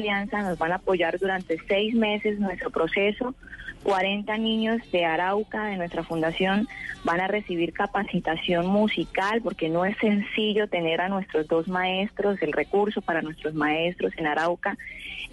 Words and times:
alianza 0.00 0.42
nos 0.42 0.58
van 0.58 0.72
a 0.72 0.76
apoyar 0.76 1.18
durante 1.18 1.58
seis 1.68 1.94
meses 1.94 2.38
nuestro 2.40 2.70
proceso. 2.70 3.34
40 3.82 4.36
niños 4.36 4.78
de 4.92 5.06
Arauca, 5.06 5.64
de 5.64 5.78
nuestra 5.78 6.02
fundación, 6.02 6.68
van 7.02 7.20
a 7.20 7.28
recibir 7.28 7.72
capacitación 7.72 8.66
musical 8.66 9.40
porque 9.42 9.70
no 9.70 9.86
es 9.86 9.96
sencillo 9.96 10.68
tener 10.68 11.00
a 11.00 11.08
nuestros 11.08 11.48
dos 11.48 11.66
maestros, 11.66 12.42
el 12.42 12.52
recurso 12.52 13.00
para 13.00 13.22
nuestros 13.22 13.54
maestros 13.54 14.12
en 14.18 14.26
Arauca. 14.26 14.76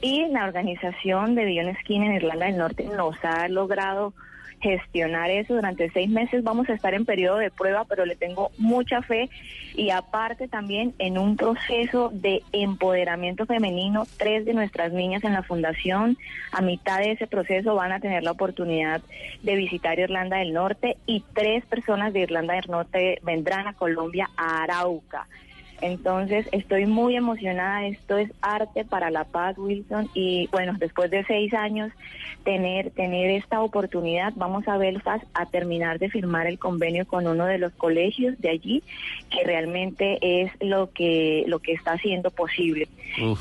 Y 0.02 0.28
la 0.28 0.46
organización 0.46 1.36
de 1.36 1.44
Billion 1.44 1.76
Skin 1.82 2.04
en 2.04 2.14
Irlanda 2.14 2.46
del 2.46 2.58
Norte 2.58 2.86
nos 2.86 3.18
ha 3.26 3.50
logrado 3.50 4.14
gestionar 4.62 5.30
eso 5.30 5.56
durante 5.56 5.90
seis 5.92 6.10
meses. 6.10 6.44
Vamos 6.44 6.70
a 6.70 6.74
estar 6.74 6.94
en 6.94 7.06
periodo 7.06 7.38
de 7.38 7.52
prueba, 7.52 7.86
pero 7.86 8.06
le 8.06 8.16
tengo 8.16 8.52
mucha 8.58 9.02
fe 9.02 9.30
y 9.76 9.92
aparte 9.92 10.48
también 10.48 10.94
en 10.98 11.18
un 11.18 11.38
proceso 11.38 12.10
de 12.14 12.42
empoderamiento 12.52 13.46
femenino. 13.46 14.06
Tres 14.18 14.46
de 14.46 14.54
nuestras 14.54 14.92
niñas 14.92 15.24
en 15.24 15.34
la 15.34 15.44
fundación, 15.44 16.18
a 16.52 16.62
mitad 16.62 17.00
de 17.00 17.12
ese 17.12 17.28
proceso, 17.28 17.76
van 17.76 17.92
a 17.92 18.00
tener 18.00 18.24
la 18.24 18.32
oportunidad 18.32 19.02
de 19.44 19.56
visitar 19.56 20.00
Irlanda 20.00 20.38
del 20.38 20.54
Norte 20.54 20.98
y 21.06 21.24
tres 21.34 21.66
personas 21.66 22.14
de 22.14 22.22
Irlanda 22.22 22.56
del 22.56 22.70
Norte 22.70 23.20
vendrán 23.24 23.68
a 23.68 23.74
Colombia, 23.74 24.30
a 24.36 24.64
Arauca. 24.64 25.28
Entonces 25.82 26.48
estoy 26.52 26.86
muy 26.86 27.16
emocionada, 27.16 27.86
esto 27.86 28.18
es 28.18 28.32
arte 28.42 28.84
para 28.84 29.12
la 29.12 29.26
paz, 29.26 29.58
Wilson, 29.58 30.10
y 30.14 30.48
bueno, 30.52 30.74
después 30.80 31.12
de 31.12 31.24
seis 31.26 31.54
años 31.54 31.92
tener, 32.44 32.92
tener 32.92 33.30
esta 33.32 33.62
oportunidad, 33.62 34.34
vamos 34.38 34.68
a 34.68 34.78
Belfast 34.78 35.24
a 35.34 35.46
terminar 35.46 36.00
de 36.00 36.10
firmar 36.10 36.48
el 36.48 36.58
convenio 36.58 37.06
con 37.06 37.28
uno 37.28 37.46
de 37.46 37.58
los 37.58 37.74
colegios 37.74 38.40
de 38.40 38.50
allí, 38.50 38.84
que 39.30 39.44
realmente 39.44 40.18
es 40.22 40.52
lo 40.62 40.90
que, 40.92 41.44
lo 41.48 41.60
que 41.60 41.74
está 41.74 41.92
haciendo 41.92 42.32
posible, 42.32 42.88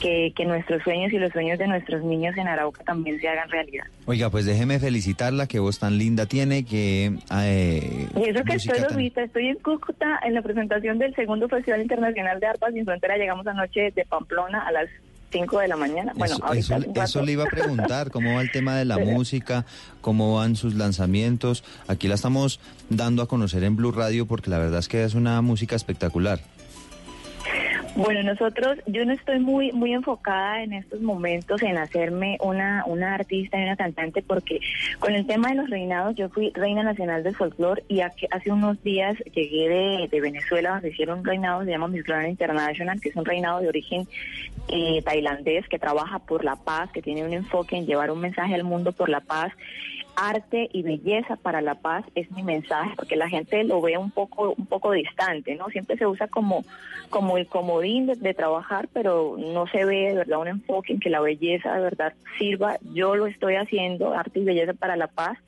que, 0.00 0.32
que 0.34 0.44
nuestros 0.44 0.82
sueños 0.82 1.12
y 1.12 1.18
los 1.18 1.32
sueños 1.32 1.58
de 1.58 1.68
nuestros 1.68 2.02
niños 2.02 2.36
en 2.36 2.48
Arauca 2.48 2.82
también 2.82 3.20
se 3.20 3.28
hagan 3.28 3.48
realidad. 3.48 3.86
Oiga, 4.06 4.28
pues 4.30 4.44
déjeme 4.44 4.78
felicitarla, 4.78 5.46
que 5.46 5.58
voz 5.60 5.78
tan 5.78 5.98
linda 5.98 6.26
tiene, 6.26 6.64
que... 6.64 7.12
Eh, 7.32 8.08
y 8.16 8.28
eso 8.28 8.44
que 8.44 8.54
estoy 8.54 9.10
tan... 9.12 9.24
estoy 9.24 9.48
en 9.48 9.56
Cúcuta 9.56 10.20
en 10.24 10.34
la 10.34 10.42
presentación 10.42 10.98
del 10.98 11.14
segundo 11.14 11.48
Festival 11.48 11.82
Internacional 11.82 12.25
de 12.34 12.46
Arpas 12.46 12.72
Sin 12.74 12.84
Frontera. 12.84 13.16
Llegamos 13.16 13.46
anoche 13.46 13.92
de 13.94 14.04
Pamplona 14.04 14.66
a 14.66 14.72
las 14.72 14.88
5 15.30 15.58
de 15.60 15.68
la 15.68 15.76
mañana. 15.76 16.12
Bueno, 16.16 16.36
eso, 16.54 16.76
eso, 16.94 17.22
le 17.22 17.32
iba 17.32 17.44
a 17.44 17.48
preguntar, 17.48 18.10
¿cómo 18.10 18.34
va 18.34 18.40
el 18.40 18.50
tema 18.50 18.76
de 18.76 18.84
la 18.84 18.98
música? 19.04 19.64
¿Cómo 20.00 20.36
van 20.36 20.56
sus 20.56 20.74
lanzamientos? 20.74 21.64
Aquí 21.88 22.08
la 22.08 22.14
estamos 22.14 22.60
dando 22.90 23.22
a 23.22 23.28
conocer 23.28 23.64
en 23.64 23.76
Blue 23.76 23.92
Radio 23.92 24.26
porque 24.26 24.50
la 24.50 24.58
verdad 24.58 24.80
es 24.80 24.88
que 24.88 25.04
es 25.04 25.14
una 25.14 25.40
música 25.42 25.76
espectacular. 25.76 26.40
Bueno, 27.96 28.22
nosotros, 28.22 28.76
yo 28.86 29.06
no 29.06 29.14
estoy 29.14 29.38
muy 29.38 29.72
muy 29.72 29.94
enfocada 29.94 30.62
en 30.62 30.74
estos 30.74 31.00
momentos 31.00 31.62
en 31.62 31.78
hacerme 31.78 32.36
una, 32.42 32.84
una 32.86 33.14
artista 33.14 33.58
y 33.58 33.62
una 33.62 33.74
cantante 33.74 34.20
porque 34.20 34.60
con 34.98 35.14
el 35.14 35.26
tema 35.26 35.48
de 35.48 35.54
los 35.54 35.70
reinados, 35.70 36.14
yo 36.14 36.28
fui 36.28 36.50
reina 36.54 36.82
nacional 36.82 37.22
del 37.22 37.34
folclore 37.34 37.84
y 37.88 38.00
hace 38.00 38.52
unos 38.52 38.82
días 38.82 39.16
llegué 39.34 40.08
de, 40.10 40.20
Venezuela 40.20 40.72
donde 40.72 40.90
hicieron 40.90 41.20
un 41.20 41.24
reinado, 41.24 41.64
se 41.64 41.70
llama 41.70 41.88
Miss 41.88 42.04
Grand 42.04 42.28
International, 42.28 43.00
que 43.00 43.08
es 43.08 43.16
un 43.16 43.24
reinado 43.24 43.60
de 43.60 43.68
origen 43.68 44.06
eh, 44.68 45.00
tailandés 45.02 45.66
que 45.66 45.78
trabaja 45.78 46.18
por 46.18 46.44
la 46.44 46.56
paz, 46.56 46.90
que 46.92 47.00
tiene 47.00 47.24
un 47.24 47.32
enfoque 47.32 47.76
en 47.76 47.86
llevar 47.86 48.10
un 48.10 48.20
mensaje 48.20 48.54
al 48.54 48.64
mundo 48.64 48.92
por 48.92 49.08
la 49.08 49.20
paz 49.20 49.54
arte 50.16 50.68
y 50.72 50.82
belleza 50.82 51.36
para 51.36 51.60
la 51.60 51.74
paz 51.74 52.04
es 52.14 52.30
mi 52.32 52.42
mensaje, 52.42 52.90
porque 52.96 53.16
la 53.16 53.28
gente 53.28 53.62
lo 53.64 53.80
ve 53.80 53.98
un 53.98 54.10
poco, 54.10 54.54
un 54.56 54.66
poco 54.66 54.92
distante, 54.92 55.54
¿no? 55.54 55.68
Siempre 55.68 55.96
se 55.98 56.06
usa 56.06 56.26
como, 56.28 56.64
como 57.10 57.36
el 57.36 57.46
comodín 57.46 58.06
de, 58.06 58.34
trabajar, 58.34 58.88
pero 58.92 59.36
no 59.38 59.66
se 59.68 59.84
ve 59.84 60.08
de 60.08 60.14
verdad 60.14 60.40
un 60.40 60.48
enfoque 60.48 60.94
en 60.94 61.00
que 61.00 61.10
la 61.10 61.20
belleza 61.20 61.74
de 61.74 61.80
verdad 61.80 62.14
sirva. 62.38 62.78
Yo 62.94 63.14
lo 63.14 63.26
estoy 63.26 63.56
haciendo, 63.56 64.12
arte 64.14 64.40
y 64.40 64.44
belleza 64.44 64.72
para 64.72 64.96
la 64.96 65.06
paz. 65.06 65.38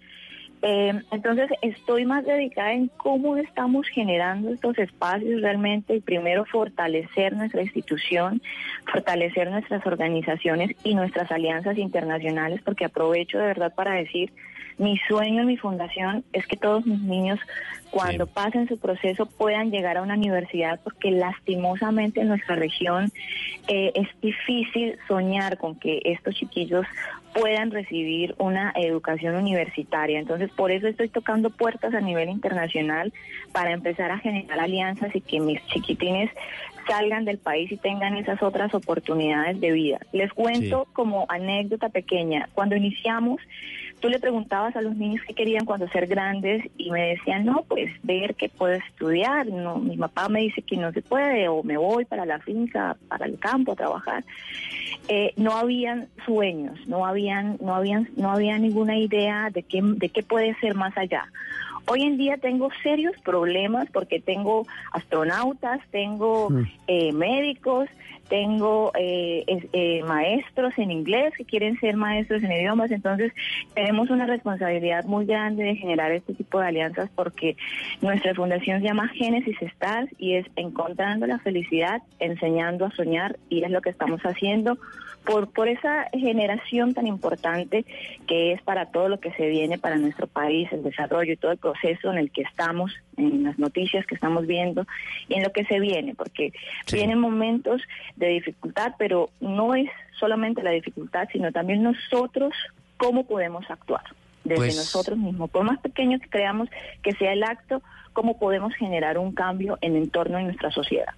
Eh, 0.60 0.92
entonces 1.12 1.50
estoy 1.62 2.04
más 2.04 2.24
dedicada 2.24 2.72
en 2.72 2.88
cómo 2.96 3.36
estamos 3.36 3.86
generando 3.88 4.50
estos 4.52 4.76
espacios 4.78 5.40
realmente 5.40 5.94
y 5.94 6.00
primero 6.00 6.44
fortalecer 6.46 7.36
nuestra 7.36 7.62
institución, 7.62 8.42
fortalecer 8.90 9.50
nuestras 9.50 9.86
organizaciones 9.86 10.74
y 10.82 10.94
nuestras 10.94 11.30
alianzas 11.30 11.78
internacionales, 11.78 12.60
porque 12.64 12.86
aprovecho 12.86 13.38
de 13.38 13.46
verdad 13.46 13.72
para 13.72 13.92
decir 13.92 14.32
mi 14.78 14.96
sueño 15.08 15.42
en 15.42 15.46
mi 15.46 15.56
fundación 15.56 16.24
es 16.32 16.46
que 16.46 16.56
todos 16.56 16.86
mis 16.86 17.00
niños, 17.00 17.38
cuando 17.90 18.26
pasen 18.26 18.68
su 18.68 18.78
proceso, 18.78 19.26
puedan 19.26 19.70
llegar 19.70 19.96
a 19.96 20.02
una 20.02 20.14
universidad, 20.14 20.80
porque 20.84 21.10
lastimosamente 21.10 22.20
en 22.20 22.28
nuestra 22.28 22.54
región 22.54 23.10
eh, 23.66 23.92
es 23.94 24.08
difícil 24.20 24.96
soñar 25.08 25.58
con 25.58 25.78
que 25.78 26.00
estos 26.04 26.34
chiquillos 26.36 26.86
puedan 27.34 27.70
recibir 27.70 28.34
una 28.38 28.72
educación 28.76 29.36
universitaria. 29.36 30.18
Entonces, 30.18 30.50
por 30.50 30.70
eso 30.70 30.86
estoy 30.86 31.08
tocando 31.08 31.50
puertas 31.50 31.94
a 31.94 32.00
nivel 32.00 32.28
internacional 32.28 33.12
para 33.52 33.72
empezar 33.72 34.10
a 34.10 34.18
generar 34.18 34.60
alianzas 34.60 35.14
y 35.14 35.20
que 35.20 35.40
mis 35.40 35.64
chiquitines 35.66 36.30
salgan 36.88 37.24
del 37.24 37.38
país 37.38 37.70
y 37.70 37.76
tengan 37.76 38.16
esas 38.16 38.42
otras 38.42 38.74
oportunidades 38.74 39.60
de 39.60 39.72
vida. 39.72 39.98
Les 40.12 40.32
cuento 40.32 40.86
como 40.92 41.26
anécdota 41.28 41.90
pequeña, 41.90 42.48
cuando 42.54 42.76
iniciamos 42.76 43.40
tú 44.00 44.08
le 44.08 44.18
preguntabas 44.18 44.76
a 44.76 44.82
los 44.82 44.96
niños 44.96 45.22
qué 45.26 45.34
querían 45.34 45.64
cuando 45.64 45.88
ser 45.88 46.06
grandes 46.06 46.64
y 46.76 46.90
me 46.90 47.08
decían, 47.10 47.44
no, 47.44 47.64
pues 47.68 47.90
ver 48.02 48.34
que 48.34 48.48
puedo 48.48 48.74
estudiar, 48.74 49.46
no, 49.46 49.78
mi 49.78 49.96
papá 49.96 50.28
me 50.28 50.40
dice 50.40 50.62
que 50.62 50.76
no 50.76 50.92
se 50.92 51.02
puede 51.02 51.48
o 51.48 51.62
me 51.62 51.76
voy 51.76 52.04
para 52.04 52.26
la 52.26 52.38
finca, 52.40 52.96
para 53.08 53.26
el 53.26 53.38
campo 53.38 53.72
a 53.72 53.76
trabajar. 53.76 54.24
Eh, 55.08 55.32
no 55.36 55.56
habían 55.56 56.08
sueños, 56.26 56.78
no 56.86 57.06
habían, 57.06 57.56
no 57.60 57.74
habían, 57.74 58.08
no 58.16 58.30
había 58.30 58.58
ninguna 58.58 58.96
idea 58.98 59.50
de 59.50 59.62
qué, 59.62 59.80
de 59.82 60.08
qué 60.08 60.22
puede 60.22 60.54
ser 60.60 60.74
más 60.74 60.96
allá. 60.96 61.26
Hoy 61.90 62.02
en 62.02 62.18
día 62.18 62.36
tengo 62.36 62.68
serios 62.82 63.16
problemas 63.24 63.88
porque 63.90 64.20
tengo 64.20 64.66
astronautas, 64.92 65.80
tengo 65.90 66.50
mm. 66.50 66.62
eh, 66.86 67.12
médicos, 67.12 67.88
tengo 68.28 68.92
eh, 68.94 69.42
eh, 69.72 70.02
maestros 70.04 70.74
en 70.76 70.90
inglés 70.90 71.32
que 71.36 71.46
quieren 71.46 71.80
ser 71.80 71.96
maestros 71.96 72.42
en 72.42 72.52
idiomas, 72.52 72.90
entonces 72.90 73.32
tenemos 73.74 74.10
una 74.10 74.26
responsabilidad 74.26 75.04
muy 75.04 75.24
grande 75.24 75.64
de 75.64 75.76
generar 75.76 76.12
este 76.12 76.34
tipo 76.34 76.60
de 76.60 76.66
alianzas 76.66 77.08
porque 77.14 77.56
nuestra 78.02 78.34
fundación 78.34 78.80
se 78.80 78.86
llama 78.86 79.08
Génesis 79.08 79.56
Stars 79.62 80.10
y 80.18 80.34
es 80.34 80.46
encontrando 80.56 81.26
la 81.26 81.38
felicidad, 81.38 82.02
enseñando 82.18 82.84
a 82.84 82.90
soñar 82.90 83.38
y 83.48 83.64
es 83.64 83.70
lo 83.70 83.80
que 83.80 83.90
estamos 83.90 84.20
haciendo 84.20 84.76
por, 85.28 85.52
por 85.52 85.68
esa 85.68 86.08
generación 86.14 86.94
tan 86.94 87.06
importante 87.06 87.84
que 88.26 88.52
es 88.52 88.62
para 88.62 88.86
todo 88.86 89.10
lo 89.10 89.20
que 89.20 89.30
se 89.32 89.46
viene 89.46 89.76
para 89.76 89.98
nuestro 89.98 90.26
país, 90.26 90.72
el 90.72 90.82
desarrollo 90.82 91.34
y 91.34 91.36
todo 91.36 91.52
el 91.52 91.58
proceso 91.58 92.10
en 92.10 92.16
el 92.16 92.30
que 92.30 92.40
estamos, 92.40 92.94
en 93.18 93.42
las 93.42 93.58
noticias 93.58 94.06
que 94.06 94.14
estamos 94.14 94.46
viendo 94.46 94.86
y 95.28 95.34
en 95.34 95.42
lo 95.42 95.52
que 95.52 95.66
se 95.66 95.80
viene, 95.80 96.14
porque 96.14 96.54
vienen 96.90 97.18
momentos 97.18 97.82
de 98.16 98.28
dificultad, 98.28 98.94
pero 98.98 99.28
no 99.38 99.74
es 99.74 99.90
solamente 100.18 100.62
la 100.62 100.70
dificultad, 100.70 101.28
sino 101.30 101.52
también 101.52 101.82
nosotros 101.82 102.54
cómo 102.96 103.24
podemos 103.24 103.70
actuar. 103.70 104.04
Desde 104.44 104.56
pues 104.56 104.76
nosotros 104.76 105.18
mismos, 105.18 105.50
por 105.50 105.62
más 105.62 105.78
pequeño 105.80 106.18
que 106.20 106.30
creamos 106.30 106.70
que 107.02 107.12
sea 107.12 107.34
el 107.34 107.42
acto, 107.42 107.82
cómo 108.12 108.38
podemos 108.38 108.74
generar 108.74 109.18
un 109.18 109.32
cambio 109.32 109.78
en 109.80 109.96
el 109.96 110.04
entorno 110.04 110.38
de 110.38 110.44
nuestra 110.44 110.70
sociedad. 110.70 111.14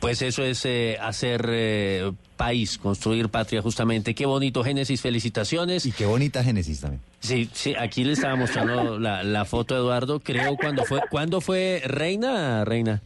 Pues 0.00 0.20
eso 0.20 0.42
es 0.42 0.64
eh, 0.66 0.98
hacer 1.00 1.46
eh, 1.48 2.10
país, 2.36 2.76
construir 2.76 3.28
patria 3.28 3.62
justamente. 3.62 4.16
Qué 4.16 4.26
bonito 4.26 4.64
Génesis, 4.64 5.00
felicitaciones. 5.00 5.86
Y 5.86 5.92
qué 5.92 6.06
bonita 6.06 6.42
Génesis 6.42 6.80
también. 6.80 7.00
Sí, 7.20 7.48
sí, 7.52 7.74
aquí 7.78 8.02
le 8.02 8.14
estaba 8.14 8.34
mostrando 8.34 8.98
la, 8.98 9.22
la 9.22 9.44
foto 9.44 9.76
Eduardo, 9.76 10.18
creo 10.18 10.56
cuando 10.56 10.84
fue, 10.84 11.00
¿cuándo 11.08 11.40
fue 11.40 11.82
Reina, 11.84 12.64
Reina? 12.64 13.00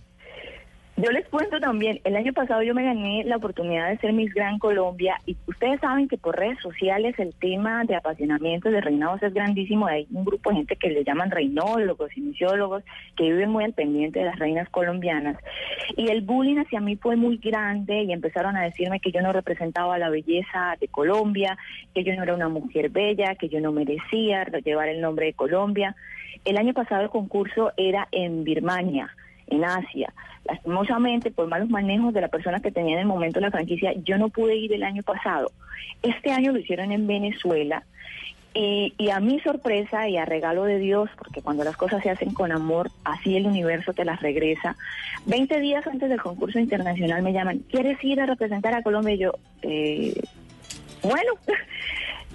Yo 0.99 1.11
les 1.11 1.29
cuento 1.29 1.61
también, 1.61 2.01
el 2.05 2.17
año 2.17 2.33
pasado 2.33 2.63
yo 2.63 2.75
me 2.75 2.83
gané 2.83 3.23
la 3.25 3.37
oportunidad 3.37 3.91
de 3.91 3.99
ser 3.99 4.15
Miss 4.15 4.33
Gran 4.33 4.59
Colombia 4.59 5.21
y 5.27 5.37
ustedes 5.47 5.79
saben 5.79 6.09
que 6.09 6.17
por 6.17 6.39
redes 6.39 6.59
sociales 6.61 7.15
el 7.19 7.35
tema 7.35 7.85
de 7.85 7.97
apasionamientos 7.97 8.73
de 8.73 8.81
reinados 8.81 9.23
es 9.23 9.35
grandísimo. 9.35 9.87
Hay 9.87 10.07
un 10.11 10.25
grupo 10.25 10.49
de 10.49 10.57
gente 10.57 10.77
que 10.77 10.89
le 10.89 11.05
llaman 11.05 11.31
reinólogos, 11.31 12.17
iniciólogos, 12.17 12.83
que 13.15 13.25
viven 13.25 13.51
muy 13.51 13.65
al 13.65 13.75
pendiente 13.75 14.21
de 14.21 14.25
las 14.25 14.39
reinas 14.39 14.71
colombianas. 14.71 15.37
Y 15.99 16.09
el 16.09 16.23
bullying 16.23 16.61
hacia 16.61 16.81
mí 16.81 16.97
fue 16.97 17.15
muy 17.15 17.37
grande 17.37 18.05
y 18.05 18.13
empezaron 18.13 18.57
a 18.57 18.63
decirme 18.63 18.99
que 18.99 19.13
yo 19.13 19.21
no 19.21 19.35
representaba 19.35 19.99
la 19.99 20.09
belleza 20.09 20.79
de 20.81 20.89
Colombia, 20.89 21.59
que 21.95 22.05
yo 22.05 22.17
no 22.17 22.23
era 22.23 22.35
una 22.35 22.49
mujer 22.49 22.89
bella, 22.89 23.35
que 23.35 23.51
yo 23.51 23.61
no 23.61 23.71
merecía 23.71 24.47
llevar 24.65 24.89
el 24.89 25.03
nombre 25.03 25.27
de 25.27 25.35
Colombia. 25.35 25.95
El 26.47 26.57
año 26.57 26.73
pasado 26.73 27.03
el 27.03 27.11
concurso 27.11 27.75
era 27.77 28.09
en 28.13 28.45
Birmania 28.45 29.15
en 29.49 29.65
Asia. 29.65 30.13
Lastimosamente, 30.45 31.31
por 31.31 31.49
malos 31.49 31.69
manejos 31.69 32.15
de 32.15 32.21
la 32.21 32.29
persona 32.29 32.61
que 32.61 32.71
tenía 32.71 32.95
en 32.95 33.01
el 33.01 33.07
momento 33.07 33.41
la 33.41 33.51
franquicia, 33.51 33.93
yo 34.05 34.19
no 34.19 34.29
pude 34.29 34.57
ir 34.57 34.73
el 34.73 34.83
año 34.83 35.03
pasado. 35.03 35.51
Este 36.03 36.31
año 36.31 36.53
lo 36.53 36.59
hicieron 36.59 36.93
en 36.93 37.07
Venezuela. 37.07 37.85
Y, 38.59 39.11
a 39.11 39.21
mi 39.21 39.39
sorpresa 39.41 40.09
y 40.09 40.17
a 40.17 40.25
regalo 40.25 40.65
de 40.65 40.79
Dios, 40.79 41.11
porque 41.19 41.43
cuando 41.43 41.63
las 41.63 41.77
cosas 41.77 42.03
se 42.03 42.09
hacen 42.09 42.33
con 42.33 42.53
amor, 42.53 42.91
así 43.05 43.37
el 43.37 43.47
universo 43.47 43.93
te 43.93 44.07
las 44.07 44.23
regresa. 44.23 44.77
Veinte 45.27 45.61
días 45.61 45.87
antes 45.87 46.09
del 46.09 46.23
concurso 46.23 46.59
internacional 46.59 47.23
me 47.23 47.35
llaman, 47.35 47.59
¿quieres 47.71 48.03
ir 48.03 48.19
a 48.19 48.25
representar 48.25 48.73
a 48.73 48.83
Colombia? 48.83 49.15
Y 49.15 49.19
yo, 49.19 49.33
eh, 49.61 50.15
Bueno, 51.03 51.33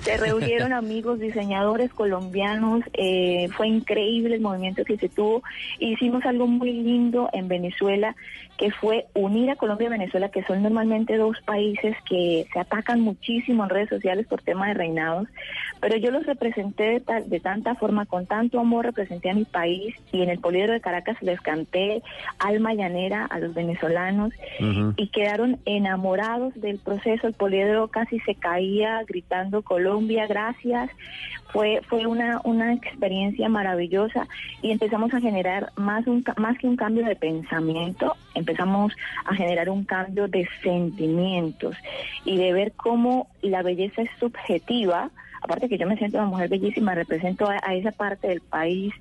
se 0.01 0.18
reunieron 0.18 0.74
amigos, 0.74 1.19
diseñadores 1.19 1.94
colombianos, 1.94 2.83
eh, 2.94 3.50
fue 3.56 3.68
increíble 3.68 4.36
el 4.36 4.42
movimiento 4.42 4.83
que 4.83 4.98
se 4.98 5.09
tuvo. 5.09 5.44
Hicimos 5.80 6.25
algo 6.25 6.48
muy 6.48 6.74
lindo 6.74 7.30
en 7.33 7.48
Venezuela, 7.48 8.15
que 8.57 8.71
fue 8.71 9.07
unir 9.15 9.50
a 9.50 9.56
Colombia 9.56 9.88
y 9.88 9.92
Venezuela, 9.92 10.30
que 10.30 10.44
son 10.44 10.62
normalmente 10.62 11.18
dos 11.18 11.36
países 11.45 11.95
que 12.07 12.45
se 12.53 12.59
atacan 12.59 13.01
muchísimo 13.01 13.63
en 13.63 13.69
redes 13.69 13.89
sociales 13.89 14.27
por 14.27 14.42
temas 14.42 14.68
de 14.68 14.74
reinados, 14.75 15.27
pero 15.80 15.98
yo 15.98 16.12
los 16.12 16.27
representé 16.27 17.00
de, 17.00 17.24
de 17.25 17.39
tanta 17.39 17.74
forma, 17.74 18.06
con 18.06 18.27
tanto 18.27 18.59
amor, 18.59 18.86
representé 18.86 19.31
a 19.31 19.33
mi 19.33 19.45
país 19.45 19.95
y 20.12 20.21
en 20.21 20.30
el 20.30 20.39
Poliedro 20.39 20.74
de 20.74 20.81
Caracas 20.81 21.18
les 21.21 21.42
canté 21.42 22.03
alma 22.38 22.75
llanera 22.75 23.25
a 23.25 23.39
los 23.39 23.53
venezolanos 23.56 24.31
y 24.95 25.07
quedaron 25.07 25.59
enamorados 25.65 26.53
del 26.56 26.77
proceso. 26.77 27.27
El 27.27 27.33
Poliedro 27.33 27.88
casi 27.88 28.19
se 28.19 28.36
caía 28.36 29.01
gritando 29.07 29.63
Colombia, 29.63 29.91
gracias. 30.28 30.90
Fue, 31.52 31.82
fue 31.90 32.06
una, 32.06 32.40
una 32.46 32.74
experiencia 32.74 33.50
maravillosa 33.50 34.26
y 34.62 34.72
empezamos 34.72 35.14
a 35.14 35.20
generar 35.20 35.74
más, 35.76 36.08
un, 36.08 36.24
más 36.38 36.58
que 36.58 36.68
un 36.68 36.78
cambio 36.78 37.06
de 37.06 37.18
pensamiento, 37.18 38.16
empezamos 38.36 38.94
a 39.26 39.36
generar 39.36 39.70
un 39.70 39.84
cambio 39.84 40.30
de 40.30 40.48
sentimientos 40.64 41.76
y 42.24 42.38
de 42.38 42.54
ver 42.54 42.72
cómo 42.72 43.28
la 43.42 43.64
belleza 43.64 44.04
es 44.04 44.10
subjetiva 44.18 45.12
aparte 45.42 45.68
que 45.68 45.78
yo 45.78 45.88
me 45.88 45.98
siento 45.98 46.18
una 46.18 46.28
mujer 46.28 46.50
bellísima, 46.50 46.96
represento 46.96 47.50
a, 47.50 47.74
esa 47.74 47.92
parte 47.92 48.28
del 48.28 48.42
país 48.42 48.94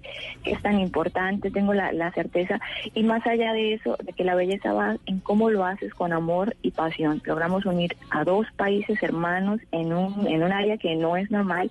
que 0.42 0.52
es 0.52 0.62
tan 0.62 0.80
importante, 0.80 1.50
tengo 1.50 1.74
la, 1.74 2.12
certeza, 2.12 2.60
y 2.94 3.02
más 3.02 3.26
allá 3.26 3.52
de 3.52 3.74
eso, 3.74 3.96
de 4.02 4.12
que 4.12 4.24
la 4.24 4.34
belleza 4.34 4.72
va 4.72 4.96
en 5.06 5.20
cómo 5.20 5.50
lo 5.50 5.64
haces 5.64 5.94
con 5.94 6.12
amor 6.12 6.56
y 6.62 6.70
pasión. 6.70 7.22
Logramos 7.24 7.66
unir 7.66 7.96
a 8.10 8.24
dos 8.24 8.46
países 8.56 9.02
hermanos 9.02 9.60
en 9.70 9.92
un, 9.92 10.26
en 10.26 10.42
un 10.42 10.52
área 10.52 10.76
que 10.78 10.96
no 10.96 11.16
es 11.16 11.30
normal 11.30 11.70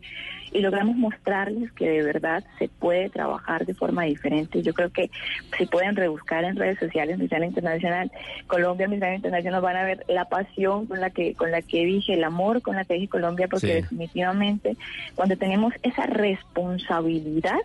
y 0.51 0.59
logramos 0.59 0.95
mostrarles 0.95 1.71
que 1.73 1.89
de 1.89 2.03
verdad 2.03 2.43
se 2.57 2.67
puede 2.67 3.09
trabajar 3.09 3.65
de 3.65 3.73
forma 3.73 4.03
diferente. 4.03 4.61
Yo 4.61 4.73
creo 4.73 4.91
que 4.91 5.09
si 5.57 5.65
pueden 5.65 5.95
rebuscar 5.95 6.43
en 6.43 6.55
redes 6.55 6.79
sociales 6.79 7.17
Misael 7.17 7.45
Internacional, 7.45 8.11
Colombia 8.47 8.87
Misael 8.87 9.15
Internacional, 9.15 9.61
van 9.61 9.77
a 9.77 9.83
ver 9.83 10.05
la 10.07 10.25
pasión 10.25 10.87
con 10.87 10.99
la 10.99 11.09
que 11.09 11.33
con 11.35 11.51
la 11.51 11.61
que 11.61 11.85
dije, 11.85 12.13
el 12.13 12.23
amor 12.23 12.61
con 12.61 12.75
la 12.75 12.85
que 12.85 12.95
dije 12.95 13.07
Colombia, 13.07 13.47
porque 13.47 13.75
definitivamente 13.75 14.77
cuando 15.15 15.37
tenemos 15.37 15.73
esa 15.83 16.05
responsabilidad 16.05 17.59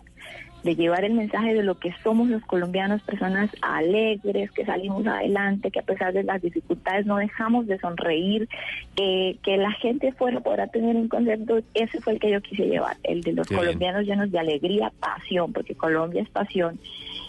de 0.65 0.75
llevar 0.75 1.05
el 1.05 1.13
mensaje 1.13 1.55
de 1.55 1.63
lo 1.63 1.79
que 1.79 1.95
somos 2.03 2.29
los 2.29 2.43
colombianos, 2.45 3.03
personas 3.03 3.51
alegres, 3.61 4.51
que 4.51 4.65
salimos 4.65 5.07
adelante, 5.07 5.71
que 5.71 5.81
a 5.81 5.85
pesar 5.85 6.13
de 6.13 6.25
las 6.25 6.41
dificultades 6.41 7.05
no 7.05 7.19
dejamos 7.19 7.67
de 7.67 7.79
sonreír, 7.79 8.49
que 8.97 9.57
la 9.59 9.73
gente 9.73 10.13
fuera 10.13 10.41
podrá 10.41 10.67
tener 10.69 10.97
un 10.97 11.09
concepto, 11.09 11.61
ese 11.75 12.01
fue 12.01 12.15
el 12.15 12.19
que 12.19 12.31
yo 12.31 12.41
quise 12.41 12.67
llevar, 12.67 12.97
el 13.03 13.21
de 13.21 13.33
los 13.33 13.47
colombianos 13.47 14.07
llenos 14.07 14.33
de 14.33 14.39
alegría, 14.39 14.91
pasión, 14.99 15.53
porque 15.53 15.75
Colombia 15.75 16.23
es 16.23 16.31
pasión 16.31 16.79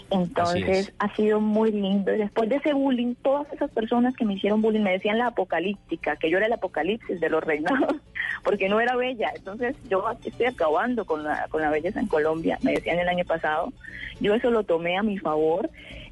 entonces 0.09 0.93
ha 0.99 1.13
sido 1.15 1.39
muy 1.39 1.71
lindo. 1.71 2.13
Y 2.13 2.17
después 2.17 2.49
de 2.49 2.57
ese 2.57 2.73
bullying, 2.73 3.15
todas 3.15 3.51
esas 3.51 3.71
personas 3.71 4.15
que 4.15 4.25
me 4.25 4.35
hicieron 4.35 4.61
bullying 4.61 4.81
me 4.81 4.91
decían 4.91 5.17
la 5.17 5.27
apocalíptica, 5.27 6.15
que 6.17 6.29
yo 6.29 6.37
era 6.37 6.47
el 6.47 6.53
apocalipsis 6.53 7.19
de 7.19 7.29
los 7.29 7.43
reinados, 7.43 7.95
porque 8.43 8.69
no 8.69 8.79
era 8.79 8.95
bella. 8.95 9.31
Entonces 9.35 9.75
yo 9.89 10.05
estoy 10.23 10.45
acabando 10.45 11.05
con 11.05 11.23
la, 11.23 11.47
con 11.49 11.61
la 11.61 11.69
belleza 11.69 11.99
en 11.99 12.07
Colombia, 12.07 12.59
me 12.61 12.73
decían 12.73 12.99
el 12.99 13.09
año 13.09 13.25
pasado. 13.25 13.73
Yo 14.19 14.33
eso 14.33 14.49
lo 14.49 14.63
tomé 14.63 14.97
a 14.97 15.03
mi 15.03 15.17
favor 15.17 15.69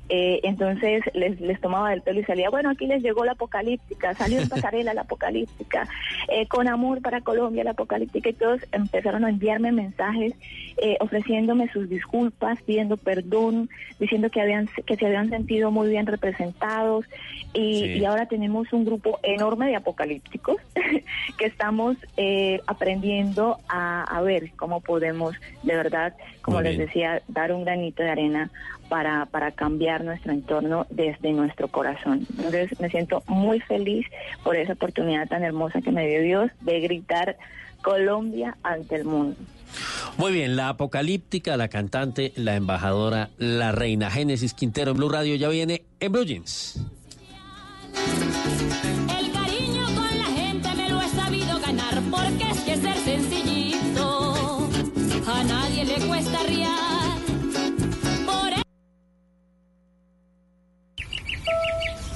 eh, 0.09 0.41
entonces 0.43 1.01
les, 1.13 1.39
les 1.39 1.61
tomaba 1.61 1.89
del 1.91 2.01
pelo 2.01 2.19
y 2.19 2.23
salía, 2.25 2.49
bueno, 2.49 2.69
aquí 2.69 2.87
les 2.87 3.01
llegó 3.01 3.23
la 3.23 3.31
apocalíptica, 3.31 4.13
salió 4.13 4.41
en 4.41 4.49
pasarela 4.49 4.93
la 4.93 5.01
apocalíptica, 5.01 5.87
eh, 6.27 6.45
con 6.47 6.67
amor 6.67 7.01
para 7.01 7.21
Colombia 7.21 7.63
la 7.63 7.71
apocalíptica 7.71 8.29
y 8.29 8.33
todos 8.33 8.61
empezaron 8.73 9.23
a 9.23 9.29
enviarme 9.29 9.71
mensajes 9.71 10.33
eh, 10.77 10.97
ofreciéndome 10.99 11.71
sus 11.71 11.87
disculpas, 11.87 12.61
pidiendo 12.63 12.97
perdón, 12.97 13.69
diciendo 13.99 14.29
que, 14.29 14.41
habían, 14.41 14.67
que 14.85 14.97
se 14.97 15.05
habían 15.05 15.29
sentido 15.29 15.71
muy 15.71 15.89
bien 15.89 16.05
representados 16.05 17.05
y, 17.53 18.03
ahora 18.03 18.25
tenemos 18.25 18.73
un 18.73 18.83
grupo 18.83 19.19
enorme 19.23 19.67
de 19.67 19.77
apocalípticos 19.77 20.57
que 21.37 21.45
estamos 21.45 21.95
aprendiendo 22.67 23.59
a, 23.69 24.03
a, 24.03 24.21
ver 24.21 24.51
cómo 24.57 24.81
podemos 24.81 25.35
de 25.61 25.75
verdad, 25.75 26.13
como 26.41 26.61
les 26.61 26.77
decía, 26.77 27.21
dar 27.29 27.53
un 27.53 27.63
granito 27.63 28.03
de 28.03 28.09
arena 28.09 28.51
para, 28.93 29.25
para 29.25 29.49
cambiar 29.49 30.03
nuestro 30.03 30.33
entorno 30.33 30.85
desde 30.91 31.33
nuestro 31.33 31.67
corazón. 31.67 32.27
Entonces 32.37 32.79
me 32.79 32.91
siento 32.91 33.23
muy 33.25 33.59
feliz 33.59 34.05
por 34.43 34.55
esa 34.55 34.73
oportunidad 34.73 35.27
tan 35.27 35.43
hermosa 35.43 35.81
que 35.81 35.91
me 35.91 36.07
dio 36.07 36.21
Dios 36.21 36.51
de 36.61 36.79
gritar 36.79 37.35
Colombia 37.81 38.55
ante 38.61 38.97
el 38.97 39.05
mundo. 39.05 39.35
Muy 40.19 40.31
bien, 40.31 40.55
la 40.55 40.69
apocalíptica, 40.69 41.57
la 41.57 41.69
cantante, 41.69 42.33
la 42.35 42.55
embajadora, 42.55 43.31
la 43.39 43.71
reina 43.71 44.11
Génesis 44.11 44.53
Quintero 44.53 44.91
en 44.91 44.97
Blue 44.97 45.09
Radio 45.09 45.33
ya 45.37 45.49
viene 45.49 45.81
en 45.99 46.11
Blue 46.11 46.23
Jeans. 46.23 46.79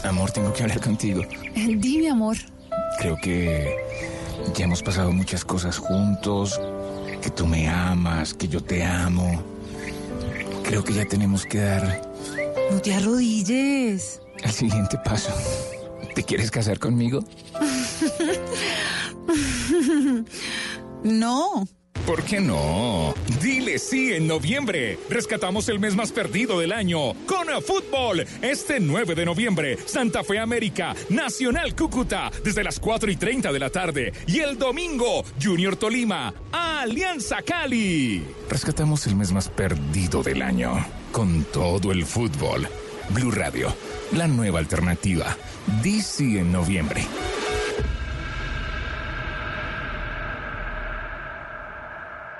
Amor, 0.07 0.31
tengo 0.31 0.53
que 0.53 0.63
hablar 0.63 0.79
contigo. 0.79 1.21
Dime, 1.53 2.09
amor. 2.09 2.37
Creo 2.99 3.17
que 3.17 3.75
ya 4.55 4.65
hemos 4.65 4.81
pasado 4.81 5.11
muchas 5.11 5.43
cosas 5.43 5.77
juntos, 5.77 6.59
que 7.21 7.29
tú 7.29 7.45
me 7.45 7.67
amas, 7.67 8.33
que 8.33 8.47
yo 8.47 8.63
te 8.63 8.83
amo. 8.83 9.43
Creo 10.63 10.83
que 10.83 10.93
ya 10.93 11.05
tenemos 11.05 11.45
que 11.45 11.59
dar... 11.59 12.01
No 12.71 12.81
te 12.81 12.93
arrodilles. 12.93 14.21
El 14.43 14.51
siguiente 14.51 14.97
paso. 15.03 15.31
¿Te 16.15 16.23
quieres 16.23 16.51
casar 16.51 16.79
conmigo? 16.79 17.23
no. 21.03 21.67
¿Por 22.05 22.23
qué 22.23 22.39
no? 22.39 23.13
Dile 23.41 23.79
sí 23.79 24.13
en 24.13 24.27
noviembre. 24.27 24.97
Rescatamos 25.09 25.67
el 25.69 25.79
mes 25.79 25.95
más 25.95 26.11
perdido 26.11 26.59
del 26.59 26.71
año 26.71 27.13
con 27.25 27.49
a 27.49 27.61
fútbol. 27.61 28.25
Este 28.41 28.79
9 28.79 29.15
de 29.15 29.25
noviembre, 29.25 29.77
Santa 29.85 30.23
Fe 30.23 30.39
América, 30.39 30.95
Nacional 31.09 31.75
Cúcuta, 31.75 32.31
desde 32.43 32.63
las 32.63 32.79
4 32.79 33.11
y 33.11 33.15
30 33.15 33.51
de 33.51 33.59
la 33.59 33.69
tarde. 33.69 34.13
Y 34.27 34.39
el 34.39 34.57
domingo, 34.57 35.23
Junior 35.41 35.75
Tolima, 35.75 36.33
Alianza 36.51 37.41
Cali. 37.41 38.23
Rescatamos 38.49 39.05
el 39.07 39.15
mes 39.15 39.31
más 39.31 39.49
perdido 39.49 40.23
del 40.23 40.41
año 40.41 40.85
con 41.11 41.43
todo 41.45 41.91
el 41.91 42.05
fútbol. 42.05 42.67
Blue 43.09 43.31
Radio, 43.31 43.73
la 44.13 44.27
nueva 44.27 44.59
alternativa. 44.59 45.37
DC 45.81 46.39
en 46.39 46.51
noviembre. 46.51 47.05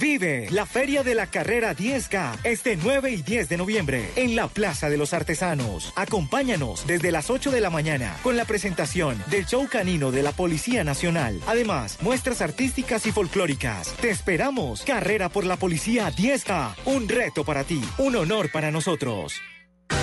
Vive 0.00 0.48
la 0.50 0.66
Feria 0.66 1.02
de 1.02 1.14
la 1.14 1.26
Carrera 1.26 1.74
10K 1.74 2.40
este 2.44 2.76
9 2.76 3.10
y 3.10 3.22
10 3.22 3.48
de 3.48 3.56
noviembre 3.56 4.10
en 4.16 4.36
la 4.36 4.48
Plaza 4.48 4.90
de 4.90 4.96
los 4.96 5.14
Artesanos. 5.14 5.92
Acompáñanos 5.96 6.86
desde 6.86 7.12
las 7.12 7.30
8 7.30 7.50
de 7.50 7.60
la 7.60 7.70
mañana 7.70 8.16
con 8.22 8.36
la 8.36 8.44
presentación 8.44 9.22
del 9.30 9.46
show 9.46 9.66
canino 9.70 10.10
de 10.10 10.22
la 10.22 10.32
Policía 10.32 10.84
Nacional. 10.84 11.40
Además, 11.46 11.98
muestras 12.02 12.42
artísticas 12.42 13.06
y 13.06 13.12
folclóricas. 13.12 13.94
Te 14.00 14.10
esperamos. 14.10 14.82
Carrera 14.82 15.28
por 15.28 15.44
la 15.44 15.56
Policía 15.56 16.10
10K. 16.10 16.74
Un 16.86 17.08
reto 17.08 17.44
para 17.44 17.64
ti, 17.64 17.80
un 17.98 18.16
honor 18.16 18.50
para 18.50 18.70
nosotros. 18.70 19.34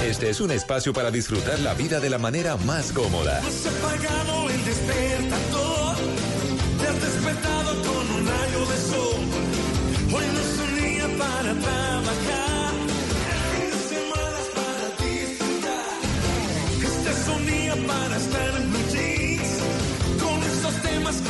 Este 0.06 0.30
es 0.30 0.42
un 0.42 0.52
espacio 0.52 0.94
para 0.94 1.12
disfrutar 1.12 1.60
la 1.60 1.74
vida 1.74 2.00
de 2.00 2.10
la 2.10 2.18
manera 2.18 2.56
más 2.58 2.92
cómoda. 2.92 3.40
Has 3.40 3.68
apagado 3.68 4.50
el 4.50 4.66
despertador, 4.66 5.53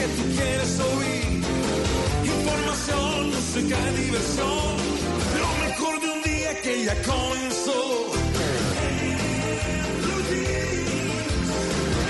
que 0.03 0.10
tú 0.10 0.24
quieres 0.36 0.79
oír. 0.79 1.41
Información, 2.25 3.29
música, 3.29 3.77
diversión. 3.95 4.75
Lo 5.43 5.51
mejor 5.65 6.01
de 6.01 6.07
un 6.10 6.22
día 6.24 6.62
que 6.62 6.83
ya 6.86 6.95
comenzó. 7.03 8.12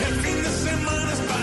El 0.07 0.15
fin 0.23 0.37
de 0.43 0.51
semana 0.67 1.13
es 1.13 1.19
para 1.29 1.42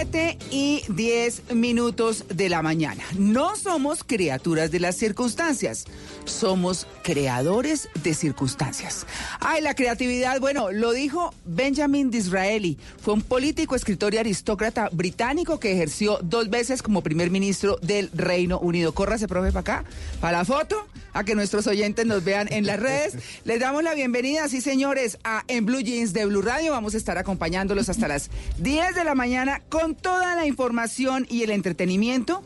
7 0.00 0.38
y 0.50 0.82
10 0.88 1.52
minutos 1.52 2.24
de 2.34 2.48
la 2.48 2.62
mañana. 2.62 3.02
No 3.18 3.54
somos 3.54 4.02
criaturas 4.02 4.70
de 4.70 4.80
las 4.80 4.96
circunstancias, 4.96 5.84
somos 6.24 6.86
creadores 7.02 7.90
de 8.02 8.14
circunstancias. 8.14 9.06
Ay, 9.40 9.60
la 9.60 9.74
creatividad, 9.74 10.40
bueno, 10.40 10.70
lo 10.70 10.92
dijo 10.92 11.34
Benjamin 11.44 12.10
Disraeli. 12.10 12.78
Fue 13.02 13.12
un 13.12 13.20
político, 13.20 13.76
escritor 13.76 14.14
y 14.14 14.16
aristócrata 14.16 14.88
británico 14.90 15.60
que 15.60 15.72
ejerció 15.72 16.18
dos 16.22 16.48
veces 16.48 16.80
como 16.80 17.02
primer 17.02 17.30
ministro 17.30 17.76
del 17.82 18.10
Reino 18.14 18.58
Unido. 18.58 18.94
Córrase, 18.94 19.28
profe, 19.28 19.52
para 19.52 19.60
acá, 19.60 19.84
para 20.18 20.38
la 20.38 20.44
foto, 20.46 20.86
a 21.12 21.24
que 21.24 21.34
nuestros 21.34 21.66
oyentes 21.66 22.06
nos 22.06 22.24
vean 22.24 22.48
en 22.50 22.64
las 22.64 22.80
redes. 22.80 23.16
Les 23.44 23.60
damos 23.60 23.82
la 23.82 23.94
bienvenida, 23.94 24.48
sí, 24.48 24.62
señores, 24.62 25.18
a 25.24 25.44
En 25.48 25.66
Blue 25.66 25.80
Jeans 25.80 26.14
de 26.14 26.24
Blue 26.24 26.40
Radio. 26.40 26.72
Vamos 26.72 26.94
a 26.94 26.96
estar 26.96 27.18
acompañándolos 27.18 27.90
hasta 27.90 28.08
las 28.08 28.30
10 28.58 28.94
de 28.94 29.04
la 29.04 29.14
mañana 29.14 29.60
con 29.68 29.89
toda 29.94 30.34
la 30.34 30.46
información 30.46 31.26
y 31.28 31.42
el 31.42 31.50
entretenimiento. 31.50 32.42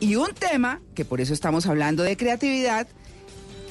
Y 0.00 0.16
un 0.16 0.34
tema, 0.34 0.80
que 0.94 1.04
por 1.04 1.20
eso 1.20 1.32
estamos 1.32 1.66
hablando 1.66 2.02
de 2.02 2.16
creatividad, 2.16 2.88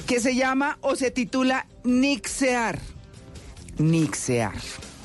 que 0.06 0.20
se 0.20 0.34
llama 0.34 0.78
o 0.80 0.96
se 0.96 1.10
titula 1.10 1.66
Nixear. 1.84 2.78
Nixear. 3.78 4.54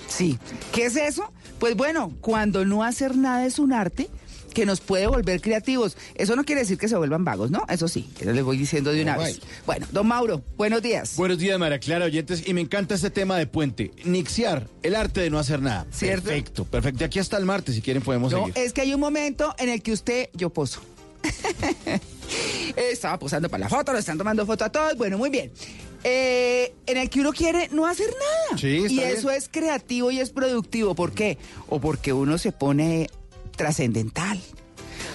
Sí. 0.08 0.40
¿Qué 0.72 0.86
es 0.86 0.96
eso? 0.96 1.32
Pues 1.60 1.76
bueno, 1.76 2.14
cuando 2.22 2.66
no 2.66 2.84
hacer 2.84 3.18
nada 3.18 3.46
es 3.46 3.60
un 3.60 3.74
arte 3.74 4.10
que 4.58 4.66
nos 4.66 4.82
puede 4.82 5.06
volver 5.06 5.40
creativos. 5.40 5.96
Eso 6.16 6.36
no 6.36 6.44
quiere 6.44 6.62
decir 6.62 6.80
que 6.80 6.88
se 6.88 6.98
vuelvan 6.98 7.24
vagos, 7.24 7.52
¿no? 7.52 7.64
Eso 7.70 7.88
sí, 7.88 8.10
eso 8.20 8.32
les 8.32 8.44
voy 8.44 8.58
diciendo 8.58 8.92
de 8.92 9.04
una 9.04 9.16
vez. 9.16 9.40
Bueno, 9.68 9.86
don 9.92 10.08
Mauro, 10.08 10.42
buenos 10.58 10.82
días. 10.82 11.16
Buenos 11.16 11.38
días, 11.38 11.60
María 11.60 11.78
Clara, 11.78 12.06
oyentes. 12.06 12.42
Y 12.48 12.56
me 12.56 12.62
encanta 12.62 12.96
este 12.96 13.12
tema 13.12 13.38
de 13.38 13.46
puente. 13.46 13.92
Nixiar, 14.04 14.68
el 14.82 14.96
arte 14.96 15.22
de 15.22 15.30
no 15.30 15.38
hacer 15.38 15.62
nada. 15.62 15.86
¿Cierto? 15.92 16.24
Perfecto, 16.30 16.66
perfecto. 16.66 16.98
De 16.98 17.06
aquí 17.06 17.20
hasta 17.20 17.38
el 17.38 17.46
martes, 17.46 17.76
si 17.76 17.84
quieren, 17.84 18.02
podemos 18.02 18.32
No, 18.34 18.48
seguir. 18.48 18.58
es 18.58 18.74
que 18.74 18.82
hay 18.82 18.96
un 18.96 19.00
momento 19.00 19.54
en 19.60 19.70
el 19.70 19.84
que 19.84 19.92
usted, 19.92 20.30
yo 20.34 20.50
poso. 20.50 20.82
Estaba 22.76 23.20
posando 23.20 23.50
para 23.50 23.66
la 23.66 23.70
foto, 23.70 23.94
lo 23.94 24.00
están 24.00 24.18
tomando 24.18 24.44
foto 24.48 24.66
a 24.66 24.72
todos. 24.72 24.98
Bueno, 24.98 25.20
muy 25.20 25.30
bien. 25.30 25.52
Eh, 26.04 26.74
en 26.86 26.98
el 26.98 27.10
que 27.10 27.20
uno 27.20 27.32
quiere 27.34 27.70
no 27.72 27.86
hacer 27.86 28.08
nada. 28.08 28.58
Sí, 28.60 28.78
está 28.78 28.92
y 28.92 28.96
bien. 28.96 29.10
eso 29.10 29.30
es 29.30 29.50
creativo 29.52 30.10
y 30.10 30.20
es 30.20 30.32
productivo. 30.32 30.96
¿Por 30.96 31.12
qué? 31.12 31.38
O 31.70 31.80
porque 31.80 32.14
uno 32.14 32.38
se 32.38 32.52
pone 32.52 33.10
trascendental 33.58 34.40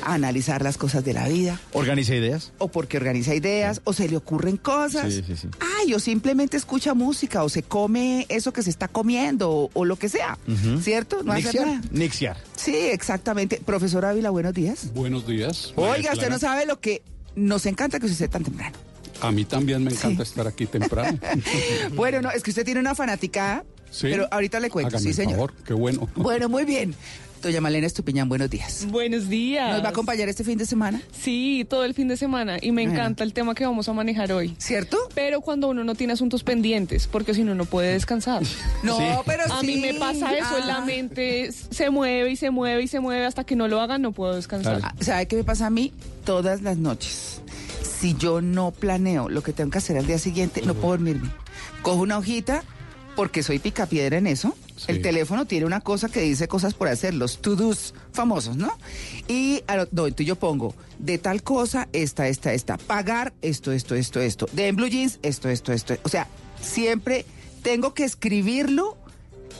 a 0.04 0.14
analizar 0.14 0.62
las 0.62 0.76
cosas 0.78 1.04
de 1.04 1.12
la 1.12 1.28
vida. 1.28 1.60
Organiza 1.72 2.14
ideas. 2.14 2.52
O 2.58 2.68
porque 2.68 2.96
organiza 2.96 3.34
ideas, 3.36 3.80
o 3.84 3.92
se 3.92 4.08
le 4.08 4.16
ocurren 4.16 4.56
cosas. 4.56 5.12
Sí, 5.12 5.22
sí, 5.26 5.36
sí. 5.36 5.48
Ay, 5.80 5.94
o 5.94 6.00
simplemente 6.00 6.56
escucha 6.56 6.92
música, 6.92 7.44
o 7.44 7.48
se 7.48 7.62
come 7.62 8.26
eso 8.28 8.52
que 8.52 8.62
se 8.64 8.70
está 8.70 8.88
comiendo, 8.88 9.50
o, 9.50 9.70
o 9.72 9.84
lo 9.84 9.96
que 9.96 10.08
sea. 10.08 10.38
¿Cierto? 10.82 11.22
No 11.22 11.32
hacer 11.32 11.44
Nixiar. 11.44 11.66
nada. 11.66 11.80
Nixiar. 11.92 12.36
Sí, 12.56 12.74
exactamente. 12.76 13.60
Profesor 13.64 14.04
Ávila, 14.04 14.30
buenos 14.30 14.54
días. 14.54 14.92
Buenos 14.92 15.24
días. 15.26 15.72
Oiga, 15.76 16.12
usted 16.12 16.30
no 16.30 16.38
sabe 16.40 16.66
lo 16.66 16.80
que 16.80 17.02
nos 17.36 17.64
encanta 17.66 18.00
que 18.00 18.06
usted 18.06 18.24
esté 18.24 18.28
tan 18.28 18.42
temprano. 18.42 18.76
A 19.20 19.30
mí 19.30 19.44
también 19.44 19.84
me 19.84 19.92
encanta 19.92 20.24
estar 20.24 20.46
aquí 20.48 20.66
temprano. 20.66 21.16
Bueno, 21.94 22.20
no, 22.22 22.30
es 22.32 22.42
que 22.42 22.50
usted 22.50 22.64
tiene 22.64 22.80
una 22.80 22.94
fanaticada, 22.96 23.64
Sí. 23.90 24.08
pero 24.10 24.26
ahorita 24.32 24.58
le 24.58 24.68
cuento, 24.70 24.96
Hágame 24.96 25.10
sí, 25.10 25.12
señor. 25.14 25.34
favor, 25.34 25.54
qué 25.64 25.74
bueno. 25.74 26.08
Bueno, 26.16 26.48
muy 26.48 26.64
bien. 26.64 26.94
Doña 27.42 27.60
Malena 27.60 27.88
Estupiñán, 27.88 28.28
buenos 28.28 28.48
días. 28.50 28.86
Buenos 28.88 29.28
días. 29.28 29.72
¿Nos 29.72 29.82
va 29.82 29.88
a 29.88 29.90
acompañar 29.90 30.28
este 30.28 30.44
fin 30.44 30.56
de 30.58 30.64
semana? 30.64 31.02
Sí, 31.20 31.66
todo 31.68 31.84
el 31.84 31.92
fin 31.92 32.06
de 32.06 32.16
semana. 32.16 32.58
Y 32.62 32.70
me 32.70 32.82
encanta 32.84 33.24
el 33.24 33.32
tema 33.32 33.54
que 33.56 33.66
vamos 33.66 33.88
a 33.88 33.92
manejar 33.92 34.30
hoy. 34.32 34.54
¿Cierto? 34.58 34.96
Pero 35.14 35.40
cuando 35.40 35.66
uno 35.68 35.82
no 35.82 35.96
tiene 35.96 36.12
asuntos 36.12 36.44
pendientes, 36.44 37.08
porque 37.08 37.34
si 37.34 37.42
no, 37.42 37.56
no 37.56 37.64
puede 37.64 37.92
descansar. 37.94 38.42
No, 38.84 38.96
Sí. 38.96 39.04
pero 39.26 39.42
A 39.52 39.60
sí. 39.60 39.66
mí 39.66 39.76
me 39.78 39.94
pasa 39.94 40.36
eso, 40.36 40.58
la 40.66 40.76
Ah. 40.78 40.84
mente 40.84 41.50
se 41.52 41.90
mueve 41.90 42.30
y 42.30 42.36
se 42.36 42.50
mueve 42.50 42.82
y 42.84 42.88
se 42.88 43.00
mueve 43.00 43.26
hasta 43.26 43.42
que 43.44 43.56
no 43.56 43.66
lo 43.68 43.80
hagan, 43.80 44.02
no 44.02 44.12
puedo 44.12 44.34
descansar. 44.36 44.80
Ah, 44.82 44.94
¿Sabe 45.00 45.26
qué 45.26 45.36
me 45.36 45.44
pasa 45.44 45.66
a 45.66 45.70
mí? 45.70 45.92
Todas 46.24 46.62
las 46.62 46.76
noches. 46.78 47.40
Si 47.82 48.14
yo 48.14 48.40
no 48.40 48.70
planeo 48.70 49.28
lo 49.28 49.42
que 49.42 49.52
tengo 49.52 49.70
que 49.70 49.78
hacer 49.78 49.96
al 49.98 50.06
día 50.06 50.18
siguiente, 50.18 50.62
no 50.62 50.74
puedo 50.74 50.90
dormirme. 50.94 51.28
Cojo 51.82 52.02
una 52.02 52.18
hojita, 52.18 52.62
porque 53.16 53.42
soy 53.42 53.58
picapiedra 53.58 54.18
en 54.18 54.26
eso. 54.28 54.54
El 54.88 55.02
teléfono 55.02 55.46
tiene 55.46 55.66
una 55.66 55.80
cosa 55.80 56.08
que 56.08 56.20
dice 56.20 56.48
cosas 56.48 56.74
por 56.74 56.88
hacer, 56.88 57.14
los 57.14 57.38
to-dos 57.40 57.94
famosos, 58.12 58.56
¿no? 58.56 58.70
Y 59.28 59.62
a 59.66 59.76
lo- 59.76 59.88
no, 59.92 60.06
entonces 60.06 60.26
yo 60.26 60.36
pongo 60.36 60.74
de 60.98 61.18
tal 61.18 61.42
cosa, 61.42 61.88
esta, 61.92 62.28
esta, 62.28 62.52
esta. 62.52 62.78
Pagar 62.78 63.32
esto, 63.42 63.72
esto, 63.72 63.94
esto, 63.94 64.20
esto. 64.20 64.46
De 64.52 64.68
en 64.68 64.76
blue 64.76 64.88
jeans, 64.88 65.18
esto, 65.22 65.48
esto, 65.48 65.72
esto. 65.72 65.94
O 66.02 66.08
sea, 66.08 66.26
siempre 66.60 67.24
tengo 67.62 67.94
que 67.94 68.04
escribirlo 68.04 68.96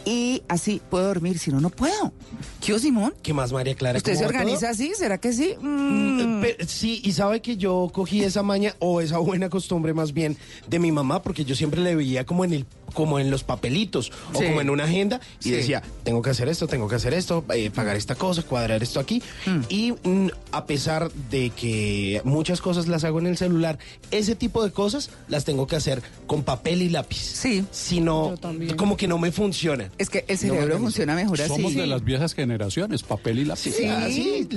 y 0.05 0.43
así 0.49 0.81
puedo 0.91 1.07
dormir, 1.07 1.39
si 1.39 1.53
no, 1.53 1.61
no 1.61 1.71
puedo. 1.71 2.13
¿Qué, 2.61 2.77
Simón? 2.81 3.15
¿Qué 3.23 3.33
más, 3.33 3.53
María 3.53 3.77
Clara? 3.77 3.99
¿Usted 3.99 4.15
¿Cómo 4.15 4.27
se 4.27 4.33
todo? 4.33 4.39
organiza 4.41 4.71
así? 4.71 4.93
¿Será 4.97 5.19
que 5.19 5.33
sí? 5.33 5.55
Mm. 5.61 6.41
Pe- 6.41 6.57
Sí, 6.67 7.01
y 7.05 7.13
sabe 7.13 7.41
que 7.41 7.57
yo 7.57 7.89
cogí 7.93 8.25
esa 8.25 8.43
maña 8.43 8.75
o 8.81 9.01
esa 9.01 9.19
buena 9.19 9.49
costumbre 9.49 9.95
más 9.95 10.13
bien 10.13 10.37
de 10.67 10.79
mi 10.81 10.91
mamá, 10.91 11.23
porque 11.23 11.45
yo 11.45 11.55
siempre 11.55 11.81
le 11.81 11.95
veía 11.95 12.27
como 12.27 12.45
en 12.45 12.53
el 12.53 12.67
como 12.93 13.19
en 13.19 13.31
los 13.31 13.45
papelitos 13.45 14.13
o 14.33 14.39
Sí. 14.39 14.47
como 14.47 14.61
en 14.61 14.71
una 14.71 14.85
agenda 14.85 15.21
y 15.41 15.45
Sí. 15.45 15.51
decía, 15.53 15.83
tengo 16.05 16.23
que 16.23 16.31
hacer 16.31 16.49
esto, 16.49 16.67
tengo 16.67 16.89
que 16.89 16.97
hacer 16.97 17.15
esto, 17.15 17.45
eh, 17.55 17.71
pagar 17.71 17.97
esta 17.97 18.15
cosa, 18.15 18.43
cuadrar 18.43 18.83
esto 18.83 19.01
aquí. 19.01 19.23
Mm. 19.47 19.61
Y 19.69 19.93
mm, 19.93 20.29
a 20.53 20.67
pesar 20.67 21.11
de 21.31 21.51
que 21.51 22.21
muchas 22.25 22.61
cosas 22.61 22.89
las 22.89 23.05
hago 23.05 23.19
en 23.19 23.27
el 23.27 23.37
celular, 23.37 23.79
ese 24.11 24.35
tipo 24.35 24.65
de 24.65 24.71
cosas 24.73 25.11
las 25.29 25.45
tengo 25.45 25.67
que 25.67 25.77
hacer 25.77 26.03
con 26.27 26.43
papel 26.43 26.83
y 26.83 26.89
lápiz. 26.89 27.17
Sí. 27.19 27.65
Si 27.71 28.01
no, 28.01 28.35
como 28.77 28.97
que 28.97 29.09
no 29.09 29.19
me 29.19 29.33
funciona. 29.33 29.91
Es 29.99 30.11
que 30.11 30.25
el 30.29 30.37
No 30.37 30.43
me 30.55 30.61
cerebro 30.61 30.79
funciona 30.79 31.15
mejor 31.15 31.41
así. 31.41 31.49
Somos 31.49 31.75
de 31.75 31.87
las 31.87 32.05
viejas 32.05 32.35
generaciones, 32.35 33.03
papel 33.03 33.39
y 33.39 33.45
lápiz. 33.45 33.75
Sí, 33.75 34.49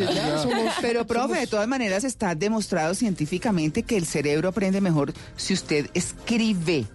somos- 0.41 0.73
pero 0.81 1.05
profe, 1.05 1.39
de 1.39 1.47
todas 1.47 1.67
maneras 1.67 2.03
está 2.03 2.35
demostrado 2.35 2.93
científicamente 2.95 3.83
que 3.83 3.97
el 3.97 4.05
cerebro 4.05 4.49
aprende 4.49 4.81
mejor 4.81 5.13
si 5.35 5.53
usted 5.53 5.89
escribe, 5.93 6.85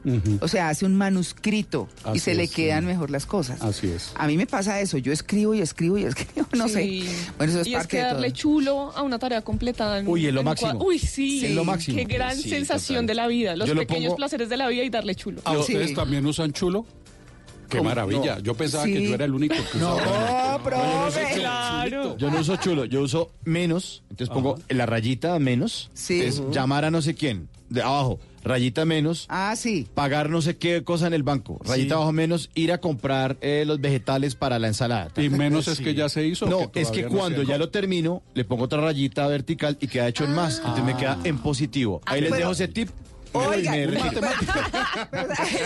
o 0.40 0.48
sea, 0.48 0.68
hace 0.68 0.84
un 0.86 0.96
manuscrito 0.96 1.29
y 1.42 2.08
Así 2.08 2.18
se 2.20 2.34
le 2.34 2.44
es, 2.44 2.50
quedan 2.50 2.80
sí. 2.82 2.86
mejor 2.86 3.10
las 3.10 3.26
cosas. 3.26 3.60
Así 3.62 3.88
es. 3.88 4.12
A 4.16 4.26
mí 4.26 4.36
me 4.36 4.46
pasa 4.46 4.80
eso, 4.80 4.98
yo 4.98 5.12
escribo 5.12 5.54
y 5.54 5.60
escribo 5.60 5.98
y 5.98 6.04
escribo, 6.04 6.46
no 6.56 6.68
Sí. 6.68 7.02
sé. 7.08 7.32
Bueno, 7.38 7.52
eso 7.52 7.60
es 7.62 7.66
y 7.66 7.70
es 7.72 7.76
parte 7.78 7.88
que 7.88 7.96
de 7.98 8.02
todo. 8.04 8.12
darle 8.14 8.32
chulo 8.32 8.92
a 8.94 9.02
una 9.02 9.18
tarea 9.18 9.42
completada. 9.42 9.98
en- 10.00 10.08
Uy, 10.08 10.26
es 10.26 10.34
lo 10.34 10.40
en 10.40 10.46
máximo. 10.46 10.84
Uy, 10.84 10.98
sí. 10.98 11.46
Es 11.46 11.52
lo 11.52 11.64
máximo. 11.64 11.96
Qué 11.96 12.04
gran 12.04 12.36
Sí, 12.36 12.48
sensación 12.50 12.96
total. 12.98 13.06
de 13.06 13.14
la 13.14 13.26
vida. 13.28 13.56
Los 13.56 13.68
Yo 13.68 13.74
lo 13.74 13.80
pequeños 13.82 14.10
pongo- 14.10 14.16
placeres 14.16 14.48
de 14.48 14.56
la 14.56 14.68
vida 14.68 14.82
y 14.84 14.90
darle 14.90 15.14
chulo. 15.14 15.40
¿A 15.44 15.52
ustedes 15.58 15.94
también 15.94 16.24
usan 16.26 16.52
chulo? 16.52 16.86
Qué 17.68 17.78
¿Cómo? 17.78 17.88
maravilla. 17.90 18.34
No. 18.36 18.40
Yo 18.42 18.54
pensaba 18.54 18.82
Sí. 18.84 18.92
que 18.94 19.08
yo 19.08 19.14
era 19.14 19.24
el 19.26 19.32
único 19.32 19.54
que 19.54 19.78
No, 19.78 19.94
usaba. 19.94 20.58
No, 20.58 20.64
profe. 20.64 21.34
Claro. 21.36 22.16
Yo 22.18 22.28
no 22.30 22.40
uso 22.40 22.56
chulo, 22.56 22.84
yo 22.84 23.00
uso 23.02 23.30
menos. 23.44 24.02
Entonces 24.10 24.34
pongo 24.34 24.58
en 24.68 24.76
la 24.76 24.86
rayita 24.86 25.38
menos. 25.38 25.88
Sí. 25.94 26.20
Es 26.20 26.42
llamar 26.50 26.84
a 26.84 26.90
no 26.90 27.00
sé 27.00 27.14
quién. 27.14 27.48
De 27.68 27.80
abajo, 27.82 28.18
rayita 28.42 28.84
menos. 28.84 29.26
Ah, 29.28 29.54
sí. 29.56 29.86
Pagar 29.94 30.30
no 30.30 30.42
sé 30.42 30.56
qué 30.56 30.82
cosa 30.84 31.06
en 31.06 31.14
el 31.14 31.22
banco. 31.22 31.58
Rayita 31.64 31.88
Sí. 31.88 31.92
abajo 31.94 32.12
menos. 32.12 32.50
Ir 32.54 32.72
a 32.72 32.78
comprar 32.78 33.36
eh, 33.40 33.64
los 33.66 33.80
vegetales 33.80 34.34
para 34.34 34.58
la 34.58 34.68
ensalada. 34.68 35.10
Y 35.16 35.28
menos 35.28 35.68
es 35.68 35.78
que 35.80 35.94
ya 35.94 36.08
se 36.08 36.24
hizo. 36.26 36.46
No, 36.46 36.70
que 36.72 36.80
es 36.80 36.90
que 36.90 37.02
no 37.02 37.08
cuando 37.10 37.42
ya 37.42 37.58
lo 37.58 37.70
termino, 37.70 38.22
le 38.34 38.44
pongo 38.44 38.64
otra 38.64 38.80
rayita 38.80 39.26
vertical 39.26 39.76
y 39.80 39.88
queda 39.88 40.08
hecho 40.08 40.24
en 40.24 40.34
más. 40.34 40.58
Entonces 40.58 40.84
me 40.84 40.96
queda 40.96 41.18
en 41.24 41.38
positivo. 41.38 42.00
Ahí 42.06 42.18
Ah, 42.18 42.20
les 42.22 42.30
pero- 42.30 42.36
dejo 42.40 42.52
ese 42.52 42.68
tip. 42.68 42.90
Oiga, 43.32 43.70
pero, 43.72 43.92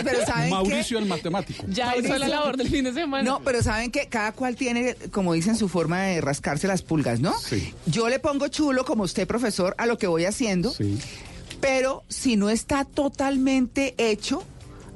pero 0.03 0.25
¿saben 0.25 0.43
qué? 0.45 0.49
Mauricio 0.51 0.99
el 0.99 1.05
matemático. 1.05 1.63
Ya 1.67 1.95
hizo 1.97 2.15
la 2.17 2.27
labor 2.27 2.57
del 2.57 2.69
fin 2.69 2.83
de 2.83 2.93
semana. 2.93 3.23
No, 3.23 3.39
pero 3.43 3.63
saben 3.63 3.89
que 3.91 4.07
cada 4.07 4.33
cual 4.33 4.55
tiene, 4.55 4.95
como 5.11 5.33
dicen, 5.33 5.55
su 5.55 5.67
forma 5.67 6.01
de 6.03 6.21
rascarse 6.21 6.67
las 6.67 6.83
pulgas, 6.83 7.19
¿no? 7.21 7.33
Sí. 7.39 7.73
Yo 7.87 8.07
le 8.09 8.19
pongo 8.19 8.47
chulo, 8.49 8.85
como 8.85 9.01
usted, 9.03 9.27
profesor, 9.27 9.73
a 9.79 9.87
lo 9.87 9.97
que 9.97 10.05
voy 10.07 10.25
haciendo, 10.25 10.71
Sí. 10.71 10.99
Pero 11.65 12.03
si 12.07 12.35
no 12.35 12.51
está 12.51 12.85
totalmente 12.85 13.95
hecho, 13.97 14.43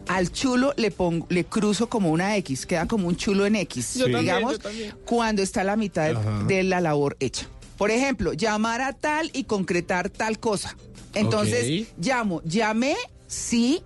al 0.07 0.31
chulo 0.31 0.73
le 0.77 0.91
pongo, 0.91 1.25
le 1.29 1.43
cruzo 1.43 1.89
como 1.89 2.11
una 2.11 2.37
X, 2.37 2.67
queda 2.67 2.87
como 2.87 3.07
un 3.07 3.15
chulo 3.15 3.47
en 3.47 3.55
X, 3.55 3.95
Yo 3.95 4.03
también, 4.03 4.21
digamos, 4.21 4.53
yo 4.53 4.59
también. 4.59 4.95
cuando 5.03 5.41
está 5.41 5.63
la 5.63 5.75
mitad 5.75 6.15
de, 6.15 6.63
la 6.63 6.79
labor 6.79 7.17
hecha. 7.19 7.47
Por 7.75 7.89
ejemplo, 7.89 8.33
llamar 8.33 8.81
a 8.81 8.93
tal 8.93 9.31
y 9.33 9.45
concretar 9.45 10.11
tal 10.11 10.39
cosa. 10.39 10.77
Entonces, 11.15 11.87
llamo, 11.99 12.43
llamé, 12.45 12.95
sí, 13.25 13.81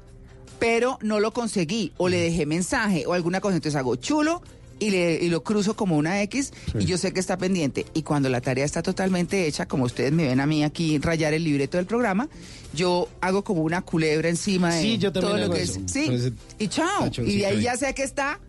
pero 0.60 1.00
no 1.02 1.22
lo 1.22 1.32
conseguí, 1.32 1.94
o 1.96 2.10
le 2.10 2.18
dejé 2.18 2.46
mensaje 2.46 3.06
o 3.08 3.14
alguna 3.14 3.40
cosa. 3.40 3.56
Entonces 3.56 3.80
hago 3.80 3.96
chulo 3.96 4.42
y, 4.80 4.90
le, 4.90 5.16
y 5.24 5.30
lo 5.30 5.44
cruzo 5.44 5.76
como 5.76 5.96
una 5.98 6.22
X 6.24 6.52
y 6.78 6.86
yo 6.86 6.98
sé 6.98 7.14
que 7.14 7.20
está 7.20 7.38
pendiente. 7.38 7.86
Y 7.94 8.04
cuando 8.04 8.30
la 8.30 8.42
tarea 8.42 8.66
está 8.66 8.82
totalmente 8.82 9.48
hecha, 9.48 9.68
como 9.68 9.86
ustedes 9.86 10.12
me 10.12 10.26
ven 10.28 10.40
a 10.40 10.46
mí 10.46 10.64
aquí 10.64 10.98
rayar 10.98 11.34
el 11.34 11.44
libreto 11.44 11.78
del 11.78 11.86
programa, 11.86 12.28
yo 12.74 13.08
hago 13.22 13.44
como 13.44 13.62
una 13.62 13.82
culebra 13.82 14.30
encima 14.30 14.74
de 14.74 14.82
Sí, 14.82 14.98
yo 14.98 15.12
todo 15.14 15.38
lo 15.38 15.50
que 15.50 15.62
eso. 15.64 15.80
es. 15.86 15.92
Sí, 15.92 16.34
y 16.60 16.68
chao. 16.68 17.10
Y 17.26 17.38
de 17.38 17.46
ahí. 17.46 17.62
ya 17.62 17.78
sé 17.78 17.94
que 17.94 18.04
está 18.04 18.40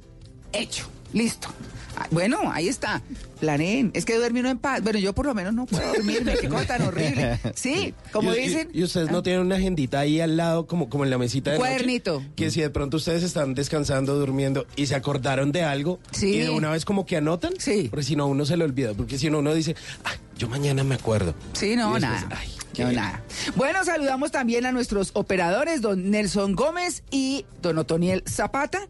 hecho, 0.53 0.87
listo. 1.13 1.49
Ah, 1.97 2.07
Bueno, 2.11 2.39
ahí 2.53 2.69
está. 2.69 3.03
Planeen. 3.41 3.91
Es 3.95 4.05
que 4.05 4.17
duerme 4.17 4.41
uno 4.41 4.51
en 4.51 4.59
paz. 4.59 4.83
Bueno, 4.83 4.99
yo 4.99 5.13
por 5.15 5.27
lo 5.27 5.35
menos 5.35 5.53
no 5.55 5.67
puedo 5.67 5.87
dormirme. 5.95 6.35
Qué 6.41 6.49
cosa 6.49 6.67
tan 6.67 6.83
horrible. 6.83 7.39
Sí, 7.55 7.95
como 8.13 8.35
Y- 8.35 8.41
dicen. 8.41 8.69
Y, 8.73 8.83
ustedes 8.83 9.11
no 9.11 9.23
tienen 9.23 9.43
una 9.43 9.57
agendita 9.57 10.01
ahí 10.01 10.21
al 10.21 10.37
lado, 10.37 10.67
como, 10.67 10.89
como 10.89 11.05
en 11.05 11.11
la 11.11 11.19
mesita 11.19 11.51
de 11.53 11.59
noche? 11.59 11.69
Cuadernito. 11.71 12.23
Que 12.37 12.51
si 12.51 12.61
de 12.61 12.71
pronto 12.71 12.97
ustedes 12.97 13.23
están 13.23 13.55
descansando, 13.55 14.15
durmiendo 14.19 14.67
y 14.77 14.87
se 14.87 14.95
acordaron 14.95 15.53
de 15.53 15.63
algo, 15.63 16.01
Sí. 16.13 16.35
y 16.35 16.39
de 16.41 16.51
una 16.51 16.71
vez 16.71 16.85
como 16.85 17.07
que 17.07 17.17
anotan, 17.17 17.53
Sí. 17.59 17.89
porque 17.91 18.05
si 18.05 18.17
no, 18.17 18.27
uno 18.27 18.45
se 18.47 18.57
le 18.57 18.65
olvida. 18.65 18.95
Porque 18.95 19.19
si 19.19 19.31
no, 19.31 19.39
uno 19.39 19.55
dice, 19.55 19.77
"Ay, 20.05 20.17
yo 20.39 20.49
mañana 20.49 20.83
me 20.85 20.95
acuerdo. 20.95 21.35
Sí, 21.53 21.77
no, 21.77 21.95
después, 21.95 22.03
nada. 22.03 22.29
ay, 22.41 22.49
No, 22.83 22.89
qué- 22.91 22.97
nada. 22.97 23.23
Bueno, 23.57 23.85
saludamos 23.85 24.31
también 24.33 24.67
a 24.67 24.73
nuestros 24.73 25.11
operadores, 25.15 25.81
don 25.81 26.11
Nelson 26.11 26.55
Gómez 26.55 27.03
y 27.11 27.45
don 27.63 27.79
Otoniel 27.79 28.23
Zapata, 28.29 28.81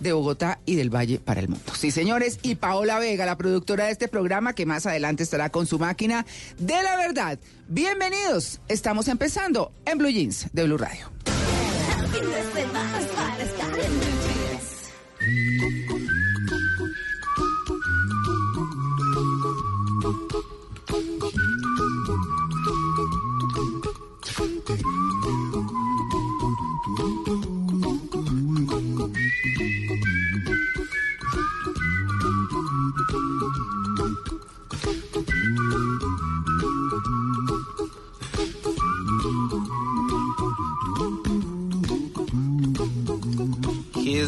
de 0.00 0.12
Bogotá 0.12 0.58
y 0.66 0.76
del 0.76 0.90
Valle 0.94 1.18
para 1.20 1.40
el 1.40 1.48
Mundo. 1.48 1.72
Sí, 1.78 1.90
señores, 1.90 2.38
y 2.42 2.54
Paola 2.56 2.98
Vega, 2.98 3.26
la 3.26 3.36
productora 3.36 3.86
de 3.86 3.92
este 3.92 4.08
programa, 4.08 4.52
que 4.54 4.66
más 4.66 4.86
adelante 4.86 5.22
estará 5.22 5.50
con 5.50 5.66
su 5.66 5.78
máquina 5.78 6.26
de 6.58 6.82
la 6.82 6.96
verdad. 6.96 7.38
Bienvenidos, 7.68 8.60
estamos 8.68 9.08
empezando 9.08 9.72
en 9.86 9.98
Blue 9.98 10.10
Jeans 10.10 10.46
de 10.52 10.64
Blue 10.64 10.78
Radio. 10.78 11.10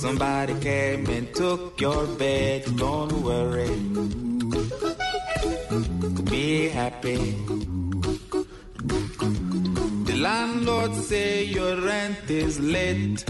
Somebody 0.00 0.54
came 0.60 1.04
and 1.10 1.34
took 1.34 1.78
your 1.78 2.06
bed. 2.16 2.64
Don't 2.78 3.12
worry. 3.20 3.68
Be 6.24 6.70
happy. 6.70 7.36
The 10.08 10.16
landlord 10.16 10.94
say 10.94 11.44
your 11.44 11.76
rent 11.82 12.30
is 12.30 12.58
late. 12.60 13.28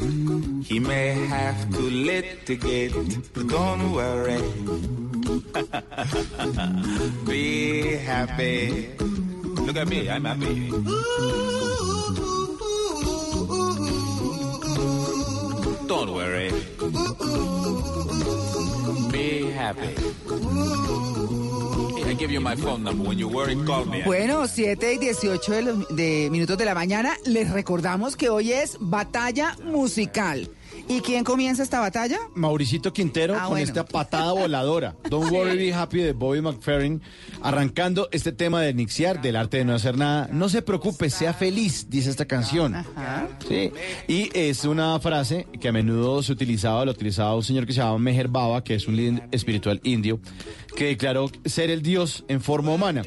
He 0.65 0.79
may 0.79 1.27
have 1.27 1.59
to 1.73 1.81
litigate. 1.91 2.95
But 3.35 3.49
don't 3.49 3.93
worry. 3.93 4.39
Be 7.27 7.97
happy. 7.97 8.91
Look 9.67 9.77
at 9.77 9.89
me, 9.89 10.09
I'm 10.09 10.25
happy. 10.25 10.71
Don't 10.71 11.90
happy. 19.71 19.95
I 22.11 22.15
give 22.15 22.31
you 22.33 22.41
my 22.41 22.57
phone 22.57 22.83
number. 22.83 23.09
When 23.09 23.19
you 23.19 23.29
worry, 23.29 23.55
call 23.65 23.85
me. 23.87 24.03
Bueno, 24.05 24.47
7 24.49 24.95
y 24.95 24.99
18 24.99 25.53
de, 25.53 25.63
los- 25.63 25.89
de 25.97 26.29
minutos 26.31 26.59
de 26.59 26.65
la 26.65 26.75
mañana. 26.75 27.17
Les 27.25 27.51
recordamos 27.51 28.17
que 28.17 28.29
hoy 28.29 28.53
es 28.53 28.77
batalla 28.81 29.57
musical. 29.65 30.51
¿Y 30.91 31.01
quién 31.03 31.23
comienza 31.23 31.63
esta 31.63 31.79
batalla? 31.79 32.19
Mauricito 32.35 32.93
Quintero 32.93 33.35
Ah, 33.37 33.43
con 33.43 33.51
bueno. 33.51 33.65
esta 33.65 33.85
patada 33.87 34.33
voladora. 34.33 34.97
Don't 35.09 35.31
worry, 35.31 35.57
be 35.57 35.73
happy 35.73 35.99
de 36.01 36.13
Bobby 36.13 36.41
McFerrin. 36.41 37.01
Arrancando 37.43 38.09
este 38.11 38.33
tema 38.33 38.61
de 38.61 38.75
Nixiar, 38.75 39.23
del 39.23 39.37
arte 39.37 39.59
de 39.59 39.65
no 39.65 39.75
hacer 39.75 39.97
nada. 39.97 40.29
No 40.33 40.49
se 40.49 40.63
preocupe, 40.63 41.09
sea 41.09 41.33
feliz, 41.33 41.87
dice 41.89 42.11
esta 42.11 42.25
canción. 42.25 42.75
Sí. 43.49 43.71
Y 44.09 44.31
es 44.37 44.65
una 44.65 44.99
frase 44.99 45.47
que 45.61 45.69
a 45.69 45.73
menudo 45.73 46.25
se 46.25 46.33
utilizaba, 46.33 46.85
lo 46.85 46.91
utilizaba 46.91 47.37
un 47.37 47.45
señor 47.45 47.67
que 47.67 47.73
se 47.73 47.79
llama 47.79 47.99
Meher 47.99 48.27
Baba, 48.27 48.65
que 48.65 48.75
es 48.75 48.89
un 48.89 48.97
líder 48.97 49.29
espiritual 49.31 49.81
indio, 49.85 50.19
que 50.75 50.87
declaró 50.87 51.31
ser 51.45 51.71
el 51.71 51.83
Dios 51.83 52.25
en 52.27 52.41
forma 52.41 52.73
humana. 52.73 53.03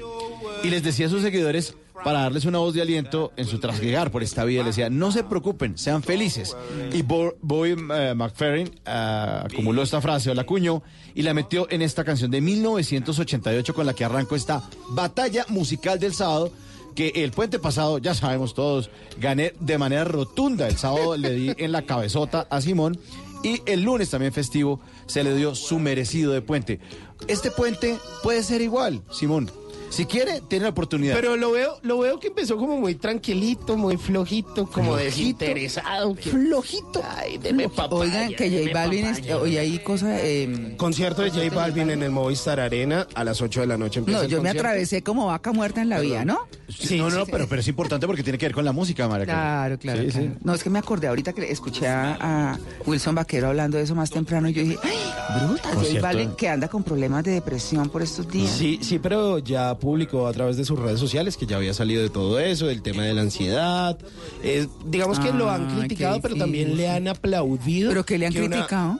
Y 0.63 0.69
les 0.69 0.83
decía 0.83 1.07
a 1.07 1.09
sus 1.09 1.21
seguidores 1.21 1.75
para 2.03 2.19
darles 2.21 2.45
una 2.45 2.57
voz 2.59 2.73
de 2.73 2.81
aliento 2.81 3.31
en 3.37 3.45
su 3.45 3.59
trasguegar 3.59 4.11
por 4.11 4.23
esta 4.23 4.43
vida. 4.43 4.63
Les 4.63 4.75
decía, 4.75 4.89
no 4.89 5.11
se 5.11 5.23
preocupen, 5.23 5.77
sean 5.77 6.03
felices. 6.03 6.55
Y 6.91 7.01
Bo- 7.01 7.35
Bobby 7.41 7.75
eh, 7.93 8.13
McFerrin 8.15 8.67
eh, 8.85 9.41
acumuló 9.45 9.83
esta 9.83 10.01
frase 10.01 10.29
o 10.29 10.33
la 10.33 10.41
acuñó 10.43 10.83
y 11.15 11.21
la 11.21 11.33
metió 11.33 11.67
en 11.69 11.81
esta 11.81 12.03
canción 12.03 12.29
de 12.31 12.41
1988 12.41 13.73
con 13.73 13.85
la 13.85 13.93
que 13.93 14.03
arrancó 14.05 14.35
esta 14.35 14.63
batalla 14.89 15.45
musical 15.49 15.99
del 15.99 16.13
sábado 16.13 16.51
que 16.95 17.07
el 17.15 17.31
puente 17.31 17.57
pasado, 17.57 17.97
ya 17.97 18.13
sabemos 18.13 18.53
todos, 18.53 18.89
gané 19.19 19.53
de 19.59 19.77
manera 19.79 20.03
rotunda. 20.03 20.67
El 20.67 20.77
sábado 20.77 21.17
le 21.17 21.31
di 21.31 21.51
en 21.57 21.71
la 21.71 21.81
cabezota 21.83 22.45
a 22.51 22.61
Simón 22.61 22.99
y 23.43 23.61
el 23.65 23.81
lunes 23.81 24.09
también 24.11 24.31
festivo 24.31 24.79
se 25.07 25.23
le 25.23 25.35
dio 25.35 25.55
su 25.55 25.79
merecido 25.79 26.31
de 26.33 26.41
puente. 26.41 26.79
Este 27.27 27.49
puente 27.49 27.97
puede 28.21 28.43
ser 28.43 28.61
igual, 28.61 29.01
Simón. 29.11 29.49
Si 29.93 30.05
quiere, 30.05 30.41
tiene 30.47 30.63
la 30.63 30.69
oportunidad. 30.71 31.13
Pero 31.15 31.37
lo 31.37 31.51
veo, 31.51 31.77
lo 31.83 31.99
veo 31.99 32.19
que 32.19 32.27
empezó 32.29 32.57
como 32.57 32.77
muy 32.79 32.95
tranquilito, 32.95 33.77
muy 33.77 33.97
flojito, 33.97 34.65
como 34.65 34.93
Flojito. 34.93 34.97
desinteresado. 35.03 36.15
que- 36.15 36.31
Flojito. 36.31 37.03
Ay, 37.15 37.37
deme 37.37 37.69
papaya, 37.69 38.01
Oigan, 38.01 38.33
que 38.33 38.49
J 38.49 38.73
Balvin 38.73 39.05
es, 39.05 39.19
papaya. 39.19 39.37
hoy 39.37 39.57
hay 39.57 39.79
cosas. 39.79 40.19
eh, 40.23 40.73
Concierto 40.77 41.21
de 41.21 41.29
J 41.29 41.53
Balvin 41.55 41.91
en 41.91 42.01
el 42.01 42.09
Movistar 42.11 42.59
Arena 42.59 43.07
a 43.13 43.23
las 43.23 43.41
8 43.41 43.61
de 43.61 43.67
la 43.67 43.77
noche. 43.77 43.99
empieza 43.99 44.19
no, 44.21 44.25
el 44.25 44.31
yo 44.31 44.41
me 44.41 44.49
atravesé 44.49 45.03
como 45.03 45.27
vaca 45.27 45.51
muerta 45.51 45.81
en 45.81 45.89
la 45.89 45.99
vía, 45.99 46.25
¿no? 46.25 46.39
Sí, 46.69 46.97
no, 46.97 47.09
no, 47.11 47.25
pero, 47.27 47.47
pero 47.47 47.61
es 47.61 47.67
importante 47.67 48.07
porque 48.07 48.23
tiene 48.23 48.39
que 48.39 48.47
ver 48.47 48.55
con 48.55 48.65
la 48.65 48.71
música, 48.71 49.07
María. 49.07 49.25
Claro, 49.25 49.77
claro, 49.77 50.01
Sí, 50.01 50.07
claro. 50.07 50.27
sí. 50.27 50.33
No, 50.43 50.53
es 50.55 50.63
que 50.63 50.69
me 50.71 50.79
acordé 50.79 51.07
ahorita 51.07 51.33
que 51.33 51.51
escuché 51.51 51.87
a, 51.87 52.17
a 52.53 52.59
Wilson 52.87 53.13
Vaquero 53.13 53.49
hablando 53.49 53.77
de 53.77 53.83
eso 53.83 53.93
más 53.93 54.09
temprano 54.09 54.49
y 54.49 54.53
yo 54.53 54.63
dije, 54.63 54.77
¡ay, 54.83 55.45
bruta! 55.47 55.69
J. 55.75 56.01
Balvin 56.01 56.31
que 56.35 56.49
anda 56.49 56.67
con 56.67 56.83
problemas 56.83 57.23
de 57.23 57.31
depresión 57.33 57.89
por 57.89 58.01
estos 58.01 58.27
días. 58.27 58.49
Sí, 58.49 58.79
sí, 58.81 58.97
pero 58.97 59.37
ya 59.37 59.75
publicó 59.83 60.25
a 60.27 60.33
través 60.33 60.57
de 60.57 60.65
sus 60.65 60.79
redes 60.79 60.99
sociales 60.99 61.37
que 61.37 61.45
ya 61.45 61.57
había 61.57 61.73
salido 61.73 62.01
de 62.01 62.09
todo 62.09 62.39
eso, 62.39 62.65
del 62.67 62.81
tema 62.81 63.03
de 63.03 63.13
la 63.13 63.21
ansiedad. 63.21 63.97
Eh, 64.41 64.67
digamos 64.85 65.19
que 65.19 65.31
lo 65.31 65.49
han 65.51 65.67
Ay, 65.69 65.79
criticado, 65.79 66.21
pero 66.21 66.35
también 66.35 66.75
le 66.77 66.89
han 66.89 67.07
aplaudido. 67.07 67.89
¿Pero 67.89 68.05
qué 68.05 68.17
le 68.17 68.25
han 68.27 68.37
una- 68.37 68.47
criticado? 68.55 68.99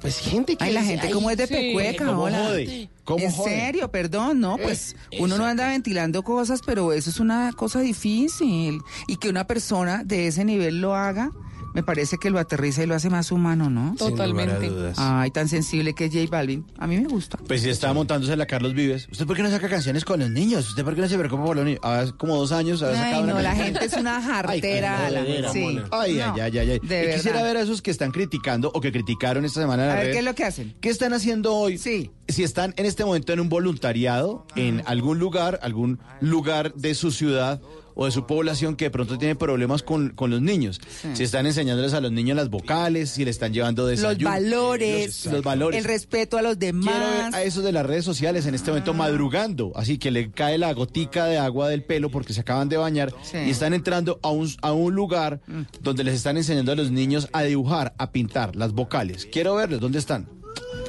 Pues 0.00 0.18
gente 0.18 0.54
que 0.54 0.62
Ay, 0.64 0.72
la 0.72 0.84
gente 0.84 1.08
"Ay, 1.08 1.12
como 1.12 1.28
es 1.30 1.36
de 1.36 1.46
sí, 1.48 1.54
pecueca, 1.54 2.06
¿cómo 2.06 2.22
hola. 2.24 2.44
jode? 2.46 2.88
¿Cómo 3.02 3.24
en 3.24 3.32
serio, 3.32 3.90
perdón, 3.90 4.38
no, 4.38 4.56
pues 4.56 4.94
uno 5.18 5.36
no 5.38 5.44
anda 5.44 5.66
ventilando 5.68 6.22
cosas, 6.22 6.60
pero 6.64 6.92
eso 6.92 7.10
es 7.10 7.18
una 7.18 7.52
cosa 7.56 7.80
difícil. 7.80 8.80
Y 9.08 9.16
que 9.16 9.28
una 9.28 9.46
persona 9.48 10.02
de 10.04 10.28
ese 10.28 10.44
nivel 10.44 10.80
lo 10.80 10.94
haga, 10.94 11.32
me 11.74 11.82
parece 11.82 12.18
que 12.18 12.30
lo 12.30 12.38
aterriza 12.38 12.82
y 12.82 12.86
lo 12.86 12.94
hace 12.94 13.10
más 13.10 13.30
humano, 13.32 13.70
¿no? 13.70 13.94
Totalmente. 13.98 14.70
Ay, 14.96 15.30
tan 15.30 15.48
sensible 15.48 15.94
que 15.94 16.06
es 16.06 16.12
J 16.14 16.26
Balvin. 16.30 16.64
A 16.78 16.86
mí 16.86 16.98
me 16.98 17.06
gusta. 17.08 17.38
Pues 17.46 17.62
si 17.62 17.68
está 17.70 17.92
montándose 17.92 18.36
la 18.36 18.46
Carlos 18.46 18.74
Vives. 18.74 19.08
¿Usted 19.10 19.26
por 19.26 19.36
qué 19.36 19.42
no 19.42 19.50
saca 19.50 19.68
canciones 19.68 20.04
con 20.04 20.20
los 20.20 20.30
niños? 20.30 20.68
¿Usted 20.68 20.84
por 20.84 20.94
qué 20.94 21.00
no 21.02 21.08
se 21.08 21.18
preocupa 21.18 21.44
por 21.44 21.56
los 21.56 21.64
niños? 21.64 21.80
Hace 21.82 22.12
como 22.12 22.36
dos 22.36 22.52
años 22.52 22.82
había 22.82 22.96
sacado 23.02 23.22
una 23.24 23.32
no, 23.34 23.40
la 23.40 23.54
gente 23.54 23.84
es 23.84 23.92
una 23.94 24.20
jartera. 24.22 25.06
Ay, 25.06 25.12
la- 25.42 25.52
sí. 25.52 25.64
Ay, 25.64 25.74
No, 25.76 25.84
ay, 25.92 26.20
ay, 26.20 26.58
ay, 26.58 26.70
ay. 26.70 26.78
de 26.82 27.10
Y 27.10 27.14
quisiera 27.16 27.42
ver 27.42 27.56
a 27.56 27.62
esos 27.62 27.82
que 27.82 27.90
están 27.90 28.10
criticando 28.10 28.70
o 28.74 28.80
que 28.80 28.90
criticaron 28.92 29.44
esta 29.44 29.60
semana 29.60 29.82
en 29.84 29.88
la 29.88 29.94
A 29.94 29.96
ver, 29.98 30.06
red. 30.06 30.12
¿qué 30.12 30.18
es 30.20 30.24
lo 30.24 30.34
que 30.34 30.44
hacen? 30.44 30.74
¿Qué 30.80 30.88
están 30.90 31.12
haciendo 31.12 31.54
hoy? 31.54 31.78
Sí. 31.78 32.10
Si 32.28 32.42
están 32.42 32.74
en 32.76 32.86
este 32.86 33.04
momento 33.04 33.32
en 33.32 33.40
un 33.40 33.48
voluntariado, 33.48 34.46
en 34.56 34.82
algún 34.86 35.18
lugar, 35.18 35.58
algún 35.62 35.98
lugar 36.20 36.74
de 36.74 36.94
su 36.94 37.10
ciudad 37.10 37.60
o 38.00 38.04
de 38.06 38.12
su 38.12 38.26
población 38.26 38.76
que 38.76 38.84
de 38.84 38.90
pronto 38.92 39.18
tiene 39.18 39.34
problemas 39.34 39.82
con, 39.82 40.10
con 40.10 40.30
los 40.30 40.40
niños. 40.40 40.80
Sí. 41.02 41.08
Si 41.14 41.24
están 41.24 41.46
enseñándoles 41.46 41.94
a 41.94 42.00
los 42.00 42.12
niños 42.12 42.36
las 42.36 42.48
vocales, 42.48 43.10
si 43.10 43.24
le 43.24 43.32
están 43.32 43.52
llevando 43.52 43.82
Los 43.82 43.90
desayuno. 43.90 44.30
valores, 44.30 45.24
Los, 45.24 45.34
los 45.34 45.42
valores. 45.42 45.78
el 45.80 45.84
respeto 45.84 46.38
a 46.38 46.42
los 46.42 46.56
Quiero 46.58 46.78
ver 46.78 46.84
demás. 46.84 47.34
a 47.34 47.42
esos 47.42 47.64
de 47.64 47.72
las 47.72 47.84
redes 47.84 48.04
sociales 48.04 48.46
en 48.46 48.54
este 48.54 48.70
momento 48.70 48.94
madrugando, 48.94 49.72
así 49.74 49.98
que 49.98 50.12
le 50.12 50.30
cae 50.30 50.58
la 50.58 50.72
gotica 50.74 51.26
de 51.26 51.38
agua 51.38 51.68
del 51.68 51.82
pelo 51.82 52.08
porque 52.08 52.32
se 52.32 52.40
acaban 52.42 52.68
de 52.68 52.76
bañar 52.76 53.12
Sí. 53.24 53.38
y 53.46 53.50
están 53.50 53.74
entrando 53.74 54.20
a 54.22 54.30
un, 54.30 54.48
a 54.62 54.72
un 54.72 54.94
lugar 54.94 55.40
donde 55.80 56.04
les 56.04 56.14
están 56.14 56.36
enseñando 56.36 56.70
a 56.70 56.76
los 56.76 56.92
niños 56.92 57.28
a 57.32 57.42
dibujar, 57.42 57.94
a 57.98 58.12
pintar 58.12 58.54
las 58.54 58.72
vocales. 58.72 59.26
Quiero 59.32 59.56
verlos, 59.56 59.80
¿dónde 59.80 59.98
están? 59.98 60.28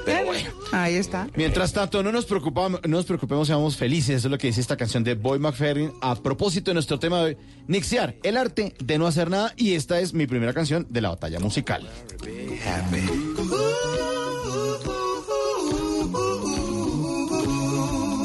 Pero 0.10 0.26
bueno. 0.26 0.50
Ahí 0.72 0.96
está. 0.96 1.28
Mientras 1.36 1.74
tanto, 1.74 2.02
no 2.04 2.12
nos 2.12 2.26
preocupamos, 2.26 2.82
no 2.84 2.98
nos 2.98 3.06
preocupemos, 3.06 3.48
seamos 3.48 3.78
felices. 3.78 4.18
Eso 4.18 4.28
es 4.28 4.32
lo 4.32 4.38
que 4.38 4.48
dice 4.48 4.62
esta 4.62 4.78
canción 4.78 5.04
de 5.04 5.16
Boy 5.16 5.40
McFerrin 5.40 5.92
a 6.02 6.16
propósito 6.16 6.72
de 6.72 6.76
nuestro 6.76 7.00
tema 7.00 7.20
de 7.20 7.24
hoy, 7.24 7.38
Nixiar, 7.68 8.16
el 8.24 8.38
arte 8.38 8.76
de 8.84 8.98
no 8.98 9.08
hacer 9.08 9.30
nada. 9.30 9.54
Y 9.56 9.74
esta 9.76 10.00
es 10.00 10.14
mi 10.14 10.28
primera 10.28 10.54
canción 10.54 10.88
de 10.90 11.02
la 11.02 11.10
batalla 11.10 11.40
musical. 11.40 11.88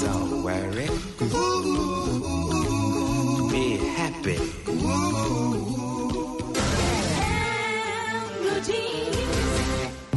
Don't 0.00 0.44
worry. 0.44 0.88
Be 3.50 3.78
happy. 3.96 5.43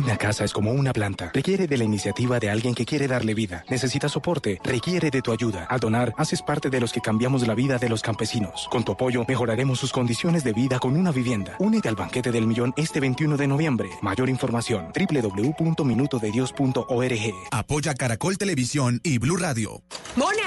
Una 0.07 0.15
casa 0.15 0.45
es 0.45 0.53
como 0.53 0.71
una 0.71 0.93
planta. 0.93 1.31
Requiere 1.33 1.67
de 1.67 1.77
la 1.77 1.83
iniciativa 1.83 2.39
de 2.39 2.49
alguien 2.49 2.73
que 2.73 2.85
quiere 2.85 3.09
darle 3.09 3.33
vida. 3.33 3.65
Necesita 3.69 4.07
soporte. 4.07 4.57
Requiere 4.63 5.11
de 5.11 5.21
tu 5.21 5.33
ayuda. 5.33 5.67
Al 5.69 5.81
donar, 5.81 6.13
haces 6.15 6.41
parte 6.41 6.69
de 6.69 6.79
los 6.79 6.93
que 6.93 7.01
cambiamos 7.01 7.45
la 7.45 7.53
vida 7.53 7.77
de 7.77 7.89
los 7.89 8.01
campesinos. 8.01 8.69
Con 8.71 8.85
tu 8.85 8.93
apoyo, 8.93 9.25
mejoraremos 9.27 9.79
sus 9.79 9.91
condiciones 9.91 10.45
de 10.45 10.53
vida 10.53 10.79
con 10.79 10.95
una 10.95 11.11
vivienda. 11.11 11.57
Únete 11.59 11.89
al 11.89 11.95
banquete 11.95 12.31
del 12.31 12.47
millón 12.47 12.73
este 12.77 13.01
21 13.01 13.35
de 13.35 13.47
noviembre. 13.47 13.89
Mayor 14.01 14.29
información: 14.29 14.93
www.minutodedios.org. 14.95 17.33
Apoya 17.51 17.93
Caracol 17.93 18.37
Televisión 18.37 19.01
y 19.03 19.17
Blue 19.17 19.35
Radio. 19.35 19.83
Mona, 20.15 20.46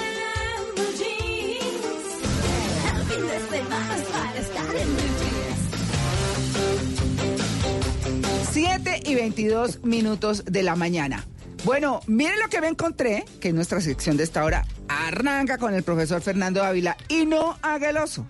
Siete 8.51 8.99
y 9.05 9.15
22 9.15 9.85
minutos 9.85 10.43
de 10.43 10.61
la 10.61 10.75
mañana. 10.75 11.25
Bueno, 11.63 12.01
miren 12.07 12.37
lo 12.37 12.49
que 12.49 12.59
me 12.59 12.67
encontré, 12.67 13.23
que 13.39 13.53
nuestra 13.53 13.79
sección 13.79 14.17
de 14.17 14.25
esta 14.25 14.43
hora 14.43 14.65
arranca 14.89 15.57
con 15.57 15.73
el 15.73 15.83
profesor 15.83 16.21
Fernando 16.21 16.61
Ávila 16.61 16.97
y 17.07 17.25
no 17.25 17.57
haga 17.61 17.91
el 17.91 17.95
oso. 17.95 18.25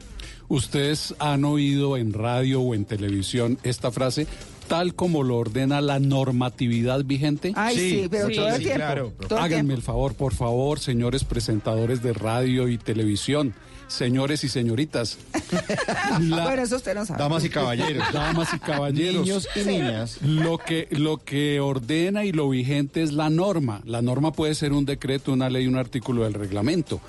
¿Ustedes 0.47 1.15
han 1.17 1.43
oído 1.43 1.97
en 1.97 2.13
radio 2.13 2.61
o 2.61 2.75
en 2.75 2.85
televisión 2.85 3.57
esta 3.63 3.89
frase? 3.89 4.27
Tal 4.71 4.95
como 4.95 5.23
lo 5.23 5.35
ordena 5.37 5.81
la 5.81 5.99
normatividad 5.99 7.03
vigente. 7.03 7.51
Ay, 7.55 7.75
sí, 7.75 7.89
Sí, 8.03 8.07
pero 8.09 8.27
sí, 8.29 8.35
todo 8.35 8.47
el 8.47 8.53
sí, 8.55 8.59
tiempo, 8.63 8.77
claro. 8.77 9.13
todo 9.27 9.37
Háganme 9.39 9.55
tiempo. 9.55 9.73
el 9.73 9.81
favor, 9.81 10.13
por 10.15 10.33
favor, 10.33 10.79
señores 10.79 11.23
presentadores 11.25 12.01
de 12.01 12.13
radio 12.13 12.69
y 12.69 12.77
televisión, 12.77 13.53
señores 13.87 14.43
y 14.45 14.49
señoritas. 14.49 15.17
La- 16.21 16.43
Bueno, 16.45 16.61
eso 16.63 16.77
usted 16.77 16.95
no 16.95 17.05
sabe. 17.05 17.19
Damas 17.21 17.43
y 17.43 17.49
caballeros. 17.49 18.03
Damas 18.13 18.53
y 18.53 18.59
caballeros. 18.59 19.25
Niños 19.25 19.47
y 19.55 19.59
niñas. 19.67 20.21
Lo 20.21 20.57
que, 20.57 20.87
lo 20.91 21.17
que 21.17 21.59
ordena 21.59 22.23
y 22.23 22.31
lo 22.31 22.47
vigente 22.49 23.03
es 23.03 23.11
la 23.11 23.29
norma. 23.29 23.81
La 23.85 24.01
norma 24.01 24.31
puede 24.31 24.55
ser 24.55 24.71
un 24.73 24.85
decreto, 24.85 25.33
una 25.33 25.49
ley, 25.49 25.67
un 25.67 25.75
artículo 25.75 26.23
del 26.23 26.33
reglamento. 26.33 27.01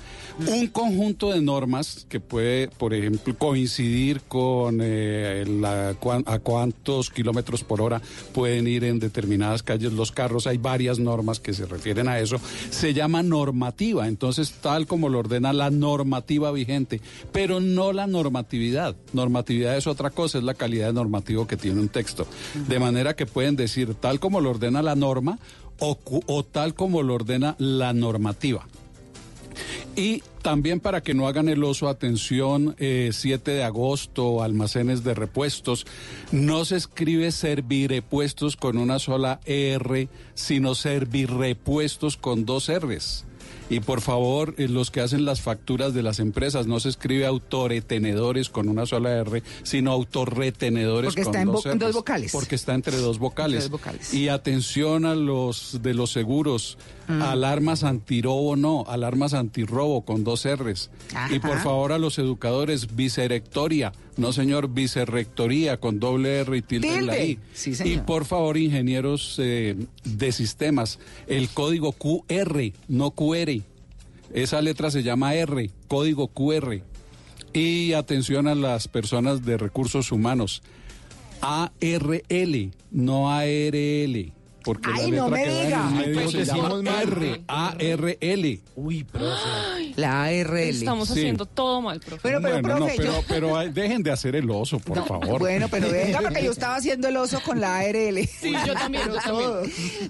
Un 0.47 0.65
conjunto 0.67 1.31
de 1.31 1.41
normas 1.41 2.07
que 2.09 2.19
puede, 2.19 2.67
por 2.67 2.93
ejemplo, 2.95 3.37
coincidir 3.37 4.21
con 4.27 4.79
eh, 4.81 5.45
la, 5.47 5.89
a 6.25 6.39
cuántos 6.39 7.11
kilómetros 7.11 7.52
por 7.61 7.81
hora 7.81 8.01
pueden 8.33 8.67
ir 8.67 8.85
en 8.85 8.99
determinadas 8.99 9.61
calles 9.61 9.91
los 9.91 10.11
carros. 10.11 10.47
Hay 10.47 10.57
varias 10.57 10.97
normas 10.97 11.39
que 11.39 11.53
se 11.53 11.65
refieren 11.65 12.07
a 12.07 12.19
eso. 12.19 12.37
Se 12.69 12.93
llama 12.93 13.21
normativa. 13.21 14.07
Entonces, 14.07 14.53
tal 14.61 14.87
como 14.87 15.09
lo 15.09 15.19
ordena 15.19 15.51
la 15.51 15.69
normativa 15.69 16.51
vigente, 16.51 17.01
pero 17.31 17.59
no 17.59 17.91
la 17.91 18.07
normatividad. 18.07 18.95
Normatividad 19.11 19.77
es 19.77 19.87
otra 19.87 20.09
cosa, 20.09 20.37
es 20.37 20.43
la 20.43 20.53
calidad 20.53 20.87
de 20.87 20.93
normativo 20.93 21.45
que 21.45 21.57
tiene 21.57 21.81
un 21.81 21.89
texto. 21.89 22.25
De 22.67 22.79
manera 22.79 23.15
que 23.15 23.25
pueden 23.25 23.55
decir 23.55 23.93
tal 23.95 24.19
como 24.19 24.41
lo 24.41 24.51
ordena 24.51 24.81
la 24.81 24.95
norma 24.95 25.37
o, 25.79 26.43
tal 26.43 26.75
como 26.75 27.03
lo 27.03 27.15
ordena 27.15 27.55
la 27.59 27.93
normativa. 27.93 28.65
Y 29.95 30.23
también 30.41 30.79
para 30.79 31.01
que 31.01 31.13
no 31.13 31.27
hagan 31.27 31.49
el 31.49 31.63
oso, 31.63 31.87
atención, 31.87 32.75
eh, 32.79 33.11
7 33.13 33.51
de 33.51 33.63
agosto, 33.63 34.43
almacenes 34.43 35.03
de 35.03 35.13
repuestos, 35.13 35.85
no 36.31 36.65
se 36.65 36.75
escribe 36.75 37.31
servirepuestos 37.31 38.55
con 38.57 38.77
una 38.77 38.99
sola 38.99 39.39
R, 39.45 40.09
sino 40.33 40.75
servirepuestos 40.75 42.17
con 42.17 42.45
dos 42.45 42.71
Rs. 42.71 43.25
Y 43.69 43.79
por 43.79 44.01
favor, 44.01 44.55
eh, 44.57 44.67
los 44.67 44.91
que 44.91 45.01
hacen 45.01 45.25
las 45.25 45.41
facturas 45.41 45.93
de 45.93 46.03
las 46.03 46.19
empresas, 46.19 46.67
no 46.67 46.79
se 46.79 46.89
escribe 46.89 47.25
autoretenedores 47.25 48.49
con 48.49 48.69
una 48.69 48.85
sola 48.85 49.11
R, 49.11 49.43
sino 49.63 49.91
autorretenedores 49.91 51.09
Porque 51.09 51.23
con 51.23 51.35
está 51.35 51.45
dos 51.45 51.65
en 51.65 51.91
vocales. 51.93 52.31
Porque 52.31 52.55
está 52.55 52.73
entre 52.73 52.97
dos 52.97 53.19
vocales. 53.19 53.63
Entre 53.63 53.69
dos 53.71 53.81
vocales. 53.81 54.13
Y 54.13 54.29
atención 54.29 55.05
a 55.05 55.15
los 55.15 55.79
de 55.81 55.93
los 55.93 56.11
seguros, 56.11 56.77
Mm. 57.07 57.21
alarmas 57.21 57.83
antirobo 57.83 58.55
no, 58.55 58.85
alarmas 58.87 59.33
antirrobo 59.33 60.05
con 60.05 60.23
dos 60.23 60.45
R's. 60.47 60.89
Y 61.31 61.39
por 61.39 61.59
favor 61.59 61.91
a 61.91 61.97
los 61.97 62.17
educadores, 62.17 62.95
vicerectoria, 62.95 63.91
no 64.17 64.33
señor, 64.33 64.69
vicerrectoría 64.69 65.79
con 65.79 65.99
doble 65.99 66.39
R 66.39 66.57
y 66.57 66.61
tilde 66.61 66.95
en 66.95 67.05
la. 67.07 67.17
I. 67.17 67.39
Sí, 67.53 67.71
y 67.71 67.75
señor. 67.75 68.05
por 68.05 68.25
favor, 68.25 68.57
ingenieros 68.57 69.35
eh, 69.39 69.75
de 70.03 70.31
sistemas, 70.31 70.99
el 71.27 71.49
código 71.49 71.91
QR, 71.93 72.71
no 72.87 73.11
QR. 73.11 73.61
Esa 74.33 74.61
letra 74.61 74.91
se 74.91 75.03
llama 75.03 75.35
R, 75.35 75.69
código 75.87 76.27
QR. 76.27 76.81
Y 77.53 77.93
atención 77.93 78.47
a 78.47 78.55
las 78.55 78.87
personas 78.87 79.45
de 79.45 79.57
recursos 79.57 80.11
humanos. 80.11 80.63
ARL, 81.41 82.71
no 82.91 83.29
ARL. 83.29 84.33
Porque 84.63 84.89
Ay, 84.93 85.11
la 85.11 85.17
no 85.17 85.29
letra 85.29 85.37
me 85.37 85.43
que 85.43 85.59
en 85.59 85.65
diga. 85.65 85.87
Ay, 85.89 85.93
medio 85.95 86.13
pues 86.21 86.31
se 86.31 86.37
decimos 86.39 86.69
llama 86.69 86.81
mal. 86.91 87.03
R, 87.11 87.41
ARL. 87.47 88.59
Uy, 88.75 89.03
profe. 89.03 89.93
La 89.97 90.23
ARL. 90.23 90.57
Estamos 90.69 91.07
Sí. 91.09 91.13
haciendo 91.19 91.45
todo 91.45 91.81
mal, 91.81 91.99
profe. 91.99 92.21
Bueno, 92.23 92.39
pero, 92.41 92.53
bueno, 92.61 92.67
no, 92.69 92.75
profe, 92.85 92.93
pero, 92.97 93.11
yo- 93.11 93.23
pero 93.27 93.71
dejen 93.73 94.03
de 94.03 94.11
hacer 94.11 94.35
el 94.35 94.49
oso, 94.49 94.79
por 94.79 95.05
favor. 95.05 95.39
Bueno, 95.39 95.67
pero 95.69 95.89
venga, 95.91 96.21
porque 96.21 96.43
yo 96.43 96.51
estaba 96.57 96.75
haciendo 96.77 97.07
el 97.09 97.17
oso 97.17 97.41
con 97.43 97.59
la 97.59 97.77
ARL. 97.79 98.25
Sí, 98.27 98.53
yo 98.65 98.73
también, 98.73 99.03
yo 99.07 99.15
también. 99.15 99.49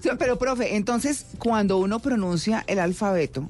Pero, 0.01 0.17
pero, 0.17 0.37
profe, 0.37 0.75
entonces, 0.75 1.25
cuando 1.39 1.77
uno 1.77 1.99
pronuncia 1.99 2.63
el 2.67 2.79
alfabeto, 2.79 3.49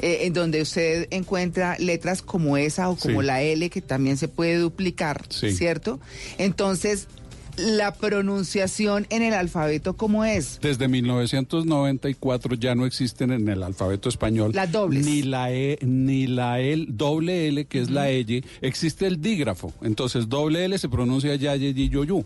eh, 0.00 0.26
en 0.26 0.32
donde 0.32 0.60
usted 0.62 1.06
encuentra 1.10 1.76
letras 1.78 2.22
como 2.22 2.56
esa 2.56 2.88
o 2.88 2.96
como 2.96 3.20
Sí. 3.20 3.26
la 3.26 3.42
L, 3.42 3.70
que 3.70 3.80
también 3.80 4.16
se 4.16 4.26
puede 4.26 4.56
duplicar, 4.56 5.24
Sí. 5.28 5.52
¿cierto? 5.52 6.00
Entonces, 6.38 7.06
la 7.56 7.92
pronunciación 7.92 9.06
en 9.10 9.22
el 9.22 9.34
alfabeto, 9.34 9.94
¿cómo 9.96 10.24
es? 10.24 10.58
Desde 10.62 10.88
1994 10.88 12.54
ya 12.56 12.74
no 12.74 12.86
existen 12.86 13.32
en 13.32 13.48
el 13.48 13.62
alfabeto 13.62 14.08
español 14.08 14.52
Las 14.54 14.70
dobles. 14.72 15.04
ni 15.04 15.22
la 15.22 15.52
e, 15.52 15.78
ni 15.82 16.26
la 16.26 16.60
L, 16.60 16.86
doble 16.88 17.48
L 17.48 17.64
que 17.66 17.80
es 17.80 17.90
la 17.90 18.08
L, 18.10 18.42
existe 18.60 19.06
el 19.06 19.20
dígrafo. 19.20 19.72
Entonces 19.82 20.28
doble 20.28 20.64
L 20.64 20.78
se 20.78 20.88
pronuncia 20.88 21.34
ya 21.36 21.54
ye, 21.56 21.72
yi, 21.74 21.88
yo, 21.88 22.04
yu. 22.04 22.24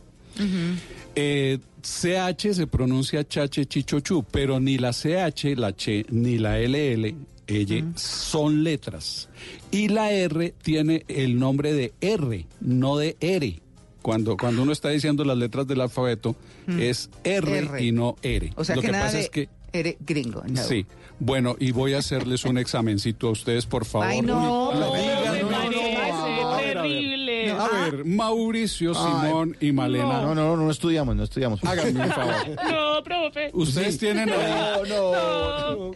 Eh, 1.14 1.58
CH 1.82 2.52
se 2.54 2.66
pronuncia 2.66 3.26
chache 3.26 3.64
chichochu, 3.66 4.24
pero 4.30 4.60
ni 4.60 4.76
la 4.76 4.92
CH, 4.92 5.56
la 5.56 5.72
Che, 5.74 6.04
ni 6.10 6.38
la 6.38 6.58
LL, 6.58 7.14
ella, 7.46 7.84
son 7.94 8.62
letras. 8.64 9.28
Y 9.70 9.88
la 9.88 10.12
R 10.12 10.52
tiene 10.62 11.04
el 11.08 11.38
nombre 11.38 11.72
de 11.72 11.94
R, 12.00 12.46
no 12.60 12.98
de 12.98 13.16
R. 13.20 13.60
Cuando, 14.06 14.36
cuando 14.36 14.62
uno 14.62 14.70
está 14.70 14.90
diciendo 14.90 15.24
las 15.24 15.36
letras 15.36 15.66
del 15.66 15.80
alfabeto, 15.80 16.36
Mm. 16.68 16.80
es 16.80 17.10
R, 17.24 17.58
R. 17.58 17.84
y 17.84 17.90
no 17.90 18.14
R. 18.22 18.52
O 18.54 18.62
sea 18.62 18.76
Lo 18.76 18.82
que, 18.82 18.86
que, 18.86 18.92
nada 18.92 19.04
pasa 19.06 19.16
de 19.16 19.22
es 19.24 19.30
que 19.30 19.48
eres 19.72 19.96
gringo, 19.98 20.44
no. 20.48 20.62
Sí. 20.62 20.86
Bueno, 21.18 21.56
y 21.58 21.72
voy 21.72 21.94
a 21.94 21.98
hacerles 21.98 22.44
un 22.44 22.56
examencito 22.56 23.26
a 23.26 23.30
ustedes, 23.32 23.66
por 23.66 23.84
favor. 23.84 24.06
Ay, 24.06 24.22
no, 24.22 24.70
Uy, 24.70 24.78
no, 24.78 24.94
digan, 24.94 25.32
me 25.34 25.40
no, 25.42 25.48
no, 25.50 25.56
parece 25.56 25.72
no, 25.72 26.52
a 26.52 26.56
ver, 26.60 26.78
a 26.78 26.82
ver. 26.82 26.90
terrible. 26.92 27.50
A 27.52 27.68
ver, 27.68 28.04
Mauricio, 28.04 28.94
Simón 28.94 29.56
y 29.60 29.72
Malena. 29.72 30.20
No, 30.22 30.34
no, 30.34 30.56
no, 30.56 30.56
no 30.56 30.70
estudiamos, 30.70 31.16
no 31.16 31.24
estudiamos. 31.24 31.64
Háganme 31.64 32.00
un 32.04 32.10
favor. 32.12 32.34
No, 32.70 33.02
profe. 33.02 33.50
Ustedes 33.54 33.98
tienen 33.98 34.28
ahí, 34.30 34.82
No, 34.88 35.90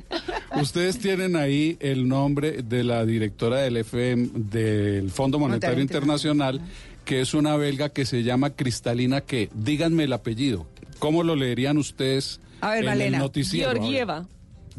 no. 0.55 0.61
ustedes 0.63 0.99
tienen 0.99 1.37
ahí 1.37 1.77
el 1.81 2.09
nombre 2.09 2.63
de 2.63 2.83
la 2.85 3.05
directora 3.05 3.59
del 3.61 3.77
FM 3.77 4.31
del 4.35 5.11
Fondo 5.11 5.39
Monetario 5.39 5.77
Monetario 5.77 5.83
Internacional, 5.83 6.61
que 7.05 7.21
es 7.21 7.35
una 7.35 7.57
belga 7.57 7.89
que 7.89 8.05
se 8.07 8.23
llama 8.23 8.51
Cristalina 8.51 9.21
que 9.21 9.49
díganme 9.55 10.05
el 10.05 10.13
apellido. 10.13 10.67
¿Cómo 10.99 11.23
lo 11.23 11.35
leerían 11.37 11.79
ustedes 11.79 12.41
A 12.61 12.71
ver, 12.71 12.81
en 12.81 12.85
Malena. 12.87 13.17
el 13.17 13.23
noticiero? 13.23 13.73
Georgieva. 13.73 14.27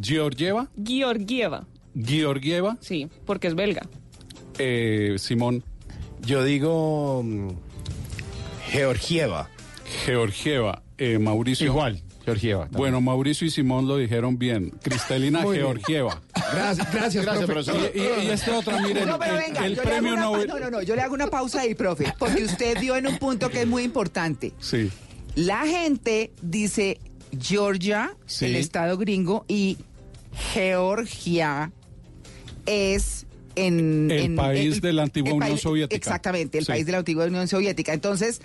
Georgieva, 0.02 0.70
Georgieva. 0.86 1.68
Georgieva, 1.96 2.78
Sí, 2.80 3.08
porque 3.26 3.48
es 3.48 3.56
belga. 3.56 3.82
eh, 4.60 5.16
Simón, 5.18 5.64
Yo 6.26 6.44
digo 6.44 7.22
mm, 7.24 7.50
Georgieva. 8.70 9.50
Georgieva, 10.06 10.84
eh, 10.98 11.20
Mauricio. 11.20 11.66
Igual, 11.68 12.02
Georgieva. 12.26 12.62
también. 12.64 12.78
Bueno, 12.80 13.02
Mauricio 13.02 13.48
y 13.48 13.52
Simón 13.52 13.88
lo 13.88 13.98
dijeron 13.98 14.38
bien. 14.38 14.72
Cristalina 14.84 15.42
Muy 15.42 15.58
bien. 15.58 15.66
Georgieva. 15.68 16.22
Gracias, 16.54 16.94
gracias, 16.94 17.26
Gracias, 17.26 17.46
profe. 17.46 17.72
profesor. 17.72 17.92
Y, 17.96 18.00
y- 18.00 18.28
y 18.28 18.30
este 18.30 18.52
otro, 18.52 18.80
miren, 18.82 19.08
No, 19.08 19.18
pero 19.20 19.34
el, 19.38 19.40
venga, 19.40 19.66
el 19.66 19.78
premio 19.78 20.14
una, 20.14 20.22
Nobel. 20.22 20.48
No, 20.48 20.60
no, 20.60 20.70
no, 20.72 20.82
yo 20.82 20.96
le 20.96 21.02
hago 21.02 21.14
una 21.14 21.28
pausa 21.28 21.62
ahí, 21.62 21.74
profe, 21.76 22.14
porque 22.20 22.44
usted 22.44 22.78
dio 22.80 22.96
en 22.96 23.08
un 23.08 23.18
punto 23.18 23.50
que 23.50 23.62
es 23.62 23.68
muy 23.68 23.84
importante. 23.84 24.54
Sí. 24.60 24.90
La 25.36 25.66
gente 25.66 26.32
dice 26.42 27.00
Georgia, 27.40 28.16
Sí. 28.26 28.46
el 28.46 28.56
estado 28.58 28.98
gringo, 28.98 29.46
y 29.48 29.78
Georgia 30.54 31.72
es 32.66 33.26
en... 33.56 34.12
El 34.12 34.20
en- 34.20 34.36
país 34.36 34.82
de 34.82 34.94
la 34.94 35.04
antigua 35.04 35.34
Unión 35.34 35.50
país- 35.52 35.62
Soviética. 35.62 35.96
Exactamente, 35.96 36.58
el 36.58 36.66
Sí. 36.66 36.72
país 36.72 36.86
de 36.86 36.92
la 36.92 36.98
antigua 37.00 37.26
Unión 37.26 37.48
Soviética. 37.48 37.94
Entonces, 37.94 38.42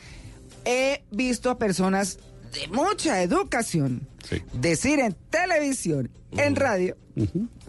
he 0.65 1.03
visto 1.11 1.51
a 1.51 1.59
personas 1.59 2.19
de 2.53 2.69
mucha 2.69 3.23
educación 3.23 4.07
Sí. 4.29 4.43
decir 4.53 4.99
en 5.01 5.15
televisión, 5.31 6.11
en 6.33 6.57
radio 6.57 6.97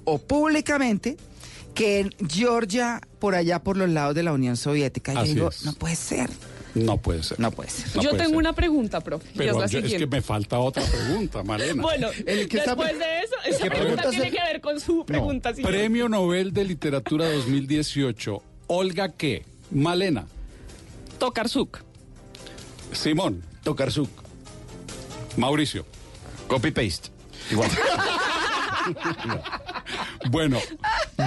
o 0.06 0.18
públicamente 0.18 1.18
que 1.76 2.00
en 2.00 2.10
Georgia, 2.28 3.00
por 3.20 3.36
allá 3.36 3.60
por 3.63 3.78
los 3.78 3.90
lados 3.90 4.16
de 4.16 4.24
la 4.24 4.34
Unión 4.34 4.58
Soviética. 4.58 5.13
Yo 5.13 5.24
digo, 5.24 5.50
es. 5.50 5.63
no 5.66 5.74
puede 5.74 5.96
ser. 5.96 6.30
No 6.74 6.98
puede 6.98 7.22
ser. 7.24 7.40
No 7.40 7.52
puede 7.52 7.70
ser. 7.70 7.88
No 7.96 8.02
yo 8.02 8.10
puede 8.12 8.24
tengo 8.24 8.30
ser. 8.32 8.38
una 8.38 8.54
pregunta, 8.54 9.02
profe. 9.02 9.28
Pero 9.36 9.52
es 9.52 9.58
la 9.58 9.60
yo- 9.62 9.80
es 9.80 9.84
siguiente. 9.86 9.98
que 9.98 10.08
me 10.08 10.22
falta 10.22 10.58
otra 10.60 10.84
pregunta, 10.84 11.44
Malena. 11.44 11.82
Bueno, 11.82 12.08
El 12.26 12.48
que 12.48 12.58
está- 12.58 12.76
después 12.76 12.98
de 13.00 13.20
eso, 13.24 13.36
esa 13.46 13.63
que 13.63 13.70
pregunta 13.70 13.96
pregunta 14.04 14.10
tiene 14.10 14.32
que 14.32 14.44
ver 14.44 14.62
con 14.62 14.80
su 14.80 15.06
pregunta. 15.06 15.54
Premio 15.54 16.10
Nobel 16.10 16.54
de 16.54 16.66
Literatura 16.66 17.30
2018. 17.32 18.42
Olga 18.68 19.12
qué? 19.13 19.46
Malena. 19.72 20.26
Tokarsuk. 21.20 21.80
Simón. 22.92 23.44
Tokarsuk. 23.63 24.10
Mauricio. 25.38 25.86
Copy 26.47 26.71
paste. 26.71 27.10
Igual. 27.52 27.69
Bueno, 30.32 30.58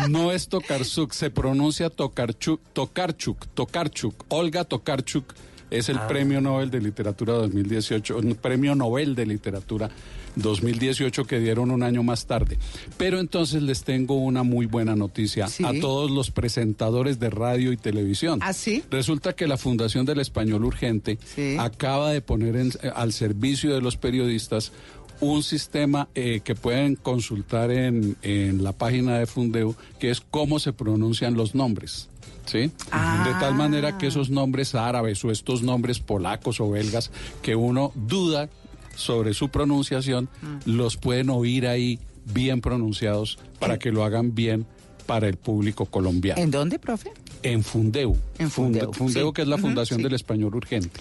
no 0.09 0.33
es 0.33 0.49
Tokarsuk, 0.49 1.13
se 1.13 1.31
pronuncia 1.31 1.91
Tokarchuk, 1.91 2.61
Tokarchuk, 2.73 3.47
Tokarchuk. 3.55 4.25
Olga 4.29 4.65
Tokarchuk 4.65 5.35
es 5.71 5.89
Ah. 5.89 5.93
el 5.93 5.99
Premio 6.01 6.41
Nobel 6.41 6.71
de 6.71 6.81
Literatura 6.81 7.35
2018, 7.35 8.17
un 8.19 8.35
Premio 8.35 8.75
Nobel 8.75 9.15
de 9.15 9.27
Literatura 9.27 9.91
2018 10.37 11.25
que 11.25 11.39
dieron 11.41 11.71
un 11.71 11.83
año 11.83 12.03
más 12.03 12.27
tarde. 12.27 12.59
Pero 12.97 13.21
entonces 13.21 13.63
les 13.63 13.83
tengo 13.85 14.15
una 14.17 14.43
muy 14.43 14.67
buena 14.67 14.97
noticia 14.97 15.49
Sí. 15.49 15.65
a 15.65 15.73
todos 15.81 16.11
los 16.11 16.31
presentadores 16.31 17.19
de 17.19 17.31
radio 17.31 17.73
y 17.73 17.77
televisión. 17.77 18.41
¿Ah, 18.43 18.53
sí? 18.53 18.83
Resulta 18.91 19.35
que 19.35 19.47
la 19.47 19.57
Fundación 19.57 20.07
del 20.07 20.21
Español 20.21 20.65
Urgente 20.65 21.19
Sí. 21.35 21.57
acaba 21.59 22.11
de 22.13 22.21
poner 22.21 22.57
en- 22.57 22.73
eh, 22.83 22.91
al 22.95 23.13
servicio 23.13 23.75
de 23.75 23.81
los 23.81 23.97
periodistas 23.97 24.73
un 25.21 25.43
sistema 25.43 26.09
eh, 26.15 26.41
que 26.43 26.55
pueden 26.55 26.97
consultar 26.97 27.71
en, 27.71 28.17
en 28.23 28.65
la 28.65 28.73
página 28.73 29.19
de 29.19 29.27
Fundeu, 29.27 29.75
que 29.99 30.11
es 30.11 30.21
cómo 30.23 30.59
se 30.59 30.73
pronuncian 30.73 31.35
los 31.35 31.55
nombres. 31.55 32.09
¿Sí? 32.47 32.71
Ah. 32.91 33.23
De 33.29 33.39
tal 33.39 33.55
manera 33.55 33.97
que 33.99 34.07
esos 34.09 34.31
nombres 34.31 34.75
árabes 34.75 35.23
o 35.25 35.31
estos 35.31 35.63
nombres 35.63 36.01
polacos 36.01 36.59
o 36.61 36.71
belgas 36.71 37.13
que 37.43 37.55
uno 37.55 37.93
duda 37.95 38.49
sobre 38.95 39.35
su 39.35 39.49
pronunciación, 39.49 40.29
Mm. 40.43 40.71
los 40.77 40.97
pueden 40.97 41.31
oír 41.31 41.67
ahí 41.67 41.99
bien 42.33 42.61
pronunciados 42.61 43.39
para 43.59 43.79
que 43.79 43.91
lo 43.93 44.05
hagan 44.05 44.35
bien 44.35 44.67
para 45.07 45.27
el 45.29 45.37
público 45.37 45.87
colombiano. 45.87 46.41
¿En 46.41 46.51
dónde, 46.51 46.79
profe? 46.79 47.11
En 47.43 47.65
Fundeu. 47.65 48.17
En 48.39 48.49
Funde- 48.51 48.81
Fundeu, 48.81 48.93
Fundeu, 48.93 49.29
sí. 49.29 49.33
que 49.35 49.43
es 49.43 49.49
la 49.49 49.59
Fundación 49.59 49.99
sí. 49.99 50.05
del 50.05 50.15
Español 50.15 50.55
Urgente. 50.55 51.01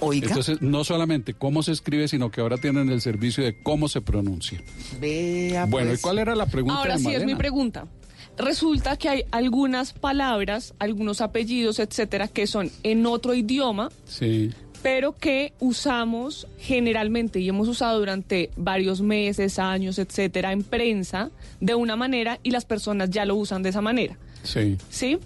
Oiga, 0.00 0.26
Entonces, 0.26 0.60
no 0.60 0.84
solamente 0.84 1.32
cómo 1.32 1.62
se 1.62 1.72
escribe, 1.72 2.08
sino 2.08 2.30
que 2.30 2.40
ahora 2.42 2.58
tienen 2.58 2.90
el 2.90 3.00
servicio 3.00 3.42
de 3.44 3.62
cómo 3.62 3.88
se 3.88 4.00
pronuncia. 4.02 4.60
vea 5.00 5.64
bueno, 5.66 5.88
pues. 5.90 6.00
¿y 6.00 6.02
cuál 6.02 6.18
era 6.18 6.34
la 6.34 6.46
pregunta 6.46 6.78
Ahora 6.78 6.96
de 6.96 7.02
sí 7.02 7.14
es 7.14 7.24
mi 7.24 7.34
pregunta. 7.34 7.86
Resulta 8.36 8.96
que 8.96 9.08
hay 9.08 9.22
algunas 9.30 9.92
palabras, 9.92 10.74
algunos 10.80 11.20
apellidos, 11.20 11.78
etcétera, 11.78 12.26
que 12.28 12.46
son 12.48 12.70
en 12.82 13.06
otro 13.06 13.32
idioma, 13.34 13.90
Sí. 14.06 14.50
Pero 14.84 15.14
que 15.14 15.54
usamos 15.60 16.46
generalmente 16.58 17.40
y 17.40 17.48
hemos 17.48 17.68
usado 17.68 17.98
durante 17.98 18.50
varios 18.54 19.00
meses, 19.00 19.58
años, 19.58 19.98
etcétera, 19.98 20.52
en 20.52 20.62
prensa 20.62 21.30
de 21.58 21.74
una 21.74 21.96
manera 21.96 22.38
y 22.42 22.50
las 22.50 22.66
personas 22.66 23.08
ya 23.08 23.24
lo 23.24 23.34
usan 23.34 23.62
de 23.62 23.70
esa 23.70 23.80
manera. 23.80 24.18
Sí. 24.42 24.76
¿Sí? 24.90 25.18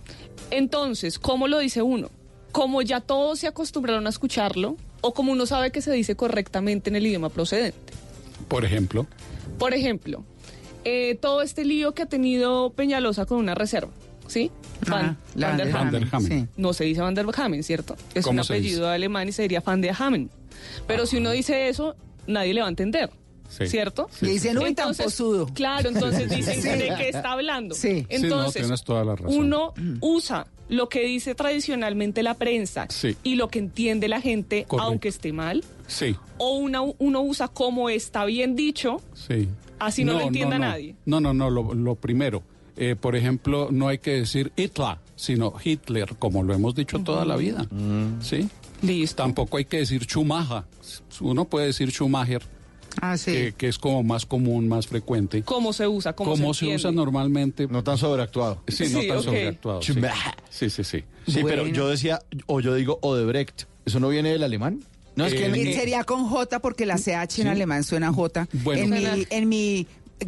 Entonces, 0.53 1.18
¿cómo 1.18 1.49
lo 1.49 1.59
dice 1.59 1.83
uno? 1.83 2.09
Como 2.53 2.83
ya 2.83 3.01
todos 3.01 3.40
se 3.40 3.49
acostumbraron 3.49 4.07
a 4.07 4.11
escucharlo 4.11 4.77
o 5.01 5.12
como 5.12 5.33
uno 5.33 5.44
sabe 5.44 5.73
que 5.73 5.83
se 5.83 5.90
dice 5.90 6.14
correctamente 6.14 6.88
en 6.90 6.94
el 6.94 7.09
idioma 7.09 7.29
procedente. 7.29 7.92
Por 8.47 8.64
ejemplo. 8.64 9.09
Por 9.59 9.75
ejemplo, 9.75 10.23
eh, 10.85 11.16
todo 11.21 11.42
este 11.42 11.64
lío 11.64 11.94
que 11.94 12.03
ha 12.03 12.07
tenido 12.07 12.71
Peñalosa 12.71 13.27
con 13.27 13.38
una 13.38 13.57
reserva, 13.57 13.90
¿sí? 14.28 14.50
Van, 14.88 15.16
la 15.34 15.48
Van 15.48 15.56
der 15.56 15.72
Van 15.72 15.90
der 15.90 16.02
Hamen. 16.02 16.08
Hamen. 16.12 16.46
Sí. 16.46 16.48
No 16.56 16.72
se 16.72 16.84
dice 16.84 17.00
Van 17.00 17.14
der 17.14 17.26
Hamen, 17.34 17.62
¿cierto? 17.64 17.96
Es 18.14 18.24
¿Cómo 18.24 18.34
un 18.40 18.44
apellido 18.46 18.82
dice? 18.82 18.94
alemán 18.94 19.28
y 19.28 19.32
se 19.32 19.42
diría 19.42 19.60
Van 19.60 19.80
der 19.80 19.94
Hamen. 19.98 20.30
Pero 20.86 21.06
si 21.06 21.16
uno 21.16 21.30
dice 21.32 21.68
eso, 21.68 21.96
nadie 22.26 22.54
le 22.54 22.60
va 22.60 22.66
a 22.66 22.70
entender. 22.70 23.10
Sí. 23.48 23.66
¿Cierto? 23.66 24.10
Le 24.20 24.32
dicen, 24.32 24.58
uy, 24.58 24.74
tan 24.74 24.94
posudo. 24.94 25.46
Claro, 25.54 25.88
entonces 25.88 26.28
dicen 26.36 26.60
Sí. 26.62 26.68
de 26.68 26.94
qué 26.98 27.08
está 27.08 27.32
hablando. 27.32 27.74
Sí. 27.74 28.00
Sí, 28.10 28.18
no, 28.18 28.24
Entonces, 28.26 28.62
tienes 28.62 28.84
toda 28.84 29.04
la 29.04 29.16
razón. 29.16 29.34
uno 29.38 29.72
usa 30.00 30.46
lo 30.68 30.90
que 30.90 31.00
dice 31.06 31.34
tradicionalmente 31.34 32.22
la 32.22 32.34
prensa 32.34 32.86
Sí. 32.90 33.16
y 33.22 33.36
lo 33.36 33.48
que 33.48 33.58
entiende 33.58 34.06
la 34.06 34.20
gente, 34.20 34.64
Correcto. 34.68 34.86
aunque 34.86 35.08
esté 35.08 35.32
mal, 35.32 35.64
Sí, 35.86 36.14
o 36.36 36.56
una, 36.58 36.82
uno 36.82 37.22
usa 37.22 37.48
como 37.48 37.88
está 37.88 38.26
bien 38.26 38.54
dicho, 38.54 39.00
sí. 39.14 39.48
Así 39.78 40.04
no 40.04 40.12
lo 40.14 40.20
entienda 40.22 40.58
no. 40.58 40.66
nadie. 40.66 40.94
No, 41.06 41.18
no, 41.20 41.32
no, 41.32 41.48
lo, 41.48 41.72
lo 41.72 41.94
primero. 41.94 42.42
Eh, 42.78 42.96
por 42.96 43.16
ejemplo, 43.16 43.68
no 43.70 43.88
hay 43.88 43.98
que 43.98 44.12
decir 44.12 44.52
Hitler, 44.56 44.96
sino 45.16 45.54
Hitler, 45.62 46.14
como 46.18 46.42
lo 46.42 46.54
hemos 46.54 46.74
dicho 46.74 47.00
toda 47.00 47.24
la 47.24 47.36
vida. 47.36 47.66
¿Sí? 48.20 48.48
Listo. 48.82 49.22
Tampoco 49.22 49.56
hay 49.56 49.64
que 49.64 49.78
decir 49.78 50.04
Schumacher. 50.04 50.62
Uno 51.20 51.44
puede 51.44 51.66
decir 51.66 51.90
Schumacher, 51.90 52.42
Ah, 53.00 53.16
sí. 53.16 53.32
que, 53.32 53.54
que 53.56 53.68
es 53.68 53.78
como 53.78 54.02
más 54.02 54.26
común, 54.26 54.66
más 54.68 54.86
frecuente. 54.86 55.42
¿Cómo 55.42 55.72
se 55.72 55.86
usa? 55.86 56.14
¿Cómo, 56.14 56.32
Como 56.32 56.54
se, 56.54 56.66
se, 56.66 56.74
usa 56.74 56.90
normalmente. 56.92 57.66
No 57.68 57.82
tan 57.84 57.98
sobreactuado. 57.98 58.62
Sí, 58.68 58.84
no 58.92 59.00
Sí, 59.00 59.08
tan 59.08 59.22
sobreactuado. 59.22 59.82
Sí. 59.82 59.92
Schumacher. 59.92 60.34
sí, 60.50 60.70
sí, 60.70 60.84
sí. 60.84 61.04
Sí, 61.26 61.40
pero 61.44 61.66
yo 61.66 61.88
decía, 61.88 62.20
o 62.46 62.60
yo 62.60 62.74
digo 62.74 62.98
Odebrecht. 63.02 63.64
¿Eso 63.84 64.00
no 64.00 64.08
viene 64.08 64.30
del 64.30 64.42
alemán? 64.42 64.80
No, 65.16 65.26
es 65.26 65.34
que... 65.34 65.46
Eh, 65.46 65.74
sería 65.74 66.04
con 66.04 66.28
J 66.28 66.60
porque 66.60 66.86
la 66.86 66.96
CH 66.96 67.40
en 67.40 67.48
alemán 67.48 67.82
suena 67.82 68.12
J. 68.12 68.46
Bueno. 68.52 68.82
en, 68.96 69.02
mi, 69.18 69.26
en 69.30 69.48
mi 69.48 69.86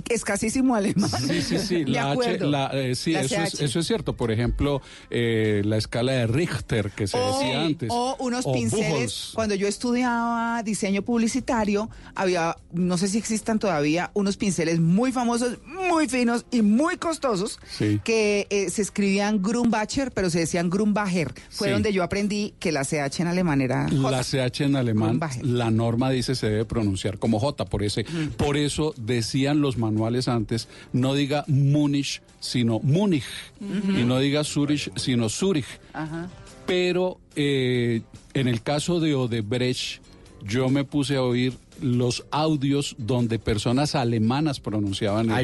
escasísimo 0.08 0.74
alemán. 0.74 1.10
Sí, 1.26 1.42
sí, 1.42 1.58
sí. 1.58 1.84
La 1.90 2.12
H, 2.12 2.38
la, 2.40 2.66
eh, 2.72 2.94
sí, 2.94 3.12
La 3.12 3.20
eso 3.22 3.36
es, 3.42 3.52
CH. 3.54 3.64
eso 3.64 3.78
es 3.80 3.86
cierto. 3.86 4.14
Por 4.16 4.30
ejemplo, 4.30 4.80
eh, 5.10 5.62
la 5.64 5.76
escala 5.76 6.12
de 6.12 6.26
Richter 6.26 6.90
que 6.90 7.06
se 7.06 7.18
decía 7.18 7.62
antes. 7.64 7.88
O 7.92 8.16
unos 8.20 8.46
O 8.46 8.52
pinceles. 8.52 8.88
Buchholz. 8.90 9.32
Cuando 9.34 9.54
yo 9.54 9.66
estudiaba 9.68 10.62
diseño 10.62 11.02
publicitario, 11.02 11.88
había, 12.14 12.56
no 12.72 12.96
sé 12.98 13.08
si 13.08 13.18
existan 13.18 13.58
todavía, 13.58 14.10
unos 14.14 14.36
pinceles 14.36 14.80
muy 14.80 15.12
famosos, 15.12 15.58
muy 15.66 16.08
finos 16.08 16.44
y 16.50 16.62
muy 16.62 16.96
costosos, 16.96 17.58
Sí. 17.70 18.00
que 18.04 18.46
eh, 18.50 18.70
se 18.70 18.82
escribían 18.82 19.42
Grumbacher, 19.42 20.10
pero 20.12 20.30
se 20.30 20.40
decían 20.40 20.70
Grumbacher. 20.70 21.32
Fue 21.50 21.68
Sí. 21.68 21.72
donde 21.72 21.92
yo 21.92 22.02
aprendí 22.02 22.54
que 22.58 22.72
la 22.72 22.84
CH 22.84 23.20
en 23.22 23.28
alemán 23.28 23.60
era 23.60 23.86
J. 23.88 24.10
La 24.10 24.22
CH 24.24 24.64
en 24.64 24.76
alemán, 24.76 25.08
Grumbacher. 25.10 25.44
la 25.44 25.70
norma 25.70 26.10
dice 26.10 26.34
se 26.34 26.48
debe 26.48 26.64
pronunciar 26.64 27.18
como 27.18 27.38
J, 27.40 27.64
por 27.66 27.82
ese, 27.82 28.04
por 28.36 28.56
eso 28.56 28.94
decían 28.96 29.60
los 29.60 29.76
manuales 29.80 30.28
antes, 30.28 30.68
no 30.92 31.14
diga 31.14 31.44
Múnich, 31.48 32.22
sino 32.38 32.78
Múnich, 32.80 33.24
y 33.60 34.04
no 34.04 34.18
diga 34.20 34.44
Zurich, 34.44 34.90
sino 34.96 35.28
Zurich. 35.28 35.66
Ajá. 35.92 36.28
Pero 36.66 37.18
eh, 37.34 38.02
en 38.34 38.46
el 38.46 38.62
caso 38.62 39.00
de 39.00 39.14
Odebrecht, 39.16 40.00
yo 40.46 40.68
me 40.68 40.84
puse 40.84 41.16
a 41.16 41.22
oír 41.22 41.52
los 41.82 42.24
audios 42.30 42.94
donde 42.98 43.38
personas 43.38 43.94
alemanas 43.94 44.60
pronunciaban 44.60 45.30
el- 45.30 45.34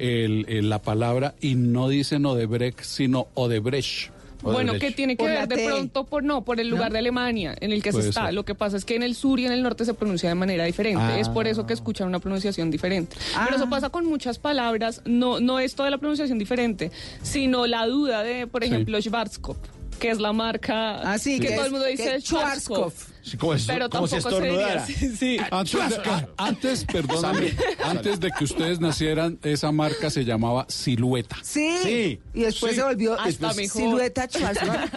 el- 0.00 0.46
el- 0.48 0.68
la 0.68 0.80
palabra 0.82 1.34
y 1.40 1.54
no 1.54 1.88
dicen 1.88 2.24
Odebrecht, 2.26 2.82
sino 2.82 3.28
Odebrecht. 3.34 4.10
Bueno, 4.42 4.74
que 4.78 4.90
tiene 4.92 5.16
que 5.16 5.24
Por 5.24 5.30
ver 5.30 5.48
de 5.48 5.56
T. 5.56 5.64
pronto 5.66 6.04
por 6.04 6.22
no, 6.22 6.44
por 6.44 6.60
el 6.60 6.68
lugar 6.68 6.92
de 6.92 6.98
Alemania 6.98 7.56
en 7.60 7.72
el 7.72 7.82
que 7.82 7.92
se 7.92 8.08
está. 8.08 8.26
ser. 8.26 8.34
Lo 8.34 8.44
que 8.44 8.54
pasa 8.54 8.76
es 8.76 8.84
que 8.84 8.94
en 8.94 9.02
el 9.02 9.14
sur 9.14 9.40
y 9.40 9.46
en 9.46 9.52
el 9.52 9.62
norte 9.62 9.84
se 9.84 9.94
pronuncia 9.94 10.28
de 10.28 10.34
manera 10.34 10.64
diferente. 10.64 11.02
Ah. 11.02 11.18
Es 11.18 11.28
por 11.28 11.46
eso 11.46 11.66
que 11.66 11.72
escuchan 11.74 12.06
una 12.08 12.20
pronunciación 12.20 12.70
diferente. 12.70 13.16
Pero 13.34 13.50
Ah. 13.50 13.54
eso 13.56 13.68
pasa 13.68 13.90
con 13.90 14.06
muchas 14.06 14.38
palabras. 14.38 15.02
No, 15.04 15.40
no 15.40 15.58
es 15.60 15.74
toda 15.74 15.90
la 15.90 15.98
pronunciación 15.98 16.38
diferente, 16.38 16.90
sino 17.22 17.66
la 17.66 17.86
duda 17.86 18.22
de, 18.22 18.46
por 18.46 18.62
Sí. 18.62 18.68
ejemplo, 18.68 19.00
Schwarzkopf, 19.00 19.58
que 19.98 20.10
es 20.10 20.18
la 20.20 20.32
marca 20.32 21.00
Ah, 21.00 21.18
sí, 21.18 21.40
que, 21.40 21.48
que 21.48 21.54
todo 21.56 21.66
el 21.66 21.72
mundo 21.72 21.86
dice 21.86 22.14
es 22.16 22.24
Schwarzkopf. 22.24 23.08
Como 23.36 23.58
si- 23.58 23.66
Pero 23.66 23.90
como 23.90 24.06
si 24.06 24.16
estornudara. 24.16 24.86
sí. 24.86 25.36
Antes, 25.50 25.90
de- 25.90 25.96
a- 26.10 26.28
antes, 26.36 26.84
perdóname, 26.84 27.52
antes 27.84 28.20
de 28.20 28.30
que 28.30 28.44
ustedes 28.44 28.80
nacieran, 28.80 29.38
esa 29.42 29.70
marca 29.72 30.10
se 30.10 30.24
llamaba 30.24 30.66
Silueta. 30.68 31.36
Sí. 31.42 31.70
Sí. 31.82 32.20
Y 32.34 32.40
después 32.42 32.72
Sí. 32.72 32.78
se 32.78 32.84
volvió 32.84 33.18
Hasta 33.18 33.48
después 33.48 33.72
silueta 33.72 34.26
Schwarzkopf. 34.28 34.92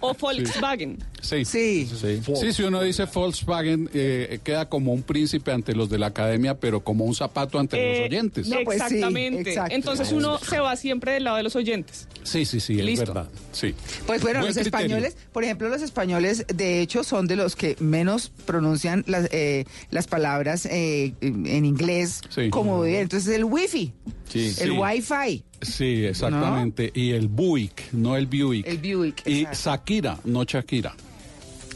O 0.00 0.14
Volkswagen. 0.14 0.98
Sí. 1.20 1.44
Sí. 1.44 1.86
Sí. 1.86 2.52
si 2.52 2.62
uno 2.62 2.82
dice 2.82 3.04
Volkswagen, 3.06 3.88
eh, 3.94 4.40
queda 4.42 4.68
como 4.68 4.92
un 4.92 5.02
príncipe 5.02 5.52
ante 5.52 5.74
los 5.74 5.88
de 5.88 5.98
la 5.98 6.06
academia, 6.08 6.58
pero 6.58 6.80
como 6.82 7.04
un 7.04 7.14
zapato 7.14 7.58
ante 7.58 7.76
Eh, 7.78 7.98
los 8.00 8.06
oyentes. 8.08 8.48
pues 8.64 8.80
Exactamente. 8.80 9.54
Entonces 9.70 10.12
uno 10.12 10.38
se 10.38 10.58
va 10.60 10.76
siempre 10.76 11.12
del 11.12 11.24
lado 11.24 11.36
de 11.36 11.42
los 11.44 11.56
oyentes. 11.56 12.08
Sí, 12.24 12.44
sí, 12.44 12.60
sí, 12.60 12.78
es 12.78 12.84
Listo. 12.84 13.06
verdad. 13.06 13.28
Sí. 13.52 13.74
Pues 14.06 14.22
bueno, 14.22 14.40
Buen 14.40 14.48
los 14.48 14.56
criterio. 14.56 14.78
españoles, 14.96 15.16
por 15.32 15.44
ejemplo, 15.44 15.68
los 15.68 15.82
españoles 15.82 16.41
de 16.48 16.80
hecho 16.80 17.04
son 17.04 17.26
de 17.26 17.36
los 17.36 17.56
que 17.56 17.76
menos 17.80 18.30
pronuncian 18.46 19.04
las, 19.06 19.28
eh, 19.32 19.64
las 19.90 20.06
palabras 20.06 20.66
eh, 20.66 21.14
en 21.20 21.64
inglés 21.64 22.20
Sí. 22.28 22.50
como 22.50 22.82
bien. 22.82 23.02
Entonces 23.02 23.34
el 23.34 23.44
wifi, 23.44 23.92
Sí. 24.28 24.46
el 24.60 24.70
Sí. 24.70 24.70
wifi, 24.70 25.44
Sí, 25.62 26.04
exactamente. 26.06 26.90
Y 26.94 27.12
el 27.12 27.28
Buick, 27.28 27.92
no 27.92 28.16
el 28.16 28.26
Buick. 28.26 28.66
el 28.66 28.78
Buick. 28.78 29.22
y 29.26 29.40
exacto. 29.42 29.70
Shakira, 29.70 30.18
no 30.24 30.42
Shakira. 30.44 30.94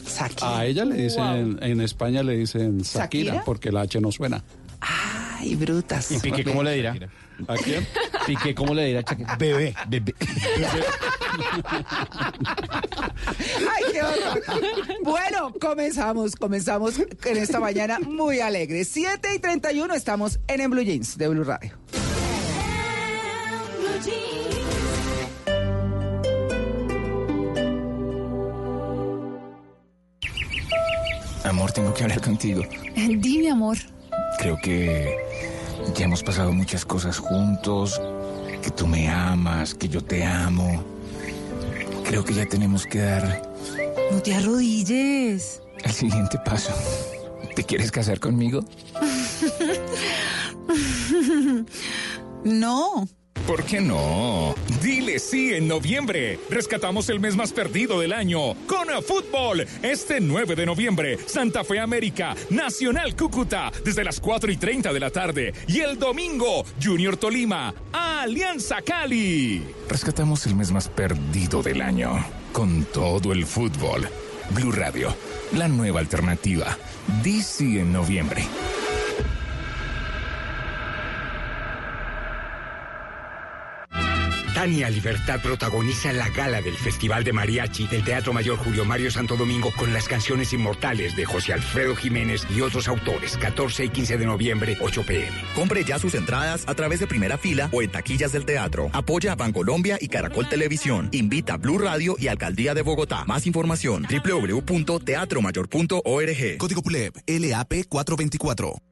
Shakira. 0.06 0.58
A 0.58 0.66
ella 0.66 0.84
le 0.84 0.96
dicen, 1.04 1.58
en 1.62 1.80
España 1.80 2.22
le 2.22 2.36
dicen 2.36 2.78
Shakira, 2.78 3.24
¿Shakira? 3.34 3.44
porque 3.44 3.70
la 3.72 3.82
H 3.82 4.00
no 4.00 4.10
suena. 4.12 4.42
Ay, 4.80 5.54
brutas. 5.56 6.10
¿Y 6.12 6.18
Piqué 6.20 6.44
cómo 6.44 6.62
le 6.62 6.74
dirá? 6.74 6.96
¿A 7.48 7.54
quién? 7.56 7.86
Piqué 8.26 8.54
cómo 8.54 8.74
le 8.74 8.86
dirá? 8.86 9.04
Bebé. 9.38 9.74
Bebé. 9.88 10.14
Ay, 13.70 13.84
qué 13.92 14.02
horror. 14.02 14.42
Bueno, 15.02 15.52
comenzamos, 15.60 16.34
comenzamos 16.36 16.98
en 16.98 17.36
esta 17.36 17.60
mañana 17.60 17.98
muy 18.00 18.40
alegre. 18.40 18.84
7 18.84 19.34
y 19.34 19.38
31 19.38 19.94
estamos 19.94 20.40
en, 20.48 20.60
en 20.60 20.70
Blue 20.70 20.82
Jeans 20.82 21.18
de 21.18 21.28
Blue 21.28 21.44
Radio. 21.44 21.72
Amor, 31.44 31.70
tengo 31.72 31.94
que 31.94 32.02
hablar 32.02 32.20
contigo. 32.20 32.62
Dime, 32.96 33.50
amor. 33.50 33.76
Creo 34.38 34.58
que 34.62 35.16
ya 35.94 36.04
hemos 36.04 36.22
pasado 36.22 36.52
muchas 36.52 36.84
cosas 36.84 37.18
juntos, 37.18 38.00
que 38.62 38.70
tú 38.70 38.86
me 38.86 39.08
amas, 39.08 39.74
que 39.74 39.88
yo 39.88 40.02
te 40.02 40.24
amo. 40.24 40.84
Creo 42.04 42.24
que 42.24 42.34
ya 42.34 42.46
tenemos 42.46 42.86
que 42.86 43.00
dar 43.00 43.42
No 44.12 44.22
te 44.22 44.34
arrodilles. 44.34 45.62
el 45.82 45.92
siguiente 45.92 46.38
paso. 46.44 46.72
¿Te 47.54 47.64
quieres 47.64 47.90
casar 47.90 48.20
conmigo? 48.20 48.64
no. 52.44 53.08
¿Por 53.46 53.64
qué 53.64 53.80
no? 53.80 54.54
Dile 54.82 55.18
sí 55.18 55.54
en 55.54 55.68
noviembre. 55.68 56.38
Rescatamos 56.50 57.08
el 57.08 57.20
mes 57.20 57.36
más 57.36 57.52
perdido 57.52 58.00
del 58.00 58.12
año 58.12 58.54
con 58.66 58.86
fútbol. 59.02 59.66
Este 59.82 60.20
9 60.20 60.54
de 60.54 60.66
noviembre, 60.66 61.18
Santa 61.26 61.64
Fe 61.64 61.80
América, 61.80 62.34
Nacional 62.50 63.16
Cúcuta, 63.16 63.72
desde 63.84 64.04
las 64.04 64.20
4 64.20 64.52
y 64.52 64.56
30 64.56 64.92
de 64.92 65.00
la 65.00 65.10
tarde. 65.10 65.52
Y 65.66 65.80
el 65.80 65.98
domingo, 65.98 66.64
Junior 66.82 67.16
Tolima, 67.16 67.74
Alianza 67.92 68.82
Cali. 68.82 69.62
Rescatamos 69.88 70.46
el 70.46 70.54
mes 70.54 70.72
más 70.72 70.88
perdido 70.88 71.62
del 71.62 71.82
año 71.82 72.24
con 72.52 72.84
todo 72.84 73.32
el 73.32 73.44
fútbol. 73.44 74.08
Blue 74.50 74.72
Radio, 74.72 75.14
la 75.52 75.68
nueva 75.68 76.00
alternativa. 76.00 76.76
Di 77.22 77.42
sí 77.42 77.78
en 77.78 77.92
noviembre. 77.92 78.46
Tania 84.66 84.90
Libertad 84.90 85.40
protagoniza 85.40 86.12
la 86.12 86.28
gala 86.28 86.60
del 86.60 86.74
Festival 86.74 87.22
de 87.22 87.32
Mariachi 87.32 87.86
del 87.86 88.02
Teatro 88.02 88.32
Mayor 88.32 88.56
Julio 88.56 88.84
Mario 88.84 89.12
Santo 89.12 89.36
Domingo 89.36 89.72
con 89.76 89.92
las 89.92 90.08
canciones 90.08 90.52
inmortales 90.52 91.14
de 91.14 91.24
José 91.24 91.52
Alfredo 91.52 91.94
Jiménez 91.94 92.44
y 92.50 92.62
otros 92.62 92.88
autores. 92.88 93.36
14 93.36 93.84
y 93.84 93.90
15 93.90 94.18
de 94.18 94.26
noviembre, 94.26 94.76
8 94.80 95.04
pm. 95.06 95.30
Compre 95.54 95.84
ya 95.84 96.00
sus 96.00 96.16
entradas 96.16 96.64
a 96.66 96.74
través 96.74 96.98
de 96.98 97.06
primera 97.06 97.38
fila 97.38 97.68
o 97.70 97.80
en 97.80 97.92
taquillas 97.92 98.32
del 98.32 98.44
teatro. 98.44 98.90
Apoya 98.92 99.30
a 99.30 99.36
Bancolombia 99.36 99.98
y 100.00 100.08
Caracol 100.08 100.48
Televisión. 100.48 101.10
Invita 101.12 101.54
a 101.54 101.58
Blue 101.58 101.78
Radio 101.78 102.16
y 102.18 102.26
Alcaldía 102.26 102.74
de 102.74 102.82
Bogotá. 102.82 103.24
Más 103.24 103.46
información 103.46 104.04
www.teatromayor.org. 104.10 106.58
Código 106.58 106.82
PULEP 106.82 107.18
LAP 107.24 107.72
424. 107.88 108.82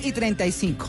7 0.00 0.08
y 0.08 0.12
35. 0.12 0.88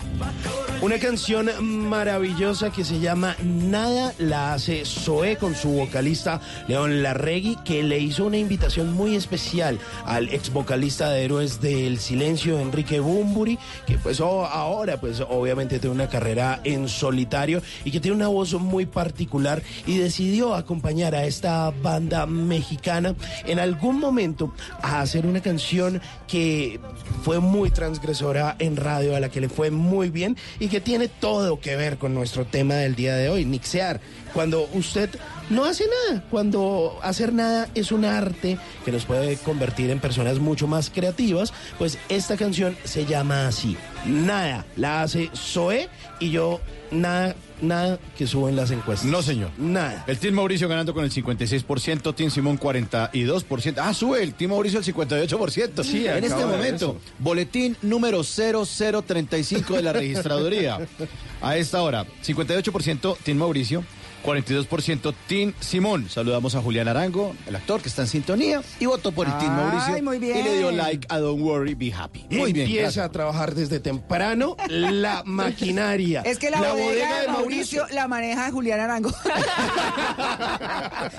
Una 0.81 0.97
canción 0.97 1.49
maravillosa 1.89 2.71
que 2.71 2.83
se 2.83 2.99
llama 2.99 3.35
Nada 3.43 4.13
la 4.17 4.53
hace 4.53 4.83
Zoé 4.85 5.37
con 5.37 5.53
su 5.53 5.69
vocalista 5.69 6.41
León 6.67 7.03
Larregui, 7.03 7.57
que 7.63 7.83
le 7.83 7.99
hizo 7.99 8.25
una 8.25 8.37
invitación 8.37 8.93
muy 8.93 9.15
especial 9.15 9.79
al 10.05 10.29
ex 10.29 10.51
vocalista 10.51 11.09
de 11.09 11.25
Héroes 11.25 11.61
del 11.61 11.99
Silencio, 11.99 12.59
Enrique 12.59 12.99
Bumburi, 12.99 13.59
que 13.85 13.97
pues 14.03 14.19
ahora 14.19 14.99
pues 14.99 15.21
obviamente 15.21 15.79
tiene 15.79 15.95
una 15.95 16.09
carrera 16.09 16.59
en 16.63 16.87
solitario 16.87 17.61
y 17.85 17.91
que 17.91 17.99
tiene 17.99 18.17
una 18.17 18.27
voz 18.27 18.53
muy 18.53 18.85
particular 18.85 19.61
y 19.85 19.97
decidió 19.97 20.55
acompañar 20.55 21.15
a 21.15 21.25
esta 21.25 21.71
banda 21.71 22.25
mexicana 22.25 23.15
en 23.45 23.59
algún 23.59 23.99
momento 23.99 24.53
a 24.81 25.01
hacer 25.01 25.25
una 25.25 25.41
canción 25.41 26.01
que 26.27 26.79
fue 27.23 27.39
muy 27.39 27.69
transgresora 27.71 28.55
en 28.59 28.75
radio, 28.75 29.15
a 29.15 29.19
la 29.19 29.29
que 29.29 29.41
le 29.41 29.49
fue 29.49 29.71
muy 29.71 30.09
bien 30.09 30.37
y 30.59 30.67
que 30.67 30.81
tiene 30.81 31.07
todo 31.07 31.59
que 31.59 31.75
ver 31.75 31.97
con 31.97 32.13
nuestro 32.13 32.45
tema 32.45 32.75
del 32.75 32.95
día 32.95 33.15
de 33.15 33.29
hoy, 33.29 33.45
nixear. 33.45 33.99
Cuando 34.33 34.67
usted 34.73 35.09
no 35.49 35.65
hace 35.65 35.85
nada, 36.07 36.23
cuando 36.29 36.97
hacer 37.03 37.33
nada 37.33 37.67
es 37.75 37.91
un 37.91 38.05
arte 38.05 38.57
que 38.85 38.91
nos 38.91 39.05
puede 39.05 39.35
convertir 39.37 39.89
en 39.89 39.99
personas 39.99 40.39
mucho 40.39 40.67
más 40.67 40.89
creativas, 40.89 41.53
pues 41.77 41.97
esta 42.09 42.37
canción 42.37 42.77
se 42.83 43.05
llama 43.05 43.47
así. 43.47 43.75
Nada, 44.05 44.65
la 44.77 45.01
hace 45.01 45.29
Zoé 45.35 45.89
y 46.19 46.31
yo 46.31 46.61
nada, 46.91 47.35
nada 47.61 47.99
que 48.17 48.27
suben 48.27 48.55
las 48.55 48.71
encuestas. 48.71 49.09
No, 49.09 49.21
señor. 49.21 49.51
Nada. 49.57 50.05
El 50.07 50.17
Team 50.17 50.35
Mauricio 50.35 50.67
ganando 50.67 50.93
con 50.93 51.03
el 51.03 51.11
56%, 51.11 52.15
Team 52.15 52.29
Simón 52.29 52.59
42%. 52.59 53.75
Ah, 53.77 53.93
sube 53.93 54.23
el 54.23 54.33
Team 54.33 54.51
Mauricio 54.51 54.79
el 54.79 54.85
58%. 54.85 55.83
Sí, 55.83 56.07
en 56.07 56.23
este 56.23 56.45
momento. 56.45 56.97
Boletín 57.19 57.75
número 57.81 58.23
0035 58.23 59.73
de 59.75 59.81
la 59.81 59.93
registraduría. 59.93 60.79
A 61.41 61.57
esta 61.57 61.81
hora, 61.81 62.05
58% 62.23 63.17
Team 63.23 63.37
Mauricio. 63.37 63.83
42% 64.23 65.13
Team 65.27 65.53
Simón. 65.59 66.09
Saludamos 66.09 66.55
a 66.55 66.61
Julián 66.61 66.87
Arango, 66.87 67.33
el 67.47 67.55
actor 67.55 67.81
que 67.81 67.89
está 67.89 68.03
en 68.03 68.07
sintonía, 68.07 68.61
y 68.79 68.85
votó 68.85 69.11
por 69.11 69.27
el 69.27 69.37
Team 69.37 69.51
Ay, 69.57 69.65
Mauricio. 69.65 70.03
muy 70.03 70.19
bien. 70.19 70.37
Y 70.37 70.43
le 70.43 70.57
dio 70.57 70.71
like 70.71 71.07
a 71.09 71.19
Don't 71.19 71.41
Worry, 71.41 71.73
Be 71.75 71.93
Happy. 71.93 72.25
Muy 72.29 72.53
bien. 72.53 72.65
Empieza 72.67 72.81
gracias. 72.83 73.05
a 73.05 73.09
trabajar 73.11 73.55
desde 73.55 73.79
temprano 73.79 74.55
la 74.69 75.23
maquinaria. 75.25 76.21
Es 76.21 76.37
que 76.39 76.49
la, 76.49 76.59
bodega, 76.59 77.21
de 77.21 77.27
Mauricio, 77.27 77.85
la 77.91 78.07
maneja 78.07 78.51
Julián 78.51 78.79
Arango. 78.79 79.11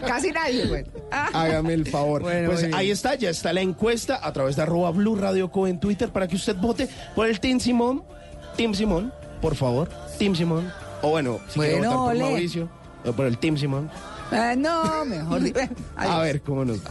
Casi 0.07 0.31
nadie, 0.33 0.67
güey. 0.67 0.85
Ah. 1.11 1.29
Hágame 1.33 1.75
el 1.75 1.87
favor. 1.87 2.23
Bueno, 2.23 2.51
pues 2.51 2.69
ahí 2.73 2.91
está, 2.91 3.15
ya 3.15 3.31
está 3.31 3.53
la 3.53 3.61
encuesta 3.61 4.21
a 4.23 4.33
través 4.33 4.57
de 4.57 4.63
arroba 4.63 4.91
Blue 4.91 5.17
Radio 5.17 5.51
Co 5.51 5.67
en 5.67 5.81
Twitter 5.81 6.11
para 6.11 6.29
que 6.29 6.37
usted 6.37 6.57
vote 6.57 6.89
por 7.15 7.27
el 7.27 7.41
Team 7.41 7.61
Simón. 7.61 8.05
Team 8.57 8.75
Simón, 8.75 9.13
por 9.41 9.57
favor. 9.57 9.89
Team 10.19 10.35
Simón. 10.35 10.73
O 11.03 11.11
bueno, 11.11 11.41
si 11.49 11.59
quiere 11.59 11.79
Bueno, 11.79 11.91
votar 11.91 12.05
por 12.05 12.17
ole. 12.17 12.31
Mauricio, 12.33 12.69
o 13.05 13.13
por 13.13 13.27
el 13.27 13.39
Team 13.39 13.57
Simón. 13.57 13.91
Ah, 14.31 14.55
no, 14.57 15.05
mejor. 15.05 15.41
di- 15.45 15.53
A 15.97 16.19
ver 16.21 16.41
cómo 16.43 16.65
nos 16.65 16.79
va. 16.79 16.91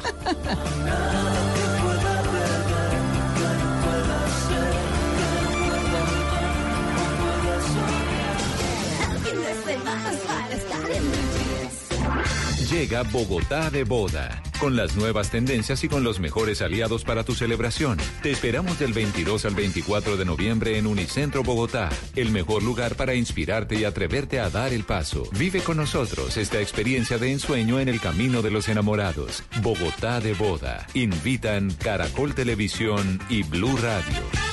Llega 12.69 13.03
Bogotá 13.03 13.69
de 13.69 13.83
Boda, 13.83 14.41
con 14.61 14.75
las 14.75 14.95
nuevas 14.95 15.31
tendencias 15.31 15.83
y 15.83 15.89
con 15.89 16.03
los 16.03 16.19
mejores 16.19 16.61
aliados 16.61 17.03
para 17.03 17.23
tu 17.23 17.33
celebración. 17.33 17.97
Te 18.21 18.29
esperamos 18.29 18.77
del 18.77 18.93
22 18.93 19.45
al 19.45 19.55
24 19.55 20.17
de 20.17 20.23
noviembre 20.23 20.77
en 20.77 20.85
Unicentro 20.85 21.41
Bogotá, 21.41 21.89
el 22.15 22.29
mejor 22.29 22.61
lugar 22.61 22.95
para 22.95 23.15
inspirarte 23.15 23.73
y 23.79 23.85
atreverte 23.85 24.39
a 24.39 24.51
dar 24.51 24.71
el 24.71 24.83
paso. 24.83 25.23
Vive 25.31 25.61
con 25.61 25.77
nosotros 25.77 26.37
esta 26.37 26.61
experiencia 26.61 27.17
de 27.17 27.31
ensueño 27.31 27.79
en 27.79 27.89
el 27.89 27.99
camino 27.99 28.43
de 28.43 28.51
los 28.51 28.69
enamorados. 28.69 29.43
Bogotá 29.63 30.19
de 30.19 30.35
Boda. 30.35 30.85
Invitan 30.93 31.71
Caracol 31.71 32.35
Televisión 32.35 33.19
y 33.29 33.41
Blue 33.41 33.75
Radio. 33.77 34.50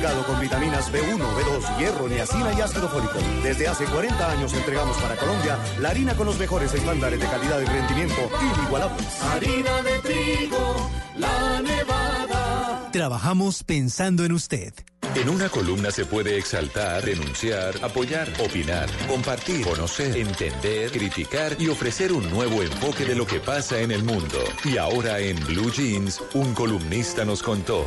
Fortificado 0.00 0.26
con 0.26 0.40
vitaminas 0.40 0.90
B1, 0.92 1.18
B2, 1.18 1.78
hierro, 1.78 2.08
niacina 2.08 2.52
y 2.56 2.60
ácido 2.60 2.88
fólico. 2.88 3.18
Desde 3.42 3.68
hace 3.68 3.84
40 3.84 4.30
años 4.30 4.52
entregamos 4.54 4.96
para 4.96 5.16
Colombia 5.16 5.58
la 5.78 5.90
harina 5.90 6.14
con 6.14 6.26
los 6.26 6.38
mejores 6.38 6.72
estándares 6.72 7.20
de 7.20 7.26
calidad 7.26 7.60
y 7.60 7.64
rendimiento 7.66 8.30
inigualables. 8.40 9.22
Harina 9.22 9.82
de 9.82 9.98
trigo, 9.98 10.90
la 11.16 11.60
nevada. 11.60 12.90
Trabajamos 12.92 13.62
pensando 13.62 14.24
en 14.24 14.32
usted. 14.32 14.72
En 15.16 15.28
una 15.28 15.48
columna 15.48 15.90
se 15.90 16.06
puede 16.06 16.38
exaltar, 16.38 17.04
denunciar, 17.04 17.74
apoyar, 17.82 18.28
opinar, 18.38 18.88
compartir, 19.08 19.66
conocer, 19.66 20.16
entender, 20.16 20.90
criticar 20.92 21.56
y 21.58 21.68
ofrecer 21.68 22.12
un 22.12 22.30
nuevo 22.30 22.62
enfoque 22.62 23.04
de 23.04 23.16
lo 23.16 23.26
que 23.26 23.40
pasa 23.40 23.80
en 23.80 23.90
el 23.90 24.04
mundo. 24.04 24.38
Y 24.64 24.78
ahora 24.78 25.18
en 25.18 25.38
Blue 25.46 25.70
Jeans, 25.70 26.22
un 26.34 26.54
columnista 26.54 27.24
nos 27.24 27.42
contó. 27.42 27.84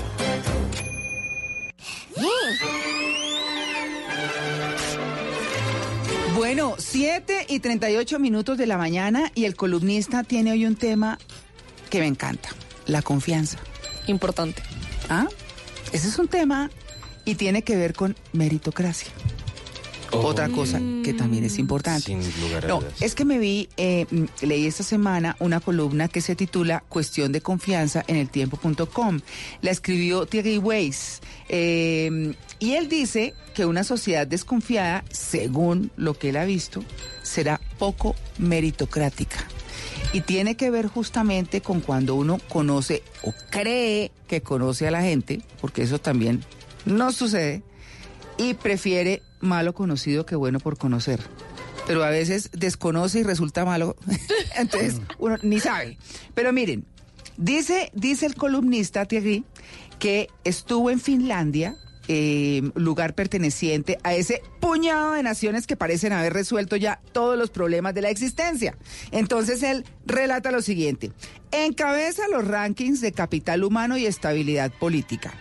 Bueno, 6.35 6.75
7 6.77 7.45
y 7.49 7.59
38 7.59 8.19
minutos 8.19 8.57
de 8.57 8.67
la 8.67 8.77
mañana 8.77 9.31
y 9.35 9.45
el 9.45 9.55
columnista 9.55 10.23
tiene 10.23 10.51
hoy 10.51 10.65
un 10.65 10.75
tema 10.75 11.17
que 11.89 11.99
me 11.99 12.07
encanta, 12.07 12.49
la 12.85 13.01
confianza. 13.01 13.59
Importante. 14.07 14.61
¿Ah? 15.09 15.27
Ese 15.91 16.07
es 16.07 16.19
un 16.19 16.27
tema 16.27 16.69
y 17.25 17.35
tiene 17.35 17.61
que 17.61 17.75
ver 17.75 17.93
con 17.93 18.15
meritocracia. 18.33 19.11
Otra 20.13 20.47
cosa 20.49 20.79
que 21.03 21.13
también 21.13 21.43
es 21.43 21.57
importante. 21.57 22.05
Sin 22.05 22.41
lugar 22.41 22.65
a 22.65 22.67
No, 22.67 22.79
dudas. 22.81 23.01
es 23.01 23.15
que 23.15 23.25
me 23.25 23.39
vi, 23.39 23.67
eh, 23.77 24.05
mm, 24.09 24.23
leí 24.45 24.67
esta 24.67 24.83
semana 24.83 25.35
una 25.39 25.59
columna 25.59 26.07
que 26.07 26.21
se 26.21 26.35
titula 26.35 26.83
Cuestión 26.87 27.31
de 27.31 27.41
confianza 27.41 28.03
en 28.07 28.17
el 28.17 28.29
tiempo.com. 28.29 29.19
La 29.61 29.71
escribió 29.71 30.25
Thierry 30.25 30.57
Weiss. 30.59 31.19
eh, 31.49 32.33
y 32.59 32.73
él 32.75 32.87
dice 32.87 33.33
que 33.53 33.65
una 33.65 33.83
sociedad 33.83 34.25
desconfiada, 34.25 35.03
según 35.11 35.91
lo 35.97 36.13
que 36.17 36.29
él 36.29 36.37
ha 36.37 36.45
visto, 36.45 36.83
será 37.21 37.59
poco 37.77 38.15
meritocrática. 38.37 39.37
Y 40.13 40.21
tiene 40.21 40.55
que 40.55 40.69
ver 40.69 40.87
justamente 40.87 41.59
con 41.61 41.81
cuando 41.81 42.15
uno 42.15 42.39
conoce 42.49 43.03
o 43.23 43.33
cree 43.49 44.11
que 44.27 44.41
conoce 44.41 44.87
a 44.87 44.91
la 44.91 45.01
gente, 45.01 45.41
porque 45.59 45.81
eso 45.81 45.99
también 45.99 46.43
no 46.85 47.11
sucede, 47.11 47.63
y 48.37 48.53
prefiere 48.53 49.21
malo 49.43 49.73
conocido 49.73 50.25
que 50.25 50.35
bueno 50.35 50.59
por 50.59 50.77
conocer. 50.77 51.21
Pero 51.85 52.03
a 52.03 52.09
veces 52.09 52.49
desconoce 52.53 53.19
y 53.19 53.23
resulta 53.23 53.65
malo, 53.65 53.95
entonces 54.57 55.01
uno 55.19 55.37
ni 55.43 55.59
sabe. 55.59 55.97
Pero 56.33 56.53
miren, 56.53 56.85
dice, 57.37 57.91
dice 57.93 58.25
el 58.25 58.35
columnista 58.35 59.05
Thierry 59.05 59.43
que 59.99 60.29
estuvo 60.43 60.89
en 60.89 60.99
Finlandia, 60.99 61.75
eh, 62.07 62.61
lugar 62.75 63.15
perteneciente 63.15 63.97
a 64.03 64.13
ese 64.13 64.41
puñado 64.59 65.13
de 65.13 65.23
naciones 65.23 65.67
que 65.67 65.77
parecen 65.77 66.13
haber 66.13 66.33
resuelto 66.33 66.75
ya 66.75 66.99
todos 67.11 67.37
los 67.37 67.49
problemas 67.49 67.93
de 67.93 68.01
la 68.01 68.09
existencia. 68.09 68.77
Entonces 69.11 69.63
él 69.63 69.85
relata 70.05 70.51
lo 70.51 70.61
siguiente. 70.61 71.11
Encabeza 71.51 72.27
los 72.27 72.47
rankings 72.47 72.99
de 72.99 73.11
capital 73.11 73.63
humano 73.63 73.97
y 73.97 74.05
estabilidad 74.05 74.71
política. 74.71 75.33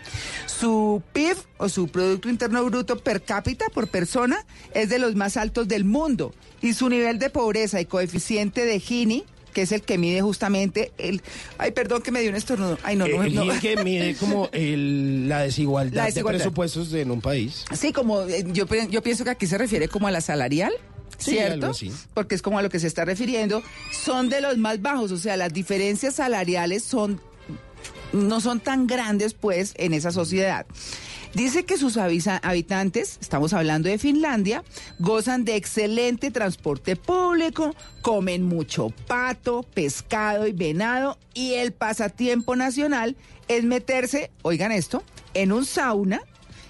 Su 0.46 1.02
PIB 1.12 1.36
o 1.56 1.68
su 1.68 1.88
Producto 1.88 2.28
Interno 2.28 2.64
Bruto 2.64 2.98
per 2.98 3.22
cápita 3.22 3.66
por 3.72 3.88
persona 3.88 4.44
es 4.74 4.88
de 4.88 4.98
los 4.98 5.16
más 5.16 5.36
altos 5.36 5.66
del 5.68 5.84
mundo 5.84 6.32
y 6.60 6.74
su 6.74 6.88
nivel 6.88 7.18
de 7.18 7.30
pobreza 7.30 7.80
y 7.80 7.86
coeficiente 7.86 8.64
de 8.64 8.78
Gini 8.78 9.24
que 9.52 9.62
es 9.62 9.72
el 9.72 9.82
que 9.82 9.98
mide 9.98 10.20
justamente 10.22 10.92
el... 10.98 11.22
Ay, 11.58 11.70
perdón 11.72 12.02
que 12.02 12.10
me 12.10 12.20
dio 12.20 12.30
un 12.30 12.36
estornudo. 12.36 12.78
Ay, 12.82 12.96
no, 12.96 13.06
no. 13.06 13.22
el 13.22 13.34
no. 13.34 13.44
Que 13.60 13.76
mide 13.84 14.14
como 14.16 14.48
el- 14.52 15.28
la, 15.28 15.42
desigualdad 15.42 15.94
La 15.96 16.04
desigualdad. 16.06 16.38
de 16.38 16.44
presupuestos 16.44 16.92
en 16.94 17.10
un 17.10 17.20
país. 17.20 17.64
Sí, 17.74 17.92
como 17.92 18.22
eh, 18.22 18.44
yo, 18.52 18.66
yo 18.90 19.02
pienso 19.02 19.24
que 19.24 19.30
aquí 19.30 19.46
se 19.46 19.58
refiere 19.58 19.88
como 19.88 20.06
a 20.08 20.10
la 20.10 20.20
salarial, 20.20 20.72
Sí, 21.18 21.32
¿cierto? 21.32 21.68
así. 21.68 21.92
Porque 22.14 22.34
es 22.34 22.42
como 22.42 22.58
a 22.58 22.62
lo 22.62 22.68
que 22.70 22.80
se 22.80 22.86
está 22.88 23.04
refiriendo. 23.04 23.62
Son 23.92 24.28
de 24.28 24.40
los 24.40 24.56
más 24.58 24.82
bajos, 24.82 25.12
o 25.12 25.18
sea, 25.18 25.36
las 25.36 25.52
diferencias 25.52 26.14
salariales 26.16 26.82
son 26.82 27.20
no 28.12 28.40
son 28.40 28.60
tan 28.60 28.86
grandes, 28.86 29.32
pues, 29.34 29.72
en 29.76 29.94
esa 29.94 30.12
sociedad. 30.12 30.66
Dice 31.34 31.64
que 31.64 31.78
sus 31.78 31.96
habitantes, 31.96 33.16
estamos 33.22 33.54
hablando 33.54 33.88
de 33.88 33.98
Finlandia, 33.98 34.62
gozan 34.98 35.44
de 35.44 35.56
excelente 35.56 36.30
transporte 36.30 36.94
público, 36.94 37.74
comen 38.02 38.42
mucho 38.42 38.90
pato, 39.06 39.62
pescado 39.62 40.46
y 40.46 40.52
venado 40.52 41.18
y 41.32 41.54
el 41.54 41.72
pasatiempo 41.72 42.54
nacional 42.54 43.16
es 43.48 43.64
meterse, 43.64 44.30
oigan 44.42 44.72
esto, 44.72 45.02
en 45.32 45.52
un 45.52 45.64
sauna 45.64 46.22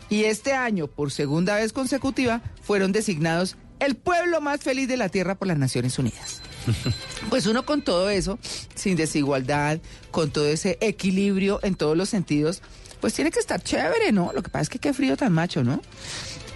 y 0.09 0.25
este 0.25 0.53
año, 0.53 0.87
por 0.87 1.11
segunda 1.11 1.57
vez 1.57 1.73
consecutiva, 1.73 2.41
fueron 2.63 2.93
designados 2.93 3.57
el 3.81 3.97
pueblo 3.97 4.41
más 4.41 4.61
feliz 4.61 4.87
de 4.87 4.97
la 4.97 5.09
Tierra 5.09 5.35
por 5.35 5.49
las 5.49 5.59
Naciones 5.59 5.99
Unidas. 5.99 6.41
Pues 7.31 7.47
uno 7.47 7.65
con 7.65 7.83
todo 7.83 8.11
eso, 8.11 8.39
sin 8.75 8.97
desigualdad, 8.97 9.81
con 10.11 10.31
todo 10.31 10.47
ese 10.47 10.77
equilibrio 10.81 11.61
en 11.63 11.77
todos 11.77 11.97
los 11.97 12.11
sentidos, 12.11 12.63
pues 13.03 13.15
tiene 13.15 13.33
que 13.33 13.41
estar 13.41 13.61
chévere, 13.61 14.13
¿no? 14.13 14.31
Lo 14.33 14.45
que 14.45 14.49
pasa 14.49 14.63
es 14.63 14.69
que 14.69 14.79
qué 14.79 14.95
frío 14.95 15.17
tan 15.17 15.33
macho, 15.33 15.65
¿no? 15.65 15.83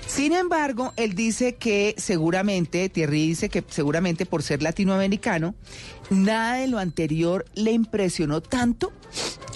Sin 0.06 0.32
embargo, 0.32 0.92
él 0.96 1.16
dice 1.16 1.56
que 1.56 1.96
seguramente, 1.98 2.88
Thierry 2.88 3.26
dice 3.26 3.48
que 3.48 3.64
seguramente 3.68 4.26
por 4.26 4.44
ser 4.44 4.62
latinoamericano, 4.62 5.56
nada 6.08 6.54
de 6.58 6.68
lo 6.68 6.78
anterior 6.78 7.46
le 7.56 7.72
impresionó 7.72 8.40
tanto 8.40 8.92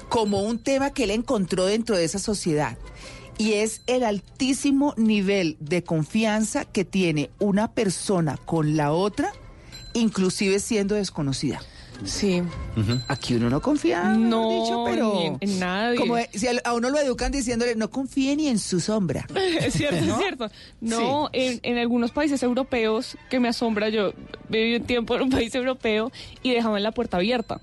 como 0.09 0.43
un 0.43 0.59
tema 0.59 0.91
que 0.91 1.05
él 1.05 1.13
encontró 1.13 1.67
dentro 1.67 1.97
de 1.97 2.05
esa 2.05 2.19
sociedad. 2.19 2.77
Y 3.39 3.53
es 3.53 3.83
el 3.87 4.03
altísimo 4.03 4.93
nivel 4.97 5.57
de 5.61 5.85
confianza 5.85 6.65
que 6.65 6.85
tiene 6.85 7.31
una 7.39 7.73
persona 7.73 8.37
con 8.37 8.77
la 8.77 8.91
otra, 8.91 9.33
inclusive 9.95 10.59
siendo 10.59 10.97
desconocida. 10.97 11.63
Sí. 12.05 12.43
Aquí 13.09 13.35
uno 13.35 13.51
no 13.51 13.61
confía, 13.61 14.05
No, 14.05 14.49
dicho, 14.51 14.85
pero 14.87 15.15
ni 15.15 15.27
en- 15.27 15.37
en 15.41 15.59
nadie. 15.61 15.99
Como 15.99 16.17
si 16.33 16.47
a 16.49 16.53
a 16.65 16.75
uno 16.75 16.89
lo 16.91 16.99
educan 16.99 17.31
diciéndole 17.33 17.75
no 17.77 17.91
confíe 17.91 18.35
ni 18.37 18.49
en 18.49 18.59
su 18.59 18.81
sombra. 18.81 19.27
Es 19.61 19.75
cierto, 19.75 20.05
¿No? 20.07 20.13
es 20.15 20.19
cierto. 20.19 20.51
No, 20.81 21.29
en, 21.33 21.61
en 21.63 21.79
algunos 21.79 22.11
países 22.13 22.43
europeos 22.43 23.17
que 23.29 23.39
me 23.41 23.49
asombra, 23.49 23.89
yo 23.91 24.13
viví 24.49 24.77
un 24.77 24.85
tiempo 24.85 25.15
en 25.17 25.23
un 25.23 25.31
país 25.31 25.55
europeo 25.55 26.11
y 26.43 26.53
dejaban 26.53 26.83
la 26.83 26.93
puerta 26.93 27.19
abierta. 27.19 27.61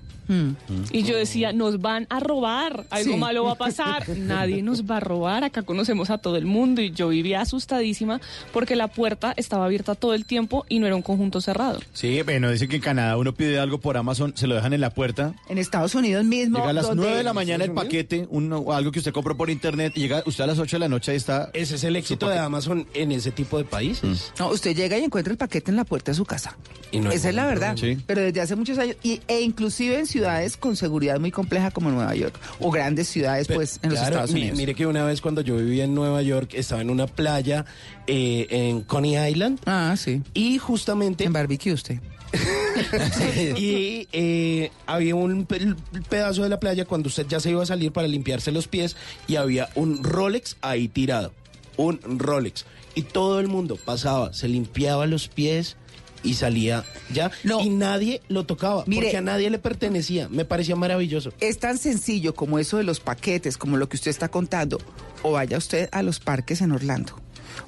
Y 0.92 1.02
yo 1.04 1.16
decía, 1.16 1.52
nos 1.52 1.80
van 1.80 2.06
a 2.10 2.20
robar, 2.20 2.84
algo 2.90 3.12
Sí. 3.12 3.16
malo 3.18 3.44
va 3.44 3.52
a 3.52 3.54
pasar. 3.56 4.08
Nadie 4.18 4.62
nos 4.62 4.84
va 4.84 4.98
a 4.98 5.00
robar, 5.00 5.44
acá 5.44 5.62
conocemos 5.62 6.10
a 6.10 6.18
todo 6.18 6.36
el 6.36 6.44
mundo 6.46 6.80
y 6.82 6.90
yo 6.90 7.08
vivía 7.08 7.40
asustadísima 7.40 8.20
porque 8.52 8.76
la 8.76 8.88
puerta 8.88 9.32
estaba 9.36 9.64
abierta 9.64 9.94
todo 9.94 10.14
el 10.14 10.24
tiempo 10.24 10.64
y 10.68 10.78
no 10.78 10.86
era 10.86 10.96
un 10.96 11.02
conjunto 11.02 11.40
cerrado. 11.40 11.80
Sí, 11.92 12.20
bueno, 12.22 12.50
dice 12.50 12.68
que 12.68 12.76
en 12.76 12.82
Canadá 12.82 13.16
uno 13.16 13.32
pide 13.34 13.58
algo 13.58 13.78
por 13.78 13.96
Amazon, 13.96 14.32
se 14.36 14.46
lo 14.46 14.54
dejan 14.54 14.72
en 14.72 14.80
la 14.80 14.90
puerta. 14.90 15.34
En 15.48 15.58
Estados 15.58 15.94
Unidos 15.94 16.24
mismo. 16.24 16.58
Llega 16.58 16.70
a 16.70 16.72
las 16.72 16.86
donde- 16.86 17.02
9 17.02 17.16
de 17.18 17.22
la 17.24 17.32
mañana 17.32 17.64
el 17.64 17.72
paquete, 17.72 18.26
uno, 18.30 18.72
algo 18.72 18.92
que 18.92 18.98
usted 18.98 19.12
compró 19.12 19.36
por 19.36 19.50
internet, 19.50 19.92
y 19.96 20.00
llega 20.00 20.22
usted 20.26 20.44
a 20.44 20.46
las 20.46 20.58
8 20.58 20.76
de 20.76 20.80
la 20.80 20.88
noche 20.88 21.12
y 21.12 21.16
está... 21.16 21.50
Ese 21.54 21.76
es 21.76 21.84
el 21.84 21.96
éxito 21.96 22.28
de 22.28 22.38
Amazon 22.38 22.86
en 22.94 23.12
ese 23.12 23.30
tipo 23.30 23.58
de 23.58 23.64
países. 23.64 24.32
No, 24.38 24.48
usted 24.50 24.76
llega 24.76 24.98
y 24.98 25.04
encuentra 25.04 25.32
el 25.32 25.38
paquete 25.38 25.70
en 25.70 25.76
la 25.76 25.84
puerta 25.84 26.10
de 26.12 26.16
su 26.16 26.24
casa. 26.24 26.56
Y 26.90 27.00
no 27.00 27.10
hay 27.10 27.16
Esa 27.16 27.28
es 27.30 27.34
la 27.34 27.46
verdad. 27.46 27.76
Pero 28.06 28.20
desde 28.22 28.40
hace 28.40 28.56
muchos 28.56 28.78
años, 28.78 28.96
y, 29.02 29.20
e 29.28 29.40
inclusive 29.40 29.98
en 29.98 30.06
ciudades 30.18 30.56
con 30.56 30.74
seguridad 30.76 31.20
muy 31.20 31.30
compleja 31.30 31.70
como 31.70 31.90
Nueva 31.90 32.14
York, 32.14 32.38
o 32.60 32.70
grandes 32.70 33.08
ciudades, 33.08 33.46
pues, 33.46 33.78
en 33.82 33.90
los 33.90 34.00
Estados 34.00 34.30
Unidos. 34.30 34.56
Mire 34.58 34.74
que 34.74 34.86
una 34.86 35.04
vez 35.04 35.20
cuando 35.20 35.40
yo 35.42 35.56
vivía 35.56 35.84
en 35.84 35.94
Nueva 35.94 36.22
York 36.22 36.50
estaba 36.54 36.80
en 36.82 36.90
una 36.90 37.06
playa 37.06 37.64
eh, 38.06 38.46
en 38.50 38.82
Coney 38.82 39.16
Island. 39.30 39.60
Ah, 39.66 39.94
sí. 39.96 40.22
Y 40.34 40.58
justamente... 40.58 41.24
En 41.24 41.32
barbecue 41.32 41.72
usted. 41.72 42.00
y 43.56 44.06
eh, 44.12 44.70
había 44.86 45.14
un 45.14 45.46
pe- 45.46 45.74
pedazo 46.10 46.42
de 46.42 46.48
la 46.50 46.60
playa 46.60 46.84
cuando 46.84 47.08
usted 47.08 47.26
ya 47.26 47.40
se 47.40 47.50
iba 47.50 47.62
a 47.62 47.66
salir 47.66 47.90
para 47.92 48.06
limpiarse 48.06 48.52
los 48.52 48.68
pies 48.68 48.96
y 49.26 49.36
había 49.36 49.70
un 49.74 50.02
Rolex 50.04 50.56
ahí 50.60 50.88
tirado. 50.88 51.32
Un 51.76 52.00
Rolex. 52.18 52.66
Y 52.94 53.02
todo 53.02 53.40
el 53.40 53.48
mundo 53.48 53.76
pasaba, 53.82 54.32
se 54.34 54.48
limpiaba 54.48 55.06
los 55.06 55.28
pies 55.28 55.76
y 56.22 56.34
salía 56.34 56.84
ya. 57.12 57.30
Y 57.60 57.70
nadie 57.70 58.22
lo 58.28 58.44
tocaba 58.44 58.84
Mire- 58.86 59.02
porque 59.02 59.16
a 59.16 59.20
nadie 59.22 59.50
le 59.50 59.58
pertenecía. 59.58 60.28
Me 60.28 60.44
parecía 60.44 60.76
maravilloso. 60.76 61.32
Es 61.40 61.58
tan 61.58 61.78
sencillo 61.78 62.34
como 62.34 62.58
eso 62.58 62.76
de 62.76 62.84
los 62.84 63.00
paquetes, 63.00 63.56
como 63.56 63.76
lo 63.76 63.88
que 63.88 63.96
usted 63.96 64.10
está 64.10 64.28
contando. 64.28 64.78
O 65.22 65.32
vaya 65.32 65.58
usted 65.58 65.88
a 65.92 66.02
los 66.02 66.20
parques 66.20 66.60
en 66.60 66.72
Orlando. 66.72 67.20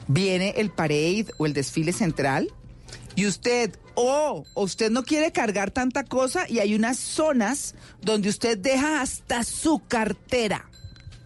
Viene 0.09 0.55
el 0.57 0.71
parade 0.71 1.27
o 1.39 1.47
el 1.47 1.53
desfile 1.53 1.93
central 1.93 2.53
y 3.17 3.27
usted, 3.27 3.77
o 3.95 4.45
usted 4.55 4.91
no 4.91 5.03
quiere 5.03 5.33
cargar 5.33 5.71
tanta 5.71 6.05
cosa 6.05 6.49
y 6.49 6.59
hay 6.61 6.75
unas 6.75 6.99
zonas 6.99 7.75
donde 8.01 8.29
usted 8.29 8.57
deja 8.59 9.01
hasta 9.01 9.43
su 9.45 9.81
cartera. 9.87 10.67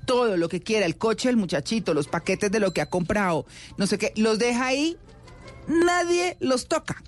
Todo 0.07 0.37
lo 0.37 0.49
que 0.49 0.61
quiera, 0.61 0.85
el 0.87 0.97
coche 0.97 1.29
del 1.29 1.37
muchachito, 1.37 1.95
los 1.95 2.09
paquetes 2.09 2.51
de 2.51 2.61
lo 2.61 2.73
que 2.73 2.81
ha 2.83 2.87
comprado, 2.91 3.47
no 3.79 3.87
sé 3.87 3.97
qué, 3.99 4.13
los 4.17 4.39
deja 4.39 4.67
ahí, 4.67 4.97
nadie 5.67 6.37
los 6.41 6.67
toca. 6.69 7.03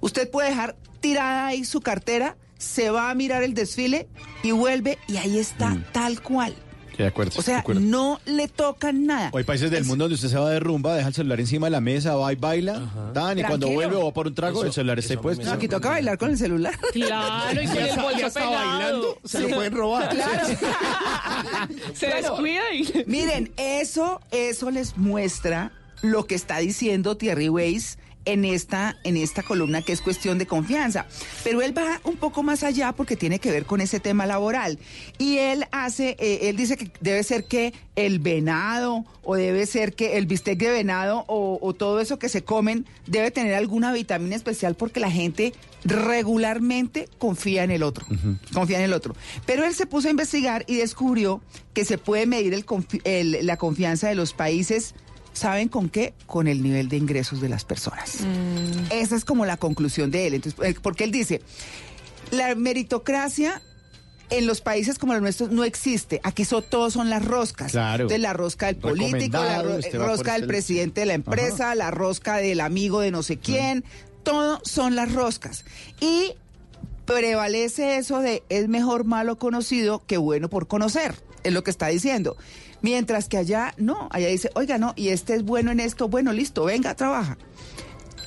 Usted 0.00 0.30
puede 0.30 0.50
dejar 0.50 0.76
tirada 1.00 1.46
ahí 1.46 1.64
su 1.64 1.80
cartera, 1.80 2.36
se 2.58 2.90
va 2.90 3.10
a 3.10 3.14
mirar 3.14 3.42
el 3.42 3.54
desfile 3.54 4.08
y 4.42 4.52
vuelve 4.52 4.98
y 5.06 5.16
ahí 5.18 5.38
está 5.38 5.76
tal 5.92 6.22
cual. 6.22 6.54
Sí, 6.96 6.98
de 7.02 7.08
acuerdo. 7.08 7.32
O 7.36 7.42
sea, 7.42 7.54
de 7.54 7.60
acuerdo. 7.60 7.80
no 7.80 8.20
le 8.24 8.46
tocan 8.46 9.04
nada. 9.04 9.30
O 9.32 9.38
hay 9.38 9.42
países 9.44 9.68
del 9.68 9.84
mundo 9.84 10.04
donde 10.04 10.14
usted 10.14 10.28
se 10.28 10.38
va 10.38 10.48
de 10.50 10.60
rumba, 10.60 10.94
deja 10.94 11.08
el 11.08 11.14
celular 11.14 11.40
encima 11.40 11.66
de 11.66 11.72
la 11.72 11.80
mesa, 11.80 12.14
va 12.14 12.32
y 12.32 12.36
baila, 12.36 13.10
tan, 13.12 13.36
y 13.36 13.42
cuando 13.42 13.68
vuelve 13.68 13.96
o 13.96 14.04
va 14.04 14.12
por 14.14 14.28
un 14.28 14.34
trago, 14.34 14.60
Eso- 14.60 14.66
el 14.68 14.72
celular 14.72 15.00
está 15.00 15.14
ahí 15.14 15.18
puesto. 15.18 15.44
No, 15.44 15.50
aquí 15.52 15.66
toca 15.66 15.88
bailar 15.90 16.16
con 16.18 16.30
el 16.30 16.38
celular. 16.38 16.72
Claro, 16.92 17.60
y 17.60 17.66
con 17.66 17.76
el 17.78 17.96
bolso 18.00 18.30
pegado. 18.32 19.18
se 19.24 19.40
lo 19.40 19.48
pueden 19.56 19.72
robar. 19.74 20.08
Claro. 20.10 20.46
Se 21.94 22.06
descuida 22.06 22.62
y... 22.72 23.04
Miren, 23.06 23.52
eso, 23.56 24.20
eso 24.30 24.70
les 24.70 24.96
muestra 24.96 25.72
lo 26.02 26.26
que 26.26 26.34
está 26.34 26.58
diciendo 26.58 27.16
Thierry 27.16 27.48
Weiss 27.48 27.98
en 28.26 28.44
esta, 28.44 28.96
en 29.04 29.16
esta 29.16 29.42
columna 29.42 29.82
que 29.82 29.92
es 29.92 30.00
cuestión 30.00 30.38
de 30.38 30.46
confianza. 30.46 31.06
Pero 31.42 31.60
él 31.62 31.76
va 31.76 32.00
un 32.04 32.16
poco 32.16 32.42
más 32.42 32.62
allá 32.62 32.92
porque 32.92 33.16
tiene 33.16 33.38
que 33.38 33.50
ver 33.50 33.66
con 33.66 33.80
ese 33.80 34.00
tema 34.00 34.24
laboral. 34.26 34.78
Y 35.18 35.38
él 35.38 35.66
hace, 35.72 36.16
eh, 36.18 36.48
él 36.48 36.56
dice 36.56 36.76
que 36.76 36.90
debe 37.00 37.22
ser 37.22 37.44
que 37.44 37.74
el 37.96 38.18
venado 38.18 39.04
o 39.22 39.36
debe 39.36 39.66
ser 39.66 39.94
que 39.94 40.16
el 40.16 40.26
bistec 40.26 40.58
de 40.58 40.70
venado 40.70 41.24
o, 41.28 41.58
o 41.60 41.74
todo 41.74 42.00
eso 42.00 42.18
que 42.18 42.28
se 42.28 42.42
comen 42.44 42.86
debe 43.06 43.30
tener 43.30 43.54
alguna 43.54 43.92
vitamina 43.92 44.34
especial 44.36 44.74
porque 44.74 45.00
la 45.00 45.10
gente 45.10 45.52
regularmente 45.84 47.08
confía 47.18 47.64
en 47.64 47.70
el 47.70 47.82
otro. 47.82 48.06
Confía 48.52 48.78
en 48.78 48.84
el 48.84 48.92
otro. 48.92 49.14
Pero 49.46 49.64
él 49.64 49.74
se 49.74 49.86
puso 49.86 50.08
a 50.08 50.10
investigar 50.10 50.64
y 50.66 50.76
descubrió 50.76 51.42
que 51.74 51.84
se 51.84 51.98
puede 51.98 52.26
medir 52.26 52.54
el 52.54 52.64
confi- 52.64 53.00
el- 53.04 53.44
la 53.46 53.56
confianza 53.56 54.08
de 54.08 54.14
los 54.14 54.32
países. 54.32 54.94
¿Saben 55.34 55.68
con 55.68 55.90
qué? 55.90 56.14
Con 56.26 56.48
el 56.48 56.62
nivel 56.62 56.88
de 56.88 56.96
ingresos 56.96 57.40
de 57.42 57.48
las 57.50 57.64
personas. 57.66 58.20
Esa 58.90 59.16
es 59.16 59.24
como 59.26 59.44
la 59.44 59.56
conclusión 59.58 60.10
de 60.10 60.26
él. 60.28 60.34
Entonces, 60.34 60.58
eh, 60.64 60.74
porque 60.80 61.04
él 61.04 61.10
dice, 61.10 61.42
la 62.30 62.54
meritocracia 62.54 63.60
en 64.30 64.46
los 64.46 64.62
países 64.62 64.98
como 64.98 65.12
los 65.12 65.20
nuestros 65.22 65.50
no 65.50 65.64
existe. 65.64 66.20
Aquí 66.22 66.44
son, 66.46 66.64
todos 66.70 66.94
son 66.94 67.10
las 67.10 67.24
roscas. 67.24 67.72
Claro. 67.72 68.04
Entonces, 68.04 68.20
la 68.22 68.32
rosca 68.32 68.66
del 68.66 68.76
político, 68.76 69.36
la 69.42 69.62
ro- 69.62 69.70
va 69.74 69.80
por 69.90 70.00
rosca 70.06 70.32
del 70.32 70.42
este- 70.42 70.46
presidente 70.48 71.00
de 71.00 71.06
la 71.06 71.14
empresa, 71.14 71.74
la 71.74 71.90
rosca 71.90 72.36
del 72.38 72.60
amigo 72.60 73.00
de 73.00 73.10
no 73.10 73.22
sé 73.22 73.36
quién. 73.36 73.84
Todo 74.22 74.60
son 74.64 74.94
las 74.96 75.12
roscas. 75.12 75.64
Y 76.00 76.32
prevalece 77.04 77.96
eso 77.98 78.20
de 78.20 78.42
es 78.48 78.68
mejor 78.68 79.04
malo 79.04 79.36
conocido 79.38 80.02
que 80.06 80.16
bueno 80.16 80.48
por 80.48 80.66
conocer, 80.68 81.14
es 81.44 81.52
lo 81.52 81.62
que 81.62 81.70
está 81.70 81.88
diciendo. 81.88 82.36
Mientras 82.82 83.28
que 83.28 83.36
allá 83.36 83.74
no, 83.78 84.08
allá 84.10 84.28
dice, 84.28 84.50
oiga, 84.54 84.78
no, 84.78 84.92
y 84.96 85.08
este 85.08 85.34
es 85.34 85.44
bueno 85.44 85.70
en 85.70 85.80
esto, 85.80 86.08
bueno, 86.08 86.32
listo, 86.32 86.64
venga, 86.64 86.94
trabaja. 86.94 87.38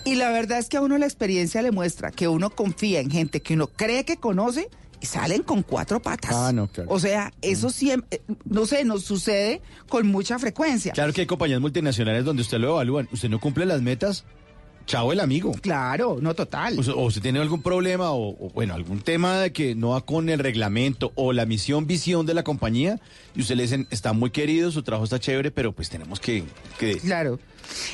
Y 0.05 0.15
la 0.15 0.30
verdad 0.30 0.59
es 0.59 0.70
que 0.70 0.78
a 0.78 0.82
uno 0.82 0.97
la 0.97 1.05
experiencia 1.05 1.61
le 1.61 1.72
muestra 1.72 2.11
que 2.11 2.28
uno 2.28 2.49
confía 2.49 3.01
en 3.01 3.11
gente 3.11 3.41
que 3.41 3.55
uno 3.55 3.68
cree 3.68 4.05
que 4.05 4.18
conoce 4.18 4.70
y 5.01 5.05
salen 5.05 5.43
con 5.43 5.63
cuatro 5.63 6.01
patas. 6.01 6.34
Ah, 6.34 6.51
no, 6.53 6.68
claro. 6.68 6.89
O 6.89 6.99
sea, 6.99 7.34
eso 7.41 7.70
siempre, 7.70 8.22
eh, 8.26 8.34
no 8.45 8.65
sé, 8.65 8.84
nos 8.86 9.03
sucede 9.03 9.61
con 9.89 10.07
mucha 10.07 10.39
frecuencia. 10.39 10.93
Claro 10.93 11.13
que 11.13 11.22
hay 11.22 11.28
compañías 11.28 11.59
multinacionales 11.59 12.26
donde 12.26 12.41
usted 12.41 12.57
lo 12.57 12.70
evalúan. 12.70 13.07
Usted 13.11 13.30
no 13.30 13.39
cumple 13.39 13.65
las 13.65 13.82
metas, 13.82 14.26
chao 14.88 15.11
el 15.13 15.19
amigo. 15.19 15.51
Claro, 15.61 16.17
no 16.21 16.33
total. 16.33 16.79
O, 16.79 16.91
o 16.93 17.05
usted 17.05 17.21
tiene 17.21 17.39
algún 17.39 17.61
problema 17.61 18.09
o, 18.11 18.29
o, 18.29 18.49
bueno, 18.49 18.73
algún 18.73 19.01
tema 19.01 19.38
de 19.38 19.51
que 19.53 19.75
no 19.75 19.89
va 19.89 20.01
con 20.01 20.29
el 20.29 20.39
reglamento 20.39 21.11
o 21.15 21.33
la 21.33 21.45
misión, 21.45 21.85
visión 21.85 22.25
de 22.25 22.33
la 22.33 22.43
compañía 22.43 22.99
y 23.35 23.41
usted 23.41 23.55
le 23.55 23.63
dicen, 23.63 23.85
está 23.91 24.13
muy 24.13 24.31
querido, 24.31 24.71
su 24.71 24.81
trabajo 24.81 25.03
está 25.03 25.19
chévere, 25.19 25.51
pero 25.51 25.73
pues 25.73 25.89
tenemos 25.89 26.19
que... 26.19 26.43
que 26.79 26.97
Claro. 26.97 27.39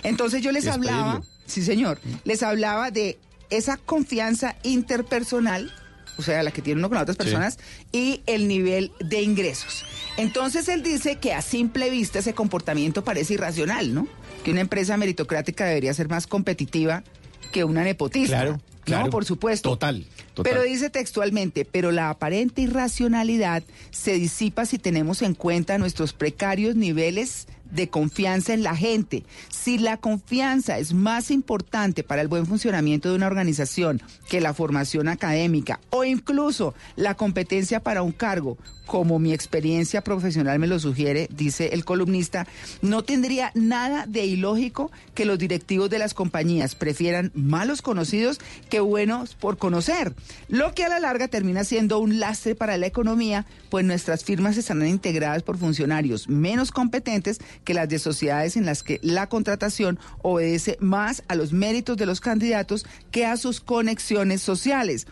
Entonces 0.03 0.41
yo 0.41 0.51
les 0.51 0.67
hablaba, 0.67 1.21
sí 1.45 1.61
señor, 1.63 1.99
les 2.23 2.43
hablaba 2.43 2.91
de 2.91 3.17
esa 3.49 3.77
confianza 3.77 4.55
interpersonal, 4.63 5.71
o 6.17 6.21
sea, 6.21 6.43
la 6.43 6.51
que 6.51 6.61
tiene 6.61 6.79
uno 6.79 6.89
con 6.89 6.99
otras 6.99 7.17
Sí. 7.17 7.23
personas, 7.23 7.57
y 7.91 8.21
el 8.27 8.47
nivel 8.47 8.91
de 8.99 9.21
ingresos. 9.23 9.83
Entonces 10.17 10.67
él 10.69 10.83
dice 10.83 11.15
que 11.17 11.33
a 11.33 11.41
simple 11.41 11.89
vista 11.89 12.19
ese 12.19 12.33
comportamiento 12.35 13.03
parece 13.03 13.33
irracional, 13.33 13.93
¿no? 13.95 14.07
Que 14.43 14.51
una 14.51 14.61
empresa 14.61 14.97
meritocrática 14.97 15.65
debería 15.65 15.93
ser 15.93 16.09
más 16.09 16.27
competitiva 16.27 17.03
que 17.51 17.63
una 17.63 17.83
nepotista. 17.83 18.41
Claro, 18.41 18.61
claro. 18.83 19.05
No, 19.05 19.11
por 19.11 19.25
supuesto. 19.25 19.69
Total, 19.69 20.05
total. 20.33 20.51
Pero 20.51 20.63
dice 20.63 20.89
textualmente, 20.89 21.65
pero 21.65 21.91
la 21.91 22.09
aparente 22.09 22.61
irracionalidad 22.61 23.63
se 23.91 24.13
disipa 24.13 24.65
si 24.65 24.79
tenemos 24.79 25.21
en 25.21 25.33
cuenta 25.33 25.77
nuestros 25.77 26.13
precarios 26.13 26.75
niveles 26.75 27.47
de 27.74 27.89
confianza 27.89 28.53
en 28.53 28.63
la 28.63 28.76
gente. 28.76 29.24
Si 29.49 29.78
la 29.78 29.97
confianza 29.97 30.78
es 30.78 30.93
más 30.93 31.32
importante 31.32 32.03
para 32.03 32.21
el 32.21 32.28
buen 32.28 32.45
funcionamiento 32.45 33.09
de 33.09 33.15
una 33.15 33.28
organización 33.28 34.01
que 34.30 34.41
la 34.41 34.53
formación 34.53 35.07
académica 35.07 35.80
o 35.89 36.03
incluso 36.03 36.74
la 36.95 37.15
competencia 37.15 37.82
para 37.82 38.03
un 38.03 38.11
cargo, 38.11 38.57
como 38.86 39.17
mi 39.19 39.34
experiencia 39.34 40.01
profesional 40.01 40.59
me 40.59 40.67
lo 40.67 40.80
sugiere, 40.80 41.28
dice 41.36 41.69
el 41.74 41.86
columnista, 41.86 42.47
no 42.82 43.03
tendría 43.03 43.51
nada 43.55 44.05
de 44.07 44.26
ilógico 44.26 44.91
que 45.13 45.26
los 45.26 45.39
directivos 45.39 45.89
de 45.89 45.99
las 45.99 46.13
compañías 46.13 46.76
prefieran 46.76 47.32
malos 47.34 47.82
conocidos 47.82 48.39
que 48.69 48.82
buenos 48.82 49.36
por 49.36 49.57
conocer, 49.57 50.13
lo 50.47 50.74
que 50.74 50.84
a 50.84 50.89
la 50.89 50.99
larga 50.99 51.28
termina 51.28 51.63
siendo 51.63 51.99
un 51.99 52.19
lastre 52.19 52.55
para 52.55 52.78
la 52.78 52.88
economía, 52.88 53.45
pues 53.69 53.86
nuestras 53.86 54.24
firmas 54.24 54.57
estarán 54.57 54.88
integradas 54.88 55.43
por 55.43 55.57
funcionarios 55.57 56.28
menos 56.30 56.71
competentes 56.71 57.39
que 57.64 57.74
las 57.74 57.89
de 57.89 57.99
sociedades 57.99 58.57
en 58.57 58.66
las 58.66 58.84
que 58.84 58.99
la 59.01 59.28
contratación 59.28 59.99
obedece 60.22 60.78
más 60.80 61.24
a 61.28 61.36
los 61.36 61.53
méritos 61.53 61.97
de 61.97 62.05
los 62.05 62.22
candidatos 62.22 62.86
que 63.11 63.26
a 63.26 63.38
sus 63.38 63.59
conexiones 63.59 64.41
sociales. 64.41 65.07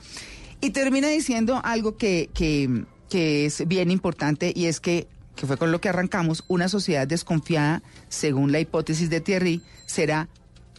Y 0.62 0.72
termina 0.72 1.08
diciendo 1.08 1.62
algo 1.64 1.97
que, 1.97 2.30
que, 2.34 2.86
que 3.10 3.45
es 3.45 3.68
bien 3.68 3.91
importante 3.91 4.54
y 4.56 4.66
es 4.66 4.80
que, 4.80 5.08
que 5.36 5.47
fue 5.47 5.58
con 5.58 5.72
lo 5.72 5.82
que 5.82 5.89
arrancamos, 5.89 6.43
una 6.47 6.70
sociedad 6.70 7.08
desconfiada, 7.08 7.82
según 8.10 8.52
la 8.52 8.60
hipótesis 8.60 9.10
de 9.10 9.22
Thierry, 9.22 9.62
será 9.88 10.30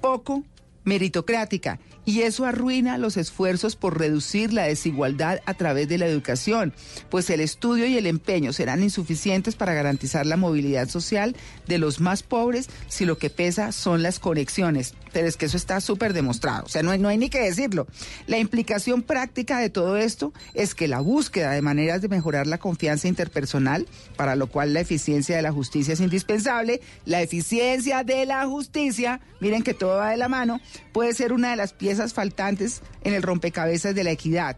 poco 0.01 0.45
meritocrática 0.85 1.79
y 2.05 2.23
eso 2.23 2.45
arruina 2.45 2.99
los 2.99 3.17
esfuerzos 3.17 3.77
por 3.77 3.99
reducir 3.99 4.53
la 4.53 4.65
desigualdad 4.65 5.41
a 5.47 5.55
través 5.55 5.89
de 5.89 5.99
la 5.99 6.07
educación, 6.07 6.73
pues 7.11 7.31
el 7.31 7.41
estudio 7.41 7.87
y 7.87 7.97
el 7.97 8.07
empeño 8.07 8.53
serán 8.53 8.83
insuficientes 8.83 9.55
para 9.55 9.75
garantizar 9.75 10.27
la 10.27 10.37
movilidad 10.37 10.89
social 10.89 11.37
de 11.67 11.79
los 11.79 12.01
más 12.01 12.23
pobres 12.23 12.69
si 12.89 13.05
lo 13.05 13.19
que 13.19 13.31
pesa 13.31 13.73
son 13.73 14.03
las 14.03 14.19
conexiones. 14.19 14.95
Pero 15.13 15.29
es 15.29 15.37
que 15.37 15.47
eso 15.47 15.57
está 15.57 15.81
súper 15.81 16.13
demostrado, 16.13 16.65
o 16.65 16.69
sea, 16.69 16.83
no 16.83 16.91
hay, 16.91 16.99
no 16.99 17.09
hay 17.09 17.19
ni 17.19 17.29
que 17.29 17.41
decirlo. 17.41 17.87
La 18.27 18.39
implicación 18.39 19.03
práctica 19.03 19.59
de 19.59 19.71
todo 19.71 19.97
esto 19.97 20.33
es 20.55 20.75
que 20.75 20.89
la 20.89 21.01
búsqueda 21.01 21.53
de 21.53 21.63
maneras 21.63 22.01
de 22.01 22.09
mejorar 22.09 22.47
la 22.47 22.59
confianza 22.59 23.09
interpersonal, 23.09 23.87
para 24.17 24.37
lo 24.37 24.49
cual 24.49 24.73
la 24.73 24.81
eficiencia 24.81 25.37
de 25.37 25.43
la 25.43 25.53
justicia 25.53 25.95
es 25.95 26.01
indispensable, 26.01 26.81
la 27.05 27.21
eficiencia 27.21 28.03
de 28.05 28.27
la 28.27 28.47
justicia, 28.47 29.21
miren 29.41 29.63
que 29.63 29.75
todo 29.75 29.99
va 29.99 30.11
de 30.11 30.17
la 30.17 30.29
mano, 30.29 30.61
puede 30.93 31.15
ser 31.15 31.33
una 31.33 31.51
de 31.51 31.57
las 31.57 31.73
piezas 31.73 31.92
faltantes 32.13 32.83
en 33.03 33.15
el 33.15 33.23
rompecabezas 33.23 33.95
de 33.95 34.05
la 34.05 34.11
equidad, 34.11 34.57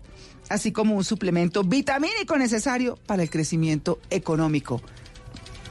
así 0.48 0.72
como 0.72 0.94
un 0.94 1.04
suplemento 1.04 1.64
vitamínico 1.64 2.36
necesario 2.36 2.98
para 3.06 3.22
el 3.22 3.30
crecimiento 3.30 3.98
económico. 4.10 4.80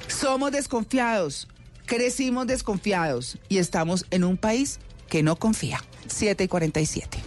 Somos 0.08 0.52
desconfiados, 0.52 1.48
crecimos 1.86 2.48
desconfiados 2.48 3.38
y 3.50 3.58
estamos 3.58 4.06
en 4.12 4.24
un 4.24 4.38
país 4.38 4.80
que 5.10 5.24
no 5.24 5.36
confía. 5.38 5.84
7 6.08 6.44
y 6.44 6.48
47. 6.48 7.20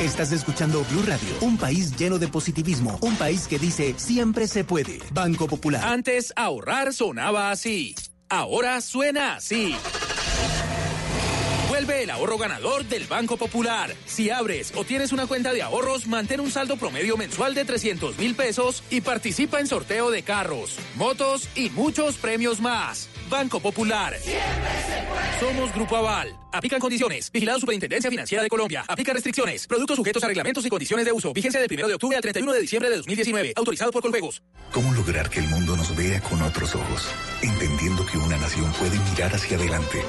Estás 0.00 0.32
escuchando 0.32 0.82
Blue 0.90 1.02
Radio, 1.02 1.28
un 1.42 1.58
país 1.58 1.94
lleno 1.94 2.18
de 2.18 2.26
positivismo, 2.26 2.98
un 3.02 3.16
país 3.16 3.46
que 3.46 3.58
dice 3.58 3.94
siempre 3.98 4.48
se 4.48 4.64
puede. 4.64 4.98
Banco 5.12 5.46
Popular. 5.46 5.84
Antes 5.84 6.32
ahorrar 6.36 6.94
sonaba 6.94 7.50
así. 7.50 7.94
Ahora 8.30 8.80
suena 8.80 9.34
así. 9.34 9.76
El 11.88 12.10
ahorro 12.10 12.36
ganador 12.36 12.84
del 12.84 13.04
Banco 13.06 13.38
Popular. 13.38 13.94
Si 14.04 14.28
abres 14.28 14.72
o 14.76 14.84
tienes 14.84 15.12
una 15.12 15.26
cuenta 15.26 15.54
de 15.54 15.62
ahorros, 15.62 16.06
mantén 16.06 16.40
un 16.40 16.50
saldo 16.50 16.76
promedio 16.76 17.16
mensual 17.16 17.54
de 17.54 17.64
300 17.64 18.18
mil 18.18 18.34
pesos 18.34 18.84
y 18.90 19.00
participa 19.00 19.60
en 19.60 19.66
sorteo 19.66 20.10
de 20.10 20.22
carros, 20.22 20.76
motos 20.96 21.48
y 21.54 21.70
muchos 21.70 22.16
premios 22.16 22.60
más. 22.60 23.08
Banco 23.30 23.60
Popular. 23.60 24.16
Somos 25.38 25.72
Grupo 25.72 25.96
Aval. 25.96 26.36
Aplican 26.52 26.80
condiciones. 26.80 27.30
Vigilado 27.30 27.60
Superintendencia 27.60 28.10
Financiera 28.10 28.42
de 28.42 28.48
Colombia. 28.48 28.84
Aplica 28.88 29.12
restricciones. 29.12 29.66
Productos 29.66 29.96
sujetos 29.96 30.22
a 30.24 30.26
reglamentos 30.26 30.66
y 30.66 30.68
condiciones 30.68 31.06
de 31.06 31.12
uso. 31.12 31.32
Vigencia 31.32 31.60
del 31.60 31.72
1 31.72 31.88
de 31.88 31.94
octubre 31.94 32.16
al 32.16 32.22
31 32.22 32.52
de 32.52 32.60
diciembre 32.60 32.90
de 32.90 32.96
2019. 32.96 33.52
Autorizado 33.56 33.92
por 33.92 34.02
Colpegos. 34.02 34.42
¿Cómo 34.72 34.92
lograr 34.92 35.30
que 35.30 35.38
el 35.40 35.48
mundo 35.48 35.76
nos 35.76 35.96
vea 35.96 36.20
con 36.20 36.42
otros 36.42 36.74
ojos? 36.74 37.08
Entendiendo 37.42 38.04
que 38.04 38.18
una 38.18 38.36
nación 38.36 38.70
puede 38.72 38.98
mirar 39.10 39.34
hacia 39.34 39.56
adelante, 39.56 40.02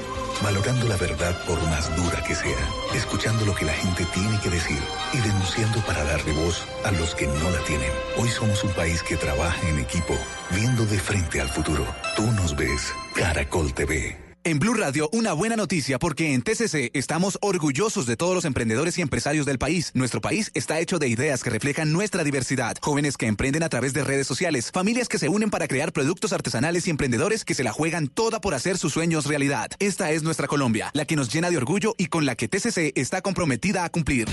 valorando 0.44 0.88
la 0.88 0.98
verdad 0.98 1.46
por 1.46 1.62
más 1.64 1.96
dura 1.96 2.22
que 2.24 2.36
sea, 2.36 2.70
escuchando 2.94 3.46
lo 3.46 3.56
que 3.56 3.66
la 3.66 3.74
gente 3.74 4.06
tiene 4.14 4.40
que 4.42 4.50
decir 4.50 4.80
y 5.14 5.18
denunciando 5.18 5.80
para 5.86 6.04
darle 6.04 6.34
voz 6.34 6.66
a 6.84 6.92
los 6.92 7.16
que 7.16 7.28
no 7.28 7.50
la 7.50 7.60
tienen. 7.64 7.90
Hoy 8.18 8.30
somos 8.30 8.64
un 8.64 8.72
país 8.74 9.02
que 9.04 9.16
trabaja 9.16 9.70
en 9.70 9.80
equipo, 9.80 10.18
viendo 10.52 10.86
de 10.86 11.00
frente 11.00 11.40
al 11.40 11.50
futuro. 11.50 11.86
Tú 12.16 12.24
nos 12.34 12.56
ves, 12.56 12.94
Caracol 13.16 13.74
TV. 13.74 14.18
En 14.44 14.58
Blue 14.58 14.74
Radio, 14.74 15.08
una 15.14 15.34
buena 15.34 15.56
noticia 15.56 16.00
porque 16.00 16.34
en 16.34 16.42
TCC 16.42 16.90
estamos 16.94 17.38
orgullosos 17.42 18.08
de 18.08 18.18
todos 18.18 18.34
los 18.34 18.46
emprendedores 18.46 18.98
y 18.98 19.02
empresarios 19.02 19.46
del 19.46 19.60
país. 19.60 19.92
Nuestro 19.94 20.20
país 20.20 20.50
está 20.56 20.80
hecho 20.80 20.98
de 20.98 21.08
ideas 21.08 21.44
que 21.44 21.52
reflejan 21.52 21.94
nuestra 21.94 22.24
diversidad. 22.24 22.76
Jóvenes 22.82 23.18
que 23.18 23.28
emprenden 23.28 23.62
a 23.62 23.70
través 23.70 23.94
de 23.94 24.04
redes 24.04 24.26
sociales, 24.26 24.72
familias 24.72 25.10
que 25.10 25.20
se 25.20 25.30
unen 25.30 25.52
para 25.52 25.68
crear 25.68 25.94
productos 25.94 26.34
artesanales 26.34 26.88
y 26.88 26.90
emprendedores 26.90 27.46
que 27.46 27.54
se 27.54 27.64
la 27.64 27.72
juegan 27.72 28.08
toda 28.08 28.42
por 28.42 28.56
hacer 28.56 28.80
sus 28.80 28.94
sueños 28.94 29.28
realidad. 29.28 29.70
Esta 29.78 30.10
es 30.10 30.24
nuestra 30.24 30.48
Colombia, 30.48 30.90
la 30.94 31.06
que 31.06 31.16
nos 31.16 31.32
llena 31.32 31.52
de 31.52 31.58
orgullo 31.58 31.94
y 32.00 32.08
con 32.08 32.26
la 32.26 32.36
que 32.36 32.48
TCC 32.48 32.94
está 32.96 33.22
comprometida 33.22 33.84
a 33.84 33.90
cumplir. 33.90 34.28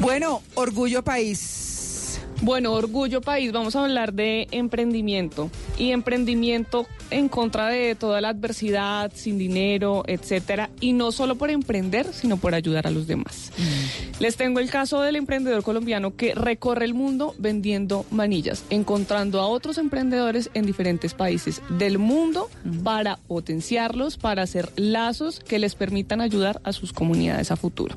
Bueno, 0.00 0.42
Orgullo 0.54 1.04
País. 1.04 1.59
Bueno, 2.42 2.72
Orgullo 2.72 3.20
País, 3.20 3.52
vamos 3.52 3.76
a 3.76 3.84
hablar 3.84 4.14
de 4.14 4.48
emprendimiento 4.50 5.50
y 5.76 5.90
emprendimiento 5.90 6.86
en 7.10 7.28
contra 7.28 7.68
de 7.68 7.94
toda 7.94 8.22
la 8.22 8.30
adversidad, 8.30 9.12
sin 9.14 9.36
dinero, 9.36 10.04
etcétera, 10.06 10.70
y 10.80 10.94
no 10.94 11.12
solo 11.12 11.34
por 11.34 11.50
emprender, 11.50 12.06
sino 12.14 12.38
por 12.38 12.54
ayudar 12.54 12.86
a 12.86 12.90
los 12.90 13.06
demás. 13.06 13.52
Les 14.20 14.36
tengo 14.36 14.58
el 14.58 14.70
caso 14.70 15.02
del 15.02 15.16
emprendedor 15.16 15.62
colombiano 15.62 16.16
que 16.16 16.34
recorre 16.34 16.86
el 16.86 16.94
mundo 16.94 17.34
vendiendo 17.38 18.06
manillas, 18.10 18.64
encontrando 18.70 19.40
a 19.40 19.46
otros 19.46 19.76
emprendedores 19.76 20.48
en 20.54 20.64
diferentes 20.64 21.12
países 21.12 21.60
del 21.68 21.98
mundo 21.98 22.48
para 22.82 23.16
potenciarlos, 23.16 24.16
para 24.16 24.42
hacer 24.42 24.70
lazos 24.76 25.40
que 25.40 25.58
les 25.58 25.74
permitan 25.74 26.22
ayudar 26.22 26.62
a 26.64 26.72
sus 26.72 26.94
comunidades 26.94 27.50
a 27.50 27.56
futuro. 27.56 27.94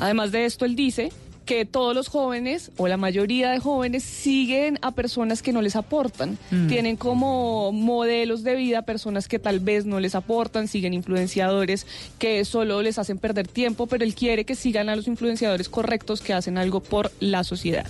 Además 0.00 0.32
de 0.32 0.46
esto, 0.46 0.64
él 0.64 0.74
dice 0.74 1.12
que 1.44 1.64
todos 1.64 1.94
los 1.94 2.08
jóvenes 2.08 2.70
o 2.76 2.88
la 2.88 2.96
mayoría 2.96 3.50
de 3.50 3.58
jóvenes 3.58 4.02
siguen 4.02 4.78
a 4.82 4.92
personas 4.92 5.42
que 5.42 5.52
no 5.52 5.62
les 5.62 5.76
aportan. 5.76 6.38
Mm. 6.50 6.68
Tienen 6.68 6.96
como 6.96 7.72
modelos 7.72 8.42
de 8.42 8.54
vida 8.54 8.82
personas 8.82 9.28
que 9.28 9.38
tal 9.38 9.60
vez 9.60 9.84
no 9.84 10.00
les 10.00 10.14
aportan, 10.14 10.68
siguen 10.68 10.94
influenciadores 10.94 11.86
que 12.18 12.44
solo 12.44 12.82
les 12.82 12.98
hacen 12.98 13.18
perder 13.18 13.48
tiempo, 13.48 13.86
pero 13.86 14.04
él 14.04 14.14
quiere 14.14 14.44
que 14.44 14.54
sigan 14.54 14.88
a 14.88 14.96
los 14.96 15.06
influenciadores 15.06 15.68
correctos 15.68 16.20
que 16.20 16.32
hacen 16.32 16.58
algo 16.58 16.80
por 16.80 17.12
la 17.20 17.44
sociedad. 17.44 17.86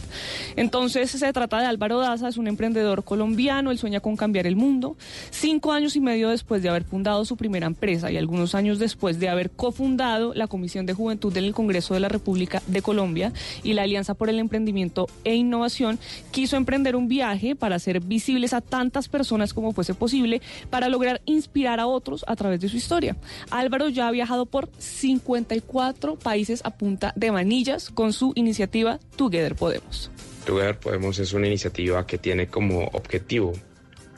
Entonces 0.56 1.10
se 1.10 1.32
trata 1.32 1.60
de 1.60 1.66
Álvaro 1.66 2.00
Daza, 2.00 2.28
es 2.28 2.36
un 2.36 2.48
emprendedor 2.48 3.04
colombiano, 3.04 3.70
él 3.70 3.78
sueña 3.78 4.00
con 4.00 4.16
cambiar 4.16 4.46
el 4.46 4.56
mundo. 4.56 4.96
Cinco 5.30 5.72
años 5.72 5.96
y 5.96 6.00
medio 6.00 6.30
después 6.30 6.62
de 6.62 6.68
haber 6.68 6.84
fundado 6.84 7.24
su 7.24 7.36
primera 7.36 7.66
empresa 7.66 8.10
y 8.10 8.16
algunos 8.16 8.54
años 8.54 8.78
después 8.78 9.20
de 9.20 9.28
haber 9.28 9.50
cofundado 9.50 10.34
la 10.34 10.46
Comisión 10.46 10.86
de 10.86 10.94
Juventud 10.94 11.32
del 11.32 11.54
Congreso 11.54 11.94
de 11.94 12.00
la 12.00 12.08
República 12.08 12.62
de 12.66 12.82
Colombia, 12.82 13.32
y 13.62 13.72
la 13.72 13.82
Alianza 13.82 14.14
por 14.14 14.30
el 14.30 14.38
Emprendimiento 14.38 15.06
e 15.24 15.34
Innovación, 15.34 15.98
quiso 16.30 16.56
emprender 16.56 16.96
un 16.96 17.08
viaje 17.08 17.56
para 17.56 17.76
hacer 17.76 18.00
visibles 18.00 18.52
a 18.52 18.60
tantas 18.60 19.08
personas 19.08 19.54
como 19.54 19.72
fuese 19.72 19.94
posible 19.94 20.40
para 20.70 20.88
lograr 20.88 21.20
inspirar 21.24 21.80
a 21.80 21.86
otros 21.86 22.24
a 22.28 22.36
través 22.36 22.60
de 22.60 22.68
su 22.68 22.76
historia. 22.76 23.16
Álvaro 23.50 23.88
ya 23.88 24.08
ha 24.08 24.10
viajado 24.10 24.46
por 24.46 24.68
54 24.78 26.16
países 26.16 26.60
a 26.64 26.70
punta 26.70 27.12
de 27.16 27.32
manillas 27.32 27.90
con 27.90 28.12
su 28.12 28.32
iniciativa 28.34 28.98
Together 29.16 29.54
Podemos. 29.54 30.10
Together 30.44 30.78
Podemos 30.78 31.18
es 31.18 31.32
una 31.32 31.46
iniciativa 31.46 32.06
que 32.06 32.18
tiene 32.18 32.48
como 32.48 32.84
objetivo 32.92 33.52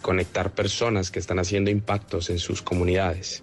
conectar 0.03 0.53
personas 0.53 1.11
que 1.11 1.19
están 1.19 1.39
haciendo 1.39 1.71
impactos 1.71 2.31
en 2.31 2.39
sus 2.39 2.63
comunidades 2.63 3.43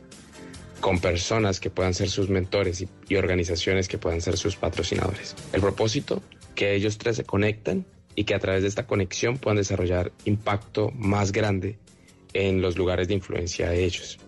con 0.84 1.00
personas 1.00 1.62
que 1.62 1.70
puedan 1.70 1.94
ser 1.94 2.10
sus 2.10 2.28
mentores 2.28 2.86
y, 3.08 3.16
organizaciones 3.16 3.88
que 3.88 3.98
puedan 3.98 4.20
ser 4.20 4.36
sus 4.36 4.58
patrocinadores. 4.58 5.34
El 5.54 5.62
propósito, 5.62 6.22
que 6.56 6.76
ellos 6.76 6.98
tres 6.98 7.16
se 7.16 7.24
conecten 7.24 7.86
y 8.16 8.26
que 8.26 8.36
a 8.36 8.40
través 8.40 8.64
de 8.64 8.68
esta 8.68 8.86
conexión 8.86 9.38
puedan 9.38 9.56
desarrollar 9.56 10.12
impacto 10.26 10.92
más 10.92 11.32
grande 11.32 11.78
en 12.34 12.62
los 12.62 12.78
lugares 12.78 13.08
de 13.08 13.14
influencia 13.14 13.70
de 13.70 13.86
ellos. 13.86 14.20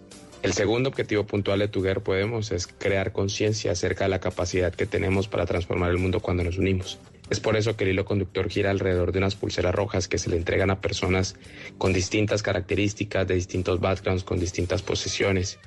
El 0.43 0.53
segundo 0.53 0.87
objetivo 0.87 1.25
puntual 1.25 1.59
de 1.59 1.67
Together 1.67 1.99
Podemos 1.99 2.53
es 2.53 2.67
crear 2.67 3.11
conciencia 3.11 3.73
acerca 3.73 4.05
de 4.05 4.11
la 4.11 4.21
capacidad 4.21 4.73
que 4.73 4.85
tenemos 4.85 5.27
para 5.27 5.45
transformar 5.45 5.91
el 5.91 5.97
mundo 5.97 6.21
cuando 6.21 6.45
nos 6.45 6.57
unimos. 6.57 6.99
Es 7.29 7.39
por 7.39 7.57
eso 7.57 7.75
que 7.75 7.83
el 7.83 7.89
hilo 7.89 8.05
conductor 8.05 8.49
gira 8.49 8.69
alrededor 8.69 9.11
de 9.11 9.17
unas 9.17 9.35
pulseras 9.35 9.73
rojas 9.73 10.07
que 10.07 10.19
se 10.19 10.29
le 10.29 10.37
entregan 10.37 10.69
a 10.69 10.79
personas 10.79 11.35
con 11.77 11.91
distintas 11.91 12.43
características, 12.43 13.27
de 13.27 13.33
distintos 13.33 13.79
backgrounds, 13.79 14.23
con 14.23 14.39
distintas 14.39 14.83
posiciones, 14.83 15.57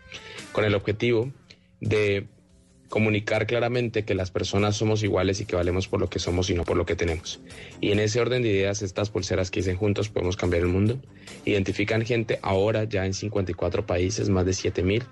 con 0.52 0.64
el 0.64 0.74
objetivo 0.74 1.30
de 1.80 2.26
comunicar 2.88 3.46
claramente 3.46 4.04
que 4.04 4.14
las 4.14 4.30
personas 4.30 4.76
somos 4.76 5.02
iguales 5.02 5.40
y 5.40 5.44
que 5.44 5.56
valemos 5.56 5.88
por 5.88 6.00
lo 6.00 6.08
que 6.08 6.18
somos 6.18 6.48
y 6.50 6.54
no 6.54 6.64
por 6.64 6.76
lo 6.76 6.86
que 6.86 6.96
tenemos. 6.96 7.40
Y 7.80 7.92
en 7.92 8.00
ese 8.00 8.20
orden 8.20 8.42
de 8.42 8.48
ideas, 8.48 8.82
estas 8.82 9.10
pulseras 9.10 9.50
que 9.50 9.60
dicen 9.60 9.76
juntos 9.76 10.08
podemos 10.08 10.36
cambiar 10.36 10.62
el 10.62 10.68
mundo, 10.68 10.98
identifican 11.44 12.04
gente 12.04 12.38
ahora 12.42 12.84
ya 12.84 13.04
en 13.04 13.14
54 13.14 13.86
países, 13.86 14.28
más 14.30 14.46
de 14.46 14.54
7000 14.54 15.04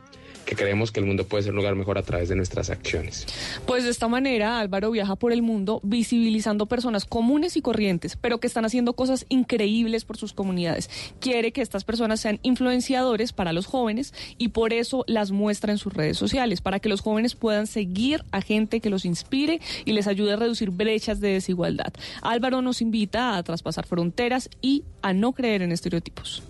que 0.47 0.57
creemos 0.57 0.93
que 0.93 1.01
el 1.01 1.07
mundo 1.07 1.27
puede 1.27 1.43
ser 1.43 1.53
un 1.53 1.59
lugar 1.59 1.75
mejor 1.75 1.99
a 1.99 2.03
través 2.03 2.29
de 2.29 2.37
nuestras 2.37 2.71
acciones. 2.71 3.27
Pues 3.67 3.85
de 3.85 3.91
esta 3.91 4.09
manera 4.09 4.61
Álvaro 4.61 4.91
viaja 4.91 5.17
por 5.17 5.33
el 5.33 5.43
mundo 5.43 5.81
visibilizando 5.83 6.67
personas 6.67 7.05
comunes 7.05 7.57
y 7.57 7.61
corrientes, 7.63 8.17
pero 8.17 8.39
que 8.39 8.47
están 8.47 8.65
haciendo 8.65 8.95
cosas 8.95 9.27
increíbles 9.29 10.05
por 10.05 10.17
sus 10.17 10.33
comunidades. 10.33 10.89
Quiere 11.21 11.53
que 11.53 11.63
estas 11.63 11.85
personas 11.85 12.21
sean 12.21 12.39
influenciadores 12.43 13.33
para 13.33 13.53
los 13.53 13.67
jóvenes 13.67 14.15
y 14.39 14.49
por 14.49 14.73
eso 14.73 15.05
las 15.09 15.33
muestra 15.33 15.73
en 15.73 15.79
sus 15.79 15.93
redes 15.93 16.17
sociales, 16.17 16.61
para 16.61 16.79
que 16.79 16.89
los 16.89 17.01
jóvenes 17.01 17.35
puedan 17.35 17.67
seguir 17.67 18.25
a 18.31 18.41
gente 18.41 18.81
que 18.81 18.91
los 18.91 19.05
inspire 19.05 19.61
y 19.85 19.93
les 19.93 20.07
ayude 20.07 20.35
a 20.35 20.37
reducir 20.37 20.71
brechas 20.71 21.21
de 21.21 21.33
desigualdad. 21.33 21.93
Álvaro 22.23 22.63
nos 22.63 22.81
invita 22.81 23.37
a 23.37 23.43
traspasar 23.43 23.87
fronteras 23.87 24.49
y 24.63 24.85
a 25.03 25.13
no 25.13 25.33
creer 25.33 25.63
en 25.63 25.73
estereotipos. 25.73 26.43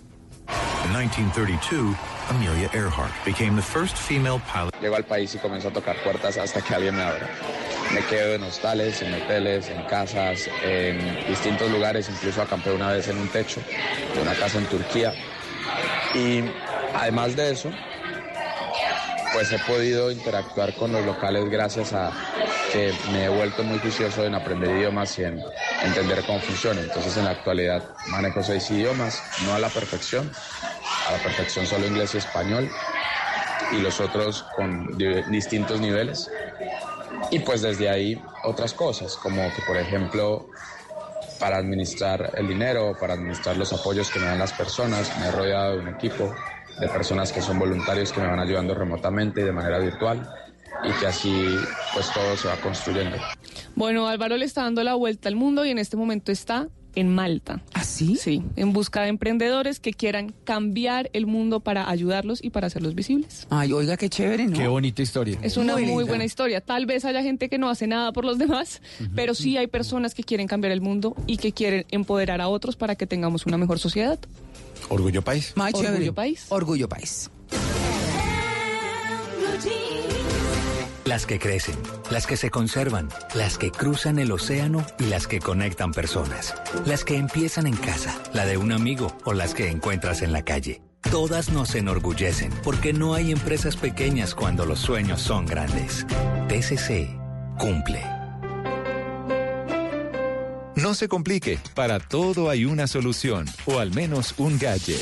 In 0.87 0.93
1932, 0.93 1.95
Amelia 2.29 2.69
Earhart 2.73 3.11
became 3.25 3.57
the 3.57 3.61
first 3.61 3.97
female 3.97 4.39
pilot. 4.47 4.73
Llego 4.79 4.95
al 4.95 5.03
país 5.03 5.35
y 5.35 5.37
comienzo 5.37 5.67
a 5.67 5.71
tocar 5.71 5.97
puertas 6.01 6.37
hasta 6.37 6.61
que 6.61 6.73
alguien 6.75 6.95
me 6.95 7.03
abra. 7.03 7.27
Me 7.93 8.01
quedo 8.05 8.35
en 8.35 8.43
hostales, 8.43 9.01
en 9.01 9.13
hoteles, 9.13 9.69
en 9.69 9.83
casas, 9.83 10.49
en 10.63 11.27
distintos 11.27 11.69
lugares, 11.71 12.07
incluso 12.09 12.41
acampé 12.41 12.71
una 12.71 12.93
vez 12.93 13.07
en 13.09 13.17
un 13.17 13.27
techo 13.27 13.59
de 14.15 14.21
una 14.21 14.33
casa 14.35 14.59
en 14.59 14.65
Turquía. 14.67 15.13
Y 16.15 16.45
además 16.95 17.35
de 17.35 17.51
eso, 17.51 17.69
pues 19.31 19.51
he 19.51 19.59
podido 19.59 20.11
interactuar 20.11 20.73
con 20.75 20.91
los 20.91 21.05
locales 21.05 21.49
gracias 21.49 21.93
a 21.93 22.11
que 22.71 22.93
me 23.11 23.25
he 23.25 23.29
vuelto 23.29 23.63
muy 23.63 23.79
juicioso 23.79 24.25
en 24.25 24.35
aprender 24.35 24.71
idiomas 24.71 25.17
y 25.19 25.23
en 25.23 25.41
entender 25.83 26.23
cómo 26.25 26.39
funciona. 26.39 26.81
Entonces 26.81 27.15
en 27.17 27.25
la 27.25 27.31
actualidad 27.31 27.83
manejo 28.07 28.43
seis 28.43 28.69
idiomas, 28.71 29.23
no 29.41 29.53
a 29.53 29.59
la 29.59 29.69
perfección, 29.69 30.29
a 31.07 31.11
la 31.11 31.17
perfección 31.19 31.65
solo 31.65 31.87
inglés 31.87 32.13
y 32.15 32.17
español, 32.17 32.69
y 33.71 33.79
los 33.79 33.99
otros 33.99 34.43
con 34.55 34.97
di- 34.97 35.23
distintos 35.23 35.79
niveles. 35.79 36.29
Y 37.31 37.39
pues 37.39 37.61
desde 37.61 37.89
ahí 37.89 38.21
otras 38.43 38.73
cosas, 38.73 39.17
como 39.17 39.53
que 39.53 39.61
por 39.61 39.77
ejemplo 39.77 40.45
para 41.39 41.57
administrar 41.57 42.31
el 42.35 42.47
dinero, 42.47 42.97
para 42.99 43.13
administrar 43.13 43.57
los 43.57 43.71
apoyos 43.71 44.09
que 44.09 44.19
me 44.19 44.25
dan 44.27 44.39
las 44.39 44.53
personas, 44.53 45.15
me 45.17 45.27
he 45.27 45.31
rodeado 45.31 45.73
de 45.73 45.77
un 45.83 45.89
equipo 45.89 46.35
de 46.79 46.87
personas 46.89 47.31
que 47.31 47.41
son 47.41 47.59
voluntarios 47.59 48.11
que 48.11 48.21
me 48.21 48.27
van 48.27 48.39
ayudando 48.39 48.73
remotamente 48.73 49.41
y 49.41 49.43
de 49.43 49.51
manera 49.51 49.79
virtual 49.79 50.29
y 50.83 50.91
que 50.99 51.07
así 51.07 51.55
pues 51.93 52.11
todo 52.13 52.37
se 52.37 52.47
va 52.47 52.55
construyendo. 52.57 53.17
Bueno, 53.75 54.07
Álvaro 54.07 54.37
le 54.37 54.45
está 54.45 54.63
dando 54.63 54.83
la 54.83 54.93
vuelta 54.95 55.29
al 55.29 55.35
mundo 55.35 55.65
y 55.65 55.71
en 55.71 55.79
este 55.79 55.97
momento 55.97 56.31
está 56.31 56.67
en 56.97 57.13
Malta. 57.13 57.61
¿Ah, 57.73 57.83
sí? 57.83 58.15
Sí, 58.15 58.41
en 58.55 58.73
busca 58.73 59.03
de 59.03 59.09
emprendedores 59.09 59.79
que 59.79 59.93
quieran 59.93 60.33
cambiar 60.43 61.11
el 61.13 61.27
mundo 61.27 61.59
para 61.59 61.89
ayudarlos 61.89 62.43
y 62.43 62.49
para 62.49 62.67
hacerlos 62.67 62.95
visibles. 62.95 63.45
Ay, 63.51 63.71
oiga, 63.71 63.97
qué 63.97 64.09
chévere, 64.09 64.47
¿no? 64.47 64.57
Qué 64.57 64.67
bonita 64.67 65.03
historia. 65.03 65.37
Es 65.43 65.57
una 65.57 65.73
Muy 65.73 65.85
muy, 65.85 66.03
buena 66.05 66.25
historia. 66.25 66.59
Tal 66.59 66.87
vez 66.87 67.05
haya 67.05 67.21
gente 67.21 67.49
que 67.49 67.59
no 67.59 67.69
hace 67.69 67.85
nada 67.85 68.11
por 68.13 68.25
los 68.25 68.39
demás, 68.39 68.81
pero 69.15 69.35
sí 69.35 69.57
hay 69.57 69.67
personas 69.67 70.15
que 70.15 70.23
quieren 70.23 70.47
cambiar 70.47 70.71
el 70.71 70.81
mundo 70.81 71.15
y 71.27 71.37
que 71.37 71.51
quieren 71.51 71.85
empoderar 71.91 72.41
a 72.41 72.47
otros 72.47 72.75
para 72.75 72.95
que 72.95 73.05
tengamos 73.05 73.45
una 73.45 73.59
mejor 73.59 73.77
sociedad. 73.77 74.17
Orgullo 74.89 75.21
País. 75.21 75.53
Más 75.55 75.73
Orgullo 75.73 75.89
chévere. 75.89 76.13
País. 76.13 76.45
Orgullo 76.49 76.89
País. 76.89 77.29
Las 81.05 81.25
que 81.25 81.39
crecen, 81.39 81.75
las 82.11 82.27
que 82.27 82.35
se 82.35 82.51
conservan, 82.51 83.07
las 83.33 83.57
que 83.57 83.71
cruzan 83.71 84.19
el 84.19 84.31
océano 84.31 84.85
y 84.99 85.05
las 85.05 85.25
que 85.25 85.39
conectan 85.39 85.93
personas. 85.93 86.53
Las 86.85 87.05
que 87.05 87.15
empiezan 87.15 87.65
en 87.65 87.77
casa, 87.77 88.21
la 88.33 88.45
de 88.45 88.57
un 88.57 88.73
amigo 88.73 89.15
o 89.23 89.31
las 89.31 89.53
que 89.53 89.69
encuentras 89.69 90.21
en 90.21 90.33
la 90.33 90.43
calle. 90.43 90.81
Todas 91.09 91.49
nos 91.49 91.75
enorgullecen 91.75 92.51
porque 92.61 92.91
no 92.91 93.13
hay 93.13 93.31
empresas 93.31 93.77
pequeñas 93.77 94.35
cuando 94.35 94.65
los 94.65 94.79
sueños 94.79 95.21
son 95.21 95.45
grandes. 95.45 96.05
TCC 96.49 97.07
cumple. 97.57 98.16
No 100.81 100.93
se 100.93 101.07
complique, 101.07 101.57
para 101.73 101.99
todo 101.99 102.51
hay 102.51 102.65
una 102.65 102.85
solución, 102.85 103.47
o 103.65 103.79
al 103.79 103.91
menos 103.95 104.35
un 104.37 104.59
gadget. 104.59 105.01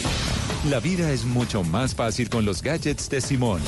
La 0.69 0.79
vida 0.79 1.11
es 1.11 1.25
mucho 1.25 1.65
más 1.65 1.93
fácil 1.93 2.29
con 2.29 2.45
los 2.45 2.61
gadgets 2.61 3.09
de 3.09 3.19
Simón. 3.19 3.59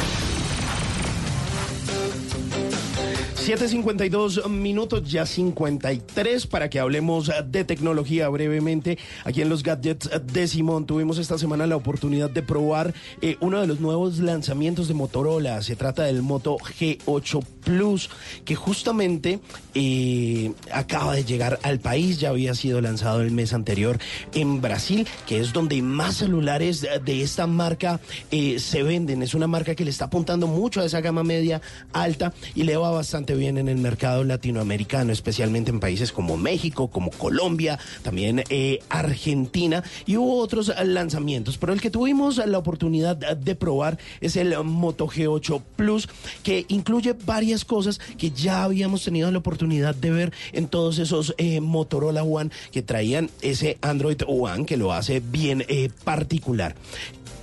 7.52 3.48 4.50
minutos, 4.50 5.10
ya 5.10 5.26
53, 5.26 6.48
para 6.48 6.70
que 6.70 6.80
hablemos 6.80 7.30
de 7.46 7.64
tecnología 7.66 8.30
brevemente. 8.30 8.98
Aquí 9.26 9.42
en 9.42 9.50
los 9.50 9.64
gadgets 9.64 10.10
de 10.34 10.48
Simón 10.48 10.86
tuvimos 10.86 11.18
esta 11.18 11.38
semana 11.38 11.68
la 11.68 11.76
oportunidad 11.76 12.30
de 12.30 12.42
probar 12.42 12.94
eh, 13.22 13.36
uno 13.42 13.60
de 13.60 13.68
los 13.68 13.82
nuevos 13.82 14.20
lanzamientos 14.20 14.88
de 14.88 14.94
Motorola. 14.94 15.62
Se 15.62 15.76
trata 15.76 16.04
del 16.04 16.24
Moto 16.24 16.58
G8 16.58 17.57
Plus, 17.72 18.10
que 18.46 18.56
justamente 18.56 19.42
eh, 19.76 20.54
acaba 20.72 21.16
de 21.16 21.26
llegar 21.26 21.60
al 21.64 21.82
país. 21.82 22.18
Ya 22.18 22.30
había 22.30 22.56
sido 22.56 22.80
lanzado 22.80 23.20
el 23.20 23.32
mes 23.32 23.52
anterior 23.52 24.00
en 24.34 24.62
Brasil, 24.62 25.06
que 25.28 25.42
es 25.42 25.52
donde 25.52 25.82
más 25.82 26.16
celulares 26.16 26.88
de- 27.04 27.22
esta 27.22 27.46
marca 27.46 28.00
eh, 28.32 28.58
se 28.60 28.84
venden. 28.84 29.22
Es 29.22 29.34
una 29.34 29.48
marca 29.48 29.76
que 29.76 29.84
le 29.84 29.90
está 29.90 30.06
apuntando 30.06 30.48
mucho 30.48 30.80
a 30.80 30.86
esa 30.86 31.02
gama 31.02 31.24
media 31.26 31.62
alta 31.92 32.32
y 32.56 32.64
le 32.64 32.78
va 32.78 32.90
bastante 32.92 33.36
bien 33.36 33.58
en 33.58 33.68
el 33.68 33.80
mercado 33.80 34.24
latinoamericano, 34.24 35.12
especialmente 35.12 35.70
en 35.70 35.82
países 35.82 36.14
como 36.14 36.38
México, 36.38 36.90
como 36.90 37.10
Colombia, 37.12 37.78
también 38.02 38.46
eh, 38.50 38.80
Argentina 38.88 39.84
y 40.06 40.16
hubo 40.16 40.38
otros 40.40 40.72
lanzamientos. 40.86 41.58
Pero 41.58 41.74
el 41.74 41.82
que 41.82 41.90
tuvimos 41.90 42.38
la 42.38 42.58
oportunidad 42.58 43.18
de 43.18 43.56
probar 43.56 43.98
es 44.22 44.38
el 44.38 44.56
Moto 44.64 45.08
G8 45.08 45.62
Plus, 45.76 46.08
que 46.44 46.66
incluye 46.70 47.14
varias 47.26 47.57
cosas 47.66 48.00
que 48.18 48.32
ya 48.32 48.64
habíamos 48.64 49.04
tenido 49.04 49.32
la 49.32 49.38
oportunidad 49.38 49.96
de 49.96 50.12
ver 50.12 50.34
en 50.54 50.68
todos 50.68 51.00
esos 51.00 51.34
eh, 51.38 51.62
Motorola 51.62 52.24
One 52.24 52.52
que 52.72 52.82
traían 52.82 53.30
ese 53.42 53.78
Android 53.82 54.22
One 54.28 54.66
que 54.66 54.78
lo 54.78 54.94
hace 54.94 55.20
bien 55.20 55.64
eh, 55.68 55.90
particular. 56.04 56.76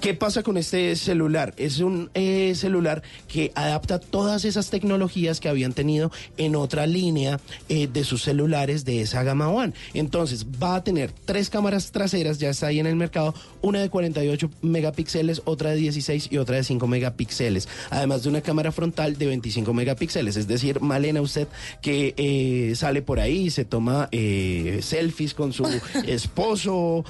¿Qué 0.00 0.12
pasa 0.12 0.42
con 0.42 0.58
este 0.58 0.96
celular? 0.96 1.54
Es 1.56 1.80
un 1.80 2.10
eh, 2.12 2.54
celular 2.54 3.02
que 3.26 3.52
adapta 3.54 3.98
todas 3.98 4.44
esas 4.44 4.68
tecnologías 4.68 5.40
que 5.40 5.48
habían 5.48 5.72
tenido 5.72 6.12
en 6.36 6.56
otra 6.56 6.86
línea 6.86 7.40
eh, 7.70 7.86
de 7.86 8.04
sus 8.04 8.22
celulares 8.22 8.84
de 8.84 9.00
esa 9.00 9.22
gama 9.22 9.48
One. 9.48 9.72
Entonces 9.94 10.44
va 10.62 10.76
a 10.76 10.84
tener 10.84 11.10
tres 11.24 11.48
cámaras 11.48 11.90
traseras, 11.90 12.38
ya 12.38 12.50
está 12.50 12.66
ahí 12.66 12.80
en 12.80 12.86
el 12.86 12.96
mercado, 12.96 13.34
una 13.62 13.80
de 13.80 13.88
48 13.88 14.50
megapíxeles, 14.60 15.40
otra 15.46 15.70
de 15.70 15.76
16 15.76 16.28
y 16.30 16.36
otra 16.36 16.56
de 16.56 16.64
5 16.64 16.86
megapíxeles, 16.86 17.66
además 17.88 18.22
de 18.24 18.28
una 18.28 18.42
cámara 18.42 18.72
frontal 18.72 19.16
de 19.16 19.26
25 19.26 19.72
megapíxeles. 19.72 20.36
Es 20.36 20.46
decir, 20.46 20.82
Malena, 20.82 21.22
usted 21.22 21.48
que 21.80 22.14
eh, 22.18 22.74
sale 22.76 23.00
por 23.00 23.20
ahí 23.20 23.46
y 23.46 23.50
se 23.50 23.64
toma 23.64 24.10
eh, 24.12 24.80
selfies 24.82 25.32
con 25.32 25.54
su 25.54 25.64
esposo, 26.06 27.06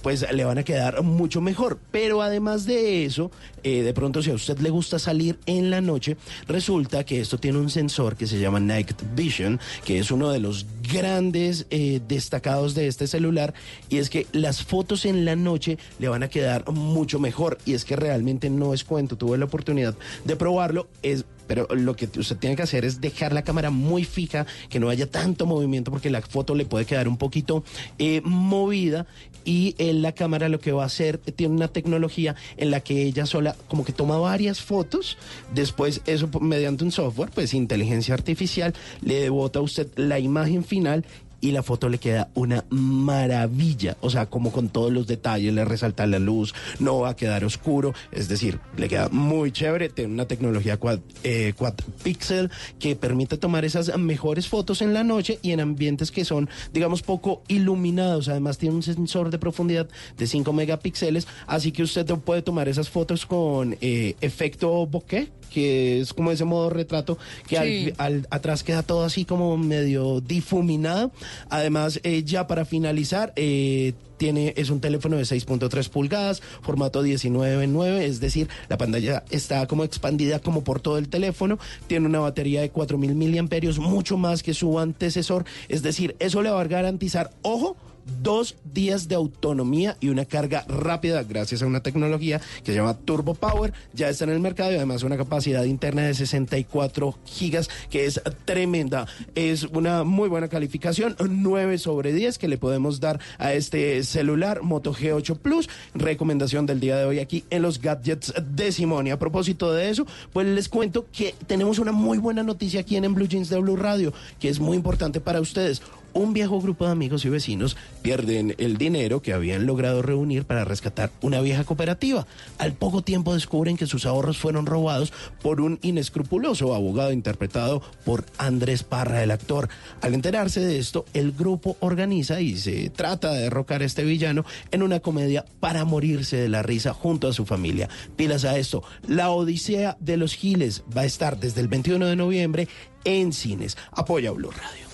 pues 0.00 0.24
le 0.32 0.44
van 0.44 0.56
a 0.56 0.62
quedar 0.62 1.02
mucho 1.02 1.42
mejor. 1.42 1.78
Pero 1.90 2.22
además 2.28 2.64
de 2.64 3.04
eso, 3.04 3.30
eh, 3.62 3.82
de 3.82 3.92
pronto 3.92 4.22
si 4.22 4.30
a 4.30 4.34
usted 4.34 4.58
le 4.58 4.70
gusta 4.70 4.98
salir 4.98 5.38
en 5.46 5.70
la 5.70 5.80
noche, 5.80 6.16
resulta 6.46 7.04
que 7.04 7.20
esto 7.20 7.38
tiene 7.38 7.58
un 7.58 7.70
sensor 7.70 8.16
que 8.16 8.26
se 8.26 8.38
llama 8.38 8.60
Night 8.60 8.92
Vision, 9.14 9.60
que 9.84 9.98
es 9.98 10.10
uno 10.10 10.30
de 10.30 10.38
los 10.38 10.66
grandes 10.90 11.66
eh, 11.70 12.00
destacados 12.06 12.74
de 12.74 12.86
este 12.86 13.06
celular, 13.06 13.54
y 13.88 13.98
es 13.98 14.10
que 14.10 14.26
las 14.32 14.62
fotos 14.62 15.04
en 15.04 15.24
la 15.24 15.36
noche 15.36 15.78
le 15.98 16.08
van 16.08 16.22
a 16.22 16.28
quedar 16.28 16.70
mucho 16.70 17.18
mejor. 17.18 17.58
Y 17.64 17.74
es 17.74 17.84
que 17.84 17.96
realmente 17.96 18.50
no 18.50 18.74
es 18.74 18.84
cuento, 18.84 19.16
tuve 19.16 19.38
la 19.38 19.46
oportunidad 19.46 19.96
de 20.24 20.36
probarlo, 20.36 20.88
es 21.02 21.24
pero 21.48 21.66
lo 21.74 21.96
que 21.96 22.08
usted 22.16 22.36
tiene 22.36 22.54
que 22.54 22.62
hacer 22.62 22.84
es 22.84 23.00
dejar 23.00 23.32
la 23.32 23.42
cámara 23.42 23.70
muy 23.70 24.04
fija, 24.04 24.46
que 24.68 24.78
no 24.78 24.90
haya 24.90 25.10
tanto 25.10 25.46
movimiento, 25.46 25.90
porque 25.90 26.10
la 26.10 26.20
foto 26.20 26.54
le 26.54 26.66
puede 26.66 26.84
quedar 26.84 27.08
un 27.08 27.16
poquito 27.16 27.64
eh, 27.98 28.20
movida. 28.22 29.06
Y 29.48 29.74
eh, 29.78 29.94
la 29.94 30.12
cámara 30.12 30.50
lo 30.50 30.60
que 30.60 30.72
va 30.72 30.82
a 30.82 30.86
hacer, 30.86 31.16
tiene 31.16 31.54
una 31.54 31.68
tecnología 31.68 32.36
en 32.58 32.70
la 32.70 32.80
que 32.80 33.04
ella 33.04 33.24
sola 33.24 33.56
como 33.66 33.82
que 33.82 33.94
toma 33.94 34.18
varias 34.18 34.60
fotos, 34.60 35.16
después 35.54 36.02
eso 36.04 36.28
mediante 36.42 36.84
un 36.84 36.92
software, 36.92 37.30
pues 37.34 37.54
inteligencia 37.54 38.12
artificial, 38.12 38.74
le 39.00 39.22
devota 39.22 39.60
a 39.60 39.62
usted 39.62 39.88
la 39.96 40.18
imagen 40.18 40.64
final 40.64 41.06
y 41.40 41.52
la 41.52 41.62
foto 41.62 41.88
le 41.88 41.98
queda 41.98 42.30
una 42.34 42.64
maravilla, 42.70 43.96
o 44.00 44.10
sea, 44.10 44.26
como 44.26 44.52
con 44.52 44.68
todos 44.68 44.92
los 44.92 45.06
detalles, 45.06 45.54
le 45.54 45.64
resalta 45.64 46.06
la 46.06 46.18
luz, 46.18 46.54
no 46.78 47.00
va 47.00 47.10
a 47.10 47.16
quedar 47.16 47.44
oscuro, 47.44 47.94
es 48.12 48.28
decir, 48.28 48.60
le 48.76 48.88
queda 48.88 49.08
muy 49.10 49.52
chévere, 49.52 49.88
tiene 49.88 50.12
una 50.12 50.26
tecnología 50.26 50.76
quad, 50.76 51.00
eh, 51.24 51.52
quad 51.56 51.74
pixel 52.02 52.50
que 52.78 52.96
permite 52.96 53.36
tomar 53.36 53.64
esas 53.64 53.96
mejores 53.98 54.48
fotos 54.48 54.82
en 54.82 54.94
la 54.94 55.04
noche 55.04 55.38
y 55.42 55.52
en 55.52 55.60
ambientes 55.60 56.10
que 56.10 56.24
son, 56.24 56.48
digamos, 56.72 57.02
poco 57.02 57.42
iluminados, 57.48 58.28
además 58.28 58.58
tiene 58.58 58.76
un 58.76 58.82
sensor 58.82 59.30
de 59.30 59.38
profundidad 59.38 59.88
de 60.16 60.26
5 60.26 60.52
megapíxeles, 60.52 61.26
así 61.46 61.72
que 61.72 61.82
usted 61.82 62.06
puede 62.16 62.42
tomar 62.42 62.68
esas 62.68 62.88
fotos 62.88 63.26
con 63.26 63.76
eh, 63.80 64.16
efecto 64.20 64.86
bokeh, 64.86 65.30
que 65.48 66.00
es 66.00 66.14
como 66.14 66.30
ese 66.30 66.44
modo 66.44 66.70
retrato 66.70 67.18
que 67.46 67.56
Sí. 67.58 67.92
al, 67.98 68.14
al- 68.14 68.26
atrás 68.30 68.62
queda 68.62 68.82
todo 68.82 69.04
así 69.04 69.24
como 69.24 69.56
medio 69.56 70.20
difuminado. 70.20 71.10
Además, 71.50 72.00
eh, 72.02 72.22
ya 72.24 72.46
para 72.46 72.64
finalizar, 72.64 73.32
eh, 73.36 73.94
tiene, 74.16 74.52
es 74.56 74.70
un 74.70 74.80
teléfono 74.80 75.16
de 75.16 75.22
6.3 75.24 75.88
pulgadas, 75.90 76.42
formato 76.62 77.02
19 77.02 77.62
en 77.62 77.72
9, 77.72 78.04
es 78.04 78.18
decir, 78.18 78.48
la 78.68 78.76
pantalla 78.76 79.22
está 79.30 79.66
como 79.68 79.84
expandida 79.84 80.40
como 80.40 80.64
por 80.64 80.80
todo 80.80 80.98
el 80.98 81.08
teléfono, 81.08 81.58
tiene 81.86 82.06
una 82.06 82.18
batería 82.18 82.60
de 82.62 82.70
4000 82.70 83.14
miliamperios, 83.14 83.78
mucho 83.78 84.16
más 84.18 84.42
que 84.42 84.54
su 84.54 84.80
antecesor, 84.80 85.44
es 85.68 85.82
decir, 85.82 86.16
eso 86.18 86.42
le 86.42 86.50
va 86.50 86.60
a 86.60 86.64
garantizar, 86.66 87.30
ojo, 87.42 87.76
dos 88.22 88.56
días 88.72 89.08
de 89.08 89.14
autonomía 89.14 89.96
y 90.00 90.08
una 90.08 90.24
carga 90.24 90.64
rápida 90.68 91.22
gracias 91.22 91.62
a 91.62 91.66
una 91.66 91.82
tecnología 91.82 92.40
que 92.62 92.72
se 92.72 92.78
llama 92.78 92.94
Turbo 92.94 93.34
Power. 93.34 93.72
Ya 93.94 94.08
está 94.08 94.24
en 94.24 94.30
el 94.30 94.40
mercado 94.40 94.72
y 94.72 94.76
además 94.76 95.02
una 95.02 95.16
capacidad 95.16 95.64
interna 95.64 96.02
de 96.02 96.14
64 96.14 97.18
gigas 97.24 97.68
que 97.90 98.06
es 98.06 98.20
tremenda. 98.44 99.06
Es 99.34 99.64
una 99.64 100.04
muy 100.04 100.28
buena 100.28 100.48
calificación, 100.48 101.16
9 101.18 101.78
sobre 101.78 102.12
10 102.12 102.38
que 102.38 102.48
le 102.48 102.58
podemos 102.58 103.00
dar 103.00 103.20
a 103.38 103.52
este 103.52 104.02
celular 104.04 104.62
Moto 104.62 104.94
G8 104.94 105.38
Plus. 105.38 105.68
Recomendación 105.94 106.66
del 106.66 106.80
día 106.80 106.96
de 106.96 107.04
hoy 107.04 107.18
aquí 107.18 107.44
en 107.50 107.62
los 107.62 107.80
gadgets 107.80 108.32
de 108.54 108.72
Simón. 108.72 109.06
Y 109.06 109.10
a 109.10 109.18
propósito 109.18 109.72
de 109.72 109.90
eso, 109.90 110.06
pues 110.32 110.46
les 110.46 110.68
cuento 110.68 111.06
que 111.12 111.34
tenemos 111.46 111.78
una 111.78 111.92
muy 111.92 112.18
buena 112.18 112.42
noticia 112.42 112.80
aquí 112.80 112.96
en 112.96 113.14
Blue 113.14 113.26
Jeans 113.26 113.48
de 113.48 113.58
Blue 113.58 113.76
Radio, 113.76 114.12
que 114.38 114.48
es 114.48 114.60
muy 114.60 114.76
importante 114.76 115.20
para 115.20 115.40
ustedes. 115.40 115.82
Un 116.18 116.32
viejo 116.32 116.60
grupo 116.60 116.84
de 116.84 116.90
amigos 116.90 117.24
y 117.24 117.28
vecinos 117.28 117.76
pierden 118.02 118.56
el 118.58 118.76
dinero 118.76 119.22
que 119.22 119.32
habían 119.32 119.66
logrado 119.66 120.02
reunir 120.02 120.46
para 120.46 120.64
rescatar 120.64 121.12
una 121.20 121.40
vieja 121.40 121.62
cooperativa. 121.62 122.26
Al 122.58 122.72
poco 122.72 123.02
tiempo 123.02 123.34
descubren 123.34 123.76
que 123.76 123.86
sus 123.86 124.04
ahorros 124.04 124.36
fueron 124.36 124.66
robados 124.66 125.12
por 125.42 125.60
un 125.60 125.78
inescrupuloso 125.80 126.74
abogado 126.74 127.12
interpretado 127.12 127.82
por 128.04 128.26
Andrés 128.36 128.82
Parra, 128.82 129.22
el 129.22 129.30
actor. 129.30 129.68
Al 130.00 130.12
enterarse 130.12 130.58
de 130.58 130.80
esto, 130.80 131.04
el 131.14 131.30
grupo 131.30 131.76
organiza 131.78 132.40
y 132.40 132.56
se 132.56 132.90
trata 132.90 133.32
de 133.32 133.42
derrocar 133.42 133.82
a 133.82 133.84
este 133.84 134.02
villano 134.02 134.44
en 134.72 134.82
una 134.82 134.98
comedia 134.98 135.44
para 135.60 135.84
morirse 135.84 136.36
de 136.36 136.48
la 136.48 136.64
risa 136.64 136.94
junto 136.94 137.28
a 137.28 137.32
su 137.32 137.46
familia. 137.46 137.88
Pilas 138.16 138.44
a 138.44 138.58
esto, 138.58 138.82
La 139.06 139.30
Odisea 139.30 139.96
de 140.00 140.16
los 140.16 140.34
Giles 140.34 140.82
va 140.96 141.02
a 141.02 141.06
estar 141.06 141.38
desde 141.38 141.60
el 141.60 141.68
21 141.68 142.06
de 142.06 142.16
noviembre 142.16 142.66
en 143.04 143.32
cines. 143.32 143.78
Apoya 143.92 144.32
Blue 144.32 144.50
Radio. 144.50 144.87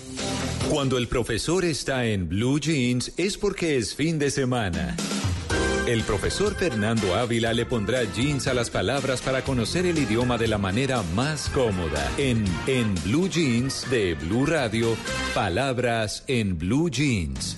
Cuando 0.69 0.97
el 0.97 1.07
profesor 1.07 1.63
está 1.63 2.05
en 2.05 2.27
Blue 2.27 2.59
Jeans 2.59 3.13
es 3.17 3.37
porque 3.37 3.77
es 3.77 3.95
fin 3.95 4.19
de 4.19 4.31
semana. 4.31 4.95
El 5.87 6.01
profesor 6.01 6.55
Fernando 6.55 7.13
Ávila 7.13 7.53
le 7.53 7.67
pondrá 7.67 8.03
jeans 8.11 8.47
a 8.47 8.55
las 8.55 8.71
palabras 8.71 9.21
para 9.21 9.43
conocer 9.43 9.85
el 9.85 9.99
idioma 9.99 10.39
de 10.39 10.47
la 10.47 10.57
manera 10.57 11.03
más 11.13 11.47
cómoda. 11.49 12.11
En 12.17 12.43
En 12.65 12.95
Blue 13.03 13.29
Jeans 13.29 13.87
de 13.91 14.15
Blue 14.15 14.47
Radio, 14.47 14.97
palabras 15.35 16.23
en 16.25 16.57
Blue 16.57 16.89
Jeans. 16.89 17.55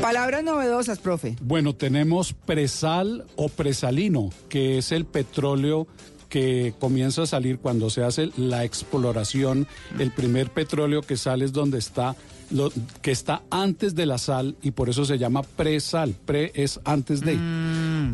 Palabras 0.00 0.42
novedosas, 0.42 0.98
profe. 0.98 1.36
Bueno, 1.42 1.74
tenemos 1.74 2.32
presal 2.32 3.24
o 3.36 3.48
presalino, 3.48 4.30
que 4.48 4.78
es 4.78 4.90
el 4.90 5.04
petróleo 5.04 5.86
que 6.32 6.72
comienza 6.80 7.24
a 7.24 7.26
salir 7.26 7.58
cuando 7.58 7.90
se 7.90 8.02
hace 8.02 8.30
la 8.38 8.64
exploración. 8.64 9.66
El 9.98 10.12
primer 10.12 10.48
petróleo 10.48 11.02
que 11.02 11.18
sale 11.18 11.44
es 11.44 11.52
donde 11.52 11.76
está, 11.76 12.16
lo, 12.50 12.72
que 13.02 13.10
está 13.10 13.42
antes 13.50 13.94
de 13.94 14.06
la 14.06 14.16
sal 14.16 14.56
y 14.62 14.70
por 14.70 14.88
eso 14.88 15.04
se 15.04 15.18
llama 15.18 15.42
presal. 15.42 16.14
Pre 16.24 16.50
es 16.54 16.80
antes 16.84 17.20
de. 17.20 17.38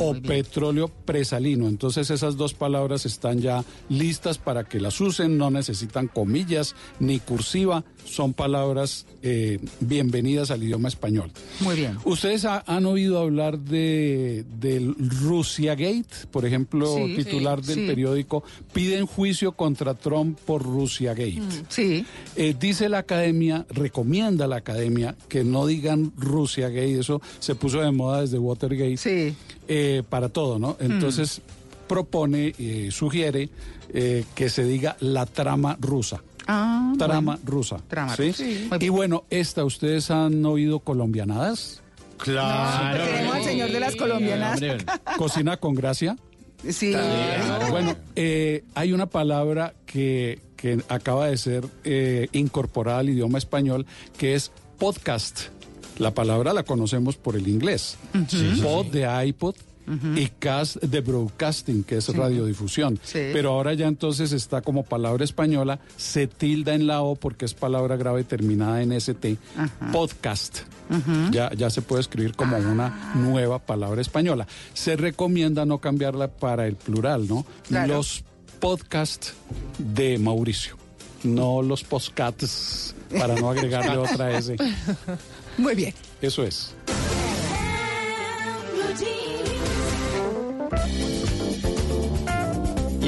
o 0.00 0.14
petróleo 0.14 0.88
presalino. 0.88 1.68
Entonces 1.68 2.10
esas 2.10 2.36
dos 2.36 2.54
palabras 2.54 3.06
están 3.06 3.38
ya 3.38 3.64
listas 3.88 4.36
para 4.36 4.64
que 4.64 4.80
las 4.80 5.00
usen, 5.00 5.38
no 5.38 5.52
necesitan 5.52 6.08
comillas 6.08 6.74
ni 6.98 7.20
cursiva, 7.20 7.84
son 8.08 8.32
palabras 8.34 9.06
eh, 9.22 9.58
bienvenidas 9.80 10.50
al 10.50 10.62
idioma 10.62 10.88
español. 10.88 11.30
Muy 11.60 11.76
bien. 11.76 11.98
¿Ustedes 12.04 12.44
ha- 12.44 12.62
han 12.66 12.86
oído 12.86 13.18
hablar 13.18 13.58
de 13.58 14.44
del 14.60 14.94
Russiagate? 14.98 16.04
Por 16.30 16.44
ejemplo, 16.44 16.86
Sí. 16.94 17.14
titular 17.16 17.60
Sí, 17.62 17.68
del 17.68 17.74
sí. 17.80 17.86
periódico, 17.86 18.42
piden 18.72 19.06
juicio 19.06 19.52
contra 19.52 19.94
Trump 19.94 20.38
por 20.46 20.62
Russiagate. 20.62 21.40
Sí. 21.68 22.04
Eh, 22.36 22.54
dice 22.58 22.88
la 22.88 22.98
academia, 22.98 23.66
recomienda 23.70 24.46
la 24.46 24.56
academia 24.56 25.14
que 25.28 25.44
no 25.44 25.66
digan 25.66 26.12
Russiagate, 26.16 26.98
eso 26.98 27.20
se 27.38 27.54
puso 27.54 27.80
de 27.80 27.90
moda 27.90 28.20
desde 28.22 28.38
Watergate, 28.38 29.34
eh, 29.68 30.02
para 30.08 30.28
todo, 30.28 30.58
¿no? 30.58 30.76
Entonces 30.80 31.40
propone, 31.86 32.54
eh, 32.58 32.88
sugiere 32.92 33.48
eh, 33.94 34.24
que 34.34 34.50
se 34.50 34.64
diga 34.64 34.96
la 35.00 35.24
trama 35.24 35.76
rusa. 35.80 36.22
Ah, 36.48 36.94
Trama 36.98 37.36
bueno. 37.36 37.40
rusa. 37.44 37.76
Trama 37.86 38.16
¿sí? 38.16 38.28
rusa. 38.28 38.44
Sí. 38.44 38.68
Y 38.80 38.88
bueno, 38.88 39.24
esta, 39.30 39.64
¿ustedes 39.64 40.10
han 40.10 40.44
oído 40.46 40.80
colombianadas? 40.80 41.82
Claro. 42.16 43.04
Tenemos 43.04 43.34
al 43.36 43.44
señor 43.44 43.70
de 43.70 43.80
las 43.80 43.94
colombianas. 43.96 44.60
Cocina 45.16 45.56
con 45.58 45.74
gracia. 45.74 46.16
Sí. 46.68 46.92
Bueno, 47.70 47.94
eh, 48.16 48.64
hay 48.74 48.92
una 48.92 49.06
palabra 49.06 49.74
que, 49.86 50.40
que 50.56 50.82
acaba 50.88 51.26
de 51.28 51.36
ser 51.36 51.64
eh, 51.84 52.28
incorporada 52.32 52.98
al 52.98 53.10
idioma 53.10 53.38
español 53.38 53.86
que 54.16 54.34
es 54.34 54.50
podcast. 54.78 55.42
La 55.98 56.12
palabra 56.14 56.52
la 56.52 56.62
conocemos 56.64 57.16
por 57.16 57.36
el 57.36 57.46
inglés. 57.46 57.96
Sí, 58.28 58.60
Pod 58.62 58.86
sí. 58.86 58.90
de 58.98 59.26
iPod 59.26 59.54
y 60.16 60.26
cast 60.38 60.76
de 60.82 61.00
broadcasting, 61.00 61.82
que 61.84 61.96
es 61.98 62.04
Sí. 62.04 62.12
radiodifusión. 62.12 62.98
Sí. 63.02 63.20
Pero 63.32 63.50
ahora 63.52 63.74
ya 63.74 63.86
entonces 63.86 64.32
está 64.32 64.60
como 64.60 64.82
palabra 64.84 65.24
española, 65.24 65.78
se 65.96 66.26
tilda 66.26 66.74
en 66.74 66.86
la 66.86 67.02
O 67.02 67.14
porque 67.16 67.44
es 67.44 67.54
palabra 67.54 67.96
grave 67.96 68.24
terminada 68.24 68.82
en 68.82 68.92
ST. 68.92 69.36
Ajá. 69.56 69.92
Podcast. 69.92 70.58
Ya, 71.30 71.50
ya 71.54 71.68
se 71.70 71.82
puede 71.82 72.00
escribir 72.00 72.34
como 72.34 72.56
una 72.56 73.12
nueva 73.14 73.58
palabra 73.58 74.00
española. 74.00 74.46
Se 74.74 74.96
recomienda 74.96 75.66
no 75.66 75.78
cambiarla 75.78 76.28
para 76.28 76.66
el 76.66 76.76
plural, 76.76 77.28
¿no? 77.28 77.44
Claro. 77.68 77.96
Los 77.96 78.24
podcasts 78.60 79.34
de 79.78 80.18
Mauricio, 80.18 80.76
no 81.24 81.60
los 81.62 81.84
podcasts, 81.84 82.94
para 83.18 83.34
no 83.36 83.50
agregarle 83.50 83.96
otra 83.98 84.36
S. 84.36 84.56
Muy 85.58 85.74
bien. 85.74 85.94
Eso 86.22 86.42
es. 86.42 86.74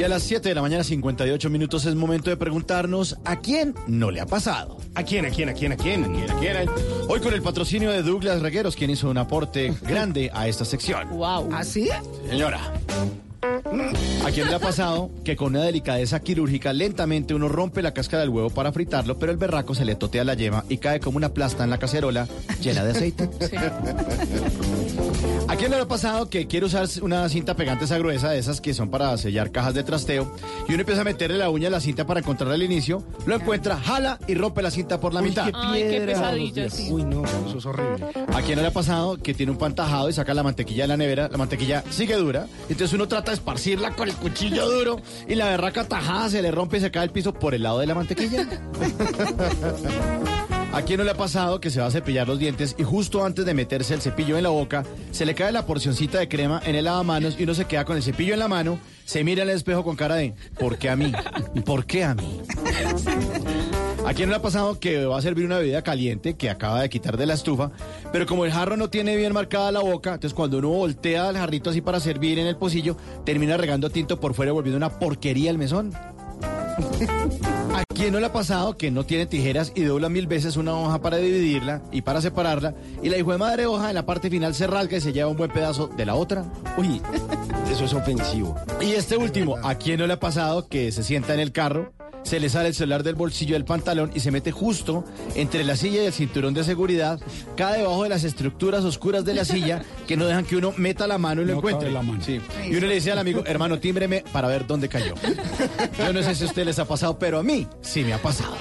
Y 0.01 0.03
a 0.03 0.09
las 0.09 0.23
7 0.23 0.49
de 0.49 0.55
la 0.55 0.63
mañana, 0.63 0.83
58 0.83 1.51
minutos, 1.51 1.85
es 1.85 1.95
momento 1.95 2.31
de 2.31 2.39
preguntarnos 2.39 3.19
a 3.27 3.41
quién 3.41 3.75
no 3.87 4.11
le 4.11 4.23
ha 4.23 4.27
pasado. 4.27 4.79
¿A 4.95 5.03
quién, 5.03 5.27
a 5.27 5.31
quién, 5.31 5.51
a 5.51 5.53
quién, 5.53 5.73
a 5.73 5.77
quién? 5.77 6.05
¿A 6.05 6.09
quién, 6.09 6.31
a 6.31 6.39
quién? 6.39 6.71
Hoy 7.07 7.21
con 7.21 7.35
el 7.35 7.43
patrocinio 7.43 7.91
de 7.91 8.03
Douglas 8.03 8.41
Regueros, 8.41 8.77
quien 8.77 8.89
hizo 8.89 9.11
un 9.11 9.19
aporte 9.19 9.75
grande 9.83 10.31
a 10.33 10.49
esta 10.49 10.65
sección. 10.65 11.07
Wow. 11.11 11.51
¿Ah, 11.53 11.65
sí? 11.65 11.91
Señora. 12.31 12.73
¿A 13.43 14.31
quién 14.33 14.49
le 14.49 14.55
ha 14.55 14.59
pasado 14.59 15.11
que 15.25 15.35
con 15.35 15.55
una 15.55 15.65
delicadeza 15.65 16.21
quirúrgica 16.21 16.73
lentamente 16.73 17.35
uno 17.35 17.49
rompe 17.49 17.83
la 17.83 17.95
cáscara 17.95 18.21
del 18.21 18.29
huevo 18.31 18.51
para 18.51 18.73
fritarlo, 18.73 19.19
pero 19.19 19.33
el 19.33 19.39
berraco 19.39 19.75
se 19.75 19.85
le 19.85 19.95
totea 19.95 20.25
la 20.25 20.35
yema 20.35 20.65
y 20.69 20.79
cae 20.79 21.01
como 21.01 21.17
una 21.17 21.31
plasta 21.31 21.65
en 21.65 21.71
la 21.71 21.79
cacerola 21.79 22.29
llena 22.61 22.85
de 22.85 22.91
aceite? 22.91 23.31
¿A 25.49 25.57
quién 25.57 25.71
le 25.71 25.79
ha 25.79 25.89
pasado 25.89 26.29
que 26.29 26.47
quiere 26.47 26.67
usar 26.67 26.87
una 27.03 27.29
cinta 27.29 27.57
pegante 27.57 27.87
esa 27.87 27.99
gruesa 27.99 28.31
de 28.31 28.39
esas 28.39 28.61
que 28.61 28.75
son 28.75 28.91
para 28.91 29.17
sellar 29.17 29.51
cajas 29.51 29.75
de 29.75 29.83
trasteo 29.83 30.33
y 30.69 30.75
uno 30.75 30.81
empieza 30.81 31.01
a 31.01 31.05
meterle 31.05 31.39
la 31.39 31.51
uña 31.51 31.69
a 31.69 31.71
la 31.71 31.81
cinta 31.81 32.07
para 32.07 32.21
encontrar 32.21 32.53
el 32.53 32.63
inicio, 32.63 33.03
lo 33.27 33.35
encuentra, 33.35 33.77
jala 33.77 34.19
y 34.29 34.35
rompe 34.35 34.63
la 34.63 34.71
cinta 34.71 35.01
por 35.01 35.15
la 35.15 35.23
mitad? 35.23 35.51
Ay, 35.55 35.83
qué 35.89 36.01
pesadilla, 36.03 36.71
sí. 36.71 36.89
Uy, 36.91 37.05
no, 37.05 37.25
eso 37.25 37.59
es 37.59 37.67
horrible. 37.67 38.07
¿A 38.33 38.43
quién 38.43 38.61
le 38.61 38.67
ha 38.67 38.73
pasado 38.73 39.17
que 39.17 39.35
tiene 39.35 39.51
un 39.51 39.59
pan 39.59 39.75
tajado 39.75 40.09
y 40.09 40.13
saca 40.13 40.35
la 40.35 40.43
mantequilla 40.43 40.85
de 40.85 40.89
la 40.89 40.97
nevera? 40.97 41.29
La 41.29 41.39
mantequilla 41.39 41.83
sigue 41.91 42.17
dura. 42.17 42.47
Entonces 42.69 42.93
uno 42.93 43.09
trata 43.09 43.30
esparcirla 43.33 43.95
con 43.95 44.09
el 44.09 44.15
cuchillo 44.15 44.69
duro 44.71 45.01
y 45.29 45.35
la 45.35 45.47
berraca 45.47 45.85
tajada 45.85 46.29
se 46.29 46.43
le 46.43 46.51
rompe 46.51 46.79
y 46.79 46.81
se 46.81 46.91
cae 46.91 47.05
al 47.05 47.11
piso 47.11 47.33
por 47.33 47.55
el 47.55 47.63
lado 47.63 47.79
de 47.79 47.87
la 47.87 47.95
mantequilla. 47.95 48.47
¿A 50.73 50.83
quién 50.83 50.99
no 50.99 51.05
le 51.05 51.11
ha 51.11 51.17
pasado 51.17 51.61
que 51.61 51.69
se 51.69 51.81
va 51.81 51.87
a 51.87 51.91
cepillar 51.91 52.29
los 52.29 52.39
dientes 52.39 52.77
y 52.79 52.85
justo 52.85 53.25
antes 53.25 53.45
de 53.45 53.55
meterse 53.55 53.93
el 53.93 54.01
cepillo 54.01 54.37
en 54.37 54.45
la 54.45 54.51
boca 54.51 54.85
se 55.11 55.27
le 55.27 55.35
cae 55.35 55.51
la 55.51 55.67
porcioncita 55.67 56.21
de 56.21 56.29
crema 56.29 56.63
en 56.65 56.77
el 56.77 56.85
lavamanos 56.85 57.35
y 57.41 57.43
uno 57.43 57.55
se 57.55 57.65
queda 57.65 57.85
con 57.85 57.97
el 57.97 58.05
cepillo 58.05 58.35
en 58.35 58.39
la 58.39 58.47
mano, 58.47 58.79
se 59.05 59.25
mira 59.25 59.43
al 59.43 59.51
espejo 59.51 59.83
con 59.83 59.97
cara 59.97 60.15
de 60.15 60.35
¿por 60.61 60.79
qué 60.79 60.89
a 60.89 60.95
mí? 60.95 61.13
¿Por 61.65 61.87
qué 61.87 62.05
a 62.05 62.15
mí? 62.15 62.41
¿A 64.05 64.11
¿A 64.11 64.15
quién 64.15 64.29
le 64.29 64.37
ha 64.37 64.43
pasado 64.43 64.79
que 64.81 65.07
va 65.07 65.19
a 65.19 65.23
servir 65.23 65.45
una 65.47 65.59
bebida 65.59 65.83
caliente 65.83 66.35
que 66.35 66.51
acaba 66.51 66.83
de 66.83 66.89
quitar 66.91 67.17
de 67.17 67.27
la 67.27 67.35
estufa, 67.35 67.71
pero 68.13 68.27
como 68.27 68.45
el 68.45 68.53
jarro 68.53 68.77
no 68.77 68.91
tiene 68.91 69.17
bien 69.17 69.33
marcada 69.33 69.71
la 69.71 69.81
boca, 69.81 70.15
entonces 70.15 70.35
cuando 70.35 70.59
uno 70.59 70.69
voltea 70.71 71.29
el 71.31 71.37
jarrito 71.37 71.71
así 71.71 71.81
para 71.81 72.01
servir 72.01 72.39
en 72.39 72.47
el 72.47 72.57
pocillo, 72.57 72.97
termina 73.25 73.57
regando 73.57 73.89
tinto 73.91 74.19
por 74.19 74.35
fuera 74.35 74.51
y 74.51 74.55
volviendo 74.55 74.77
una 74.79 74.99
porquería 74.99 75.51
el 75.51 75.59
mesón? 75.59 75.93
¿A 77.75 77.85
quién 77.95 78.13
no 78.13 78.21
le 78.21 78.27
ha 78.27 78.33
pasado 78.33 78.77
que 78.77 78.91
no 78.91 79.05
tiene 79.05 79.27
tijeras 79.27 79.73
y 79.75 79.83
dobla 79.83 80.09
mil 80.09 80.27
veces 80.27 80.57
una 80.57 80.75
hoja 80.75 81.01
para 81.01 81.19
dividirla 81.19 81.83
y 81.93 82.03
para 82.03 82.21
separarla 82.21 82.75
y 83.03 83.11
la 83.11 83.17
hijo 83.17 83.33
de 83.33 83.39
madre 83.39 83.67
hoja 83.67 83.91
en 83.91 83.95
la 83.95 84.07
parte 84.07 84.29
final 84.29 84.55
se 84.55 84.67
rasga 84.67 84.97
y 84.97 85.01
se 85.01 85.13
lleva 85.13 85.31
un 85.31 85.37
buen 85.37 85.51
pedazo 85.51 85.89
de 85.89 86.07
la 86.07 86.15
otra? 86.15 86.45
Uy, 86.77 87.01
Eso 87.71 87.85
es 87.85 87.95
ofensivo. 87.95 88.57
y 88.81 88.93
este 88.93 89.17
último, 89.17 89.57
¿a 89.63 89.77
quién 89.77 90.01
no 90.01 90.07
le 90.09 90.15
ha 90.15 90.21
pasado 90.21 90.67
que 90.67 90.91
se 90.91 91.05
sienta 91.05 91.35
en 91.35 91.41
el 91.41 91.53
carro, 91.53 91.93
se 92.23 92.39
le 92.41 92.49
sale 92.49 92.69
el 92.69 92.75
celular 92.75 93.03
del 93.03 93.15
bolsillo 93.15 93.55
del 93.55 93.65
pantalón 93.65 94.11
y 94.15 94.21
se 94.21 94.31
mete 94.31 94.53
justo 94.53 95.05
entre 95.35 95.65
la 95.65 95.77
silla 95.77 96.03
y 96.03 96.07
el 96.07 96.13
cinturón 96.13 96.55
de 96.55 96.65
seguridad, 96.65 97.19
cada 97.57 97.75
debajo 97.75 98.03
de 98.03 98.09
las 98.11 98.25
estructuras 98.25 98.85
oscuras 98.85 99.25
de 99.25 99.35
la 99.35 99.45
silla 99.45 99.83
que 100.07 100.17
no 100.17 100.27
dejan 100.27 100.45
que 100.45 100.57
uno 100.57 100.73
meta 100.77 101.07
la 101.07 101.19
mano 101.19 101.43
y 101.43 101.47
lo 101.47 101.53
No 101.53 101.59
encuentre? 101.59 101.91
la 101.91 102.03
mano. 102.03 102.23
Sí. 102.23 102.41
Y 102.71 102.77
uno 102.77 102.87
le 102.87 102.95
dice 102.95 103.13
al 103.13 103.19
amigo, 103.19 103.43
hermano, 103.47 103.79
tímbreme 103.79 104.25
para 104.33 104.49
ver 104.49 104.67
dónde 104.67 104.89
cayó. 104.89 105.15
Yo 105.99 106.13
no 106.13 106.23
sé 106.23 106.35
si 106.35 106.45
a 106.45 106.47
ustedes 106.47 106.67
les 106.67 106.79
ha 106.79 106.85
pasado, 106.85 107.19
pero 107.19 107.39
a 107.39 107.43
mí 107.43 107.67
sí 107.81 108.03
me 108.05 108.13
ha 108.13 108.19
pasado. 108.23 108.55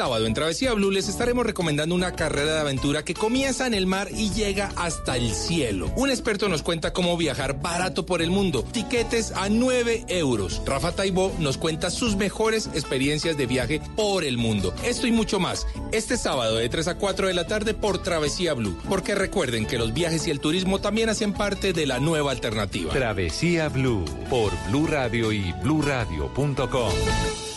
Sábado 0.00 0.24
en 0.24 0.32
Travesía 0.32 0.72
Blue 0.72 0.90
les 0.90 1.10
estaremos 1.10 1.44
recomendando 1.44 1.94
una 1.94 2.12
carrera 2.12 2.54
de 2.54 2.60
aventura 2.60 3.04
que 3.04 3.12
comienza 3.12 3.66
en 3.66 3.74
el 3.74 3.86
mar 3.86 4.08
y 4.10 4.30
llega 4.30 4.72
hasta 4.76 5.18
el 5.18 5.34
cielo. 5.34 5.92
Un 5.94 6.08
experto 6.08 6.48
nos 6.48 6.62
cuenta 6.62 6.94
cómo 6.94 7.18
viajar 7.18 7.60
barato 7.60 8.06
por 8.06 8.22
el 8.22 8.30
mundo. 8.30 8.64
Tiquetes 8.72 9.30
a 9.32 9.50
9 9.50 10.06
euros. 10.08 10.62
Rafa 10.64 10.92
Taibó 10.92 11.34
nos 11.38 11.58
cuenta 11.58 11.90
sus 11.90 12.16
mejores 12.16 12.70
experiencias 12.72 13.36
de 13.36 13.44
viaje 13.44 13.82
por 13.94 14.24
el 14.24 14.38
mundo. 14.38 14.72
Esto 14.82 15.06
y 15.06 15.12
mucho 15.12 15.38
más. 15.38 15.66
Este 15.92 16.16
sábado 16.16 16.56
de 16.56 16.70
3 16.70 16.88
a 16.88 16.94
4 16.94 17.28
de 17.28 17.34
la 17.34 17.46
tarde 17.46 17.74
por 17.74 18.02
Travesía 18.02 18.54
Blue. 18.54 18.78
Porque 18.88 19.14
recuerden 19.14 19.66
que 19.66 19.76
los 19.76 19.92
viajes 19.92 20.26
y 20.26 20.30
el 20.30 20.40
turismo 20.40 20.80
también 20.80 21.10
hacen 21.10 21.34
parte 21.34 21.74
de 21.74 21.84
la 21.84 22.00
nueva 22.00 22.30
alternativa. 22.30 22.90
Travesía 22.90 23.68
Blue 23.68 24.06
por 24.30 24.50
Blue 24.70 24.86
Radio 24.86 25.30
y 25.30 25.52
bluradio.com. 25.62 26.92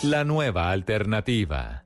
La 0.02 0.24
nueva 0.24 0.70
alternativa. 0.70 1.83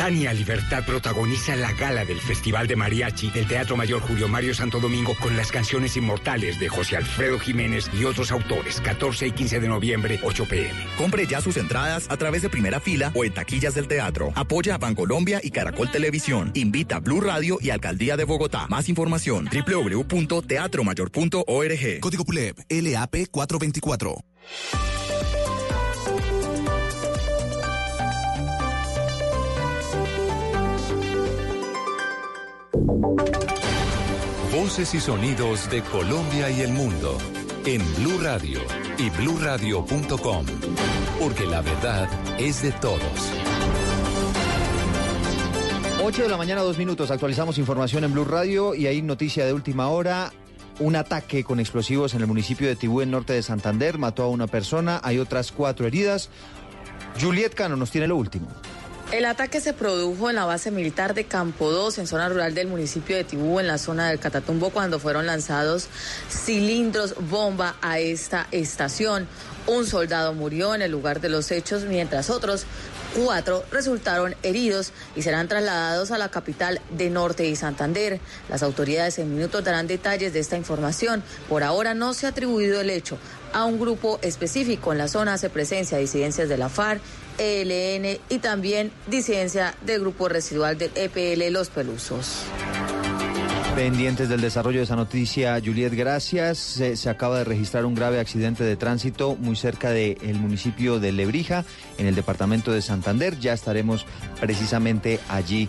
Tania 0.00 0.32
Libertad 0.32 0.82
protagoniza 0.86 1.54
la 1.56 1.72
gala 1.72 2.06
del 2.06 2.22
Festival 2.22 2.66
de 2.66 2.74
Mariachi 2.74 3.30
del 3.30 3.46
Teatro 3.46 3.76
Mayor 3.76 4.00
Julio 4.00 4.28
Mario 4.28 4.54
Santo 4.54 4.80
Domingo 4.80 5.14
con 5.20 5.36
las 5.36 5.52
canciones 5.52 5.94
inmortales 5.94 6.58
de 6.58 6.70
José 6.70 6.96
Alfredo 6.96 7.38
Jiménez 7.38 7.90
y 7.92 8.06
otros 8.06 8.32
autores. 8.32 8.80
14 8.80 9.26
y 9.26 9.32
15 9.32 9.60
de 9.60 9.68
noviembre, 9.68 10.18
8 10.22 10.46
pm. 10.48 10.72
Compre 10.96 11.26
ya 11.26 11.42
sus 11.42 11.58
entradas 11.58 12.06
a 12.08 12.16
través 12.16 12.40
de 12.40 12.48
primera 12.48 12.80
fila 12.80 13.12
o 13.14 13.26
en 13.26 13.34
taquillas 13.34 13.74
del 13.74 13.88
teatro. 13.88 14.32
Apoya 14.36 14.76
a 14.76 14.78
Bancolombia 14.78 15.38
y 15.42 15.50
Caracol 15.50 15.90
Televisión. 15.90 16.50
Invita 16.54 16.96
a 16.96 17.00
Blue 17.00 17.20
Radio 17.20 17.58
y 17.60 17.68
Alcaldía 17.68 18.16
de 18.16 18.24
Bogotá. 18.24 18.68
Más 18.70 18.88
información 18.88 19.50
www.teatromayor.org. 19.52 22.00
Código 22.00 22.24
PULEP, 22.24 22.58
LAP 22.70 23.26
424. 23.30 24.24
Voces 34.52 34.94
y 34.94 35.00
sonidos 35.00 35.70
de 35.70 35.80
Colombia 35.82 36.50
y 36.50 36.62
el 36.62 36.72
mundo 36.72 37.16
en 37.64 37.80
Blue 37.96 38.18
Radio 38.20 38.60
y 38.98 39.10
bluradio.com. 39.10 40.46
Porque 41.20 41.46
la 41.46 41.60
verdad 41.60 42.08
es 42.38 42.62
de 42.62 42.72
todos. 42.72 43.00
8 46.02 46.22
de 46.22 46.28
la 46.28 46.36
mañana, 46.36 46.62
dos 46.62 46.78
minutos. 46.78 47.12
Actualizamos 47.12 47.58
información 47.58 48.02
en 48.02 48.12
Blue 48.12 48.24
Radio 48.24 48.74
y 48.74 48.88
hay 48.88 49.02
noticia 49.02 49.46
de 49.46 49.52
última 49.52 49.88
hora. 49.88 50.32
Un 50.80 50.96
ataque 50.96 51.44
con 51.44 51.60
explosivos 51.60 52.14
en 52.14 52.22
el 52.22 52.26
municipio 52.26 52.66
de 52.66 52.74
Tibú, 52.74 53.02
en 53.02 53.12
norte 53.12 53.34
de 53.34 53.42
Santander, 53.44 53.98
mató 53.98 54.24
a 54.24 54.28
una 54.28 54.48
persona. 54.48 55.00
Hay 55.04 55.18
otras 55.18 55.52
cuatro 55.52 55.86
heridas. 55.86 56.28
Juliet 57.20 57.54
Cano 57.54 57.76
nos 57.76 57.92
tiene 57.92 58.08
lo 58.08 58.16
último. 58.16 58.48
El 59.12 59.24
ataque 59.24 59.60
se 59.60 59.72
produjo 59.72 60.30
en 60.30 60.36
la 60.36 60.44
base 60.44 60.70
militar 60.70 61.14
de 61.14 61.24
Campo 61.24 61.72
2, 61.72 61.98
en 61.98 62.06
zona 62.06 62.28
rural 62.28 62.54
del 62.54 62.68
municipio 62.68 63.16
de 63.16 63.24
Tibú, 63.24 63.58
en 63.58 63.66
la 63.66 63.76
zona 63.76 64.08
del 64.08 64.20
Catatumbo, 64.20 64.70
cuando 64.70 65.00
fueron 65.00 65.26
lanzados 65.26 65.88
cilindros 66.28 67.16
bomba 67.28 67.74
a 67.82 67.98
esta 67.98 68.46
estación. 68.52 69.26
Un 69.66 69.84
soldado 69.84 70.32
murió 70.32 70.76
en 70.76 70.82
el 70.82 70.92
lugar 70.92 71.20
de 71.20 71.28
los 71.28 71.50
hechos, 71.50 71.86
mientras 71.86 72.30
otros 72.30 72.66
cuatro 73.16 73.64
resultaron 73.72 74.36
heridos 74.44 74.92
y 75.16 75.22
serán 75.22 75.48
trasladados 75.48 76.12
a 76.12 76.18
la 76.18 76.28
capital 76.28 76.80
de 76.90 77.10
Norte 77.10 77.48
y 77.48 77.56
Santander. 77.56 78.20
Las 78.48 78.62
autoridades 78.62 79.18
en 79.18 79.34
minutos 79.34 79.64
darán 79.64 79.88
detalles 79.88 80.32
de 80.32 80.38
esta 80.38 80.56
información. 80.56 81.24
Por 81.48 81.64
ahora 81.64 81.94
no 81.94 82.14
se 82.14 82.26
ha 82.26 82.28
atribuido 82.28 82.80
el 82.80 82.90
hecho 82.90 83.18
a 83.52 83.64
un 83.64 83.80
grupo 83.80 84.20
específico. 84.22 84.92
En 84.92 84.98
la 84.98 85.08
zona 85.08 85.34
hace 85.34 85.50
presencia 85.50 85.98
disidencias 85.98 86.48
de 86.48 86.58
la 86.58 86.68
FARC, 86.68 87.00
ELN 87.40 88.20
y 88.28 88.38
también 88.38 88.92
disidencia 89.06 89.74
del 89.80 90.02
grupo 90.02 90.28
residual 90.28 90.76
del 90.76 90.90
EPL 90.94 91.50
Los 91.52 91.70
Pelusos. 91.70 92.44
Pendientes 93.74 94.28
del 94.28 94.42
desarrollo 94.42 94.78
de 94.78 94.84
esa 94.84 94.96
noticia, 94.96 95.58
Juliet, 95.64 95.94
gracias. 95.94 96.58
Se, 96.58 97.08
acaba 97.08 97.38
de 97.38 97.44
registrar 97.44 97.86
un 97.86 97.94
grave 97.94 98.20
accidente 98.20 98.62
de 98.62 98.76
tránsito 98.76 99.36
muy 99.36 99.56
cerca 99.56 99.90
del 99.90 100.34
municipio 100.34 101.00
de 101.00 101.12
Lebrija, 101.12 101.64
en 101.96 102.06
el 102.06 102.14
departamento 102.14 102.72
de 102.72 102.82
Santander. 102.82 103.38
Ya 103.38 103.54
estaremos 103.54 104.04
precisamente 104.38 105.18
allí 105.28 105.68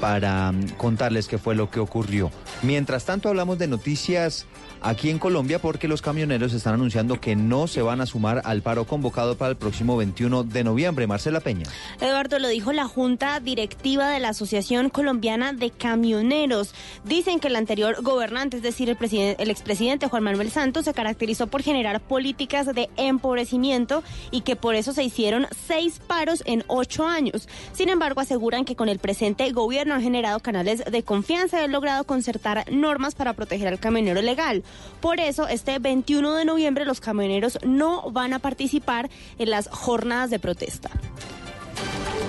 para 0.00 0.52
mm, 0.52 0.70
contarles 0.76 1.28
qué 1.28 1.38
fue 1.38 1.54
lo 1.54 1.70
que 1.70 1.80
ocurrió. 1.80 2.30
Mientras 2.62 3.04
tanto, 3.04 3.28
hablamos 3.28 3.58
de 3.58 3.68
noticias 3.68 4.46
aquí 4.80 5.10
en 5.10 5.18
Colombia 5.18 5.58
porque 5.58 5.88
los 5.88 6.02
camioneros 6.02 6.52
están 6.52 6.74
anunciando 6.74 7.20
que 7.20 7.36
no 7.36 7.66
se 7.66 7.82
van 7.82 8.00
a 8.00 8.06
sumar 8.06 8.42
al 8.44 8.62
paro 8.62 8.84
convocado 8.86 9.36
para 9.36 9.50
el 9.50 9.56
próximo 9.56 9.96
21 9.96 10.44
de 10.44 10.64
noviembre. 10.64 11.06
Marcela 11.06 11.40
Peña. 11.40 11.66
Eduardo, 12.00 12.38
lo 12.38 12.48
dijo 12.48 12.72
la 12.72 12.86
Junta 12.86 13.40
Directiva 13.40 14.08
de 14.08 14.20
la 14.20 14.30
Asociación 14.30 14.90
Colombiana 14.90 15.52
de 15.52 15.70
Camioneros. 15.70 16.74
Dicen 17.04 17.40
que 17.40 17.48
el 17.48 17.56
anterior 17.56 18.02
gobernante, 18.02 18.58
es 18.58 18.62
decir, 18.62 18.88
el, 18.88 18.96
el 19.38 19.50
expresidente 19.50 20.08
Juan 20.08 20.22
Manuel 20.22 20.50
Santos, 20.50 20.84
se 20.84 20.94
caracterizó 20.94 21.46
por 21.46 21.62
generar 21.62 22.00
políticas 22.00 22.66
de 22.66 22.88
empobrecimiento 22.96 24.02
y 24.30 24.42
que 24.42 24.56
por 24.56 24.74
eso 24.74 24.92
se 24.92 25.02
hicieron 25.02 25.46
seis 25.66 26.00
paros 26.06 26.42
en 26.46 26.64
ocho 26.68 27.06
años. 27.06 27.48
Sin 27.72 27.88
embargo, 27.88 28.20
aseguran 28.20 28.64
que 28.64 28.76
con 28.76 28.88
el 28.88 28.98
presente 28.98 29.50
gobierno 29.52 29.87
han 29.94 30.02
generado 30.02 30.40
canales 30.40 30.84
de 30.84 31.02
confianza 31.02 31.60
y 31.60 31.64
han 31.64 31.72
logrado 31.72 32.04
concertar 32.04 32.64
normas 32.70 33.14
para 33.14 33.32
proteger 33.32 33.68
al 33.68 33.78
camionero 33.78 34.22
legal. 34.22 34.62
Por 35.00 35.20
eso, 35.20 35.48
este 35.48 35.78
21 35.78 36.34
de 36.34 36.44
noviembre 36.44 36.84
los 36.84 37.00
camioneros 37.00 37.58
no 37.64 38.10
van 38.10 38.32
a 38.32 38.38
participar 38.38 39.10
en 39.38 39.50
las 39.50 39.68
jornadas 39.68 40.30
de 40.30 40.38
protesta. 40.38 40.90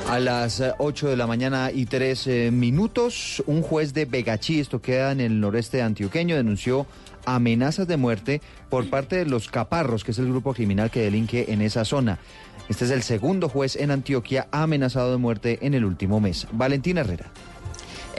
A 0.10 0.20
las 0.20 0.60
eh, 0.60 0.74
8 0.80 1.10
de 1.10 1.18
la 1.18 1.28
mañana 1.28 1.72
y 1.72 1.86
3 1.86 2.51
minutos, 2.51 3.43
un 3.45 3.62
juez 3.62 3.93
de 3.93 4.05
Begachí, 4.05 4.60
esto 4.60 4.82
queda 4.82 5.12
en 5.12 5.22
el 5.22 5.39
noreste 5.39 5.82
antioqueño, 5.82 6.36
denunció 6.36 6.88
amenazas 7.26 7.88
de 7.88 7.97
muerte 7.97 8.41
por 8.70 8.89
parte 8.89 9.18
de 9.18 9.26
los 9.26 9.49
Caparros, 9.49 10.03
que 10.03 10.12
es 10.12 10.20
el 10.20 10.30
grupo 10.30 10.53
criminal 10.53 10.89
que 10.89 11.01
delinque 11.01 11.45
en 11.49 11.62
esa 11.62 11.86
zona. 11.86 12.20
Este 12.70 12.86
es 12.86 12.91
el 12.91 13.01
segundo 13.01 13.49
juez 13.49 13.76
en 13.76 13.91
Antioquia 13.91 14.47
amenazado 14.51 15.12
de 15.12 15.18
muerte 15.18 15.60
en 15.62 15.74
el 15.74 15.86
último 15.86 16.20
mes. 16.20 16.47
Valentina 16.51 17.01
Herrera. 17.01 17.32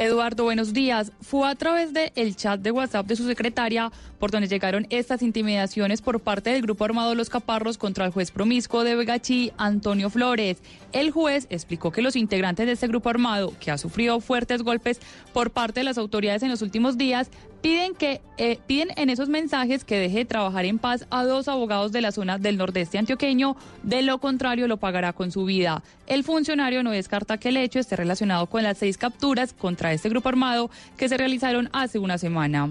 Eduardo, 0.01 0.45
buenos 0.45 0.73
días. 0.73 1.13
Fue 1.21 1.47
a 1.47 1.55
través 1.55 1.93
del 1.93 2.11
el 2.17 2.35
chat 2.35 2.59
de 2.59 2.71
WhatsApp 2.71 3.07
de 3.07 3.17
su 3.17 3.27
secretaria 3.27 3.93
por 4.19 4.31
donde 4.31 4.49
llegaron 4.49 4.87
estas 4.89 5.21
intimidaciones 5.21 6.01
por 6.01 6.21
parte 6.21 6.49
del 6.49 6.63
grupo 6.63 6.87
armado 6.87 7.15
Los 7.15 7.29
Caparros 7.29 7.77
contra 7.77 8.07
el 8.07 8.11
juez 8.11 8.31
promiscuo 8.31 8.83
de 8.83 8.95
Begachí, 8.95 9.53
Antonio 9.59 10.09
Flores. 10.09 10.57
El 10.93 11.11
juez 11.11 11.47
explicó 11.51 11.93
que 11.93 12.01
los 12.01 12.17
integrantes 12.17 12.65
de 12.65 12.73
este 12.73 12.89
grupo 12.89 13.11
armado, 13.11 13.53
que 13.61 13.71
ha 13.71 13.77
sufrido 13.77 14.21
fuertes 14.21 14.63
golpes 14.63 15.01
por 15.35 15.51
parte 15.51 15.81
de 15.81 15.85
las 15.85 15.99
autoridades 15.99 16.43
en 16.43 16.49
los 16.49 16.63
últimos 16.63 16.97
días, 16.97 17.31
piden 17.61 17.95
que 17.95 18.21
eh, 18.39 18.59
piden 18.67 18.89
en 18.97 19.11
esos 19.11 19.29
mensajes 19.29 19.85
que 19.85 19.99
deje 19.99 20.19
de 20.19 20.25
trabajar 20.25 20.65
en 20.65 20.79
paz 20.79 21.07
a 21.11 21.25
dos 21.25 21.49
abogados 21.49 21.93
de 21.93 22.01
la 22.01 22.13
zona 22.13 22.39
del 22.39 22.57
nordeste 22.57 22.99
antioqueño, 22.99 23.57
de 23.83 24.03
lo 24.03 24.19
contrario 24.19 24.69
lo 24.69 24.79
pagará 24.79 25.13
con 25.13 25.31
su 25.31 25.45
vida. 25.45 25.83
El 26.07 26.25
funcionario 26.25 26.83
no 26.83 26.91
descarta 26.91 27.39
que 27.39 27.51
el 27.51 27.57
hecho 27.57 27.79
esté 27.79 27.97
relacionado 27.97 28.47
con 28.47 28.63
las 28.63 28.79
seis 28.79 28.99
capturas 28.99 29.53
contra 29.53 29.93
este 29.93 30.09
grupo 30.09 30.29
armado 30.29 30.71
que 30.97 31.09
se 31.09 31.17
realizaron 31.17 31.69
hace 31.73 31.99
una 31.99 32.19
semana. 32.19 32.71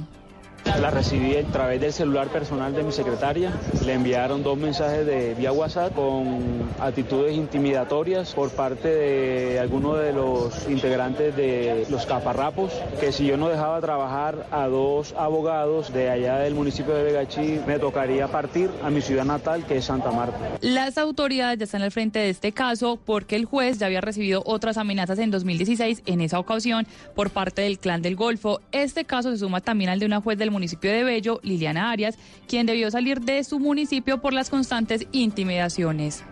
La 0.66 0.91
recibí 0.91 1.36
a 1.36 1.43
través 1.43 1.82
del 1.82 1.91
celular 1.91 2.28
personal 2.28 2.74
de 2.74 2.84
mi 2.84 2.91
secretaria. 2.91 3.51
Le 3.86 3.93
enviaron 3.93 4.43
dos 4.43 4.57
mensajes 4.57 5.05
de 5.05 5.34
vía 5.34 5.51
WhatsApp 5.51 5.93
con 5.93 6.70
actitudes 6.80 7.36
intimidatorias 7.36 8.34
por 8.34 8.49
parte 8.51 8.88
de 8.88 9.60
algunos 9.60 9.99
de 9.99 10.14
los 10.14 10.70
integrantes 10.70 11.36
de 11.36 11.86
los 11.89 12.05
caparrapos, 12.05 12.72
que 12.99 13.12
si 13.12 13.26
yo 13.26 13.36
no 13.36 13.49
dejaba 13.49 13.82
trabajar 13.82 14.47
a 14.51 14.68
dos 14.68 15.14
abogados 15.18 15.91
de 15.91 16.10
allá 16.10 16.38
del 16.38 16.55
municipio 16.55 16.93
de 16.93 17.03
Vegachí, 17.03 17.60
me 17.68 17.80
tocaría 17.80 18.28
partir 18.28 18.70
a 18.84 18.89
mi 18.89 19.01
ciudad 19.01 19.26
natal, 19.26 19.66
que 19.66 19.78
es 19.78 19.86
Santa 19.86 20.12
Marta. 20.12 20.38
Las 20.62 20.97
autoridades 20.97 21.60
ya 21.60 21.66
están 21.66 21.82
al 21.82 21.91
frente 21.91 22.20
de 22.20 22.30
este 22.30 22.51
caso 22.51 22.99
porque 23.03 23.36
el 23.36 23.45
juez 23.45 23.80
ya 23.80 23.88
había 23.88 24.01
recibido 24.01 24.43
otras 24.45 24.78
amenazas 24.78 25.20
en 25.20 25.32
2016, 25.32 26.03
en 26.05 26.22
esa 26.22 26.39
ocasión, 26.39 26.88
por 27.16 27.32
parte 27.32 27.64
del 27.64 27.80
Clan 27.80 28.01
del 28.01 28.16
Golfo. 28.16 28.62
Este 28.72 29.03
caso 29.03 29.32
se 29.32 29.39
suma 29.39 29.62
también 29.62 29.89
al 29.89 29.99
de 29.99 30.05
una 30.05 30.22
juez 30.22 30.38
del 30.38 30.49
municipio 30.50 30.91
de 30.91 31.04
Bello, 31.04 31.39
Liliana 31.43 31.91
Arias, 31.91 32.18
quien 32.47 32.66
debió 32.66 32.89
salir 32.91 33.22
de 33.22 33.43
su 33.43 33.60
municipio 33.60 34.22
por 34.22 34.34
las 34.34 34.50
constantes 34.50 35.08
intimidaciones. 35.12 36.24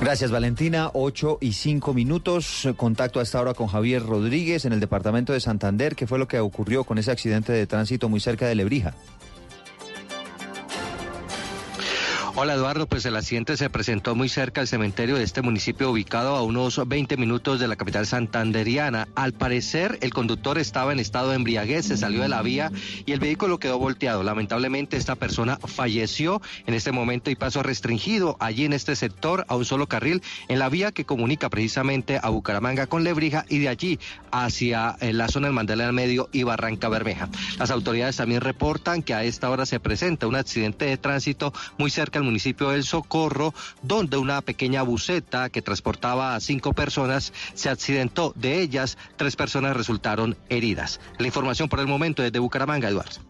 Gracias, 0.00 0.30
Valentina. 0.30 0.90
Ocho 0.94 1.38
y 1.40 1.54
cinco 1.54 1.92
minutos. 1.92 2.68
Contacto 2.76 3.18
a 3.18 3.24
esta 3.24 3.40
hora 3.40 3.54
con 3.54 3.66
Javier 3.66 4.04
Rodríguez 4.04 4.64
en 4.64 4.72
el 4.72 4.78
departamento 4.78 5.32
de 5.32 5.40
Santander. 5.40 5.96
¿Qué 5.96 6.06
fue 6.06 6.20
lo 6.20 6.28
que 6.28 6.38
ocurrió 6.38 6.84
con 6.84 6.98
ese 6.98 7.10
accidente 7.10 7.52
de 7.52 7.66
tránsito 7.66 8.08
muy 8.08 8.20
cerca 8.20 8.46
de 8.46 8.54
Lebrija? 8.54 8.94
Hola 12.40 12.54
Eduardo, 12.54 12.86
pues 12.86 13.04
el 13.04 13.16
accidente 13.16 13.56
se 13.56 13.68
presentó 13.68 14.14
muy 14.14 14.28
cerca 14.28 14.60
del 14.60 14.68
cementerio 14.68 15.16
de 15.16 15.24
este 15.24 15.42
municipio 15.42 15.90
ubicado 15.90 16.36
a 16.36 16.42
unos 16.44 16.80
20 16.86 17.16
minutos 17.16 17.58
de 17.58 17.66
la 17.66 17.74
capital 17.74 18.06
santanderiana. 18.06 19.08
Al 19.16 19.32
parecer 19.32 19.98
el 20.02 20.14
conductor 20.14 20.56
estaba 20.56 20.92
en 20.92 21.00
estado 21.00 21.30
de 21.30 21.34
embriaguez, 21.34 21.86
se 21.86 21.96
salió 21.96 22.22
de 22.22 22.28
la 22.28 22.40
vía 22.42 22.70
y 23.06 23.10
el 23.10 23.18
vehículo 23.18 23.58
quedó 23.58 23.80
volteado. 23.80 24.22
Lamentablemente 24.22 24.96
esta 24.96 25.16
persona 25.16 25.58
falleció 25.66 26.40
en 26.68 26.74
este 26.74 26.92
momento 26.92 27.28
y 27.28 27.34
pasó 27.34 27.64
restringido 27.64 28.36
allí 28.38 28.64
en 28.66 28.72
este 28.72 28.94
sector 28.94 29.44
a 29.48 29.56
un 29.56 29.64
solo 29.64 29.88
carril 29.88 30.22
en 30.46 30.60
la 30.60 30.68
vía 30.68 30.92
que 30.92 31.04
comunica 31.04 31.50
precisamente 31.50 32.20
a 32.22 32.28
Bucaramanga 32.28 32.86
con 32.86 33.02
Lebrija 33.02 33.46
y 33.48 33.58
de 33.58 33.68
allí 33.68 33.98
hacia 34.30 34.94
eh, 35.00 35.12
la 35.12 35.26
zona 35.26 35.48
del 35.48 35.54
Mandela 35.54 35.90
Medio 35.90 36.28
y 36.30 36.44
Barranca 36.44 36.88
Bermeja. 36.88 37.30
Las 37.58 37.72
autoridades 37.72 38.14
también 38.14 38.42
reportan 38.42 39.02
que 39.02 39.14
a 39.14 39.24
esta 39.24 39.50
hora 39.50 39.66
se 39.66 39.80
presenta 39.80 40.28
un 40.28 40.36
accidente 40.36 40.84
de 40.84 40.98
tránsito 40.98 41.52
muy 41.78 41.90
cerca 41.90 42.20
al 42.20 42.27
municipio 42.28 42.68
del 42.68 42.84
Socorro, 42.84 43.54
donde 43.82 44.16
una 44.16 44.40
pequeña 44.42 44.82
buseta 44.82 45.48
que 45.50 45.62
transportaba 45.62 46.34
a 46.34 46.40
cinco 46.40 46.72
personas 46.72 47.32
se 47.54 47.68
accidentó. 47.68 48.32
De 48.36 48.60
ellas, 48.60 48.98
tres 49.16 49.34
personas 49.34 49.76
resultaron 49.76 50.36
heridas. 50.48 51.00
La 51.18 51.26
información 51.26 51.68
por 51.68 51.80
el 51.80 51.86
momento 51.86 52.22
desde 52.22 52.38
Bucaramanga, 52.38 52.88
Eduardo. 52.88 53.20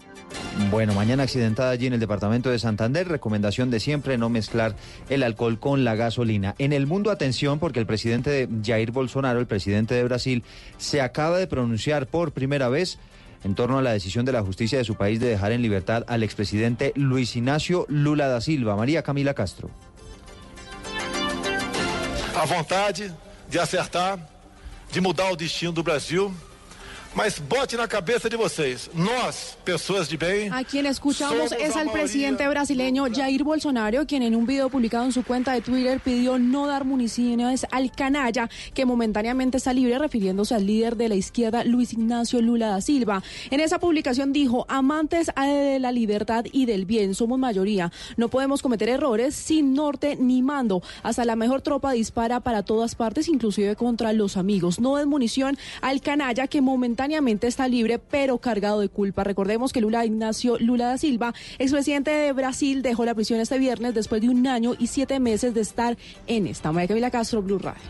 Bueno, 0.70 0.92
mañana 0.92 1.22
accidentada 1.22 1.70
allí 1.70 1.86
en 1.86 1.94
el 1.94 2.00
departamento 2.00 2.50
de 2.50 2.58
Santander. 2.58 3.08
Recomendación 3.08 3.70
de 3.70 3.80
siempre 3.80 4.18
no 4.18 4.28
mezclar 4.28 4.74
el 5.08 5.22
alcohol 5.22 5.58
con 5.58 5.84
la 5.84 5.94
gasolina. 5.94 6.54
En 6.58 6.72
el 6.72 6.86
mundo, 6.86 7.10
atención, 7.10 7.58
porque 7.58 7.78
el 7.80 7.86
presidente 7.86 8.48
Jair 8.64 8.90
Bolsonaro, 8.90 9.38
el 9.38 9.46
presidente 9.46 9.94
de 9.94 10.04
Brasil, 10.04 10.42
se 10.76 11.00
acaba 11.00 11.38
de 11.38 11.46
pronunciar 11.46 12.06
por 12.08 12.32
primera 12.32 12.68
vez 12.68 12.98
en 13.44 13.54
torno 13.54 13.78
a 13.78 13.82
la 13.82 13.92
decisión 13.92 14.24
de 14.24 14.32
la 14.32 14.42
justicia 14.42 14.78
de 14.78 14.84
su 14.84 14.94
país 14.94 15.20
de 15.20 15.28
dejar 15.28 15.52
en 15.52 15.62
libertad 15.62 16.04
al 16.08 16.22
expresidente 16.22 16.92
Luis 16.96 17.36
Ignacio 17.36 17.86
Lula 17.88 18.28
da 18.28 18.40
Silva. 18.40 18.76
María 18.76 19.02
Camila 19.02 19.34
Castro. 19.34 19.70
A 22.34 22.44
vontade 22.46 23.12
de 23.50 23.58
acertar, 23.58 24.18
de 24.92 25.00
mudar 25.00 25.32
o 25.32 25.36
destino 25.36 25.72
do 25.72 25.82
Brasil. 25.82 26.32
Mas 27.14 27.38
bote 27.38 27.76
na 27.76 27.88
cabeça 27.88 28.28
de 28.28 28.36
vocês, 28.36 28.88
nós, 28.94 29.56
pessoas 29.64 30.08
de 30.08 30.16
bem. 30.16 30.50
A 30.52 30.62
quien 30.62 30.86
escuchamos 30.86 31.52
es 31.52 31.74
al 31.74 31.90
presidente 31.90 32.46
brasileño 32.46 33.06
Jair 33.12 33.42
Bolsonaro, 33.42 34.06
quien 34.06 34.22
en 34.22 34.36
un 34.36 34.46
video 34.46 34.68
publicado 34.68 35.06
en 35.06 35.12
su 35.12 35.24
cuenta 35.24 35.52
de 35.52 35.62
Twitter 35.62 36.00
pidió 36.00 36.38
no 36.38 36.66
dar 36.66 36.84
municiones 36.84 37.66
al 37.70 37.90
canalla, 37.90 38.48
que 38.74 38.84
momentáneamente 38.84 39.56
está 39.56 39.72
libre, 39.72 39.98
refiriéndose 39.98 40.54
al 40.54 40.66
líder 40.66 40.96
de 40.96 41.08
la 41.08 41.14
izquierda 41.14 41.64
Luis 41.64 41.92
Ignacio 41.92 42.40
Lula 42.42 42.68
da 42.68 42.80
Silva. 42.80 43.22
En 43.50 43.60
esa 43.60 43.78
publicación 43.80 44.32
dijo, 44.32 44.66
amantes 44.68 45.30
de 45.34 45.78
la 45.80 45.90
libertad 45.90 46.44
y 46.52 46.66
del 46.66 46.84
bien, 46.84 47.14
somos 47.14 47.38
mayoría. 47.38 47.90
No 48.16 48.28
podemos 48.28 48.62
cometer 48.62 48.90
errores 48.90 49.34
sin 49.34 49.74
norte 49.74 50.16
ni 50.16 50.42
mando. 50.42 50.82
Hasta 51.02 51.24
la 51.24 51.36
mejor 51.36 51.62
tropa 51.62 51.92
dispara 51.92 52.40
para 52.40 52.62
todas 52.62 52.94
partes, 52.94 53.28
inclusive 53.28 53.74
contra 53.76 54.12
los 54.12 54.36
amigos. 54.36 54.78
No 54.78 54.96
den 54.96 55.08
munición 55.08 55.58
al 55.80 56.00
canalla 56.00 56.46
que 56.46 56.60
momentáneamente 56.60 57.07
está 57.42 57.68
libre, 57.68 57.98
pero 57.98 58.38
cargado 58.38 58.80
de 58.80 58.88
culpa. 58.88 59.24
Recordemos 59.24 59.72
que 59.72 59.80
Lula 59.80 60.04
Ignacio 60.04 60.58
Lula 60.58 60.86
da 60.86 60.98
Silva, 60.98 61.34
expresidente 61.58 62.10
de 62.10 62.32
Brasil, 62.32 62.82
dejó 62.82 63.04
la 63.04 63.14
prisión 63.14 63.40
este 63.40 63.58
viernes 63.58 63.94
después 63.94 64.20
de 64.20 64.28
un 64.28 64.46
año 64.46 64.74
y 64.78 64.88
siete 64.88 65.20
meses 65.20 65.54
de 65.54 65.60
estar 65.60 65.96
en 66.26 66.46
esta. 66.46 66.72
María 66.72 66.88
Camila 66.88 67.10
Castro, 67.10 67.42
Blue 67.42 67.58
Radio. 67.58 67.82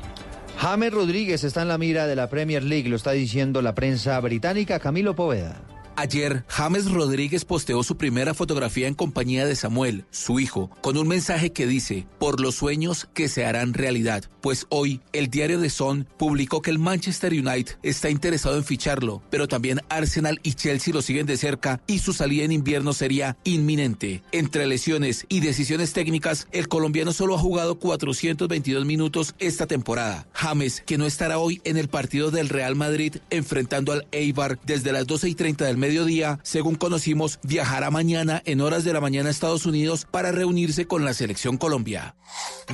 James 0.58 0.92
Rodríguez 0.92 1.44
está 1.44 1.62
en 1.62 1.68
la 1.68 1.78
mira 1.78 2.06
de 2.06 2.16
la 2.16 2.28
Premier 2.28 2.62
League, 2.62 2.88
lo 2.88 2.96
está 2.96 3.12
diciendo 3.12 3.62
la 3.62 3.74
prensa 3.74 4.18
británica. 4.20 4.80
Camilo 4.80 5.14
Poveda. 5.14 5.60
Ayer, 6.00 6.44
James 6.46 6.88
Rodríguez 6.92 7.44
posteó 7.44 7.82
su 7.82 7.96
primera 7.96 8.32
fotografía 8.32 8.86
en 8.86 8.94
compañía 8.94 9.44
de 9.44 9.56
Samuel, 9.56 10.04
su 10.12 10.38
hijo, 10.38 10.70
con 10.80 10.96
un 10.96 11.08
mensaje 11.08 11.50
que 11.50 11.66
dice, 11.66 12.06
por 12.20 12.40
los 12.40 12.54
sueños 12.54 13.08
que 13.14 13.28
se 13.28 13.44
harán 13.44 13.74
realidad. 13.74 14.22
Pues 14.40 14.66
hoy, 14.68 15.00
el 15.12 15.28
diario 15.28 15.60
The 15.60 15.70
Sun 15.70 16.06
publicó 16.16 16.62
que 16.62 16.70
el 16.70 16.78
Manchester 16.78 17.32
United 17.32 17.78
está 17.82 18.10
interesado 18.10 18.56
en 18.56 18.62
ficharlo, 18.62 19.24
pero 19.28 19.48
también 19.48 19.80
Arsenal 19.88 20.38
y 20.44 20.52
Chelsea 20.52 20.94
lo 20.94 21.02
siguen 21.02 21.26
de 21.26 21.36
cerca 21.36 21.80
y 21.88 21.98
su 21.98 22.12
salida 22.12 22.44
en 22.44 22.52
invierno 22.52 22.92
sería 22.92 23.36
inminente. 23.42 24.22
Entre 24.30 24.68
lesiones 24.68 25.26
y 25.28 25.40
decisiones 25.40 25.94
técnicas, 25.94 26.46
el 26.52 26.68
colombiano 26.68 27.12
solo 27.12 27.34
ha 27.34 27.40
jugado 27.40 27.80
422 27.80 28.84
minutos 28.84 29.34
esta 29.40 29.66
temporada. 29.66 30.28
James, 30.32 30.80
que 30.86 30.96
no 30.96 31.06
estará 31.06 31.40
hoy 31.40 31.60
en 31.64 31.76
el 31.76 31.88
partido 31.88 32.30
del 32.30 32.50
Real 32.50 32.76
Madrid 32.76 33.16
enfrentando 33.30 33.90
al 33.90 34.06
Eibar 34.12 34.60
desde 34.64 34.92
las 34.92 35.04
12 35.04 35.30
y 35.30 35.34
30 35.34 35.64
del 35.64 35.87
mediodía, 35.88 36.38
según 36.42 36.74
conocimos, 36.74 37.38
viajará 37.42 37.90
mañana 37.90 38.42
en 38.44 38.60
horas 38.60 38.84
de 38.84 38.92
la 38.92 39.00
mañana 39.00 39.28
a 39.28 39.32
Estados 39.32 39.64
Unidos 39.64 40.06
para 40.10 40.32
reunirse 40.32 40.86
con 40.86 41.06
la 41.06 41.14
selección 41.14 41.56
Colombia. 41.56 42.14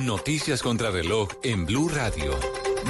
Noticias 0.01 0.61
contra 0.61 0.91
reloj 0.91 1.29
en 1.41 1.65
Blue 1.65 1.87
Radio. 1.87 2.37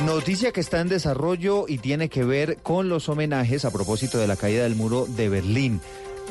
Noticia 0.04 0.52
que 0.52 0.62
está 0.62 0.82
en 0.82 0.90
desarrollo 0.90 1.66
y 1.68 1.78
tiene 1.78 2.10
que 2.10 2.24
ver 2.24 2.58
con 2.64 2.90
los 2.90 3.08
homenajes 3.08 3.66
a 3.66 3.72
propósito 3.72 4.18
de 4.18 4.26
la 4.26 4.36
caída 4.36 4.64
del 4.64 4.76
muro 4.76 5.06
de 5.06 5.30
Berlín. 5.30 5.80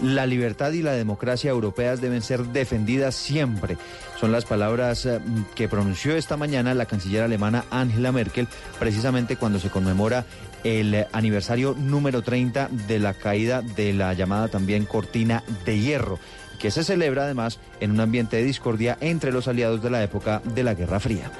La 0.03 0.27
libertad 0.27 0.73
y 0.73 0.83
la 0.83 0.93
democracia 0.93 1.53
europeas 1.53 2.01
deben 2.01 2.21
ser 2.21 2.47
defendidas 2.47 3.15
siempre. 3.15 3.79
Son 4.19 4.33
las 4.33 4.45
palabras 4.45 5.07
eh, 5.07 5.21
que 5.55 5.69
pronunció 5.69 6.17
esta 6.17 6.37
mañana 6.37 6.75
la 6.75 6.87
canciller 6.87 7.23
alemana 7.23 7.65
Angela 7.71 8.11
Merkel, 8.11 8.49
precisamente 8.81 9.37
cuando 9.37 9.61
se 9.61 9.71
conmemora 9.71 10.27
el 10.65 11.07
aniversario 11.13 11.75
número 11.79 12.23
30 12.23 12.69
de 12.89 12.99
la 12.99 13.15
caída 13.15 13.63
de 13.63 13.93
la 13.93 14.15
llamada 14.15 14.49
también 14.49 14.87
cortina 14.87 15.45
de 15.65 15.79
hierro, 15.79 16.19
que 16.65 16.71
se 16.71 16.83
celebra 16.83 17.25
además 17.25 17.59
en 17.81 17.91
un 17.91 18.01
ambiente 18.01 18.39
de 18.39 18.45
discordia 18.45 18.97
entre 19.03 19.33
los 19.33 19.49
aliados 19.49 19.83
de 19.83 19.91
la 19.91 20.03
época 20.03 20.41
de 20.55 20.65
la 20.65 20.73
Guerra 20.73 20.99
Fría. 20.99 21.31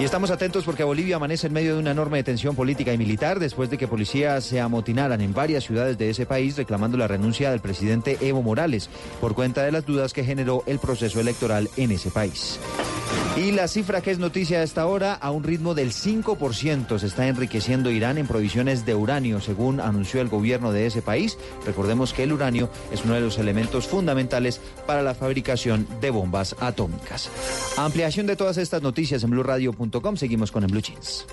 Y 0.00 0.02
estamos 0.02 0.32
atentos 0.32 0.64
porque 0.64 0.82
Bolivia 0.82 1.16
amanece 1.16 1.46
en 1.46 1.52
medio 1.52 1.74
de 1.74 1.80
una 1.80 1.92
enorme 1.92 2.24
tensión 2.24 2.56
política 2.56 2.92
y 2.92 2.98
militar 2.98 3.38
después 3.38 3.70
de 3.70 3.78
que 3.78 3.86
policías 3.86 4.44
se 4.44 4.60
amotinaran 4.60 5.20
en 5.20 5.32
varias 5.32 5.62
ciudades 5.62 5.98
de 5.98 6.10
ese 6.10 6.26
país 6.26 6.56
reclamando 6.56 6.98
la 6.98 7.06
renuncia 7.06 7.52
del 7.52 7.60
presidente 7.60 8.18
Evo 8.20 8.42
Morales 8.42 8.90
por 9.20 9.36
cuenta 9.36 9.62
de 9.62 9.70
las 9.70 9.86
dudas 9.86 10.12
que 10.12 10.24
generó 10.24 10.64
el 10.66 10.80
proceso 10.80 11.20
electoral 11.20 11.70
en 11.76 11.92
ese 11.92 12.10
país. 12.10 12.58
Y 13.36 13.52
la 13.52 13.68
cifra 13.68 14.00
que 14.00 14.10
es 14.10 14.18
noticia 14.18 14.60
a 14.60 14.62
esta 14.62 14.86
hora, 14.86 15.12
a 15.12 15.30
un 15.30 15.44
ritmo 15.44 15.74
del 15.74 15.92
5% 15.92 16.98
se 16.98 17.06
está 17.06 17.28
enriqueciendo 17.28 17.90
Irán 17.90 18.16
en 18.16 18.26
provisiones 18.26 18.86
de 18.86 18.94
uranio, 18.94 19.42
según 19.42 19.78
anunció 19.78 20.22
el 20.22 20.28
gobierno 20.28 20.72
de 20.72 20.86
ese 20.86 21.02
país. 21.02 21.36
Recordemos 21.66 22.14
que 22.14 22.22
el 22.22 22.32
uranio 22.32 22.70
es 22.90 23.04
uno 23.04 23.12
de 23.12 23.20
los 23.20 23.38
elementos 23.38 23.86
fundamentales 23.86 24.55
para 24.86 25.02
la 25.02 25.14
fabricación 25.14 25.86
de 26.00 26.10
bombas 26.10 26.56
atómicas. 26.60 27.30
Ampliación 27.76 28.26
de 28.26 28.36
todas 28.36 28.56
estas 28.58 28.82
noticias 28.82 29.22
en 29.24 29.30
blueradio.com. 29.30 30.16
Seguimos 30.16 30.52
con 30.52 30.64
el 30.64 30.70
Blue 30.70 30.82
Jeans. 30.82 31.26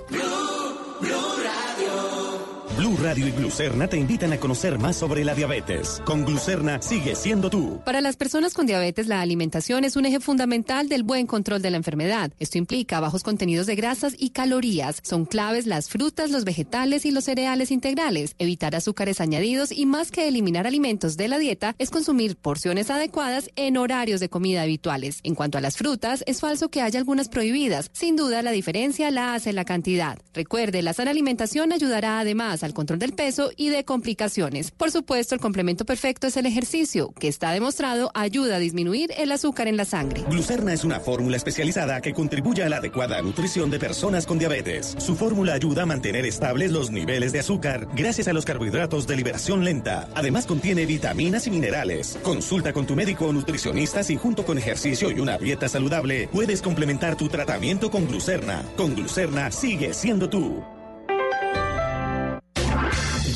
Blue 2.77 2.97
Radio 3.03 3.27
y 3.27 3.31
Glucerna 3.31 3.87
te 3.87 3.97
invitan 3.97 4.33
a 4.33 4.39
conocer 4.39 4.79
más 4.79 4.95
sobre 4.95 5.23
la 5.23 5.35
diabetes. 5.35 6.01
Con 6.05 6.25
Glucerna 6.25 6.81
sigue 6.81 7.13
siendo 7.13 7.51
tú. 7.51 7.79
Para 7.85 8.01
las 8.01 8.15
personas 8.15 8.55
con 8.55 8.65
diabetes, 8.65 9.05
la 9.05 9.21
alimentación 9.21 9.83
es 9.83 9.95
un 9.95 10.05
eje 10.05 10.19
fundamental 10.19 10.89
del 10.89 11.03
buen 11.03 11.27
control 11.27 11.61
de 11.61 11.69
la 11.69 11.77
enfermedad. 11.77 12.31
Esto 12.39 12.57
implica 12.57 12.99
bajos 12.99 13.21
contenidos 13.21 13.67
de 13.67 13.75
grasas 13.75 14.15
y 14.17 14.31
calorías. 14.31 15.01
Son 15.03 15.25
claves 15.25 15.67
las 15.67 15.87
frutas, 15.87 16.31
los 16.31 16.45
vegetales 16.45 17.05
y 17.05 17.11
los 17.11 17.25
cereales 17.25 17.69
integrales. 17.69 18.35
Evitar 18.39 18.75
azúcares 18.75 19.21
añadidos 19.21 19.71
y 19.71 19.85
más 19.85 20.09
que 20.09 20.27
eliminar 20.27 20.65
alimentos 20.65 21.15
de 21.15 21.27
la 21.27 21.37
dieta 21.37 21.75
es 21.77 21.91
consumir 21.91 22.37
porciones 22.37 22.89
adecuadas 22.89 23.51
en 23.55 23.77
horarios 23.77 24.19
de 24.19 24.29
comida 24.29 24.63
habituales. 24.63 25.19
En 25.21 25.35
cuanto 25.35 25.59
a 25.59 25.61
las 25.61 25.77
frutas, 25.77 26.23
es 26.25 26.39
falso 26.39 26.69
que 26.69 26.81
haya 26.81 26.97
algunas 26.97 27.29
prohibidas. 27.29 27.91
Sin 27.93 28.15
duda, 28.15 28.41
la 28.41 28.51
diferencia 28.51 29.11
la 29.11 29.35
hace 29.35 29.53
la 29.53 29.63
cantidad. 29.63 30.17
Recuerde, 30.33 30.81
la 30.81 30.93
sana 30.93 31.11
alimentación 31.11 31.71
ayudará 31.71 32.19
además 32.19 32.62
al 32.65 32.73
control 32.73 32.99
del 32.99 33.13
peso 33.13 33.51
y 33.55 33.69
de 33.69 33.85
complicaciones. 33.85 34.71
Por 34.71 34.91
supuesto, 34.91 35.35
el 35.35 35.41
complemento 35.41 35.85
perfecto 35.85 36.27
es 36.27 36.37
el 36.37 36.45
ejercicio, 36.45 37.13
que 37.19 37.27
está 37.27 37.51
demostrado 37.51 38.11
ayuda 38.13 38.55
a 38.55 38.59
disminuir 38.59 39.11
el 39.17 39.31
azúcar 39.31 39.67
en 39.67 39.77
la 39.77 39.85
sangre. 39.85 40.23
Glucerna 40.29 40.73
es 40.73 40.83
una 40.83 40.99
fórmula 40.99 41.37
especializada 41.37 42.01
que 42.01 42.13
contribuye 42.13 42.63
a 42.63 42.69
la 42.69 42.77
adecuada 42.77 43.21
nutrición 43.21 43.69
de 43.69 43.79
personas 43.79 44.25
con 44.25 44.39
diabetes. 44.39 44.95
Su 44.97 45.15
fórmula 45.15 45.53
ayuda 45.53 45.83
a 45.83 45.85
mantener 45.85 46.25
estables 46.25 46.71
los 46.71 46.91
niveles 46.91 47.31
de 47.31 47.39
azúcar 47.39 47.87
gracias 47.95 48.27
a 48.27 48.33
los 48.33 48.45
carbohidratos 48.45 49.07
de 49.07 49.15
liberación 49.15 49.63
lenta. 49.63 50.09
Además 50.15 50.45
contiene 50.45 50.85
vitaminas 50.85 51.47
y 51.47 51.51
minerales. 51.51 52.17
Consulta 52.23 52.73
con 52.73 52.85
tu 52.85 52.95
médico 52.95 53.27
o 53.27 53.33
nutricionista 53.33 54.03
si 54.03 54.15
junto 54.15 54.45
con 54.45 54.57
ejercicio 54.57 55.11
y 55.11 55.19
una 55.19 55.37
dieta 55.37 55.67
saludable 55.67 56.27
puedes 56.31 56.61
complementar 56.61 57.15
tu 57.15 57.27
tratamiento 57.27 57.89
con 57.91 58.07
glucerna. 58.07 58.63
Con 58.77 58.95
glucerna 58.95 59.51
sigue 59.51 59.93
siendo 59.93 60.29
tú. 60.29 60.63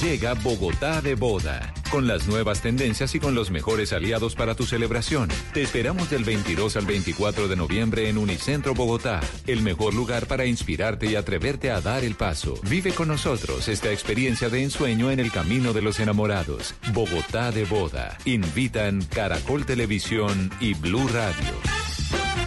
Llega 0.01 0.35
Bogotá 0.35 1.01
de 1.01 1.15
Boda, 1.15 1.73
con 1.89 2.05
las 2.07 2.27
nuevas 2.27 2.61
tendencias 2.61 3.15
y 3.15 3.19
con 3.19 3.33
los 3.33 3.49
mejores 3.49 3.93
aliados 3.93 4.35
para 4.35 4.53
tu 4.53 4.63
celebración. 4.63 5.27
Te 5.53 5.63
esperamos 5.63 6.11
del 6.11 6.23
22 6.23 6.77
al 6.77 6.85
24 6.85 7.47
de 7.47 7.55
noviembre 7.55 8.07
en 8.07 8.19
Unicentro 8.19 8.75
Bogotá, 8.75 9.21
el 9.47 9.63
mejor 9.63 9.95
lugar 9.95 10.27
para 10.27 10.45
inspirarte 10.45 11.07
y 11.07 11.15
atreverte 11.15 11.71
a 11.71 11.81
dar 11.81 12.03
el 12.03 12.13
paso. 12.13 12.59
Vive 12.69 12.91
con 12.91 13.07
nosotros 13.07 13.67
esta 13.67 13.91
experiencia 13.91 14.49
de 14.49 14.61
ensueño 14.61 15.09
en 15.09 15.19
el 15.19 15.31
camino 15.31 15.73
de 15.73 15.81
los 15.81 15.99
enamorados. 15.99 16.75
Bogotá 16.93 17.51
de 17.51 17.65
Boda. 17.65 18.19
Invitan 18.25 19.03
Caracol 19.03 19.65
Televisión 19.65 20.51
y 20.59 20.75
Blue 20.75 21.07
Radio. 21.07 22.46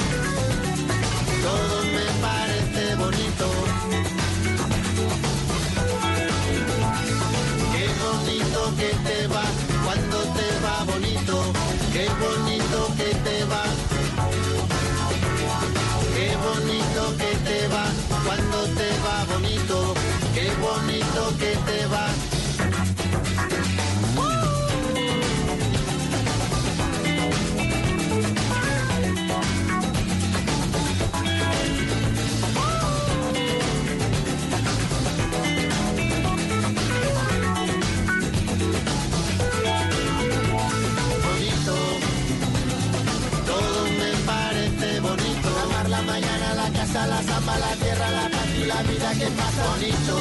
casa, 47.51 47.59
la 47.59 47.67
zamba, 47.67 47.67
la 47.67 47.75
tierra, 47.75 48.11
la 48.11 48.29
paz 48.29 48.47
y 48.55 48.65
la 48.65 48.83
vida 48.83 49.13
que 49.13 49.31
pasa 49.31 49.67
bonito. 49.67 50.17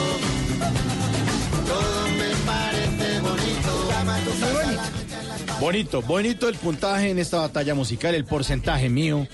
Todo 1.67 2.09
me 2.09 2.29
parece 2.47 3.21
bonito. 3.21 3.91
Llama 3.91 4.19
tu 4.19 4.31
salsa, 4.33 4.73
la 4.73 5.61
Bonito, 5.61 6.03
bonito 6.03 6.49
el 6.49 6.55
puntaje 6.57 7.11
en 7.11 7.19
esta 7.19 7.39
batalla 7.39 7.75
musical, 7.75 8.15
el 8.15 8.25
porcentaje 8.25 8.89
mío. 8.89 9.27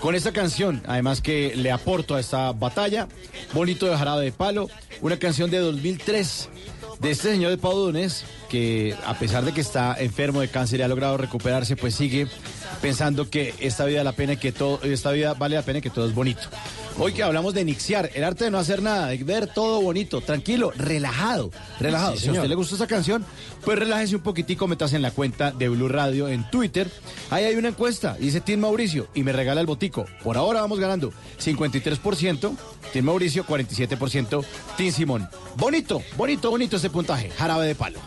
Con 0.00 0.14
esta 0.14 0.32
canción, 0.32 0.82
además 0.86 1.20
que 1.20 1.56
le 1.56 1.72
aporto 1.72 2.14
a 2.14 2.20
esta 2.20 2.52
batalla, 2.52 3.08
Bonito 3.54 3.86
de 3.86 3.96
Jarabe 3.96 4.24
de 4.24 4.32
Palo, 4.32 4.68
una 5.00 5.18
canción 5.18 5.50
de 5.50 5.58
2003 5.58 6.48
de 7.00 7.10
este 7.10 7.30
señor 7.32 7.50
de 7.50 7.58
Pau 7.58 7.74
Dunes, 7.74 8.24
que 8.48 8.94
a 9.04 9.18
pesar 9.18 9.44
de 9.44 9.52
que 9.52 9.60
está 9.60 9.96
enfermo 9.98 10.40
de 10.40 10.48
cáncer 10.48 10.80
y 10.80 10.82
ha 10.82 10.88
logrado 10.88 11.16
recuperarse, 11.16 11.74
pues 11.74 11.94
sigue 11.94 12.28
pensando 12.82 13.30
que 13.30 13.54
esta 13.60 13.84
vida, 13.84 14.04
la 14.04 14.12
pena 14.12 14.36
que 14.36 14.52
todo, 14.52 14.80
esta 14.82 15.10
vida 15.10 15.34
vale 15.34 15.56
la 15.56 15.62
pena 15.62 15.78
y 15.78 15.82
que 15.82 15.90
todo 15.90 16.06
es 16.06 16.14
bonito. 16.14 16.42
Hoy 16.96 17.12
que 17.12 17.24
hablamos 17.24 17.54
de 17.54 17.64
nixiar, 17.64 18.10
el 18.14 18.22
arte 18.22 18.44
de 18.44 18.50
no 18.52 18.58
hacer 18.58 18.80
nada, 18.80 19.08
de 19.08 19.16
ver 19.24 19.52
todo 19.52 19.82
bonito, 19.82 20.20
tranquilo, 20.20 20.70
relajado, 20.76 21.50
relajado. 21.80 22.16
Sí, 22.16 22.22
si 22.22 22.28
a 22.28 22.32
usted 22.32 22.48
le 22.48 22.54
gusta 22.54 22.76
esa 22.76 22.86
canción, 22.86 23.24
pues 23.64 23.76
relájese 23.76 24.14
un 24.14 24.22
poquitico, 24.22 24.68
métase 24.68 24.94
en 24.94 25.02
la 25.02 25.10
cuenta 25.10 25.50
de 25.50 25.68
Blue 25.68 25.88
Radio 25.88 26.28
en 26.28 26.48
Twitter. 26.50 26.88
Ahí 27.30 27.46
hay 27.46 27.56
una 27.56 27.68
encuesta, 27.68 28.14
dice 28.14 28.40
Tim 28.40 28.60
Mauricio, 28.60 29.08
y 29.12 29.24
me 29.24 29.32
regala 29.32 29.60
el 29.60 29.66
botico. 29.66 30.06
Por 30.22 30.36
ahora 30.36 30.60
vamos 30.60 30.78
ganando 30.78 31.12
53%, 31.42 32.56
Tim 32.92 33.04
Mauricio, 33.04 33.44
47%, 33.44 34.44
Tim 34.76 34.92
Simón. 34.92 35.28
Bonito, 35.56 36.00
bonito, 36.16 36.48
bonito 36.48 36.76
este 36.76 36.90
puntaje, 36.90 37.28
jarabe 37.30 37.66
de 37.66 37.74
palo. 37.74 37.98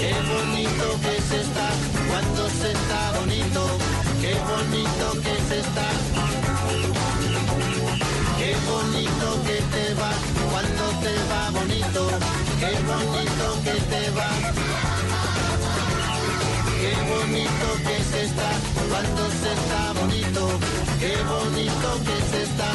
Qué 0.00 0.12
bonito 0.28 1.00
que 1.02 1.22
se 1.22 1.40
está 1.40 1.70
cuando 2.08 2.48
se 2.50 2.72
está 2.72 3.20
bonito. 3.20 3.78
Qué 4.20 4.34
bonito 4.34 5.22
que 5.22 5.54
se 5.54 5.60
está. 5.60 6.13
Qué 8.44 8.54
bonito 8.70 9.26
que 9.46 9.58
te 9.74 9.94
va 9.94 10.12
cuando 10.52 10.84
te 11.00 11.14
va 11.30 11.50
bonito. 11.58 12.02
Qué 12.60 12.72
bonito 12.90 13.44
que 13.64 13.76
te 13.90 14.02
va. 14.10 14.30
Qué 16.78 16.92
bonito 17.08 17.66
que 17.86 17.96
se 18.04 18.20
está 18.24 18.50
cuando 18.90 19.22
se 19.40 19.50
está 19.58 19.80
bonito. 19.98 20.42
Qué 21.00 21.14
bonito 21.32 21.88
que 22.04 22.16
se 22.30 22.42
está. 22.42 22.70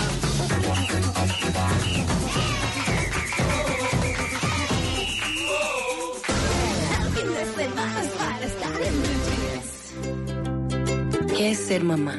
¿Qué 11.38 11.52
es 11.52 11.58
ser 11.60 11.84
mamá? 11.84 12.16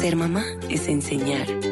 Ser 0.00 0.14
mamá 0.14 0.44
es 0.70 0.86
enseñar. 0.86 1.71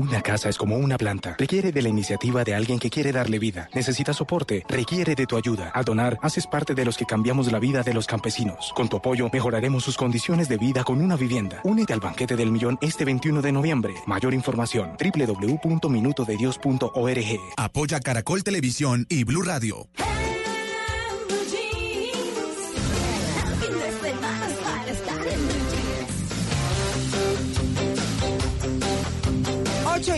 Una 0.00 0.22
casa 0.22 0.48
es 0.48 0.56
como 0.56 0.78
una 0.78 0.96
planta. 0.96 1.36
Requiere 1.38 1.72
de 1.72 1.82
la 1.82 1.90
iniciativa 1.90 2.42
de 2.42 2.54
alguien 2.54 2.78
que 2.78 2.88
quiere 2.88 3.12
darle 3.12 3.38
vida. 3.38 3.68
Necesita 3.74 4.14
soporte. 4.14 4.64
Requiere 4.66 5.14
de 5.14 5.26
tu 5.26 5.36
ayuda. 5.36 5.70
Al 5.74 5.84
donar, 5.84 6.18
haces 6.22 6.46
parte 6.46 6.74
de 6.74 6.86
los 6.86 6.96
que 6.96 7.04
cambiamos 7.04 7.52
la 7.52 7.58
vida 7.58 7.82
de 7.82 7.92
los 7.92 8.06
campesinos. 8.06 8.72
Con 8.74 8.88
tu 8.88 8.96
apoyo, 8.96 9.28
mejoraremos 9.30 9.84
sus 9.84 9.98
condiciones 9.98 10.48
de 10.48 10.56
vida 10.56 10.84
con 10.84 11.02
una 11.02 11.16
vivienda. 11.16 11.60
Únete 11.64 11.92
al 11.92 12.00
banquete 12.00 12.34
del 12.34 12.50
millón 12.50 12.78
este 12.80 13.04
21 13.04 13.42
de 13.42 13.52
noviembre. 13.52 13.92
Mayor 14.06 14.32
información: 14.32 14.92
www.minutodedios.org. 14.98 17.40
Apoya 17.58 18.00
Caracol 18.00 18.42
Televisión 18.42 19.04
y 19.10 19.24
Blue 19.24 19.42
Radio. 19.42 19.86
8 19.98 20.29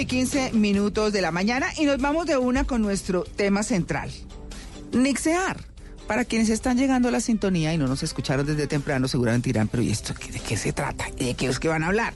y 0.03 0.07
15 0.07 0.53
minutos 0.55 1.13
de 1.13 1.23
la 1.23 1.31
mañana 1.31 1.69
y 1.77 1.85
nos 1.85 1.99
vamos 1.99 2.27
de 2.27 2.37
una 2.37 2.65
con 2.65 2.83
nuestro 2.83 3.23
tema 3.23 3.63
central. 3.63 4.11
Nixear. 4.93 5.65
Para 6.09 6.25
quienes 6.25 6.49
están 6.49 6.77
llegando 6.77 7.09
a 7.09 7.13
la 7.13 7.21
sintonía 7.21 7.73
y 7.73 7.79
no 7.79 7.87
nos 7.87 8.03
escucharon 8.03 8.45
desde 8.45 8.67
temprano, 8.67 9.07
seguramente 9.07 9.49
dirán, 9.49 9.69
pero 9.69 9.85
¿y 9.85 9.91
esto 9.91 10.13
de 10.15 10.41
qué 10.41 10.57
se 10.57 10.73
trata? 10.73 11.07
¿De 11.17 11.35
qué 11.35 11.47
es 11.47 11.61
que 11.61 11.69
van 11.69 11.85
a 11.85 11.87
hablar? 11.87 12.15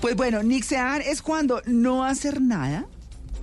Pues 0.00 0.16
bueno, 0.16 0.42
nixear 0.42 1.02
es 1.02 1.22
cuando 1.22 1.62
no 1.66 2.04
hacer 2.04 2.40
nada 2.40 2.86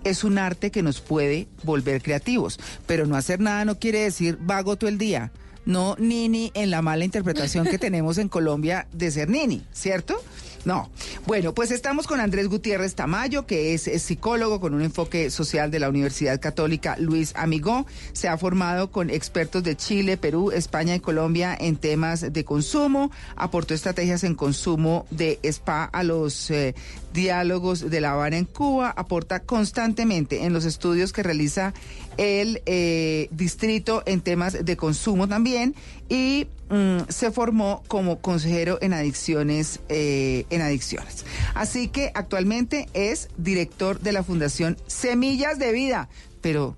es 0.04 0.26
un 0.26 0.38
arte 0.38 0.70
que 0.70 0.84
nos 0.84 1.00
puede 1.00 1.48
volver 1.64 2.02
creativos, 2.02 2.60
pero 2.86 3.06
no 3.06 3.16
hacer 3.16 3.40
nada 3.40 3.64
no 3.64 3.80
quiere 3.80 4.00
decir 4.02 4.38
vago 4.42 4.76
todo 4.76 4.90
el 4.90 4.98
día. 4.98 5.32
No 5.66 5.96
nini 5.98 6.52
en 6.56 6.72
la 6.72 6.82
mala 6.82 7.06
interpretación 7.06 7.66
que 7.66 7.78
tenemos 7.80 8.18
en 8.18 8.28
Colombia 8.28 8.88
de 8.92 9.12
ser 9.12 9.30
nini, 9.30 9.66
¿cierto? 9.72 10.22
No. 10.68 10.90
Bueno, 11.26 11.54
pues 11.54 11.72
estamos 11.72 12.08
con 12.08 12.20
Andrés 12.20 12.50
Gutiérrez 12.50 12.94
Tamayo, 12.94 13.46
que 13.46 13.74
es, 13.74 13.84
psicólogo 13.84 14.60
con 14.60 14.74
un 14.74 14.82
enfoque 14.82 15.30
social 15.30 15.72
de 15.72 15.80
la 15.80 15.88
Universidad 15.88 16.42
Católica 16.42 16.98
Luis 17.00 17.32
Amigó. 17.38 17.86
Se 18.12 18.28
ha 18.28 18.38
formado 18.38 18.92
con 18.92 19.10
expertos 19.10 19.64
de 19.64 19.78
Chile, 19.78 20.18
Perú, 20.18 20.52
España 20.52 20.94
y 20.94 21.00
Colombia 21.00 21.56
en 21.58 21.78
temas 21.78 22.34
de 22.34 22.44
consumo. 22.44 23.12
Aportó 23.38 23.74
estrategias 23.74 24.26
en 24.26 24.36
consumo 24.36 25.06
de 25.10 25.40
spa 25.42 25.86
a 25.86 26.04
los 26.04 26.52
eh, 26.52 26.76
diálogos 27.18 27.90
de 27.90 28.00
La 28.00 28.12
Habana 28.12 28.38
en 28.38 28.46
Cuba. 28.46 28.94
Aporta 28.96 29.40
constantemente 29.42 30.46
en 30.46 30.54
los 30.54 30.66
estudios 30.66 31.12
que 31.12 31.24
realiza 31.24 31.74
el 32.18 32.62
eh, 32.68 33.28
distrito 33.32 34.04
en 34.06 34.22
temas 34.22 34.64
de 34.64 34.78
consumo 34.78 35.28
también 35.28 35.76
y 36.10 36.48
mm, 36.70 37.10
se 37.10 37.32
formó 37.32 37.84
como 37.88 38.22
consejero 38.22 38.78
en 38.82 38.94
adicciones 38.94 39.80
eh, 39.90 40.46
en 40.50 40.62
adicciones 40.62 41.26
así 41.54 41.90
que 41.90 42.12
actualmente 42.16 42.88
es 42.94 43.30
director 43.38 44.00
de 44.00 44.14
la 44.14 44.24
fundación 44.24 44.78
Semillas 44.88 45.60
de 45.60 45.72
Vida 45.74 46.10
pero 46.42 46.76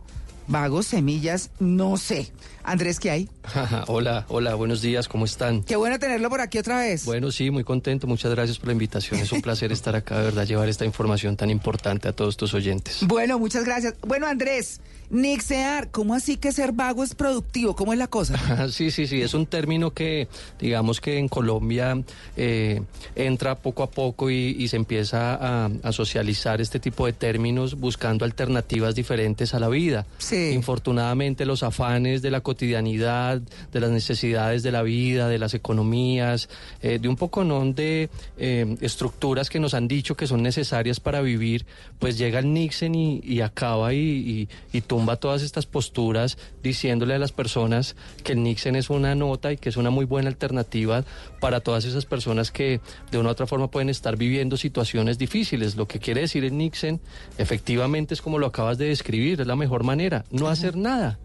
vagos 0.48 0.88
semillas 0.88 1.52
no 1.60 1.96
sé 1.96 2.32
Andrés, 2.70 3.00
¿qué 3.00 3.10
hay? 3.10 3.30
hola, 3.88 4.28
hola, 4.30 4.54
buenos 4.54 4.84
días, 4.84 5.08
¿cómo 5.08 5.26
están? 5.26 5.64
Qué 5.64 5.76
bueno 5.76 5.98
tenerlo 5.98 6.30
por 6.30 6.40
aquí 6.40 6.60
otra 6.60 6.78
vez. 6.78 7.04
Bueno, 7.04 7.32
sí, 7.32 7.50
muy 7.50 7.64
contento, 7.64 8.06
muchas 8.06 8.30
gracias 8.30 8.60
por 8.60 8.68
la 8.68 8.74
invitación. 8.74 9.20
Es 9.20 9.32
un 9.32 9.42
placer 9.42 9.72
estar 9.72 9.96
acá, 9.96 10.20
de 10.20 10.26
verdad, 10.26 10.46
llevar 10.46 10.70
esta 10.70 10.86
información 10.86 11.36
tan 11.36 11.50
importante 11.50 12.08
a 12.08 12.14
todos 12.14 12.38
tus 12.38 12.54
oyentes. 12.54 13.00
Bueno, 13.10 13.40
muchas 13.40 13.66
gracias. 13.66 13.96
Bueno, 14.02 14.28
Andrés, 14.28 14.82
Nixear, 15.10 15.90
¿cómo 15.90 16.14
así 16.14 16.38
que 16.38 16.52
ser 16.52 16.72
vago 16.72 17.04
es 17.04 17.16
productivo? 17.16 17.76
¿Cómo 17.76 17.94
es 17.94 18.00
la 18.00 18.08
cosa? 18.08 18.70
sí, 18.72 18.92
sí, 18.92 19.08
sí, 19.08 19.22
es 19.22 19.34
un 19.34 19.46
término 19.46 19.92
que, 19.92 20.28
digamos 20.60 21.02
que 21.02 21.18
en 21.18 21.28
Colombia 21.28 22.02
eh, 22.38 22.82
entra 23.16 23.56
poco 23.56 23.84
a 23.84 23.90
poco 23.90 24.30
y, 24.30 24.56
y 24.60 24.68
se 24.68 24.76
empieza 24.76 25.36
a, 25.36 25.70
a, 25.84 25.92
socializar 25.92 26.62
este 26.62 26.80
tipo 26.80 27.06
de 27.06 27.14
términos 27.14 27.80
buscando 27.80 28.26
alternativas 28.26 28.96
diferentes 28.96 29.54
a 29.54 29.60
la 29.60 29.70
vida. 29.70 30.06
Sí. 30.20 30.52
Infortunadamente, 30.54 31.46
los 31.46 31.64
afanes 31.64 32.22
de 32.22 32.32
la 32.32 32.42
cotidianidad, 32.42 33.42
de 33.72 33.80
las 33.80 33.90
necesidades 33.90 34.64
de 34.64 34.72
la 34.72 34.84
vida, 34.84 35.28
de 35.28 35.40
las 35.40 35.54
economías, 35.54 36.50
eh, 36.82 37.00
de 37.00 37.08
un 37.08 37.16
poco 37.16 37.44
non 37.44 37.74
de 37.74 38.10
eh, 38.38 38.78
estructuras 38.82 39.50
que 39.50 39.60
nos 39.60 39.74
han 39.74 39.88
dicho 39.88 40.16
que 40.16 40.28
son 40.28 40.44
necesarias 40.44 41.00
para 41.00 41.22
vivir, 41.22 41.66
pues 41.98 42.18
llega 42.18 42.40
el 42.40 42.54
Nixon 42.54 42.96
y, 42.96 43.22
y 43.24 43.42
acaba 43.42 43.94
y, 43.94 43.98
y, 43.98 44.50
y, 44.72 44.82
tumba 45.00 45.16
todas 45.16 45.44
estas 45.44 45.66
posturas 45.66 46.38
diciéndole 46.62 47.14
a 47.14 47.20
las 47.20 47.32
personas 47.32 47.96
que 48.22 48.34
el 48.34 48.44
Nixon 48.44 48.76
es 48.76 48.90
una 48.90 49.16
nota 49.16 49.54
y 49.54 49.58
que 49.58 49.70
es 49.70 49.78
una 49.78 49.92
muy 49.92 50.04
buena 50.04 50.28
alternativa 50.28 51.06
para 51.40 51.62
todas 51.62 51.86
esas 51.86 52.06
personas 52.06 52.52
que 52.52 52.82
de 53.10 53.18
una 53.18 53.30
u 53.30 53.32
otra 53.32 53.48
forma 53.48 53.72
pueden 53.72 53.88
estar 53.88 54.18
viviendo 54.18 54.58
situaciones 54.58 55.18
difíciles. 55.18 55.78
Lo 55.78 55.88
que 55.88 56.00
quiere 56.00 56.22
decir 56.22 56.44
el 56.44 56.58
Nixon 56.58 57.00
efectivamente 57.38 58.14
es 58.14 58.22
como 58.22 58.40
lo 58.40 58.48
acabas 58.48 58.78
de 58.78 58.90
describir, 58.90 59.40
es 59.40 59.48
la 59.48 59.56
mejor 59.56 59.86
manera, 59.86 60.26
no 60.32 60.48
Ajá. 60.48 60.54
hacer 60.54 60.76
nada. 60.76 61.18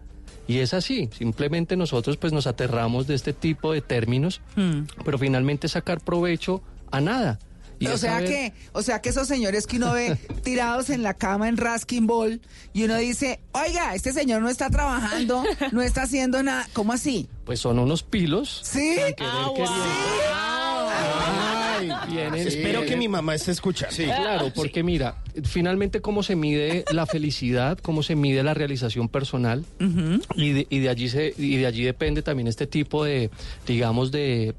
Y 0.47 0.59
es 0.59 0.73
así, 0.73 1.09
simplemente 1.11 1.75
nosotros 1.75 2.15
pues 2.15 2.31
nos 2.31 2.47
aterramos 2.47 3.07
de 3.07 3.15
este 3.15 3.33
tipo 3.33 3.73
de 3.73 3.81
términos, 3.81 4.39
mm. 4.55 5.03
pero 5.03 5.17
finalmente 5.17 5.67
sacar 5.67 5.99
provecho 5.99 6.61
a 6.91 7.01
nada. 7.01 7.39
Y 7.79 7.87
o 7.87 7.97
sea 7.97 8.23
que, 8.23 8.53
o 8.73 8.81
sea 8.81 9.01
que 9.01 9.09
esos 9.09 9.27
señores 9.27 9.67
que 9.67 9.77
uno 9.77 9.93
ve 9.93 10.17
tirados 10.43 10.89
en 10.89 11.03
la 11.03 11.13
cama 11.13 11.47
en 11.49 11.57
Raskin 11.57 12.07
Ball 12.07 12.41
y 12.73 12.83
uno 12.83 12.97
dice, 12.97 13.39
oiga, 13.51 13.95
este 13.95 14.13
señor 14.13 14.41
no 14.41 14.49
está 14.49 14.69
trabajando, 14.69 15.43
no 15.71 15.81
está 15.81 16.03
haciendo 16.03 16.41
nada, 16.43 16.67
¿cómo 16.73 16.93
así? 16.93 17.27
Pues 17.45 17.59
son 17.59 17.79
unos 17.79 18.03
pilos. 18.03 18.61
Sí. 18.63 18.97
Ah, 19.19 19.49
wow. 19.55 19.65
Ay, 20.97 21.91
Vienen, 22.09 22.41
sí. 22.49 22.57
Espero 22.57 22.85
que 22.85 22.95
mi 22.95 23.07
mamá 23.07 23.35
esté 23.35 23.51
escuchando. 23.51 23.95
Sí, 23.95 24.05
claro, 24.05 24.51
porque 24.55 24.79
sí. 24.79 24.83
mira, 24.83 25.21
finalmente 25.43 26.01
cómo 26.01 26.23
se 26.23 26.35
mide 26.35 26.85
la 26.91 27.05
felicidad, 27.05 27.77
cómo 27.79 28.03
se 28.03 28.15
mide 28.15 28.43
la 28.43 28.53
realización 28.53 29.09
personal 29.09 29.65
uh 29.79 29.83
-huh. 29.83 30.25
y, 30.35 30.51
de, 30.51 30.67
y, 30.69 30.79
de, 30.79 30.89
allí 30.89 31.09
se, 31.09 31.33
y 31.37 31.57
de 31.57 31.65
allí 31.65 31.83
depende 31.83 32.21
también 32.21 32.47
este 32.47 32.67
tipo 32.67 33.03
de, 33.03 33.29
digamos, 33.67 34.11
de 34.11 34.55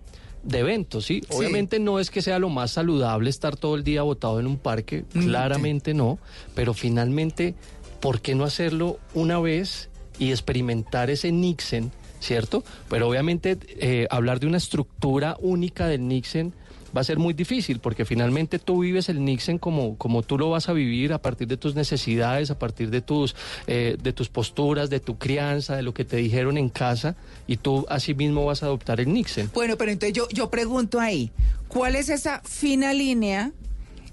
de 0.46 0.60
eventos, 0.60 1.04
¿sí? 1.04 1.20
¿sí? 1.28 1.36
Obviamente 1.36 1.78
no 1.78 1.98
es 1.98 2.10
que 2.10 2.22
sea 2.22 2.38
lo 2.38 2.48
más 2.48 2.72
saludable 2.72 3.30
estar 3.30 3.56
todo 3.56 3.74
el 3.74 3.84
día 3.84 4.02
botado 4.02 4.40
en 4.40 4.46
un 4.46 4.58
parque, 4.58 5.04
claramente 5.12 5.90
sí. 5.90 5.96
no, 5.96 6.18
pero 6.54 6.72
finalmente, 6.72 7.54
¿por 8.00 8.20
qué 8.20 8.34
no 8.34 8.44
hacerlo 8.44 8.98
una 9.14 9.38
vez 9.40 9.90
y 10.18 10.30
experimentar 10.30 11.10
ese 11.10 11.32
Nixon, 11.32 11.92
¿cierto? 12.20 12.64
Pero 12.88 13.08
obviamente 13.08 13.58
eh, 13.78 14.06
hablar 14.10 14.40
de 14.40 14.46
una 14.46 14.56
estructura 14.56 15.36
única 15.40 15.88
del 15.88 16.08
Nixon 16.08 16.54
va 16.96 17.02
a 17.02 17.04
ser 17.04 17.18
muy 17.18 17.34
difícil 17.34 17.80
porque 17.80 18.04
finalmente 18.04 18.58
tú 18.58 18.80
vives 18.80 19.08
el 19.08 19.24
Nixon 19.24 19.58
como, 19.58 19.96
como 19.96 20.22
tú 20.22 20.38
lo 20.38 20.50
vas 20.50 20.68
a 20.68 20.72
vivir 20.72 21.12
a 21.12 21.20
partir 21.20 21.46
de 21.46 21.56
tus 21.56 21.74
necesidades, 21.74 22.50
a 22.50 22.58
partir 22.58 22.90
de 22.90 23.02
tus, 23.02 23.36
eh, 23.66 23.96
de 24.02 24.12
tus 24.12 24.28
posturas, 24.28 24.88
de 24.88 25.00
tu 25.00 25.18
crianza, 25.18 25.76
de 25.76 25.82
lo 25.82 25.92
que 25.92 26.04
te 26.04 26.16
dijeron 26.16 26.56
en 26.56 26.68
casa 26.68 27.16
y 27.46 27.58
tú 27.58 27.86
así 27.88 28.14
mismo 28.14 28.44
vas 28.44 28.62
a 28.62 28.66
adoptar 28.66 29.00
el 29.00 29.12
Nixon. 29.12 29.50
Bueno, 29.52 29.76
pero 29.76 29.92
entonces 29.92 30.14
yo, 30.14 30.28
yo 30.30 30.50
pregunto 30.50 30.98
ahí, 31.00 31.30
¿cuál 31.68 31.96
es 31.96 32.08
esa 32.08 32.40
fina 32.44 32.92
línea 32.92 33.52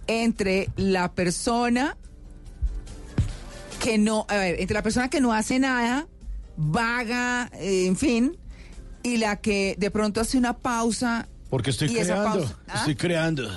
entre 0.07 0.69
la 0.75 1.11
persona 1.13 1.97
que 3.81 3.97
no, 3.97 4.25
a 4.29 4.35
ver, 4.35 4.59
entre 4.59 4.73
la 4.73 4.83
persona 4.83 5.09
que 5.09 5.21
no 5.21 5.33
hace 5.33 5.59
nada, 5.59 6.07
vaga, 6.55 7.49
eh, 7.53 7.85
en 7.85 7.97
fin, 7.97 8.37
y 9.03 9.17
la 9.17 9.37
que 9.37 9.75
de 9.77 9.91
pronto 9.91 10.21
hace 10.21 10.37
una 10.37 10.53
pausa 10.57 11.27
porque 11.53 11.69
estoy 11.69 11.93
creando, 11.93 12.49
¿Ah? 12.67 12.79
estoy 12.79 12.95
creando. 12.95 13.43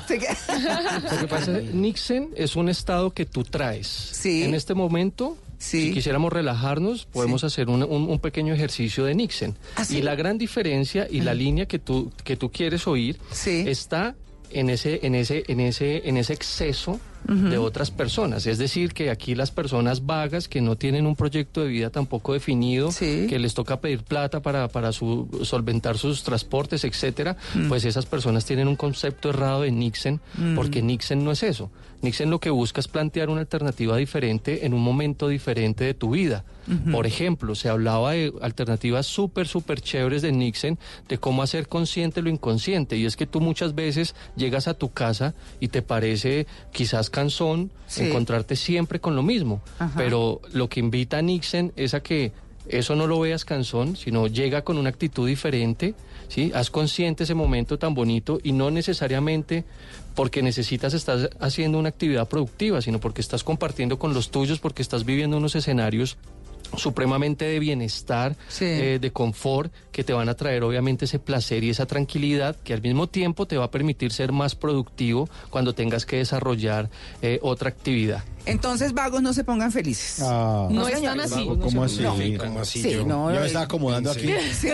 Lo 1.11 1.19
que 1.19 1.27
pasa 1.29 1.59
es 1.59 1.73
Nixon 1.73 2.29
es 2.37 2.55
un 2.55 2.69
estado 2.69 3.11
que 3.15 3.25
tú 3.25 3.43
traes. 3.43 3.87
Sí. 3.87 4.43
En 4.43 4.53
este 4.55 4.75
momento 4.75 5.39
si 5.57 5.95
quisiéramos 5.95 6.31
relajarnos, 6.31 7.07
podemos 7.07 7.43
hacer 7.43 7.71
un, 7.71 7.83
un- 7.85 8.11
un 8.11 8.19
pequeño 8.19 8.53
ejercicio 8.53 9.07
de 9.07 9.15
Nixon. 9.15 9.57
Y 9.89 10.03
la 10.03 10.15
gran 10.15 10.37
diferencia 10.37 11.09
y 11.11 11.23
la 11.23 11.33
línea 11.33 11.65
que 11.65 11.79
tú, 11.79 12.13
que 12.23 12.37
tú 12.37 12.51
quieres 12.53 12.87
oír 12.87 13.19
está 13.67 14.15
en 14.51 14.69
ese, 14.69 15.01
en 15.03 15.15
ese, 15.15 15.45
en 15.49 15.61
ese, 15.61 16.07
en 16.07 16.19
ese 16.19 16.35
exceso 16.35 17.01
de 17.27 17.59
otras 17.59 17.91
personas. 17.91 18.47
Es 18.47 18.59
decir, 18.59 18.93
que 18.95 19.11
aquí 19.11 19.35
las 19.35 19.51
personas 19.51 20.07
vagas 20.07 20.49
que 20.49 20.61
no 20.61 20.77
tienen 20.77 21.07
un 21.07 21.17
proyecto 21.17 21.63
de 21.63 21.69
vida 21.69 21.91
tampoco 21.91 22.33
definido, 22.33 22.91
que 22.99 23.39
les 23.39 23.55
toca 23.55 23.81
pedir 23.81 24.03
plata 24.05 24.41
para, 24.41 24.69
para 24.69 24.93
su, 24.93 25.29
solventar 25.43 25.99
sus 25.99 26.23
transportes, 26.23 26.85
etcétera, 26.85 27.37
pues 27.69 27.85
esas 27.85 28.07
personas 28.07 28.45
tienen 28.45 28.69
un 28.69 28.77
concepto 28.77 29.31
errado 29.31 29.63
de 29.63 29.73
Nixon, 29.73 30.21
Mm. 30.39 30.55
porque 30.55 30.83
Nixon 30.83 31.25
no 31.25 31.33
es 31.33 31.43
eso. 31.43 31.71
Nixon 32.07 32.31
lo 32.31 32.39
que 32.39 32.51
busca 32.51 32.81
es 32.81 32.87
plantear 32.89 33.29
una 33.31 33.41
alternativa 33.41 33.97
diferente 33.97 34.65
en 34.65 34.73
un 34.75 34.81
momento 34.83 35.29
diferente 35.29 35.85
de 35.85 35.93
tu 35.95 36.11
vida. 36.11 36.45
Por 36.91 37.07
ejemplo, 37.07 37.55
se 37.55 37.69
hablaba 37.69 38.13
de 38.13 38.33
alternativas 38.43 39.07
súper, 39.07 39.47
súper 39.47 39.81
chéveres 39.81 40.23
de 40.23 40.33
Nixon, 40.33 40.79
de 41.09 41.19
cómo 41.19 41.43
hacer 41.43 41.69
consciente 41.69 42.23
lo 42.23 42.29
inconsciente. 42.31 42.97
Y 42.97 43.07
es 43.07 43.17
que 43.17 43.27
tú 43.27 43.41
muchas 43.41 43.75
veces 43.77 44.15
llegas 44.37 44.67
a 44.67 44.75
tu 44.75 44.93
casa 44.93 45.35
y 45.61 45.69
te 45.69 45.83
parece 45.83 46.47
quizás 46.73 47.09
cansón 47.11 47.71
Sí. 47.87 48.03
encontrarte 48.05 48.57
siempre 48.57 48.99
con 49.01 49.15
lo 49.15 49.23
mismo. 49.23 49.61
Ajá. 49.79 49.95
Pero 49.97 50.41
lo 50.53 50.69
que 50.69 50.81
invita 50.81 51.19
a 51.19 51.23
Nixon 51.23 51.73
es 51.77 51.95
a 51.95 52.01
que 52.03 52.33
eso 52.69 52.97
no 52.97 53.07
lo 53.07 53.21
veas 53.21 53.45
cansón, 53.45 53.95
sino 53.95 54.27
llega 54.27 54.63
con 54.63 54.77
una 54.77 54.89
actitud 54.89 55.29
diferente, 55.29 55.95
¿sí? 56.27 56.51
Haz 56.53 56.69
consciente 56.71 57.23
ese 57.23 57.35
momento 57.35 57.79
tan 57.79 57.95
bonito 57.95 58.41
y 58.43 58.51
no 58.51 58.73
necesariamente 58.73 59.65
porque 60.17 60.43
necesitas 60.43 60.95
estar 60.95 61.31
haciendo 61.39 61.79
una 61.79 61.91
actividad 61.91 62.27
productiva, 62.27 62.83
sino 62.83 62.99
porque 62.99 63.21
estás 63.21 63.45
compartiendo 63.45 63.99
con 64.01 64.15
los 64.15 64.31
tuyos, 64.31 64.59
porque 64.59 64.83
estás 64.83 65.05
viviendo 65.05 65.37
unos 65.37 65.55
escenarios 65.55 66.17
supremamente 66.77 67.45
de 67.45 67.61
bienestar, 67.61 68.35
eh, 68.61 68.99
de 69.01 69.13
confort, 69.13 69.73
que 69.93 70.03
te 70.03 70.13
van 70.13 70.29
a 70.29 70.35
traer 70.35 70.65
obviamente 70.65 71.05
ese 71.05 71.19
placer 71.21 71.63
y 71.63 71.71
esa 71.71 71.87
tranquilidad 71.87 72.57
que 72.57 72.75
al 72.75 72.83
mismo 72.83 73.07
tiempo 73.07 73.47
te 73.47 73.57
va 73.57 73.67
a 73.67 73.71
permitir 73.71 74.13
ser 74.13 74.33
más 74.33 74.57
productivo 74.57 75.29
cuando 75.51 75.75
tengas 75.75 76.05
que 76.07 76.17
desarrollar 76.17 76.91
eh, 77.23 77.39
otra 77.43 77.69
actividad. 77.69 78.25
Entonces, 78.47 78.93
vagos, 78.95 79.23
no 79.23 79.33
se 79.33 79.45
pongan 79.45 79.71
felices. 79.71 80.21
Ah. 80.23 80.67
No, 80.71 80.81
No 80.83 80.89
están 80.89 81.21
así. 81.21 81.35
Vago, 81.47 81.61
¿cómo 81.61 81.85
así? 81.85 82.03
No. 82.03 82.17
¿Cómo 82.39 82.61
así 82.61 82.83
Sí, 82.83 82.91
yo? 82.93 83.05
no, 83.07 83.31
Yo 83.31 83.37
me 83.39 83.45
eh, 83.45 83.47
estaba 83.47 83.65
acomodando 83.67 84.11
aquí. 84.11 84.27
Sí. 84.53 84.69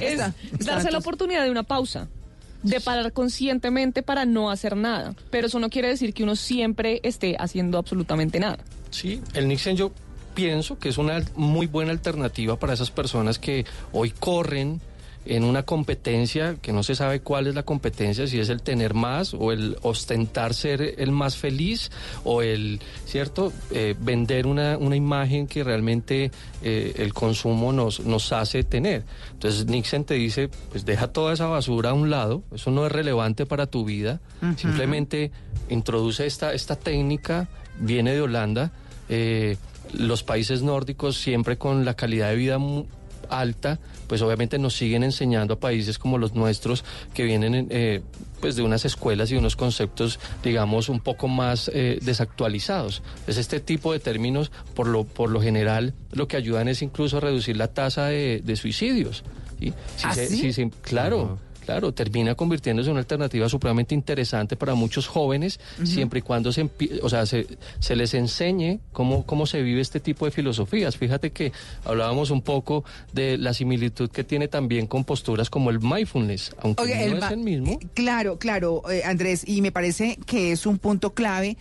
es 0.00 0.20
darse 0.64 0.90
la 0.90 0.98
oportunidad 0.98 1.44
de 1.44 1.50
una 1.50 1.62
pausa, 1.62 2.08
de 2.62 2.80
parar 2.80 3.12
conscientemente 3.12 4.02
para 4.02 4.24
no 4.24 4.50
hacer 4.50 4.76
nada. 4.76 5.14
Pero 5.30 5.46
eso 5.46 5.58
no 5.58 5.70
quiere 5.70 5.88
decir 5.88 6.14
que 6.14 6.22
uno 6.22 6.36
siempre 6.36 7.00
esté 7.02 7.36
haciendo 7.38 7.78
absolutamente 7.78 8.40
nada. 8.40 8.58
Sí, 8.90 9.20
el 9.34 9.48
Nixon 9.48 9.76
yo 9.76 9.92
pienso 10.34 10.78
que 10.78 10.88
es 10.88 10.98
una 10.98 11.22
muy 11.36 11.66
buena 11.66 11.90
alternativa 11.90 12.58
para 12.58 12.72
esas 12.72 12.90
personas 12.90 13.38
que 13.38 13.64
hoy 13.92 14.10
corren 14.10 14.80
en 15.24 15.44
una 15.44 15.62
competencia 15.62 16.56
que 16.60 16.72
no 16.72 16.82
se 16.82 16.94
sabe 16.94 17.20
cuál 17.20 17.46
es 17.46 17.54
la 17.54 17.62
competencia, 17.62 18.26
si 18.26 18.38
es 18.38 18.48
el 18.48 18.62
tener 18.62 18.94
más 18.94 19.34
o 19.34 19.52
el 19.52 19.76
ostentar 19.82 20.54
ser 20.54 20.94
el 20.98 21.10
más 21.10 21.36
feliz 21.36 21.90
o 22.24 22.42
el, 22.42 22.80
¿cierto?, 23.06 23.52
Eh, 23.74 23.94
vender 23.98 24.46
una, 24.46 24.76
una 24.76 24.96
imagen 24.96 25.46
que 25.46 25.64
realmente 25.64 26.30
eh, 26.62 26.92
el 26.96 27.12
consumo 27.14 27.72
nos, 27.72 28.00
nos 28.00 28.32
hace 28.32 28.64
tener. 28.64 29.04
Entonces 29.32 29.66
Nixon 29.66 30.04
te 30.04 30.14
dice, 30.14 30.50
pues 30.70 30.84
deja 30.84 31.08
toda 31.08 31.32
esa 31.32 31.46
basura 31.46 31.90
a 31.90 31.92
un 31.94 32.10
lado, 32.10 32.42
eso 32.52 32.70
no 32.70 32.84
es 32.86 32.92
relevante 32.92 33.46
para 33.46 33.66
tu 33.66 33.84
vida, 33.84 34.20
simplemente 34.56 35.30
introduce 35.68 36.26
esta, 36.26 36.52
esta 36.52 36.76
técnica, 36.76 37.48
viene 37.78 38.12
de 38.12 38.20
Holanda, 38.20 38.72
eh, 39.08 39.56
los 39.94 40.22
países 40.22 40.62
nórdicos 40.62 41.16
siempre 41.16 41.56
con 41.56 41.84
la 41.84 41.94
calidad 41.94 42.28
de 42.30 42.36
vida 42.36 42.58
alta, 43.30 43.78
pues 44.06 44.22
obviamente 44.22 44.58
nos 44.58 44.74
siguen 44.74 45.02
enseñando 45.04 45.54
a 45.54 45.60
países 45.60 45.98
como 45.98 46.18
los 46.18 46.34
nuestros 46.34 46.84
que 47.14 47.24
vienen 47.24 47.54
en, 47.54 47.66
eh, 47.70 48.02
pues 48.40 48.56
de 48.56 48.62
unas 48.62 48.84
escuelas 48.84 49.30
y 49.30 49.36
unos 49.36 49.56
conceptos, 49.56 50.18
digamos, 50.42 50.88
un 50.88 51.00
poco 51.00 51.28
más 51.28 51.70
eh, 51.74 51.98
desactualizados. 52.02 53.02
Es 53.26 53.36
este 53.38 53.60
tipo 53.60 53.92
de 53.92 53.98
términos, 54.00 54.50
por 54.74 54.86
lo, 54.88 55.04
por 55.04 55.30
lo 55.30 55.40
general, 55.40 55.94
lo 56.12 56.28
que 56.28 56.36
ayudan 56.36 56.68
es 56.68 56.82
incluso 56.82 57.18
a 57.18 57.20
reducir 57.20 57.56
la 57.56 57.68
tasa 57.68 58.06
de, 58.06 58.40
de 58.44 58.56
suicidios. 58.56 59.22
¿sí? 59.60 59.72
Si 59.96 60.06
¿Ah, 60.06 60.14
se- 60.14 60.26
sí? 60.26 60.36
si 60.38 60.52
se- 60.52 60.70
claro. 60.82 61.38
Claro, 61.64 61.92
termina 61.92 62.34
convirtiéndose 62.34 62.88
en 62.88 62.92
una 62.92 63.00
alternativa 63.00 63.48
supremamente 63.48 63.94
interesante 63.94 64.56
para 64.56 64.74
muchos 64.74 65.06
jóvenes, 65.06 65.60
siempre 65.84 66.18
y 66.18 66.22
cuando 66.22 66.52
se, 66.52 66.68
o 67.02 67.08
sea, 67.08 67.24
se, 67.26 67.46
se 67.78 67.96
les 67.96 68.14
enseñe 68.14 68.80
cómo, 68.92 69.24
cómo 69.24 69.46
se 69.46 69.62
vive 69.62 69.80
este 69.80 70.00
tipo 70.00 70.24
de 70.24 70.32
filosofías. 70.32 70.96
Fíjate 70.96 71.30
que 71.30 71.52
hablábamos 71.84 72.30
un 72.30 72.42
poco 72.42 72.84
de 73.12 73.38
la 73.38 73.54
similitud 73.54 74.10
que 74.10 74.24
tiene 74.24 74.48
también 74.48 74.86
con 74.86 75.04
posturas 75.04 75.50
como 75.50 75.70
el 75.70 75.80
mindfulness, 75.80 76.54
aunque 76.60 76.82
Oye, 76.82 77.08
no 77.08 77.16
el 77.16 77.22
es 77.22 77.30
el 77.30 77.38
mismo. 77.38 77.78
Claro, 77.94 78.38
claro, 78.38 78.82
eh, 78.90 79.02
Andrés, 79.04 79.46
y 79.46 79.62
me 79.62 79.72
parece 79.72 80.18
que 80.26 80.52
es 80.52 80.66
un 80.66 80.78
punto 80.78 81.14
clave 81.14 81.56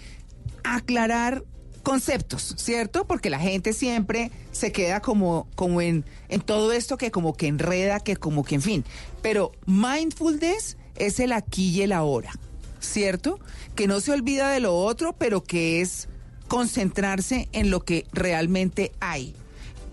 aclarar 0.64 1.44
conceptos, 1.84 2.56
¿cierto? 2.58 3.06
Porque 3.06 3.30
la 3.30 3.40
gente 3.40 3.74
siempre 3.74 4.32
se 4.52 4.72
queda 4.72 5.02
como, 5.02 5.48
como 5.56 5.82
en, 5.82 6.06
en 6.30 6.42
todo 6.42 6.72
esto 6.72 6.98
que 6.98 7.12
como 7.12 7.34
que 7.34 7.48
enreda, 7.48 8.00
que 8.00 8.16
como 8.16 8.44
que 8.44 8.56
en 8.56 8.62
fin. 8.62 8.86
Pero 9.22 9.52
mindfulness 9.66 10.78
es 10.96 11.20
el 11.20 11.32
aquí 11.32 11.70
y 11.70 11.82
el 11.82 11.92
ahora, 11.92 12.32
¿cierto? 12.80 13.40
Que 13.76 13.88
no 13.88 14.00
se 14.00 14.12
olvida 14.12 14.52
de 14.52 14.60
lo 14.60 14.76
otro, 14.76 15.14
pero 15.14 15.44
que 15.44 15.82
es 15.82 16.08
concentrarse 16.48 17.48
en 17.52 17.70
lo 17.70 17.84
que 17.84 18.06
realmente 18.12 18.92
hay. 19.00 19.36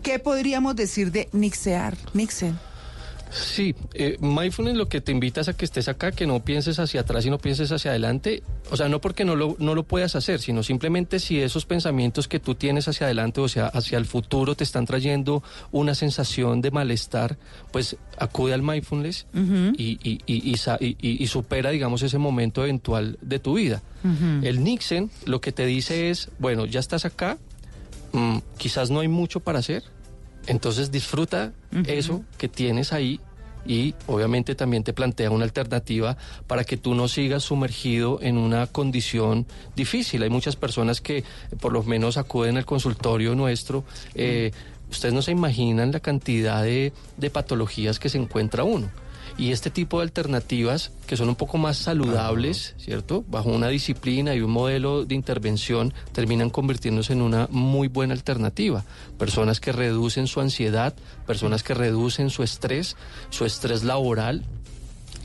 ¿Qué 0.03 0.19
podríamos 0.19 0.77
decir 0.77 1.13
de 1.13 1.29
nixear? 1.33 1.97
Nixen. 2.15 2.59
Sí, 3.31 3.75
eh, 3.95 4.17
mindfulness 4.21 4.77
lo 4.77 4.89
que 4.89 5.01
te 5.01 5.13
invita 5.13 5.41
es 5.43 5.49
a 5.49 5.53
que 5.53 5.65
estés 5.65 5.89
acá, 5.89 6.13
que 6.13 6.27
no 6.27 6.43
pienses 6.45 6.79
hacia 6.79 7.03
atrás 7.03 7.27
y 7.27 7.31
no 7.31 7.39
pienses 7.39 7.71
hacia 7.73 7.91
adelante. 7.91 8.43
O 8.71 8.77
sea, 8.77 8.89
no 8.89 9.01
porque 9.01 9.25
no 9.25 9.37
lo, 9.37 9.55
no 9.59 9.75
lo 9.75 9.83
puedas 9.83 10.17
hacer, 10.17 10.41
sino 10.41 10.63
simplemente 10.63 11.19
si 11.19 11.41
esos 11.41 11.67
pensamientos 11.67 12.27
que 12.29 12.39
tú 12.41 12.55
tienes 12.55 12.89
hacia 12.89 13.07
adelante 13.07 13.41
o 13.41 13.49
sea, 13.49 13.67
hacia 13.67 13.99
el 13.99 14.07
futuro 14.07 14.55
te 14.55 14.65
están 14.65 14.87
trayendo 14.87 15.43
una 15.73 15.95
sensación 15.95 16.61
de 16.63 16.71
malestar, 16.71 17.37
pues 17.71 17.97
acude 18.19 18.55
al 18.55 18.63
mindfulness 18.63 19.27
y, 19.77 19.99
y- 20.03 20.21
y- 20.27 20.51
y 20.51 20.57
sa- 20.57 20.79
y- 20.81 20.97
y- 21.01 21.23
y 21.23 21.27
supera, 21.27 21.71
digamos, 21.71 22.03
ese 22.03 22.19
momento 22.19 22.63
eventual 22.65 23.19
de 23.21 23.39
tu 23.39 23.55
vida. 23.55 23.83
El 24.43 24.63
Nixon 24.65 25.11
lo 25.27 25.41
que 25.41 25.53
te 25.53 25.67
dice 25.67 26.09
es, 26.11 26.31
bueno, 26.39 26.65
ya 26.67 26.81
estás 26.81 27.05
acá, 27.05 27.37
mm, 28.13 28.39
quizás 28.57 28.91
no 28.91 29.01
hay 29.01 29.09
mucho 29.09 29.41
para 29.41 29.59
hacer, 29.59 29.83
entonces 30.49 30.91
disfruta 30.91 31.53
eso 31.87 32.25
que 32.37 32.49
tienes 32.49 32.93
ahí 32.93 33.21
y 33.67 33.95
obviamente 34.07 34.55
también 34.55 34.83
te 34.83 34.93
plantea 34.93 35.31
una 35.31 35.45
alternativa 35.45 36.17
para 36.47 36.65
que 36.65 36.77
tú 36.77 36.95
no 36.95 37.07
sigas 37.07 37.43
sumergido 37.45 38.19
en 38.23 38.39
una 38.39 38.67
condición 38.67 39.47
difícil. 39.77 40.23
Hay 40.23 40.31
muchas 40.31 40.57
personas 40.57 41.01
que 41.01 41.23
por 41.61 41.73
lo 41.73 41.83
menos 41.83 42.17
acuden 42.17 42.57
al 42.57 42.65
consultorio 42.65 43.35
nuestro. 43.35 43.85
eh, 44.15 44.53
ustedes 44.91 45.13
no 45.13 45.21
se 45.21 45.33
imaginan 45.33 45.93
la 45.93 46.01
cantidad 46.01 46.63
de, 46.63 46.95
de 47.19 47.31
patologías 47.31 47.99
que 47.99 48.09
se 48.09 48.17
encuentra 48.17 48.65
uno. 48.65 48.91
Y 49.39 49.53
este 49.53 49.71
tipo 49.71 49.99
de 49.99 50.03
alternativas 50.03 50.91
que 51.07 51.17
son 51.17 51.29
un 51.29 51.37
poco 51.37 51.59
más 51.59 51.77
saludables, 51.79 52.75
¿cierto? 52.77 53.25
Bajo 53.29 53.51
una 53.51 53.69
disciplina 53.69 54.35
y 54.35 54.41
un 54.41 54.51
modelo 54.51 55.05
de 55.05 55.15
intervención, 55.15 55.95
terminan 56.13 56.51
convirtiéndose 56.51 57.13
en 57.13 57.23
una 57.23 57.47
muy 57.51 57.87
buena 57.87 58.15
alternativa. 58.15 58.85
Personas 59.17 59.61
que 59.61 59.71
reducen 59.71 60.27
su 60.27 60.41
ansiedad, 60.41 60.93
personas 61.25 61.63
que 61.63 61.75
reducen 61.75 62.31
su 62.31 62.43
estrés, 62.43 62.97
su 63.31 63.45
estrés 63.45 63.85
laboral, 63.85 64.45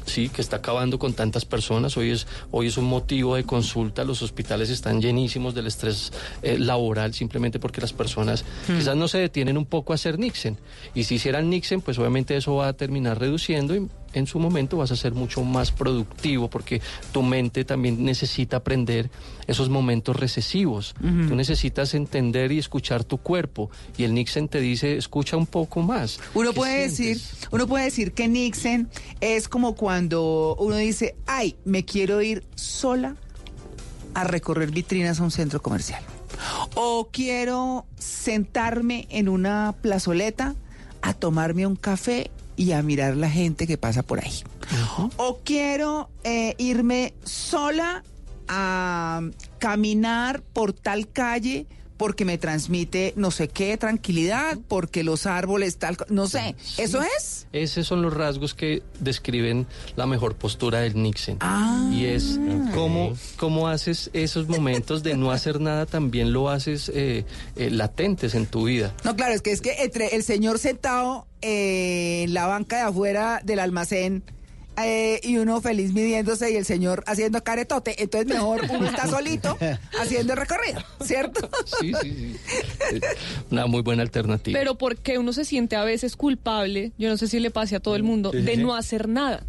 sí, 0.05 0.29
que 0.29 0.41
está 0.41 0.57
acabando 0.57 0.99
con 0.99 1.13
tantas 1.13 1.45
personas. 1.45 1.97
Hoy 1.97 2.11
es, 2.11 2.27
hoy 2.51 2.67
es 2.67 2.77
un 2.77 2.85
motivo 2.85 3.35
de 3.35 3.45
consulta. 3.45 4.03
Los 4.03 4.21
hospitales 4.21 4.69
están 4.69 5.01
llenísimos 5.01 5.55
del 5.55 5.67
estrés 5.67 6.11
eh, 6.41 6.57
laboral 6.59 7.13
simplemente 7.13 7.59
porque 7.59 7.81
las 7.81 7.93
personas 7.93 8.45
Hmm. 8.67 8.77
quizás 8.77 8.95
no 8.95 9.07
se 9.07 9.17
detienen 9.17 9.57
un 9.57 9.65
poco 9.65 9.91
a 9.93 9.95
hacer 9.95 10.19
Nixon. 10.19 10.57
Y 10.93 11.05
si 11.05 11.15
hicieran 11.15 11.49
Nixon, 11.49 11.81
pues 11.81 11.97
obviamente 11.97 12.37
eso 12.37 12.55
va 12.55 12.67
a 12.67 12.73
terminar 12.73 13.19
reduciendo 13.19 13.75
y 13.75 13.89
en 14.13 14.27
su 14.27 14.39
momento 14.39 14.77
vas 14.77 14.91
a 14.91 14.95
ser 14.95 15.13
mucho 15.13 15.43
más 15.43 15.71
productivo 15.71 16.49
porque 16.49 16.81
tu 17.11 17.23
mente 17.23 17.65
también 17.65 18.03
necesita 18.03 18.57
aprender 18.57 19.09
esos 19.47 19.69
momentos 19.69 20.15
recesivos. 20.15 20.95
Tú 20.99 21.35
necesitas 21.35 21.93
entender 21.93 22.51
y 22.51 22.59
escuchar 22.59 23.03
tu 23.03 23.17
cuerpo. 23.17 23.69
Y 23.97 24.03
el 24.03 24.13
Nixon 24.13 24.47
te 24.47 24.59
dice, 24.59 24.97
escucha 24.97 25.37
un 25.37 25.45
poco 25.45 25.81
más. 25.81 26.19
Uno 26.33 26.51
¿Qué 26.51 26.55
puede 26.55 26.81
decir, 26.81 27.19
uno 27.51 27.67
puede 27.67 27.85
decir 27.85 28.13
que 28.13 28.27
Nixon 28.27 28.89
es 29.21 29.47
como 29.47 29.75
cuando 29.75 30.55
uno 30.59 30.75
dice, 30.75 31.15
ay, 31.25 31.55
me 31.65 31.85
quiero 31.85 32.21
ir 32.21 32.43
sola 32.55 33.15
a 34.13 34.23
recorrer 34.23 34.71
vitrinas 34.71 35.19
a 35.19 35.23
un 35.23 35.31
centro 35.31 35.61
comercial. 35.61 36.03
O 36.75 37.09
quiero 37.11 37.85
sentarme 37.97 39.07
en 39.09 39.29
una 39.29 39.75
plazoleta 39.81 40.55
a 41.01 41.13
tomarme 41.13 41.67
un 41.67 41.75
café 41.75 42.31
y 42.55 42.71
a 42.71 42.81
mirar 42.83 43.17
la 43.17 43.29
gente 43.29 43.67
que 43.67 43.77
pasa 43.77 44.03
por 44.03 44.23
ahí. 44.23 44.43
O 45.17 45.39
quiero 45.43 46.09
eh, 46.23 46.55
irme 46.57 47.13
sola 47.23 48.03
a 48.47 49.21
caminar 49.59 50.41
por 50.41 50.73
tal 50.73 51.07
calle 51.07 51.67
porque 51.97 52.25
me 52.25 52.37
transmite 52.37 53.13
no 53.15 53.31
sé 53.31 53.47
qué, 53.47 53.77
tranquilidad, 53.77 54.57
porque 54.67 55.03
los 55.03 55.25
árboles 55.25 55.77
tal, 55.77 55.97
no 56.09 56.27
sé, 56.27 56.55
¿eso 56.77 57.01
es? 57.01 57.47
Esos 57.53 57.87
son 57.87 58.01
los 58.01 58.13
rasgos 58.13 58.53
que 58.53 58.81
describen 58.99 59.67
la 59.95 60.05
mejor 60.05 60.35
postura 60.35 60.79
del 60.79 61.01
Nixon. 61.01 61.39
Y 61.91 62.05
es 62.05 62.39
cómo, 62.73 63.13
cómo 63.37 63.67
haces 63.67 64.09
esos 64.13 64.47
momentos 64.47 65.03
de 65.03 65.15
no 65.15 65.31
hacer 65.31 65.61
nada, 65.61 65.85
también 65.85 66.33
lo 66.33 66.49
haces 66.49 66.91
eh, 66.93 67.25
eh, 67.55 67.69
latentes 67.69 68.35
en 68.35 68.45
tu 68.45 68.65
vida. 68.65 68.93
No, 69.03 69.15
claro, 69.15 69.33
es 69.33 69.41
que 69.41 69.51
es 69.51 69.61
que 69.61 69.83
entre 69.83 70.15
el 70.15 70.23
señor 70.23 70.59
sentado 70.59 71.27
eh, 71.41 72.23
en 72.23 72.33
la 72.33 72.47
banca 72.47 72.77
de 72.77 72.81
afuera 72.83 73.41
del 73.43 73.59
almacén 73.59 74.23
eh, 74.81 75.19
y 75.23 75.37
uno 75.37 75.61
feliz 75.61 75.93
midiéndose 75.93 76.51
y 76.51 76.55
el 76.55 76.65
señor 76.65 77.03
haciendo 77.07 77.43
caretote, 77.43 78.01
entonces 78.01 78.27
mejor 78.27 78.61
uno 78.69 78.87
está 78.87 79.07
solito 79.07 79.57
haciendo 80.01 80.33
el 80.33 80.39
recorrido, 80.39 80.81
¿cierto? 81.03 81.49
Sí, 81.79 81.93
sí, 82.01 82.35
sí. 82.91 82.99
Una 83.51 83.67
muy 83.67 83.81
buena 83.81 84.01
alternativa. 84.01 84.57
Pero 84.57 84.75
porque 84.77 85.17
uno 85.17 85.31
se 85.33 85.45
siente 85.45 85.75
a 85.75 85.83
veces 85.83 86.15
culpable, 86.15 86.91
yo 86.97 87.09
no 87.09 87.17
sé 87.17 87.27
si 87.27 87.39
le 87.39 87.51
pase 87.51 87.75
a 87.75 87.79
todo 87.79 87.95
el 87.95 88.03
mundo, 88.03 88.31
Sí, 88.31 88.41
de 88.41 88.55
sí. 88.55 88.61
no 88.63 88.73
hacer 88.75 89.07
nada. 89.07 89.43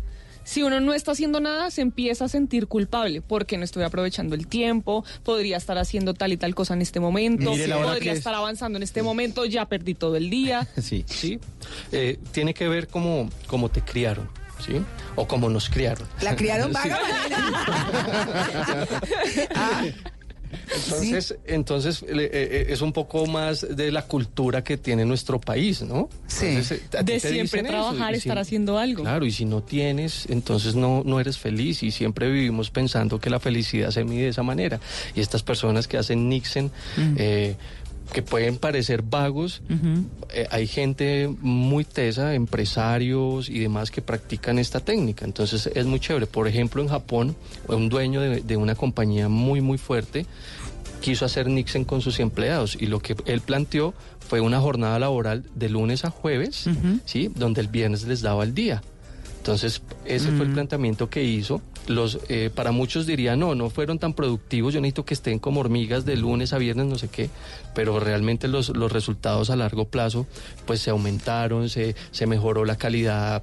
Si 0.47 0.63
uno 0.63 0.79
no 0.79 0.93
está 0.93 1.13
haciendo 1.13 1.41
nada, 1.41 1.71
se 1.71 1.81
empieza 1.81 2.27
a 2.27 2.29
sentir 2.29 2.67
culpable 2.67 3.23
porque 3.23 3.57
no 3.57 3.65
estoy 3.65 3.83
aprovechando 3.83 4.35
el 4.35 4.47
tiempo, 4.47 5.03
podría 5.23 5.57
estar 5.57 5.79
haciendo 5.79 6.13
tal 6.13 6.35
y 6.35 6.37
tal 6.37 6.55
cosa 6.55 6.75
en 6.75 6.83
este 6.83 7.01
momento, 7.01 7.51
podría 7.53 8.13
es. 8.13 8.19
estar 8.19 8.35
avanzando 8.35 8.77
en 8.77 8.83
este 8.83 9.03
momento, 9.03 9.47
ya 9.47 9.65
perdí 9.67 9.95
todo 9.95 10.17
el 10.17 10.29
día. 10.29 10.69
Sí. 10.83 11.03
Sí. 11.09 11.39
Eh, 11.93 12.19
tiene 12.33 12.53
que 12.53 12.69
ver 12.69 12.89
cómo, 12.89 13.31
cómo 13.47 13.71
te 13.71 13.81
criaron, 13.81 14.29
¿sí? 14.65 14.81
O 15.17 15.27
cómo 15.27 15.49
nos 15.49 15.69
criaron. 15.71 16.07
La 16.23 16.37
criaron 16.37 16.73
Sí. 16.83 16.89
vaga. 16.89 16.99
Entonces, 20.73 21.35
entonces 21.47 22.03
eh, 22.05 22.31
eh, 22.33 22.67
es 22.69 22.81
un 22.81 22.93
poco 22.93 23.27
más 23.27 23.67
de 23.77 23.91
la 23.91 24.03
cultura 24.07 24.63
que 24.63 24.77
tiene 24.77 25.05
nuestro 25.05 25.41
país, 25.41 25.83
¿no? 25.83 26.09
Sí. 26.29 26.47
Entonces, 26.47 26.81
eh, 26.93 27.03
De 27.03 27.19
siempre 27.21 27.61
eso, 27.61 27.69
trabajar, 27.69 28.13
y 28.15 28.21
si- 28.21 28.29
estar 28.29 28.39
haciendo 28.39 28.79
algo. 28.79 29.03
Claro, 29.03 29.27
y 29.27 29.33
si 29.33 29.45
no 29.47 29.63
tienes, 29.65 30.27
entonces 30.31 30.77
no, 30.77 31.03
no 31.05 31.19
eres 31.19 31.39
feliz 31.39 31.83
y 31.83 31.91
siempre 31.91 32.31
vivimos 32.31 32.71
pensando 32.71 33.19
que 33.21 33.31
la 33.31 33.41
felicidad 33.41 33.91
se 33.91 34.05
mide 34.05 34.23
de 34.25 34.29
esa 34.29 34.45
manera. 34.45 34.79
Y 35.17 35.21
estas 35.21 35.43
personas 35.43 35.89
que 35.89 35.99
hacen 35.99 36.29
Nixon, 36.29 36.71
eh, 37.17 37.57
que 38.15 38.23
pueden 38.23 38.57
parecer 38.57 39.03
vagos, 39.03 39.61
eh, 40.31 40.47
hay 40.51 40.67
gente 40.67 41.29
muy 41.41 41.85
tesa, 41.85 42.35
empresarios 42.35 43.49
y 43.51 43.59
demás 43.59 43.91
que 43.91 44.01
practican 44.01 44.59
esta 44.59 44.81
técnica. 44.81 45.25
Entonces 45.25 45.69
es 45.75 45.85
muy 45.85 45.99
chévere. 45.99 46.27
Por 46.27 46.47
ejemplo, 46.47 46.81
en 46.81 46.89
Japón, 46.89 47.37
un 47.69 47.89
dueño 47.89 48.21
de, 48.21 48.41
de 48.41 48.57
una 48.57 48.77
compañía 48.77 49.29
muy, 49.29 49.61
muy 49.61 49.79
fuerte 49.79 50.27
quiso 51.01 51.27
hacer 51.27 51.49
Nixon 51.49 51.85
con 51.85 52.01
sus 52.01 52.19
empleados 52.19 52.79
y 52.81 52.87
lo 52.87 52.99
que 53.01 53.15
él 53.27 53.43
planteó 53.43 53.93
fue 54.27 54.41
una 54.41 54.59
jornada 54.61 54.99
laboral 54.99 55.45
de 55.55 55.69
lunes 55.69 56.07
a 56.07 56.11
jueves, 56.11 56.65
¿sí? 57.05 57.31
donde 57.35 57.61
el 57.61 57.69
viernes 57.69 58.05
les 58.05 58.23
daba 58.23 58.43
el 58.45 58.55
día. 58.55 58.83
Entonces, 59.37 59.83
ese 60.07 60.31
fue 60.31 60.47
el 60.47 60.53
planteamiento 60.53 61.11
que 61.11 61.23
hizo. 61.23 61.61
Los, 61.87 62.19
eh, 62.29 62.51
para 62.55 62.73
muchos 62.73 63.07
dirían, 63.07 63.39
no, 63.39 63.55
no 63.55 63.69
fueron 63.69 63.99
tan 63.99 64.15
productivos, 64.15 64.73
yo 64.73 64.81
necesito 64.81 65.05
que 65.05 65.13
estén 65.13 65.39
como 65.39 65.61
hormigas 65.61 66.05
de 66.07 66.17
lunes 66.17 66.53
a 66.55 66.59
viernes, 66.59 66.87
no 66.87 66.97
sé 66.97 67.09
qué, 67.09 67.29
pero 67.75 68.01
realmente 68.01 68.49
los, 68.49 68.71
los 68.71 68.91
resultados 68.91 69.51
a 69.51 69.57
largo 69.57 69.85
plazo, 69.87 70.27
pues 70.67 70.81
se 70.81 70.89
aumentaron, 70.91 71.69
se, 71.69 71.95
se 72.11 72.27
mejoró 72.27 72.65
la 72.65 72.77
calidad 72.77 73.43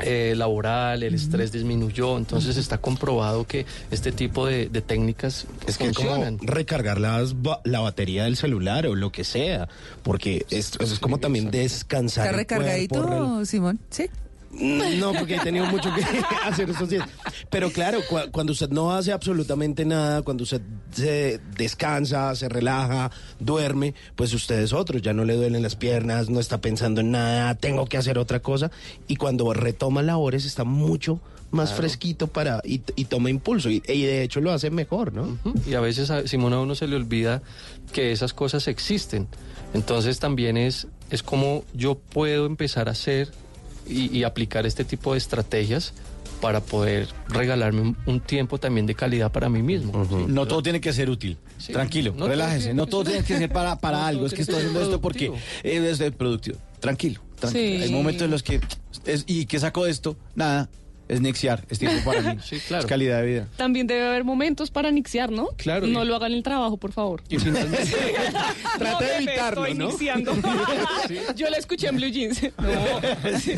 eh, 0.00 0.34
laboral, 0.36 1.02
el 1.02 1.14
estrés 1.14 1.50
disminuyó, 1.50 2.18
entonces 2.18 2.56
está 2.56 2.78
comprobado 2.78 3.46
que 3.46 3.66
este 3.90 4.12
tipo 4.12 4.46
de, 4.46 4.68
de 4.68 4.80
técnicas 4.80 5.46
Es 5.66 5.76
que 5.76 5.86
es 5.88 5.96
como 5.96 6.10
funcionan. 6.10 6.38
recargar 6.40 7.00
las 7.00 7.42
ba- 7.42 7.60
la 7.64 7.80
batería 7.80 8.24
del 8.24 8.36
celular 8.36 8.86
o 8.86 8.94
lo 8.94 9.10
que 9.10 9.24
sea, 9.24 9.68
porque 10.04 10.46
es, 10.50 10.72
es 10.78 10.98
como 11.00 11.18
también 11.18 11.50
descansar. 11.50 12.26
¿Está 12.26 12.40
el 12.40 12.46
cuerpo, 12.46 12.62
recargadito, 13.00 13.44
Simón? 13.44 13.80
Sí. 13.90 14.06
No, 14.52 15.12
porque 15.14 15.36
he 15.36 15.40
tenido 15.40 15.64
mucho 15.66 15.90
que 15.94 16.02
hacer 16.44 16.68
estos 16.68 16.88
días. 16.90 17.08
Pero 17.50 17.70
claro, 17.70 18.00
cua- 18.08 18.30
cuando 18.30 18.52
usted 18.52 18.68
no 18.70 18.92
hace 18.92 19.10
absolutamente 19.12 19.84
nada, 19.84 20.22
cuando 20.22 20.44
usted 20.44 20.60
se 20.92 21.40
descansa, 21.56 22.34
se 22.36 22.48
relaja, 22.48 23.10
duerme, 23.40 23.94
pues 24.14 24.34
usted 24.34 24.58
es 24.60 24.72
otro, 24.72 24.98
ya 24.98 25.12
no 25.14 25.24
le 25.24 25.34
duelen 25.36 25.62
las 25.62 25.74
piernas, 25.76 26.28
no 26.28 26.38
está 26.38 26.60
pensando 26.60 27.00
en 27.00 27.12
nada, 27.12 27.54
tengo 27.54 27.86
que 27.86 27.96
hacer 27.96 28.18
otra 28.18 28.40
cosa. 28.40 28.70
Y 29.08 29.16
cuando 29.16 29.52
retoma 29.54 30.02
labores 30.02 30.44
está 30.44 30.64
mucho 30.64 31.20
más 31.50 31.68
Claro. 31.70 31.82
fresquito 31.82 32.26
para 32.28 32.60
y, 32.64 32.80
y 32.96 33.04
toma 33.06 33.28
impulso. 33.30 33.68
Y, 33.70 33.82
y 33.86 34.02
de 34.02 34.22
hecho 34.22 34.40
lo 34.40 34.52
hace 34.52 34.70
mejor, 34.70 35.12
¿no? 35.12 35.38
Y 35.66 35.74
a 35.74 35.80
veces, 35.80 36.10
a 36.10 36.26
Simón, 36.26 36.52
a 36.54 36.60
uno 36.60 36.74
se 36.74 36.86
le 36.86 36.96
olvida 36.96 37.42
que 37.92 38.12
esas 38.12 38.32
cosas 38.32 38.68
existen. 38.68 39.28
Entonces 39.74 40.18
también 40.18 40.56
es, 40.56 40.86
es 41.10 41.22
como 41.22 41.64
yo 41.74 41.94
puedo 41.98 42.46
empezar 42.46 42.88
a 42.88 42.92
hacer 42.92 43.30
y, 43.86 44.16
y 44.16 44.24
aplicar 44.24 44.66
este 44.66 44.84
tipo 44.84 45.12
de 45.12 45.18
estrategias 45.18 45.92
para 46.40 46.60
poder 46.60 47.06
regalarme 47.28 47.80
un, 47.82 47.96
un 48.06 48.18
tiempo 48.20 48.58
también 48.58 48.84
de 48.86 48.94
calidad 48.96 49.30
para 49.30 49.48
mí 49.48 49.62
mismo. 49.62 50.04
No 50.28 50.46
todo 50.46 50.62
tiene 50.62 50.80
que 50.80 50.92
ser 50.92 51.08
útil. 51.08 51.38
Sí. 51.58 51.72
Tranquilo, 51.72 52.14
No 52.16 52.26
relájese. 52.26 52.64
tiene 52.64 52.74
no 52.74 52.86
todo 52.86 53.04
tiene 53.04 53.22
que 53.22 53.38
ser 53.38 53.48
para, 53.52 53.76
para 53.80 53.98
No 54.00 54.04
algo. 54.06 54.26
Es 54.26 54.34
que 54.34 54.42
estoy 54.42 54.56
haciendo 54.56 54.82
esto 54.82 55.00
porque 55.00 55.26
eh, 55.62 55.88
es 55.90 55.98
de 55.98 56.10
productivo. 56.10 56.56
Tranquilo, 56.80 57.20
tranquilo. 57.38 57.76
Sí. 57.78 57.82
Hay 57.84 57.92
momentos 57.92 58.22
en 58.24 58.30
los 58.32 58.42
que. 58.42 58.60
es- 59.06 59.22
¿Y 59.28 59.46
qué 59.46 59.60
saco 59.60 59.84
de 59.84 59.92
esto? 59.92 60.16
Nada. 60.34 60.68
Es 61.08 61.20
nexiar. 61.20 61.64
Es 61.68 61.78
tiempo 61.78 62.02
para 62.10 62.22
mí. 62.34 62.40
Sí, 62.44 62.58
claro. 62.60 62.82
Es 62.84 62.86
calidad 62.88 63.20
de 63.20 63.26
vida. 63.26 63.48
También 63.56 63.86
debe 63.86 64.06
haber 64.06 64.24
momentos 64.24 64.70
para 64.70 64.90
nixiar, 64.90 65.30
¿no? 65.30 65.48
Claro, 65.58 65.86
No 65.86 66.04
y- 66.04 66.06
lo 66.06 66.16
hagan 66.16 66.32
en 66.32 66.38
el 66.38 66.42
trabajo, 66.42 66.76
por 66.78 66.92
favor. 66.92 67.22
Y 67.28 67.38
finalmente, 67.38 67.92
Trata 68.78 69.04
de 69.04 69.16
evitarlo, 69.16 69.66
estoy 69.66 69.78
¿no? 69.78 69.88
nixiando. 69.88 70.32
Yo 71.36 71.50
la 71.50 71.58
escuché 71.58 71.88
en 71.88 71.96
Blue 71.96 72.08
Jeans. 72.10 72.40
pues, 73.20 73.50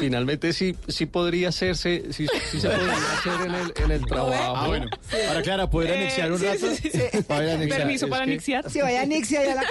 finalmente 0.00 0.52
sí, 0.52 0.74
sí 0.88 1.06
podría 1.06 1.48
hacerse, 1.50 2.04
sí, 2.12 2.26
sí 2.50 2.60
se 2.60 2.68
podría 2.68 2.92
hacer 2.94 3.32
en 3.46 3.54
el, 3.54 3.72
en 3.84 3.90
el 3.90 4.06
trabajo. 4.06 4.56
Ah, 4.56 4.66
bueno. 4.68 4.86
Ahora, 5.28 5.42
Clara, 5.42 5.70
¿poder 5.70 5.92
anexiar 5.92 6.32
un 6.32 6.38
sí, 6.38 6.44
rato? 6.46 6.66
sí, 6.74 6.90
sí. 6.90 7.22
Para. 7.26 7.58
Permiso 7.58 8.06
es 8.06 8.10
para 8.10 8.24
que- 8.24 8.30
nixiar. 8.32 8.68
Si 8.70 8.80
vaya 8.80 9.02
a 9.02 9.06
Nixia, 9.06 9.44
ya 9.44 9.54
la- 9.54 9.64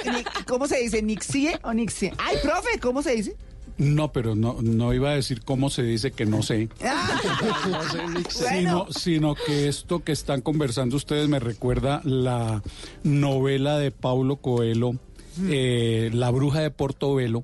¿cómo 0.48 0.68
se 0.68 0.78
dice? 0.78 1.02
¿Nixie 1.02 1.58
o 1.64 1.74
Nixie? 1.74 2.14
Ay, 2.18 2.38
profe, 2.42 2.80
¿cómo 2.80 3.02
se 3.02 3.16
dice? 3.16 3.36
No, 3.82 4.12
pero 4.12 4.36
no, 4.36 4.58
no 4.62 4.94
iba 4.94 5.10
a 5.10 5.16
decir 5.16 5.42
cómo 5.42 5.72
se 5.72 5.82
dice 5.82 6.12
que 6.12 6.28
no 6.28 6.44
sé, 6.44 6.70
sino, 8.30 8.86
sino 8.92 9.34
que 9.34 9.68
esto 9.68 10.04
que 10.04 10.12
están 10.12 10.42
conversando 10.42 10.96
ustedes 10.96 11.28
me 11.28 11.40
recuerda 11.40 12.00
la 12.04 12.62
novela 13.04 13.80
de 13.80 13.90
Paulo 13.90 14.36
Coelho, 14.36 14.94
eh, 15.48 16.12
La 16.14 16.30
bruja 16.30 16.60
de 16.60 16.70
Portobelo, 16.70 17.44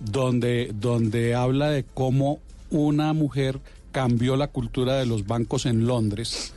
donde, 0.00 0.72
donde 0.74 1.36
habla 1.36 1.70
de 1.70 1.84
cómo 1.84 2.40
una 2.70 3.12
mujer 3.12 3.60
cambió 3.92 4.34
la 4.34 4.48
cultura 4.48 4.96
de 4.96 5.06
los 5.06 5.28
bancos 5.28 5.66
en 5.66 5.86
Londres. 5.86 6.52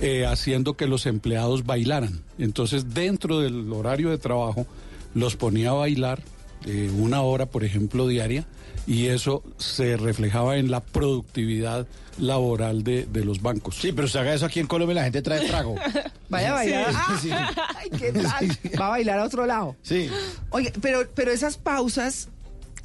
eh, 0.00 0.26
haciendo 0.26 0.74
que 0.76 0.86
los 0.86 1.06
empleados 1.06 1.64
bailaran. 1.64 2.22
Entonces, 2.38 2.92
dentro 2.94 3.40
del 3.40 3.70
horario 3.72 4.10
de 4.10 4.18
trabajo, 4.18 4.66
los 5.14 5.36
ponía 5.36 5.70
a 5.70 5.74
bailar 5.74 6.22
eh, 6.66 6.90
una 6.98 7.22
hora, 7.22 7.46
por 7.46 7.64
ejemplo, 7.64 8.06
diaria, 8.06 8.46
y 8.86 9.06
eso 9.06 9.42
se 9.58 9.96
reflejaba 9.96 10.56
en 10.58 10.70
la 10.70 10.80
productividad 10.80 11.86
laboral 12.18 12.82
de, 12.84 13.06
de 13.06 13.24
los 13.24 13.42
bancos. 13.42 13.76
Sí, 13.76 13.92
pero 13.92 14.08
se 14.08 14.18
haga 14.18 14.34
eso 14.34 14.46
aquí 14.46 14.60
en 14.60 14.66
Colombia, 14.66 14.94
la 14.94 15.04
gente 15.04 15.22
trae 15.22 15.46
trago. 15.46 15.74
Vaya 16.28 16.50
a 16.50 16.54
bailar. 16.54 16.94
Sí. 17.20 17.30
Ah, 17.32 17.50
Ay, 17.76 17.90
¿qué 17.90 18.12
tal? 18.12 18.50
Va 18.80 18.86
a 18.86 18.90
bailar 18.90 19.18
a 19.18 19.24
otro 19.24 19.46
lado. 19.46 19.76
Sí. 19.82 20.08
Oye, 20.50 20.72
pero, 20.80 21.08
pero 21.14 21.32
esas 21.32 21.58
pausas 21.58 22.28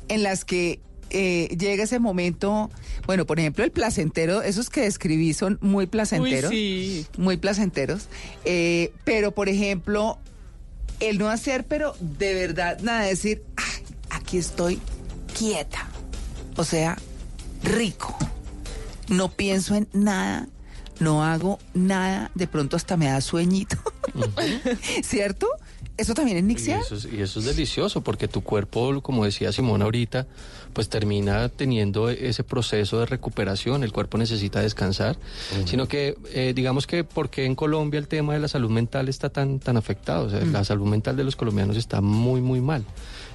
en 0.07 0.23
las 0.23 0.45
que 0.45 0.79
eh, 1.09 1.55
llega 1.57 1.83
ese 1.83 1.99
momento, 1.99 2.69
bueno, 3.05 3.25
por 3.25 3.39
ejemplo, 3.39 3.63
el 3.63 3.71
placentero, 3.71 4.41
esos 4.41 4.69
que 4.69 4.81
describí 4.81 5.33
son 5.33 5.57
muy 5.61 5.85
placenteros. 5.85 6.51
Uy, 6.51 6.57
sí. 6.57 7.07
Muy 7.17 7.37
placenteros. 7.37 8.07
Eh, 8.45 8.93
pero, 9.03 9.31
por 9.31 9.49
ejemplo, 9.49 10.19
el 11.01 11.17
no 11.17 11.29
hacer, 11.29 11.65
pero 11.65 11.95
de 11.99 12.33
verdad, 12.33 12.79
nada, 12.81 13.01
decir, 13.01 13.43
"Ay, 13.57 13.83
aquí 14.09 14.37
estoy 14.37 14.79
quieta. 15.37 15.87
O 16.57 16.63
sea, 16.63 16.97
rico. 17.63 18.17
No 19.09 19.29
pienso 19.29 19.75
en 19.75 19.87
nada, 19.93 20.47
no 20.99 21.23
hago 21.23 21.59
nada, 21.73 22.31
de 22.35 22.47
pronto 22.47 22.75
hasta 22.77 22.95
me 22.97 23.07
da 23.07 23.19
sueñito. 23.21 23.77
¿Cierto? 25.03 25.47
Eso 25.97 26.13
también 26.13 26.37
es 26.37 26.43
Y 26.43 26.47
nixiar. 26.47 26.81
eso, 26.81 26.95
es, 26.95 27.05
y 27.05 27.21
eso 27.21 27.39
es 27.39 27.45
delicioso 27.45 28.01
porque 28.01 28.27
tu 28.27 28.41
cuerpo, 28.41 29.01
como 29.01 29.25
decía 29.25 29.51
Simón 29.51 29.81
ahorita, 29.81 30.25
pues 30.73 30.89
termina 30.89 31.49
teniendo 31.49 32.09
ese 32.09 32.43
proceso 32.43 32.99
de 32.99 33.05
recuperación, 33.05 33.83
el 33.83 33.91
cuerpo 33.91 34.17
necesita 34.17 34.61
descansar, 34.61 35.17
sino 35.65 35.87
que 35.87 36.15
eh, 36.33 36.53
digamos 36.55 36.87
que 36.87 37.03
porque 37.03 37.45
en 37.45 37.55
Colombia 37.55 37.97
el 37.97 38.07
tema 38.07 38.33
de 38.33 38.39
la 38.39 38.47
salud 38.47 38.69
mental 38.69 39.09
está 39.09 39.29
tan, 39.29 39.59
tan 39.59 39.77
afectado, 39.77 40.27
o 40.27 40.29
sea, 40.29 40.43
la 40.45 40.63
salud 40.63 40.87
mental 40.87 41.15
de 41.15 41.23
los 41.23 41.35
colombianos 41.35 41.77
está 41.77 42.01
muy, 42.01 42.41
muy 42.41 42.61
mal. 42.61 42.83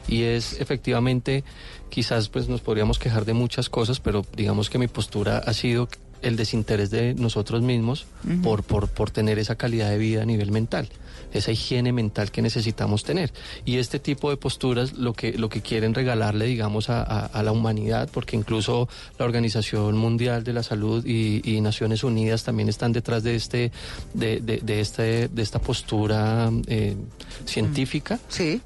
Y 0.09 0.23
es 0.23 0.61
efectivamente, 0.61 1.43
quizás 1.89 2.29
pues 2.29 2.49
nos 2.49 2.61
podríamos 2.61 2.99
quejar 2.99 3.25
de 3.25 3.33
muchas 3.33 3.69
cosas, 3.69 4.01
pero 4.01 4.25
digamos 4.37 4.71
que 4.71 4.79
mi 4.79 4.89
postura 4.89 5.39
ha 5.39 5.53
sido 5.53 5.89
el 6.23 6.37
desinterés 6.37 6.91
de 6.91 7.15
nosotros 7.15 7.63
mismos 7.63 8.07
por, 8.43 8.63
por, 8.63 8.89
por 8.89 9.11
tener 9.11 9.39
esa 9.39 9.57
calidad 9.57 9.91
de 9.91 9.99
vida 9.99 10.23
a 10.23 10.27
nivel 10.27 10.51
mental, 10.51 10.89
esa 11.33 11.53
higiene 11.53 11.93
mental 11.93 12.31
que 12.31 12.43
necesitamos 12.43 13.05
tener. 13.05 13.33
Y 13.65 13.77
este 13.79 13.99
tipo 13.99 14.31
de 14.31 14.37
posturas 14.37 14.95
lo 14.95 15.13
que, 15.13 15.33
lo 15.39 15.49
que 15.49 15.61
quieren 15.63 15.95
regalarle, 15.95 16.47
digamos, 16.47 16.91
a, 16.91 17.03
a- 17.03 17.27
a 17.27 17.43
la 17.43 17.53
humanidad, 17.53 18.09
porque 18.13 18.37
incluso 18.37 18.89
la 19.19 19.25
Organización 19.25 19.97
Mundial 19.97 20.45
de 20.45 20.53
la 20.53 20.63
Salud 20.63 21.05
y, 21.07 21.43
y 21.45 21.61
Naciones 21.61 22.05
Unidas 22.05 22.45
también 22.45 22.69
están 22.69 22.93
detrás 22.93 23.23
de 23.23 23.35
este, 23.37 23.71
de, 24.15 24.41
de, 24.41 24.59
de 24.59 24.81
este, 24.81 25.29
de 25.29 25.43
esta 25.43 25.59
postura 25.61 26.51
eh, 26.67 26.97
científica 27.45 28.19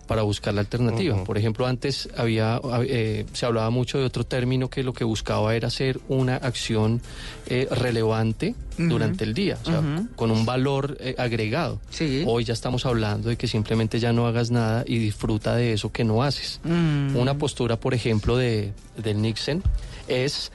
para 0.07 0.23
buscar 0.23 0.55
la 0.55 0.61
alternativa. 0.61 1.15
Por 1.25 1.39
ejemplo, 1.39 1.67
antes 1.67 2.09
había 2.17 2.61
eh, 2.85 3.25
se 3.33 3.47
hablaba 3.47 3.71
mucho 3.71 3.99
de 3.99 4.05
otro 4.05 4.25
término 4.25 4.69
que 4.69 4.83
lo 4.83 4.93
que 4.93 5.05
buscaba 5.05 5.55
era 5.55 5.69
hacer 5.69 6.01
una 6.09 6.37
acción 6.37 7.01
eh, 7.47 7.67
relevante 7.71 8.55
durante 8.79 9.25
el 9.25 9.35
día, 9.35 9.59
o 9.63 9.65
sea, 9.67 9.83
con 10.17 10.31
un 10.31 10.47
valor 10.47 10.97
eh, 11.01 11.15
agregado. 11.19 11.81
Hoy 12.27 12.40
ya 12.45 12.53
estamos 12.55 12.87
hablando 12.87 13.29
de 13.29 13.37
que 13.37 13.47
simplemente 13.47 13.99
ya 14.01 14.13
no 14.13 14.27
hagas 14.27 14.51
nada 14.51 14.85
y 14.87 14.99
disfruta 14.99 15.55
de 15.55 15.73
eso 15.73 15.93
que 15.93 16.05
no 16.05 16.23
haces. 16.23 16.61
Mm. 16.65 17.17
Una 17.17 17.37
postura, 17.39 17.79
por 17.79 17.95
ejemplo, 17.95 18.37
de, 18.37 18.73
del 18.97 19.21
Nixon 19.23 19.63
es, 20.09 20.51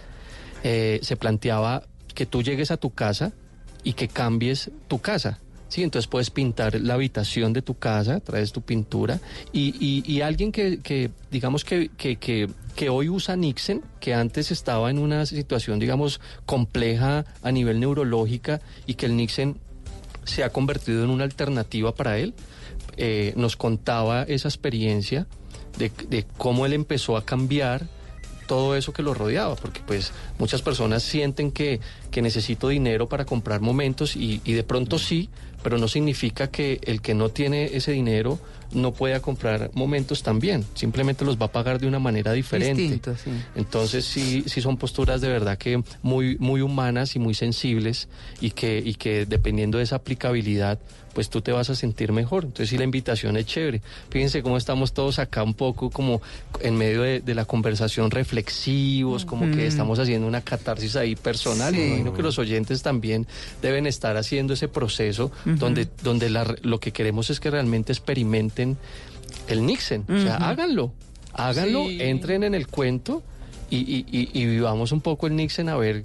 eh, 0.63 0.99
se 1.01 1.15
planteaba 1.15 1.83
que 2.13 2.25
tú 2.25 2.41
llegues 2.43 2.71
a 2.71 2.77
tu 2.77 2.91
casa 2.91 3.33
y 3.83 3.93
que 3.93 4.07
cambies 4.07 4.71
tu 4.87 4.99
casa. 4.99 5.39
Sí, 5.67 5.83
entonces 5.83 6.07
puedes 6.07 6.29
pintar 6.29 6.79
la 6.79 6.93
habitación 6.93 7.51
de 7.51 7.61
tu 7.61 7.73
casa, 7.77 8.19
traes 8.19 8.51
tu 8.53 8.61
pintura 8.61 9.19
y, 9.51 9.75
y- 9.79 10.03
y 10.09 10.21
alguien 10.21 10.51
que, 10.51 10.79
que, 10.79 11.09
digamos 11.31 11.65
que, 11.65 11.89
que, 11.97 12.15
que, 12.17 12.47
que 12.75 12.87
hoy 12.89 13.09
usa 13.09 13.35
Nixon, 13.35 13.81
que 13.99 14.13
antes 14.13 14.51
estaba 14.51 14.89
en 14.89 14.99
una 14.99 15.25
situación, 15.25 15.79
digamos, 15.79 16.21
compleja 16.45 17.25
a 17.41 17.51
nivel 17.51 17.79
neurológica 17.79 18.61
y 18.85 18.93
que 18.93 19.07
el 19.07 19.17
Nixon 19.17 19.57
se 20.25 20.43
ha 20.43 20.49
convertido 20.49 21.03
en 21.03 21.09
una 21.09 21.23
alternativa 21.23 21.93
para 21.93 22.17
él, 22.17 22.33
eh, 22.97 23.33
nos 23.35 23.55
contaba 23.55 24.23
esa 24.23 24.47
experiencia 24.47 25.27
de, 25.77 25.91
de 26.09 26.25
cómo 26.37 26.65
él 26.65 26.73
empezó 26.73 27.17
a 27.17 27.25
cambiar 27.25 27.87
todo 28.47 28.75
eso 28.75 28.93
que 28.93 29.03
lo 29.03 29.13
rodeaba, 29.13 29.55
porque 29.55 29.81
pues 29.85 30.11
muchas 30.37 30.61
personas 30.61 31.03
sienten 31.03 31.51
que, 31.51 31.79
que 32.11 32.21
necesito 32.21 32.69
dinero 32.69 33.09
para 33.09 33.25
comprar 33.25 33.61
momentos 33.61 34.15
y, 34.15 34.41
y 34.45 34.53
de 34.53 34.63
pronto 34.63 34.99
sí, 34.99 35.29
pero 35.63 35.77
no 35.77 35.87
significa 35.87 36.49
que 36.49 36.79
el 36.83 37.01
que 37.01 37.13
no 37.15 37.29
tiene 37.29 37.75
ese 37.75 37.91
dinero 37.91 38.39
no 38.75 38.93
pueda 38.93 39.19
comprar 39.19 39.71
momentos 39.73 40.21
también, 40.21 40.65
simplemente 40.75 41.25
los 41.25 41.39
va 41.39 41.47
a 41.47 41.51
pagar 41.51 41.79
de 41.79 41.87
una 41.87 41.99
manera 41.99 42.33
diferente. 42.33 42.81
Distinto, 42.81 43.15
sí. 43.15 43.31
Entonces 43.55 44.05
sí, 44.05 44.43
sí 44.45 44.61
son 44.61 44.77
posturas 44.77 45.21
de 45.21 45.29
verdad 45.29 45.57
que 45.57 45.81
muy, 46.01 46.37
muy 46.37 46.61
humanas 46.61 47.15
y 47.15 47.19
muy 47.19 47.33
sensibles 47.33 48.07
y 48.41 48.51
que, 48.51 48.81
y 48.85 48.95
que 48.95 49.25
dependiendo 49.25 49.77
de 49.77 49.85
esa 49.85 49.97
aplicabilidad, 49.97 50.79
pues 51.15 51.29
tú 51.31 51.41
te 51.41 51.51
vas 51.51 51.69
a 51.71 51.75
sentir 51.75 52.11
mejor. 52.11 52.43
Entonces 52.43 52.69
sí 52.69 52.77
la 52.77 52.83
invitación 52.83 53.35
es 53.37 53.45
chévere. 53.47 53.81
Fíjense 54.11 54.43
cómo 54.43 54.57
estamos 54.57 54.93
todos 54.93 55.17
acá 55.17 55.41
un 55.41 55.53
poco 55.55 55.89
como 55.89 56.21
en 56.61 56.75
medio 56.77 57.01
de, 57.01 57.21
de 57.21 57.33
la 57.33 57.45
conversación 57.45 58.11
reflexivos, 58.11 59.25
como 59.25 59.49
que 59.55 59.65
estamos 59.65 59.97
haciendo 59.97 60.27
una 60.27 60.41
catarsis 60.41 60.95
ahí 60.95 61.15
personal. 61.15 61.73
Sí. 61.73 61.79
Y 61.79 61.81
me 61.81 61.87
imagino 61.87 62.13
que 62.13 62.21
los 62.21 62.37
oyentes 62.37 62.83
también 62.83 63.25
deben 63.61 63.87
estar 63.87 64.17
haciendo 64.17 64.53
ese 64.53 64.67
proceso 64.67 65.31
donde, 65.45 65.87
donde 66.03 66.29
la- 66.29 66.53
lo 66.61 66.79
que 66.79 66.91
queremos 66.91 67.29
es 67.29 67.39
que 67.39 67.49
realmente 67.49 67.91
experimenten 67.93 68.77
el 69.47 69.65
Nixon. 69.65 70.03
O 70.09 70.19
sea, 70.21 70.35
háganlo. 70.37 70.91
Háganlo, 71.33 71.87
Sí. 71.87 71.97
entren 72.01 72.43
en 72.43 72.55
el 72.55 72.67
cuento 72.67 73.23
y, 73.69 73.77
y- 73.77 74.05
y- 74.11 74.29
y 74.33 74.45
vivamos 74.45 74.91
un 74.91 75.01
poco 75.01 75.27
el 75.27 75.35
Nixon 75.35 75.69
a 75.69 75.75
ver 75.77 76.03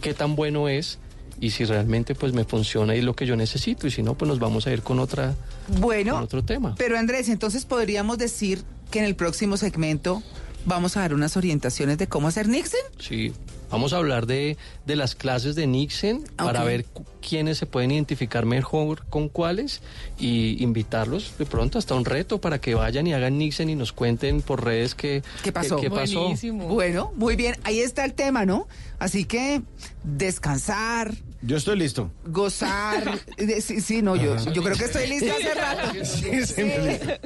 qué 0.00 0.14
tan 0.14 0.34
bueno 0.36 0.68
es 0.68 0.98
y 1.42 1.50
si 1.50 1.64
realmente 1.64 2.14
pues 2.14 2.32
me 2.32 2.44
funciona 2.44 2.94
y 2.94 3.00
es 3.00 3.04
lo 3.04 3.14
que 3.16 3.26
yo 3.26 3.34
necesito 3.34 3.88
y 3.88 3.90
si 3.90 4.00
no 4.02 4.14
pues 4.14 4.28
nos 4.28 4.38
vamos 4.38 4.68
a 4.68 4.72
ir 4.72 4.82
con 4.82 5.00
otra 5.00 5.34
Bueno, 5.80 6.14
con 6.14 6.22
otro 6.22 6.44
tema. 6.44 6.76
pero 6.78 6.96
Andrés, 6.96 7.28
entonces 7.28 7.64
podríamos 7.64 8.16
decir 8.16 8.62
que 8.92 9.00
en 9.00 9.04
el 9.06 9.16
próximo 9.16 9.56
segmento 9.56 10.22
vamos 10.66 10.96
a 10.96 11.00
dar 11.00 11.14
unas 11.14 11.36
orientaciones 11.36 11.98
de 11.98 12.06
cómo 12.06 12.28
hacer 12.28 12.48
Nixon. 12.48 12.80
Sí, 12.98 13.32
vamos 13.72 13.92
a 13.92 13.96
hablar 13.96 14.26
de, 14.26 14.56
de 14.86 14.96
las 14.96 15.16
clases 15.16 15.56
de 15.56 15.66
Nixon 15.66 16.22
para 16.36 16.62
ver 16.62 16.84
quiénes 17.26 17.58
se 17.58 17.66
pueden 17.66 17.90
identificar 17.90 18.46
mejor 18.46 19.04
con 19.08 19.28
cuáles 19.28 19.80
y 20.18 20.62
invitarlos 20.62 21.32
de 21.38 21.46
pronto 21.46 21.78
hasta 21.78 21.94
un 21.94 22.04
reto 22.04 22.40
para 22.40 22.60
que 22.60 22.74
vayan 22.74 23.06
y 23.06 23.14
hagan 23.14 23.38
Nixon 23.38 23.68
y 23.70 23.74
nos 23.74 23.92
cuenten 23.92 24.42
por 24.42 24.64
redes 24.64 24.94
qué, 24.94 25.22
¿Qué 25.42 25.50
pasó? 25.52 25.76
qué 25.80 25.90
pasó. 25.90 26.32
Bueno, 26.52 27.12
muy 27.16 27.34
bien, 27.36 27.56
ahí 27.64 27.80
está 27.80 28.04
el 28.04 28.14
tema, 28.14 28.44
¿no? 28.46 28.68
Así 28.98 29.24
que 29.24 29.62
descansar, 30.04 31.12
Yo 31.42 31.56
estoy 31.56 31.76
listo. 31.78 32.10
gozar. 32.26 33.20
de- 33.36 33.60
sí, 33.62 33.80
sí, 33.80 34.02
no, 34.02 34.14
yo, 34.16 34.36
yo 34.52 34.62
creo 34.62 34.76
que 34.76 34.84
estoy 34.84 35.06
lista 35.08 35.32
hace 35.34 35.54
rato. 35.54 35.92
Sí, 36.04 36.46
siempre 36.46 37.20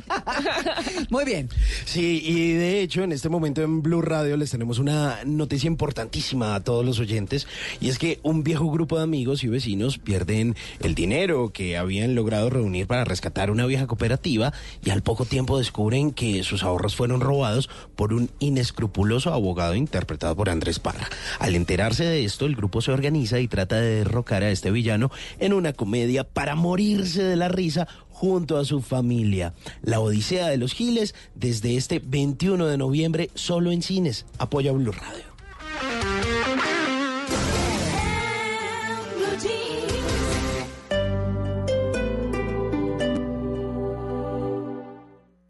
Muy 1.11 1.25
bien. 1.25 1.49
Sí, 1.85 2.21
y 2.25 2.53
de 2.53 2.81
hecho 2.81 3.03
en 3.03 3.13
este 3.13 3.29
momento 3.29 3.63
en 3.63 3.83
Blue 3.83 4.03
Radio 4.03 4.37
les 4.37 4.51
tenemos 4.51 4.79
una 4.79 5.21
noticia 5.25 5.67
importantísima 5.67 6.36
a 6.43 6.61
todos 6.61 6.85
los 6.85 6.99
oyentes 6.99 7.47
y 7.81 7.89
es 7.89 7.99
que 7.99 8.21
un 8.23 8.43
viejo 8.45 8.71
grupo 8.71 8.97
de 8.97 9.05
amigos 9.05 9.45
y 9.45 9.49
vecinos 9.49 9.99
pierden 9.99 10.55
el 10.81 10.95
dinero 10.95 11.51
que 11.53 11.77
habían 11.77 12.15
logrado 12.15 12.51
reunir 12.51 12.87
para 12.87 13.05
rescatar 13.05 13.51
una 13.51 13.67
vieja 13.67 13.87
cooperativa 13.87 14.53
y 14.85 14.91
al 14.91 15.03
poco 15.03 15.25
tiempo 15.25 15.59
descubren 15.59 16.13
que 16.13 16.43
sus 16.43 16.63
ahorros 16.63 16.97
fueron 16.97 17.21
robados 17.21 17.69
por 17.95 18.13
un 18.13 18.31
inescrupuloso 18.39 19.33
abogado 19.33 19.75
interpretado 19.75 20.37
por 20.37 20.51
Andrés 20.51 20.79
Parra. 20.79 21.09
Al 21.39 21.55
enterarse 21.55 22.05
de 22.05 22.25
esto, 22.25 22.47
el 22.47 22.57
grupo 22.57 22.83
se 22.83 22.93
organiza 22.93 23.41
y 23.41 23.49
trata 23.49 23.77
de 23.77 23.97
derrocar 23.97 24.43
a 24.43 24.51
este 24.51 24.71
villano 24.71 25.11
en 25.39 25.53
una 25.53 25.73
comedia 25.73 26.25
para 26.25 26.55
morirse 26.55 27.23
de 27.23 27.37
la 27.37 27.49
risa 27.49 27.89
junto 28.17 28.57
a 28.57 28.65
su 28.65 28.81
familia. 28.81 29.53
La 29.83 30.01
Odisea 30.01 30.49
de 30.49 30.57
los 30.57 30.73
Giles 30.73 31.15
desde 31.35 31.77
este 31.77 31.99
21 31.99 32.67
de 32.67 32.79
noviembre 32.79 33.31
solo 33.35 33.73
en 33.73 33.83
cines. 33.83 34.25
Apoya 34.39 34.73
Blue 34.73 34.93
Radio. 34.93 36.16
Thank 36.47 36.65
you. 36.65 36.76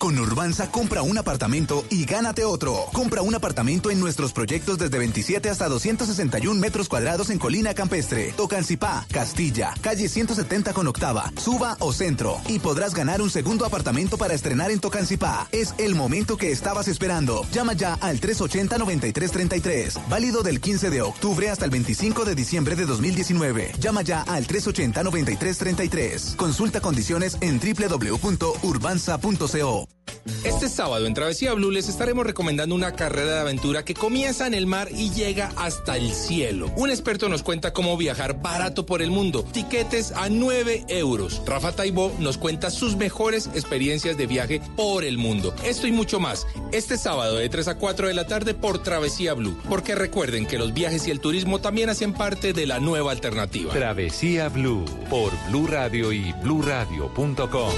Con 0.07 0.21
Urbanza 0.21 0.71
compra 0.71 1.03
un 1.03 1.19
apartamento 1.19 1.85
y 1.91 2.05
gánate 2.05 2.45
otro. 2.45 2.87
Compra 2.93 3.23
un 3.23 3.35
apartamento 3.35 3.91
en 3.91 3.99
nuestros 3.99 4.33
proyectos 4.33 4.79
desde 4.79 4.99
27 4.99 5.51
hasta 5.51 5.69
261 5.69 6.61
metros 6.61 6.89
cuadrados 6.89 7.29
en 7.31 7.41
Colina 7.41 7.75
Campestre, 7.75 8.33
Tocancipá, 8.37 9.05
Castilla, 9.11 9.75
calle 9.81 10.09
170 10.09 10.73
con 10.75 10.87
octava, 10.87 11.33
Suba 11.37 11.77
o 11.81 11.93
Centro. 11.93 12.41
Y 12.47 12.61
podrás 12.61 12.95
ganar 12.95 13.21
un 13.21 13.31
segundo 13.31 13.67
apartamento 13.67 14.17
para 14.17 14.35
estrenar 14.35 14.71
en 14.71 14.79
Tocancipá. 14.79 15.49
Es 15.51 15.75
el 15.77 15.97
momento 15.97 16.37
que 16.37 16.53
estabas 16.53 16.87
esperando. 16.87 17.45
Llama 17.51 17.73
ya 17.73 17.95
al 17.95 18.21
380-9333. 18.21 20.09
Válido 20.09 20.45
del 20.45 20.61
15 20.61 20.91
de 20.91 21.03
octubre 21.03 21.51
hasta 21.51 21.65
el 21.65 21.73
25 21.73 22.25
de 22.25 22.37
diciembre 22.37 22.77
de 22.77 22.87
2019. 22.87 23.73
Llama 23.81 24.03
ya 24.03 24.23
al 24.23 24.47
380-9333. 24.47 26.37
Consulta 26.37 26.81
condiciones 26.81 27.39
en 27.41 27.59
www.urbanza.co. 27.59 29.96
Este 30.45 30.69
sábado 30.69 31.07
en 31.07 31.15
Travesía 31.15 31.53
Blue 31.55 31.71
les 31.71 31.89
estaremos 31.89 32.27
recomendando 32.27 32.75
una 32.75 32.93
carrera 32.93 33.35
de 33.35 33.41
aventura 33.41 33.85
que 33.85 33.95
comienza 33.95 34.47
en 34.47 34.55
el 34.55 34.67
mar 34.67 34.89
y 34.91 35.11
llega 35.11 35.53
hasta 35.57 35.97
el 35.97 36.13
cielo. 36.13 36.71
Un 36.77 36.91
experto 36.91 37.29
nos 37.29 37.43
cuenta 37.43 37.73
cómo 37.73 37.97
viajar 37.97 38.41
barato 38.41 38.87
por 38.87 39.03
el 39.03 39.11
mundo. 39.11 39.45
Tiquetes 39.53 40.13
a 40.13 40.29
9 40.29 40.87
euros. 40.89 41.43
Rafa 41.47 41.73
Taibó 41.73 42.13
nos 42.21 42.39
cuenta 42.39 42.71
sus 42.71 42.97
mejores 42.97 43.49
experiencias 43.55 44.17
de 44.17 44.27
viaje 44.27 44.61
por 44.77 45.05
el 45.05 45.19
mundo. 45.19 45.55
Esto 45.65 45.87
y 45.87 45.93
mucho 45.93 46.21
más. 46.21 46.47
Este 46.73 46.97
sábado 46.97 47.37
de 47.37 47.49
3 47.49 47.69
a 47.69 47.79
4 47.79 48.09
de 48.09 48.15
la 48.15 48.27
tarde 48.27 48.55
por 48.55 48.83
Travesía 48.83 49.35
Blue. 49.35 49.59
Porque 49.69 49.95
recuerden 49.95 50.47
que 50.47 50.59
los 50.59 50.73
viajes 50.75 51.07
y 51.07 51.11
el 51.11 51.21
turismo 51.21 51.61
también 51.61 51.91
hacen 51.91 52.13
parte 52.13 52.53
de 52.53 52.67
la 52.67 52.81
nueva 52.81 53.13
alternativa. 53.13 53.73
Travesía 53.73 54.49
Blue 54.49 54.85
por 55.11 55.33
Blue 55.49 55.67
Radio 55.67 56.13
y 56.13 56.33
bluradio.com. 56.43 57.73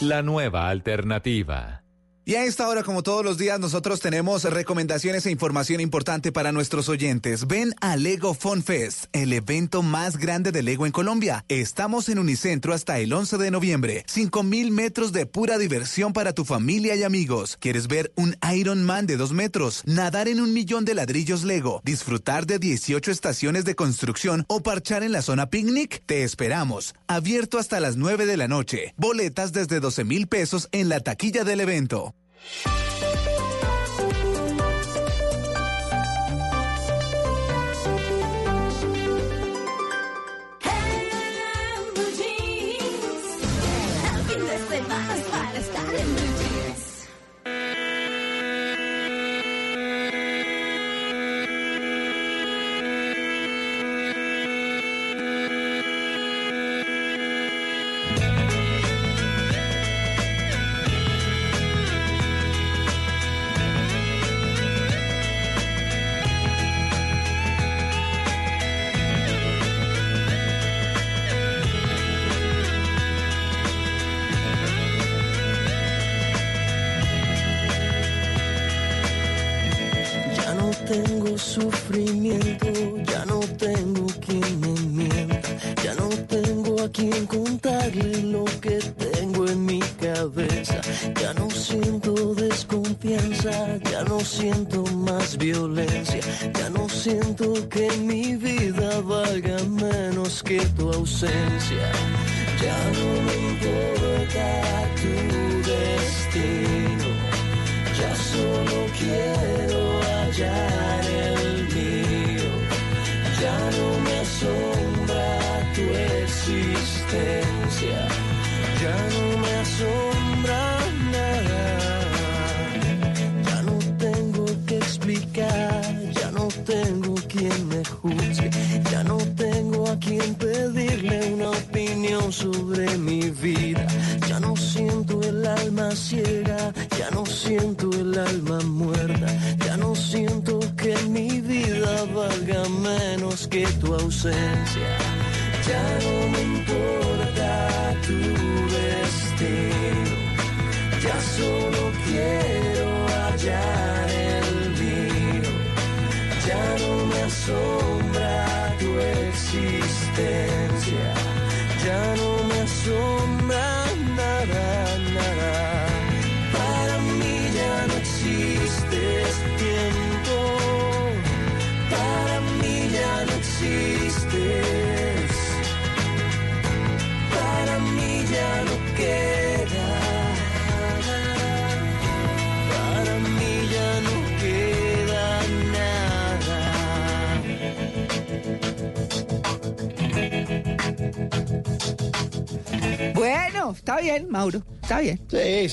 La 0.00 0.22
nueva 0.22 0.68
alternativa. 0.68 1.57
Y 2.28 2.34
a 2.34 2.44
esta 2.44 2.68
hora, 2.68 2.82
como 2.82 3.02
todos 3.02 3.24
los 3.24 3.38
días, 3.38 3.58
nosotros 3.58 4.00
tenemos 4.00 4.44
recomendaciones 4.44 5.24
e 5.24 5.30
información 5.30 5.80
importante 5.80 6.30
para 6.30 6.52
nuestros 6.52 6.90
oyentes. 6.90 7.46
Ven 7.46 7.74
a 7.80 7.96
Lego 7.96 8.34
Fun 8.34 8.62
Fest, 8.62 9.06
el 9.14 9.32
evento 9.32 9.82
más 9.82 10.18
grande 10.18 10.52
de 10.52 10.62
Lego 10.62 10.84
en 10.84 10.92
Colombia. 10.92 11.46
Estamos 11.48 12.10
en 12.10 12.18
Unicentro 12.18 12.74
hasta 12.74 12.98
el 12.98 13.14
11 13.14 13.38
de 13.38 13.50
noviembre. 13.50 14.04
5000 14.08 14.70
metros 14.72 15.12
de 15.12 15.24
pura 15.24 15.56
diversión 15.56 16.12
para 16.12 16.34
tu 16.34 16.44
familia 16.44 16.94
y 16.96 17.02
amigos. 17.02 17.56
¿Quieres 17.60 17.88
ver 17.88 18.12
un 18.14 18.36
Iron 18.54 18.84
Man 18.84 19.06
de 19.06 19.16
2 19.16 19.32
metros? 19.32 19.82
Nadar 19.86 20.28
en 20.28 20.42
un 20.42 20.52
millón 20.52 20.84
de 20.84 20.96
ladrillos 20.96 21.44
Lego. 21.44 21.80
Disfrutar 21.82 22.44
de 22.44 22.58
18 22.58 23.10
estaciones 23.10 23.64
de 23.64 23.74
construcción 23.74 24.44
o 24.48 24.62
parchar 24.62 25.02
en 25.02 25.12
la 25.12 25.22
zona 25.22 25.48
picnic? 25.48 26.02
Te 26.04 26.24
esperamos. 26.24 26.94
Abierto 27.06 27.56
hasta 27.56 27.80
las 27.80 27.96
9 27.96 28.26
de 28.26 28.36
la 28.36 28.48
noche. 28.48 28.92
Boletas 28.98 29.54
desde 29.54 29.80
12 29.80 30.04
mil 30.04 30.26
pesos 30.26 30.68
en 30.72 30.90
la 30.90 31.00
taquilla 31.00 31.42
del 31.42 31.60
evento. 31.60 32.14
Música 32.44 33.07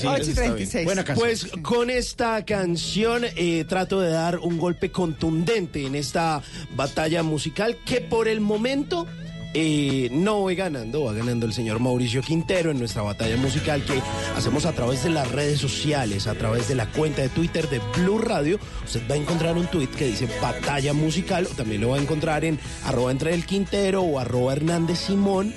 36. 0.00 0.22
8 0.22 0.30
y 0.30 0.34
36. 0.34 0.88
Pues 1.14 1.46
con 1.62 1.90
esta 1.90 2.44
canción 2.44 3.24
eh, 3.36 3.64
trato 3.68 4.00
de 4.00 4.10
dar 4.10 4.38
un 4.38 4.58
golpe 4.58 4.90
contundente 4.90 5.86
en 5.86 5.94
esta 5.94 6.42
batalla 6.74 7.22
musical 7.22 7.78
que 7.84 8.00
por 8.00 8.28
el 8.28 8.40
momento 8.40 9.06
eh, 9.58 10.10
no 10.12 10.40
voy 10.40 10.54
ganando, 10.54 11.04
va 11.04 11.14
ganando 11.14 11.46
el 11.46 11.54
señor 11.54 11.80
Mauricio 11.80 12.20
Quintero 12.20 12.70
en 12.70 12.78
nuestra 12.78 13.00
batalla 13.00 13.38
musical 13.38 13.82
que 13.82 14.02
hacemos 14.36 14.66
a 14.66 14.72
través 14.72 15.02
de 15.02 15.08
las 15.08 15.32
redes 15.32 15.58
sociales, 15.58 16.26
a 16.26 16.34
través 16.34 16.68
de 16.68 16.74
la 16.74 16.90
cuenta 16.90 17.22
de 17.22 17.30
Twitter 17.30 17.66
de 17.70 17.80
Blue 17.96 18.18
Radio. 18.18 18.58
Usted 18.84 19.00
va 19.10 19.14
a 19.14 19.16
encontrar 19.16 19.56
un 19.56 19.66
tweet 19.66 19.88
que 19.88 20.08
dice 20.08 20.28
batalla 20.42 20.92
musical, 20.92 21.48
o 21.50 21.54
también 21.54 21.80
lo 21.80 21.88
va 21.88 21.96
a 21.96 22.00
encontrar 22.02 22.44
en 22.44 22.58
arroba 22.84 23.10
entre 23.10 23.32
el 23.32 23.46
Quintero 23.46 24.02
o 24.02 24.18
arroba 24.18 24.52
Hernández 24.52 24.98
Simón 24.98 25.54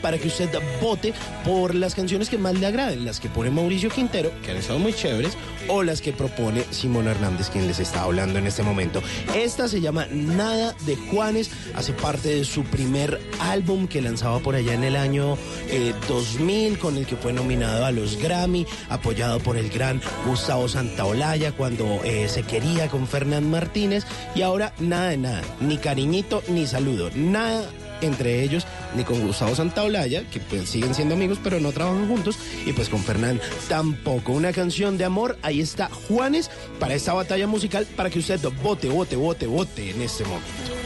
para 0.00 0.18
que 0.18 0.28
usted 0.28 0.50
vote 0.80 1.12
por 1.44 1.74
las 1.74 1.94
canciones 1.94 2.28
que 2.28 2.38
más 2.38 2.58
le 2.58 2.66
agraden, 2.66 3.04
las 3.04 3.20
que 3.20 3.28
pone 3.28 3.50
Mauricio 3.50 3.90
Quintero, 3.90 4.32
que 4.42 4.50
han 4.50 4.56
estado 4.56 4.78
muy 4.78 4.92
chéveres, 4.92 5.36
o 5.68 5.82
las 5.82 6.00
que 6.00 6.12
propone 6.12 6.64
Simón 6.70 7.06
Hernández, 7.06 7.48
quien 7.50 7.66
les 7.66 7.78
está 7.78 8.02
hablando 8.02 8.38
en 8.38 8.46
este 8.46 8.62
momento. 8.62 9.02
Esta 9.34 9.68
se 9.68 9.80
llama 9.80 10.06
Nada 10.10 10.74
de 10.86 10.96
Juanes, 10.96 11.50
hace 11.74 11.92
parte 11.92 12.28
de 12.28 12.44
su 12.44 12.64
primer 12.64 13.20
álbum 13.40 13.86
que 13.86 14.02
lanzaba 14.02 14.40
por 14.40 14.54
allá 14.54 14.74
en 14.74 14.84
el 14.84 14.96
año 14.96 15.36
eh, 15.68 15.94
2000, 16.08 16.78
con 16.78 16.96
el 16.96 17.06
que 17.06 17.16
fue 17.16 17.32
nominado 17.32 17.84
a 17.84 17.90
los 17.90 18.16
Grammy, 18.16 18.66
apoyado 18.88 19.38
por 19.40 19.56
el 19.56 19.70
gran 19.70 20.00
Gustavo 20.26 20.68
Santaolalla 20.68 21.52
cuando 21.52 22.00
eh, 22.04 22.28
se 22.28 22.42
quería 22.42 22.88
con 22.88 23.06
Fernán 23.06 23.50
Martínez, 23.50 24.04
y 24.34 24.42
ahora 24.42 24.72
nada 24.78 25.10
de 25.10 25.16
nada, 25.18 25.42
ni 25.60 25.78
cariñito 25.78 26.42
ni 26.48 26.66
saludo, 26.66 27.10
nada 27.14 27.68
entre 28.00 28.42
ellos, 28.42 28.66
ni 28.96 29.04
con 29.04 29.20
Gustavo 29.26 29.54
Santaolalla, 29.54 30.22
que 30.30 30.40
pues 30.40 30.68
siguen 30.68 30.94
siendo 30.94 31.14
amigos, 31.14 31.38
pero 31.42 31.60
no 31.60 31.72
trabajan 31.72 32.08
juntos, 32.08 32.38
y 32.66 32.72
pues 32.72 32.88
con 32.88 33.02
Fernán 33.02 33.40
tampoco. 33.68 34.32
Una 34.32 34.52
canción 34.52 34.98
de 34.98 35.04
amor, 35.04 35.38
ahí 35.42 35.60
está 35.60 35.88
Juanes, 36.08 36.50
para 36.78 36.94
esta 36.94 37.12
batalla 37.12 37.46
musical, 37.46 37.86
para 37.96 38.10
que 38.10 38.18
usted 38.18 38.40
vote, 38.62 38.88
vote, 38.88 39.16
vote, 39.16 39.46
vote 39.46 39.90
en 39.90 40.02
este 40.02 40.24
momento. 40.24 40.79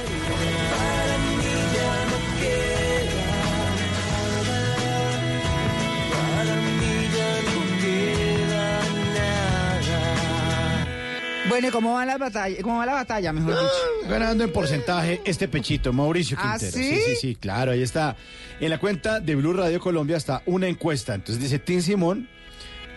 Bueno, 11.55 11.69
¿y 11.69 11.71
cómo 11.71 11.95
va 11.95 12.05
la 12.05 12.19
batalla? 12.19 12.57
¿Cómo 12.63 12.79
va 12.79 12.87
la 12.87 12.95
batalla, 12.95 13.33
mejor 13.33 13.53
dicho? 13.53 14.09
Ganando 14.11 14.43
en 14.43 14.51
porcentaje 14.51 15.21
este 15.25 15.47
pechito, 15.47 15.93
Mauricio 15.93 16.37
¿Ah, 16.41 16.57
Quintero. 16.59 16.73
sí? 16.73 17.01
sí, 17.07 17.15
sí, 17.15 17.35
claro, 17.37 17.71
ahí 17.71 17.81
está. 17.81 18.17
En 18.59 18.71
la 18.71 18.79
cuenta 18.79 19.21
de 19.21 19.37
Blue 19.37 19.53
Radio 19.53 19.79
Colombia 19.79 20.17
está 20.17 20.43
una 20.47 20.67
encuesta. 20.67 21.15
Entonces 21.15 21.41
dice 21.41 21.61
Tim 21.61 21.81
Simón 21.81 22.29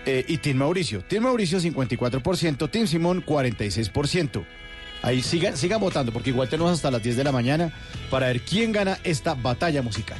eh, 0.07 0.25
y 0.27 0.39
Tim 0.39 0.57
Mauricio. 0.57 1.03
Tim 1.07 1.21
Mauricio 1.21 1.59
54%, 1.59 2.71
Tim 2.71 2.87
Simón 2.87 3.23
46%. 3.23 4.43
Ahí 5.03 5.21
sigan, 5.21 5.55
sigan 5.55 5.79
votando 5.79 6.11
porque 6.11 6.31
igual 6.31 6.49
tenemos 6.49 6.71
hasta 6.71 6.89
las 6.89 7.03
10 7.03 7.15
de 7.15 7.23
la 7.23 7.31
mañana 7.31 7.71
para 8.09 8.25
ver 8.25 8.41
quién 8.41 8.71
gana 8.71 8.97
esta 9.03 9.35
batalla 9.35 9.83
musical. 9.83 10.17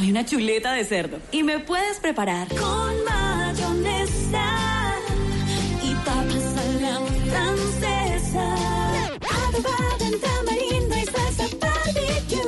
Soy 0.00 0.10
una 0.10 0.24
chuleta 0.24 0.72
de 0.72 0.84
cerdo 0.86 1.18
y 1.30 1.42
me 1.42 1.58
puedes 1.58 1.98
preparar 2.00 2.48
con 2.48 3.04
mayonesa 3.04 4.46
y 5.84 5.94
papas 5.94 6.56
a 6.56 6.64
la 6.80 7.00
francesa. 7.30 8.54
Adobada 9.44 10.06
en 10.06 10.18
tamarindo 10.18 10.96
y 10.96 11.04
salsa 11.04 11.44
barbecue. 11.60 12.40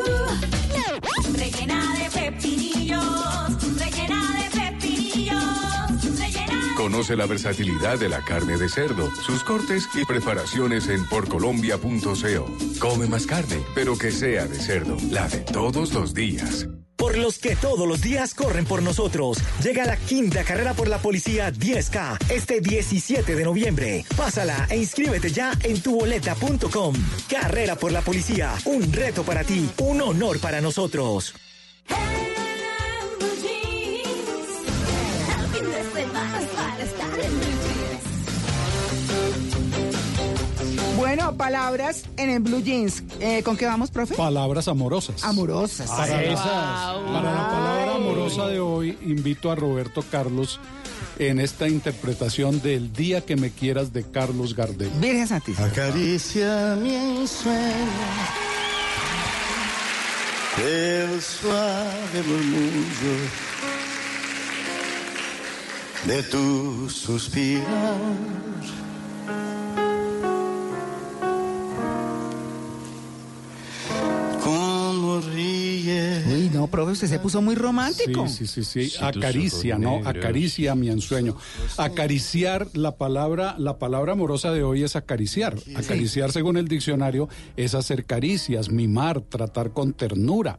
Rellena 1.38 1.94
de 1.98 2.08
pepinillos, 2.20 3.78
rellena 3.78 4.22
de 4.38 4.48
pepinillos, 4.58 6.18
rellena 6.18 6.74
Conoce 6.74 7.16
la 7.16 7.26
versatilidad 7.26 7.98
de 7.98 8.08
la 8.08 8.24
carne 8.24 8.56
de 8.56 8.70
cerdo, 8.70 9.10
sus 9.26 9.44
cortes 9.44 9.90
y 9.94 10.06
preparaciones 10.06 10.88
en 10.88 11.06
porcolombia.co. 11.06 12.46
Come 12.80 13.06
más 13.08 13.26
carne, 13.26 13.62
pero 13.74 13.98
que 13.98 14.10
sea 14.10 14.46
de 14.46 14.56
cerdo, 14.56 14.96
la 15.10 15.28
de 15.28 15.40
todos 15.40 15.92
los 15.92 16.14
días. 16.14 16.66
Por 17.02 17.18
los 17.18 17.38
que 17.38 17.56
todos 17.56 17.88
los 17.88 18.00
días 18.00 18.32
corren 18.32 18.64
por 18.64 18.80
nosotros. 18.80 19.38
Llega 19.60 19.84
la 19.84 19.96
quinta 19.96 20.44
carrera 20.44 20.72
por 20.72 20.86
la 20.86 20.98
policía 20.98 21.52
10K 21.52 22.30
este 22.30 22.60
17 22.60 23.34
de 23.34 23.44
noviembre. 23.44 24.04
Pásala 24.16 24.68
e 24.70 24.76
inscríbete 24.76 25.32
ya 25.32 25.50
en 25.64 25.82
tuboleta.com. 25.82 26.94
Carrera 27.28 27.74
por 27.74 27.90
la 27.90 28.02
policía. 28.02 28.54
Un 28.66 28.92
reto 28.92 29.24
para 29.24 29.42
ti. 29.42 29.68
Un 29.78 30.00
honor 30.00 30.38
para 30.38 30.60
nosotros. 30.60 31.34
Bueno, 41.02 41.36
palabras 41.36 42.04
en 42.16 42.30
el 42.30 42.38
Blue 42.38 42.62
Jeans. 42.62 43.02
Eh, 43.18 43.42
¿Con 43.42 43.56
qué 43.56 43.66
vamos, 43.66 43.90
profe? 43.90 44.14
Palabras 44.14 44.68
amorosas. 44.68 45.24
Amorosas. 45.24 45.90
Para, 45.90 46.22
Esas. 46.22 46.38
para 46.38 47.34
la 47.34 47.50
palabra 47.50 47.94
amorosa 47.96 48.46
de 48.46 48.60
hoy, 48.60 48.96
invito 49.02 49.50
a 49.50 49.56
Roberto 49.56 50.04
Carlos 50.08 50.60
en 51.18 51.40
esta 51.40 51.68
interpretación 51.68 52.62
del 52.62 52.92
Día 52.92 53.20
que 53.20 53.34
me 53.34 53.50
quieras 53.50 53.92
de 53.92 54.08
Carlos 54.08 54.54
Gardel. 54.54 54.90
Virgen 55.00 55.26
Santísima. 55.26 55.66
Acaricia 55.66 56.76
mi 56.80 56.94
ensueño 56.94 57.58
del 60.56 61.20
suave 61.20 62.22
murmullo 62.28 63.16
de 66.06 66.22
tu 66.22 66.88
suspirar. 66.88 67.98
Uy, 75.30 76.50
no, 76.52 76.66
profe, 76.66 76.92
usted 76.92 77.08
se 77.08 77.18
puso 77.18 77.42
muy 77.42 77.54
romántico. 77.54 78.28
Sí, 78.28 78.46
sí, 78.46 78.64
sí, 78.64 78.92
Acaricia, 79.00 79.78
¿no? 79.78 79.96
negros. 79.96 80.16
Acaricia 80.16 80.74
mi 80.74 80.88
ensueño. 80.88 81.36
Acariciar, 81.76 82.68
la 82.74 82.96
palabra, 82.96 83.56
la 83.58 83.78
palabra 83.78 84.12
amorosa 84.12 84.52
de 84.52 84.62
hoy 84.62 84.82
es 84.82 84.96
acariciar. 84.96 85.56
Acariciar, 85.76 86.32
según 86.32 86.56
el 86.56 86.68
diccionario, 86.68 87.28
es 87.56 87.74
hacer 87.74 88.04
caricias, 88.04 88.70
mimar, 88.70 89.20
tratar 89.20 89.72
con 89.72 89.92
ternura, 89.92 90.58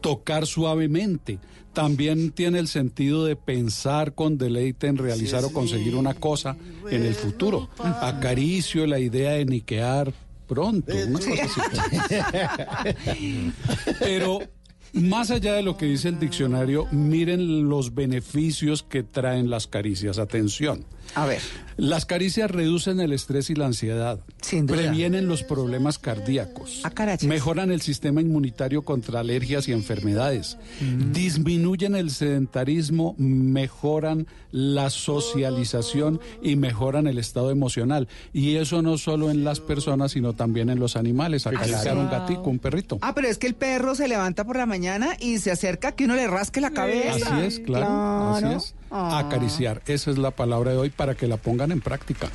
tocar 0.00 0.46
suavemente. 0.46 1.38
También 1.72 2.32
tiene 2.32 2.58
el 2.58 2.68
sentido 2.68 3.24
de 3.24 3.34
pensar 3.34 4.14
con 4.14 4.36
deleite 4.36 4.88
en 4.88 4.98
realizar 4.98 5.44
o 5.44 5.52
conseguir 5.52 5.96
una 5.96 6.14
cosa 6.14 6.56
en 6.90 7.04
el 7.04 7.14
futuro. 7.14 7.70
Acaricio 7.78 8.86
la 8.86 8.98
idea 8.98 9.32
de 9.32 9.46
niquear 9.46 10.12
pronto, 10.46 10.92
una 10.92 11.18
cosa 11.18 11.30
así. 12.94 13.52
Pero 13.98 14.40
más 14.92 15.30
allá 15.30 15.54
de 15.54 15.62
lo 15.62 15.76
que 15.76 15.86
dice 15.86 16.08
el 16.08 16.18
diccionario, 16.18 16.86
miren 16.90 17.68
los 17.68 17.94
beneficios 17.94 18.82
que 18.82 19.02
traen 19.02 19.48
las 19.48 19.66
caricias. 19.66 20.18
Atención. 20.18 20.84
A 21.14 21.26
ver. 21.26 21.40
Las 21.78 22.04
caricias 22.04 22.50
reducen 22.50 23.00
el 23.00 23.12
estrés 23.12 23.48
y 23.50 23.54
la 23.54 23.66
ansiedad. 23.66 24.20
Sin 24.42 24.66
duda. 24.66 24.76
Previenen 24.78 25.26
los 25.26 25.42
problemas 25.42 25.98
cardíacos. 25.98 26.82
Mejoran 27.22 27.72
el 27.72 27.80
sistema 27.80 28.20
inmunitario 28.20 28.82
contra 28.82 29.20
alergias 29.20 29.68
y 29.68 29.72
enfermedades. 29.72 30.58
Mm. 30.80 31.12
Disminuyen 31.12 31.94
el 31.94 32.10
sedentarismo, 32.10 33.14
mejoran 33.18 34.26
la 34.50 34.90
socialización 34.90 36.20
y 36.42 36.56
mejoran 36.56 37.06
el 37.06 37.18
estado 37.18 37.50
emocional. 37.50 38.06
Y 38.32 38.56
eso 38.56 38.82
no 38.82 38.98
solo 38.98 39.30
en 39.30 39.42
las 39.44 39.60
personas, 39.60 40.12
sino 40.12 40.34
también 40.34 40.68
en 40.70 40.78
los 40.78 40.94
animales. 40.96 41.46
Acariciar 41.46 41.96
un 41.96 42.10
gatico, 42.10 42.50
un 42.50 42.58
perrito. 42.58 42.98
Ah, 43.00 43.14
pero 43.14 43.28
es 43.28 43.38
que 43.38 43.46
el 43.46 43.54
perro 43.54 43.94
se 43.94 44.08
levanta 44.08 44.44
por 44.44 44.56
la 44.56 44.66
mañana 44.66 45.16
y 45.18 45.38
se 45.38 45.50
acerca 45.50 45.92
que 45.92 46.04
uno 46.04 46.16
le 46.16 46.26
rasque 46.26 46.60
la 46.60 46.70
cabeza. 46.70 47.34
Así 47.38 47.46
es, 47.46 47.58
claro, 47.60 47.86
Claro. 47.86 48.34
así 48.34 48.46
es. 48.56 48.74
Ah. 48.92 49.18
Acariciar, 49.18 49.80
esa 49.86 50.10
es 50.10 50.18
la 50.18 50.32
palabra 50.32 50.72
de 50.72 50.76
hoy 50.76 50.90
para 50.90 51.14
que 51.14 51.26
la 51.26 51.38
pongan 51.38 51.72
en 51.72 51.80
práctica. 51.80 52.28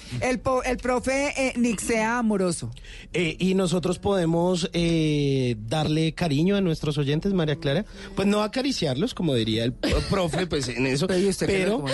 Sí. 0.00 0.16
El, 0.20 0.40
po- 0.40 0.62
el 0.62 0.76
profe 0.78 1.32
eh, 1.36 1.52
Nixea 1.56 2.18
amoroso. 2.18 2.70
Eh, 3.12 3.36
y 3.38 3.54
nosotros 3.54 3.98
podemos 3.98 4.68
eh, 4.72 5.56
darle 5.66 6.12
cariño 6.12 6.56
a 6.56 6.60
nuestros 6.60 6.98
oyentes, 6.98 7.32
María 7.32 7.56
Clara. 7.56 7.84
Pues 8.14 8.26
no 8.28 8.42
acariciarlos, 8.42 9.14
como 9.14 9.34
diría 9.34 9.64
el 9.64 9.72
profe, 9.72 10.46
pues 10.46 10.68
en 10.68 10.86
eso. 10.86 11.06
Pero, 11.46 11.84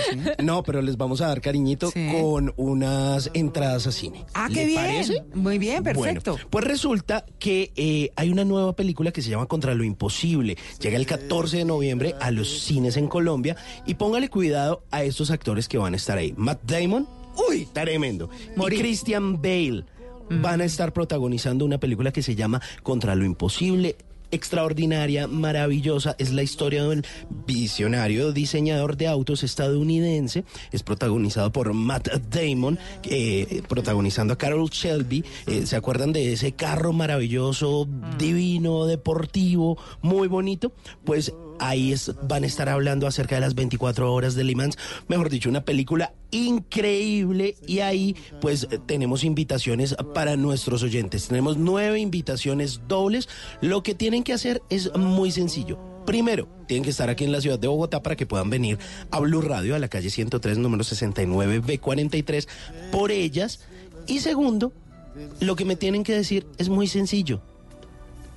no, 0.42 0.62
pero 0.62 0.82
les 0.82 0.96
vamos 0.96 1.20
a 1.20 1.26
dar 1.28 1.40
cariñito 1.40 1.90
Sí. 1.90 2.08
con 2.12 2.52
unas 2.56 3.30
entradas 3.34 3.86
a 3.86 3.92
cine. 3.92 4.24
Ah, 4.34 4.48
¿Le 4.48 4.54
qué 4.54 4.66
bien. 4.66 4.80
parece? 4.80 5.24
Muy 5.34 5.58
bien, 5.58 5.82
perfecto. 5.82 6.32
Bueno, 6.32 6.48
pues 6.50 6.64
resulta 6.64 7.24
que 7.38 7.72
eh, 7.76 8.10
hay 8.16 8.30
una 8.30 8.44
nueva 8.44 8.74
película 8.74 9.10
que 9.12 9.22
se 9.22 9.30
llama 9.30 9.46
Contra 9.46 9.74
lo 9.74 9.84
Imposible. 9.84 10.56
Llega 10.80 10.96
el 10.96 11.06
14 11.06 11.58
de 11.58 11.64
noviembre 11.64 12.14
a 12.20 12.30
los 12.30 12.48
cines 12.62 12.96
en 12.96 13.08
Colombia 13.08 13.56
y 13.86 13.94
póngale 13.94 14.28
cuidado 14.28 14.84
a 14.90 15.02
estos 15.04 15.30
actores 15.30 15.68
que 15.68 15.78
van 15.78 15.94
a 15.94 15.96
estar 15.96 16.18
ahí. 16.18 16.34
Matt 16.36 16.60
Damon, 16.64 17.06
uy, 17.48 17.66
tremendo. 17.72 18.30
Y 18.56 18.76
Christian 18.76 19.40
Bale 19.40 19.84
van 20.30 20.60
a 20.60 20.64
estar 20.64 20.92
protagonizando 20.92 21.64
una 21.64 21.78
película 21.78 22.12
que 22.12 22.22
se 22.22 22.34
llama 22.34 22.60
Contra 22.82 23.14
lo 23.14 23.24
Imposible. 23.24 23.96
Extraordinaria, 24.30 25.26
maravillosa, 25.26 26.16
es 26.18 26.32
la 26.32 26.42
historia 26.42 26.84
del 26.84 27.04
visionario 27.46 28.32
diseñador 28.32 28.96
de 28.96 29.06
autos 29.06 29.42
estadounidense. 29.42 30.44
Es 30.70 30.82
protagonizado 30.82 31.52
por 31.52 31.74
Matt 31.74 32.08
Damon, 32.30 32.78
eh, 33.02 33.60
protagonizando 33.68 34.32
a 34.32 34.38
Carol 34.38 34.70
Shelby. 34.70 35.22
Eh, 35.46 35.66
¿Se 35.66 35.76
acuerdan 35.76 36.14
de 36.14 36.32
ese 36.32 36.52
carro 36.52 36.94
maravilloso, 36.94 37.86
divino, 38.16 38.86
deportivo, 38.86 39.76
muy 40.00 40.28
bonito? 40.28 40.72
Pues 41.04 41.34
ahí 41.58 41.94
van 42.22 42.44
a 42.44 42.46
estar 42.46 42.68
hablando 42.68 43.06
acerca 43.06 43.36
de 43.36 43.40
las 43.40 43.54
24 43.54 44.12
horas 44.12 44.34
de 44.34 44.44
Le 44.44 44.54
Mans. 44.54 44.76
Mejor 45.08 45.30
dicho, 45.30 45.48
una 45.48 45.64
película 45.64 46.14
increíble. 46.30 47.56
Y 47.66 47.80
ahí, 47.80 48.16
pues, 48.40 48.66
eh, 48.70 48.78
tenemos 48.84 49.24
invitaciones 49.24 49.94
para 50.14 50.36
nuestros 50.36 50.82
oyentes. 50.82 51.28
Tenemos 51.28 51.56
nueve 51.56 52.00
invitaciones 52.00 52.80
dobles. 52.88 53.28
Lo 53.60 53.82
que 53.82 53.94
tienen 53.94 54.24
que 54.24 54.32
hacer 54.32 54.62
es 54.70 54.94
muy 54.96 55.30
sencillo. 55.30 55.78
Primero, 56.06 56.48
tienen 56.66 56.82
que 56.82 56.90
estar 56.90 57.08
aquí 57.10 57.24
en 57.24 57.32
la 57.32 57.40
ciudad 57.40 57.58
de 57.58 57.68
Bogotá 57.68 58.02
para 58.02 58.16
que 58.16 58.26
puedan 58.26 58.50
venir 58.50 58.78
a 59.10 59.20
Blue 59.20 59.40
Radio, 59.40 59.76
a 59.76 59.78
la 59.78 59.88
calle 59.88 60.10
103, 60.10 60.58
número 60.58 60.82
69B43, 60.82 62.48
por 62.90 63.12
ellas. 63.12 63.60
Y 64.06 64.18
segundo, 64.18 64.72
lo 65.40 65.54
que 65.54 65.64
me 65.64 65.76
tienen 65.76 66.02
que 66.02 66.14
decir 66.14 66.46
es 66.58 66.68
muy 66.68 66.88
sencillo. 66.88 67.40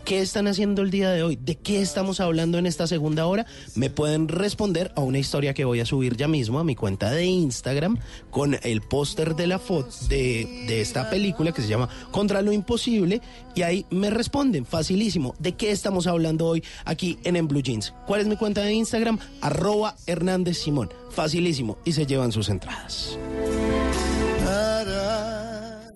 ¿Qué 0.05 0.21
están 0.21 0.45
haciendo 0.45 0.83
el 0.83 0.91
día 0.91 1.09
de 1.09 1.23
hoy? 1.23 1.35
¿De 1.35 1.55
qué 1.55 1.81
estamos 1.81 2.19
hablando 2.19 2.59
en 2.59 2.67
esta 2.67 2.85
segunda 2.85 3.25
hora? 3.25 3.47
Me 3.73 3.89
pueden 3.89 4.27
responder 4.27 4.91
a 4.95 5.01
una 5.01 5.17
historia 5.17 5.55
que 5.55 5.65
voy 5.65 5.79
a 5.79 5.85
subir 5.87 6.15
ya 6.15 6.27
mismo 6.27 6.59
a 6.59 6.63
mi 6.63 6.75
cuenta 6.75 7.09
de 7.09 7.25
Instagram 7.25 7.97
con 8.29 8.55
el 8.61 8.81
póster 8.81 9.35
de 9.35 9.47
la 9.47 9.57
foto 9.57 9.89
de, 10.07 10.65
de 10.67 10.79
esta 10.79 11.09
película 11.09 11.53
que 11.53 11.63
se 11.63 11.67
llama 11.67 11.89
Contra 12.11 12.43
lo 12.43 12.51
Imposible 12.51 13.19
y 13.55 13.63
ahí 13.63 13.87
me 13.89 14.11
responden 14.11 14.63
facilísimo. 14.67 15.33
¿De 15.39 15.53
qué 15.53 15.71
estamos 15.71 16.05
hablando 16.05 16.45
hoy 16.45 16.63
aquí 16.85 17.17
en 17.23 17.35
En 17.35 17.47
Blue 17.47 17.63
Jeans? 17.63 17.95
¿Cuál 18.05 18.21
es 18.21 18.27
mi 18.27 18.37
cuenta 18.37 18.61
de 18.61 18.73
Instagram? 18.73 19.17
Arroba 19.41 19.95
Hernández 20.05 20.59
Simón. 20.59 20.93
Facilísimo 21.09 21.79
y 21.83 21.93
se 21.93 22.05
llevan 22.05 22.31
sus 22.31 22.49
entradas. 22.49 23.17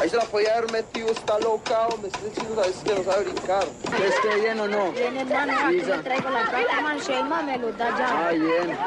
Ahí 0.00 0.10
se 0.10 0.16
la 0.16 0.24
podía 0.24 0.56
haber 0.56 0.70
metido, 0.72 1.08
está 1.10 1.38
loca, 1.38 1.86
hombre. 1.88 2.10
Este 2.12 2.40
chico 2.40 2.54
sabes 2.54 2.76
que 2.84 2.94
no 2.94 3.04
sabe 3.04 3.24
brincar. 3.24 3.64
¿Ves 3.98 4.14
que 4.22 4.40
bien 4.40 4.60
o 4.60 4.68
no? 4.68 4.92
Bien, 4.92 5.16
hermano, 5.16 5.52
aquí 5.64 5.80
le 5.80 5.98
traigo 5.98 6.30
la 6.30 6.42
plata, 6.50 6.80
man, 6.82 6.98
Sheyma 6.98 7.42
me 7.42 7.58
lo 7.58 7.72
da 7.72 7.98
ya. 7.98 8.28
Ah, 8.28 8.30
bien. 8.32 8.78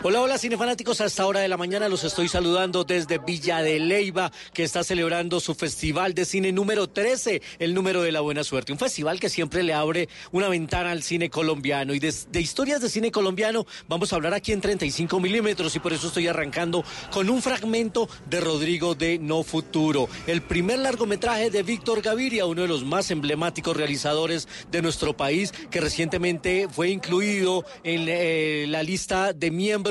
Hola, 0.00 0.20
hola 0.20 0.38
cinefanáticos, 0.38 1.00
a 1.00 1.06
esta 1.06 1.26
hora 1.26 1.40
de 1.40 1.48
la 1.48 1.56
mañana 1.56 1.88
los 1.88 2.04
estoy 2.04 2.28
saludando 2.28 2.84
desde 2.84 3.18
Villa 3.18 3.62
de 3.62 3.80
Leiva, 3.80 4.30
que 4.52 4.62
está 4.62 4.84
celebrando 4.84 5.40
su 5.40 5.56
festival 5.56 6.14
de 6.14 6.24
cine 6.24 6.52
número 6.52 6.88
13, 6.88 7.42
el 7.58 7.74
número 7.74 8.02
de 8.02 8.12
la 8.12 8.20
buena 8.20 8.44
suerte. 8.44 8.70
Un 8.70 8.78
festival 8.78 9.18
que 9.18 9.28
siempre 9.28 9.64
le 9.64 9.74
abre 9.74 10.08
una 10.30 10.48
ventana 10.48 10.92
al 10.92 11.02
cine 11.02 11.30
colombiano. 11.30 11.94
Y 11.94 11.98
de, 11.98 12.14
historias 12.34 12.80
de 12.80 12.90
cine 12.90 13.10
colombiano 13.10 13.66
vamos 13.88 14.12
a 14.12 14.16
hablar 14.16 14.34
aquí 14.34 14.52
en 14.52 14.60
35 14.60 15.18
milímetros 15.18 15.74
y 15.74 15.80
por 15.80 15.92
eso 15.92 16.06
estoy 16.06 16.28
arrancando 16.28 16.84
con 17.10 17.28
un 17.28 17.42
fragmento 17.42 18.08
de 18.30 18.40
Rodrigo 18.40 18.94
de 18.94 19.18
No 19.18 19.42
Futuro, 19.42 20.08
el 20.28 20.42
primer 20.42 20.78
largometraje 20.78 21.50
de 21.50 21.64
Víctor 21.64 22.02
Gaviria, 22.02 22.46
uno 22.46 22.62
de 22.62 22.68
los 22.68 22.84
más 22.84 23.10
emblemáticos 23.10 23.76
realizadores 23.76 24.46
de 24.70 24.80
nuestro 24.80 25.16
país, 25.16 25.52
que 25.72 25.80
recientemente 25.80 26.68
fue 26.70 26.88
incluido 26.90 27.64
en 27.82 28.06
eh, 28.06 28.66
la 28.68 28.84
lista 28.84 29.32
de 29.32 29.50
miembros 29.50 29.87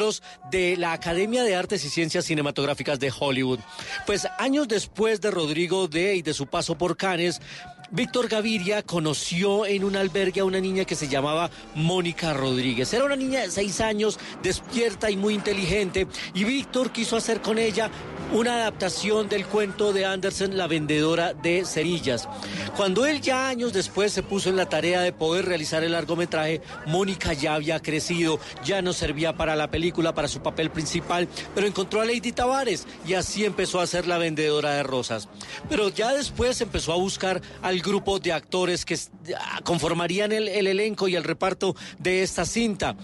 de 0.52 0.78
la 0.78 0.94
Academia 0.94 1.44
de 1.44 1.56
Artes 1.56 1.84
y 1.84 1.90
Ciencias 1.90 2.26
Cinematográficas 2.26 3.00
de 3.00 3.12
Hollywood. 3.18 3.60
Pues 4.06 4.28
años 4.38 4.68
después 4.68 5.22
de 5.22 5.32
Rodrigo 5.32 5.88
D 5.88 6.16
y 6.16 6.22
de 6.22 6.34
su 6.34 6.46
paso 6.46 6.78
por 6.78 6.98
Cannes, 6.98 7.42
Víctor 7.90 8.28
Gaviria 8.28 8.84
conoció 8.84 9.66
en 9.66 9.86
un 9.86 9.96
albergue 9.96 10.42
a 10.42 10.46
una 10.46 10.60
niña 10.60 10.84
que 10.84 10.96
se 10.96 11.08
llamaba 11.08 11.50
Mónica 11.74 12.34
Rodríguez. 12.34 12.94
Era 12.94 13.06
una 13.06 13.16
niña 13.16 13.42
de 13.42 13.52
seis 13.52 13.80
años, 13.80 14.20
despierta 14.44 15.10
y 15.10 15.16
muy 15.16 15.34
inteligente, 15.34 16.06
y 16.34 16.44
Víctor 16.44 16.92
quiso 16.92 17.16
hacer 17.16 17.42
con 17.42 17.58
ella 17.58 17.90
una 18.34 18.56
adaptación 18.56 19.30
del 19.30 19.46
cuento 19.46 19.94
de 19.94 20.06
Andersen, 20.06 20.58
La 20.58 20.68
vendedora 20.68 21.34
de 21.34 21.64
cerillas. 21.64 22.28
Cuando 22.76 23.06
él 23.06 23.22
ya 23.22 23.48
años 23.48 23.72
después 23.72 24.12
se 24.12 24.22
puso 24.22 24.50
en 24.50 24.58
la 24.58 24.68
tarea 24.68 25.02
de 25.02 25.14
poder 25.14 25.46
realizar 25.46 25.84
el 25.84 25.94
largometraje, 25.94 26.62
Mónica 26.88 27.32
ya 27.32 27.56
había 27.56 27.82
crecido, 27.82 28.40
ya 28.66 28.82
no 28.82 28.92
servía 28.92 29.38
para 29.38 29.56
la 29.56 29.72
película, 29.72 30.14
para 30.14 30.28
su 30.28 30.42
papel 30.42 30.70
principal, 30.72 31.30
pero 31.56 31.68
encontró 31.68 32.02
a 32.02 32.06
Lady 32.06 32.34
Tavares 32.34 32.86
y 33.08 33.14
así 33.14 33.46
empezó 33.46 33.80
a 33.80 33.88
ser 33.88 34.08
la 34.08 34.18
vendedora 34.18 34.74
de 34.74 34.84
rosas. 34.84 35.30
Pero 35.70 35.88
ya 35.88 36.14
después 36.14 36.60
empezó 36.60 36.92
a 36.92 36.98
buscar 36.98 37.42
al 37.62 37.77
grupo 37.82 38.20
de 38.20 38.34
actores 38.34 38.86
que 38.86 38.98
ah, 39.38 39.62
conformarían 39.64 40.32
el, 40.32 40.48
el 40.48 40.68
elenco 40.68 41.08
y 41.08 41.16
el 41.16 41.24
reparto 41.24 41.76
de 42.00 42.24
esta 42.24 42.46
cinta. 42.46 42.96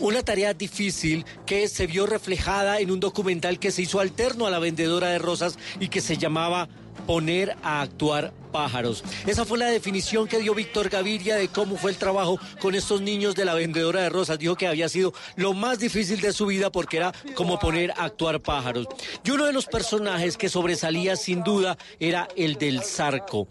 Una 0.00 0.22
tarea 0.22 0.54
difícil 0.54 1.24
que 1.44 1.68
se 1.68 1.86
vio 1.86 2.06
reflejada 2.06 2.80
en 2.80 2.90
un 2.90 3.00
documental 3.00 3.58
que 3.58 3.70
se 3.70 3.82
hizo 3.82 4.00
alterno 4.00 4.46
a 4.46 4.50
la 4.50 4.58
vendedora 4.58 5.08
de 5.08 5.18
rosas 5.18 5.58
y 5.78 5.88
que 5.88 6.00
se 6.00 6.16
llamaba 6.16 6.68
Poner 7.06 7.56
a 7.62 7.80
actuar 7.80 8.32
pájaros. 8.50 9.04
Esa 9.26 9.44
fue 9.44 9.58
la 9.58 9.66
definición 9.66 10.28
que 10.28 10.38
dio 10.38 10.54
Víctor 10.54 10.88
Gaviria 10.88 11.36
de 11.36 11.48
cómo 11.48 11.76
fue 11.76 11.90
el 11.90 11.96
trabajo 11.96 12.38
con 12.60 12.74
estos 12.74 13.00
niños 13.00 13.34
de 13.34 13.44
la 13.44 13.54
vendedora 13.54 14.02
de 14.02 14.08
rosas. 14.08 14.38
Dijo 14.38 14.56
que 14.56 14.66
había 14.66 14.88
sido 14.88 15.12
lo 15.36 15.54
más 15.54 15.78
difícil 15.78 16.20
de 16.20 16.32
su 16.32 16.46
vida 16.46 16.70
porque 16.70 16.98
era 16.98 17.12
como 17.34 17.58
poner 17.58 17.92
a 17.92 18.04
actuar 18.04 18.40
pájaros. 18.40 18.86
Y 19.24 19.30
uno 19.30 19.46
de 19.46 19.52
los 19.52 19.66
personajes 19.66 20.36
que 20.36 20.48
sobresalía 20.48 21.16
sin 21.16 21.42
duda 21.42 21.76
era 21.98 22.28
el 22.36 22.56
del 22.56 22.82
Zarco. 22.82 23.48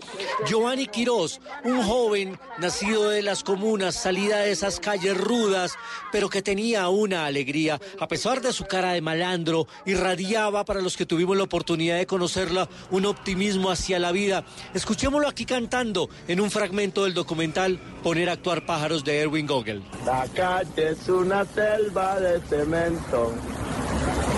Giovanni 0.48 0.88
Quirós, 0.88 1.40
un 1.64 1.84
joven 1.84 2.40
nacido 2.58 3.10
de 3.10 3.22
las 3.22 3.44
comunas, 3.44 3.96
salida 3.96 4.40
de 4.40 4.52
esas 4.52 4.80
calles 4.80 5.18
rudas, 5.18 5.74
pero 6.12 6.30
que 6.30 6.42
tenía 6.42 6.90
una 6.90 7.26
alegría. 7.26 7.80
A 8.00 8.08
pesar 8.08 8.42
de 8.42 8.54
su 8.54 8.66
cara 8.66 8.94
de 8.94 9.02
malandro, 9.02 9.68
irradiaba 9.86 10.66
para 10.66 10.82
los 10.82 10.98
que 10.98 11.06
tuvimos 11.06 11.38
la 11.38 11.44
oportunidad 11.44 11.98
de 11.98 12.06
conocerla 12.06 12.70
un 12.92 13.06
optimismo 13.06 13.72
hacia 13.72 14.00
la 14.00 14.12
vida. 14.12 14.44
Escuchémoslo 14.90 15.28
aquí 15.28 15.45
cantando 15.45 16.10
en 16.28 16.41
un 16.41 16.49
fragmento 16.49 17.03
del 17.03 17.14
documental 17.14 17.80
Poner 18.02 18.28
a 18.28 18.32
actuar 18.32 18.66
pájaros 18.66 19.03
de 19.03 19.20
Erwin 19.20 19.45
Gogel. 19.45 19.84
La 20.03 20.26
calle 20.34 20.90
es 20.90 21.07
una 21.07 21.45
selva 21.45 22.20
de 22.20 22.41
cemento 22.41 23.32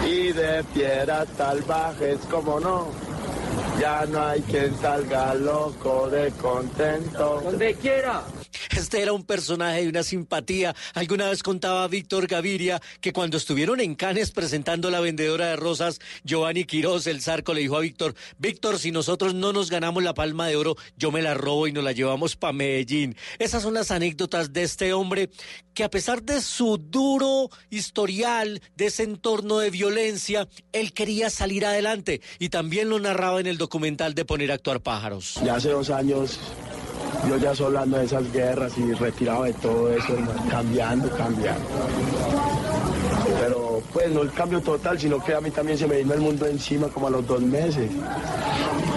y 0.05 0.33
de 0.33 0.61
fieras 0.73 1.29
salvajes, 1.37 2.19
como 2.29 2.59
no. 2.59 2.89
Ya 3.79 4.05
no 4.07 4.21
hay 4.21 4.41
quien 4.41 4.77
salga 4.77 5.33
loco 5.35 6.09
de 6.09 6.31
contento. 6.31 7.39
Donde 7.45 7.73
quiera. 7.75 8.21
Este 8.75 9.01
era 9.01 9.13
un 9.13 9.23
personaje 9.23 9.81
de 9.81 9.89
una 9.89 10.03
simpatía. 10.03 10.75
Alguna 10.93 11.29
vez 11.29 11.43
contaba 11.43 11.87
Víctor 11.87 12.27
Gaviria 12.27 12.81
que 12.99 13.13
cuando 13.13 13.37
estuvieron 13.37 13.79
en 13.79 13.95
Cannes 13.95 14.31
presentando 14.31 14.89
la 14.89 14.99
vendedora 14.99 15.47
de 15.47 15.55
rosas, 15.55 15.99
Giovanni 16.23 16.65
Quiroz, 16.65 17.07
el 17.07 17.21
zarco, 17.21 17.53
le 17.53 17.61
dijo 17.61 17.77
a 17.77 17.81
Víctor, 17.81 18.15
Víctor, 18.37 18.79
si 18.79 18.91
nosotros 18.91 19.33
no 19.33 19.53
nos 19.53 19.69
ganamos 19.69 20.03
la 20.03 20.13
palma 20.13 20.47
de 20.47 20.55
oro, 20.55 20.75
yo 20.97 21.11
me 21.11 21.21
la 21.21 21.33
robo 21.33 21.67
y 21.67 21.71
nos 21.71 21.83
la 21.83 21.91
llevamos 21.91 22.35
para 22.35 22.53
Medellín. 22.53 23.15
Esas 23.39 23.63
son 23.63 23.73
las 23.73 23.91
anécdotas 23.91 24.53
de 24.53 24.63
este 24.63 24.93
hombre 24.93 25.29
que 25.73 25.83
a 25.83 25.89
pesar 25.89 26.23
de 26.23 26.41
su 26.41 26.77
duro 26.77 27.49
historial, 27.69 28.61
de 28.75 28.87
ese 28.87 29.03
entorno 29.03 29.59
de 29.59 29.69
violencia, 29.69 30.47
él 30.71 30.93
quería 30.93 31.29
salir 31.29 31.65
adelante 31.65 32.21
y 32.39 32.49
también 32.49 32.89
lo 32.89 32.99
narraba 32.99 33.39
en 33.39 33.47
el 33.47 33.57
documental 33.57 34.13
de 34.13 34.25
Poner 34.25 34.51
a 34.51 34.55
actuar 34.55 34.81
pájaros. 34.81 35.39
Ya 35.43 35.55
hace 35.55 35.69
dos 35.69 35.89
años 35.89 36.39
yo 37.27 37.37
ya 37.37 37.51
estoy 37.51 37.67
hablando 37.67 37.97
de 37.97 38.05
esas 38.05 38.31
guerras 38.31 38.73
y 38.77 38.93
retirado 38.93 39.43
de 39.43 39.53
todo 39.53 39.91
eso, 39.91 40.15
cambiando, 40.49 41.09
cambiando. 41.15 41.65
Pero 43.39 43.81
pues 43.93 44.09
no 44.11 44.21
el 44.21 44.31
cambio 44.31 44.61
total, 44.61 44.99
sino 44.99 45.23
que 45.23 45.33
a 45.33 45.41
mí 45.41 45.51
también 45.51 45.77
se 45.77 45.87
me 45.87 45.97
vino 45.97 46.13
el 46.13 46.21
mundo 46.21 46.45
encima 46.45 46.87
como 46.87 47.07
a 47.07 47.09
los 47.09 47.25
dos 47.25 47.41
meses. 47.41 47.89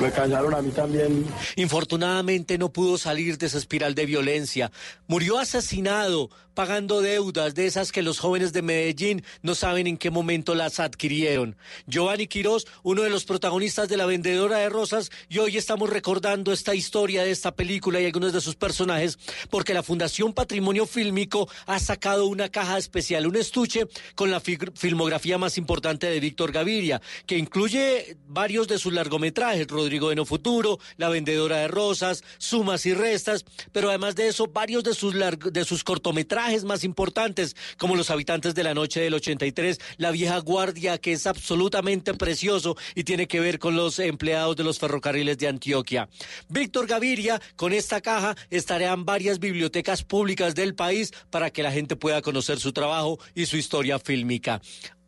Me 0.00 0.10
cansaron 0.10 0.54
a 0.54 0.62
mí 0.62 0.70
también. 0.70 1.24
Infortunadamente 1.56 2.58
no 2.58 2.72
pudo 2.72 2.98
salir 2.98 3.38
de 3.38 3.46
esa 3.46 3.58
espiral 3.58 3.94
de 3.94 4.06
violencia. 4.06 4.70
Murió 5.06 5.38
asesinado, 5.38 6.30
pagando 6.54 7.00
deudas 7.00 7.54
de 7.54 7.66
esas 7.66 7.92
que 7.92 8.02
los 8.02 8.18
jóvenes 8.18 8.52
de 8.52 8.62
Medellín 8.62 9.24
no 9.42 9.54
saben 9.54 9.86
en 9.86 9.96
qué 9.96 10.10
momento 10.10 10.54
las 10.54 10.80
adquirieron. 10.80 11.56
Giovanni 11.86 12.26
Quirós, 12.28 12.66
uno 12.82 13.02
de 13.02 13.10
los 13.10 13.24
protagonistas 13.24 13.88
de 13.88 13.96
La 13.96 14.06
Vendedora 14.06 14.58
de 14.58 14.68
Rosas, 14.68 15.10
y 15.28 15.38
hoy 15.38 15.56
estamos 15.56 15.90
recordando 15.90 16.52
esta 16.52 16.74
historia 16.74 17.24
de 17.24 17.32
esta 17.32 17.54
película 17.54 18.00
y 18.00 18.06
algunos 18.06 18.32
de 18.32 18.40
sus 18.40 18.54
personajes, 18.54 19.18
porque 19.50 19.74
la 19.74 19.82
Fundación 19.82 20.32
Patrimonio 20.32 20.86
Fílmico 20.86 21.48
ha 21.66 21.78
sacado 21.80 22.26
una 22.26 22.48
caja 22.48 22.78
especial, 22.78 23.26
un 23.26 23.36
estuche 23.36 23.86
con 24.14 24.30
la 24.30 24.40
fi- 24.40 24.58
filmografía 24.74 25.38
más 25.38 25.58
importante 25.58 26.06
de 26.08 26.20
Víctor 26.20 26.52
Gaviria, 26.52 27.02
que 27.26 27.36
incluye 27.36 28.16
varios 28.28 28.68
de 28.68 28.78
sus 28.78 28.92
largometrajes, 28.92 29.66
Rodrigo 29.66 30.10
de 30.10 30.14
No 30.16 30.24
Futuro, 30.24 30.78
La 30.96 31.08
Vendedora 31.08 31.56
de 31.58 31.68
Rosas, 31.68 32.22
Sumas 32.38 32.86
y 32.86 32.94
Restas, 32.94 33.44
pero 33.72 33.88
además 33.88 34.14
de 34.14 34.28
eso, 34.28 34.46
varios 34.46 34.84
de 34.84 34.94
sus, 34.94 35.14
de 35.14 35.64
sus 35.64 35.82
cortometrajes 35.82 36.43
más 36.64 36.84
importantes, 36.84 37.56
como 37.78 37.96
Los 37.96 38.10
Habitantes 38.10 38.54
de 38.54 38.64
la 38.64 38.74
Noche 38.74 39.00
del 39.00 39.14
83, 39.14 39.78
La 39.96 40.10
Vieja 40.10 40.38
Guardia, 40.38 40.98
que 40.98 41.12
es 41.12 41.26
absolutamente 41.26 42.14
precioso 42.14 42.76
y 42.94 43.04
tiene 43.04 43.26
que 43.26 43.40
ver 43.40 43.58
con 43.58 43.76
los 43.76 43.98
empleados 43.98 44.56
de 44.56 44.64
los 44.64 44.78
ferrocarriles 44.78 45.38
de 45.38 45.48
Antioquia. 45.48 46.08
Víctor 46.48 46.86
Gaviria, 46.86 47.40
con 47.56 47.72
esta 47.72 48.00
caja, 48.00 48.36
estará 48.50 48.92
en 48.92 49.04
varias 49.04 49.38
bibliotecas 49.38 50.04
públicas 50.04 50.54
del 50.54 50.74
país 50.74 51.12
para 51.30 51.50
que 51.50 51.62
la 51.62 51.72
gente 51.72 51.96
pueda 51.96 52.20
conocer 52.20 52.60
su 52.60 52.72
trabajo 52.72 53.18
y 53.34 53.46
su 53.46 53.56
historia 53.56 53.98
fílmica. 53.98 54.60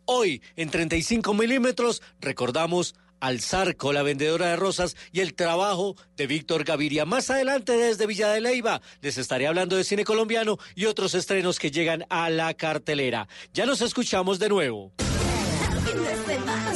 Hoy, 0.06 0.40
en 0.54 0.70
35 0.70 1.34
milímetros, 1.34 2.00
recordamos 2.20 2.94
al 3.26 3.40
Zarco, 3.40 3.92
la 3.92 4.04
vendedora 4.04 4.46
de 4.46 4.56
rosas 4.56 4.96
y 5.10 5.18
el 5.18 5.34
trabajo 5.34 5.96
de 6.16 6.28
Víctor 6.28 6.62
Gaviria. 6.62 7.04
Más 7.04 7.28
adelante 7.28 7.72
desde 7.72 8.06
Villa 8.06 8.28
de 8.28 8.40
Leyva 8.40 8.80
les 9.00 9.18
estaré 9.18 9.48
hablando 9.48 9.76
de 9.76 9.82
cine 9.82 10.04
colombiano 10.04 10.58
y 10.76 10.84
otros 10.84 11.14
estrenos 11.14 11.58
que 11.58 11.72
llegan 11.72 12.06
a 12.08 12.30
la 12.30 12.54
cartelera. 12.54 13.26
Ya 13.52 13.66
nos 13.66 13.82
escuchamos 13.82 14.38
de 14.38 14.48
nuevo. 14.48 14.92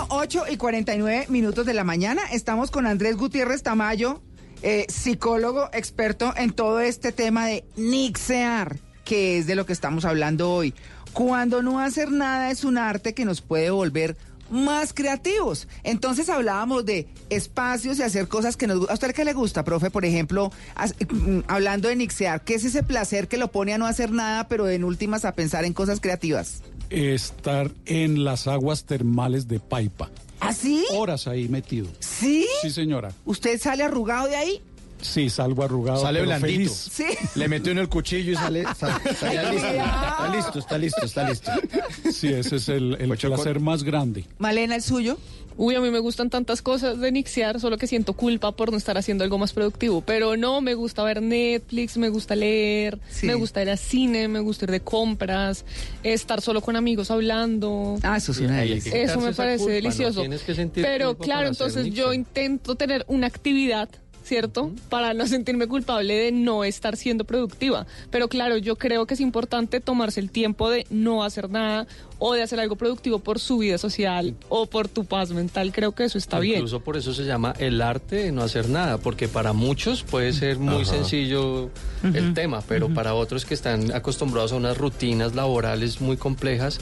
Bueno, 0.00 0.14
8 0.18 0.44
y 0.50 0.56
49 0.56 1.26
minutos 1.28 1.66
de 1.66 1.74
la 1.74 1.84
mañana. 1.84 2.22
Estamos 2.32 2.70
con 2.70 2.86
Andrés 2.86 3.18
Gutiérrez 3.18 3.62
Tamayo, 3.62 4.22
eh, 4.62 4.86
psicólogo 4.88 5.68
experto 5.74 6.32
en 6.36 6.52
todo 6.52 6.80
este 6.80 7.12
tema 7.12 7.44
de 7.44 7.64
nixear, 7.76 8.78
que 9.04 9.36
es 9.36 9.46
de 9.46 9.56
lo 9.56 9.66
que 9.66 9.74
estamos 9.74 10.06
hablando 10.06 10.52
hoy. 10.52 10.72
Cuando 11.12 11.62
no 11.62 11.80
hacer 11.80 12.10
nada 12.10 12.50
es 12.50 12.64
un 12.64 12.78
arte 12.78 13.12
que 13.12 13.26
nos 13.26 13.42
puede 13.42 13.68
volver 13.68 14.16
más 14.48 14.94
creativos. 14.94 15.68
Entonces 15.82 16.30
hablábamos 16.30 16.86
de 16.86 17.06
espacios 17.28 17.98
y 17.98 18.02
hacer 18.02 18.26
cosas 18.26 18.56
que 18.56 18.66
nos 18.66 18.78
gustan. 18.78 18.92
¿A 18.92 18.94
usted 18.94 19.14
qué 19.14 19.26
le 19.26 19.34
gusta, 19.34 19.64
profe? 19.64 19.90
Por 19.90 20.06
ejemplo, 20.06 20.50
mm, 21.10 21.40
hablando 21.46 21.88
de 21.88 21.96
nixear, 21.96 22.42
¿qué 22.42 22.54
es 22.54 22.64
ese 22.64 22.82
placer 22.82 23.28
que 23.28 23.36
lo 23.36 23.50
pone 23.50 23.74
a 23.74 23.78
no 23.78 23.84
hacer 23.84 24.12
nada, 24.12 24.48
pero 24.48 24.66
en 24.66 24.82
últimas 24.84 25.26
a 25.26 25.34
pensar 25.34 25.66
en 25.66 25.74
cosas 25.74 26.00
creativas? 26.00 26.62
Estar 26.90 27.70
en 27.86 28.24
las 28.24 28.46
aguas 28.48 28.84
termales 28.84 29.46
de 29.48 29.60
Paipa. 29.60 30.10
¿Ah, 30.40 30.52
sí? 30.52 30.84
Horas 30.92 31.26
ahí 31.28 31.48
metido. 31.48 31.86
¿Sí? 32.00 32.46
Sí, 32.62 32.70
señora. 32.70 33.12
¿Usted 33.24 33.60
sale 33.60 33.84
arrugado 33.84 34.26
de 34.28 34.36
ahí? 34.36 34.62
Sí, 35.02 35.30
salgo 35.30 35.62
arrugado. 35.62 36.02
Sale 36.02 36.18
pero 36.20 36.30
blandito. 36.38 36.74
feliz. 36.74 37.16
Le 37.36 37.48
metió 37.48 37.72
en 37.72 37.78
el 37.78 37.88
cuchillo 37.88 38.32
y 38.32 38.36
sale. 38.36 38.64
sale- 38.76 38.94
está, 39.10 40.28
listo, 40.34 40.58
está 40.58 40.78
listo, 40.78 41.04
está 41.06 41.28
listo, 41.28 41.50
está 41.52 41.56
listo. 41.60 42.10
Sí, 42.12 42.28
ese 42.28 42.56
es 42.56 42.68
el, 42.68 42.96
el 43.00 43.16
placer 43.16 43.60
más 43.60 43.82
grande. 43.82 44.24
Malena, 44.38 44.74
el 44.76 44.82
suyo. 44.82 45.16
Uy, 45.62 45.74
a 45.74 45.80
mí 45.82 45.90
me 45.90 45.98
gustan 45.98 46.30
tantas 46.30 46.62
cosas 46.62 46.98
de 47.00 47.12
Nixear, 47.12 47.60
solo 47.60 47.76
que 47.76 47.86
siento 47.86 48.14
culpa 48.14 48.52
por 48.52 48.70
no 48.70 48.78
estar 48.78 48.96
haciendo 48.96 49.24
algo 49.24 49.36
más 49.36 49.52
productivo. 49.52 50.00
Pero 50.00 50.34
no, 50.38 50.62
me 50.62 50.72
gusta 50.72 51.02
ver 51.04 51.20
Netflix, 51.20 51.98
me 51.98 52.08
gusta 52.08 52.34
leer, 52.34 52.98
Sí. 53.10 53.26
me 53.26 53.34
gusta 53.34 53.60
ir 53.60 53.68
al 53.68 53.76
cine, 53.76 54.26
me 54.26 54.40
gusta 54.40 54.64
ir 54.64 54.70
de 54.70 54.80
compras, 54.80 55.66
estar 56.02 56.40
solo 56.40 56.62
con 56.62 56.76
amigos 56.76 57.10
hablando. 57.10 57.98
Ah, 58.02 58.16
eso 58.16 58.32
sí, 58.32 58.44
una 58.46 58.56
delicia. 58.60 58.90
Eso 59.02 59.20
me 59.20 59.34
parece 59.34 59.58
culpa, 59.58 59.68
no 59.68 59.74
delicioso. 59.74 60.20
tienes 60.20 60.40
que 60.44 60.54
sentir 60.54 60.82
Pero 60.82 61.08
culpa 61.08 61.24
claro, 61.24 61.48
entonces 61.48 61.92
yo 61.92 62.14
intento 62.14 62.74
tener 62.76 63.04
una 63.08 63.26
actividad. 63.26 63.90
¿Cierto? 64.30 64.70
Para 64.88 65.12
no 65.12 65.26
sentirme 65.26 65.66
culpable 65.66 66.14
de 66.14 66.30
no 66.30 66.62
estar 66.62 66.96
siendo 66.96 67.24
productiva. 67.24 67.88
Pero 68.12 68.28
claro, 68.28 68.58
yo 68.58 68.76
creo 68.76 69.04
que 69.04 69.14
es 69.14 69.20
importante 69.20 69.80
tomarse 69.80 70.20
el 70.20 70.30
tiempo 70.30 70.70
de 70.70 70.86
no 70.88 71.24
hacer 71.24 71.50
nada 71.50 71.88
o 72.20 72.34
de 72.34 72.42
hacer 72.42 72.60
algo 72.60 72.76
productivo 72.76 73.18
por 73.18 73.40
su 73.40 73.58
vida 73.58 73.76
social 73.78 74.36
o 74.48 74.66
por 74.66 74.86
tu 74.86 75.04
paz 75.04 75.32
mental. 75.32 75.72
Creo 75.72 75.92
que 75.92 76.04
eso 76.04 76.16
está 76.16 76.38
bien. 76.38 76.58
Incluso 76.58 76.78
por 76.78 76.96
eso 76.96 77.12
se 77.12 77.24
llama 77.24 77.54
el 77.58 77.80
arte 77.82 78.16
de 78.16 78.30
no 78.30 78.42
hacer 78.42 78.68
nada, 78.68 78.98
porque 78.98 79.26
para 79.26 79.52
muchos 79.52 80.04
puede 80.04 80.32
ser 80.32 80.58
muy 80.58 80.82
Ajá. 80.82 80.92
sencillo 80.92 81.70
el 82.02 82.32
tema, 82.34 82.62
pero 82.68 82.92
para 82.94 83.14
otros 83.14 83.44
que 83.44 83.54
están 83.54 83.92
acostumbrados 83.92 84.52
a 84.52 84.56
unas 84.56 84.78
rutinas 84.78 85.34
laborales 85.34 86.00
muy 86.00 86.16
complejas, 86.16 86.78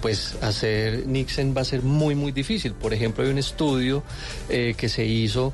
pues 0.00 0.36
hacer 0.42 1.06
Nixon 1.06 1.54
va 1.56 1.60
a 1.60 1.64
ser 1.64 1.82
muy, 1.82 2.14
muy 2.14 2.32
difícil. 2.32 2.72
Por 2.72 2.92
ejemplo, 2.92 3.24
hay 3.24 3.30
un 3.30 3.38
estudio 3.38 4.02
eh, 4.48 4.74
que 4.76 4.88
se 4.88 5.04
hizo 5.06 5.52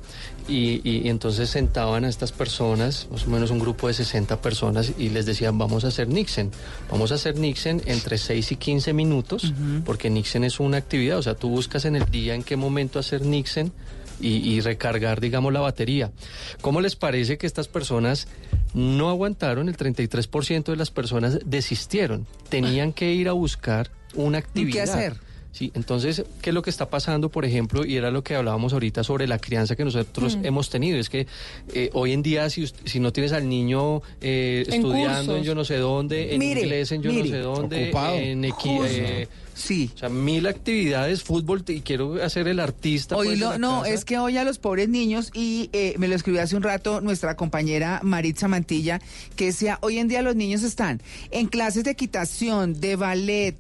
y, 0.49 0.81
y- 0.89 1.03
y 1.05 1.09
entonces 1.09 1.49
sentaban 1.51 2.05
a 2.05 2.09
estas 2.09 2.33
personas, 2.33 3.09
más 3.11 3.27
o 3.27 3.31
menos 3.31 3.51
un 3.51 3.59
grupo 3.59 3.89
de 3.89 3.95
60 3.95 4.41
personas, 4.43 4.93
y 4.99 5.09
les 5.11 5.27
decían, 5.27 5.57
vamos 5.59 5.85
a 5.85 5.89
hacer 5.89 6.09
Nixon. 6.09 6.51
Vamos 6.91 7.13
a 7.13 7.15
hacer 7.17 7.37
Nixon 7.39 7.81
entre 7.87 8.19
6 8.19 8.53
y 8.53 8.57
15 8.57 8.93
minutos, 8.93 9.53
porque 9.85 10.11
Nixon 10.11 10.45
es 10.45 10.61
una 10.61 10.77
actividad, 10.77 11.19
o 11.19 11.23
sea, 11.23 11.35
tú 11.35 11.49
buscas 11.49 11.85
en 11.85 11.97
el 11.97 12.05
día 12.07 12.35
en 12.35 12.43
qué 12.43 12.57
momento 12.57 12.99
hacer 12.99 13.23
Nixon 13.23 13.73
y, 14.21 14.29
y 14.29 14.61
recargar, 14.61 15.21
digamos, 15.21 15.53
la 15.53 15.61
batería. 15.61 16.13
¿Cómo 16.61 16.81
les 16.81 16.95
parece 16.95 17.37
que 17.39 17.47
estas 17.47 17.67
personas 17.69 18.29
no 18.75 19.09
aguantaron? 19.11 19.69
El 19.69 19.77
33% 19.77 20.65
de 20.67 20.77
las 20.77 20.91
personas 20.91 21.39
desistieron. 21.45 22.27
Tenían 22.49 22.93
que 22.93 23.13
ir 23.13 23.29
a 23.29 23.33
buscar 23.33 23.91
una 24.15 24.39
actividad. 24.39 24.85
hacer? 24.95 25.17
Sí, 25.57 25.71
entonces, 25.75 26.25
¿qué 26.43 26.51
es 26.51 26.55
lo 26.55 26.63
que 26.63 26.71
está 26.71 26.91
pasando, 26.91 27.29
por 27.29 27.45
ejemplo? 27.45 27.85
Y 27.85 27.95
era 27.95 28.11
lo 28.11 28.25
que 28.25 28.35
hablábamos 28.35 28.73
ahorita 28.73 29.05
sobre 29.05 29.29
la 29.29 29.39
crianza 29.39 29.77
que 29.77 29.85
nosotros 29.85 30.37
Mm. 30.37 30.47
hemos 30.47 30.69
tenido. 30.69 30.99
Es 30.99 31.09
que 31.09 31.29
eh, 31.73 31.91
hoy 31.93 32.13
en 32.13 32.25
día, 32.25 32.51
si, 32.51 32.67
si 32.85 32.99
no 32.99 33.13
tienes 33.13 33.31
al 33.33 33.49
niño 33.49 34.03
eh, 34.21 34.65
En 34.67 34.75
estudiando 34.75 35.37
en 35.37 35.45
yo 35.45 35.55
no 35.55 35.65
sé 35.65 35.77
dónde, 35.77 36.33
en 36.35 36.41
Mire, 36.41 36.63
inglés 36.63 36.91
en 36.91 37.03
yo 37.03 37.13
mire. 37.13 37.23
no 37.23 37.31
sé 37.31 37.39
dónde, 37.39 37.85
Ocupado. 37.85 38.17
en 38.17 38.43
equi- 38.43 38.79
Justo. 38.79 38.85
eh, 38.89 39.29
Sí. 39.55 39.89
o 39.95 39.99
sea, 39.99 40.09
mil 40.09 40.49
actividades, 40.49 41.23
fútbol, 41.23 41.63
y 41.69 41.83
quiero 41.83 42.21
hacer 42.21 42.49
el 42.49 42.59
artista. 42.59 43.15
pues, 43.15 43.29
Oílo, 43.29 43.47
en 43.55 43.61
la 43.63 43.69
no, 43.69 43.83
casa. 43.83 43.95
es 43.95 44.05
que 44.05 44.19
hoy 44.19 44.37
a 44.37 44.43
los 44.43 44.59
pobres 44.59 44.89
niños, 44.89 45.31
y 45.35 45.71
eh, 45.73 45.95
me 45.99 46.09
lo 46.09 46.17
escribió 46.17 46.43
hace 46.43 46.57
un 46.57 46.65
rato 46.65 47.01
nuestra 47.01 47.37
compañera 47.37 48.01
Maritza 48.03 48.49
Mantilla, 48.49 49.01
que 49.37 49.45
decía, 49.47 49.79
hoy 49.83 49.99
en 50.01 50.09
día 50.09 50.23
los 50.23 50.35
niños 50.35 50.65
están 50.65 51.01
en 51.31 51.47
clases 51.47 51.85
de 51.85 51.93
equitación, 51.93 52.81
de 52.81 52.97
ballet, 52.97 53.55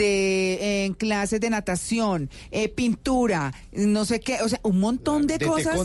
en 0.00 0.94
clases 0.94 1.40
de 1.40 1.50
natación, 1.50 2.30
eh, 2.50 2.68
pintura, 2.68 3.52
no 3.72 4.04
sé 4.04 4.20
qué, 4.20 4.38
o 4.42 4.48
sea, 4.48 4.60
un 4.62 4.80
montón 4.80 5.26
de, 5.26 5.38
De 5.38 5.46
cosas. 5.46 5.78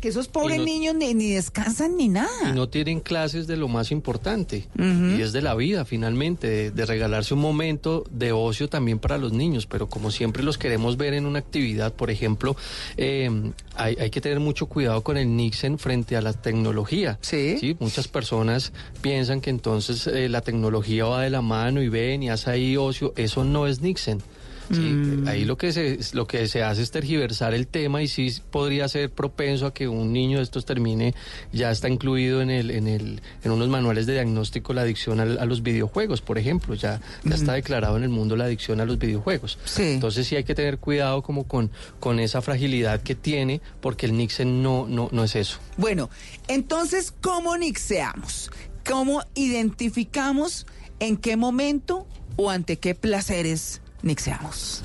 Que 0.00 0.08
esos 0.08 0.28
pobres 0.28 0.58
no- 0.58 0.64
niños 0.64 0.94
ni, 0.94 1.14
ni 1.14 1.30
descansan 1.30 1.96
ni 1.96 2.08
nada. 2.08 2.50
Y 2.50 2.52
no 2.52 2.68
tienen 2.68 3.00
clases 3.00 3.46
de 3.46 3.56
lo 3.56 3.68
más 3.68 3.90
importante, 3.90 4.66
y 4.78 5.20
es 5.22 5.32
de 5.32 5.42
la 5.42 5.54
vida 5.54 5.84
finalmente, 5.84 6.46
de, 6.48 6.70
de 6.70 6.86
regalarse 6.86 7.34
un 7.34 7.40
momento 7.40 8.04
de 8.10 8.32
ocio 8.32 8.68
también 8.68 8.98
para 8.98 9.18
los 9.18 9.32
niños, 9.32 9.66
pero 9.66 9.88
como 9.88 10.10
siempre 10.10 10.42
los 10.42 10.58
queremos 10.58 10.96
ver 10.96 11.14
en 11.14 11.26
una 11.26 11.38
actividad, 11.38 11.92
por 11.92 12.10
ejemplo, 12.10 12.56
eh, 12.96 13.30
hay, 13.76 13.96
hay 14.00 14.10
que 14.10 14.20
tener 14.20 14.40
mucho 14.40 14.66
cuidado 14.66 15.02
con 15.02 15.16
el 15.16 15.36
Nixon 15.36 15.78
frente 15.78 16.16
a 16.16 16.20
la 16.22 16.32
tecnología. 16.32 17.18
Sí. 17.20 17.76
Muchas 17.80 18.08
personas 18.08 18.72
piensan 19.02 19.40
que 19.40 19.50
entonces 19.50 20.06
eh, 20.06 20.28
la 20.28 20.40
tecnología 20.40 21.04
va 21.04 21.22
de 21.22 21.30
la 21.30 21.42
mano 21.42 21.82
y 21.82 21.88
ven 21.88 22.22
y 22.22 22.30
hace 22.30 22.50
ahí 22.50 22.76
ocio, 22.76 23.12
eso 23.16 23.44
no 23.44 23.66
es 23.66 23.80
Nixon. 23.80 24.22
Sí, 24.70 24.78
Mm. 24.80 25.26
ahí 25.28 25.44
lo 25.44 25.56
que 25.58 25.72
se 25.72 25.98
lo 26.12 26.26
que 26.26 26.46
se 26.46 26.62
hace 26.62 26.82
es 26.82 26.90
tergiversar 26.92 27.54
el 27.54 27.66
tema 27.66 28.02
y 28.02 28.08
sí 28.08 28.32
podría 28.50 28.86
ser 28.88 29.10
propenso 29.10 29.66
a 29.66 29.74
que 29.74 29.88
un 29.88 30.12
niño 30.12 30.38
de 30.38 30.44
estos 30.44 30.64
termine 30.64 31.14
ya 31.52 31.70
está 31.72 31.88
incluido 31.88 32.40
en 32.40 32.50
el 32.50 32.70
en 32.70 32.86
el 32.86 33.20
en 33.42 33.50
unos 33.50 33.68
manuales 33.68 34.06
de 34.06 34.12
diagnóstico 34.12 34.72
la 34.72 34.82
adicción 34.82 35.18
al- 35.18 35.38
a, 35.38 35.44
los 35.44 35.62
videojuegos, 35.62 36.20
por 36.20 36.38
ejemplo, 36.38 36.74
ya 36.74 37.00
ya 37.24 37.34
está 37.34 37.54
declarado 37.54 37.96
en 37.96 38.04
el 38.04 38.10
mundo 38.10 38.36
la 38.36 38.44
adicción 38.44 38.80
a 38.80 38.84
los 38.84 38.98
videojuegos. 38.98 39.58
Sí. 39.64 39.82
Entonces 39.94 40.26
sí 40.28 40.36
hay 40.36 40.44
que 40.44 40.54
tener 40.54 40.78
cuidado 40.78 41.22
como 41.22 41.44
con 41.48 41.70
con 41.98 42.20
esa 42.20 42.40
fragilidad 42.40 43.02
que 43.02 43.14
tiene 43.16 43.60
porque 43.80 44.06
el 44.06 44.16
Nixon 44.16 44.62
no 44.62 44.86
no 44.88 45.08
no 45.10 45.24
es 45.24 45.34
eso. 45.36 45.58
Bueno, 45.78 46.10
entonces, 46.48 47.12
¿cómo 47.20 47.56
nixeamos? 47.56 48.50
¿Cómo 48.88 49.22
identificamos 49.34 50.66
en 51.00 51.16
qué 51.16 51.36
momento 51.36 52.06
o 52.36 52.50
ante 52.50 52.76
qué 52.78 52.94
placeres 52.94 53.80
nixeamos? 54.02 54.82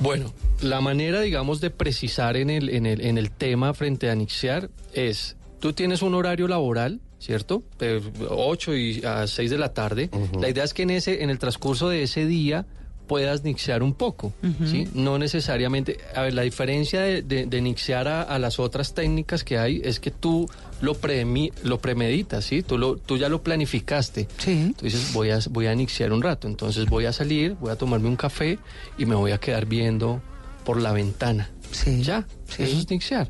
Bueno, 0.00 0.32
la 0.60 0.80
manera, 0.80 1.20
digamos, 1.20 1.60
de 1.60 1.70
precisar 1.70 2.36
en 2.36 2.50
el, 2.50 2.68
en 2.68 2.86
el, 2.86 3.00
en 3.00 3.18
el 3.18 3.30
tema 3.30 3.74
frente 3.74 4.10
a 4.10 4.14
Nixiar 4.14 4.70
es, 4.92 5.36
tú 5.58 5.72
tienes 5.72 6.02
un 6.02 6.14
horario 6.14 6.48
laboral, 6.48 7.00
¿cierto? 7.18 7.62
De 7.78 8.02
8 8.28 8.76
y 8.76 9.04
a 9.04 9.26
6 9.26 9.50
de 9.50 9.58
la 9.58 9.74
tarde. 9.74 10.10
La 10.38 10.48
idea 10.48 10.64
es 10.64 10.74
que 10.74 10.82
en, 10.82 10.90
ese, 10.90 11.22
en 11.22 11.30
el 11.30 11.38
transcurso 11.38 11.88
de 11.88 12.02
ese 12.02 12.26
día 12.26 12.66
puedas 13.10 13.42
nixear 13.42 13.82
un 13.82 13.92
poco, 13.94 14.32
¿sí? 14.70 14.86
No 14.94 15.18
necesariamente... 15.18 15.98
A 16.14 16.22
ver, 16.22 16.34
la 16.34 16.42
diferencia 16.42 17.00
de, 17.00 17.22
de, 17.22 17.44
de 17.46 17.60
nixear 17.60 18.06
a, 18.06 18.22
a 18.22 18.38
las 18.38 18.60
otras 18.60 18.94
técnicas 18.94 19.42
que 19.42 19.58
hay 19.58 19.80
es 19.84 19.98
que 19.98 20.12
tú 20.12 20.48
lo, 20.80 20.94
premi- 20.94 21.50
lo 21.64 21.80
premeditas, 21.80 22.44
¿sí? 22.44 22.62
Tú, 22.62 22.78
lo, 22.78 22.96
tú 22.98 23.16
ya 23.18 23.28
lo 23.28 23.42
planificaste. 23.42 24.28
Sí. 24.38 24.72
Tú 24.78 24.84
dices, 24.84 25.12
voy 25.12 25.30
a, 25.30 25.40
voy 25.50 25.66
a 25.66 25.74
nixear 25.74 26.12
un 26.12 26.22
rato, 26.22 26.46
entonces 26.46 26.86
voy 26.86 27.06
a 27.06 27.12
salir, 27.12 27.56
voy 27.60 27.72
a 27.72 27.76
tomarme 27.76 28.06
un 28.06 28.14
café 28.16 28.60
y 28.96 29.06
me 29.06 29.16
voy 29.16 29.32
a 29.32 29.38
quedar 29.38 29.66
viendo 29.66 30.22
por 30.64 30.80
la 30.80 30.92
ventana. 30.92 31.50
Sí. 31.72 32.02
Ya, 32.04 32.24
Sí. 32.48 32.62
eso 32.62 32.78
es 32.78 32.88
nixear. 32.90 33.28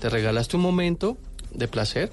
Te 0.00 0.08
regalaste 0.08 0.56
un 0.56 0.62
momento 0.62 1.18
de 1.52 1.68
placer, 1.68 2.10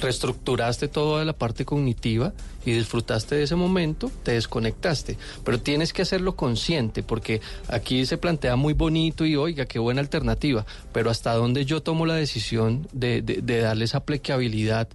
reestructuraste 0.00 0.86
toda 0.86 1.24
la 1.24 1.32
parte 1.32 1.64
cognitiva 1.64 2.32
y 2.64 2.72
disfrutaste 2.72 3.34
de 3.36 3.44
ese 3.44 3.56
momento, 3.56 4.10
te 4.22 4.32
desconectaste. 4.32 5.16
Pero 5.44 5.60
tienes 5.60 5.92
que 5.92 6.02
hacerlo 6.02 6.36
consciente, 6.36 7.02
porque 7.02 7.40
aquí 7.68 8.04
se 8.06 8.18
plantea 8.18 8.56
muy 8.56 8.74
bonito 8.74 9.24
y 9.24 9.36
oiga, 9.36 9.64
qué 9.66 9.78
buena 9.78 10.00
alternativa, 10.00 10.66
pero 10.92 11.10
hasta 11.10 11.32
dónde 11.34 11.64
yo 11.64 11.82
tomo 11.82 12.06
la 12.06 12.14
decisión 12.14 12.86
de, 12.92 13.22
de- 13.22 13.40
de 13.42 13.60
darle 13.60 13.84
esa 13.84 13.98
aplicabilidad 13.98 14.88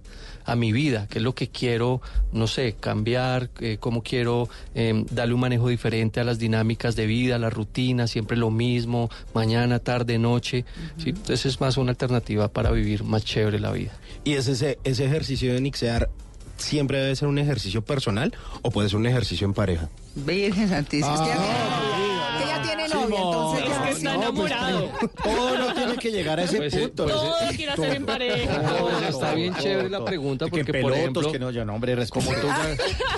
a 0.44 0.54
mi 0.54 0.70
vida, 0.72 1.08
qué 1.10 1.18
es 1.18 1.24
lo 1.24 1.34
que 1.34 1.48
quiero, 1.48 2.00
no 2.32 2.46
sé, 2.46 2.76
cambiar, 2.78 3.50
eh, 3.58 3.78
cómo 3.80 4.04
quiero 4.04 4.48
eh, 4.76 5.04
darle 5.10 5.34
un 5.34 5.40
manejo 5.40 5.68
diferente 5.68 6.20
a 6.20 6.24
las 6.24 6.38
dinámicas 6.38 6.94
de 6.94 7.06
vida, 7.06 7.34
a 7.34 7.38
la 7.40 7.50
rutina, 7.50 8.06
siempre 8.06 8.36
lo 8.36 8.50
mismo, 8.52 9.10
mañana, 9.34 9.80
tarde, 9.80 10.18
noche. 10.20 10.64
¿sí? 10.98 11.08
Entonces 11.10 11.46
es 11.46 11.60
más 11.60 11.76
una 11.78 11.90
alternativa 11.90 12.46
para 12.46 12.70
vivir 12.70 13.02
más 13.02 13.24
chévere 13.24 13.58
la 13.58 13.72
vida. 13.72 13.90
Y 14.22 14.34
ese, 14.34 14.52
ese, 14.52 14.78
ese 14.84 15.04
ejercicio 15.06 15.52
de 15.52 15.60
nixear 15.60 16.10
siempre 16.56 16.98
debe 16.98 17.16
ser 17.16 17.28
un 17.28 17.38
ejercicio 17.38 17.82
personal 17.82 18.34
o 18.62 18.70
puede 18.70 18.88
ser 18.88 18.98
un 18.98 19.06
ejercicio 19.06 19.44
en 19.46 19.54
pareja. 19.54 19.88
Virgen 20.16 20.68
Santísima. 20.68 21.14
Es 21.14 21.20
que 21.20 21.28
ya, 21.28 22.38
que 22.38 22.46
ya 22.48 22.62
tiene 22.62 22.88
novia, 22.88 23.16
entonces 23.18 23.64
Es 23.64 23.68
ya- 23.70 23.82
que 23.84 23.90
está 23.90 24.14
enamorado. 24.14 24.90
Todo 25.22 25.58
no 25.58 25.74
tiene 25.74 25.96
que 25.96 26.10
llegar 26.10 26.40
a 26.40 26.44
ese 26.44 26.56
Pues, 26.56 26.74
eh, 26.74 26.78
punto. 26.88 27.04
pues, 27.04 27.14
Todo 27.16 27.34
quiere 27.54 27.72
hacer 27.72 27.94
en 27.94 28.06
pareja. 28.06 28.58
No, 28.62 28.68
todo. 28.70 28.88
pues, 28.90 29.08
está 29.10 29.34
bien 29.34 29.54
chévere 29.56 29.90
la 29.90 30.04
pregunta 30.04 30.44
Que 30.46 30.50
porque, 30.50 30.72
pelotos, 30.72 30.90
por 30.92 30.98
ejemplo, 30.98 31.32
que 31.32 31.38
no, 31.38 31.50
ya 31.50 31.64
no, 31.64 31.74
hombre, 31.74 32.06
como 32.08 32.30
tú 32.32 32.46
ya... 32.46 32.76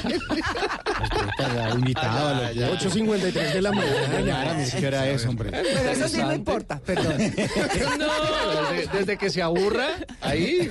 invitado 1.74 2.28
a 2.28 2.52
los 2.52 2.84
8.53 2.84 3.52
de 3.52 3.62
la 3.62 3.72
mañana. 3.72 4.64
¿Qué 4.78 4.86
hora 4.86 5.08
es, 5.08 5.24
hombre? 5.26 5.50
Pero 5.52 5.90
eso 5.90 6.08
sí 6.08 6.18
no 6.18 6.34
importa, 6.34 6.80
perdón. 6.84 7.16
No, 7.98 8.70
desde, 8.72 8.98
desde 8.98 9.16
que 9.18 9.30
se 9.30 9.42
aburra, 9.42 9.86
ahí. 10.20 10.70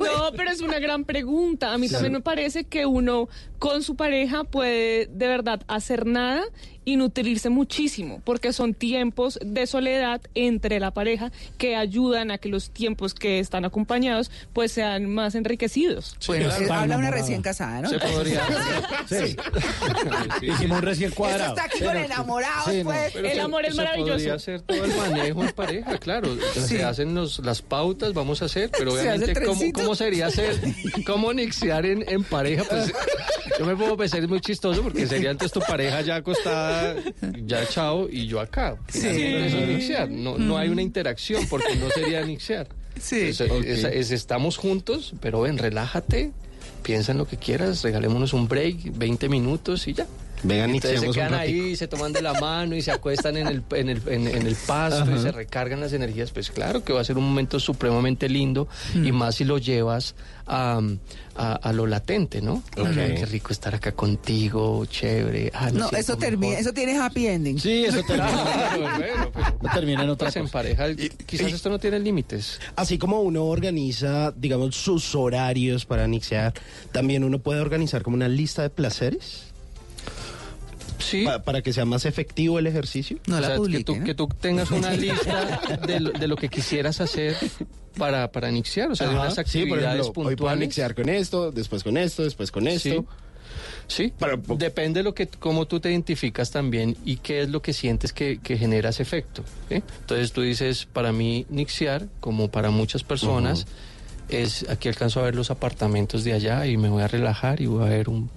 No, 0.00 0.32
pero 0.36 0.50
es 0.50 0.60
una 0.60 0.78
gran 0.78 1.04
pregunta. 1.04 1.72
A 1.72 1.78
mí 1.78 1.88
también 1.88 2.12
me 2.12 2.20
parece 2.20 2.64
que 2.64 2.86
uno 2.86 3.28
con 3.58 3.82
su 3.82 3.94
pareja 3.96 4.11
puede 4.44 5.06
de 5.06 5.28
verdad 5.28 5.62
hacer 5.68 6.06
nada 6.06 6.42
y 6.84 6.96
nutrirse 6.96 7.48
muchísimo, 7.48 8.20
porque 8.24 8.52
son 8.52 8.74
tiempos 8.74 9.38
de 9.44 9.66
soledad 9.66 10.20
entre 10.34 10.80
la 10.80 10.90
pareja 10.90 11.30
que 11.58 11.76
ayudan 11.76 12.30
a 12.30 12.38
que 12.38 12.48
los 12.48 12.70
tiempos 12.70 13.14
que 13.14 13.38
están 13.38 13.64
acompañados 13.64 14.30
pues 14.52 14.72
sean 14.72 15.06
más 15.08 15.34
enriquecidos. 15.34 16.16
Bueno, 16.26 16.48
claro. 16.48 16.64
eh, 16.64 16.68
habla 16.70 16.96
una 16.98 17.10
recién 17.10 17.42
casada, 17.42 17.82
¿no? 17.82 17.88
Se 17.88 17.98
podría 17.98 18.42
Sí. 19.08 19.36
Hicimos 20.42 20.78
un 20.78 20.82
recién 20.82 21.08
Eso 21.08 21.16
cuadrado. 21.16 21.54
está 21.56 21.64
aquí 21.64 21.84
con 21.84 21.96
enamorados, 21.96 22.64
Sí, 22.72 22.78
no. 22.78 22.84
pues. 22.84 23.12
Pero 23.12 23.28
El 23.28 23.34
se- 23.34 23.40
amor 23.40 23.64
es 23.64 23.74
se 23.74 23.76
maravilloso. 23.82 24.12
podría 24.12 24.34
hacer 24.34 24.62
todo 24.62 24.84
el 24.84 24.94
manejo 24.96 25.44
en 25.44 25.52
pareja, 25.52 25.98
claro. 25.98 26.36
Sí. 26.54 26.60
Se 26.78 26.84
hacen 26.84 27.14
los, 27.14 27.38
las 27.40 27.62
pautas, 27.62 28.12
vamos 28.12 28.42
a 28.42 28.46
hacer, 28.46 28.70
pero 28.76 28.92
Se 28.92 29.00
obviamente, 29.00 29.44
¿cómo, 29.44 29.60
cómo 29.72 29.94
sería 29.94 30.26
hacer, 30.26 30.58
cómo 31.06 31.32
nixear 31.32 31.86
en, 31.86 32.04
en 32.08 32.24
pareja? 32.24 32.64
Pues 32.68 32.92
yo 33.58 33.66
me 33.66 33.76
puedo 33.76 33.96
pensar, 33.96 34.20
es 34.20 34.28
muy 34.28 34.40
chistoso 34.40 34.82
porque 34.82 35.06
sería 35.06 35.30
antes 35.30 35.52
tu 35.52 35.60
pareja 35.60 36.00
ya 36.00 36.16
acostada, 36.16 36.71
ya 37.46 37.66
chao, 37.68 38.08
y 38.10 38.26
yo 38.26 38.40
acá. 38.40 38.76
Es. 38.92 40.06
No, 40.06 40.38
no 40.38 40.56
hay 40.58 40.68
una 40.68 40.82
interacción 40.82 41.46
porque 41.48 41.76
no 41.76 41.88
sería 41.90 42.24
nixear. 42.24 42.66
Sí. 43.00 43.20
Es- 43.20 43.40
es- 43.40 43.84
es- 43.84 44.10
estamos 44.10 44.56
juntos, 44.56 45.14
pero 45.20 45.40
ven, 45.40 45.58
relájate, 45.58 46.32
piensa 46.82 47.12
en 47.12 47.18
lo 47.18 47.26
que 47.26 47.36
quieras, 47.36 47.82
regalémonos 47.82 48.32
un 48.32 48.48
break, 48.48 48.96
20 48.98 49.28
minutos 49.28 49.86
y 49.88 49.94
ya. 49.94 50.06
Vengan, 50.44 50.70
Entonces 50.70 51.00
se 51.00 51.10
quedan 51.10 51.34
ahí, 51.34 51.76
se 51.76 51.86
toman 51.88 52.12
de 52.12 52.20
la 52.22 52.32
mano 52.34 52.74
y 52.74 52.82
se 52.82 52.90
acuestan 52.90 53.36
en 53.36 53.46
el, 53.46 53.62
en 53.70 53.88
el, 53.88 54.02
en, 54.08 54.26
en 54.26 54.46
el 54.46 54.56
pasto 54.66 55.14
y 55.14 55.18
se 55.18 55.30
recargan 55.32 55.80
las 55.80 55.92
energías. 55.92 56.30
Pues 56.32 56.50
claro 56.50 56.82
que 56.82 56.92
va 56.92 57.00
a 57.00 57.04
ser 57.04 57.16
un 57.16 57.24
momento 57.24 57.60
supremamente 57.60 58.28
lindo 58.28 58.66
y 58.94 59.12
más 59.12 59.36
si 59.36 59.44
lo 59.44 59.58
llevas 59.58 60.14
a, 60.46 60.80
a, 61.36 61.52
a 61.54 61.72
lo 61.72 61.86
latente, 61.86 62.42
¿no? 62.42 62.54
Ok. 62.76 62.86
Ay, 62.88 63.14
Qué 63.18 63.26
rico 63.26 63.52
estar 63.52 63.74
acá 63.76 63.92
contigo, 63.92 64.84
chévere. 64.86 65.52
Ah, 65.54 65.70
No, 65.72 65.88
eso 65.90 66.16
termina, 66.16 66.48
mejor. 66.50 66.60
eso 66.60 66.72
tiene 66.72 66.98
happy 66.98 67.26
ending. 67.28 67.60
Sí, 67.60 67.84
eso 67.84 68.02
termina. 68.06 68.70
Bueno, 68.76 69.30
pero- 69.32 69.56
No 69.62 69.70
termina 69.72 70.02
en 70.02 70.10
otra 70.10 70.26
pues 70.26 70.36
en 70.36 70.42
cosa. 70.42 70.52
pareja, 70.52 70.86
quizás 71.26 71.52
esto 71.52 71.70
no 71.70 71.78
tiene 71.78 72.00
límites. 72.00 72.58
Así 72.74 72.98
como 72.98 73.20
uno 73.22 73.44
organiza, 73.44 74.32
digamos, 74.36 74.74
sus 74.74 75.14
horarios 75.14 75.86
para 75.86 76.06
nixear, 76.08 76.52
también 76.90 77.22
uno 77.22 77.38
puede 77.38 77.60
organizar 77.60 78.02
como 78.02 78.16
una 78.16 78.28
lista 78.28 78.62
de 78.62 78.70
placeres 78.70 79.51
Sí. 81.02 81.24
pa- 81.24 81.42
para 81.42 81.60
que 81.62 81.72
sea 81.72 81.84
más 81.84 82.04
efectivo 82.06 82.58
el 82.58 82.66
ejercicio. 82.66 83.18
No 83.26 83.36
O 83.36 83.40
la 83.40 83.46
sea, 83.48 83.56
que, 83.56 83.60
publique, 83.62 83.84
tú, 83.84 83.96
¿no? 83.96 84.04
que 84.04 84.14
tú 84.14 84.28
tengas 84.40 84.70
una 84.70 84.90
lista 84.94 85.60
de 85.86 86.00
lo, 86.00 86.10
de 86.12 86.26
lo 86.28 86.36
que 86.36 86.48
quisieras 86.48 87.00
hacer 87.00 87.36
para, 87.98 88.30
para 88.32 88.48
iniciar, 88.50 88.90
o 88.90 88.96
sea, 88.96 89.08
de 89.08 89.14
Ajá. 89.14 89.22
unas 89.22 89.34
Sí, 89.34 89.36
por 89.66 89.78
actividades 89.78 90.00
ejemplo, 90.00 90.06
hoy 90.06 90.12
puedo 90.12 90.28
puntuales. 90.36 90.60
nixear 90.68 90.94
con 90.94 91.08
esto, 91.08 91.50
después 91.52 91.82
con 91.84 91.96
esto, 91.96 92.22
después 92.22 92.50
con 92.50 92.66
esto. 92.68 92.88
Sí. 92.88 93.04
Sí, 93.88 94.12
Para- 94.18 94.36
depende 94.56 95.00
de 95.00 95.04
lo 95.04 95.14
que, 95.14 95.26
cómo 95.26 95.66
tú 95.66 95.78
te 95.80 95.90
identificas 95.90 96.50
también 96.50 96.96
y 97.04 97.16
qué 97.16 97.42
es 97.42 97.50
lo 97.50 97.60
que 97.60 97.72
sientes 97.74 98.12
que, 98.12 98.38
que 98.42 98.56
genera 98.56 98.90
ese 98.90 99.02
efecto. 99.02 99.42
¿sí? 99.68 99.82
Entonces 100.00 100.32
tú 100.32 100.40
dices, 100.40 100.86
para 100.90 101.12
mí, 101.12 101.44
Nixiar, 101.50 102.06
como 102.20 102.50
para 102.50 102.70
muchas 102.70 103.02
personas, 103.02 103.66
es 104.30 104.66
aquí 104.70 104.88
alcanzo 104.88 105.20
a 105.20 105.24
ver 105.24 105.34
los 105.34 105.50
apartamentos 105.50 106.24
de 106.24 106.32
allá 106.32 106.66
y 106.66 106.76
me 106.78 106.88
voy 106.88 107.02
a 107.02 107.08
relajar 107.08 107.60
y 107.60 107.66
voy 107.66 107.82
a 107.84 107.88
ver 107.90 108.08
un... 108.08 108.30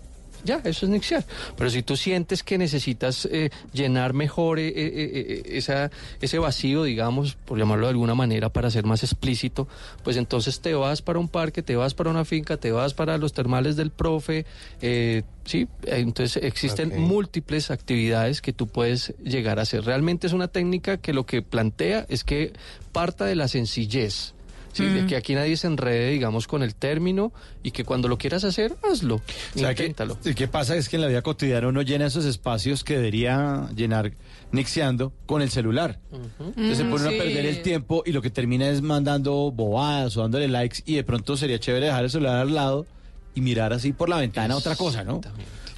Ya, 0.46 0.62
eso 0.64 0.86
es 0.86 0.92
Nixiar. 0.92 1.26
Pero 1.58 1.70
si 1.70 1.84
tú 1.84 1.98
sientes 1.98 2.44
que 2.44 2.58
necesitas 2.58 3.28
eh, 3.32 3.50
llenar 3.74 4.14
mejor 4.14 4.60
eh, 4.60 4.68
eh, 4.68 4.74
eh, 4.76 5.44
esa, 5.58 5.92
ese 6.22 6.38
vacío, 6.40 6.84
digamos, 6.84 7.36
por 7.36 7.58
llamarlo 7.58 7.88
de 7.88 7.92
alguna 7.92 8.16
manera, 8.16 8.50
para 8.50 8.70
ser 8.70 8.86
más 8.86 9.04
explícito, 9.04 9.68
pues 10.04 10.18
entonces 10.18 10.62
te 10.62 10.76
vas 10.76 11.02
para 11.02 11.20
un 11.20 11.28
parque, 11.28 11.64
te 11.64 11.76
vas 11.76 11.94
para 11.96 12.12
una 12.12 12.26
finca, 12.26 12.58
te 12.58 12.72
vas 12.72 12.94
para 12.94 13.18
los 13.18 13.34
termales 13.34 13.76
del 13.76 13.90
profe, 13.90 14.46
eh, 14.82 15.24
sí, 15.46 15.68
eh, 15.84 15.98
entonces 15.98 16.44
existen 16.44 17.00
múltiples 17.02 17.72
actividades 17.72 18.42
que 18.42 18.54
tú 18.54 18.68
puedes 18.68 19.16
llegar 19.24 19.58
a 19.58 19.64
hacer. 19.64 19.84
Realmente 19.84 20.28
es 20.28 20.34
una 20.34 20.48
técnica 20.48 20.98
que 20.98 21.14
lo 21.14 21.26
que 21.26 21.42
plantea 21.42 22.06
es 22.08 22.24
que 22.24 22.54
parta 22.92 23.26
de 23.26 23.36
la 23.36 23.48
sencillez. 23.48 24.35
Sí, 24.76 24.84
de 24.86 25.06
que 25.06 25.16
aquí 25.16 25.34
nadie 25.36 25.56
se 25.58 25.68
enrede, 25.68 26.10
digamos, 26.12 26.48
con 26.48 26.62
el 26.62 26.76
término 26.76 27.32
y 27.64 27.72
que 27.72 27.86
cuando 27.86 28.08
lo 28.10 28.18
quieras 28.18 28.44
hacer, 28.44 28.76
hazlo, 28.92 29.16
O 29.56 29.58
sea, 29.60 29.74
que, 29.74 29.84
inténtalo. 29.84 30.18
¿y 30.26 30.34
¿Qué 30.34 30.48
pasa? 30.50 30.76
Es 30.76 30.90
que 30.90 30.98
en 30.98 31.02
la 31.04 31.08
vida 31.08 31.22
cotidiana 31.22 31.68
uno 31.70 31.82
llena 31.82 32.08
esos 32.08 32.26
espacios 32.26 32.84
que 32.84 32.96
debería 32.96 33.70
llenar 33.76 34.12
nixeando 34.52 35.14
con 35.26 35.42
el 35.42 35.50
celular. 35.50 36.00
Entonces 36.40 36.78
se 36.78 36.84
Mm, 36.84 36.92
pone 36.92 37.10
sí. 37.10 37.16
a 37.16 37.18
perder 37.18 37.46
el 37.46 37.62
tiempo 37.62 38.04
y 38.06 38.12
lo 38.12 38.22
que 38.22 38.30
termina 38.30 38.68
es 38.70 38.82
mandando 38.82 39.52
bobadas 39.52 40.18
o 40.18 40.22
dándole 40.22 40.48
likes 40.48 40.80
y 40.86 40.96
de 40.96 41.04
pronto 41.04 41.38
sería 41.38 41.58
chévere 41.60 41.86
dejar 41.88 42.04
el 42.04 42.10
celular 42.10 42.36
al 42.38 42.54
lado 42.54 42.86
y 43.34 43.42
mirar 43.42 43.72
así 43.74 43.94
por 43.94 44.10
la 44.10 44.18
ventana 44.18 44.56
otra 44.56 44.76
cosa, 44.76 45.04
¿no? 45.04 45.22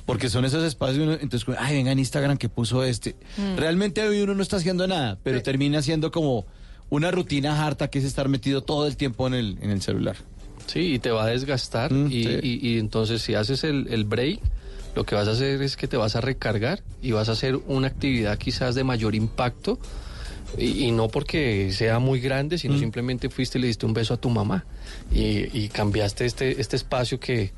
Porque 0.06 0.30
son 0.30 0.45
esos 0.45 0.64
espacios, 0.64 1.03
uno- 1.03 1.18
entonces, 1.19 1.48
ay, 1.60 1.76
venga 1.76 1.91
en 1.91 1.99
Instagram 1.99 2.38
que 2.38 2.49
puso 2.49 2.84
este. 2.84 3.15
Realmente 3.57 4.02
hoy 4.07 4.22
uno 4.22 4.34
no 4.36 4.41
está 4.41 4.57
haciendo 4.57 4.88
nada, 4.88 5.18
pero 5.22 5.41
termina 5.44 5.82
siendo 5.82 6.11
como 6.11 6.45
una 6.89 7.11
rutina 7.11 7.65
harta 7.65 7.89
que 7.89 7.99
es 7.99 8.05
estar 8.05 8.30
metido 8.30 8.61
todo 8.61 8.88
el 8.88 8.95
tiempo 8.97 9.27
en 9.27 9.34
el, 9.34 9.57
en 9.61 9.69
el 9.72 9.81
celular. 9.81 10.15
Sí, 10.68 10.93
y 10.93 10.99
te 10.99 11.11
va 11.11 11.23
a 11.23 11.27
desgastar 11.27 11.91
Mm, 11.93 12.07
y, 12.11 12.23
sí. 12.23 12.39
y- 12.43 12.68
y 12.73 12.80
entonces 12.80 13.22
si 13.22 13.34
haces 13.35 13.64
el, 13.64 13.88
el 13.89 14.03
break, 14.05 14.39
lo 14.95 15.05
que 15.05 15.15
vas 15.15 15.27
a 15.27 15.31
hacer 15.31 15.61
es 15.61 15.77
que 15.77 15.88
te 15.88 15.95
vas 15.97 16.15
a 16.15 16.22
recargar 16.22 16.81
y 17.01 17.11
vas 17.11 17.30
a 17.30 17.34
hacer 17.34 17.55
una 17.68 17.88
actividad 17.88 18.38
quizás 18.38 18.73
de 18.76 18.84
mayor 18.84 19.15
impacto 19.15 19.80
y, 20.57 20.85
y 20.85 20.91
no 20.91 21.07
porque 21.07 21.72
sea 21.72 21.99
muy 21.99 22.19
grande, 22.19 22.57
sino 22.57 22.77
simplemente 22.77 23.30
fuiste 23.30 23.59
y 23.59 23.61
le 23.61 23.68
diste 23.68 23.85
un 23.85 23.93
beso 23.93 24.14
a 24.14 24.18
tu 24.18 24.30
mamá 24.30 24.65
y, 25.14 25.55
y 25.57 25.69
cambiaste 25.69 26.26
este, 26.26 26.59
este 26.59 26.76
espacio 26.77 27.19
que, 27.19 27.51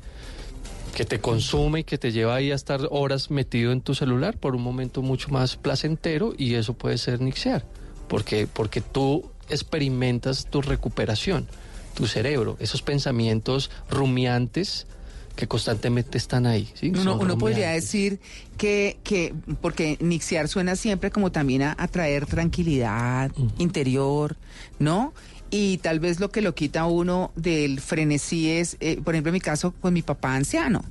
que 0.94 1.04
te 1.04 1.18
consume 1.20 1.80
y 1.80 1.84
que 1.84 1.98
te 1.98 2.12
lleva 2.12 2.34
ahí 2.34 2.50
a 2.52 2.54
estar 2.56 2.80
horas 2.90 3.30
metido 3.30 3.72
en 3.72 3.80
tu 3.80 3.94
celular 3.94 4.36
por 4.36 4.54
un 4.54 4.62
momento 4.62 5.02
mucho 5.02 5.28
más 5.30 5.56
placentero 5.56 6.34
y 6.36 6.54
eso 6.54 6.74
puede 6.74 6.98
ser 6.98 7.20
nixear, 7.20 7.64
porque, 8.10 8.48
porque 8.52 8.80
tú 8.80 9.30
experimentas 9.48 10.46
tu 10.50 10.62
recuperación, 10.62 11.46
tu 11.94 12.08
cerebro, 12.08 12.56
esos 12.58 12.82
pensamientos 12.82 13.70
rumiantes 13.88 14.88
que 15.36 15.46
constantemente 15.46 16.18
están 16.18 16.44
ahí. 16.44 16.68
¿sí? 16.74 16.90
Uno, 16.90 17.16
uno 17.16 17.38
podría 17.38 17.70
decir 17.70 18.18
que, 18.58 18.98
que, 19.04 19.32
porque 19.62 19.96
nixiar 20.00 20.48
suena 20.48 20.74
siempre 20.74 21.12
como 21.12 21.30
también 21.30 21.62
a, 21.62 21.76
a 21.78 21.86
traer 21.86 22.26
tranquilidad 22.26 23.30
interior, 23.58 24.36
¿no? 24.80 25.14
Y 25.52 25.78
tal 25.78 26.00
vez 26.00 26.18
lo 26.18 26.30
que 26.30 26.42
lo 26.42 26.54
quita 26.54 26.80
a 26.80 26.86
uno 26.86 27.32
del 27.36 27.80
frenesí 27.80 28.50
es, 28.50 28.76
eh, 28.80 29.00
por 29.02 29.14
ejemplo, 29.14 29.30
en 29.30 29.34
mi 29.34 29.40
caso, 29.40 29.72
con 29.80 29.94
mi 29.94 30.02
papá 30.02 30.34
anciano. 30.34 30.84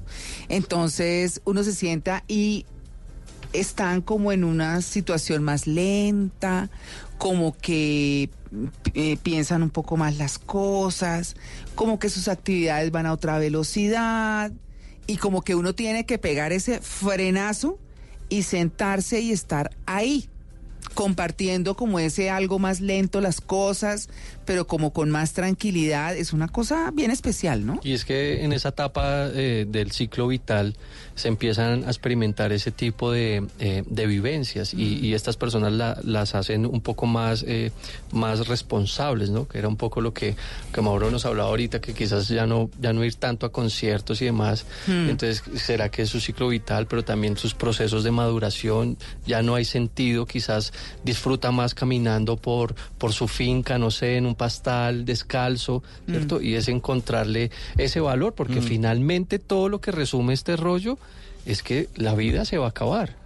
Entonces 0.47 1.41
uno 1.43 1.63
se 1.63 1.73
sienta 1.73 2.23
y 2.27 2.65
están 3.53 4.01
como 4.01 4.31
en 4.31 4.43
una 4.43 4.81
situación 4.81 5.43
más 5.43 5.65
lenta, 5.65 6.69
como 7.19 7.55
que 7.55 8.29
eh, 8.95 9.17
piensan 9.21 9.61
un 9.61 9.69
poco 9.69 9.97
más 9.97 10.17
las 10.17 10.39
cosas, 10.39 11.35
como 11.75 11.99
que 11.99 12.09
sus 12.09 12.29
actividades 12.29 12.91
van 12.91 13.05
a 13.05 13.13
otra 13.13 13.37
velocidad 13.37 14.51
y 15.05 15.17
como 15.17 15.41
que 15.43 15.53
uno 15.53 15.75
tiene 15.75 16.05
que 16.05 16.17
pegar 16.17 16.53
ese 16.53 16.79
frenazo 16.79 17.77
y 18.29 18.43
sentarse 18.43 19.19
y 19.19 19.33
estar 19.33 19.69
ahí 19.85 20.29
compartiendo 20.93 21.75
como 21.75 21.99
ese 21.99 22.29
algo 22.29 22.57
más 22.57 22.79
lento 22.79 23.19
las 23.19 23.41
cosas, 23.41 24.09
pero 24.49 24.65
como 24.65 24.91
con 24.93 25.11
más 25.11 25.33
tranquilidad, 25.33 26.17
es 26.17 26.33
una 26.33 26.47
cosa 26.47 26.89
bien 26.91 27.11
especial, 27.11 27.67
¿no? 27.67 27.79
Y 27.83 27.93
es 27.93 28.03
que 28.03 28.43
en 28.43 28.51
esa 28.51 28.69
etapa 28.69 29.27
eh, 29.31 29.67
del 29.69 29.91
ciclo 29.91 30.27
vital 30.27 30.75
se 31.13 31.27
empiezan 31.27 31.83
a 31.83 31.87
experimentar 31.87 32.51
ese 32.51 32.71
tipo 32.71 33.11
de, 33.11 33.45
eh, 33.59 33.83
de 33.85 34.07
vivencias 34.07 34.73
y, 34.73 35.05
y 35.05 35.13
estas 35.13 35.37
personas 35.37 35.71
la- 35.73 35.99
las 36.03 36.33
hacen 36.33 36.65
un 36.65 36.81
poco 36.81 37.05
más, 37.05 37.43
eh, 37.47 37.71
más 38.11 38.47
responsables, 38.47 39.29
¿no? 39.29 39.47
Que 39.47 39.59
era 39.59 39.67
un 39.67 39.75
poco 39.77 40.01
lo 40.01 40.15
que, 40.15 40.35
que 40.73 40.81
Mauro 40.81 41.11
nos 41.11 41.25
hablaba 41.27 41.49
ahorita, 41.49 41.79
que 41.79 41.93
quizás 41.93 42.27
ya 42.29 42.47
no, 42.47 42.71
ya 42.81 42.91
no 42.91 43.03
ir 43.05 43.13
tanto 43.15 43.45
a 43.45 43.51
conciertos 43.51 44.19
y 44.23 44.25
demás. 44.25 44.65
Mm. 44.87 45.09
Entonces, 45.09 45.43
será 45.61 45.89
que 45.91 46.01
es 46.01 46.09
su 46.09 46.19
ciclo 46.19 46.47
vital, 46.47 46.87
pero 46.87 47.03
también 47.03 47.37
sus 47.37 47.53
procesos 47.53 48.03
de 48.03 48.09
maduración, 48.09 48.97
ya 49.27 49.43
no 49.43 49.53
hay 49.53 49.65
sentido, 49.65 50.25
quizás 50.25 50.73
disfruta 51.03 51.51
más 51.51 51.75
caminando 51.75 52.35
por, 52.35 52.73
por 52.97 53.13
su 53.13 53.27
finca, 53.27 53.77
no 53.77 53.91
sé, 53.91 54.15
en 54.17 54.25
un 54.25 54.33
pastal, 54.39 55.05
descalzo, 55.05 55.83
¿cierto? 56.09 56.41
Y 56.41 56.55
es 56.55 56.67
encontrarle 56.67 57.51
ese 57.77 57.99
valor, 57.99 58.33
porque 58.33 58.61
finalmente 58.63 59.37
todo 59.37 59.69
lo 59.69 59.79
que 59.81 59.91
resume 59.91 60.33
este 60.33 60.55
rollo 60.55 60.97
es 61.45 61.61
que 61.61 61.87
la 61.95 62.15
vida 62.15 62.45
se 62.45 62.57
va 62.57 62.65
a 62.65 62.69
acabar. 62.69 63.19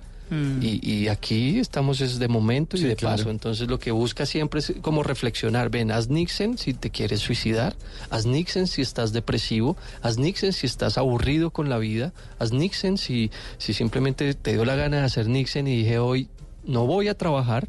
Y, 0.61 0.79
y 0.81 1.09
aquí 1.09 1.59
estamos 1.59 2.01
es 2.01 2.17
de 2.17 2.27
momento 2.27 2.75
y 2.75 2.79
Sí, 2.79 2.85
de 2.87 2.95
claro. 2.95 3.17
paso. 3.17 3.29
Entonces 3.29 3.67
lo 3.67 3.77
que 3.77 3.91
busca 3.91 4.25
siempre 4.25 4.61
es 4.61 4.73
como 4.81 5.03
reflexionar. 5.03 5.69
Ven, 5.69 5.91
haz 5.91 6.09
Nixon 6.09 6.57
si 6.57 6.73
te 6.73 6.89
quieres 6.89 7.19
suicidar, 7.19 7.75
haz 8.09 8.25
Nixon 8.25 8.65
si 8.65 8.81
estás 8.81 9.13
depresivo, 9.13 9.77
haz 10.01 10.17
Nixon 10.17 10.51
si 10.51 10.65
estás 10.65 10.97
aburrido 10.97 11.51
con 11.51 11.69
la 11.69 11.77
vida, 11.77 12.13
haz 12.39 12.51
Nixon 12.51 12.97
si, 12.97 13.29
si 13.59 13.73
simplemente 13.75 14.33
te 14.33 14.53
dio 14.53 14.65
la 14.65 14.75
gana 14.75 14.97
de 14.97 15.03
hacer 15.03 15.27
Nixon 15.27 15.67
y 15.67 15.77
dije 15.83 15.99
hoy 15.99 16.27
no 16.65 16.87
voy 16.87 17.09
a 17.09 17.13
trabajar, 17.15 17.67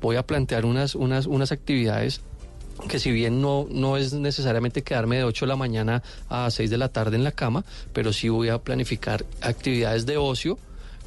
voy 0.00 0.16
a 0.16 0.26
plantear 0.26 0.66
unas, 0.66 0.96
unas, 0.96 1.26
unas 1.26 1.52
actividades 1.52 2.22
que 2.88 2.98
si 2.98 3.10
bien 3.10 3.40
no, 3.40 3.66
no 3.70 3.96
es 3.96 4.12
necesariamente 4.12 4.82
quedarme 4.82 5.16
de 5.16 5.24
8 5.24 5.44
de 5.44 5.48
la 5.48 5.56
mañana 5.56 6.02
a 6.28 6.50
6 6.50 6.70
de 6.70 6.78
la 6.78 6.88
tarde 6.88 7.16
en 7.16 7.24
la 7.24 7.32
cama, 7.32 7.64
pero 7.92 8.12
sí 8.12 8.28
voy 8.28 8.48
a 8.48 8.58
planificar 8.58 9.24
actividades 9.40 10.06
de 10.06 10.16
ocio 10.16 10.58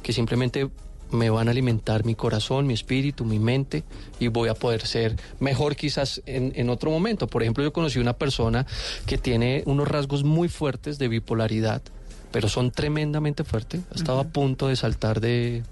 que 0.02 0.12
simplemente 0.12 0.68
me 1.10 1.30
van 1.30 1.48
a 1.48 1.52
alimentar 1.52 2.04
mi 2.04 2.14
corazón, 2.14 2.66
mi 2.66 2.74
espíritu, 2.74 3.24
mi 3.24 3.38
mente 3.38 3.84
y 4.18 4.28
voy 4.28 4.48
a 4.48 4.54
poder 4.54 4.86
ser 4.86 5.16
mejor 5.40 5.76
quizás 5.76 6.22
en, 6.26 6.52
en 6.54 6.68
otro 6.70 6.90
momento. 6.90 7.26
Por 7.26 7.42
ejemplo, 7.42 7.64
yo 7.64 7.72
conocí 7.72 7.98
una 7.98 8.12
persona 8.12 8.66
que 9.06 9.18
tiene 9.18 9.62
unos 9.66 9.88
rasgos 9.88 10.24
muy 10.24 10.48
fuertes 10.48 10.98
de 10.98 11.08
bipolaridad, 11.08 11.82
pero 12.30 12.48
son 12.48 12.70
tremendamente 12.70 13.44
fuertes. 13.44 13.80
Estaba 13.94 14.20
a 14.20 14.28
punto 14.28 14.68
de 14.68 14.76
saltar 14.76 15.20
de 15.20 15.62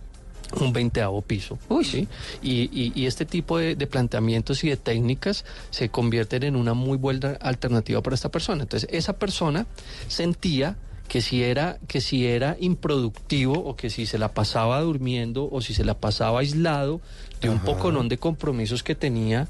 un 0.61 0.73
veinteavo 0.73 1.23
piso. 1.23 1.59
¿sí? 1.85 2.09
Y, 2.43 2.71
y- 2.73 2.93
y 2.95 3.07
este 3.07 3.25
tipo 3.27 3.59
de, 3.59 3.75
de 3.77 3.87
planteamientos 3.87 4.63
y 4.65 4.69
de 4.69 4.77
técnicas 4.77 5.45
se 5.71 5.89
convierten 5.89 6.43
en 6.45 6.57
una 6.57 6.73
muy 6.75 6.97
buena 6.99 7.33
alternativa 7.41 8.01
para 8.03 8.15
esta 8.15 8.31
persona. 8.31 8.63
Entonces, 8.63 8.89
esa 8.93 9.15
persona 9.15 9.67
sentía 10.09 10.77
que 11.09 11.21
si 11.21 11.43
era 11.45 11.79
que 11.87 12.01
si 12.01 12.27
era 12.27 12.57
improductivo 12.59 13.55
o 13.55 13.77
que 13.77 13.91
si 13.91 14.07
se 14.07 14.19
la 14.19 14.33
pasaba 14.35 14.81
durmiendo 14.81 15.49
o 15.51 15.61
si 15.61 15.73
se 15.75 15.85
la 15.85 15.95
pasaba 15.95 16.41
aislado 16.41 17.01
de 17.41 17.49
un 17.49 17.61
poconón 17.61 18.09
de 18.09 18.19
compromisos 18.19 18.83
que 18.83 18.95
tenía, 18.97 19.47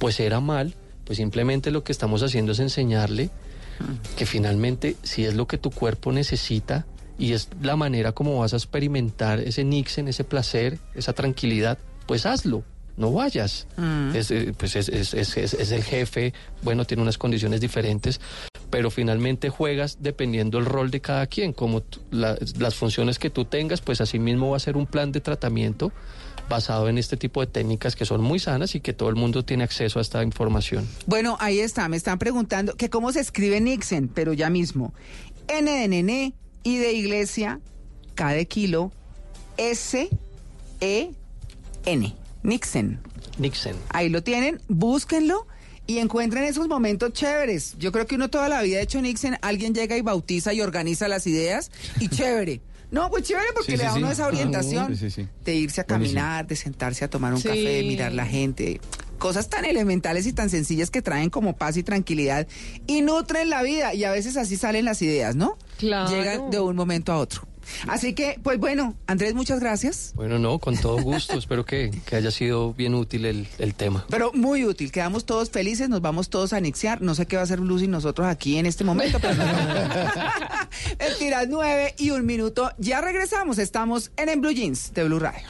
pues 0.00 0.18
era 0.18 0.40
mal, 0.40 0.74
pues 1.04 1.18
simplemente 1.18 1.70
lo 1.70 1.84
que 1.84 1.92
estamos 1.92 2.22
haciendo 2.24 2.52
es 2.52 2.58
enseñarle 2.58 3.30
que 4.16 4.26
finalmente 4.26 4.96
si 5.02 5.24
es 5.24 5.34
lo 5.34 5.46
que 5.46 5.58
tu 5.58 5.70
cuerpo 5.70 6.10
necesita 6.10 6.86
y 7.18 7.32
es 7.32 7.48
la 7.62 7.76
manera 7.76 8.12
como 8.12 8.38
vas 8.40 8.52
a 8.52 8.56
experimentar 8.56 9.40
ese 9.40 9.64
nixen, 9.64 10.08
ese 10.08 10.24
placer, 10.24 10.78
esa 10.94 11.12
tranquilidad, 11.12 11.78
pues 12.06 12.26
hazlo. 12.26 12.62
No 12.96 13.12
vayas. 13.12 13.66
Es, 14.14 14.30
eh, 14.30 14.54
pues 14.56 14.74
es, 14.74 14.88
es- 14.88 15.12
es- 15.12 15.36
es- 15.36 15.70
el 15.70 15.82
jefe, 15.84 16.32
bueno, 16.62 16.86
tiene 16.86 17.02
unas 17.02 17.18
condiciones 17.18 17.60
diferentes, 17.60 18.22
pero 18.70 18.90
finalmente 18.90 19.50
juegas 19.50 19.98
dependiendo 20.00 20.56
el 20.58 20.64
rol 20.64 20.90
de 20.90 21.00
cada 21.02 21.26
quien, 21.26 21.52
como 21.52 21.82
la- 22.10 22.38
las 22.58 22.74
funciones 22.74 23.18
que 23.18 23.28
tú 23.28 23.44
tengas, 23.44 23.82
pues 23.82 24.00
así 24.00 24.18
mismo 24.18 24.48
va 24.50 24.56
a 24.56 24.60
ser 24.60 24.78
un 24.78 24.86
plan 24.86 25.12
de 25.12 25.20
tratamiento 25.20 25.92
basado 26.48 26.88
en 26.88 26.96
este 26.96 27.18
tipo 27.18 27.40
de 27.42 27.48
técnicas 27.48 27.96
que 27.96 28.06
son 28.06 28.22
muy 28.22 28.38
sanas 28.38 28.74
y 28.74 28.80
que 28.80 28.94
todo 28.94 29.10
el 29.10 29.16
mundo 29.16 29.44
tiene 29.44 29.64
acceso 29.64 29.98
a 29.98 30.02
esta 30.02 30.22
información. 30.22 30.88
Bueno, 31.04 31.36
ahí 31.38 31.58
está, 31.58 31.88
me 31.90 31.98
están 31.98 32.18
preguntando 32.18 32.76
que 32.76 32.88
cómo 32.88 33.12
se 33.12 33.20
escribe 33.20 33.60
Nixon, 33.60 34.08
pero 34.08 34.32
ya 34.32 34.48
mismo. 34.48 34.94
N 35.48 36.32
I 36.66 36.78
de 36.78 36.92
iglesia, 36.94 37.60
K 38.16 38.30
de 38.32 38.46
kilo, 38.48 38.90
S, 39.56 40.08
E, 40.80 41.10
N. 41.84 42.14
Nixon. 42.42 42.98
Nixon. 43.38 43.76
Ahí 43.90 44.08
lo 44.08 44.24
tienen, 44.24 44.60
búsquenlo 44.66 45.46
y 45.86 45.98
encuentren 45.98 46.42
esos 46.42 46.66
momentos 46.66 47.12
chéveres. 47.12 47.76
Yo 47.78 47.92
creo 47.92 48.08
que 48.08 48.16
uno 48.16 48.28
toda 48.30 48.48
la 48.48 48.62
vida 48.62 48.78
ha 48.78 48.82
hecho 48.82 49.00
Nixon, 49.00 49.36
alguien 49.42 49.74
llega 49.74 49.96
y 49.96 50.00
bautiza 50.00 50.52
y 50.54 50.60
organiza 50.60 51.06
las 51.06 51.28
ideas 51.28 51.70
y 52.00 52.08
chévere. 52.16 52.60
No, 52.90 53.10
pues 53.10 53.22
chévere 53.24 53.46
porque 53.54 53.72
Sí, 53.72 53.76
le 53.76 53.84
sí, 53.84 53.84
da 53.84 53.90
a 53.90 53.94
uno 53.94 54.06
sí. 54.08 54.12
esa 54.14 54.26
orientación 54.26 54.88
Sí, 54.96 54.96
sí, 54.96 55.22
sí. 55.22 55.28
de 55.44 55.54
irse 55.54 55.80
a 55.82 55.84
Buenísimo. 55.84 56.18
caminar, 56.20 56.46
de 56.48 56.56
sentarse 56.56 57.04
a 57.04 57.08
tomar 57.10 57.32
un 57.32 57.40
Sí. 57.40 57.46
café, 57.48 57.60
de 57.60 57.82
mirar 57.84 58.12
la 58.12 58.26
gente. 58.26 58.80
Cosas 59.18 59.48
tan 59.48 59.64
elementales 59.64 60.26
y 60.26 60.32
tan 60.32 60.50
sencillas 60.50 60.90
que 60.90 61.02
traen 61.02 61.30
como 61.30 61.56
paz 61.56 61.76
y 61.76 61.82
tranquilidad 61.82 62.46
y 62.86 63.02
nutren 63.02 63.50
la 63.50 63.62
vida. 63.62 63.94
Y 63.94 64.04
a 64.04 64.10
veces 64.10 64.36
así 64.36 64.56
salen 64.56 64.84
las 64.84 65.02
ideas, 65.02 65.36
¿no? 65.36 65.56
Claro. 65.78 66.10
Llegan 66.10 66.50
de 66.50 66.60
un 66.60 66.76
momento 66.76 67.12
a 67.12 67.18
otro. 67.18 67.46
Así 67.88 68.14
que, 68.14 68.38
pues 68.42 68.58
bueno, 68.58 68.94
Andrés, 69.06 69.34
muchas 69.34 69.60
gracias. 69.60 70.12
Bueno, 70.14 70.38
no, 70.38 70.58
con 70.58 70.76
todo 70.76 71.00
gusto. 71.02 71.34
Espero 71.38 71.64
que, 71.64 71.90
que 72.04 72.16
haya 72.16 72.30
sido 72.30 72.72
bien 72.74 72.94
útil 72.94 73.24
el, 73.24 73.48
el 73.58 73.74
tema. 73.74 74.06
Pero 74.08 74.32
muy 74.32 74.64
útil, 74.64 74.92
quedamos 74.92 75.24
todos 75.24 75.50
felices, 75.50 75.88
nos 75.88 76.00
vamos 76.00 76.30
todos 76.30 76.52
a 76.52 76.58
anixiar. 76.58 77.02
No 77.02 77.14
sé 77.14 77.26
qué 77.26 77.36
va 77.36 77.42
a 77.42 77.44
hacer 77.44 77.60
Lucy 77.60 77.86
y 77.86 77.88
nosotros 77.88 78.26
aquí 78.26 78.56
en 78.58 78.66
este 78.66 78.84
momento, 78.84 79.18
pero 79.20 79.34
Mentiras, 80.98 81.46
nueve 81.48 81.94
y 81.98 82.10
un 82.10 82.24
minuto. 82.24 82.70
Ya 82.78 83.00
regresamos, 83.00 83.58
estamos 83.58 84.10
en 84.16 84.28
En 84.28 84.40
Blue 84.40 84.52
Jeans 84.52 84.92
de 84.94 85.04
Blue 85.04 85.18
Radio. 85.18 85.46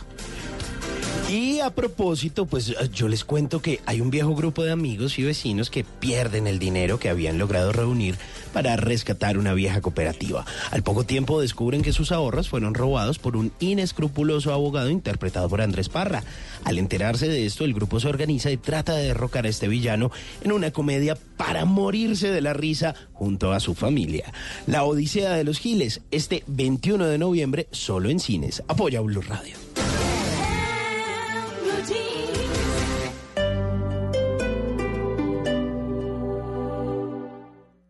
Y 1.28 1.58
a 1.58 1.70
propósito, 1.70 2.46
pues 2.46 2.72
yo 2.92 3.08
les 3.08 3.24
cuento 3.24 3.60
que 3.60 3.80
hay 3.84 4.00
un 4.00 4.10
viejo 4.10 4.36
grupo 4.36 4.62
de 4.62 4.70
amigos 4.70 5.18
y 5.18 5.24
vecinos 5.24 5.70
que 5.70 5.82
pierden 5.82 6.46
el 6.46 6.60
dinero 6.60 7.00
que 7.00 7.08
habían 7.08 7.36
logrado 7.36 7.72
reunir 7.72 8.16
para 8.52 8.76
rescatar 8.76 9.36
una 9.36 9.52
vieja 9.52 9.80
cooperativa. 9.80 10.46
Al 10.70 10.84
poco 10.84 11.02
tiempo 11.02 11.40
descubren 11.40 11.82
que 11.82 11.92
sus 11.92 12.12
ahorros 12.12 12.48
fueron 12.48 12.74
robados 12.74 13.18
por 13.18 13.36
un 13.36 13.50
inescrupuloso 13.58 14.52
abogado 14.52 14.88
interpretado 14.88 15.48
por 15.48 15.62
Andrés 15.62 15.88
Parra. 15.88 16.22
Al 16.62 16.78
enterarse 16.78 17.26
de 17.26 17.44
esto, 17.44 17.64
el 17.64 17.74
grupo 17.74 17.98
se 17.98 18.06
organiza 18.06 18.52
y 18.52 18.56
trata 18.56 18.94
de 18.94 19.08
derrocar 19.08 19.46
a 19.46 19.48
este 19.48 19.66
villano 19.66 20.12
en 20.44 20.52
una 20.52 20.70
comedia 20.70 21.18
para 21.36 21.64
morirse 21.64 22.30
de 22.30 22.40
la 22.40 22.52
risa 22.52 22.94
junto 23.12 23.52
a 23.52 23.58
su 23.58 23.74
familia. 23.74 24.32
La 24.68 24.84
Odisea 24.84 25.32
de 25.32 25.42
los 25.42 25.58
Giles, 25.58 26.02
este 26.12 26.44
21 26.46 27.04
de 27.04 27.18
noviembre, 27.18 27.66
solo 27.72 28.10
en 28.10 28.20
cines. 28.20 28.62
Apoya 28.68 29.00
Blue 29.00 29.22
Radio. 29.22 29.56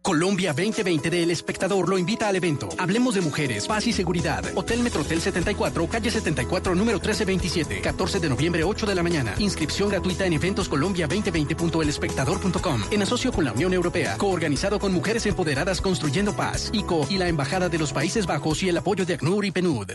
Colombia 0.07 0.53
2020 0.53 1.11
de 1.11 1.25
El 1.25 1.33
Espectador 1.33 1.89
lo 1.89 1.99
invita 1.99 2.29
al 2.29 2.37
evento. 2.37 2.69
Hablemos 2.79 3.17
de 3.17 3.21
mujeres, 3.21 3.67
paz 3.67 3.89
y 3.89 3.93
seguridad. 3.93 4.45
Hotel 4.55 4.81
Metrotel 4.83 5.21
74, 5.21 5.89
calle 5.89 6.11
74, 6.11 6.75
número 6.75 6.99
1327. 6.99 7.81
14 7.81 8.21
de 8.21 8.29
noviembre, 8.29 8.63
8 8.63 8.87
de 8.87 8.95
la 8.95 9.03
mañana. 9.03 9.35
Inscripción 9.39 9.89
gratuita 9.89 10.25
en 10.25 10.41
eventoscolombia2020.elespectador.com. 10.41 12.83
En 12.93 13.03
asocio 13.03 13.33
con 13.33 13.45
la 13.45 13.53
Unión 13.53 13.75
Europea. 13.75 14.17
Coorganizado 14.17 14.79
con 14.79 14.93
Mujeres 14.93 15.27
Empoderadas 15.27 15.81
Construyendo 15.81 16.37
Paz. 16.37 16.71
ICO 16.73 17.05
y 17.11 17.19
la 17.19 17.27
Embajada 17.27 17.69
de 17.69 17.79
los 17.79 17.93
Países 17.93 18.27
Bajos 18.27 18.63
y 18.63 18.69
el 18.69 18.79
apoyo 18.79 19.05
de 19.05 19.15
ACNUR 19.15 19.45
y 19.45 19.51
PNUD. 19.51 19.91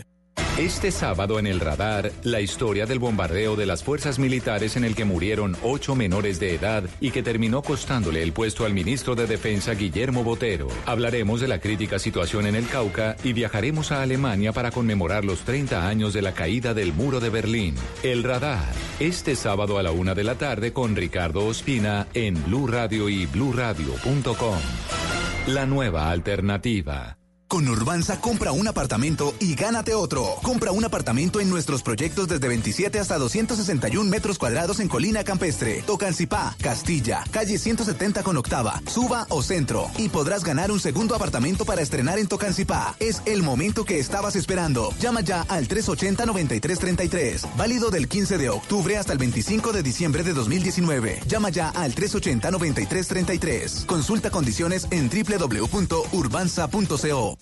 Este 0.58 0.90
sábado 0.90 1.38
en 1.38 1.46
el 1.46 1.60
radar, 1.60 2.12
la 2.24 2.42
historia 2.42 2.84
del 2.84 2.98
bombardeo 2.98 3.56
de 3.56 3.64
las 3.64 3.82
fuerzas 3.82 4.18
militares 4.18 4.76
en 4.76 4.84
el 4.84 4.94
que 4.94 5.06
murieron 5.06 5.56
ocho 5.62 5.94
menores 5.94 6.38
de 6.40 6.54
edad 6.54 6.84
y 7.00 7.10
que 7.10 7.22
terminó 7.22 7.62
costándole 7.62 8.22
el 8.22 8.34
puesto 8.34 8.66
al 8.66 8.74
ministro 8.74 9.14
de 9.14 9.26
Defensa 9.26 9.72
Guillermo 9.72 10.24
Botero. 10.24 10.68
Hablaremos 10.84 11.40
de 11.40 11.48
la 11.48 11.58
crítica 11.58 11.98
situación 11.98 12.46
en 12.46 12.54
el 12.54 12.68
Cauca 12.68 13.16
y 13.24 13.32
viajaremos 13.32 13.92
a 13.92 14.02
Alemania 14.02 14.52
para 14.52 14.70
conmemorar 14.70 15.24
los 15.24 15.40
30 15.40 15.88
años 15.88 16.12
de 16.12 16.20
la 16.20 16.34
caída 16.34 16.74
del 16.74 16.92
muro 16.92 17.18
de 17.18 17.30
Berlín. 17.30 17.74
El 18.02 18.22
radar, 18.22 18.74
este 19.00 19.36
sábado 19.36 19.78
a 19.78 19.82
la 19.82 19.92
una 19.92 20.14
de 20.14 20.24
la 20.24 20.34
tarde 20.34 20.74
con 20.74 20.94
Ricardo 20.94 21.46
Ospina 21.46 22.08
en 22.12 22.44
Blue 22.44 22.66
Radio 22.66 23.08
y 23.08 23.24
bluradio.com. 23.24 24.58
La 25.46 25.64
nueva 25.64 26.10
alternativa. 26.10 27.21
Con 27.52 27.68
Urbanza 27.68 28.18
compra 28.18 28.50
un 28.52 28.66
apartamento 28.66 29.34
y 29.38 29.54
gánate 29.54 29.94
otro. 29.94 30.36
Compra 30.42 30.72
un 30.72 30.86
apartamento 30.86 31.38
en 31.38 31.50
nuestros 31.50 31.82
proyectos 31.82 32.26
desde 32.26 32.48
27 32.48 32.98
hasta 32.98 33.18
261 33.18 34.08
metros 34.08 34.38
cuadrados 34.38 34.80
en 34.80 34.88
Colina 34.88 35.22
Campestre, 35.22 35.82
Tocancipá, 35.82 36.56
Castilla, 36.62 37.22
calle 37.30 37.58
170 37.58 38.22
con 38.22 38.38
octava, 38.38 38.80
Suba 38.86 39.26
o 39.28 39.42
Centro. 39.42 39.90
Y 39.98 40.08
podrás 40.08 40.44
ganar 40.44 40.70
un 40.70 40.80
segundo 40.80 41.14
apartamento 41.14 41.66
para 41.66 41.82
estrenar 41.82 42.18
en 42.18 42.26
Tocancipá. 42.26 42.96
Es 42.98 43.20
el 43.26 43.42
momento 43.42 43.84
que 43.84 43.98
estabas 43.98 44.34
esperando. 44.34 44.88
Llama 44.98 45.20
ya 45.20 45.42
al 45.42 45.68
380-9333. 45.68 47.54
Válido 47.58 47.90
del 47.90 48.08
15 48.08 48.38
de 48.38 48.48
octubre 48.48 48.96
hasta 48.96 49.12
el 49.12 49.18
25 49.18 49.74
de 49.74 49.82
diciembre 49.82 50.22
de 50.22 50.32
2019. 50.32 51.20
Llama 51.26 51.50
ya 51.50 51.68
al 51.68 51.94
380-9333. 51.94 53.84
Consulta 53.84 54.30
condiciones 54.30 54.88
en 54.90 55.10
www.urbanza.co. 55.10 57.41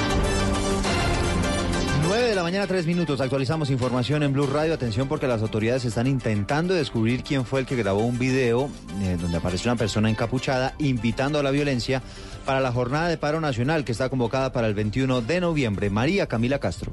9 2.11 2.27
de 2.27 2.35
la 2.35 2.43
mañana, 2.43 2.67
3 2.67 2.85
minutos. 2.87 3.21
Actualizamos 3.21 3.69
información 3.69 4.21
en 4.21 4.33
Blue 4.33 4.45
Radio. 4.45 4.73
Atención 4.73 5.07
porque 5.07 5.27
las 5.27 5.41
autoridades 5.41 5.85
están 5.85 6.07
intentando 6.07 6.73
descubrir 6.73 7.23
quién 7.23 7.45
fue 7.45 7.61
el 7.61 7.65
que 7.65 7.77
grabó 7.77 8.01
un 8.01 8.19
video 8.19 8.69
eh, 9.01 9.17
donde 9.17 9.37
aparece 9.37 9.69
una 9.69 9.77
persona 9.77 10.09
encapuchada 10.09 10.75
invitando 10.77 11.39
a 11.39 11.43
la 11.43 11.51
violencia 11.51 12.03
para 12.45 12.59
la 12.59 12.73
jornada 12.73 13.07
de 13.07 13.17
paro 13.17 13.39
nacional 13.39 13.85
que 13.85 13.93
está 13.93 14.09
convocada 14.09 14.51
para 14.51 14.67
el 14.67 14.73
21 14.73 15.21
de 15.21 15.39
noviembre. 15.39 15.89
María 15.89 16.27
Camila 16.27 16.59
Castro. 16.59 16.91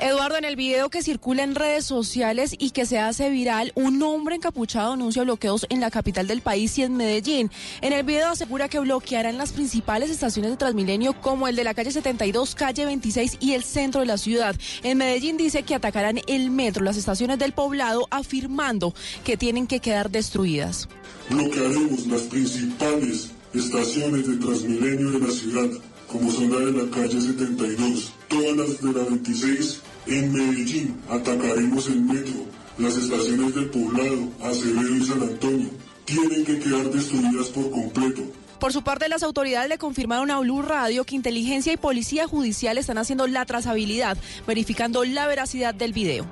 Eduardo, 0.00 0.36
en 0.36 0.44
el 0.44 0.54
video 0.54 0.90
que 0.90 1.02
circula 1.02 1.42
en 1.42 1.56
redes 1.56 1.84
sociales 1.84 2.54
y 2.56 2.70
que 2.70 2.86
se 2.86 3.00
hace 3.00 3.30
viral, 3.30 3.72
un 3.74 4.00
hombre 4.04 4.36
encapuchado 4.36 4.92
anuncia 4.92 5.24
bloqueos 5.24 5.66
en 5.70 5.80
la 5.80 5.90
capital 5.90 6.28
del 6.28 6.40
país 6.40 6.78
y 6.78 6.84
en 6.84 6.96
Medellín. 6.96 7.50
En 7.80 7.92
el 7.92 8.04
video 8.04 8.28
asegura 8.28 8.68
que 8.68 8.78
bloquearán 8.78 9.38
las 9.38 9.52
principales 9.52 10.10
estaciones 10.10 10.52
de 10.52 10.56
Transmilenio 10.56 11.20
como 11.20 11.48
el 11.48 11.56
de 11.56 11.64
la 11.64 11.74
calle 11.74 11.90
72, 11.90 12.54
calle 12.54 12.86
26 12.86 13.38
y 13.40 13.54
el 13.54 13.64
centro 13.64 14.00
de 14.00 14.06
la 14.06 14.18
ciudad. 14.18 14.54
En 14.84 14.98
Medellín 14.98 15.36
dice 15.36 15.64
que 15.64 15.74
atacarán 15.74 16.20
el 16.28 16.52
metro, 16.52 16.84
las 16.84 16.96
estaciones 16.96 17.40
del 17.40 17.52
poblado, 17.52 18.06
afirmando 18.12 18.94
que 19.24 19.36
tienen 19.36 19.66
que 19.66 19.80
quedar 19.80 20.10
destruidas. 20.10 20.88
Bloquearemos 21.28 22.06
las 22.06 22.22
principales 22.22 23.32
estaciones 23.52 24.28
de 24.28 24.36
Transmilenio 24.36 25.10
de 25.10 25.26
la 25.26 25.32
ciudad 25.32 25.68
como 26.08 26.32
son 26.32 26.50
la 26.50 26.58
de 26.58 26.72
la 26.72 26.90
calle 26.90 27.20
72, 27.20 28.12
todas 28.28 28.56
las 28.56 28.80
de 28.80 28.92
la 28.92 29.04
26. 29.04 29.80
En 30.10 30.32
Medellín 30.32 30.96
atacaremos 31.10 31.86
el 31.88 32.00
metro, 32.00 32.46
las 32.78 32.96
estaciones 32.96 33.54
del 33.54 33.68
poblado, 33.68 34.32
Acevedo 34.42 34.96
y 34.96 35.04
San 35.04 35.22
Antonio. 35.22 35.68
Tienen 36.06 36.46
que 36.46 36.58
quedar 36.58 36.90
destruidas 36.90 37.48
por 37.48 37.70
completo. 37.70 38.22
Por 38.58 38.72
su 38.72 38.82
parte, 38.82 39.10
las 39.10 39.22
autoridades 39.22 39.68
le 39.68 39.76
confirmaron 39.76 40.30
a 40.30 40.38
Blue 40.38 40.62
Radio 40.62 41.04
que 41.04 41.14
inteligencia 41.14 41.74
y 41.74 41.76
policía 41.76 42.26
judicial 42.26 42.78
están 42.78 42.96
haciendo 42.96 43.26
la 43.26 43.44
trazabilidad, 43.44 44.16
verificando 44.46 45.04
la 45.04 45.26
veracidad 45.26 45.74
del 45.74 45.92
video. 45.92 46.24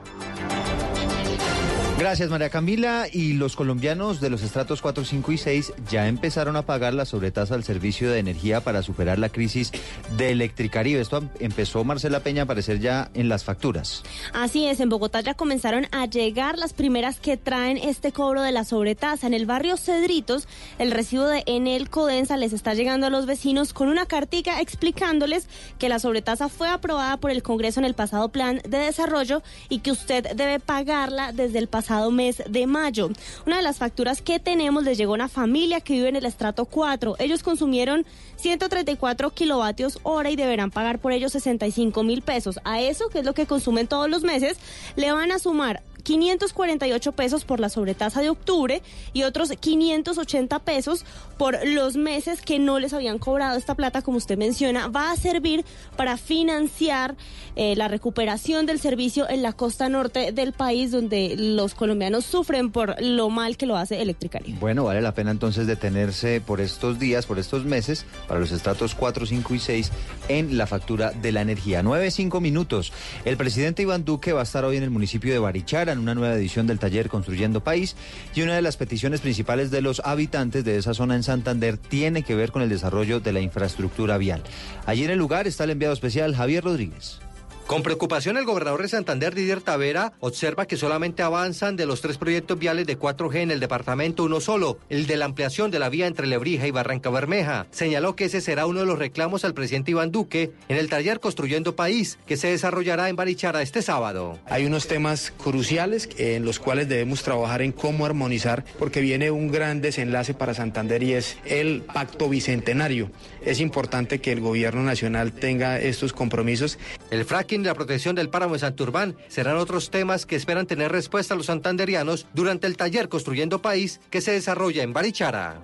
Gracias, 1.99 2.29
María 2.29 2.51
Camila. 2.51 3.07
Y 3.11 3.33
los 3.33 3.57
colombianos 3.57 4.21
de 4.21 4.29
los 4.29 4.43
estratos 4.43 4.83
4, 4.83 5.03
5 5.03 5.33
y 5.33 5.39
6 5.39 5.73
ya 5.91 6.09
empezaron 6.09 6.55
a 6.57 6.67
pagar 6.67 6.93
la 6.93 7.07
sobretasa 7.07 7.55
al 7.55 7.65
servicio 7.65 8.11
de 8.11 8.19
energía 8.19 8.61
para 8.61 8.83
superar 8.83 9.19
la 9.19 9.31
crisis 9.31 9.73
de 10.19 10.31
Electricaribe. 10.31 11.01
Esto 11.01 11.25
empezó, 11.41 11.85
Marcela 11.85 12.21
Peña, 12.21 12.43
a 12.43 12.45
aparecer 12.45 12.81
ya 12.81 13.11
en 13.15 13.31
las 13.31 13.45
facturas. 13.45 14.03
Así 14.35 14.67
es, 14.67 14.81
en 14.81 14.91
Bogotá 14.91 15.23
ya 15.23 15.33
comenzaron 15.33 15.87
a 15.91 16.05
llegar 16.05 16.59
las 16.59 16.75
primeras 16.75 17.19
que 17.19 17.39
traen 17.39 17.79
este 17.79 18.13
cobro 18.13 18.43
de 18.43 18.53
la 18.53 18.65
sobretasa. 18.65 19.27
En 19.27 19.33
el 19.33 19.47
barrio 19.47 19.79
Cedritos, 19.79 20.49
el 20.79 20.91
recibo 20.91 21.25
de 21.25 21.45
Enel 21.47 21.89
Codensa 21.89 22.37
les 22.37 22.53
está 22.53 22.75
llegando 22.75 23.07
a 23.07 23.11
los 23.11 23.25
vecinos 23.25 23.73
con 23.73 23.89
una 23.89 24.05
cartica 24.05 24.61
explicándoles 24.61 25.49
que 25.79 25.89
la 25.89 25.99
sobretasa 25.99 26.51
fue 26.51 26.69
aprobada 26.69 27.17
por 27.17 27.31
el 27.31 27.43
Congreso 27.43 27.81
en 27.81 27.87
el 27.87 27.95
pasado 27.95 28.29
plan 28.29 28.61
de 28.69 28.77
desarrollo 28.77 29.43
y 29.71 29.79
que 29.79 29.93
usted 29.93 30.35
debe 30.35 30.61
pagarla 30.61 31.33
desde 31.33 31.59
el 31.59 31.69
pasado 31.69 31.86
mes 32.11 32.43
de 32.49 32.67
mayo. 32.67 33.11
Una 33.47 33.57
de 33.57 33.63
las 33.63 33.79
facturas 33.79 34.23
que 34.23 34.39
tenemos 34.39 34.85
les 34.85 34.99
llegó 34.99 35.13
a 35.13 35.15
una 35.15 35.29
familia 35.29 35.81
que 35.81 35.95
vive 35.95 36.09
en 36.09 36.17
el 36.17 36.27
estrato 36.27 36.65
4. 36.65 37.17
Ellos 37.19 37.43
consumieron 37.43 38.05
134 38.37 39.31
kilovatios 39.31 39.99
hora 40.03 40.31
y 40.31 40.37
deberán 40.37 40.71
pagar 40.71 40.99
por 40.99 41.13
ellos 41.13 41.33
65 41.33 42.03
mil 42.03 42.23
pesos. 42.23 42.61
A 42.65 42.81
eso, 42.81 43.09
que 43.09 43.21
es 43.21 43.25
lo 43.25 43.35
que 43.35 43.47
consumen 43.47 43.87
todos 43.87 44.09
los 44.09 44.23
meses, 44.23 44.59
le 44.97 45.13
van 45.13 45.33
a 45.33 45.39
sumar 45.39 45.83
548 46.07 47.13
pesos 47.13 47.45
por 47.45 47.59
la 47.59 47.69
sobretasa 47.69 48.21
de 48.21 48.31
octubre 48.31 48.81
y 49.13 49.25
otros 49.25 49.51
580 49.59 50.61
pesos 50.61 51.05
por 51.37 51.59
los 51.67 51.97
meses 51.97 52.43
que 52.43 52.61
no 52.61 52.79
les 52.79 52.93
habían 52.93 53.19
cobrado 53.19 53.59
esta 53.59 53.75
plata, 53.75 54.03
como 54.03 54.17
usted 54.17 54.39
menciona, 54.39 54.87
va 54.87 55.11
a 55.11 55.17
servir 55.17 55.65
para 55.97 56.17
financiar 56.17 57.17
eh, 57.57 57.75
la 57.75 57.89
recuperación 57.89 58.67
del 58.67 58.79
servicio 58.79 59.29
en 59.29 59.43
la 59.43 59.53
costa 59.53 59.89
norte 59.89 60.31
del 60.31 60.53
país, 60.53 60.93
donde 60.93 61.35
los 61.37 61.75
colombianos 61.75 62.25
sufren 62.25 62.71
por 62.71 63.03
lo 63.03 63.29
mal 63.29 63.57
que 63.57 63.67
lo 63.67 63.77
hace 63.77 64.01
Electricaribe. 64.01 64.59
Bueno, 64.61 64.85
vale 64.85 65.01
la 65.01 65.13
pena 65.13 65.33
entonces 65.33 65.67
detenerse 65.67 66.41
por 66.41 66.61
estos 66.61 67.01
días, 67.01 67.27
por 67.27 67.41
estos 67.41 67.65
meses, 67.65 68.07
para 68.29 68.39
los 68.39 68.53
estratos 68.53 68.95
4, 68.95 69.27
5 69.27 69.55
y 69.55 69.59
6 69.59 69.91
en 70.29 70.57
la 70.57 70.69
factura 70.69 71.11
de 71.11 71.33
la 71.33 71.41
energía. 71.41 71.83
9, 71.83 72.13
5 72.13 72.41
minutos. 72.41 72.93
El 73.25 73.37
presidente 73.37 73.83
Iván 73.83 74.05
Duque 74.05 74.33
va 74.33 74.41
a 74.41 74.45
estar 74.45 74.65
hoy 74.65 74.77
en 74.77 74.85
el 74.85 74.91
municipio 74.91 75.33
de 75.33 75.41
Barichara 75.41 75.96
una 75.99 76.15
nueva 76.15 76.35
edición 76.35 76.67
del 76.67 76.79
taller 76.79 77.09
Construyendo 77.09 77.63
País 77.63 77.97
y 78.35 78.43
una 78.43 78.55
de 78.55 78.63
las 78.63 78.77
peticiones 78.77 79.21
principales 79.21 79.71
de 79.71 79.83
los 79.83 80.01
habitantes 80.05 80.65
de 80.65 80.79
esa 80.79 80.95
zona 80.95 81.17
en 81.17 81.23
Santander 81.23 81.77
tiene 81.77 82.23
que 82.23 82.35
ver 82.35 82.53
con 82.53 82.63
el 82.63 82.69
desarrollo 82.69 83.21
de 83.21 83.33
la 83.33 83.41
infraestructura 83.41 84.19
vial. 84.19 84.43
Allí 84.87 85.05
en 85.05 85.11
el 85.11 85.19
lugar 85.19 85.47
está 85.47 85.65
el 85.65 85.71
enviado 85.71 85.95
especial 85.95 86.35
Javier 86.35 86.65
Rodríguez. 86.65 87.21
Con 87.67 87.83
preocupación, 87.83 88.37
el 88.37 88.45
gobernador 88.45 88.83
de 88.83 88.89
Santander, 88.89 89.35
Didier 89.35 89.61
Tavera, 89.61 90.13
observa 90.21 90.67
que 90.67 90.77
solamente 90.77 91.25
avanzan 91.25 91.75
de 91.75 91.85
los 91.85 92.01
tres 92.01 92.17
proyectos 92.17 92.57
viales 92.57 92.87
de 92.87 92.97
4G 92.97 93.39
en 93.39 93.51
el 93.51 93.59
departamento 93.59 94.23
uno 94.23 94.39
solo, 94.39 94.79
el 94.89 95.09
de 95.09 95.17
la 95.17 95.25
ampliación 95.25 95.73
de 95.73 95.81
la 95.81 95.89
vía 95.89 96.07
entre 96.07 96.29
Lebrija 96.29 96.69
y 96.69 96.71
Barranca 96.71 97.11
Bermeja. 97.11 97.67
Señaló 97.73 98.15
que 98.15 98.27
ese 98.27 98.41
será 98.41 98.67
uno 98.67 98.81
de 98.81 98.87
los 98.87 99.01
reclamos 99.01 99.45
al 99.45 99.53
presidente 99.53 99.91
Iván 99.91 100.13
Duque 100.13 100.53
en 100.69 100.77
el 100.77 100.89
taller 100.89 101.19
Construyendo 101.19 101.75
País, 101.75 102.21
que 102.25 102.37
se 102.37 102.47
desarrollará 102.47 103.09
en 103.09 103.17
Barichara 103.17 103.63
este 103.63 103.83
sábado. 103.83 104.39
Hay 104.47 104.65
unos 104.65 104.87
temas 104.87 105.33
cruciales 105.37 106.09
en 106.19 106.45
los 106.45 106.61
cuales 106.61 106.89
debemos 106.89 107.25
trabajar 107.25 107.63
en 107.63 107.73
cómo 107.73 108.07
armonizar, 108.07 108.65
porque 108.79 109.01
viene 109.01 109.33
un 109.33 109.51
gran 109.51 109.81
desenlace 109.81 110.35
para 110.35 110.55
Santander 110.55 111.03
y 111.03 111.15
es 111.15 111.37
el 111.45 111.83
pacto 111.83 112.29
bicentenario. 112.29 113.11
Es 113.45 113.59
importante 113.59 114.21
que 114.21 114.31
el 114.31 114.41
gobierno 114.41 114.85
nacional 114.85 115.33
tenga 115.33 115.81
estos 115.81 116.13
compromisos. 116.13 116.79
El 117.11 117.25
fracking 117.25 117.56
y 117.63 117.67
la 117.67 117.75
protección 117.75 118.15
del 118.15 118.29
páramo 118.29 118.55
de 118.55 118.61
Santurbán 118.61 119.17
serán 119.29 119.57
otros 119.57 119.91
temas 119.91 120.27
que 120.27 120.37
esperan 120.37 120.67
tener 120.67 120.93
respuesta 120.93 121.35
los 121.35 121.47
santanderianos 121.47 122.27
durante 122.35 122.67
el 122.67 122.77
taller 122.77 123.09
Construyendo 123.09 123.63
País 123.63 124.01
que 124.11 124.21
se 124.21 124.33
desarrolla 124.33 124.83
en 124.83 124.93
Barichara. 124.93 125.61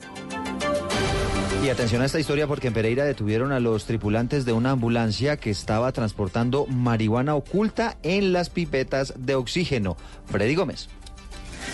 Y 1.62 1.68
atención 1.68 2.02
a 2.02 2.06
esta 2.06 2.18
historia 2.18 2.48
porque 2.48 2.68
en 2.68 2.74
Pereira 2.74 3.04
detuvieron 3.04 3.52
a 3.52 3.60
los 3.60 3.84
tripulantes 3.84 4.44
de 4.44 4.52
una 4.52 4.72
ambulancia 4.72 5.36
que 5.36 5.50
estaba 5.50 5.92
transportando 5.92 6.66
marihuana 6.66 7.36
oculta 7.36 7.96
en 8.02 8.32
las 8.32 8.50
pipetas 8.50 9.14
de 9.16 9.36
oxígeno. 9.36 9.96
Freddy 10.26 10.56
Gómez. 10.56 10.88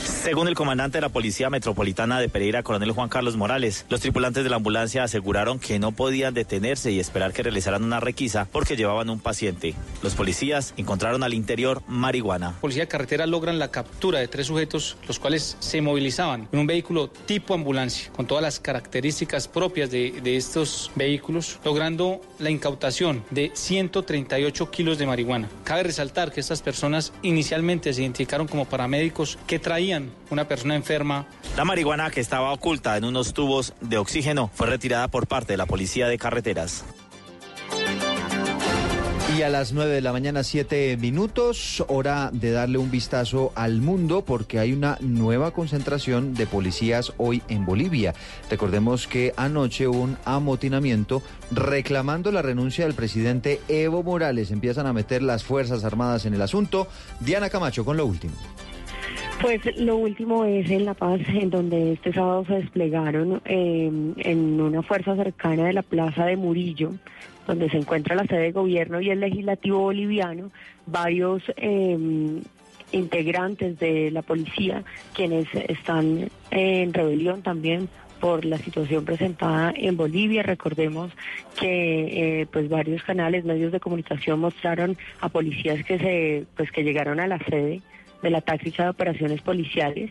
Según 0.08 0.48
el 0.48 0.54
comandante 0.54 0.98
de 0.98 1.02
la 1.02 1.10
Policía 1.10 1.50
Metropolitana 1.50 2.18
de 2.18 2.28
Pereira, 2.28 2.62
coronel 2.62 2.92
Juan 2.92 3.08
Carlos 3.08 3.36
Morales, 3.36 3.84
los 3.88 4.00
tripulantes 4.00 4.42
de 4.42 4.50
la 4.50 4.56
ambulancia 4.56 5.04
aseguraron 5.04 5.58
que 5.58 5.78
no 5.78 5.92
podían 5.92 6.34
detenerse 6.34 6.90
y 6.90 6.98
esperar 6.98 7.32
que 7.32 7.42
realizaran 7.42 7.84
una 7.84 8.00
requisa 8.00 8.48
porque 8.50 8.76
llevaban 8.76 9.10
un 9.10 9.20
paciente. 9.20 9.74
Los 10.02 10.14
policías 10.14 10.74
encontraron 10.76 11.22
al 11.22 11.34
interior 11.34 11.82
marihuana. 11.88 12.54
Policía 12.60 12.84
de 12.84 12.88
carretera 12.88 13.26
logran 13.26 13.58
la 13.58 13.70
captura 13.70 14.18
de 14.18 14.28
tres 14.28 14.46
sujetos, 14.46 14.96
los 15.06 15.18
cuales 15.18 15.56
se 15.60 15.80
movilizaban 15.82 16.48
en 16.52 16.58
un 16.58 16.66
vehículo 16.66 17.08
tipo 17.08 17.54
ambulancia, 17.54 18.10
con 18.12 18.26
todas 18.26 18.42
las 18.42 18.60
características 18.60 19.46
propias 19.46 19.90
de, 19.90 20.20
de 20.22 20.36
estos 20.36 20.90
vehículos, 20.94 21.58
logrando 21.64 22.20
la 22.38 22.50
incautación 22.50 23.24
de 23.30 23.50
138 23.54 24.70
kilos 24.70 24.98
de 24.98 25.06
marihuana. 25.06 25.48
Cabe 25.64 25.82
resaltar 25.82 26.32
que 26.32 26.40
estas 26.40 26.62
personas 26.62 27.12
inicialmente 27.22 27.92
se 27.92 28.02
identificaron 28.02 28.46
como 28.46 28.64
paramédicos 28.64 29.38
que 29.46 29.58
traían 29.58 29.97
una 30.30 30.48
persona 30.48 30.74
enferma. 30.74 31.26
La 31.56 31.64
marihuana 31.64 32.10
que 32.10 32.20
estaba 32.20 32.52
oculta 32.52 32.96
en 32.96 33.04
unos 33.04 33.34
tubos 33.34 33.74
de 33.80 33.98
oxígeno 33.98 34.50
fue 34.54 34.66
retirada 34.66 35.08
por 35.08 35.26
parte 35.26 35.52
de 35.52 35.56
la 35.56 35.66
policía 35.66 36.08
de 36.08 36.18
carreteras. 36.18 36.84
Y 39.36 39.42
a 39.42 39.50
las 39.50 39.72
9 39.72 39.92
de 39.92 40.00
la 40.00 40.10
mañana, 40.10 40.42
7 40.42 40.96
minutos, 40.96 41.84
hora 41.86 42.30
de 42.32 42.50
darle 42.50 42.78
un 42.78 42.90
vistazo 42.90 43.52
al 43.54 43.80
mundo 43.80 44.24
porque 44.24 44.58
hay 44.58 44.72
una 44.72 44.98
nueva 45.00 45.52
concentración 45.52 46.34
de 46.34 46.46
policías 46.48 47.12
hoy 47.18 47.42
en 47.48 47.64
Bolivia. 47.64 48.14
Recordemos 48.50 49.06
que 49.06 49.34
anoche 49.36 49.86
hubo 49.86 50.00
un 50.00 50.18
amotinamiento 50.24 51.22
reclamando 51.52 52.32
la 52.32 52.42
renuncia 52.42 52.84
del 52.84 52.94
presidente 52.94 53.60
Evo 53.68 54.02
Morales. 54.02 54.50
Empiezan 54.50 54.88
a 54.88 54.92
meter 54.92 55.22
las 55.22 55.44
Fuerzas 55.44 55.84
Armadas 55.84 56.24
en 56.24 56.34
el 56.34 56.42
asunto. 56.42 56.88
Diana 57.20 57.48
Camacho 57.48 57.84
con 57.84 57.96
lo 57.96 58.06
último. 58.06 58.34
Pues 59.40 59.60
lo 59.78 59.96
último 59.96 60.44
es 60.44 60.68
en 60.68 60.84
La 60.84 60.94
Paz, 60.94 61.20
en 61.28 61.50
donde 61.50 61.92
este 61.92 62.12
sábado 62.12 62.44
se 62.44 62.54
desplegaron 62.54 63.40
eh, 63.44 63.88
en 64.16 64.60
una 64.60 64.82
fuerza 64.82 65.14
cercana 65.14 65.66
de 65.66 65.72
la 65.72 65.82
Plaza 65.82 66.26
de 66.26 66.36
Murillo, 66.36 66.94
donde 67.46 67.70
se 67.70 67.76
encuentra 67.76 68.16
la 68.16 68.26
sede 68.26 68.40
de 68.40 68.52
gobierno 68.52 69.00
y 69.00 69.10
el 69.10 69.20
legislativo 69.20 69.78
boliviano, 69.78 70.50
varios 70.86 71.44
eh, 71.56 71.96
integrantes 72.90 73.78
de 73.78 74.10
la 74.10 74.22
policía, 74.22 74.82
quienes 75.14 75.46
están 75.54 76.30
en 76.50 76.92
rebelión 76.92 77.42
también 77.42 77.88
por 78.20 78.44
la 78.44 78.58
situación 78.58 79.04
presentada 79.04 79.72
en 79.76 79.96
Bolivia. 79.96 80.42
Recordemos 80.42 81.12
que 81.60 82.40
eh, 82.40 82.46
pues 82.50 82.68
varios 82.68 83.04
canales, 83.04 83.44
medios 83.44 83.70
de 83.70 83.78
comunicación 83.78 84.40
mostraron 84.40 84.98
a 85.20 85.28
policías 85.28 85.84
que 85.84 85.98
se 85.98 86.44
pues 86.56 86.72
que 86.72 86.82
llegaron 86.82 87.20
a 87.20 87.28
la 87.28 87.38
sede 87.38 87.82
de 88.22 88.30
la 88.30 88.40
táctica 88.40 88.84
de 88.84 88.90
operaciones 88.90 89.42
policiales. 89.42 90.10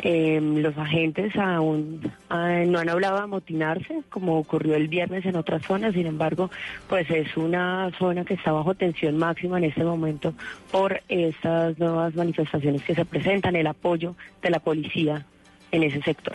Eh, 0.00 0.40
los 0.40 0.78
agentes 0.78 1.34
aún 1.34 2.12
ah, 2.30 2.62
no 2.66 2.78
han 2.78 2.88
hablado 2.88 3.16
de 3.16 3.22
amotinarse, 3.24 4.02
como 4.10 4.38
ocurrió 4.38 4.76
el 4.76 4.86
viernes 4.86 5.26
en 5.26 5.34
otras 5.34 5.62
zonas, 5.62 5.92
sin 5.92 6.06
embargo, 6.06 6.50
pues 6.88 7.10
es 7.10 7.36
una 7.36 7.90
zona 7.98 8.24
que 8.24 8.34
está 8.34 8.52
bajo 8.52 8.74
tensión 8.74 9.18
máxima 9.18 9.58
en 9.58 9.64
este 9.64 9.82
momento 9.82 10.34
por 10.70 11.02
estas 11.08 11.76
nuevas 11.80 12.14
manifestaciones 12.14 12.82
que 12.84 12.94
se 12.94 13.04
presentan, 13.04 13.56
el 13.56 13.66
apoyo 13.66 14.14
de 14.40 14.50
la 14.50 14.60
policía 14.60 15.26
en 15.72 15.82
ese 15.82 16.00
sector. 16.02 16.34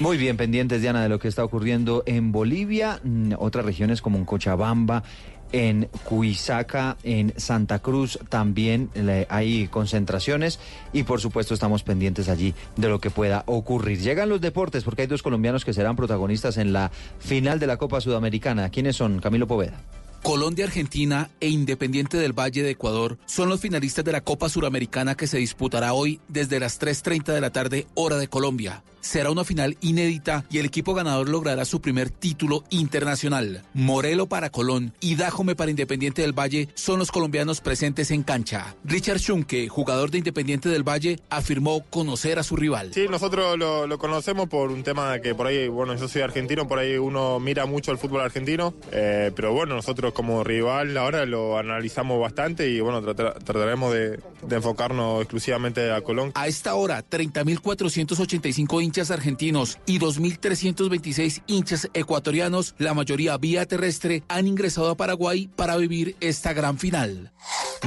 Muy 0.00 0.16
bien, 0.16 0.36
pendientes, 0.36 0.80
Diana, 0.82 1.02
de 1.02 1.08
lo 1.08 1.18
que 1.18 1.28
está 1.28 1.44
ocurriendo 1.44 2.02
en 2.06 2.32
Bolivia, 2.32 2.98
mm, 3.04 3.34
otras 3.38 3.64
regiones 3.64 4.02
como 4.02 4.18
en 4.18 4.24
Cochabamba, 4.24 5.04
en 5.52 5.88
Cuizaca, 6.04 6.96
en 7.02 7.32
Santa 7.36 7.78
Cruz 7.78 8.18
también 8.28 8.90
hay 9.28 9.68
concentraciones 9.68 10.58
y 10.92 11.04
por 11.04 11.20
supuesto 11.20 11.54
estamos 11.54 11.82
pendientes 11.82 12.28
allí 12.28 12.54
de 12.76 12.88
lo 12.88 13.00
que 13.00 13.10
pueda 13.10 13.44
ocurrir. 13.46 14.00
Llegan 14.00 14.28
los 14.28 14.40
deportes 14.40 14.84
porque 14.84 15.02
hay 15.02 15.08
dos 15.08 15.22
colombianos 15.22 15.64
que 15.64 15.72
serán 15.72 15.96
protagonistas 15.96 16.56
en 16.56 16.72
la 16.72 16.90
final 17.18 17.58
de 17.58 17.66
la 17.66 17.76
Copa 17.76 18.00
Sudamericana. 18.00 18.70
¿Quiénes 18.70 18.96
son? 18.96 19.20
Camilo 19.20 19.46
Poveda. 19.46 19.80
Colombia, 20.22 20.66
Argentina 20.66 21.30
e 21.40 21.48
Independiente 21.48 22.16
del 22.16 22.32
Valle 22.32 22.62
de 22.62 22.70
Ecuador 22.70 23.18
son 23.26 23.48
los 23.48 23.60
finalistas 23.60 24.04
de 24.04 24.12
la 24.12 24.20
Copa 24.20 24.48
Suramericana 24.48 25.16
que 25.16 25.26
se 25.26 25.38
disputará 25.38 25.94
hoy 25.94 26.20
desde 26.28 26.60
las 26.60 26.80
3.30 26.80 27.32
de 27.32 27.40
la 27.40 27.50
tarde 27.50 27.86
hora 27.94 28.16
de 28.16 28.28
Colombia. 28.28 28.84
Será 29.02 29.30
una 29.30 29.44
final 29.44 29.76
inédita 29.82 30.46
y 30.50 30.56
el 30.58 30.64
equipo 30.64 30.94
ganador 30.94 31.28
logrará 31.28 31.66
su 31.66 31.82
primer 31.82 32.08
título 32.08 32.64
internacional. 32.70 33.62
Morelo 33.74 34.26
para 34.28 34.48
Colón 34.48 34.94
y 35.00 35.16
Dájome 35.16 35.54
para 35.54 35.70
Independiente 35.70 36.22
del 36.22 36.32
Valle 36.32 36.68
son 36.74 36.98
los 36.98 37.10
colombianos 37.12 37.60
presentes 37.60 38.10
en 38.10 38.22
cancha. 38.22 38.74
Richard 38.84 39.18
Schunke, 39.18 39.68
jugador 39.68 40.10
de 40.10 40.18
Independiente 40.18 40.68
del 40.70 40.82
Valle, 40.88 41.18
afirmó 41.28 41.82
conocer 41.90 42.38
a 42.38 42.42
su 42.42 42.56
rival. 42.56 42.92
Sí, 42.94 43.06
nosotros 43.10 43.58
lo, 43.58 43.86
lo 43.86 43.98
conocemos 43.98 44.48
por 44.48 44.70
un 44.70 44.82
tema 44.82 45.18
que 45.20 45.34
por 45.34 45.48
ahí, 45.48 45.68
bueno, 45.68 45.94
yo 45.96 46.08
soy 46.08 46.22
argentino, 46.22 46.66
por 46.68 46.78
ahí 46.78 46.96
uno 46.96 47.40
mira 47.40 47.66
mucho 47.66 47.90
el 47.90 47.98
fútbol 47.98 48.20
argentino, 48.22 48.72
eh, 48.92 49.32
pero 49.34 49.52
bueno, 49.52 49.74
nosotros 49.74 50.12
como 50.12 50.44
rival 50.44 50.96
ahora 50.96 51.26
lo 51.26 51.58
analizamos 51.58 52.20
bastante 52.20 52.68
y 52.70 52.80
bueno, 52.80 53.02
tratar- 53.02 53.42
trataremos 53.42 53.92
de, 53.92 54.20
de 54.46 54.56
enfocarnos 54.56 55.20
exclusivamente 55.22 55.90
a 55.90 56.00
Colón. 56.02 56.30
A 56.34 56.46
esta 56.46 56.74
hora, 56.76 57.04
30.485 57.08 58.82
hinchas 58.92 59.10
argentinos 59.10 59.78
y 59.86 59.98
2.326 59.98 61.44
hinchas 61.46 61.88
ecuatorianos, 61.94 62.74
la 62.76 62.92
mayoría 62.92 63.38
vía 63.38 63.64
terrestre, 63.64 64.22
han 64.28 64.46
ingresado 64.46 64.90
a 64.90 64.96
Paraguay 64.98 65.48
para 65.56 65.78
vivir 65.78 66.14
esta 66.20 66.52
gran 66.52 66.76
final. 66.76 67.32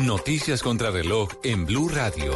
Noticias 0.01 0.63
contra 0.63 0.89
reloj 0.89 1.29
en 1.43 1.67
Blue 1.67 1.89
Radio. 1.89 2.33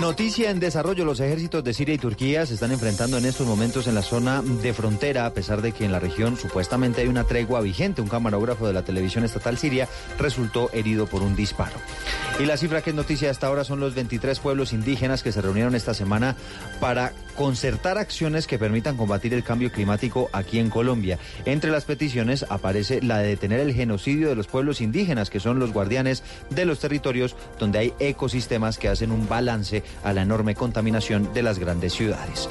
Noticia 0.00 0.50
en 0.50 0.58
desarrollo, 0.58 1.04
los 1.04 1.20
ejércitos 1.20 1.62
de 1.62 1.72
Siria 1.72 1.94
y 1.94 1.98
Turquía 1.98 2.44
se 2.46 2.54
están 2.54 2.72
enfrentando 2.72 3.16
en 3.16 3.24
estos 3.24 3.46
momentos 3.46 3.86
en 3.86 3.94
la 3.94 4.02
zona 4.02 4.42
de 4.42 4.74
frontera, 4.74 5.24
a 5.24 5.32
pesar 5.32 5.62
de 5.62 5.70
que 5.70 5.84
en 5.84 5.92
la 5.92 6.00
región 6.00 6.36
supuestamente 6.36 7.02
hay 7.02 7.06
una 7.06 7.22
tregua 7.22 7.60
vigente. 7.60 8.02
Un 8.02 8.08
camarógrafo 8.08 8.66
de 8.66 8.72
la 8.72 8.82
televisión 8.82 9.24
estatal 9.24 9.56
siria 9.56 9.88
resultó 10.18 10.68
herido 10.72 11.06
por 11.06 11.22
un 11.22 11.36
disparo. 11.36 11.76
Y 12.40 12.46
la 12.46 12.56
cifra 12.56 12.82
que 12.82 12.90
es 12.90 12.96
noticia 12.96 13.30
hasta 13.30 13.46
ahora 13.46 13.62
son 13.62 13.78
los 13.78 13.94
23 13.94 14.40
pueblos 14.40 14.72
indígenas 14.72 15.22
que 15.22 15.30
se 15.30 15.40
reunieron 15.40 15.76
esta 15.76 15.94
semana 15.94 16.34
para 16.80 17.12
concertar 17.36 17.96
acciones 17.96 18.48
que 18.48 18.58
permitan 18.58 18.96
combatir 18.96 19.32
el 19.34 19.44
cambio 19.44 19.70
climático 19.70 20.28
aquí 20.32 20.58
en 20.58 20.70
Colombia. 20.70 21.18
Entre 21.44 21.70
las 21.70 21.84
peticiones 21.84 22.44
aparece 22.48 23.00
la 23.02 23.18
de 23.18 23.28
detener 23.28 23.60
el 23.60 23.72
genocidio 23.72 24.28
de 24.28 24.34
los 24.34 24.48
pueblos 24.48 24.80
indígenas, 24.80 25.30
que 25.30 25.40
son 25.40 25.60
los 25.60 25.72
guardianes 25.72 26.24
de 26.50 26.64
los 26.64 26.80
territorios 26.80 27.36
donde 27.58 27.78
hay 27.78 27.92
ecosistemas 28.00 28.78
que 28.78 28.88
hacen 28.88 29.12
un 29.12 29.28
balance 29.28 29.83
a 30.02 30.12
la 30.12 30.22
enorme 30.22 30.54
contaminación 30.54 31.32
de 31.32 31.42
las 31.42 31.58
grandes 31.58 31.92
ciudades. 31.92 32.48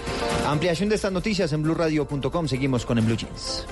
Ampliación 0.47 0.89
de 0.89 0.95
estas 0.95 1.11
noticias 1.11 1.53
en 1.53 1.64
blueradio.com. 1.64 2.47
Seguimos 2.47 2.85
con 2.85 2.97
En 2.97 3.05
Blue 3.05 3.18
Jeans. 3.18 3.65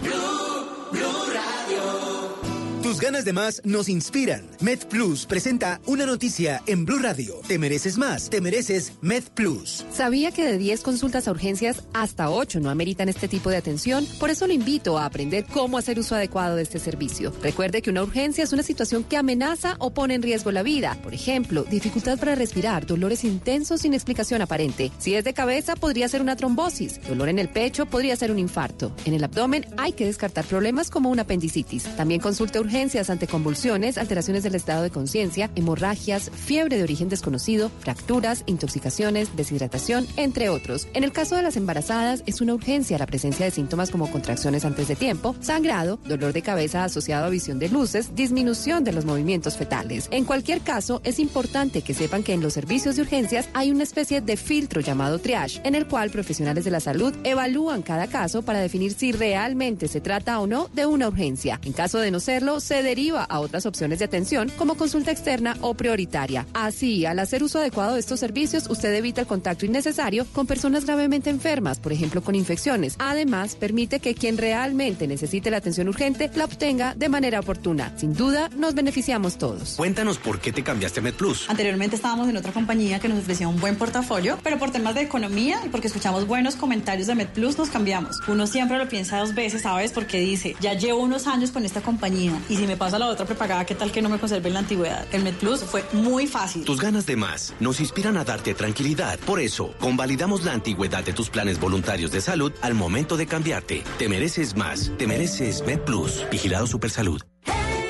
Tus 2.92 3.00
ganas 3.00 3.24
de 3.24 3.32
más 3.32 3.62
nos 3.64 3.88
inspiran. 3.88 4.42
Med 4.60 4.80
Plus 4.90 5.26
presenta 5.26 5.80
una 5.86 6.06
noticia 6.06 6.62
en 6.66 6.84
Blue 6.84 7.00
Radio. 7.00 7.36
Te 7.48 7.58
mereces 7.58 7.98
más, 7.98 8.30
te 8.30 8.42
mereces 8.42 8.92
Med 9.00 9.24
Plus. 9.34 9.86
¿Sabía 9.94 10.32
que 10.32 10.46
de 10.46 10.58
10 10.58 10.82
consultas 10.82 11.26
a 11.30 11.32
urgencias, 11.32 11.84
hasta 11.94 12.30
8 12.30 12.60
no 12.60 12.70
ameritan 12.70 13.08
este 13.08 13.30
tipo 13.30 13.50
de 13.50 13.56
atención? 13.56 14.06
Por 14.20 14.30
eso 14.30 14.46
lo 14.46 14.52
invito 14.52 14.98
a 14.98 15.06
aprender 15.06 15.46
cómo 15.46 15.78
hacer 15.78 16.00
uso 16.00 16.16
adecuado 16.16 16.58
de 16.58 16.64
este 16.64 16.80
servicio. 16.80 17.32
Recuerde 17.42 17.82
que 17.82 17.92
una 17.92 18.04
urgencia 18.04 18.44
es 18.44 18.52
una 18.52 18.62
situación 18.62 19.06
que 19.06 19.16
amenaza 19.16 19.78
o 19.80 19.92
pone 19.92 20.16
en 20.16 20.22
riesgo 20.22 20.52
la 20.52 20.62
vida. 20.62 20.98
Por 21.02 21.14
ejemplo, 21.14 21.64
dificultad 21.64 22.20
para 22.20 22.36
respirar, 22.36 22.86
dolores 22.86 23.24
intensos 23.24 23.80
sin 23.80 23.94
explicación 23.94 24.42
aparente. 24.42 24.92
Si 24.98 25.16
es 25.16 25.24
de 25.24 25.34
cabeza, 25.34 25.78
podría 25.78 26.10
ser 26.10 26.22
una 26.22 26.36
trombosis. 26.36 27.00
Dolor 27.08 27.30
en 27.30 27.40
el 27.40 27.48
pecho 27.48 27.86
podría 27.86 28.18
ser 28.18 28.32
un 28.32 28.40
infarto. 28.40 28.94
En 29.06 29.14
el 29.14 29.24
abdomen 29.24 29.66
hay 29.78 29.94
que 29.94 30.06
descartar 30.06 30.44
problemas 30.44 30.90
como 30.90 31.10
una 31.10 31.22
apendicitis. 31.22 31.84
También 31.96 32.20
consulte 32.20 32.60
urgencias 32.82 33.12
ante 33.12 33.28
convulsiones, 33.28 34.00
alteraciones 34.00 34.42
del 34.42 34.56
estado 34.56 34.82
de 34.82 34.90
conciencia, 34.90 35.52
hemorragias, 35.56 36.32
fiebre 36.32 36.78
de 36.78 36.84
origen 36.84 37.10
desconocido, 37.10 37.70
fracturas, 37.80 38.42
intoxicaciones, 38.48 39.36
deshidratación, 39.36 40.08
entre 40.16 40.50
otros. 40.50 40.88
En 40.96 41.04
el 41.04 41.12
caso 41.12 41.36
de 41.36 41.44
las 41.44 41.58
embarazadas, 41.58 42.24
es 42.26 42.42
una 42.42 42.56
urgencia 42.56 42.98
la 42.98 43.06
presencia 43.06 43.46
de 43.46 43.52
síntomas 43.52 43.92
como 43.92 44.10
contracciones 44.10 44.66
antes 44.66 44.88
de 44.88 44.96
tiempo, 44.96 45.36
sangrado, 45.42 46.00
dolor 46.08 46.34
de 46.34 46.42
cabeza 46.42 46.84
asociado 46.84 47.26
a 47.26 47.30
visión 47.30 47.60
de 47.60 47.70
luces, 47.70 48.16
disminución 48.16 48.84
de 48.84 48.94
los 48.94 49.06
movimientos 49.06 49.58
fetales. 49.58 50.08
En 50.10 50.26
cualquier 50.26 50.62
caso, 50.62 51.02
es 51.04 51.20
importante 51.20 51.84
que 51.84 51.94
sepan 51.94 52.24
que 52.24 52.34
en 52.34 52.42
los 52.42 52.54
servicios 52.54 52.96
de 52.96 53.04
urgencias 53.04 53.48
hay 53.54 53.70
una 53.70 53.84
especie 53.84 54.22
de 54.22 54.38
filtro 54.38 54.82
llamado 54.82 55.20
triage, 55.20 55.62
en 55.64 55.76
el 55.76 55.86
cual 55.86 56.10
profesionales 56.10 56.66
de 56.66 56.72
la 56.72 56.80
salud 56.80 57.14
evalúan 57.24 57.84
cada 57.84 58.08
caso 58.08 58.42
para 58.42 58.60
definir 58.60 58.94
si 58.94 59.12
realmente 59.12 59.88
se 59.88 60.02
trata 60.02 60.40
o 60.40 60.48
no 60.48 60.68
de 60.74 60.88
una 60.88 61.10
urgencia. 61.10 61.60
En 61.64 61.74
caso 61.74 62.00
de 62.00 62.10
no 62.10 62.20
serlo, 62.20 62.60
se 62.72 62.84
deriva 62.84 63.26
a 63.26 63.42
otras 63.42 63.66
opciones 63.66 64.00
de 64.00 64.06
atención 64.06 64.50
como 64.58 64.76
consulta 64.76 65.12
externa 65.12 65.58
o 65.60 65.74
prioritaria. 65.74 66.48
Así, 66.54 67.06
al 67.06 67.20
hacer 67.20 67.44
uso 67.44 67.60
adecuado 67.60 67.96
de 67.96 68.00
estos 68.00 68.22
servicios, 68.22 68.70
usted 68.70 68.96
evita 68.96 69.20
el 69.20 69.28
contacto 69.28 69.66
innecesario 69.66 70.26
con 70.32 70.48
personas 70.48 70.86
gravemente 70.86 71.30
enfermas, 71.30 71.82
por 71.82 71.92
ejemplo 71.92 72.22
con 72.22 72.34
infecciones. 72.34 72.96
Además, 72.98 73.58
permite 73.58 74.00
que 74.00 74.16
quien 74.16 74.38
realmente 74.38 75.06
necesite 75.06 75.52
la 75.52 75.58
atención 75.58 75.90
urgente 75.90 76.32
la 76.34 76.46
obtenga 76.46 76.96
de 76.96 77.10
manera 77.10 77.42
oportuna. 77.42 77.92
Sin 77.98 78.14
duda, 78.14 78.48
nos 78.56 78.74
beneficiamos 78.74 79.38
todos. 79.38 79.74
Cuéntanos 79.76 80.18
por 80.18 80.40
qué 80.40 80.54
te 80.54 80.64
cambiaste 80.64 81.02
a 81.02 81.04
Med 81.04 81.16
Plus. 81.16 81.50
Anteriormente 81.50 81.98
estábamos 81.98 82.30
en 82.30 82.38
otra 82.38 82.54
compañía 82.54 83.02
que 83.02 83.10
nos 83.10 83.20
ofrecía 83.20 83.50
un 83.50 83.60
buen 83.60 83.76
portafolio, 83.76 84.38
pero 84.44 84.58
por 84.58 84.72
temas 84.72 84.96
de 84.96 85.02
economía 85.02 85.60
y 85.66 85.68
porque 85.68 85.88
escuchamos 85.88 86.26
buenos 86.26 86.56
comentarios 86.56 87.08
de 87.08 87.16
MedPlus 87.16 87.58
nos 87.58 87.70
cambiamos. 87.70 88.16
Uno 88.30 88.48
siempre 88.48 88.78
lo 88.78 88.88
piensa 88.88 89.18
dos 89.18 89.36
veces, 89.36 89.64
¿sabes? 89.64 89.92
Porque 89.92 90.22
dice, 90.22 90.56
ya 90.62 90.74
llevo 90.74 91.02
unos 91.02 91.28
años 91.28 91.52
con 91.52 91.66
esta 91.66 91.82
compañía 91.82 92.32
y 92.48 92.61
si 92.62 92.68
me 92.68 92.78
pasa 92.78 93.00
la 93.00 93.08
otra 93.08 93.26
prepagada, 93.26 93.66
¿qué 93.66 93.74
tal 93.74 93.92
que 93.92 94.04
no 94.04 94.10
me 94.10 94.20
conserve 94.20 94.50
en 94.50 94.54
la 94.54 94.60
antigüedad? 94.60 95.08
El 95.12 95.24
MedPlus 95.24 95.62
fue 95.62 95.84
muy 95.94 96.28
fácil. 96.28 96.64
Tus 96.64 96.80
ganas 96.80 97.08
de 97.08 97.16
más 97.16 97.56
nos 97.60 97.80
inspiran 97.80 98.18
a 98.18 98.24
darte 98.24 98.54
tranquilidad. 98.54 99.18
Por 99.26 99.40
eso, 99.40 99.74
convalidamos 99.80 100.46
la 100.46 100.54
antigüedad 100.54 101.04
de 101.04 101.12
tus 101.12 101.32
planes 101.32 101.60
voluntarios 101.60 102.12
de 102.12 102.22
salud 102.22 102.52
al 102.62 102.76
momento 102.76 103.18
de 103.18 103.26
cambiarte. 103.26 103.84
Te 103.98 104.08
mereces 104.08 104.56
más. 104.56 104.92
Te 105.00 105.08
mereces 105.08 105.64
Med 105.66 105.80
Plus. 105.80 106.24
Vigilado 106.30 106.68
Supersalud. 106.68 107.22
Yo 107.48 107.81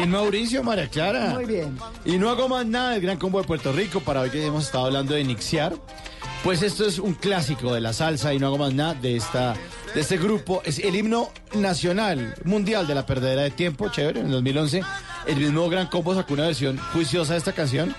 Team 0.00 0.12
Mauricio, 0.12 0.62
María 0.62 0.88
Clara. 0.88 1.34
Muy 1.34 1.44
bien. 1.44 1.76
Y 2.06 2.16
no 2.16 2.30
hago 2.30 2.48
más 2.48 2.64
nada 2.64 2.92
del 2.92 3.02
Gran 3.02 3.18
Combo 3.18 3.38
de 3.38 3.46
Puerto 3.46 3.70
Rico 3.70 4.00
para 4.00 4.22
hoy 4.22 4.30
que 4.30 4.46
hemos 4.46 4.64
estado 4.64 4.86
hablando 4.86 5.12
de 5.12 5.22
Nixiar. 5.24 5.74
Pues 6.42 6.62
esto 6.62 6.86
es 6.86 6.98
un 6.98 7.12
clásico 7.12 7.74
de 7.74 7.82
la 7.82 7.92
salsa 7.92 8.32
y 8.32 8.38
no 8.38 8.46
hago 8.46 8.56
más 8.56 8.72
nada 8.72 8.94
de 8.94 9.16
esta 9.16 9.54
de 9.94 10.00
este 10.00 10.16
grupo. 10.16 10.62
Es 10.64 10.78
el 10.78 10.96
himno 10.96 11.28
nacional 11.54 12.34
mundial 12.44 12.86
de 12.86 12.94
la 12.94 13.04
perdedera 13.04 13.42
de 13.42 13.50
tiempo, 13.50 13.90
chévere, 13.90 14.20
en 14.20 14.26
el 14.26 14.32
2011. 14.32 14.82
El 15.26 15.36
mismo 15.36 15.68
Gran 15.68 15.88
Combo 15.88 16.14
sacó 16.14 16.32
una 16.32 16.46
versión 16.46 16.78
juiciosa 16.94 17.34
de 17.34 17.38
esta 17.38 17.52
canción 17.52 17.94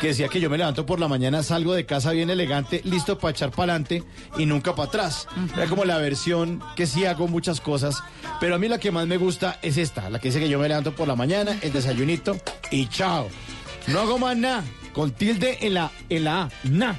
que 0.00 0.08
decía 0.08 0.28
que 0.28 0.40
yo 0.40 0.50
me 0.50 0.58
levanto 0.58 0.86
por 0.86 1.00
la 1.00 1.08
mañana, 1.08 1.42
salgo 1.42 1.74
de 1.74 1.86
casa 1.86 2.12
bien 2.12 2.30
elegante, 2.30 2.80
listo 2.84 3.18
para 3.18 3.32
echar 3.32 3.50
para 3.50 3.72
adelante 3.74 4.02
y 4.36 4.46
nunca 4.46 4.74
para 4.74 4.88
atrás. 4.88 5.26
Era 5.54 5.66
como 5.66 5.84
la 5.84 5.98
versión 5.98 6.62
que 6.76 6.86
sí 6.86 7.04
hago 7.04 7.28
muchas 7.28 7.60
cosas, 7.60 8.02
pero 8.40 8.54
a 8.54 8.58
mí 8.58 8.68
la 8.68 8.78
que 8.78 8.90
más 8.90 9.06
me 9.06 9.16
gusta 9.16 9.58
es 9.62 9.76
esta, 9.76 10.10
la 10.10 10.18
que 10.18 10.28
dice 10.28 10.40
que 10.40 10.48
yo 10.48 10.58
me 10.58 10.68
levanto 10.68 10.94
por 10.94 11.08
la 11.08 11.16
mañana, 11.16 11.56
el 11.62 11.72
desayunito 11.72 12.36
y 12.70 12.86
chao. 12.88 13.28
No 13.86 14.00
hago 14.00 14.18
más 14.18 14.36
nada, 14.36 14.64
con 14.92 15.10
tilde 15.10 15.58
en 15.60 15.74
la, 15.74 15.90
en 16.08 16.24
la 16.24 16.42
A, 16.42 16.48
na. 16.64 16.98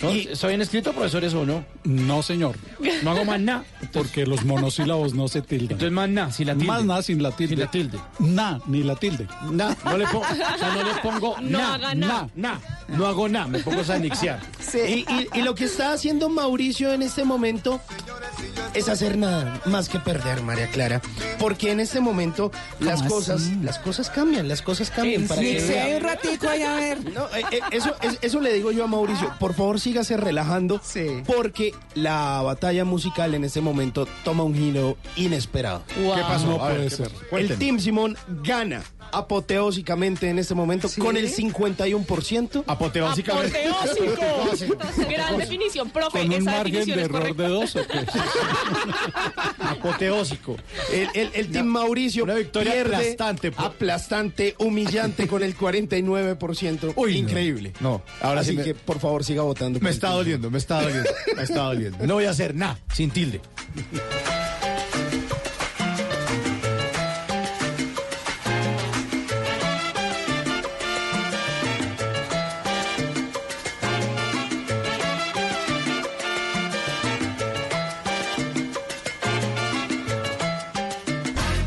¿Soy 0.00 0.48
bien 0.48 0.60
escrito, 0.62 0.92
profesor, 0.92 1.24
eso 1.24 1.40
o 1.40 1.46
no? 1.46 1.64
No, 1.84 2.22
señor. 2.22 2.56
No 3.02 3.10
hago 3.12 3.24
más 3.24 3.40
nada. 3.40 3.64
Porque 3.92 4.26
los 4.26 4.44
monosílabos 4.44 5.14
no 5.14 5.28
se 5.28 5.40
tildan. 5.42 5.72
Entonces 5.72 5.92
más 5.92 6.08
nada, 6.08 6.30
sin 6.32 6.46
la 6.48 6.52
tilde. 6.54 6.66
Más 6.66 6.84
nada 6.84 7.02
sin 7.02 7.22
la 7.22 7.30
tilde. 7.30 7.54
Sin 7.54 7.60
la 7.64 7.70
tilde. 7.70 7.98
Na, 8.18 8.60
ni 8.66 8.82
la 8.82 8.96
tilde. 8.96 9.26
Na, 9.50 9.76
no 9.84 9.96
le 9.96 10.06
pongo, 10.06 10.24
o 10.24 10.58
sea, 10.58 10.74
no 10.74 10.82
le 10.82 10.94
pongo 11.02 11.36
No 11.40 11.58
na, 11.58 11.74
haga 11.74 11.94
na, 11.94 12.06
na. 12.06 12.28
na. 12.34 12.60
No 12.88 13.06
hago 13.06 13.28
nada, 13.28 13.46
me 13.46 13.60
pongo 13.60 13.80
a. 13.80 14.40
Y, 14.74 15.04
y- 15.08 15.28
y 15.34 15.42
lo 15.42 15.54
que 15.54 15.64
está 15.64 15.92
haciendo 15.92 16.28
Mauricio 16.28 16.92
en 16.92 17.02
este 17.02 17.24
momento 17.24 17.80
es 18.74 18.88
hacer 18.88 19.16
nada 19.16 19.60
más 19.66 19.88
que 19.88 19.98
perder, 19.98 20.42
María 20.42 20.68
Clara. 20.68 21.00
Porque 21.38 21.70
en 21.70 21.80
este 21.80 22.00
momento 22.00 22.50
las 22.80 22.98
¿Cómo 23.02 23.14
cosas, 23.16 23.42
así? 23.42 23.56
las 23.62 23.78
cosas 23.78 24.10
cambian, 24.10 24.48
las 24.48 24.62
cosas 24.62 24.90
cambian. 24.90 25.26
para 25.26 25.40
que 25.40 25.52
Mixea 25.54 25.86
vea. 25.86 25.96
un 25.96 26.02
ratico 26.02 26.48
ahí 26.48 26.62
a 26.62 26.74
ver. 26.74 27.12
No, 27.12 27.24
eh, 27.36 27.42
eh, 27.50 27.60
eso, 27.70 27.94
es- 28.02 28.18
eso 28.22 28.40
le 28.40 28.52
digo 28.52 28.72
yo 28.72 28.84
a 28.84 28.86
Mauricio. 28.86 29.32
Por 29.38 29.54
favor, 29.54 29.80
sígase 29.80 30.16
relajando. 30.16 30.80
Porque 31.26 31.72
la 31.94 32.42
batalla 32.42 32.84
musical 32.84 33.34
en 33.34 33.44
este 33.44 33.60
momento 33.60 34.06
toma 34.24 34.42
un 34.44 34.54
giro 34.54 34.96
inesperado. 35.16 35.82
¿Qué 35.94 36.20
pasó? 36.22 36.46
No 36.46 36.58
ver, 36.64 36.76
puede 36.76 36.88
¿qué 36.88 36.96
ser. 36.96 37.10
El. 37.32 37.58
Team 37.58 37.78
Simón 37.78 38.16
gana 38.42 38.82
apoteósicamente 39.12 40.28
en 40.28 40.38
este 40.40 40.54
momento 40.54 40.88
con 40.98 41.16
el 41.16 41.28
51%. 41.30 42.64
Apoteósicamente. 42.66 43.68
Apoteósico. 43.68 44.76
Gran 45.10 45.38
definición, 45.38 45.90
profe. 45.90 46.18
Con 46.18 46.26
un 46.28 46.32
esa 46.32 46.44
margen 46.50 46.64
definición 46.72 46.96
de 46.98 47.04
error 47.04 47.20
correcta. 47.20 47.42
de 47.42 47.48
dos. 47.48 47.76
¿o 47.76 47.86
qué? 47.86 47.98
apoteósico. 49.58 50.56
El, 50.92 51.08
el- 51.14 51.30
el 51.34 51.50
Team 51.50 51.66
Mauricio 51.66 52.24
Una 52.24 52.34
victoria 52.34 52.72
pierde 52.72 52.94
aplastante, 52.96 53.52
por- 53.52 53.64
aplastante, 53.66 54.54
humillante 54.58 55.26
con 55.28 55.42
el 55.42 55.56
49%. 55.56 56.92
Uy. 56.96 57.16
Increíble. 57.18 57.72
No, 57.80 58.02
ahora 58.20 58.40
Así 58.40 58.50
sí 58.50 58.56
me- 58.56 58.64
que 58.64 58.74
por 58.74 58.98
favor 59.00 59.24
siga 59.24 59.42
votando. 59.42 59.80
Me 59.80 59.90
está 59.90 60.10
doliendo, 60.10 60.50
me 60.50 60.58
está 60.58 60.82
doliendo, 60.82 61.10
me 61.36 61.42
está 61.42 61.62
doliendo. 61.62 62.06
No 62.06 62.14
voy 62.14 62.24
a 62.24 62.30
hacer 62.30 62.54
nada, 62.54 62.78
sin 62.92 63.10
tilde. 63.10 63.40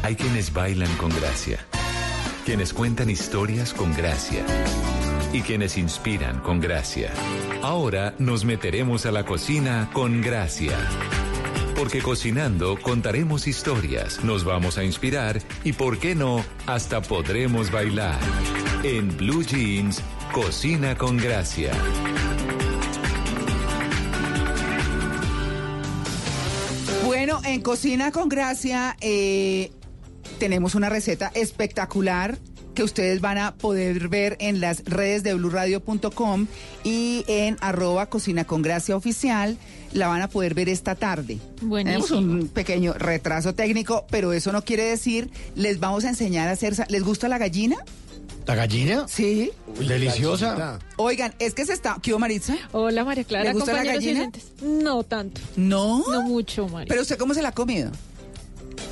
Hay 0.07 0.15
quienes 0.15 0.53
bailan 0.53 0.95
con 0.95 1.09
gracia, 1.09 1.59
quienes 2.45 2.73
cuentan 2.73 3.09
historias 3.09 3.73
con 3.73 3.93
gracia 3.93 4.45
y 5.34 5.41
quienes 5.41 5.77
inspiran 5.77 6.39
con 6.39 6.61
gracia. 6.61 7.11
Ahora 7.61 8.15
nos 8.17 8.45
meteremos 8.45 9.05
a 9.05 9.11
la 9.11 9.25
cocina 9.25 9.89
con 9.91 10.21
gracia. 10.21 10.77
Porque 11.75 12.01
cocinando 12.01 12.79
contaremos 12.81 13.47
historias, 13.47 14.23
nos 14.23 14.45
vamos 14.45 14.77
a 14.77 14.86
inspirar 14.86 15.41
y, 15.65 15.73
por 15.73 15.99
qué 15.99 16.15
no, 16.15 16.41
hasta 16.68 17.02
podremos 17.02 17.69
bailar. 17.69 18.18
En 18.84 19.10
Blue 19.18 19.44
Jeans, 19.44 20.02
cocina 20.31 20.95
con 20.95 21.18
gracia. 21.18 21.73
Bueno, 27.03 27.41
en 27.44 27.61
Cocina 27.61 28.11
con 28.11 28.29
Gracia 28.29 28.95
eh, 29.02 29.71
tenemos 30.38 30.76
una 30.76 30.90
receta 30.90 31.32
espectacular 31.34 32.38
que 32.76 32.84
ustedes 32.84 33.22
van 33.22 33.40
a 33.40 33.56
poder 33.56 34.07
ver 34.07 34.38
en 34.40 34.62
las 34.62 34.84
redes 34.86 35.24
de 35.24 35.34
blurradio.com 35.34 36.46
y 36.84 37.26
en 37.28 37.57
arroba 37.60 38.06
Cocina 38.06 38.46
con 38.46 38.62
Gracia 38.62 38.96
oficial. 38.96 39.57
La 39.94 40.07
van 40.07 40.22
a 40.22 40.30
poder 40.30 40.54
ver 40.54 40.70
esta 40.70 40.94
tarde. 40.94 41.40
Buenísimo. 41.62 42.06
Tenemos 42.06 42.12
un 42.12 42.48
pequeño 42.49 42.94
retraso 42.94 43.56
técnico, 43.56 44.06
pero 44.12 44.32
eso 44.32 44.52
no 44.52 44.64
quiere 44.64 44.84
decir, 44.84 45.32
les 45.56 45.80
vamos 45.80 46.06
a 46.06 46.10
enseñar 46.10 46.49
a 46.49 46.52
hacer... 46.52 46.76
¿Les 46.90 47.04
gusta 47.04 47.28
la 47.28 47.40
gallina? 47.40 47.78
¿La 48.46 48.54
gallina? 48.54 49.07
Sí. 49.07 49.52
Deliciosa. 49.80 50.78
Oigan, 50.98 51.34
es 51.40 51.56
que 51.56 51.66
se 51.66 51.74
está... 51.74 51.98
¿Qué 52.02 52.12
hubo, 52.12 52.20
Maritza? 52.20 52.56
Hola, 52.74 53.04
María 53.04 53.24
Clara, 53.24 53.46
¿Le 53.46 53.54
gusta 53.54 53.74
la 53.74 53.84
gallina? 53.86 54.30
No 54.62 55.04
tanto. 55.04 55.41
¿No? 55.56 56.04
No 56.12 56.22
mucho, 56.22 56.68
María. 56.68 56.88
¿Pero 56.88 57.02
usted 57.02 57.18
cómo 57.18 57.34
se 57.34 57.41
la 57.41 57.49
ha 57.49 57.54
comido? 57.54 57.91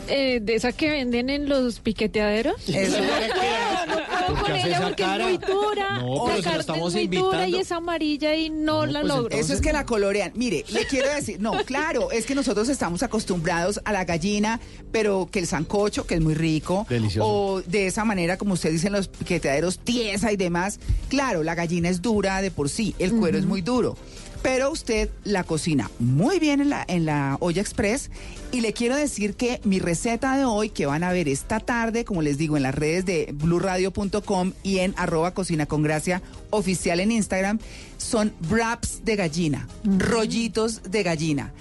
Eh, 0.08 0.40
de 0.42 0.56
esa 0.56 0.72
que 0.72 0.90
venden 0.90 1.30
en 1.30 1.50
los 1.50 1.80
piqueteaderos. 1.80 2.56
Eso. 2.70 2.98
No, 3.00 3.86
no 3.86 3.96
puedo 4.06 4.28
¿Por 4.28 4.36
qué 4.38 4.42
con 4.44 4.52
hace 4.52 4.68
ella 4.68 4.78
esa 4.78 4.84
porque 4.88 5.04
cara? 5.04 5.32
es 5.32 5.40
muy 5.40 5.48
dura. 5.48 6.00
No, 6.00 6.26
pero 6.26 6.52
la 6.52 6.60
estamos 6.60 6.96
es 6.96 7.08
muy 7.08 7.18
dura 7.18 7.48
y 7.48 7.56
es 7.56 7.72
amarilla 7.72 8.36
y 8.36 8.50
no, 8.50 8.86
la 8.86 9.02
pues 9.02 9.14
logro. 9.14 9.36
Eso 9.38 9.54
es 9.54 9.62
que 9.62 9.74
la 9.74 9.86
colorean. 9.86 10.32
Mire, 10.36 10.64
le 10.70 10.86
quiero 10.86 11.10
decir, 11.14 11.40
no, 11.40 11.52
claro, 11.66 12.12
es 12.12 12.26
que 12.26 12.36
nosotros 12.36 12.70
estamos 12.70 13.04
acostumbrados 13.04 13.80
a 13.84 13.92
la 13.94 14.06
gallina, 14.06 14.60
pero 14.92 15.28
que 15.32 15.40
el 15.40 15.48
sancocho, 15.48 16.06
que 16.06 16.16
es 16.16 16.22
muy 16.22 16.34
rico, 16.34 16.86
Delicioso. 16.90 17.28
o 17.28 17.62
de 17.62 17.88
esa 17.88 18.06
manera, 18.06 18.38
como 18.38 18.54
usted 18.54 18.72
dice 18.72 18.88
en 18.88 18.94
los 18.94 19.08
piqueteaderos, 19.08 19.80
tiesa 19.80 20.32
y 20.32 20.38
demás. 20.38 20.80
Claro, 21.10 21.44
la 21.44 21.56
gallina 21.56 21.90
es 21.90 22.02
dura 22.02 22.42
de 22.42 22.52
por 22.52 22.70
sí, 22.70 22.96
el 23.00 23.14
cuero 23.14 23.38
es 23.38 23.46
muy 23.46 23.62
duro. 23.62 23.98
Pero 24.46 24.70
usted 24.70 25.10
la 25.24 25.44
cocina 25.44 25.90
muy 25.98 26.38
bien 26.38 26.62
en 26.62 26.70
la, 26.70 26.86
en 26.88 27.06
la 27.06 27.36
olla 27.40 27.64
express. 27.64 28.12
Y 28.52 28.62
le 28.62 28.74
quiero 28.74 28.96
decir 28.96 29.34
que 29.34 29.60
mi 29.64 29.80
receta 29.80 30.38
de 30.38 30.46
hoy, 30.46 30.70
que 30.70 30.86
van 30.86 31.04
a 31.04 31.12
ver 31.12 31.28
esta 31.28 31.60
tarde, 31.60 32.06
como 32.06 32.22
les 32.22 32.38
digo, 32.38 32.56
en 32.56 32.62
las 32.62 32.76
redes 32.76 33.08
de 33.08 33.34
blurradio.com 33.34 34.54
y 34.62 34.78
en 34.80 34.94
arroba 34.98 35.34
cocina 35.34 35.66
con 35.66 35.82
gracia 35.82 36.22
oficial 36.52 37.00
en 37.00 37.12
Instagram, 37.12 37.58
son 37.98 38.34
wraps 38.48 39.04
de 39.04 39.16
gallina, 39.16 39.68
rollitos 39.84 40.84
de 40.92 41.02
gallina. 41.02 41.52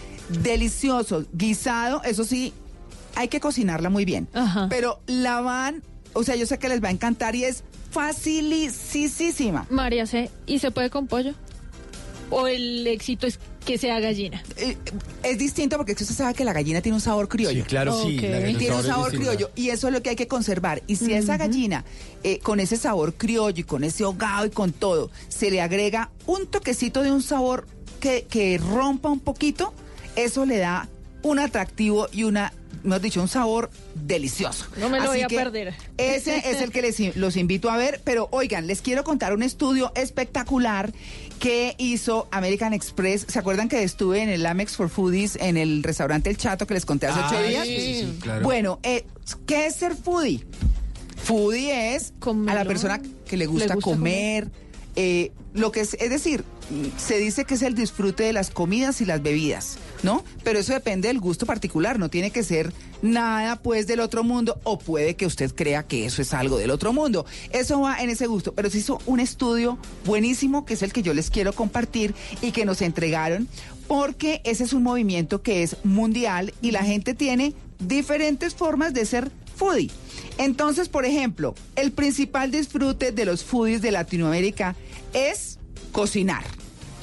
Deliciosos, 0.43 1.25
guisado, 1.33 2.03
eso 2.03 2.23
sí, 2.25 2.53
hay 3.15 3.29
que 3.29 3.41
cocinarla 3.41 3.89
muy 3.89 4.05
bien. 4.05 4.29
Pero 4.69 5.01
la 5.07 5.41
van, 5.41 5.83
o 6.13 6.23
sea, 6.23 6.37
yo 6.37 6.45
sé 6.45 6.59
que 6.59 6.69
les 6.69 6.85
va 6.85 6.89
a 6.89 6.93
encantar 6.93 7.35
y 7.35 7.45
es 7.45 7.65
facilísima. 7.93 9.67
María. 9.71 10.05
¿Y 10.45 10.59
se 10.59 10.71
puede 10.71 10.91
con 10.91 11.07
pollo? 11.07 11.33
¿O 12.31 12.47
el 12.49 12.87
éxito 12.87 13.27
es 13.27 13.39
que 13.65 13.79
sea 13.79 14.01
gallina? 14.01 14.43
Eh, 14.57 14.77
es 15.23 15.39
distinto 15.39 15.77
porque 15.77 15.93
es 15.93 15.99
que 15.99 16.05
usted 16.05 16.17
sabe 16.17 16.35
que 16.35 16.45
la 16.45 16.53
gallina 16.53 16.81
tiene 16.83 16.97
un 16.97 17.01
sabor 17.01 17.29
criollo. 17.29 17.63
Sí, 17.63 17.69
claro, 17.69 18.03
sí, 18.03 18.17
Ok. 18.19 18.23
la 18.25 18.41
gallina- 18.41 18.59
Tiene 18.59 18.77
un 18.77 18.83
sabor 18.85 19.13
criollo 19.13 19.51
y 19.55 19.69
eso 19.71 19.87
es 19.89 19.93
lo 19.93 20.03
que 20.03 20.11
hay 20.11 20.17
que 20.17 20.27
conservar. 20.27 20.83
Y 20.87 20.97
si 20.97 21.13
a 21.15 21.19
esa 21.19 21.37
gallina, 21.37 21.85
eh, 22.23 22.39
con 22.41 22.61
ese 22.61 22.77
sabor 22.77 23.15
criollo 23.15 23.61
y 23.61 23.65
con 23.65 23.85
ese 23.85 24.05
hogado 24.05 24.47
y 24.47 24.51
con 24.51 24.73
todo, 24.73 25.11
se 25.29 25.51
le 25.51 25.61
agrega 25.61 26.11
un 26.27 26.47
toquecito 26.47 27.03
de 27.03 27.13
un 27.13 27.23
sabor 27.23 27.67
que, 28.01 28.27
que 28.29 28.59
rompa 28.59 29.09
un 29.11 29.21
poquito, 29.21 29.73
eso 30.17 30.45
le 30.45 30.59
da 30.59 30.89
un 31.23 31.39
atractivo 31.39 32.07
y 32.13 32.25
una, 32.25 32.53
hemos 32.85 33.01
dicho, 33.01 33.23
un 33.23 33.29
sabor 33.29 33.71
delicioso. 33.95 34.67
No 34.79 34.91
me 34.91 34.99
lo 34.99 35.05
Así 35.05 35.13
voy 35.13 35.23
a 35.23 35.27
que 35.29 35.37
perder. 35.37 35.75
Ese 35.97 36.37
es 36.51 36.61
el 36.61 36.71
que 36.71 36.83
les, 36.83 37.17
los 37.17 37.37
invito 37.39 37.71
a 37.71 37.79
ver, 37.79 38.03
pero 38.05 38.29
oigan, 38.31 38.67
les 38.67 38.83
quiero 38.83 39.05
contar 39.05 39.33
un 39.33 39.43
estudio 39.43 39.91
espectacular 39.95 40.93
que 41.45 41.75
hizo 41.77 42.27
American 42.31 42.73
Express. 42.73 43.27
¿Se 43.29 43.39
acuerdan 43.39 43.69
que 43.69 43.83
estuve 43.83 44.23
en 44.23 44.31
el 44.31 44.47
Amex 44.47 44.77
for 44.77 44.89
Foodies, 44.89 45.37
en 45.37 45.59
el 45.59 45.83
restaurante 45.83 46.31
El 46.31 46.39
Chato 46.39 46.67
que 46.67 46.73
les 46.73 46.87
conté 46.87 47.07
hace 47.07 47.21
ocho 47.21 47.37
Ay, 47.37 47.51
días? 47.51 47.67
sí, 47.67 48.19
claro. 48.23 48.43
Bueno, 48.45 48.81
eh, 48.83 49.05
¿qué 49.45 49.67
es 49.67 49.77
ser 49.77 49.95
foodie? 49.95 50.43
Foodie 51.23 51.95
es 51.97 52.15
a 52.49 52.55
la 52.55 52.65
persona 52.65 52.99
que 53.27 53.37
le 53.37 53.45
gusta, 53.45 53.69
Le 53.69 53.75
gusta 53.75 53.91
comer. 53.91 54.51
eh, 54.97 55.33
lo 55.53 55.71
que 55.71 55.81
es, 55.83 55.93
es 56.01 56.09
decir, 56.09 56.45
se 56.97 57.19
dice 57.19 57.45
que 57.45 57.55
es 57.55 57.63
el 57.63 57.75
disfrute 57.75 58.25
de 58.25 58.33
las 58.33 58.51
comidas 58.51 59.01
y 59.01 59.05
las 59.05 59.23
bebidas, 59.23 59.79
¿no? 60.03 60.25
Pero 60.43 60.59
eso 60.59 60.73
depende 60.73 61.09
del 61.09 61.21
gusto 61.21 61.47
particular, 61.47 61.99
no 61.99 62.09
tiene 62.09 62.31
que 62.31 62.43
ser 62.43 62.73
nada 63.03 63.57
pues 63.57 63.87
del 63.87 64.01
otro 64.01 64.25
mundo 64.25 64.59
o 64.65 64.79
puede 64.79 65.15
que 65.15 65.27
usted 65.27 65.55
crea 65.55 65.83
que 65.83 66.07
eso 66.07 66.23
es 66.23 66.33
algo 66.33 66.57
del 66.57 66.71
otro 66.71 66.93
mundo. 66.93 67.27
Eso 67.51 67.81
va 67.81 68.03
en 68.03 68.11
ese 68.11 68.27
gusto, 68.27 68.55
pero 68.55 68.71
se 68.71 68.79
hizo 68.79 68.99
un 69.07 69.21
estudio 69.21 69.79
buenísimo 70.05 70.65
que 70.65 70.75
es 70.75 70.83
el 70.83 70.93
que 70.93 71.03
yo 71.03 71.15
les 71.15 71.31
quiero 71.31 71.53
compartir 71.53 72.15
y 72.41 72.53
que 72.53 72.65
nos 72.65 72.83
entregaron 72.83 73.49
porque 73.87 74.41
ese 74.45 74.65
es 74.65 74.73
un 74.73 74.83
movimiento 74.83 75.43
que 75.43 75.63
es 75.63 75.77
mundial 75.85 76.55
y 76.63 76.71
la 76.71 76.85
gente 76.85 77.15
tiene 77.15 77.55
diferentes 77.79 78.55
formas 78.55 78.95
de 78.95 79.05
ser 79.05 79.31
foodie. 79.57 79.91
Entonces, 80.39 80.89
por 80.89 81.05
ejemplo, 81.05 81.55
el 81.77 81.93
principal 81.93 82.51
disfrute 82.51 83.13
de 83.13 83.25
los 83.25 83.45
foodies 83.45 83.83
de 83.83 83.93
Latinoamérica 83.93 84.75
es 85.13 85.59
cocinar. 85.95 86.45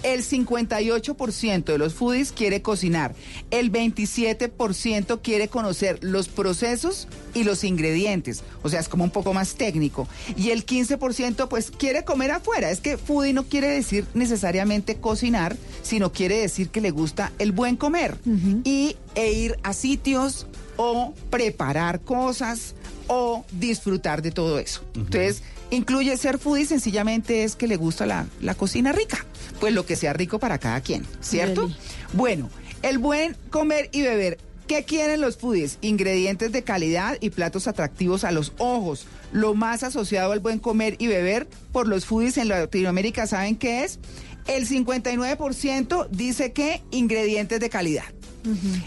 El 0.04 0.24
58% 0.24 1.64
de 1.64 1.78
los 1.78 1.94
foodies 1.94 2.32
quiere 2.32 2.62
cocinar. 2.62 3.16
El 3.52 3.72
27% 3.72 5.22
quiere 5.22 5.48
conocer 5.48 6.00
los 6.02 6.28
procesos 6.28 7.08
y 7.34 7.44
los 7.44 7.64
ingredientes. 7.64 8.44
O 8.64 8.70
sea, 8.70 8.80
es 8.80 8.90
como 8.90 9.04
un 9.04 9.12
poco 9.12 9.34
más 9.34 9.56
técnico. 9.56 10.08
Y 10.36 10.50
el 10.50 10.66
15% 10.66 11.48
pues 11.48 11.72
quiere 11.72 12.04
comer 12.04 12.32
afuera. 12.32 12.72
Es 12.72 12.82
que 12.82 12.98
foodie 12.98 13.34
no 13.34 13.44
quiere 13.44 13.68
decir 13.68 14.06
necesariamente 14.14 14.96
cocinar, 14.96 15.56
sino 15.84 16.12
quiere 16.12 16.38
decir 16.38 16.70
que 16.70 16.82
le 16.82 16.92
gusta 16.92 17.32
el 17.40 17.52
buen 17.52 17.78
comer. 17.78 18.18
Y 18.64 18.98
e 19.16 19.32
ir 19.32 19.58
a 19.64 19.74
sitios 19.74 20.48
o 20.78 21.14
preparar 21.30 22.02
cosas 22.02 22.76
o 23.08 23.46
disfrutar 23.52 24.22
de 24.22 24.32
todo 24.32 24.58
eso. 24.58 24.82
Entonces, 24.96 25.44
incluye 25.72 26.16
ser 26.18 26.38
foodie 26.38 26.66
sencillamente 26.66 27.44
es 27.44 27.56
que 27.56 27.68
le 27.68 27.78
gusta 27.78 28.06
la, 28.06 28.28
la 28.40 28.54
cocina 28.56 28.92
rica. 28.92 29.26
Pues 29.60 29.74
lo 29.74 29.86
que 29.86 29.96
sea 29.96 30.14
rico 30.14 30.40
para 30.40 30.60
cada 30.60 30.82
quien, 30.82 31.06
¿cierto? 31.22 31.70
Bueno, 32.14 32.50
el 32.82 32.98
buen 33.00 33.36
comer 33.50 33.90
y 33.92 34.02
beber. 34.02 34.38
¿Qué 34.68 34.84
quieren 34.86 35.20
los 35.20 35.38
foodies? 35.38 35.78
Ingredientes 35.82 36.52
de 36.52 36.64
calidad 36.64 37.18
y 37.20 37.32
platos 37.32 37.68
atractivos 37.68 38.24
a 38.24 38.32
los 38.32 38.54
ojos. 38.58 39.06
Lo 39.34 39.54
más 39.54 39.84
asociado 39.84 40.32
al 40.32 40.40
buen 40.40 40.60
comer 40.60 40.96
y 40.98 41.08
beber 41.08 41.48
por 41.72 41.88
los 41.88 42.06
foodies 42.06 42.38
en 42.38 42.48
Latinoamérica, 42.48 43.28
¿saben 43.28 43.58
qué 43.58 43.84
es? 43.84 44.00
El 44.48 44.68
59% 44.68 46.08
dice 46.10 46.54
que 46.54 46.82
ingredientes 46.92 47.60
de 47.60 47.70
calidad. 47.70 48.06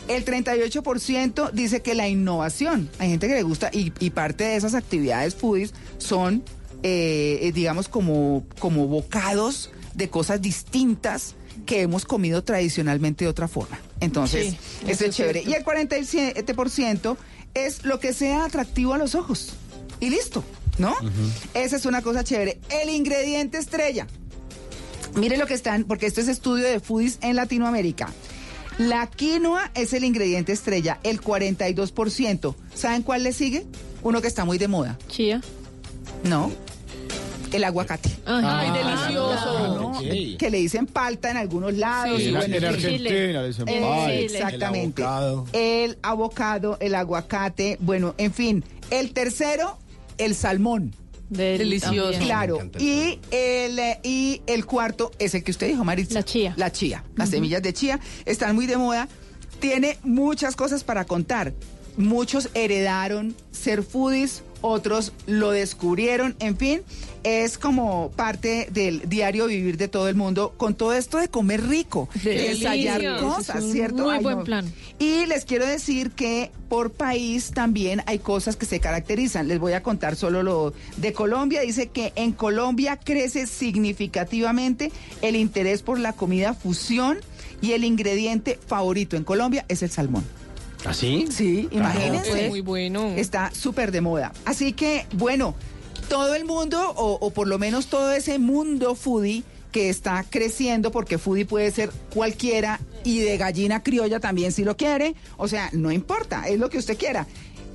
El 0.08 0.24
38% 0.24 1.50
dice 1.52 1.82
que 1.82 1.94
la 1.94 2.08
innovación. 2.08 2.88
Hay 2.98 3.10
gente 3.10 3.28
que 3.28 3.34
le 3.34 3.42
gusta 3.42 3.70
y, 3.72 3.92
y 4.00 4.10
parte 4.10 4.44
de 4.44 4.56
esas 4.56 4.74
actividades 4.74 5.34
foodies 5.34 5.74
son, 5.98 6.42
eh, 6.86 7.50
digamos, 7.54 7.88
como, 7.88 8.44
como 8.58 8.86
bocados 8.86 9.70
de 9.94 10.10
cosas 10.10 10.42
distintas 10.42 11.34
que 11.66 11.80
hemos 11.80 12.04
comido 12.04 12.44
tradicionalmente 12.44 13.24
de 13.24 13.30
otra 13.30 13.48
forma. 13.48 13.80
Entonces, 14.00 14.50
Sí, 14.50 14.58
eso 14.82 14.90
eso 14.90 15.04
es 15.06 15.16
chévere. 15.16 15.42
cierto. 15.44 15.50
Y 15.50 15.54
el 15.54 15.64
47% 15.64 17.16
es 17.54 17.84
lo 17.84 18.00
que 18.00 18.12
sea 18.12 18.44
atractivo 18.44 18.92
a 18.94 18.98
los 18.98 19.14
ojos. 19.14 19.54
Y 20.00 20.10
listo, 20.10 20.44
¿no? 20.78 20.94
Esa 21.54 21.76
es 21.76 21.86
una 21.86 22.02
cosa 22.02 22.22
chévere. 22.22 22.60
El 22.68 22.90
ingrediente 22.90 23.58
estrella. 23.58 24.06
Mire 25.14 25.36
lo 25.38 25.46
que 25.46 25.54
están, 25.54 25.84
porque 25.84 26.06
esto 26.06 26.20
es 26.20 26.28
estudio 26.28 26.64
de 26.66 26.80
foodies 26.80 27.18
en 27.22 27.36
Latinoamérica. 27.36 28.12
La 28.76 29.06
quinoa 29.06 29.70
es 29.76 29.92
el 29.92 30.02
ingrediente 30.04 30.52
estrella, 30.52 30.98
el 31.04 31.20
42%. 31.20 32.54
¿Saben 32.74 33.02
cuál 33.04 33.22
le 33.22 33.32
sigue? 33.32 33.64
Uno 34.02 34.20
que 34.20 34.26
está 34.28 34.44
muy 34.44 34.58
de 34.58 34.66
moda. 34.68 34.98
Chía. 35.08 35.40
No. 36.24 36.50
El 37.54 37.62
aguacate. 37.64 38.10
Ay, 38.26 38.70
delicioso. 38.72 39.58
Ah, 39.58 39.76
¿no? 39.80 40.00
Que 40.38 40.48
le 40.50 40.58
dicen 40.58 40.86
palta 40.86 41.30
en 41.30 41.36
algunos 41.36 41.74
lados. 41.74 42.18
Sí, 42.18 42.24
y 42.24 42.28
en- 42.28 42.34
bueno. 42.34 42.66
Argentina 42.68 43.42
le 43.42 43.46
dicen 43.48 43.64
palta. 43.66 44.12
Exactamente. 44.14 45.02
El 45.02 45.06
abocado. 45.08 45.46
El 45.52 45.98
abocado, 46.02 46.76
el 46.80 46.94
aguacate, 46.96 47.76
bueno, 47.80 48.14
en 48.18 48.32
fin. 48.32 48.64
El 48.90 49.12
tercero, 49.12 49.78
el 50.18 50.34
salmón. 50.34 50.94
Delicioso. 51.30 52.10
también. 52.10 52.22
Claro. 52.22 52.58
Y 52.78 53.18
el, 53.30 53.78
eh, 53.78 54.00
y 54.02 54.42
el 54.46 54.66
cuarto 54.66 55.10
es 55.18 55.34
el 55.34 55.42
que 55.44 55.50
usted 55.52 55.68
dijo, 55.68 55.84
Maritza. 55.84 56.14
La 56.14 56.22
chía. 56.24 56.54
La 56.56 56.72
chía. 56.72 57.04
Las 57.16 57.30
semillas 57.30 57.62
de 57.62 57.72
chía 57.72 58.00
están 58.24 58.54
muy 58.54 58.66
de 58.66 58.76
moda. 58.76 59.08
Tiene 59.60 59.96
muchas 60.02 60.56
cosas 60.56 60.84
para 60.84 61.04
contar. 61.04 61.52
Muchos 61.96 62.48
heredaron 62.54 63.34
ser 63.52 63.82
foodies, 63.84 64.42
otros 64.60 65.12
lo 65.26 65.52
descubrieron, 65.52 66.34
en 66.40 66.56
fin, 66.56 66.82
es 67.24 67.58
como 67.58 68.10
parte 68.12 68.68
del 68.70 69.08
diario 69.08 69.46
vivir 69.46 69.78
de 69.78 69.88
todo 69.88 70.08
el 70.08 70.14
mundo 70.14 70.54
con 70.56 70.74
todo 70.74 70.92
esto 70.92 71.18
de 71.18 71.28
comer 71.28 71.66
rico, 71.66 72.08
de 72.22 72.52
ensayar 72.52 73.02
es 73.02 73.20
cosas, 73.20 73.62
un 73.62 73.72
¿cierto? 73.72 74.04
muy 74.04 74.16
Ay, 74.16 74.22
buen 74.22 74.38
no. 74.38 74.44
plan. 74.44 74.72
Y 74.98 75.26
les 75.26 75.44
quiero 75.44 75.66
decir 75.66 76.10
que 76.12 76.52
por 76.68 76.92
país 76.92 77.50
también 77.52 78.02
hay 78.06 78.18
cosas 78.18 78.56
que 78.56 78.66
se 78.66 78.78
caracterizan. 78.78 79.48
Les 79.48 79.58
voy 79.58 79.72
a 79.72 79.82
contar 79.82 80.16
solo 80.16 80.42
lo 80.42 80.74
de 80.98 81.12
Colombia. 81.12 81.62
Dice 81.62 81.88
que 81.88 82.12
en 82.14 82.32
Colombia 82.32 82.98
crece 82.98 83.46
significativamente 83.46 84.92
el 85.22 85.36
interés 85.36 85.82
por 85.82 85.98
la 85.98 86.12
comida 86.12 86.54
fusión 86.54 87.18
y 87.62 87.72
el 87.72 87.84
ingrediente 87.84 88.58
favorito 88.66 89.16
en 89.16 89.24
Colombia 89.24 89.64
es 89.68 89.82
el 89.82 89.90
salmón. 89.90 90.24
¿Así? 90.84 91.26
Sí, 91.30 91.68
imagínense. 91.70 92.44
Es 92.44 92.50
muy 92.50 92.60
bueno. 92.60 93.14
Está 93.16 93.50
súper 93.54 93.90
de 93.90 94.02
moda. 94.02 94.32
Así 94.44 94.74
que, 94.74 95.06
bueno, 95.14 95.54
todo 96.14 96.36
el 96.36 96.44
mundo, 96.44 96.92
o, 96.96 97.18
o 97.20 97.30
por 97.30 97.48
lo 97.48 97.58
menos 97.58 97.88
todo 97.88 98.12
ese 98.12 98.38
mundo 98.38 98.94
foodie 98.94 99.42
que 99.72 99.88
está 99.88 100.24
creciendo, 100.30 100.92
porque 100.92 101.18
foodie 101.18 101.44
puede 101.44 101.72
ser 101.72 101.90
cualquiera 102.12 102.78
y 103.02 103.18
de 103.18 103.36
gallina 103.36 103.82
criolla 103.82 104.20
también 104.20 104.52
si 104.52 104.62
lo 104.62 104.76
quiere. 104.76 105.16
O 105.38 105.48
sea, 105.48 105.70
no 105.72 105.90
importa, 105.90 106.46
es 106.46 106.60
lo 106.60 106.70
que 106.70 106.78
usted 106.78 106.96
quiera. 106.96 107.26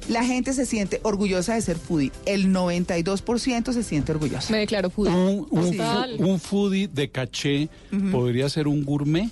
La 0.07 0.23
gente 0.23 0.53
se 0.53 0.65
siente 0.65 1.01
orgullosa 1.03 1.55
de 1.55 1.61
ser 1.61 1.75
foodie. 1.75 2.13
El 2.25 2.53
92% 2.53 3.73
se 3.73 3.83
siente 3.83 4.13
orgullosa. 4.13 4.53
Me 4.53 4.59
declaro 4.59 4.89
foodie. 4.89 5.11
Un, 5.11 6.39
foodie 6.39 6.87
de 6.87 7.11
caché 7.11 7.67
podría 8.09 8.47
ser 8.47 8.69
un 8.69 8.85
gourmet. 8.85 9.29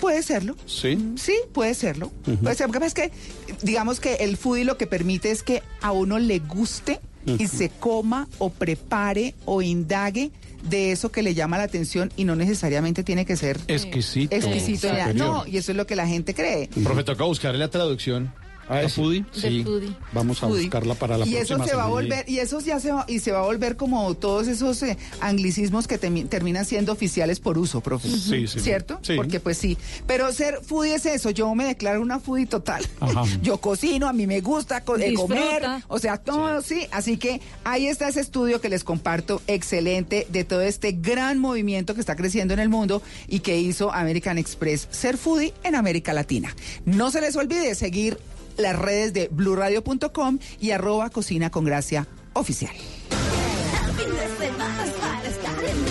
Puede 0.00 0.22
serlo. 0.22 0.56
Sí. 0.64 1.12
Sí, 1.16 1.34
puede 1.52 1.74
serlo. 1.74 2.10
Ujú. 2.26 2.38
Puede 2.38 2.54
ser. 2.54 2.68
Lo 2.68 2.72
que 2.72 2.80
pasa 2.80 2.86
es 2.86 2.94
que, 2.94 3.12
digamos 3.60 4.00
que 4.00 4.14
el 4.14 4.38
foodie 4.38 4.64
lo 4.64 4.78
que 4.78 4.86
permite 4.86 5.30
es 5.30 5.42
que 5.42 5.62
a 5.82 5.92
uno 5.92 6.18
le 6.18 6.38
guste 6.38 6.98
y 7.26 7.46
se 7.48 7.68
coma 7.70 8.28
o 8.38 8.50
prepare 8.50 9.34
o 9.44 9.62
indague 9.62 10.30
de 10.68 10.92
eso 10.92 11.12
que 11.12 11.22
le 11.22 11.34
llama 11.34 11.58
la 11.58 11.64
atención 11.64 12.12
y 12.16 12.24
no 12.24 12.36
necesariamente 12.36 13.04
tiene 13.04 13.26
que 13.26 13.36
ser 13.36 13.58
Exquisito. 13.68 14.34
exquisito. 14.34 14.88
No, 15.14 15.46
y 15.46 15.58
eso 15.58 15.72
es 15.72 15.76
lo 15.76 15.86
que 15.86 15.96
la 15.96 16.06
gente 16.06 16.34
cree. 16.34 16.68
Profe, 16.82 17.04
toca 17.04 17.24
buscarle 17.24 17.58
la 17.58 17.68
traducción. 17.68 18.32
¿A 18.68 18.82
ese. 18.82 18.94
foodie? 18.94 19.24
Sí. 19.32 19.64
Vamos 20.12 20.42
a 20.42 20.46
Foodie. 20.48 20.62
buscarla 20.62 20.94
para 20.94 21.18
la 21.18 21.26
y 21.26 21.36
eso 21.36 21.62
se 21.64 21.74
va 21.74 21.84
a 21.84 21.88
volver 21.88 22.28
y 22.28 22.38
eso 22.38 22.60
ya 22.60 22.80
se 22.80 22.92
va 22.92 23.04
y 23.08 23.18
se 23.18 23.32
va 23.32 23.40
a 23.40 23.42
volver 23.42 23.76
como 23.76 24.14
todos 24.14 24.48
esos 24.48 24.82
eh, 24.82 24.96
anglicismos 25.20 25.86
que 25.86 25.98
terminan 25.98 26.64
siendo 26.64 26.92
oficiales 26.92 27.40
por 27.40 27.58
uso, 27.58 27.80
profe. 27.80 28.08
Sí, 28.08 28.46
sí. 28.46 28.60
¿Cierto? 28.60 28.98
Sí. 29.02 29.14
Porque 29.16 29.40
pues 29.40 29.58
sí. 29.58 29.76
Pero 30.06 30.32
ser 30.32 30.60
foodie 30.62 30.94
es 30.94 31.06
eso. 31.06 31.30
Yo 31.30 31.54
me 31.54 31.64
declaro 31.64 32.00
una 32.00 32.20
foodie 32.20 32.46
total. 32.46 32.84
Ajá. 33.00 33.24
Yo 33.42 33.58
cocino, 33.58 34.08
a 34.08 34.12
mí 34.12 34.26
me 34.26 34.40
gusta 34.40 34.82
co- 34.84 34.96
Disfruta. 34.96 35.22
comer, 35.34 35.62
o 35.88 35.98
sea, 35.98 36.16
todo 36.18 36.62
sí. 36.62 36.86
Así 36.90 37.16
que 37.16 37.40
ahí 37.64 37.86
está 37.86 38.08
ese 38.08 38.20
estudio 38.20 38.60
que 38.60 38.68
les 38.68 38.84
comparto, 38.84 39.42
excelente, 39.46 40.26
de 40.30 40.44
todo 40.44 40.60
este 40.62 40.92
gran 40.92 41.38
movimiento 41.38 41.94
que 41.94 42.00
está 42.00 42.16
creciendo 42.16 42.54
en 42.54 42.60
el 42.60 42.68
mundo 42.68 43.02
y 43.28 43.40
que 43.40 43.58
hizo 43.58 43.92
American 43.92 44.38
Express 44.38 44.88
ser 44.90 45.16
foodie 45.16 45.52
en 45.64 45.74
América 45.74 46.12
Latina. 46.12 46.54
No 46.84 47.10
se 47.10 47.20
les 47.20 47.36
olvide 47.36 47.74
seguir 47.74 48.18
las 48.56 48.76
redes 48.76 49.12
de 49.12 49.28
bluradio.com 49.30 50.38
y 50.60 50.70
arroba 50.70 51.10
cocina 51.10 51.50
con 51.50 51.64
gracia 51.64 52.06
oficial. 52.32 52.74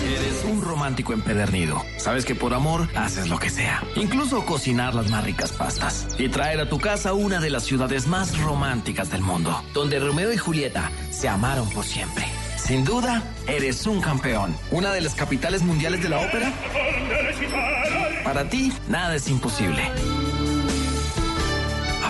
Eres 0.04 0.44
un 0.44 0.62
romántico 0.62 1.12
empedernido. 1.12 1.82
Sabes 1.96 2.24
que 2.24 2.34
por 2.34 2.54
amor 2.54 2.88
haces 2.94 3.28
lo 3.28 3.38
que 3.38 3.50
sea. 3.50 3.82
Incluso 3.96 4.44
cocinar 4.44 4.94
las 4.94 5.10
más 5.10 5.24
ricas 5.24 5.52
pastas. 5.52 6.06
Y 6.18 6.28
traer 6.28 6.60
a 6.60 6.68
tu 6.68 6.78
casa 6.78 7.12
una 7.14 7.40
de 7.40 7.50
las 7.50 7.64
ciudades 7.64 8.06
más 8.06 8.38
románticas 8.40 9.10
del 9.10 9.22
mundo. 9.22 9.62
Donde 9.72 9.98
Romeo 9.98 10.32
y 10.32 10.36
Julieta 10.36 10.90
se 11.10 11.28
amaron 11.28 11.68
por 11.70 11.84
siempre. 11.84 12.24
Sin 12.56 12.84
duda, 12.84 13.22
eres 13.46 13.86
un 13.86 14.00
campeón. 14.00 14.56
Una 14.70 14.92
de 14.92 15.00
las 15.00 15.14
capitales 15.14 15.62
mundiales 15.62 16.02
de 16.02 16.08
la 16.08 16.20
ópera. 16.20 16.52
Para 18.24 18.48
ti, 18.48 18.72
nada 18.88 19.16
es 19.16 19.28
imposible. 19.28 19.82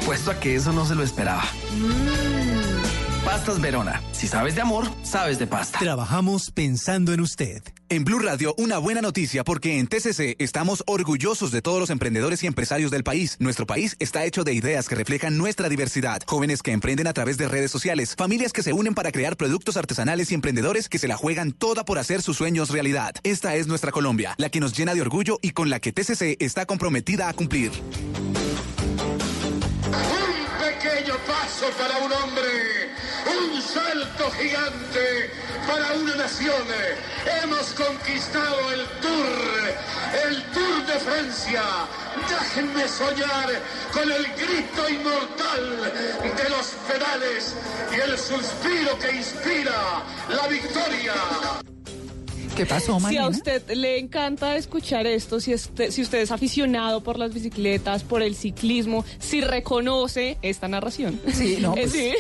Apuesto 0.05 0.33
a 0.33 0.39
que 0.39 0.55
eso 0.55 0.70
no 0.70 0.84
se 0.84 0.94
lo 0.94 1.02
esperaba. 1.02 1.42
Pastas 3.24 3.58
Verona. 3.58 4.02
Si 4.12 4.28
sabes 4.28 4.55
de 4.55 4.60
amor, 4.60 4.86
sabes 5.02 5.39
de 5.39 5.47
pasta. 5.47 5.78
Trabajamos 5.78 6.50
pensando 6.50 7.15
en 7.15 7.20
usted. 7.20 7.62
En 7.89 8.05
Blue 8.05 8.18
Radio, 8.18 8.55
una 8.58 8.76
buena 8.76 9.00
noticia 9.00 9.44
porque 9.44 9.78
en 9.78 9.86
TCC 9.86 10.36
estamos 10.41 10.84
orgullosos 10.86 11.52
de 11.52 11.62
todos 11.62 11.81
los 11.81 11.89
emprendedores 11.89 12.44
y 12.44 12.47
empresarios 12.47 12.91
del 12.91 13.02
país. 13.02 13.39
Nuestro 13.39 13.66
país 13.66 13.97
está 13.99 14.26
hecho 14.26 14.44
de 14.44 14.52
ideas 14.52 14.91
que 14.91 14.94
reflejan 14.94 15.39
nuestra 15.39 15.70
diversidad, 15.70 16.20
jóvenes 16.26 16.62
que 16.62 16.73
emprenden 16.73 17.07
a 17.07 17.15
través 17.15 17.39
de 17.39 17.49
redes 17.49 17.70
sociales, 17.70 18.15
familias 18.15 18.52
que 18.52 18.62
se 18.62 18.74
unen 18.74 18.92
para 18.92 19.10
crear 19.10 19.39
productos 19.39 19.78
artesanales 19.78 20.31
y 20.31 20.34
emprendedores 20.34 20.91
que 20.91 20.99
se 20.99 21.08
la 21.08 21.16
juegan 21.16 21.52
toda 21.52 21.86
por 21.86 21.99
hacer 21.99 22.20
sus 22.20 22.36
sueños 22.36 22.68
realidad. 22.68 23.15
Esta 23.23 23.57
es 23.57 23.68
nuestra 23.68 23.91
Colombia, 23.91 24.34
la 24.36 24.50
que 24.50 24.60
nos 24.60 24.76
llena 24.76 24.92
de 24.92 25.00
orgullo 25.00 25.39
y 25.41 25.52
con 25.52 25.70
la 25.70 25.81
que 25.81 25.92
TCC 25.92 26.36
está 26.41 26.66
comprometida 26.66 27.31
a 27.31 27.33
cumplir. 27.33 27.73
Un 29.94 30.47
pequeño 30.58 31.16
paso 31.26 31.66
para 31.78 31.97
un 31.98 32.12
hombre, 32.12 32.90
un 33.26 33.62
salto 33.62 34.31
gigante 34.32 35.31
para 35.66 35.92
una 35.94 36.16
nación. 36.16 36.64
Hemos 37.42 37.73
conquistado 37.74 38.73
el 38.73 38.84
Tour, 39.00 39.74
el 40.26 40.42
Tour 40.52 40.86
de 40.86 40.98
Francia. 41.00 41.62
Déjenme 42.28 42.89
soñar 42.89 43.48
con 43.92 44.10
el 44.10 44.24
grito 44.34 44.89
inmortal 44.89 45.92
de 46.23 46.48
los 46.50 46.66
pedales 46.89 47.55
y 47.92 48.00
el 48.00 48.18
suspiro 48.18 48.98
que 48.98 49.16
inspira 49.16 50.02
la 50.28 50.47
victoria. 50.48 51.14
¿Qué 52.57 52.66
pasó, 52.66 52.97
Si 52.99 53.02
Marina? 53.02 53.24
a 53.24 53.28
usted 53.28 53.68
le 53.73 53.99
encanta 53.99 54.57
escuchar 54.57 55.07
esto, 55.08 55.41
si, 55.41 55.52
este- 55.52 55.91
si 55.91 56.02
usted 56.02 56.18
es 56.20 56.31
aficionado 56.31 57.02
por 57.02 57.18
las 57.18 57.34
bicicletas, 57.34 58.05
por 58.05 58.23
el 58.23 58.36
ciclismo, 58.36 59.05
si 59.18 59.41
reconoce 59.41 60.39
esta 60.42 60.68
narración. 60.68 61.20
Sí, 61.33 61.58
no, 61.60 61.74
Eh, 61.76 61.81
pues, 61.83 61.92
sí. 61.92 62.12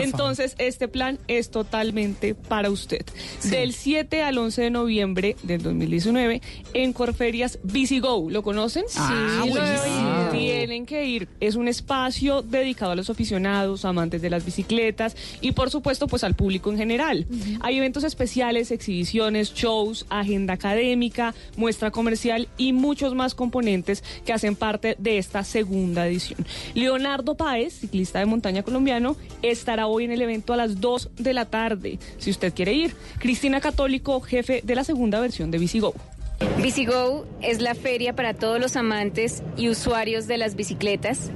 Entonces, 0.00 0.54
este 0.58 0.88
plan 0.88 1.18
es 1.28 1.50
totalmente 1.50 2.34
para 2.34 2.70
usted. 2.70 3.04
Sí. 3.38 3.50
Del 3.50 3.74
7 3.74 4.22
al 4.22 4.38
11 4.38 4.62
de 4.62 4.70
noviembre 4.70 5.36
del 5.42 5.62
2019, 5.62 6.40
en 6.72 6.92
Corferias 6.94 7.58
Bicigo. 7.62 8.30
¿Lo 8.30 8.42
conocen? 8.42 8.84
Ah, 8.96 9.44
lo 9.46 9.52
oído. 9.52 10.30
Tienen 10.32 10.86
que 10.86 11.04
ir. 11.06 11.28
Es 11.40 11.54
un 11.54 11.68
espacio 11.68 12.40
dedicado 12.42 12.92
a 12.92 12.94
los 12.96 13.10
aficionados, 13.10 13.84
amantes 13.84 14.22
de 14.22 14.30
las 14.30 14.44
bicicletas 14.44 15.16
y, 15.42 15.52
por 15.52 15.70
supuesto, 15.70 16.06
pues 16.06 16.24
al 16.24 16.34
público 16.34 16.70
en 16.70 16.78
general. 16.78 17.26
Hay 17.60 17.76
eventos 17.76 18.04
especiales, 18.04 18.70
exhibiciones, 18.70 19.52
shows, 19.52 19.81
agenda 20.08 20.54
académica, 20.54 21.34
muestra 21.56 21.90
comercial 21.90 22.48
y 22.56 22.72
muchos 22.72 23.14
más 23.14 23.34
componentes 23.34 24.02
que 24.24 24.32
hacen 24.32 24.56
parte 24.56 24.96
de 24.98 25.18
esta 25.18 25.44
segunda 25.44 26.06
edición. 26.06 26.46
Leonardo 26.74 27.36
Páez, 27.36 27.74
ciclista 27.80 28.18
de 28.18 28.26
montaña 28.26 28.62
colombiano, 28.62 29.16
estará 29.42 29.86
hoy 29.86 30.04
en 30.04 30.12
el 30.12 30.22
evento 30.22 30.52
a 30.52 30.56
las 30.56 30.80
2 30.80 31.10
de 31.16 31.32
la 31.32 31.46
tarde, 31.46 31.98
si 32.18 32.30
usted 32.30 32.52
quiere 32.54 32.72
ir. 32.72 32.94
Cristina 33.18 33.60
Católico, 33.60 34.20
jefe 34.20 34.60
de 34.64 34.74
la 34.74 34.84
segunda 34.84 35.20
versión 35.20 35.50
de 35.50 35.58
Bicigo. 35.58 35.94
BiciGo 36.60 37.24
es 37.40 37.60
la 37.60 37.74
feria 37.74 38.14
para 38.14 38.34
todos 38.34 38.60
los 38.60 38.76
amantes 38.76 39.42
y 39.56 39.68
usuarios 39.68 40.26
de 40.26 40.38
las 40.38 40.56
bicicletas. 40.56 41.30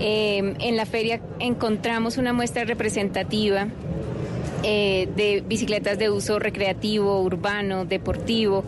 Eh, 0.00 0.54
en 0.60 0.76
la 0.76 0.86
feria 0.86 1.20
encontramos 1.38 2.18
una 2.18 2.32
muestra 2.32 2.64
representativa 2.64 3.68
eh, 4.62 5.08
de 5.16 5.42
bicicletas 5.46 5.98
de 5.98 6.10
uso 6.10 6.38
recreativo, 6.38 7.20
urbano, 7.22 7.84
deportivo. 7.84 8.64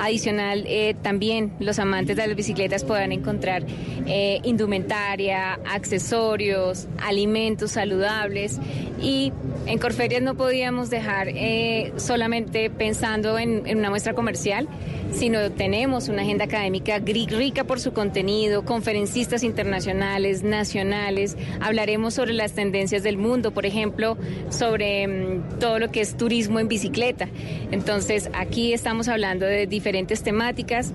Adicional, 0.00 0.64
eh, 0.66 0.94
también 1.02 1.52
los 1.58 1.78
amantes 1.78 2.16
de 2.16 2.26
las 2.26 2.36
bicicletas 2.36 2.84
podrán 2.84 3.12
encontrar 3.12 3.64
eh, 4.06 4.40
indumentaria, 4.44 5.54
accesorios, 5.64 6.88
alimentos 6.98 7.72
saludables 7.72 8.60
y 9.00 9.32
en 9.66 9.78
Corferias 9.78 10.22
no 10.22 10.34
podíamos 10.34 10.90
dejar 10.90 11.28
eh, 11.28 11.92
solamente 11.96 12.70
pensando 12.70 13.38
en, 13.38 13.66
en 13.66 13.78
una 13.78 13.90
muestra 13.90 14.14
comercial, 14.14 14.68
sino 15.10 15.50
tenemos 15.52 16.08
una 16.08 16.22
agenda 16.22 16.44
académica 16.44 16.98
rica 16.98 17.64
por 17.64 17.80
su 17.80 17.92
contenido, 17.92 18.64
conferencistas 18.64 19.42
internacionales, 19.42 20.42
nacionales, 20.42 21.36
hablaremos 21.60 22.14
sobre 22.14 22.32
las 22.32 22.52
tendencias 22.52 23.02
del 23.02 23.16
mundo, 23.16 23.52
por 23.52 23.64
ejemplo, 23.64 24.18
sobre 24.50 25.33
todo 25.60 25.78
lo 25.78 25.90
que 25.90 26.00
es 26.00 26.16
turismo 26.16 26.60
en 26.60 26.68
bicicleta. 26.68 27.28
Entonces, 27.70 28.30
aquí 28.34 28.72
estamos 28.72 29.08
hablando 29.08 29.46
de 29.46 29.66
diferentes 29.66 30.22
temáticas. 30.22 30.92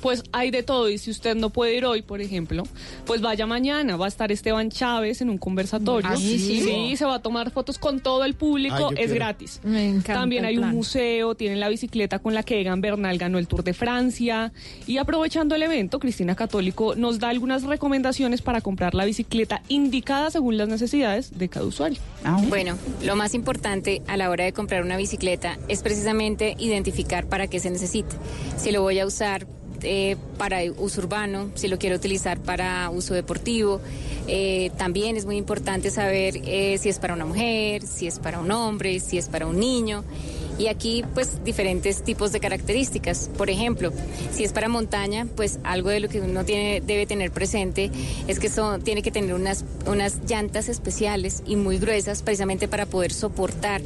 Pues 0.00 0.22
hay 0.32 0.50
de 0.50 0.62
todo 0.62 0.88
y 0.88 0.98
si 0.98 1.10
usted 1.10 1.36
no 1.36 1.50
puede 1.50 1.76
ir 1.76 1.84
hoy, 1.84 2.02
por 2.02 2.20
ejemplo, 2.20 2.64
pues 3.06 3.20
vaya 3.20 3.46
mañana. 3.46 3.96
Va 3.96 4.06
a 4.06 4.08
estar 4.08 4.30
Esteban 4.32 4.70
Chávez 4.70 5.20
en 5.20 5.30
un 5.30 5.38
conversatorio. 5.38 6.10
¿Ah, 6.12 6.16
sí? 6.16 6.38
Sí, 6.38 6.96
se 6.96 7.04
va 7.04 7.16
a 7.16 7.22
tomar 7.22 7.50
fotos 7.50 7.78
con 7.78 8.00
todo 8.00 8.24
el 8.24 8.34
público. 8.34 8.90
es 8.90 8.96
quiero. 8.96 9.14
gratis. 9.14 9.60
Me 9.64 9.88
encanta 9.88 10.14
También 10.14 10.44
el 10.44 10.50
hay 10.50 10.58
un 10.58 10.70
museo, 10.70 11.34
tienen 11.34 11.60
la 11.60 11.68
bicicleta 11.68 12.18
con 12.18 12.34
la 12.34 12.42
que 12.42 12.60
Egan 12.60 12.80
Bernal 12.80 13.18
ganó 13.18 13.38
el 13.38 13.48
Tour 13.48 13.64
de 13.64 13.74
Francia. 13.74 14.52
Y 14.86 14.98
aprovechando 14.98 15.54
el 15.54 15.62
evento, 15.62 15.98
Cristina 15.98 16.34
Católico 16.34 16.94
nos 16.94 17.18
da 17.18 17.28
algunas 17.28 17.64
recomendaciones 17.64 18.42
para 18.42 18.60
comprar 18.60 18.94
la 18.94 19.04
bicicleta 19.04 19.62
indicada 19.68 20.30
según 20.30 20.56
las 20.56 20.68
necesidades 20.68 21.38
de 21.38 21.48
cada 21.48 21.66
usuario. 21.66 21.98
Bueno, 22.48 22.76
lo 23.02 23.16
más 23.16 23.34
importante 23.34 24.02
a 24.06 24.16
la 24.16 24.30
hora 24.30 24.44
de 24.44 24.52
comprar 24.52 24.82
una 24.82 24.96
bicicleta 24.96 25.58
es 25.68 25.82
precisamente 25.82 26.56
identificar 26.58 27.26
para 27.26 27.46
qué 27.46 27.60
se 27.60 27.70
necesita. 27.70 28.16
Si 28.56 28.70
lo 28.70 28.82
voy 28.82 28.98
a 28.98 29.06
usar 29.06 29.46
eh, 29.82 30.16
para 30.36 30.60
uso 30.76 31.00
urbano, 31.00 31.50
si 31.54 31.68
lo 31.68 31.78
quiero 31.78 31.96
utilizar 31.96 32.38
para 32.38 32.90
uso 32.90 33.14
deportivo. 33.14 33.80
Eh, 34.26 34.70
también 34.76 35.16
es 35.16 35.24
muy 35.24 35.36
importante 35.36 35.90
saber 35.90 36.40
eh, 36.44 36.78
si 36.78 36.88
es 36.88 36.98
para 36.98 37.14
una 37.14 37.24
mujer, 37.24 37.82
si 37.82 38.06
es 38.06 38.18
para 38.18 38.40
un 38.40 38.50
hombre, 38.50 39.00
si 39.00 39.18
es 39.18 39.28
para 39.28 39.46
un 39.46 39.58
niño. 39.58 40.04
Y 40.58 40.66
aquí, 40.66 41.04
pues, 41.14 41.44
diferentes 41.44 42.02
tipos 42.02 42.32
de 42.32 42.40
características. 42.40 43.30
Por 43.36 43.48
ejemplo, 43.48 43.92
si 44.32 44.44
es 44.44 44.52
para 44.52 44.68
montaña, 44.68 45.26
pues 45.36 45.60
algo 45.62 45.90
de 45.90 46.00
lo 46.00 46.08
que 46.08 46.20
uno 46.20 46.44
tiene, 46.44 46.80
debe 46.80 47.06
tener 47.06 47.30
presente 47.30 47.90
es 48.26 48.38
que 48.40 48.48
son, 48.48 48.82
tiene 48.82 49.02
que 49.02 49.10
tener 49.12 49.34
unas, 49.34 49.64
unas 49.86 50.18
llantas 50.28 50.68
especiales 50.68 51.42
y 51.46 51.56
muy 51.56 51.78
gruesas, 51.78 52.22
precisamente 52.22 52.66
para 52.66 52.86
poder 52.86 53.12
soportar 53.12 53.80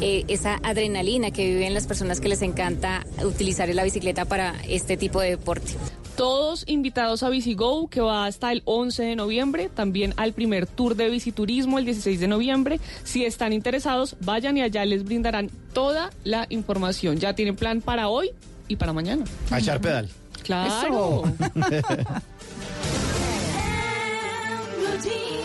eh, 0.00 0.24
esa 0.28 0.60
adrenalina 0.62 1.30
que 1.30 1.46
viven 1.46 1.74
las 1.74 1.86
personas 1.86 2.20
que 2.20 2.28
les 2.28 2.42
encanta 2.42 3.06
utilizar 3.24 3.68
la 3.70 3.84
bicicleta 3.84 4.24
para 4.24 4.54
este 4.68 4.96
tipo 4.96 5.20
de 5.20 5.30
deporte. 5.30 5.72
Todos 6.18 6.64
invitados 6.66 7.22
a 7.22 7.28
Bicigo, 7.28 7.88
que 7.88 8.00
va 8.00 8.26
hasta 8.26 8.50
el 8.50 8.62
11 8.64 9.04
de 9.04 9.14
noviembre, 9.14 9.70
también 9.72 10.14
al 10.16 10.32
primer 10.32 10.66
tour 10.66 10.96
de 10.96 11.08
biciturismo 11.10 11.78
el 11.78 11.84
16 11.84 12.18
de 12.18 12.26
noviembre. 12.26 12.80
Si 13.04 13.24
están 13.24 13.52
interesados, 13.52 14.16
vayan 14.22 14.56
y 14.56 14.62
allá 14.62 14.84
les 14.84 15.04
brindarán 15.04 15.48
toda 15.72 16.10
la 16.24 16.48
información. 16.50 17.18
Ya 17.18 17.36
tienen 17.36 17.54
plan 17.54 17.80
para 17.80 18.08
hoy 18.08 18.32
y 18.66 18.74
para 18.74 18.92
mañana. 18.92 19.26
A 19.48 19.60
echar 19.60 19.80
pedal. 19.80 20.08
Claro. 20.42 21.22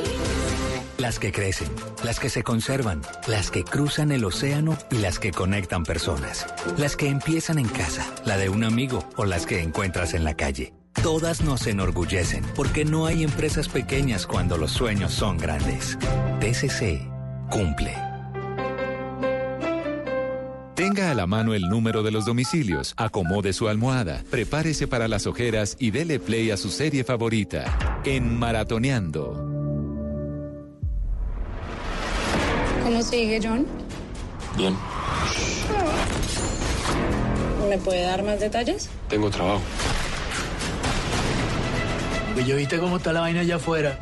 Las 0.97 1.17
que 1.17 1.31
crecen, 1.31 1.67
las 2.03 2.19
que 2.19 2.29
se 2.29 2.43
conservan, 2.43 3.01
las 3.27 3.49
que 3.49 3.63
cruzan 3.63 4.11
el 4.11 4.23
océano 4.23 4.77
y 4.91 4.97
las 4.97 5.17
que 5.17 5.31
conectan 5.31 5.83
personas. 5.83 6.45
Las 6.77 6.95
que 6.95 7.07
empiezan 7.07 7.57
en 7.57 7.67
casa, 7.67 8.05
la 8.25 8.37
de 8.37 8.49
un 8.49 8.63
amigo 8.63 9.03
o 9.17 9.25
las 9.25 9.45
que 9.45 9.61
encuentras 9.61 10.13
en 10.13 10.23
la 10.23 10.35
calle. 10.35 10.73
Todas 11.01 11.41
nos 11.41 11.65
enorgullecen 11.65 12.45
porque 12.55 12.85
no 12.85 13.07
hay 13.07 13.23
empresas 13.23 13.67
pequeñas 13.69 14.27
cuando 14.27 14.57
los 14.57 14.71
sueños 14.71 15.11
son 15.13 15.37
grandes. 15.37 15.97
TCC 16.39 17.01
cumple. 17.49 17.95
Tenga 20.75 21.11
a 21.11 21.13
la 21.15 21.27
mano 21.27 21.53
el 21.53 21.69
número 21.69 22.03
de 22.03 22.11
los 22.11 22.25
domicilios, 22.25 22.93
acomode 22.97 23.53
su 23.53 23.67
almohada, 23.67 24.23
prepárese 24.29 24.87
para 24.87 25.07
las 25.07 25.27
ojeras 25.27 25.75
y 25.79 25.91
dele 25.91 26.19
play 26.19 26.51
a 26.51 26.57
su 26.57 26.69
serie 26.69 27.03
favorita. 27.03 28.01
En 28.05 28.37
Maratoneando. 28.37 29.52
¿Cómo 32.83 33.01
sigue, 33.01 33.39
John? 33.41 33.65
Bien, 34.57 34.75
¿Me 37.69 37.77
puede 37.79 38.03
dar 38.03 38.21
más 38.23 38.39
detalles? 38.39 38.89
tengo 39.09 39.29
trabajo. 39.31 39.61
Pues 42.33 42.45
yo 42.45 42.55
viste 42.55 42.77
cómo 42.79 42.97
está 42.97 43.13
la 43.13 43.21
vaina 43.21 43.41
allá 43.41 43.55
afuera. 43.55 43.97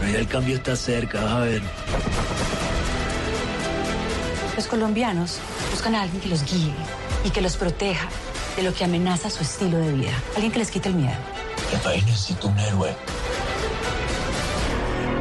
Pero 0.00 0.12
ya 0.12 0.18
el 0.18 0.28
cambio 0.28 0.56
está 0.56 0.76
cerca, 0.76 1.22
vas 1.22 1.32
a 1.32 1.38
ver. 1.40 1.62
Los 4.56 4.66
colombianos 4.66 5.38
buscan 5.70 5.94
a 5.94 6.02
alguien 6.02 6.20
que 6.20 6.28
los 6.28 6.44
guíe 6.44 6.74
y 7.24 7.30
que 7.30 7.40
los 7.40 7.56
proteja 7.56 8.08
de 8.56 8.62
lo 8.62 8.74
que 8.74 8.84
amenaza 8.84 9.30
su 9.30 9.42
estilo 9.42 9.78
de 9.78 9.92
vida. 9.92 10.12
Alguien 10.34 10.52
que 10.52 10.58
les 10.58 10.70
quite 10.70 10.88
el 10.88 10.94
miedo. 10.96 11.14
El 11.72 11.80
país 11.80 12.04
necesita 12.04 12.46
un 12.48 12.58
héroe. 12.58 12.94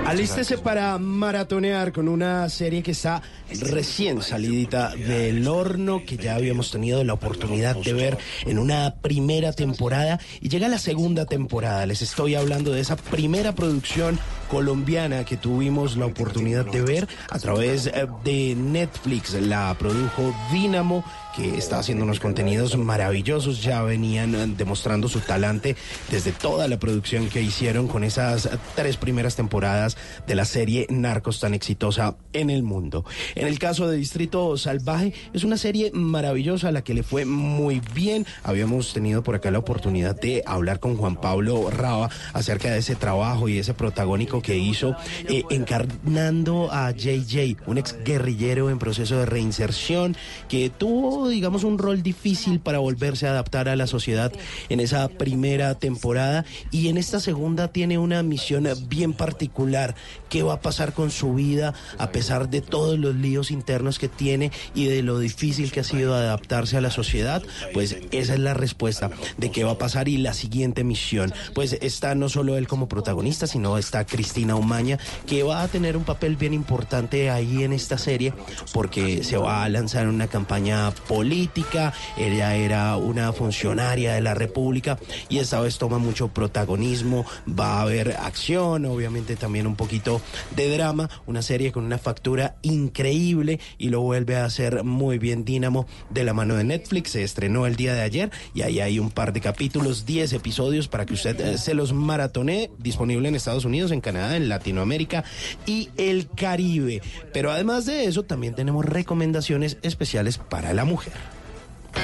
Alístese 0.05 0.57
para 0.57 0.97
maratonear 0.97 1.91
con 1.93 2.07
una 2.07 2.49
serie 2.49 2.83
que 2.83 2.91
está 2.91 3.21
recién 3.61 4.21
salidita 4.21 4.95
del 4.95 5.47
horno, 5.47 6.03
que 6.05 6.17
ya 6.17 6.35
habíamos 6.35 6.71
tenido 6.71 7.03
la 7.03 7.13
oportunidad 7.13 7.75
de 7.75 7.93
ver 7.93 8.17
en 8.45 8.59
una 8.59 8.95
primera 9.01 9.53
temporada 9.53 10.19
y 10.41 10.49
llega 10.49 10.67
la 10.67 10.79
segunda 10.79 11.25
temporada. 11.25 11.85
Les 11.85 12.01
estoy 12.01 12.35
hablando 12.35 12.71
de 12.73 12.81
esa 12.81 12.95
primera 12.95 13.53
producción 13.53 14.19
colombiana 14.51 15.23
que 15.23 15.37
tuvimos 15.37 15.95
la 15.95 16.05
oportunidad 16.05 16.65
de 16.65 16.81
ver 16.81 17.07
a 17.29 17.39
través 17.39 17.87
eh, 17.87 18.05
de 18.25 18.53
Netflix. 18.53 19.33
La 19.33 19.73
produjo 19.79 20.35
Dynamo 20.51 21.05
que 21.35 21.57
está 21.57 21.79
haciendo 21.79 22.03
unos 22.03 22.19
contenidos 22.19 22.77
maravillosos. 22.77 23.63
Ya 23.63 23.81
venían 23.81 24.35
eh, 24.35 24.53
demostrando 24.57 25.07
su 25.07 25.21
talante 25.21 25.77
desde 26.09 26.33
toda 26.33 26.67
la 26.67 26.77
producción 26.79 27.29
que 27.29 27.41
hicieron 27.41 27.87
con 27.87 28.03
esas 28.03 28.49
tres 28.75 28.97
primeras 28.97 29.37
temporadas 29.37 29.95
de 30.27 30.35
la 30.35 30.43
serie 30.43 30.85
Narcos 30.89 31.39
tan 31.39 31.53
exitosa 31.53 32.17
en 32.33 32.49
el 32.49 32.63
mundo. 32.63 33.05
En 33.35 33.47
el 33.47 33.57
caso 33.57 33.87
de 33.87 33.95
Distrito 33.95 34.57
Salvaje, 34.57 35.13
es 35.31 35.45
una 35.45 35.55
serie 35.55 35.91
maravillosa 35.93 36.67
a 36.67 36.71
la 36.71 36.83
que 36.83 36.93
le 36.93 37.03
fue 37.03 37.23
muy 37.23 37.81
bien. 37.93 38.25
Habíamos 38.43 38.93
tenido 38.93 39.23
por 39.23 39.35
acá 39.35 39.49
la 39.49 39.59
oportunidad 39.59 40.19
de 40.19 40.43
hablar 40.45 40.81
con 40.81 40.97
Juan 40.97 41.15
Pablo 41.15 41.69
Raba 41.69 42.09
acerca 42.33 42.69
de 42.69 42.79
ese 42.79 42.95
trabajo 42.95 43.47
y 43.47 43.57
ese 43.57 43.73
protagónico 43.73 44.40
que 44.41 44.57
hizo 44.57 44.95
eh, 45.27 45.43
encarnando 45.49 46.71
a 46.71 46.91
JJ, 46.91 47.57
un 47.67 47.77
ex 47.77 47.95
guerrillero 48.03 48.69
en 48.69 48.79
proceso 48.79 49.17
de 49.17 49.25
reinserción 49.25 50.15
que 50.49 50.69
tuvo, 50.69 51.29
digamos, 51.29 51.63
un 51.63 51.77
rol 51.77 52.03
difícil 52.03 52.59
para 52.59 52.79
volverse 52.79 53.27
a 53.27 53.31
adaptar 53.31 53.69
a 53.69 53.75
la 53.75 53.87
sociedad 53.87 54.31
en 54.69 54.79
esa 54.79 55.07
primera 55.07 55.75
temporada 55.75 56.45
y 56.71 56.87
en 56.87 56.97
esta 56.97 57.19
segunda 57.19 57.69
tiene 57.69 57.97
una 57.97 58.23
misión 58.23 58.67
bien 58.87 59.13
particular. 59.13 59.95
¿Qué 60.29 60.43
va 60.43 60.53
a 60.53 60.61
pasar 60.61 60.93
con 60.93 61.11
su 61.11 61.33
vida 61.33 61.73
a 61.97 62.11
pesar 62.11 62.49
de 62.49 62.61
todos 62.61 62.97
los 62.97 63.15
líos 63.15 63.51
internos 63.51 63.99
que 63.99 64.07
tiene 64.07 64.51
y 64.73 64.85
de 64.85 65.03
lo 65.03 65.19
difícil 65.19 65.71
que 65.71 65.81
ha 65.81 65.83
sido 65.83 66.15
adaptarse 66.15 66.77
a 66.77 66.81
la 66.81 66.91
sociedad? 66.91 67.43
Pues 67.73 67.97
esa 68.11 68.33
es 68.33 68.39
la 68.39 68.53
respuesta 68.53 69.11
de 69.37 69.51
qué 69.51 69.63
va 69.63 69.71
a 69.71 69.77
pasar 69.77 70.07
y 70.07 70.17
la 70.17 70.33
siguiente 70.33 70.83
misión. 70.83 71.33
Pues 71.53 71.77
está 71.81 72.15
no 72.15 72.29
solo 72.29 72.57
él 72.57 72.67
como 72.67 72.87
protagonista, 72.87 73.47
sino 73.47 73.77
está 73.77 74.05
Cristina 74.05 74.30
Umaña, 74.55 74.97
que 75.27 75.43
va 75.43 75.61
a 75.61 75.67
tener 75.67 75.97
un 75.97 76.03
papel 76.03 76.35
bien 76.35 76.53
importante 76.53 77.29
ahí 77.29 77.63
en 77.63 77.73
esta 77.73 77.97
serie 77.97 78.33
porque 78.73 79.23
se 79.23 79.37
va 79.37 79.63
a 79.63 79.69
lanzar 79.69 80.07
una 80.07 80.27
campaña 80.27 80.91
política. 80.91 81.93
Ella 82.17 82.55
era 82.55 82.95
una 82.97 83.33
funcionaria 83.33 84.13
de 84.13 84.21
la 84.21 84.33
República 84.33 84.97
y 85.29 85.39
esta 85.39 85.59
vez 85.61 85.77
toma 85.77 85.97
mucho 85.97 86.29
protagonismo. 86.29 87.25
Va 87.47 87.79
a 87.79 87.81
haber 87.81 88.11
acción, 88.17 88.85
obviamente 88.85 89.35
también 89.35 89.67
un 89.67 89.75
poquito 89.75 90.21
de 90.55 90.69
drama. 90.69 91.09
Una 91.25 91.41
serie 91.41 91.71
con 91.71 91.85
una 91.85 91.97
factura 91.97 92.55
increíble 92.61 93.59
y 93.77 93.89
lo 93.89 94.01
vuelve 94.01 94.37
a 94.37 94.45
hacer 94.45 94.83
muy 94.83 95.17
bien 95.17 95.45
Dínamo 95.45 95.87
de 96.09 96.23
la 96.23 96.33
mano 96.33 96.55
de 96.55 96.63
Netflix. 96.63 97.11
Se 97.11 97.23
estrenó 97.23 97.65
el 97.65 97.75
día 97.75 97.93
de 97.93 98.01
ayer 98.01 98.31
y 98.53 98.61
ahí 98.61 98.79
hay 98.79 98.99
un 98.99 99.11
par 99.11 99.33
de 99.33 99.41
capítulos, 99.41 100.05
10 100.05 100.33
episodios 100.33 100.87
para 100.87 101.05
que 101.05 101.13
usted 101.13 101.39
eh, 101.39 101.57
se 101.57 101.73
los 101.73 101.93
maratone. 101.93 102.71
Disponible 102.77 103.27
en 103.27 103.35
Estados 103.35 103.65
Unidos, 103.65 103.91
en 103.91 104.01
Canadá, 104.01 104.20
en 104.29 104.49
Latinoamérica 104.49 105.23
y 105.65 105.89
el 105.97 106.29
Caribe. 106.29 107.01
Pero 107.33 107.51
además 107.51 107.85
de 107.85 108.05
eso, 108.05 108.23
también 108.23 108.53
tenemos 108.55 108.85
recomendaciones 108.85 109.77
especiales 109.81 110.37
para 110.37 110.73
la 110.73 110.85
mujer. 110.85 111.40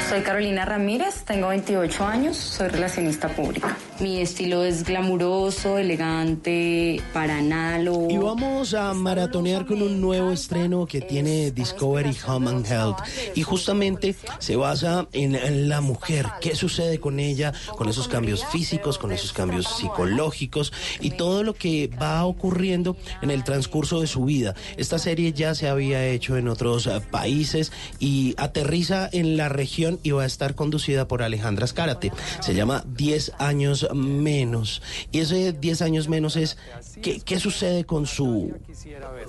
Soy 0.09 0.22
Carolina 0.22 0.66
Ramírez, 0.66 1.24
tengo 1.25 1.49
28 1.49 2.06
años, 2.06 2.38
soy 2.38 2.69
relacionista 2.69 3.27
pública. 3.27 3.77
Mi 3.99 4.22
estilo 4.22 4.64
es 4.64 4.83
glamuroso, 4.83 5.77
elegante, 5.77 7.01
para 7.14 7.41
nada 7.41 7.80
lo... 7.80 8.07
Y 8.09 8.17
vamos 8.17 8.74
a 8.74 8.93
maratonear 8.93 9.66
con 9.66 9.82
un 9.82 9.99
nuevo 9.99 10.32
estreno 10.32 10.85
que 10.85 11.01
tiene 11.01 11.51
Discovery 11.51 12.16
Home 12.25 12.49
and 12.49 12.66
Health. 12.66 12.98
Y 13.35 13.43
justamente 13.43 14.16
se 14.40 14.56
basa 14.56 15.07
en 15.14 15.67
la 15.67 15.82
mujer, 15.82 16.27
qué 16.41 16.56
sucede 16.56 16.99
con 16.99 17.19
ella, 17.19 17.53
con 17.75 17.90
esos 17.90 18.07
cambios 18.07 18.45
físicos, 18.45 18.98
con 18.98 19.11
esos 19.11 19.33
cambios 19.33 19.67
psicológicos 19.77 20.72
y 21.01 21.11
todo 21.11 21.43
lo 21.43 21.53
que 21.53 21.90
va 22.01 22.25
ocurriendo 22.25 22.95
en 23.22 23.32
el 23.32 23.43
transcurso 23.43 23.99
de 23.99 24.07
su 24.07 24.25
vida. 24.25 24.56
Esta 24.77 24.99
serie 24.99 25.33
ya 25.33 25.53
se 25.53 25.67
había 25.67 26.06
hecho 26.06 26.38
en 26.38 26.48
otros 26.48 26.90
países 27.11 27.72
y 27.99 28.35
aterriza 28.38 29.09
en 29.11 29.38
la 29.38 29.49
región 29.49 29.76
y 29.77 30.11
va 30.11 30.23
a 30.23 30.25
estar 30.25 30.56
conducida 30.56 31.07
por 31.07 31.22
Alejandra 31.22 31.65
Escárate. 31.65 32.11
Se 32.41 32.56
llama 32.56 32.83
10 32.88 33.33
años 33.38 33.88
menos. 33.93 34.81
Y 35.11 35.19
ese 35.19 35.53
10 35.53 35.81
años 35.83 36.09
menos 36.09 36.35
es 36.35 36.57
qué, 37.01 37.19
qué 37.19 37.39
sucede 37.39 37.85
con 37.85 38.07
su 38.07 38.53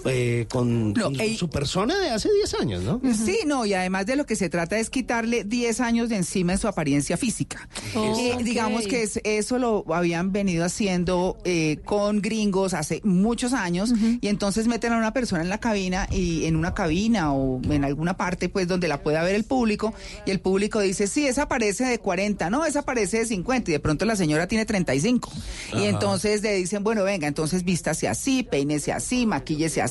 eh, 0.04 0.46
con, 0.50 0.94
con 0.94 1.14
su 1.36 1.48
persona 1.50 1.98
de 1.98 2.10
hace 2.10 2.28
10 2.32 2.54
años, 2.54 2.82
¿no? 2.82 3.00
Sí, 3.14 3.40
no, 3.46 3.64
y 3.66 3.74
además 3.74 4.06
de 4.06 4.16
lo 4.16 4.26
que 4.26 4.36
se 4.36 4.48
trata 4.48 4.78
es 4.78 4.90
quitarle 4.90 5.44
10 5.44 5.80
años 5.80 6.08
de 6.08 6.16
encima 6.16 6.52
en 6.52 6.58
su 6.58 6.68
apariencia 6.68 7.16
física. 7.16 7.68
Oh, 7.94 8.16
Eh. 8.18 8.36
Digamos 8.42 8.86
que 8.86 9.02
es- 9.02 9.20
eso 9.24 9.58
lo 9.58 9.84
habían 9.94 10.32
venido 10.32 10.64
haciendo 10.64 11.38
eh, 11.44 11.78
con 11.84 12.20
gringos 12.20 12.74
hace 12.74 13.00
muchos 13.04 13.52
años 13.52 13.92
y 14.20 14.28
entonces 14.28 14.66
meten 14.68 14.92
a 14.92 14.98
una 14.98 15.12
persona 15.12 15.42
en 15.42 15.48
la 15.48 15.58
cabina 15.58 16.06
y 16.10 16.44
en 16.46 16.56
una 16.56 16.74
cabina 16.74 17.32
o 17.32 17.60
en 17.70 17.84
alguna 17.84 18.16
parte 18.16 18.48
pues 18.48 18.68
donde 18.68 18.88
la 18.88 19.02
pueda 19.02 19.22
ver 19.22 19.34
el 19.34 19.44
público 19.44 19.92
y 20.26 20.30
el 20.30 20.40
público 20.40 20.80
dice, 20.80 21.06
sí, 21.06 21.26
esa 21.26 21.48
parece 21.48 21.84
de 21.84 21.98
40, 21.98 22.50
no, 22.50 22.64
esa 22.64 22.82
parece 22.82 23.18
de 23.18 23.26
50 23.26 23.70
y 23.70 23.72
de 23.72 23.80
pronto 23.80 24.04
la 24.04 24.16
señora 24.16 24.46
tiene 24.46 24.64
35. 24.66 25.30
Y 25.72 25.76
Ajá. 25.76 25.86
entonces 25.88 26.42
le 26.42 26.54
dicen, 26.54 26.82
bueno, 26.84 27.04
venga, 27.04 27.26
entonces 27.28 27.64
vístase 27.64 28.08
así, 28.08 28.42
peínese 28.42 28.92
así, 28.92 29.26
maquíllese 29.26 29.82
así 29.82 29.87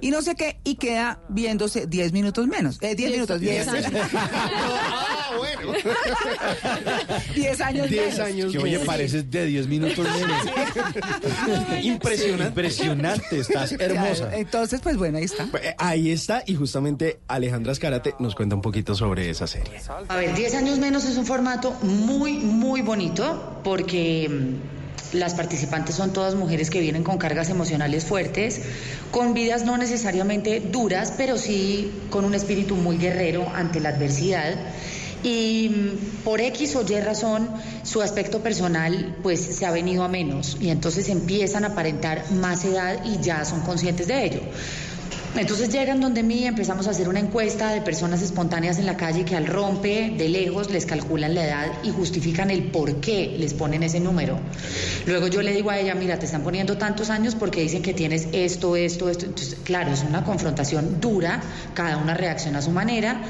y 0.00 0.10
no 0.10 0.22
sé 0.22 0.34
qué 0.34 0.58
y 0.64 0.76
queda 0.76 1.20
viéndose 1.28 1.86
10 1.86 2.12
minutos 2.12 2.46
menos. 2.46 2.78
Eh, 2.82 2.94
10 2.94 3.10
minutos, 3.12 3.40
10 3.40 3.66
Ah, 3.68 5.30
bueno. 5.36 5.72
10 7.34 7.60
años 7.60 7.88
10 7.90 8.02
menos. 8.02 8.18
años 8.20 8.52
Que 8.52 8.58
oye, 8.58 8.78
pareces 8.80 9.30
de 9.30 9.46
10 9.46 9.66
minutos 9.66 10.06
menos. 10.18 10.44
Impresionante. 11.84 12.48
Impresionante, 12.48 13.38
estás 13.38 13.72
hermosa. 13.72 14.30
Entonces, 14.36 14.80
pues 14.82 14.96
bueno, 14.96 15.18
ahí 15.18 15.24
está. 15.24 15.44
Eh, 15.62 15.74
Ahí 15.78 16.10
está, 16.10 16.42
y 16.46 16.54
justamente 16.54 17.20
Alejandra 17.28 17.72
Escarate 17.72 18.14
nos 18.18 18.34
cuenta 18.34 18.54
un 18.54 18.62
poquito 18.62 18.94
sobre 18.94 19.30
esa 19.30 19.46
serie. 19.46 19.80
A 20.08 20.16
ver, 20.16 20.34
10 20.34 20.54
años 20.54 20.78
menos 20.78 21.04
es 21.04 21.16
un 21.16 21.26
formato 21.26 21.72
muy, 21.82 22.34
muy 22.38 22.82
bonito 22.82 23.60
porque 23.64 24.28
mm, 24.28 24.79
las 25.12 25.34
participantes 25.34 25.94
son 25.94 26.12
todas 26.12 26.34
mujeres 26.34 26.70
que 26.70 26.80
vienen 26.80 27.02
con 27.02 27.18
cargas 27.18 27.50
emocionales 27.50 28.04
fuertes, 28.04 28.62
con 29.10 29.34
vidas 29.34 29.64
no 29.64 29.76
necesariamente 29.76 30.60
duras, 30.60 31.14
pero 31.16 31.36
sí 31.36 31.92
con 32.10 32.24
un 32.24 32.34
espíritu 32.34 32.76
muy 32.76 32.96
guerrero 32.98 33.46
ante 33.54 33.80
la 33.80 33.90
adversidad. 33.90 34.54
Y 35.22 35.68
mm, 35.68 36.22
por 36.24 36.40
X 36.40 36.76
o 36.76 36.84
Y 36.88 37.00
razón, 37.00 37.50
su 37.82 38.00
aspecto 38.00 38.40
personal 38.40 39.16
pues 39.22 39.40
se 39.40 39.66
ha 39.66 39.70
venido 39.70 40.02
a 40.02 40.08
menos 40.08 40.56
y 40.60 40.70
entonces 40.70 41.08
empiezan 41.08 41.64
a 41.64 41.68
aparentar 41.68 42.30
más 42.32 42.64
edad 42.64 43.04
y 43.04 43.22
ya 43.22 43.44
son 43.44 43.60
conscientes 43.60 44.06
de 44.06 44.24
ello. 44.24 44.40
Entonces 45.36 45.70
llegan 45.70 46.00
donde 46.00 46.24
mí, 46.24 46.44
empezamos 46.44 46.88
a 46.88 46.90
hacer 46.90 47.08
una 47.08 47.20
encuesta 47.20 47.70
de 47.70 47.80
personas 47.80 48.20
espontáneas 48.20 48.78
en 48.78 48.86
la 48.86 48.96
calle 48.96 49.24
que 49.24 49.36
al 49.36 49.46
rompe 49.46 50.12
de 50.16 50.28
lejos 50.28 50.70
les 50.70 50.86
calculan 50.86 51.34
la 51.34 51.44
edad 51.44 51.66
y 51.84 51.90
justifican 51.90 52.50
el 52.50 52.64
por 52.64 53.00
qué 53.00 53.36
les 53.38 53.54
ponen 53.54 53.84
ese 53.84 54.00
número. 54.00 54.38
Luego 55.06 55.28
yo 55.28 55.40
le 55.42 55.52
digo 55.52 55.70
a 55.70 55.78
ella, 55.78 55.94
mira, 55.94 56.18
te 56.18 56.26
están 56.26 56.42
poniendo 56.42 56.76
tantos 56.78 57.10
años 57.10 57.36
porque 57.36 57.60
dicen 57.62 57.80
que 57.80 57.94
tienes 57.94 58.28
esto, 58.32 58.74
esto, 58.74 59.08
esto. 59.08 59.26
Entonces, 59.26 59.56
claro, 59.62 59.92
es 59.92 60.02
una 60.02 60.24
confrontación 60.24 61.00
dura, 61.00 61.40
cada 61.74 61.96
una 61.96 62.14
reacciona 62.14 62.58
a 62.58 62.62
su 62.62 62.72
manera 62.72 63.22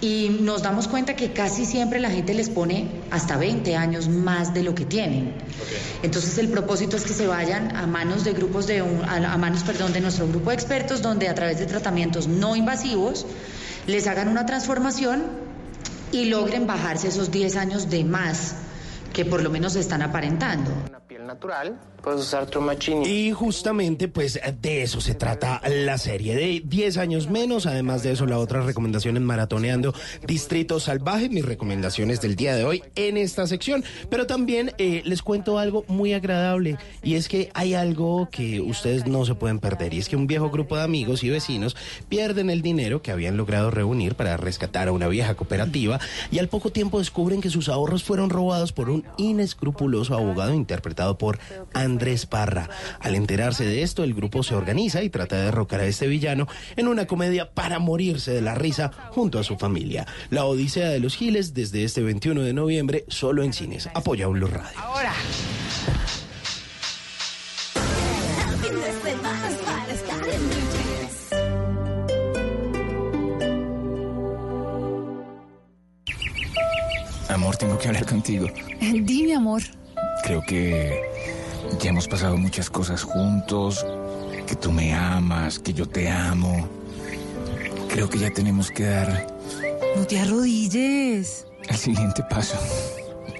y 0.00 0.28
nos 0.40 0.62
damos 0.62 0.88
cuenta 0.88 1.16
que 1.16 1.32
casi 1.32 1.64
siempre 1.64 2.00
la 2.00 2.10
gente 2.10 2.34
les 2.34 2.50
pone 2.50 2.88
hasta 3.10 3.36
20 3.38 3.76
años 3.76 4.08
más 4.08 4.52
de 4.52 4.62
lo 4.62 4.74
que 4.74 4.84
tienen. 4.84 5.32
Entonces 6.02 6.36
el 6.38 6.48
propósito 6.48 6.96
es 6.96 7.04
que 7.04 7.14
se 7.14 7.26
vayan 7.26 7.74
a 7.76 7.86
manos 7.86 8.24
de 8.24 8.32
grupos 8.34 8.66
de 8.66 8.82
un- 8.82 9.04
a, 9.04 9.32
a 9.32 9.38
manos, 9.38 9.62
perdón, 9.62 9.92
de 9.92 10.00
nuestro 10.00 10.28
grupo 10.28 10.50
de 10.50 10.56
expertos 10.56 11.00
donde 11.02 11.28
a 11.28 11.34
través 11.34 11.58
de 11.58 11.66
tratamientos 11.66 12.28
no 12.28 12.56
invasivos 12.56 13.26
les 13.86 14.06
hagan 14.06 14.28
una 14.28 14.44
transformación 14.46 15.24
y 16.12 16.26
logren 16.26 16.66
bajarse 16.66 17.08
esos 17.08 17.30
10 17.30 17.56
años 17.56 17.88
de 17.90 18.04
más 18.04 18.54
que 19.12 19.24
por 19.24 19.42
lo 19.42 19.48
menos 19.50 19.76
están 19.76 20.02
aparentando. 20.02 20.70
Natural, 21.26 21.78
puedes 22.02 22.20
usar 22.20 22.46
Trumachini. 22.46 23.04
Y 23.04 23.32
justamente, 23.32 24.06
pues, 24.08 24.38
de 24.60 24.82
eso 24.82 25.00
se 25.00 25.14
trata 25.14 25.60
la 25.68 25.98
serie, 25.98 26.36
de 26.36 26.62
10 26.64 26.98
años 26.98 27.28
menos. 27.28 27.66
Además 27.66 28.02
de 28.04 28.12
eso, 28.12 28.26
la 28.26 28.38
otra 28.38 28.60
recomendación 28.60 29.16
en 29.16 29.24
Maratoneando 29.24 29.92
Distrito 30.26 30.78
Salvaje, 30.78 31.28
mis 31.28 31.44
recomendaciones 31.44 32.20
del 32.20 32.36
día 32.36 32.54
de 32.54 32.64
hoy 32.64 32.82
en 32.94 33.16
esta 33.16 33.46
sección. 33.46 33.84
Pero 34.08 34.26
también 34.26 34.72
eh, 34.78 35.02
les 35.04 35.22
cuento 35.22 35.58
algo 35.58 35.84
muy 35.88 36.12
agradable, 36.12 36.78
y 37.02 37.14
es 37.14 37.28
que 37.28 37.50
hay 37.54 37.74
algo 37.74 38.28
que 38.30 38.60
ustedes 38.60 39.06
no 39.06 39.24
se 39.24 39.34
pueden 39.34 39.58
perder, 39.58 39.94
y 39.94 39.98
es 39.98 40.08
que 40.08 40.16
un 40.16 40.28
viejo 40.28 40.50
grupo 40.50 40.76
de 40.76 40.84
amigos 40.84 41.24
y 41.24 41.30
vecinos 41.30 41.76
pierden 42.08 42.50
el 42.50 42.62
dinero 42.62 43.02
que 43.02 43.10
habían 43.10 43.36
logrado 43.36 43.70
reunir 43.70 44.14
para 44.14 44.36
rescatar 44.36 44.88
a 44.88 44.92
una 44.92 45.08
vieja 45.08 45.34
cooperativa, 45.34 45.98
y 46.30 46.38
al 46.38 46.48
poco 46.48 46.70
tiempo 46.70 47.00
descubren 47.00 47.40
que 47.40 47.50
sus 47.50 47.68
ahorros 47.68 48.04
fueron 48.04 48.30
robados 48.30 48.72
por 48.72 48.90
un 48.90 49.04
inescrupuloso 49.16 50.14
abogado 50.14 50.54
interpretado 50.54 51.15
por 51.18 51.38
Andrés 51.72 52.26
Parra. 52.26 52.68
Al 53.00 53.14
enterarse 53.14 53.64
de 53.64 53.82
esto, 53.82 54.04
el 54.04 54.14
grupo 54.14 54.42
se 54.42 54.54
organiza 54.54 55.02
y 55.02 55.10
trata 55.10 55.36
de 55.36 55.44
derrocar 55.44 55.80
a 55.80 55.86
este 55.86 56.06
villano 56.06 56.46
en 56.76 56.88
una 56.88 57.06
comedia 57.06 57.50
para 57.52 57.78
morirse 57.78 58.32
de 58.32 58.42
la 58.42 58.54
risa 58.54 58.90
junto 59.10 59.38
a 59.38 59.44
su 59.44 59.56
familia. 59.56 60.06
La 60.30 60.44
Odisea 60.44 60.88
de 60.88 61.00
los 61.00 61.16
Giles 61.16 61.54
desde 61.54 61.84
este 61.84 62.02
21 62.02 62.42
de 62.42 62.52
noviembre 62.52 63.04
solo 63.08 63.42
en 63.42 63.52
cines. 63.52 63.88
Apoya 63.94 64.28
un 64.28 64.34
Blue 64.34 64.48
Radio. 64.48 64.78
Ahora. 64.78 65.12
Amor, 77.28 77.56
tengo 77.56 77.78
que 77.78 77.88
hablar 77.88 78.06
contigo. 78.06 78.46
Dime, 78.80 79.34
amor. 79.34 79.62
Creo 80.24 80.42
que 80.42 81.00
ya 81.80 81.90
hemos 81.90 82.08
pasado 82.08 82.36
muchas 82.36 82.70
cosas 82.70 83.02
juntos, 83.02 83.84
que 84.46 84.56
tú 84.56 84.72
me 84.72 84.92
amas, 84.94 85.58
que 85.58 85.72
yo 85.72 85.86
te 85.88 86.08
amo. 86.08 86.68
Creo 87.88 88.08
que 88.08 88.18
ya 88.18 88.30
tenemos 88.30 88.70
que 88.70 88.84
dar 88.84 89.26
No 89.96 90.06
te 90.06 90.18
arrodilles. 90.18 91.46
el 91.68 91.76
siguiente 91.76 92.22
paso. 92.28 92.56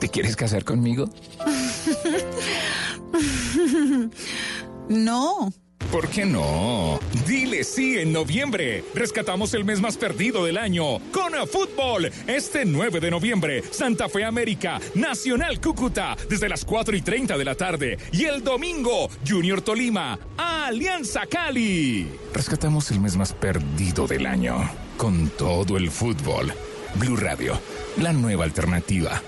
¿Te 0.01 0.09
quieres 0.09 0.37
casar 0.37 0.65
conmigo? 0.65 1.09
no. 4.89 5.53
¿Por 5.97 6.09
qué 6.09 6.27
no? 6.27 7.01
Dile 7.27 7.65
sí 7.65 7.97
en 7.97 8.13
noviembre. 8.13 8.85
Rescatamos 8.95 9.55
el 9.55 9.65
mes 9.65 9.81
más 9.81 9.97
perdido 9.97 10.45
del 10.45 10.59
año 10.59 10.99
con 11.11 11.33
fútbol. 11.49 12.13
Este 12.27 12.67
9 12.67 13.01
de 13.01 13.11
noviembre, 13.11 13.63
Santa 13.71 14.07
Fe 14.07 14.23
América, 14.23 14.79
Nacional 14.95 15.59
Cúcuta, 15.59 16.15
desde 16.29 16.51
las 16.51 16.67
4 16.67 16.97
y 16.97 17.01
30 17.01 17.39
de 17.39 17.45
la 17.47 17.55
tarde. 17.55 17.97
Y 18.13 18.25
el 18.25 18.45
domingo, 18.45 19.09
Junior 19.27 19.63
Tolima, 19.63 20.19
Alianza 20.37 21.25
Cali. 21.25 22.07
Rescatamos 22.35 22.91
el 22.91 23.01
mes 23.01 23.17
más 23.17 23.33
perdido 23.33 24.07
del 24.07 24.27
año 24.27 24.69
con 24.99 25.31
todo 25.31 25.79
el 25.79 25.91
fútbol. 25.91 26.53
Blue 26.97 27.17
Radio, 27.17 27.59
la 27.97 28.13
nueva 28.13 28.45
alternativa. 28.45 29.23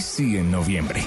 Sí 0.00 0.36
en 0.36 0.50
noviembre. 0.50 1.04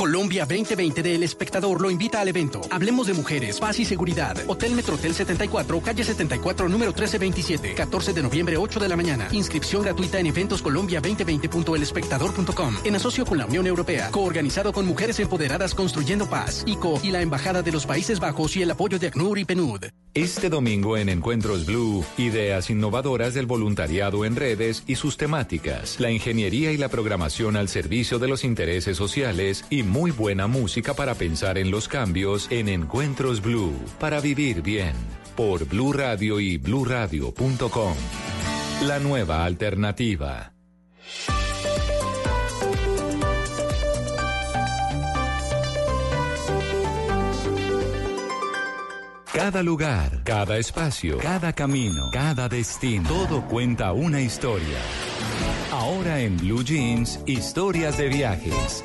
Colombia 0.00 0.46
2020 0.46 1.02
de 1.02 1.14
El 1.14 1.22
Espectador 1.24 1.82
lo 1.82 1.90
invita 1.90 2.22
al 2.22 2.28
evento. 2.28 2.62
Hablemos 2.70 3.06
de 3.06 3.12
mujeres, 3.12 3.60
paz 3.60 3.78
y 3.80 3.84
seguridad. 3.84 4.34
Hotel 4.46 4.74
Metrotel 4.74 5.12
74, 5.12 5.78
calle 5.82 6.02
74, 6.02 6.70
número 6.70 6.92
1327. 6.92 7.74
14 7.74 8.14
de 8.14 8.22
noviembre, 8.22 8.56
8 8.56 8.80
de 8.80 8.88
la 8.88 8.96
mañana. 8.96 9.28
Inscripción 9.30 9.82
gratuita 9.82 10.18
en 10.18 10.32
eventoscolombia2020.elespectador.com. 10.32 12.76
En 12.82 12.96
asocio 12.96 13.26
con 13.26 13.36
la 13.36 13.44
Unión 13.44 13.66
Europea. 13.66 14.10
Coorganizado 14.10 14.72
con 14.72 14.86
Mujeres 14.86 15.20
Empoderadas 15.20 15.74
Construyendo 15.74 16.30
Paz. 16.30 16.62
ICO 16.64 16.98
y 17.02 17.10
la 17.10 17.20
Embajada 17.20 17.60
de 17.60 17.70
los 17.70 17.84
Países 17.84 18.20
Bajos 18.20 18.56
y 18.56 18.62
el 18.62 18.70
apoyo 18.70 18.98
de 18.98 19.08
ACNUR 19.08 19.38
y 19.38 19.44
PNUD. 19.44 19.84
Este 20.14 20.48
domingo 20.48 20.96
en 20.96 21.08
Encuentros 21.08 21.66
Blue, 21.66 22.04
ideas 22.18 22.68
innovadoras 22.68 23.32
del 23.32 23.46
voluntariado 23.46 24.24
en 24.24 24.34
redes 24.34 24.82
y 24.88 24.96
sus 24.96 25.16
temáticas, 25.16 26.00
la 26.00 26.10
ingeniería 26.10 26.72
y 26.72 26.78
la 26.78 26.88
programación 26.88 27.56
al 27.56 27.68
servicio 27.68 28.18
de 28.18 28.26
los 28.26 28.42
intereses 28.42 28.96
sociales 28.96 29.64
y 29.70 29.84
muy 29.90 30.12
buena 30.12 30.46
música 30.46 30.94
para 30.94 31.14
pensar 31.14 31.58
en 31.58 31.70
los 31.70 31.88
cambios 31.88 32.46
en 32.50 32.68
Encuentros 32.68 33.42
Blue, 33.42 33.74
para 33.98 34.20
vivir 34.20 34.62
bien, 34.62 34.94
por 35.36 35.66
Blue 35.66 35.92
Radio 35.92 36.38
y 36.38 36.58
bluradio.com. 36.58 37.94
La 38.82 39.00
nueva 39.00 39.44
alternativa. 39.44 40.52
Cada 49.32 49.62
lugar, 49.64 50.22
cada 50.22 50.56
espacio, 50.58 51.18
cada 51.18 51.52
camino, 51.52 52.10
cada 52.12 52.48
destino, 52.48 53.08
todo 53.08 53.42
cuenta 53.48 53.92
una 53.92 54.20
historia. 54.20 54.78
Ahora 55.72 56.20
en 56.20 56.36
Blue 56.36 56.62
Jeans, 56.62 57.18
historias 57.26 57.98
de 57.98 58.08
viajes. 58.08 58.84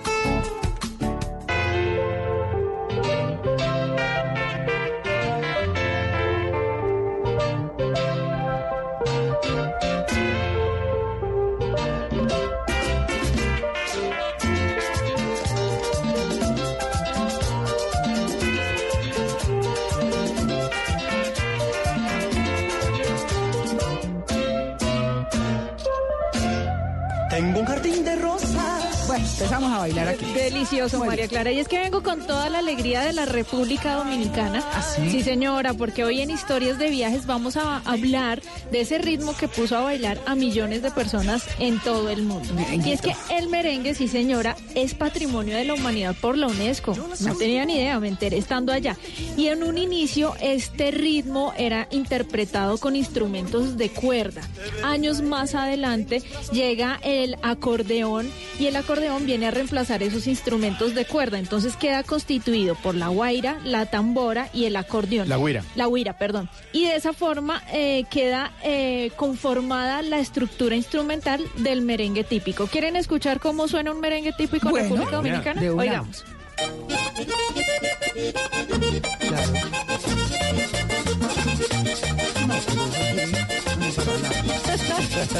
Empezamos 29.35 29.71
a 29.71 29.79
bailar 29.79 30.07
aquí. 30.07 30.25
Delicioso, 30.33 30.97
Muy 30.99 31.07
María. 31.07 31.27
Clara. 31.27 31.51
Y 31.51 31.59
es 31.59 31.67
que 31.67 31.77
vengo 31.77 32.01
con 32.01 32.25
toda 32.25 32.49
la 32.49 32.59
alegría 32.59 33.01
de 33.01 33.11
la 33.11 33.25
República 33.25 33.95
Dominicana. 33.95 34.63
¿Ah, 34.73 34.81
sí? 34.81 35.21
señora, 35.23 35.73
porque 35.73 36.03
hoy 36.05 36.21
en 36.21 36.29
Historias 36.29 36.79
de 36.79 36.89
Viajes 36.89 37.25
vamos 37.25 37.57
a 37.57 37.79
hablar 37.79 38.41
de 38.71 38.81
ese 38.81 38.97
ritmo 38.97 39.35
que 39.35 39.47
puso 39.47 39.77
a 39.77 39.81
bailar 39.81 40.19
a 40.25 40.35
millones 40.35 40.81
de 40.81 40.91
personas 40.91 41.43
en 41.59 41.79
todo 41.79 42.09
el 42.09 42.23
mundo. 42.23 42.47
Y 42.85 42.91
es 42.91 43.01
que 43.01 43.13
el 43.29 43.49
merengue, 43.49 43.93
sí, 43.93 44.07
señora, 44.07 44.55
es 44.73 44.93
patrimonio 44.93 45.57
de 45.57 45.65
la 45.65 45.73
humanidad 45.73 46.15
por 46.21 46.37
la 46.37 46.47
UNESCO. 46.47 46.95
No 47.19 47.35
tenía 47.35 47.65
ni 47.65 47.75
idea, 47.75 47.99
me 47.99 48.07
enteré 48.07 48.37
estando 48.37 48.71
allá. 48.71 48.97
Y 49.35 49.47
en 49.47 49.63
un 49.63 49.77
inicio, 49.77 50.33
este 50.39 50.91
ritmo 50.91 51.53
era 51.57 51.87
interpretado 51.91 52.77
con 52.77 52.95
instrumentos 52.95 53.77
de 53.77 53.89
cuerda. 53.89 54.41
Años 54.83 55.21
más 55.21 55.55
adelante 55.55 56.23
llega 56.53 56.99
el 57.03 57.35
acordeón 57.41 58.29
y 58.59 58.67
el 58.67 58.75
acordeón 58.77 59.24
viene 59.25 59.47
a 59.47 59.51
reemplazar 59.51 60.03
esos 60.03 60.27
instrumentos 60.27 60.95
de 60.95 61.05
cuerda. 61.05 61.39
Entonces 61.39 61.75
queda 61.75 62.03
constituido 62.03 62.75
por 62.75 62.95
la 62.95 63.07
guaira, 63.09 63.59
la 63.63 63.85
tambora 63.85 64.49
y 64.53 64.65
el 64.65 64.75
acordeón. 64.75 65.27
La 65.27 65.35
güira. 65.37 65.63
La 65.75 65.87
guira, 65.87 66.17
perdón. 66.17 66.49
Y 66.71 66.85
de 66.85 66.95
esa 66.95 67.13
forma 67.13 67.61
eh, 67.71 68.05
queda 68.09 68.51
eh, 68.63 69.11
conformada 69.15 70.01
la 70.01 70.19
estructura 70.19 70.75
instrumental 70.75 71.43
del 71.57 71.81
merengue 71.81 72.23
típico. 72.23 72.67
¿Quieren 72.67 72.95
escuchar 72.95 73.39
cómo 73.39 73.67
suena 73.67 73.91
un 73.91 73.99
merengue 73.99 74.33
típico 74.33 74.67
en 74.67 74.71
Bueno, 74.71 74.87
República 74.89 75.15
Dominicana? 75.17 75.61
de 75.61 75.71
una. 75.71 75.81
Oigamos. 75.81 76.25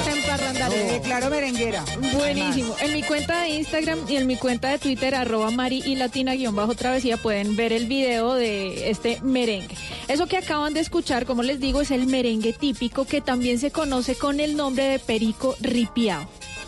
Emparrandaré. 0.07 1.01
Claro, 1.03 1.29
merenguera. 1.29 1.83
Buenísimo. 2.13 2.75
En 2.79 2.93
mi 2.93 3.03
cuenta 3.03 3.41
de 3.41 3.49
Instagram 3.49 3.99
y 4.07 4.17
en 4.17 4.27
mi 4.27 4.37
cuenta 4.37 4.69
de 4.69 4.79
Twitter, 4.79 5.15
arroba 5.15 5.51
Mari 5.51 5.81
y 5.85 5.95
Latina 5.95 6.35
guion 6.35 6.55
bajo 6.55 6.75
travesía, 6.75 7.17
pueden 7.17 7.55
ver 7.55 7.73
el 7.73 7.87
video 7.87 8.33
de 8.33 8.89
este 8.89 9.19
merengue. 9.21 9.75
Eso 10.07 10.27
que 10.27 10.37
acaban 10.37 10.73
de 10.73 10.79
escuchar, 10.79 11.25
como 11.25 11.43
les 11.43 11.59
digo, 11.59 11.81
es 11.81 11.91
el 11.91 12.07
merengue 12.07 12.53
típico 12.53 13.05
que 13.05 13.21
también 13.21 13.59
se 13.59 13.71
conoce 13.71 14.15
con 14.15 14.39
el 14.39 14.55
nombre 14.55 14.85
de 14.85 14.99
perico 14.99 15.55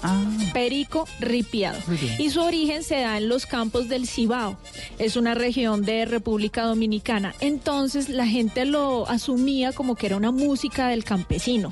ripiado. 0.01 0.53
Perico 0.53 1.07
ripiado. 1.19 1.77
Y 2.19 2.29
su 2.29 2.41
origen 2.41 2.83
se 2.83 2.95
da 3.01 3.17
en 3.17 3.29
los 3.29 3.45
campos 3.45 3.89
del 3.89 4.07
Cibao. 4.07 4.57
Es 4.99 5.15
una 5.15 5.33
región 5.33 5.83
de 5.83 6.05
República 6.05 6.63
Dominicana. 6.63 7.33
Entonces 7.39 8.09
la 8.09 8.27
gente 8.27 8.65
lo 8.65 9.07
asumía 9.09 9.71
como 9.73 9.95
que 9.95 10.07
era 10.07 10.17
una 10.17 10.31
música 10.31 10.87
del 10.89 11.03
campesino. 11.03 11.71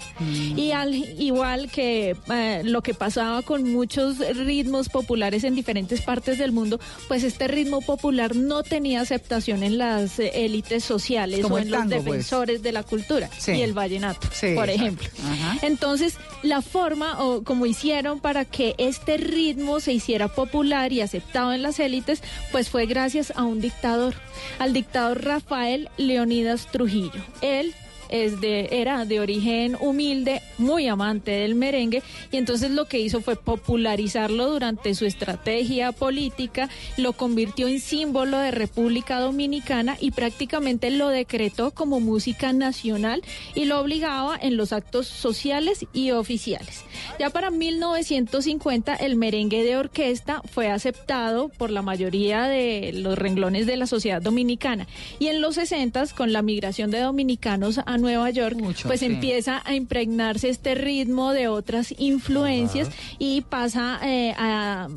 Y 0.56 0.72
al 0.72 0.94
igual 0.96 1.70
que 1.72 2.16
eh, 2.32 2.62
lo 2.64 2.82
que 2.82 2.94
pasaba 2.94 3.42
con 3.42 3.72
muchos 3.72 4.18
ritmos 4.36 4.90
populares 4.90 5.44
en 5.44 5.56
diferentes 5.56 6.02
partes 6.02 6.38
del 6.38 6.52
mundo, 6.52 6.80
pues 7.08 7.24
este 7.24 7.48
ritmo 7.48 7.82
popular 7.82 8.36
no 8.36 8.64
tenía 8.64 9.02
aceptación 9.02 9.64
en 9.64 9.78
las 9.78 10.20
eh, 10.20 10.32
élites 10.46 10.84
sociales 10.84 11.42
Como 11.42 11.56
o 11.56 11.60
en 11.60 11.72
los 11.72 11.82
pues. 11.86 12.04
defensores 12.04 12.62
de 12.64 12.72
la 12.72 12.84
cultura 12.84 13.30
Sí. 13.38 13.54
y 13.54 13.62
el 13.62 13.74
vallenato, 13.74 14.28
Sí, 14.32 14.54
por 14.56 14.70
exacto. 14.70 14.72
ejemplo. 14.72 15.08
Ajá. 15.24 15.58
Entonces, 15.62 16.16
la 16.44 16.62
forma 16.62 17.24
o 17.24 17.44
como 17.44 17.66
hicieron 17.66 18.15
para 18.20 18.46
que 18.46 18.76
este 18.78 19.18
ritmo 19.18 19.80
se 19.80 19.94
hiciera 19.94 20.28
popular 20.28 20.92
y 20.92 21.02
aceptado 21.02 21.54
en 21.54 21.62
las 21.62 21.80
élites, 21.80 22.22
pues 22.52 22.70
fue 22.70 22.86
gracias 22.86 23.34
a 23.36 23.44
un 23.44 23.62
dictador, 23.62 24.16
al 24.60 24.74
dictador 24.74 25.24
Rafael 25.24 25.90
Leonidas 25.98 26.68
Trujillo. 26.72 27.24
Él 27.42 27.74
es 28.10 28.42
de, 28.42 28.70
era 28.72 29.06
de 29.06 29.20
origen 29.20 29.78
humilde, 29.80 30.42
muy 30.58 30.88
amante 30.88 31.32
del 31.32 31.56
merengue, 31.56 32.04
y 32.32 32.38
entonces 32.38 32.72
lo 32.72 32.86
que 32.86 33.00
hizo 33.00 33.22
fue 33.22 33.36
popularizarlo 33.36 34.50
durante 34.50 34.96
su 34.96 35.06
estrategia 35.06 35.92
política, 35.92 36.70
lo 36.98 37.14
convirtió 37.14 37.68
en 37.68 37.80
símbolo 37.80 38.38
de 38.38 38.52
República 38.52 39.20
Dominicana 39.20 39.98
y 40.00 40.12
prácticamente 40.12 40.92
lo 40.92 41.10
decretó 41.10 41.72
como 41.72 42.00
música 42.00 42.54
nacional 42.54 43.22
y 43.54 43.66
lo 43.66 43.80
obligaba 43.80 44.38
en 44.40 44.58
los 44.58 44.74
actos 44.74 45.08
sociales 45.08 45.86
y 45.94 46.12
oficiales. 46.12 46.84
Ya 47.20 47.30
para 47.30 47.52
1950 47.52 48.96
el 48.96 49.16
merengue 49.16 49.64
de 49.64 49.78
orquesta 49.78 50.42
fue 50.52 50.70
aceptado 50.70 51.50
por 51.50 51.72
la 51.72 51.82
mayoría 51.82 52.44
de 52.44 52.92
los 52.94 53.18
renglones 53.18 53.66
de 53.66 53.78
la 53.78 53.88
sociedad 53.88 54.22
dominicana 54.22 54.88
y 55.20 55.28
en 55.28 55.42
los 55.42 55.56
60 55.56 55.96
con 56.16 56.34
la 56.34 56.42
migración 56.42 56.92
de 56.92 57.00
dominicanos 57.00 57.80
a 57.86 57.98
Nueva 58.06 58.30
York, 58.30 58.56
pues 58.84 59.00
sí. 59.00 59.08
empieza 59.08 59.64
a 59.66 59.74
impregnarse 59.74 60.50
este 60.50 60.76
ritmo 60.76 61.34
de 61.34 61.48
otras 61.48 61.92
influencias 61.98 62.90
y 63.18 63.42
pasa 63.42 64.00
eh, 64.04 64.36
a 64.38 64.88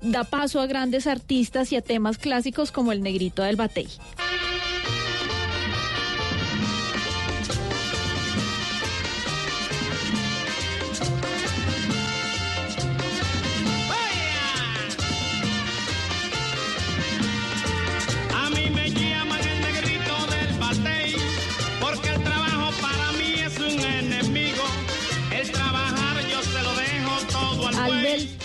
da 0.00 0.24
paso 0.24 0.60
a 0.60 0.66
grandes 0.66 1.06
artistas 1.06 1.72
y 1.72 1.76
a 1.76 1.82
temas 1.82 2.16
clásicos 2.16 2.72
como 2.72 2.90
el 2.92 3.02
negrito 3.02 3.42
del 3.42 3.56
batey. 3.56 3.88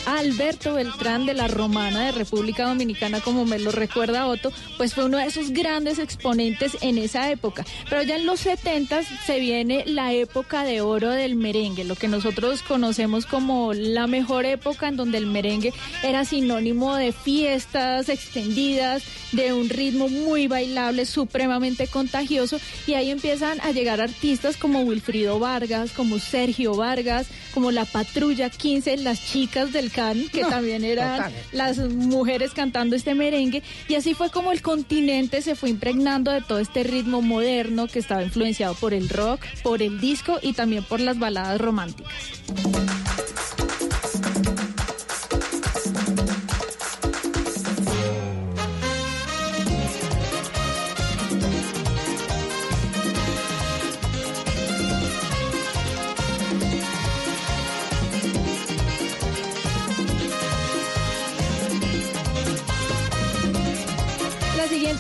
Alberto 0.06 0.74
Beltrán 0.74 1.26
de 1.26 1.34
la 1.34 1.48
Romana 1.48 2.06
de 2.06 2.12
República 2.12 2.68
Dominicana, 2.68 3.20
como 3.22 3.46
me 3.46 3.60
lo 3.60 3.72
recuerda 3.72 4.28
Otto, 4.28 4.52
pues 4.78 4.94
fue 4.94 5.06
uno 5.06 5.18
de 5.18 5.26
esos 5.26 5.52
grandes 5.52 6.00
exponentes 6.00 6.78
en 6.82 6.98
esa 6.98 7.30
época. 7.30 7.66
Pero 7.90 8.04
ya 8.04 8.16
en 8.16 8.26
los 8.26 8.40
70 8.40 9.04
se 9.04 9.40
viene 9.40 9.84
la 9.86 10.14
época 10.14 10.64
de 10.64 10.82
oro 10.82 11.10
del 11.10 11.36
merengue, 11.36 11.84
lo 11.84 11.96
que 11.96 12.08
nosotros 12.08 12.64
conocemos 12.64 13.26
como 13.26 13.74
la 13.74 14.08
mejor 14.08 14.46
época 14.46 14.88
en 14.88 14.98
donde 14.98 15.18
el 15.18 15.28
merengue 15.28 15.74
era 16.04 16.26
sinónimo 16.26 16.96
de 16.96 17.12
fiestas 17.12 18.10
extendidas, 18.10 19.04
de 19.32 19.54
un 19.54 19.70
ritmo 19.70 20.10
muy 20.10 20.48
bailable, 20.48 21.06
supremamente 21.06 21.88
contagioso, 21.88 22.60
y 22.88 22.94
ahí 22.94 23.12
empiezan 23.12 23.60
a 23.62 23.72
llegar 23.72 24.02
artistas 24.02 24.58
como 24.58 24.82
Wilfrido 24.82 25.40
Vargas, 25.40 25.92
como 25.92 26.18
Sergio 26.20 26.76
Vargas, 26.76 27.28
como 27.54 27.72
la 27.72 27.86
Patrulla 27.86 28.50
15, 28.50 28.98
las 28.98 29.26
chicas 29.26 29.59
del 29.68 29.92
Can, 29.92 30.30
que 30.30 30.42
No, 30.42 30.50
también 30.50 30.84
eran 30.84 31.18
total. 31.18 31.34
las 31.52 31.78
mujeres 31.78 32.52
cantando 32.52 32.96
este 32.96 33.14
merengue, 33.16 33.62
y 33.88 33.96
así 33.96 34.14
fue 34.14 34.30
como 34.32 34.52
el 34.52 34.62
continente 34.62 35.42
se 35.42 35.56
fue 35.56 35.70
impregnando 35.70 36.32
de 36.32 36.42
todo 36.42 36.60
este 36.60 36.84
ritmo 36.84 37.22
moderno 37.22 37.88
que 37.88 38.00
estaba 38.00 38.24
influenciado 38.24 38.74
por 38.76 38.94
el 38.94 39.10
rock, 39.10 39.42
por 39.64 39.82
el 39.82 40.00
disco 40.00 40.40
y 40.42 40.54
también 40.54 40.84
por 40.84 41.00
las 41.00 41.20
baladas 41.20 41.60
románticas. 41.60 42.14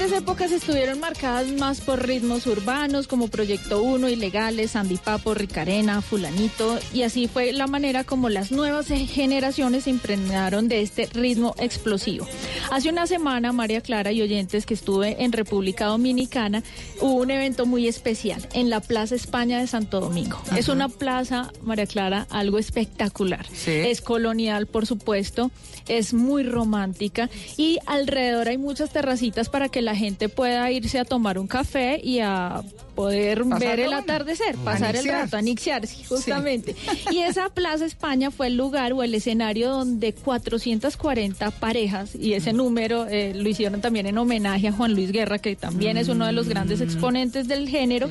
Siguientes 0.09 0.27
épocas 0.27 0.51
estuvieron 0.51 0.99
marcadas 0.99 1.51
más 1.51 1.81
por 1.81 2.07
ritmos 2.07 2.47
urbanos 2.47 3.07
como 3.07 3.27
Proyecto 3.27 3.83
1, 3.83 4.09
Ilegales, 4.09 4.71
Sandy 4.71 4.97
Papo, 4.97 5.35
Ricarena, 5.35 6.01
Fulanito, 6.01 6.79
y 6.91 7.03
así 7.03 7.27
fue 7.27 7.53
la 7.53 7.67
manera 7.67 8.03
como 8.03 8.27
las 8.27 8.51
nuevas 8.51 8.87
generaciones 8.87 9.83
se 9.83 9.91
impregnaron 9.91 10.67
de 10.67 10.81
este 10.81 11.05
ritmo 11.13 11.53
explosivo. 11.59 12.25
Hace 12.71 12.89
una 12.89 13.05
semana, 13.05 13.51
María 13.51 13.81
Clara 13.81 14.11
y 14.11 14.23
oyentes 14.23 14.65
que 14.65 14.73
estuve 14.73 15.23
en 15.23 15.31
República 15.31 15.85
Dominicana, 15.85 16.63
hubo 17.01 17.13
un 17.13 17.29
evento 17.29 17.67
muy 17.67 17.87
especial 17.87 18.49
en 18.53 18.71
la 18.71 18.79
Plaza 18.79 19.13
España 19.13 19.59
de 19.59 19.67
Santo 19.67 19.99
Domingo. 19.99 20.41
Es 20.57 20.69
una 20.69 20.89
plaza, 20.89 21.51
María 21.61 21.85
Clara, 21.85 22.25
algo 22.31 22.57
espectacular. 22.57 23.45
Es 23.67 24.01
colonial, 24.01 24.65
por 24.65 24.87
supuesto, 24.87 25.51
es 25.87 26.15
muy 26.15 26.41
romántica 26.41 27.29
y 27.57 27.77
alrededor 27.85 28.47
hay 28.47 28.57
muchas 28.57 28.91
terracitas 28.91 29.49
para 29.49 29.69
que 29.69 29.83
la 29.83 29.98
gente 29.99 30.29
pueda 30.29 30.71
irse 30.71 30.97
a 30.97 31.05
tomar 31.05 31.37
un 31.37 31.45
café 31.45 31.99
y 32.03 32.19
a 32.21 32.63
poder 32.95 33.43
Pasar 33.43 33.59
ver 33.59 33.79
el 33.81 33.93
atardecer, 33.93 34.57
Mm. 34.57 34.63
pasar 34.65 34.95
el 34.95 35.05
rato, 35.05 35.37
anixiarse, 35.37 36.03
justamente. 36.05 36.75
Y 37.11 37.19
esa 37.19 37.49
Plaza 37.49 37.85
España 37.85 38.31
fue 38.31 38.47
el 38.47 38.57
lugar 38.57 38.93
o 38.93 39.03
el 39.03 39.13
escenario 39.13 39.69
donde 39.69 40.11
440 40.13 41.51
parejas, 41.51 42.15
y 42.15 42.33
ese 42.33 42.51
número 42.53 43.05
eh, 43.07 43.33
lo 43.35 43.47
hicieron 43.47 43.79
también 43.81 44.05
en 44.07 44.17
homenaje 44.17 44.67
a 44.67 44.71
Juan 44.71 44.93
Luis 44.95 45.11
Guerra, 45.11 45.39
que 45.39 45.55
también 45.55 45.97
es 45.97 46.07
uno 46.09 46.25
de 46.25 46.31
los 46.33 46.47
grandes 46.49 46.81
exponentes 46.81 47.47
del 47.47 47.69
género, 47.69 48.07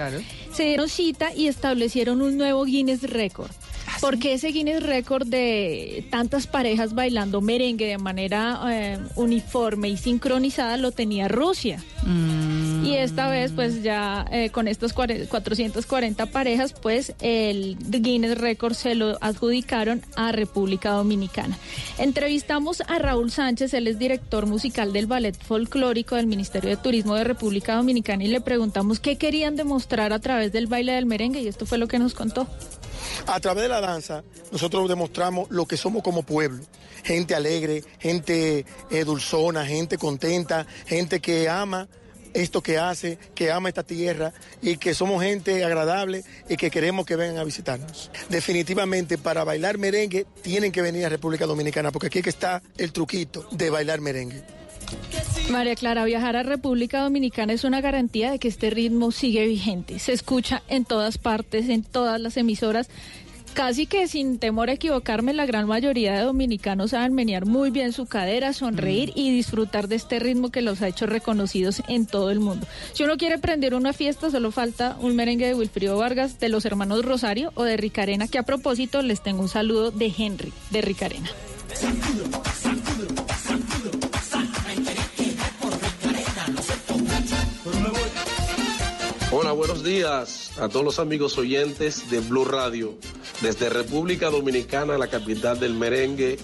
se 0.53 0.65
dieron 0.65 0.89
cita 0.89 1.35
y 1.35 1.49
establecieron 1.49 2.23
un 2.23 2.37
nuevo 2.39 2.65
Guinness 2.65 3.03
Record. 3.03 3.51
Porque 4.01 4.35
ese 4.35 4.49
Guinness 4.49 4.83
Record 4.83 5.27
de 5.27 6.05
tantas 6.11 6.47
parejas 6.47 6.95
bailando 6.95 7.41
merengue 7.41 7.87
de 7.87 7.99
manera 7.99 8.61
eh, 8.71 8.99
uniforme 9.17 9.89
y 9.89 9.97
sincronizada 9.97 10.77
lo 10.77 10.93
tenía 10.93 11.29
Rusia. 11.29 11.83
Y 12.85 12.95
esta 12.95 13.29
vez, 13.29 13.53
pues 13.53 13.83
ya 13.83 14.25
eh, 14.31 14.49
con 14.51 14.67
estos 14.69 14.95
cuare- 14.95 15.27
440 15.29 16.27
parejas, 16.27 16.73
pues 16.73 17.13
el 17.21 17.77
Guinness 17.89 18.39
Record 18.39 18.75
se 18.75 18.95
lo 18.95 19.19
adjudicaron 19.21 20.01
a 20.17 20.33
República 20.33 20.91
Dominicana. 20.93 21.59
Entrevistamos 21.99 22.81
a 22.89 22.99
Raúl 22.99 23.31
Sánchez, 23.31 23.75
él 23.75 23.89
es 23.89 23.99
director 23.99 24.47
musical 24.47 24.93
del 24.93 25.07
Ballet 25.07 25.37
Folclórico 25.37 26.15
del 26.17 26.27
Ministerio 26.29 26.71
de 26.71 26.77
Turismo 26.77 27.15
de 27.17 27.25
República 27.25 27.75
Dominicana 27.75 28.25
y 28.25 28.29
le 28.29 28.41
preguntamos 28.41 29.01
qué 29.01 29.17
querían 29.17 29.57
demostrar 29.57 30.13
a 30.13 30.19
través 30.21 30.53
del 30.53 30.67
baile 30.67 30.93
del 30.93 31.07
merengue 31.07 31.41
y 31.43 31.49
esto 31.49 31.67
fue 31.67 31.77
lo 31.79 31.89
que 31.89 31.99
nos 31.99 32.15
contó. 32.15 32.47
A 33.27 33.41
través 33.41 33.65
de 33.65 33.69
la 33.69 33.81
danza, 33.81 34.25
nosotros 34.53 34.89
demostramos 34.89 35.49
lo 35.51 35.67
que 35.67 35.77
somos 35.77 36.03
como 36.03 36.23
pueblo. 36.23 36.65
Gente 37.05 37.35
alegre, 37.35 37.85
gente 37.99 38.65
eh, 38.91 39.05
dulzona, 39.05 39.65
gente 39.67 39.99
contenta, 39.99 40.67
gente 40.87 41.21
que 41.21 41.49
ama 41.49 41.89
esto 42.35 42.63
que 42.63 42.79
hace, 42.79 43.19
que 43.35 43.51
ama 43.51 43.69
esta 43.69 43.83
tierra 43.83 44.33
y 44.63 44.77
que 44.77 44.95
somos 44.95 45.23
gente 45.23 45.65
agradable 45.65 46.25
y 46.49 46.57
que 46.57 46.71
queremos 46.71 47.07
que 47.07 47.17
vengan 47.17 47.39
a 47.39 47.45
visitarnos. 47.45 48.11
Definitivamente 48.29 49.19
para 49.19 49.45
bailar 49.45 49.79
merengue 49.79 50.27
tienen 50.43 50.73
que 50.73 50.83
venir 50.83 51.07
a 51.07 51.09
República 51.09 51.47
Dominicana 51.47 51.91
porque 51.91 52.09
aquí 52.09 52.23
que 52.23 52.31
está 52.31 52.63
el 52.77 52.93
truquito 52.93 53.47
de 53.51 53.71
bailar 53.71 54.01
merengue. 54.01 54.58
María 55.51 55.77
Clara, 55.77 56.05
viajar 56.05 56.37
a 56.37 56.43
República 56.43 57.03
Dominicana 57.03 57.53
es 57.53 57.65
una 57.65 57.81
garantía 57.81 58.31
de 58.31 58.39
que 58.39 58.49
este 58.49 58.71
ritmo 58.71 59.13
sigue 59.13 59.47
vigente. 59.47 59.99
Se 59.99 60.13
escucha 60.13 60.63
en 60.69 60.85
todas 60.85 61.19
partes, 61.19 61.69
en 61.69 61.83
todas 61.83 62.21
las 62.21 62.37
emisoras. 62.37 62.89
Casi 63.55 63.87
que 63.87 64.07
sin 64.07 64.39
temor 64.39 64.69
a 64.69 64.75
equivocarme, 64.75 65.33
la 65.33 65.47
gran 65.47 65.67
mayoría 65.67 66.13
de 66.13 66.21
dominicanos 66.21 66.91
saben 66.91 67.15
menear 67.15 67.45
muy 67.45 67.71
bien 67.71 67.93
su 67.93 68.07
cadera, 68.07 68.53
sonreír 68.53 69.11
y 69.17 69.33
disfrutar 69.33 69.89
de 69.89 69.97
este 69.97 70.21
ritmo 70.21 70.51
que 70.51 70.63
los 70.63 70.81
ha 70.83 70.87
hecho 70.89 71.07
reconocidos 71.07 71.83
en 71.89 72.07
todo 72.07 72.31
el 72.31 72.39
mundo. 72.39 72.67
Si 72.93 73.03
uno 73.03 73.17
quiere 73.17 73.39
prender 73.39 73.75
una 73.75 73.93
fiesta, 73.93 74.31
solo 74.31 74.53
falta 74.53 74.97
un 75.01 75.17
merengue 75.17 75.47
de 75.47 75.55
Wilfrido 75.55 75.97
Vargas, 75.97 76.39
de 76.39 76.51
los 76.51 76.67
hermanos 76.67 77.05
Rosario 77.05 77.51
o 77.55 77.65
de 77.65 77.77
Ricarena, 77.77 78.29
que 78.29 78.39
a 78.39 78.45
propósito 78.45 79.03
les 79.03 79.23
tengo 79.23 79.43
un 79.43 79.49
saludo 79.49 79.91
de 79.91 80.13
Henry, 80.17 80.53
de 80.71 80.83
Ricarena. 80.83 81.31
Hola, 89.31 89.53
buenos 89.53 89.85
días 89.85 90.53
a 90.59 90.71
todos 90.71 90.83
los 90.83 90.99
amigos 90.99 91.37
oyentes 91.37 92.11
de 92.11 92.21
Blue 92.21 92.47
Radio. 92.47 92.95
Desde 93.43 93.69
República 93.69 94.31
Dominicana, 94.31 94.97
la 94.97 95.09
capital 95.09 95.61
del 95.61 95.75
merengue, 95.75 96.39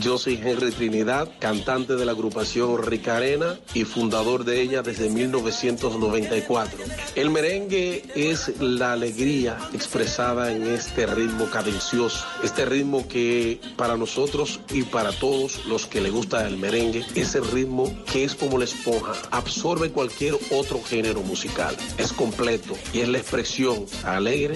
yo 0.00 0.18
soy 0.18 0.40
Henry 0.42 0.72
Trinidad, 0.72 1.30
cantante 1.38 1.94
de 1.94 2.04
la 2.04 2.10
agrupación 2.10 2.82
Ricarena 2.82 3.60
y 3.72 3.84
fundador 3.84 4.44
de 4.44 4.60
ella 4.60 4.82
desde 4.82 5.08
1994. 5.08 6.78
El 7.14 7.30
merengue 7.30 8.02
es 8.16 8.60
la 8.60 8.92
alegría 8.94 9.56
expresada 9.72 10.52
en 10.52 10.66
este 10.66 11.06
ritmo 11.06 11.48
cadencioso, 11.48 12.26
este 12.42 12.64
ritmo 12.64 13.06
que 13.06 13.60
para 13.76 13.96
nosotros 13.96 14.58
y 14.72 14.82
para 14.82 15.12
todos 15.12 15.64
los 15.66 15.86
que 15.86 16.00
le 16.00 16.10
gusta 16.10 16.46
el 16.48 16.56
merengue 16.56 17.06
es 17.14 17.36
el 17.36 17.46
ritmo 17.46 17.94
que 18.10 18.24
es 18.24 18.34
como 18.34 18.58
la 18.58 18.64
esponja, 18.64 19.12
absorbe 19.30 19.92
cualquier 19.92 20.34
otro 20.50 20.82
género 20.82 21.22
musical, 21.22 21.76
completo 22.24 22.74
y 22.94 23.00
es 23.00 23.08
la 23.08 23.18
expresión 23.18 23.84
alegre 24.02 24.54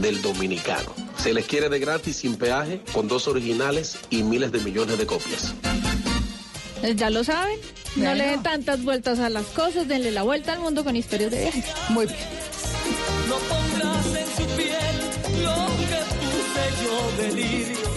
del 0.00 0.22
dominicano. 0.22 0.94
Se 1.16 1.34
les 1.34 1.46
quiere 1.46 1.68
de 1.68 1.80
gratis 1.80 2.14
sin 2.18 2.36
peaje, 2.36 2.80
con 2.92 3.08
dos 3.08 3.26
originales 3.26 3.98
y 4.08 4.22
miles 4.22 4.52
de 4.52 4.60
millones 4.60 4.98
de 4.98 5.06
copias. 5.06 5.52
Eh, 6.84 6.94
Ya 6.94 7.10
lo 7.10 7.24
saben, 7.24 7.58
no 7.96 8.14
le 8.14 8.24
den 8.24 8.42
tantas 8.44 8.84
vueltas 8.84 9.18
a 9.18 9.30
las 9.30 9.46
cosas, 9.46 9.88
denle 9.88 10.12
la 10.12 10.22
vuelta 10.22 10.52
al 10.52 10.60
mundo 10.60 10.84
con 10.84 10.94
historias 10.94 11.32
de 11.32 11.40
viajes. 11.40 11.64
Muy 11.88 12.06
bien. 12.06 12.18
No 13.28 13.34
pondrás 13.50 14.06
en 14.06 14.28
su 14.36 14.56
piel 14.56 14.96
lo 15.42 15.66
que 15.90 16.00
puse 16.20 16.64
yo 16.84 16.96
de 17.22 17.87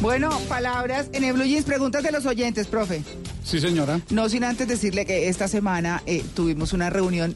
Bueno, 0.00 0.30
palabras 0.48 1.08
en 1.12 1.24
el 1.24 1.32
Blue 1.32 1.44
Jeans, 1.44 1.64
preguntas 1.64 2.02
de 2.02 2.12
los 2.12 2.26
oyentes, 2.26 2.66
profe. 2.66 3.02
Sí, 3.44 3.60
señora. 3.60 4.00
No 4.10 4.28
sin 4.28 4.44
antes 4.44 4.68
decirle 4.68 5.06
que 5.06 5.28
esta 5.28 5.48
semana 5.48 6.02
eh, 6.06 6.24
tuvimos 6.34 6.72
una 6.72 6.90
reunión 6.90 7.34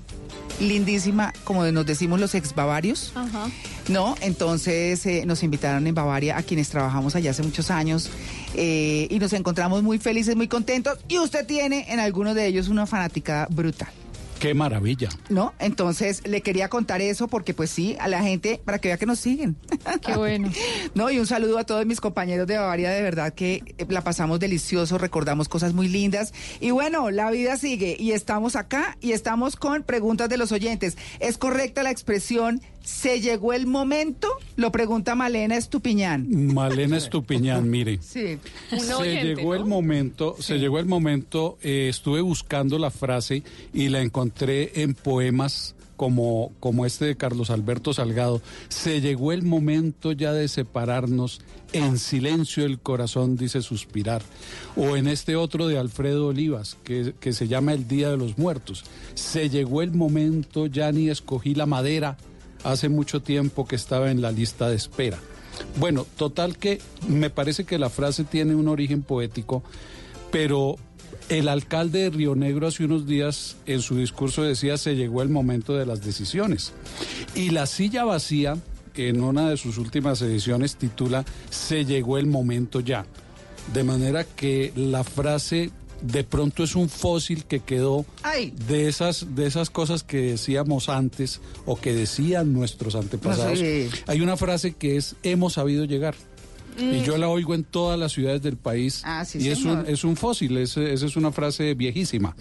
lindísima, 0.60 1.32
como 1.44 1.64
nos 1.66 1.86
decimos 1.86 2.20
los 2.20 2.34
ex 2.34 2.55
bavarios. 2.55 3.12
Ajá. 3.14 3.48
¿no? 3.89 4.14
Entonces 4.20 5.05
eh, 5.06 5.24
nos 5.26 5.42
invitaron 5.42 5.86
en 5.86 5.94
Bavaria 5.94 6.36
a 6.39 6.42
quienes 6.42 6.68
trabajamos 6.68 7.16
allá 7.16 7.32
hace 7.32 7.42
muchos 7.42 7.70
años 7.70 8.10
eh, 8.55 9.06
y 9.10 9.18
nos 9.18 9.32
encontramos 9.32 9.82
muy 9.82 9.98
felices, 9.98 10.36
muy 10.36 10.48
contentos 10.48 10.98
y 11.08 11.18
usted 11.18 11.47
tiene 11.47 11.86
en 11.89 12.00
algunos 12.00 12.34
de 12.34 12.47
ellos 12.47 12.68
una 12.68 12.86
fanática 12.86 13.47
brutal. 13.50 13.89
Qué 14.41 14.55
maravilla. 14.55 15.10
¿No? 15.28 15.52
Entonces 15.59 16.27
le 16.27 16.41
quería 16.41 16.69
contar 16.70 17.02
eso 17.02 17.28
porque 17.28 17.52
pues 17.52 17.69
sí, 17.70 17.97
a 18.01 18.09
la 18.09 18.23
gente, 18.23 18.59
para 18.65 18.78
que 18.78 18.89
vea 18.89 18.97
que 18.97 19.05
nos 19.05 19.19
siguen. 19.19 19.55
Qué 20.01 20.17
bueno. 20.17 20.51
No, 20.94 21.10
y 21.10 21.19
un 21.19 21.27
saludo 21.27 21.59
a 21.59 21.65
todos 21.65 21.85
mis 21.86 22.01
compañeros 22.01 22.47
de 22.47 22.57
Bavaria, 22.57 22.91
de 22.91 23.02
verdad 23.02 23.35
que 23.35 23.62
eh, 23.78 23.86
la 23.89 24.02
pasamos 24.02 24.41
delicioso, 24.41 24.99
recordamos 24.99 25.49
cosas 25.49 25.75
muy 25.75 25.89
lindas. 25.89 26.33
Y 26.59 26.70
bueno, 26.70 27.10
la 27.10 27.31
vida 27.31 27.57
sigue 27.59 27.97
y 27.99 28.12
estamos 28.12 28.57
acá 28.57 28.97
y 29.01 29.12
estamos 29.12 29.57
con 29.57 29.83
preguntas 29.83 30.28
de 30.28 30.39
los 30.39 30.52
oyentes. 30.52 30.97
¿Es 31.20 31.36
correcta 31.36 31.83
la 31.83 31.91
expresión 31.91 32.62
se 32.83 33.20
llegó 33.20 33.52
el 33.52 33.67
momento? 33.67 34.28
Lo 34.57 34.73
pregunta 34.73 35.15
Malena 35.15 35.57
Estupiñán. 35.57 36.52
Malena 36.52 36.97
Estupiñán, 36.97 37.68
mire. 37.70 37.99
Sí. 38.02 38.39
se 38.70 39.25
llegó 39.25 39.55
el 39.55 39.65
momento, 39.65 40.36
se 40.39 40.59
llegó 40.59 40.78
el 40.78 40.86
momento, 40.86 41.59
eh, 41.62 41.89
estuve 41.89 42.20
buscando 42.20 42.78
la 42.78 42.91
frase 42.91 43.42
y 43.73 43.89
la 43.89 44.00
encontré 44.00 44.83
en 44.83 44.94
poemas 44.94 45.75
como, 46.00 46.52
como 46.60 46.86
este 46.86 47.05
de 47.05 47.17
Carlos 47.17 47.50
Alberto 47.50 47.92
Salgado. 47.92 48.41
Se 48.70 49.02
llegó 49.02 49.33
el 49.33 49.42
momento 49.42 50.12
ya 50.12 50.33
de 50.33 50.49
separarnos, 50.49 51.42
en 51.75 51.99
silencio 51.99 52.65
el 52.65 52.78
corazón 52.78 53.36
dice 53.36 53.60
suspirar. 53.60 54.23
O 54.76 54.97
en 54.97 55.07
este 55.07 55.36
otro 55.36 55.68
de 55.68 55.78
Alfredo 55.78 56.28
Olivas, 56.28 56.78
que, 56.84 57.12
que 57.20 57.34
se 57.34 57.49
llama 57.49 57.75
El 57.75 57.86
Día 57.86 58.10
de 58.10 58.17
los 58.17 58.39
Muertos. 58.39 58.84
Se 59.12 59.50
llegó 59.50 59.83
el 59.83 59.92
momento, 59.92 60.65
ya 60.65 60.91
ni 60.91 61.10
escogí 61.10 61.55
la 61.55 61.67
madera, 61.67 62.17
hace 62.64 62.89
mucho 62.89 63.22
tiempo 63.22 63.66
que 63.66 63.76
estaba 63.76 64.10
en 64.10 64.20
la 64.20 64.32
lista 64.32 64.68
de 64.68 64.76
espera. 64.76 65.18
Bueno, 65.76 66.06
total 66.16 66.56
que 66.56 66.80
me 67.08 67.30
parece 67.30 67.64
que 67.64 67.78
la 67.78 67.90
frase 67.90 68.24
tiene 68.24 68.55
un 68.55 68.68
origen 68.68 69.02
poético, 69.02 69.62
pero 70.30 70.76
el 71.28 71.48
alcalde 71.48 72.00
de 72.00 72.10
Río 72.10 72.34
Negro 72.34 72.66
hace 72.66 72.84
unos 72.84 73.06
días 73.06 73.56
en 73.66 73.82
su 73.82 73.97
discurso 73.97 74.42
decía 74.42 74.76
se 74.76 74.97
llegó 74.97 75.22
el 75.22 75.28
momento 75.28 75.76
de 75.76 75.86
las 75.86 76.05
decisiones. 76.05 76.72
Y 77.34 77.50
la 77.50 77.66
silla 77.66 78.05
vacía, 78.05 78.56
en 78.94 79.22
una 79.22 79.48
de 79.48 79.56
sus 79.56 79.78
últimas 79.78 80.20
ediciones, 80.22 80.76
titula 80.76 81.24
Se 81.50 81.84
llegó 81.84 82.18
el 82.18 82.26
momento 82.26 82.80
ya. 82.80 83.06
De 83.72 83.84
manera 83.84 84.24
que 84.24 84.72
la 84.74 85.05
frase 85.05 85.70
de 86.03 86.25
pronto 86.25 86.62
es 86.65 86.75
un 86.75 86.89
fósil 86.89 87.45
que 87.45 87.61
quedó 87.61 88.05
de 88.69 88.89
esas 88.89 89.35
de 89.35 89.47
esas 89.47 89.70
cosas 89.70 90.03
que 90.03 90.19
decíamos 90.33 90.89
antes 90.89 91.41
o 91.67 91.77
que 91.81 91.93
decían 91.95 92.53
nuestros 92.53 92.95
antepasados. 92.95 93.51
No 93.53 93.57
sé. 93.57 93.89
Hay 94.07 94.20
una 94.20 94.37
frase 94.37 94.73
que 94.75 94.97
es 94.97 95.17
hemos 95.23 95.55
sabido 95.55 95.85
llegar. 95.85 96.15
Y 96.79 97.03
yo 97.03 97.19
la 97.19 97.29
oigo 97.29 97.55
en 97.55 97.65
todas 97.65 97.99
las 97.99 98.12
ciudades 98.12 98.41
del 98.41 98.57
país. 98.57 99.03
Ah, 99.05 99.25
sí, 99.27 99.39
y 99.39 99.49
es 99.49 99.65
un, 99.65 99.85
es 99.87 100.03
un 100.05 100.17
fósil, 100.17 100.57
es- 100.57 100.79
esa 100.79 101.05
es 101.05 101.17
una 101.17 101.31
frase 101.31 101.75
viejísima. 101.75 102.35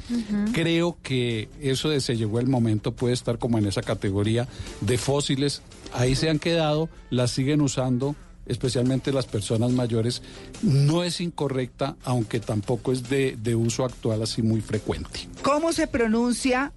Creo 0.54 0.98
que 1.04 1.50
eso 1.60 1.90
de 1.90 2.00
se 2.00 2.16
llegó 2.16 2.40
el 2.40 2.48
momento 2.48 2.94
puede 2.94 3.14
estar 3.16 3.38
como 3.38 3.58
en 3.58 3.66
esa 3.66 3.82
categoría 3.82 4.48
de 4.82 4.98
fósiles. 4.98 5.62
Ahí 5.94 6.16
se 6.16 6.30
han 6.30 6.40
quedado, 6.40 6.90
las 7.10 7.32
siguen 7.32 7.60
usando, 7.60 8.16
especialmente 8.50 9.14
las 9.14 9.26
personas 9.26 9.72
mayores. 9.72 10.22
No 10.62 11.04
es 11.04 11.22
incorrecta, 11.22 11.96
aunque 12.04 12.42
tampoco 12.42 12.92
es 12.92 13.10
de, 13.10 13.38
de 13.42 13.56
uso 13.56 13.86
actual 13.86 14.22
así 14.22 14.42
muy 14.42 14.60
frecuente. 14.60 15.30
¿Cómo 15.42 15.72
se 15.72 15.88
pronuncia 15.88 16.74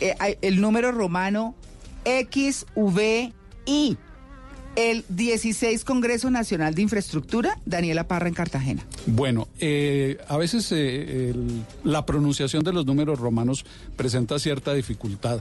eh, 0.00 0.14
el 0.42 0.60
número 0.60 0.92
romano 0.92 1.54
XVI? 2.04 3.32
El 4.76 5.04
16 5.08 5.84
Congreso 5.84 6.30
Nacional 6.30 6.72
de 6.76 6.82
Infraestructura, 6.82 7.58
Daniela 7.66 8.06
Parra 8.06 8.28
en 8.28 8.34
Cartagena. 8.34 8.86
Bueno, 9.06 9.48
eh, 9.58 10.18
a 10.28 10.36
veces 10.36 10.70
eh, 10.70 11.30
el- 11.30 11.64
la 11.82 12.06
pronunciación 12.06 12.62
de 12.62 12.72
los 12.72 12.86
números 12.86 13.18
romanos 13.18 13.64
presenta 13.96 14.38
cierta 14.38 14.72
dificultad. 14.74 15.40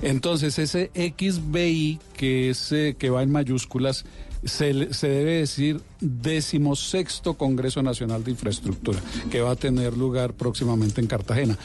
Entonces, 0.00 0.58
ese 0.58 0.90
XVI 0.94 1.98
que, 2.16 2.48
es, 2.48 2.72
eh, 2.72 2.96
que 2.98 3.10
va 3.10 3.22
en 3.22 3.30
mayúsculas 3.30 4.06
se, 4.44 4.92
se 4.92 5.08
debe 5.08 5.32
decir 5.34 5.80
decimosexto 6.00 7.34
Congreso 7.34 7.82
Nacional 7.82 8.24
de 8.24 8.30
Infraestructura, 8.30 9.00
que 9.30 9.40
va 9.40 9.52
a 9.52 9.56
tener 9.56 9.96
lugar 9.96 10.34
próximamente 10.34 11.00
en 11.00 11.06
Cartagena. 11.06 11.58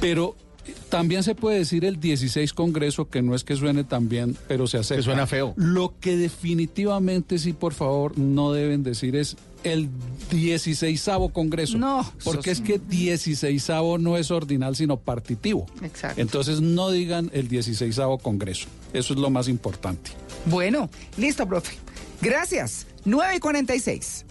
Pero 0.00 0.36
eh, 0.66 0.74
también 0.88 1.22
se 1.22 1.34
puede 1.34 1.58
decir 1.58 1.84
el 1.84 2.00
16 2.00 2.52
Congreso, 2.52 3.08
que 3.08 3.22
no 3.22 3.34
es 3.34 3.44
que 3.44 3.56
suene 3.56 3.84
tan 3.84 4.08
bien, 4.08 4.36
pero 4.46 4.66
se 4.66 4.78
acepta. 4.78 4.96
Que 4.96 5.02
suena 5.02 5.26
feo. 5.26 5.54
Lo 5.56 5.94
que 6.00 6.16
definitivamente 6.16 7.38
sí, 7.38 7.52
por 7.52 7.74
favor, 7.74 8.18
no 8.18 8.52
deben 8.52 8.82
decir 8.82 9.16
es 9.16 9.36
el 9.64 9.88
16 10.30 11.10
Congreso. 11.32 11.78
No. 11.78 12.10
Porque 12.24 12.50
es 12.50 12.60
que 12.60 12.78
16 12.78 13.68
no 13.98 14.16
es 14.16 14.30
ordinal, 14.30 14.76
sino 14.76 14.98
partitivo. 14.98 15.66
Exacto. 15.82 16.20
Entonces 16.20 16.60
no 16.60 16.90
digan 16.90 17.30
el 17.32 17.48
16 17.48 17.98
Congreso. 18.22 18.68
Eso 18.92 19.14
es 19.14 19.20
lo 19.20 19.30
más 19.30 19.48
importante. 19.48 20.10
Bueno, 20.46 20.88
listo, 21.16 21.46
profe. 21.46 21.76
Gracias. 22.20 22.86
9 23.04 23.36
y 23.36 23.40
46. 23.40 24.24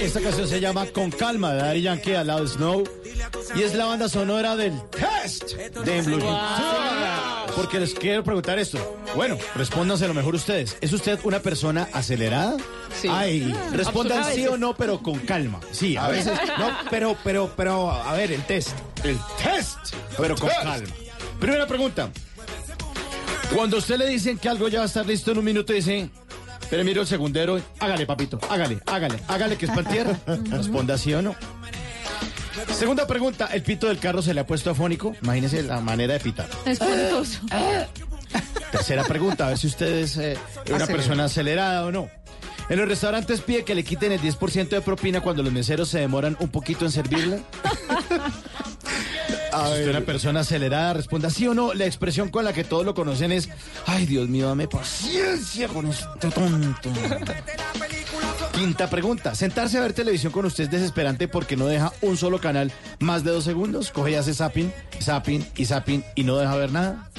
Esta 0.00 0.20
canción 0.20 0.48
se 0.48 0.60
llama 0.60 0.86
Con 0.86 1.10
Calma 1.10 1.52
de 1.52 1.58
Daddy 1.62 1.82
Yankee 1.82 2.14
al 2.14 2.26
lado 2.26 2.42
de 2.42 2.48
Snow 2.48 2.84
y 3.54 3.62
es 3.62 3.74
la 3.74 3.84
banda 3.84 4.08
sonora 4.08 4.56
del 4.56 4.72
Test 4.90 5.52
de 5.54 6.02
Blue 6.02 6.20
Porque 7.54 7.78
les 7.78 7.92
quiero 7.94 8.24
preguntar 8.24 8.58
esto. 8.58 8.98
Bueno, 9.14 9.36
respóndanse 9.54 10.08
lo 10.08 10.14
mejor 10.14 10.34
ustedes. 10.34 10.76
¿Es 10.80 10.92
usted 10.92 11.18
una 11.24 11.40
persona 11.40 11.88
acelerada? 11.92 12.56
Sí. 12.98 13.08
Ay, 13.10 13.54
Ah, 13.54 13.70
respondan 13.72 14.24
sí 14.34 14.46
o 14.46 14.56
no, 14.56 14.74
pero 14.74 15.02
con 15.02 15.18
calma. 15.20 15.60
Sí, 15.70 15.96
a 15.96 16.06
A 16.06 16.08
veces. 16.08 16.32
veces. 16.32 16.48
No, 16.58 16.70
pero, 16.90 17.16
pero, 17.22 17.52
pero, 17.56 17.90
a 17.90 18.12
ver, 18.14 18.32
el 18.32 18.42
test. 18.44 18.70
El 19.04 19.18
test, 19.42 19.78
pero 20.16 20.34
con 20.36 20.48
calma. 20.48 20.86
Primera 21.38 21.66
pregunta. 21.66 22.10
Cuando 23.54 23.76
a 23.76 23.78
usted 23.80 23.96
le 23.98 24.06
dicen 24.06 24.38
que 24.38 24.48
algo 24.48 24.68
ya 24.68 24.78
va 24.78 24.84
a 24.84 24.86
estar 24.86 25.04
listo 25.06 25.32
en 25.32 25.38
un 25.38 25.44
minuto, 25.44 25.72
dice, 25.72 26.08
pero 26.70 26.84
mire 26.84 27.00
el 27.00 27.06
segundero, 27.06 27.60
hágale, 27.80 28.06
papito, 28.06 28.38
hágale, 28.48 28.78
hágale, 28.86 29.18
hágale 29.28 29.56
que 29.56 29.66
es 29.66 29.72
para 29.72 29.90
tierra. 29.90 30.16
Responda 30.26 30.96
sí 30.96 31.12
o 31.12 31.20
no. 31.20 31.34
Segunda 32.72 33.06
pregunta, 33.06 33.48
¿el 33.52 33.62
pito 33.62 33.88
del 33.88 33.98
carro 33.98 34.22
se 34.22 34.32
le 34.32 34.40
ha 34.40 34.46
puesto 34.46 34.70
afónico? 34.70 35.14
Imagínese 35.22 35.62
la 35.64 35.80
manera 35.80 36.14
de 36.14 36.20
pitar. 36.20 36.48
Espantoso. 36.64 37.40
Tercera 38.70 39.02
pregunta, 39.04 39.46
a 39.46 39.48
ver 39.50 39.58
si 39.58 39.66
usted 39.66 39.98
es 39.98 40.16
eh, 40.16 40.38
una 40.72 40.86
persona 40.86 41.24
acelerada 41.24 41.84
o 41.84 41.90
no. 41.90 42.08
En 42.68 42.78
los 42.78 42.88
restaurantes 42.88 43.40
pide 43.40 43.64
que 43.64 43.74
le 43.74 43.82
quiten 43.82 44.12
el 44.12 44.20
10% 44.20 44.68
de 44.68 44.80
propina 44.80 45.20
cuando 45.20 45.42
los 45.42 45.52
meseros 45.52 45.88
se 45.88 45.98
demoran 45.98 46.36
un 46.38 46.50
poquito 46.50 46.84
en 46.84 46.92
servirle. 46.92 47.42
A 49.52 49.76
si 49.76 49.82
una 49.82 50.00
persona 50.00 50.40
acelerada, 50.40 50.94
responda 50.94 51.30
sí 51.30 51.46
o 51.46 51.54
no. 51.54 51.74
La 51.74 51.86
expresión 51.86 52.28
con 52.28 52.44
la 52.44 52.52
que 52.52 52.64
todos 52.64 52.84
lo 52.84 52.94
conocen 52.94 53.32
es, 53.32 53.48
ay 53.86 54.06
Dios 54.06 54.28
mío, 54.28 54.48
dame 54.48 54.68
paciencia 54.68 55.68
con 55.68 55.86
este 55.86 56.30
tonto. 56.30 56.90
Quinta 58.52 58.90
pregunta, 58.90 59.34
sentarse 59.34 59.78
a 59.78 59.80
ver 59.80 59.92
televisión 59.92 60.32
con 60.32 60.44
usted 60.44 60.64
es 60.64 60.70
desesperante 60.70 61.28
porque 61.28 61.56
no 61.56 61.66
deja 61.66 61.92
un 62.02 62.16
solo 62.16 62.40
canal 62.40 62.72
más 62.98 63.24
de 63.24 63.30
dos 63.30 63.44
segundos. 63.44 63.90
Coge 63.90 64.12
y 64.12 64.14
hace 64.14 64.34
zapping, 64.34 64.72
zapping 65.00 65.46
y 65.56 65.64
zapping 65.64 66.04
y 66.14 66.24
no 66.24 66.36
deja 66.36 66.54
ver 66.56 66.72
nada. 66.72 67.10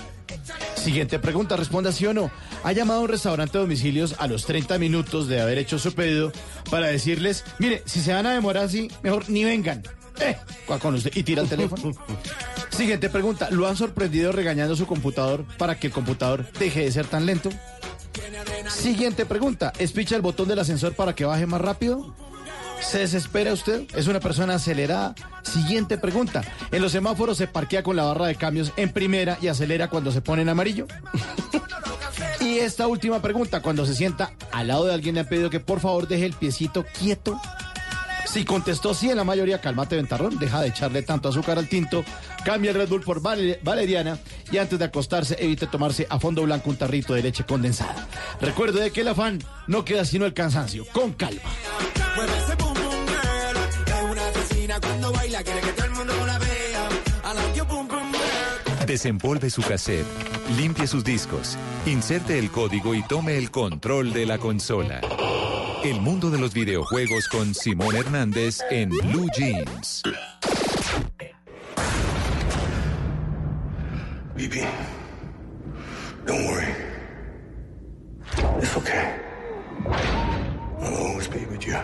Siguiente 0.76 1.20
pregunta, 1.20 1.58
responda 1.58 1.92
sí 1.92 2.06
o 2.06 2.14
no. 2.14 2.32
Ha 2.64 2.72
llamado 2.72 3.02
a 3.02 3.04
un 3.04 3.10
restaurante 3.10 3.58
de 3.58 3.64
domicilios 3.64 4.16
a 4.20 4.28
los 4.28 4.46
30 4.46 4.78
minutos 4.78 5.28
de 5.28 5.42
haber 5.42 5.58
hecho 5.58 5.78
su 5.78 5.94
pedido 5.94 6.32
para 6.70 6.88
decirles, 6.88 7.44
mire, 7.60 7.84
si 7.86 8.02
se 8.02 8.14
van 8.14 8.26
a 8.26 8.34
demorar 8.34 8.66
así, 8.66 8.90
mejor 9.04 9.30
ni 9.30 9.44
vengan. 9.44 9.84
Eh, 10.20 10.36
con 10.82 10.96
usted 10.96 11.12
y 11.16 11.24
tira 11.24 11.42
el 11.42 11.50
teléfono. 11.50 11.94
Siguiente 12.70 13.10
pregunta, 13.10 13.50
¿lo 13.52 13.68
han 13.68 13.76
sorprendido 13.76 14.32
regañando 14.32 14.76
su 14.76 14.88
computador 14.88 15.46
para 15.58 15.78
que 15.80 15.88
el 15.88 15.94
computador 15.94 16.50
deje 16.54 16.82
de 16.82 16.92
ser 16.92 17.06
tan 17.08 17.26
lento? 17.26 17.50
Siguiente 18.70 19.26
pregunta, 19.26 19.74
¿espicha 19.78 20.16
el 20.16 20.22
botón 20.22 20.48
del 20.48 20.60
ascensor 20.60 20.96
para 20.96 21.14
que 21.14 21.26
baje 21.26 21.46
más 21.46 21.62
rápido? 21.62 22.16
¿Se 22.82 23.00
desespera 23.00 23.54
usted? 23.54 23.86
¿Es 23.96 24.08
una 24.08 24.20
persona 24.20 24.56
acelerada? 24.56 25.14
Siguiente 25.44 25.98
pregunta. 25.98 26.44
¿En 26.72 26.82
los 26.82 26.92
semáforos 26.92 27.38
se 27.38 27.48
parquea 27.48 27.84
con 27.84 27.96
la 27.96 28.04
barra 28.04 28.26
de 28.26 28.36
cambios 28.36 28.74
en 28.76 28.92
primera 28.92 29.38
y 29.42 29.48
acelera 29.48 29.90
cuando 29.90 30.12
se 30.12 30.22
pone 30.22 30.42
en 30.42 30.50
amarillo? 30.50 30.88
y 32.42 32.58
esta 32.58 32.88
última 32.88 33.22
pregunta. 33.22 33.62
Cuando 33.62 33.86
se 33.86 33.94
sienta 33.94 34.32
al 34.52 34.68
lado 34.68 34.86
de 34.86 34.94
alguien 34.94 35.16
le 35.16 35.22
han 35.22 35.28
pedido 35.28 35.50
que 35.50 35.60
por 35.60 35.80
favor 35.80 36.08
deje 36.08 36.26
el 36.26 36.34
piecito 36.34 36.84
quieto. 37.00 37.40
Si 38.32 38.46
contestó 38.46 38.94
sí 38.94 39.10
en 39.10 39.18
la 39.18 39.24
mayoría, 39.26 39.60
cálmate 39.60 39.98
ventarrón, 39.98 40.40
deja 40.40 40.62
de 40.62 40.70
echarle 40.70 41.02
tanto 41.02 41.28
azúcar 41.28 41.58
al 41.58 41.68
tinto, 41.68 42.06
cambia 42.46 42.72
el 42.72 42.78
Red 42.78 42.88
Bull 42.88 43.02
por 43.02 43.22
vale- 43.22 43.60
valeriana 43.62 44.18
y 44.52 44.58
antes 44.58 44.80
de 44.80 44.86
acostarse 44.86 45.36
evite 45.38 45.68
tomarse 45.68 46.08
a 46.10 46.18
fondo 46.18 46.42
blanco 46.44 46.70
un 46.70 46.78
tarrito 46.78 47.14
de 47.14 47.24
leche 47.24 47.44
condensada. 47.46 48.08
Recuerde 48.40 48.82
de 48.84 48.92
que 48.92 49.02
el 49.02 49.10
afán 49.10 49.40
no 49.68 49.84
queda 49.84 50.06
sino 50.06 50.26
el 50.26 50.34
cansancio, 50.34 50.86
con 50.94 51.12
calma. 51.12 51.42
Desempolve 58.88 59.50
su 59.50 59.62
cassette, 59.62 60.06
limpie 60.58 60.88
sus 60.88 61.04
discos, 61.04 61.58
inserte 61.86 62.40
el 62.40 62.52
código 62.52 62.94
y 62.96 63.04
tome 63.04 63.38
el 63.38 63.52
control 63.52 64.12
de 64.14 64.26
la 64.26 64.38
consola. 64.38 65.02
El 65.84 66.00
mundo 66.00 66.30
de 66.30 66.38
los 66.38 66.54
videojuegos 66.54 67.28
con 67.28 67.56
Simón 67.56 67.96
Hernández 67.96 68.60
en 68.70 68.90
Blue 68.90 69.28
Jeans. 69.36 70.04
BB, 74.36 74.64
don't 76.26 76.46
worry. 76.46 76.76
It's 78.62 78.78
okay. 78.78 79.16
I'll 80.82 80.96
always 81.08 81.28
be 81.28 81.46
with 81.46 81.66
you. 81.66 81.78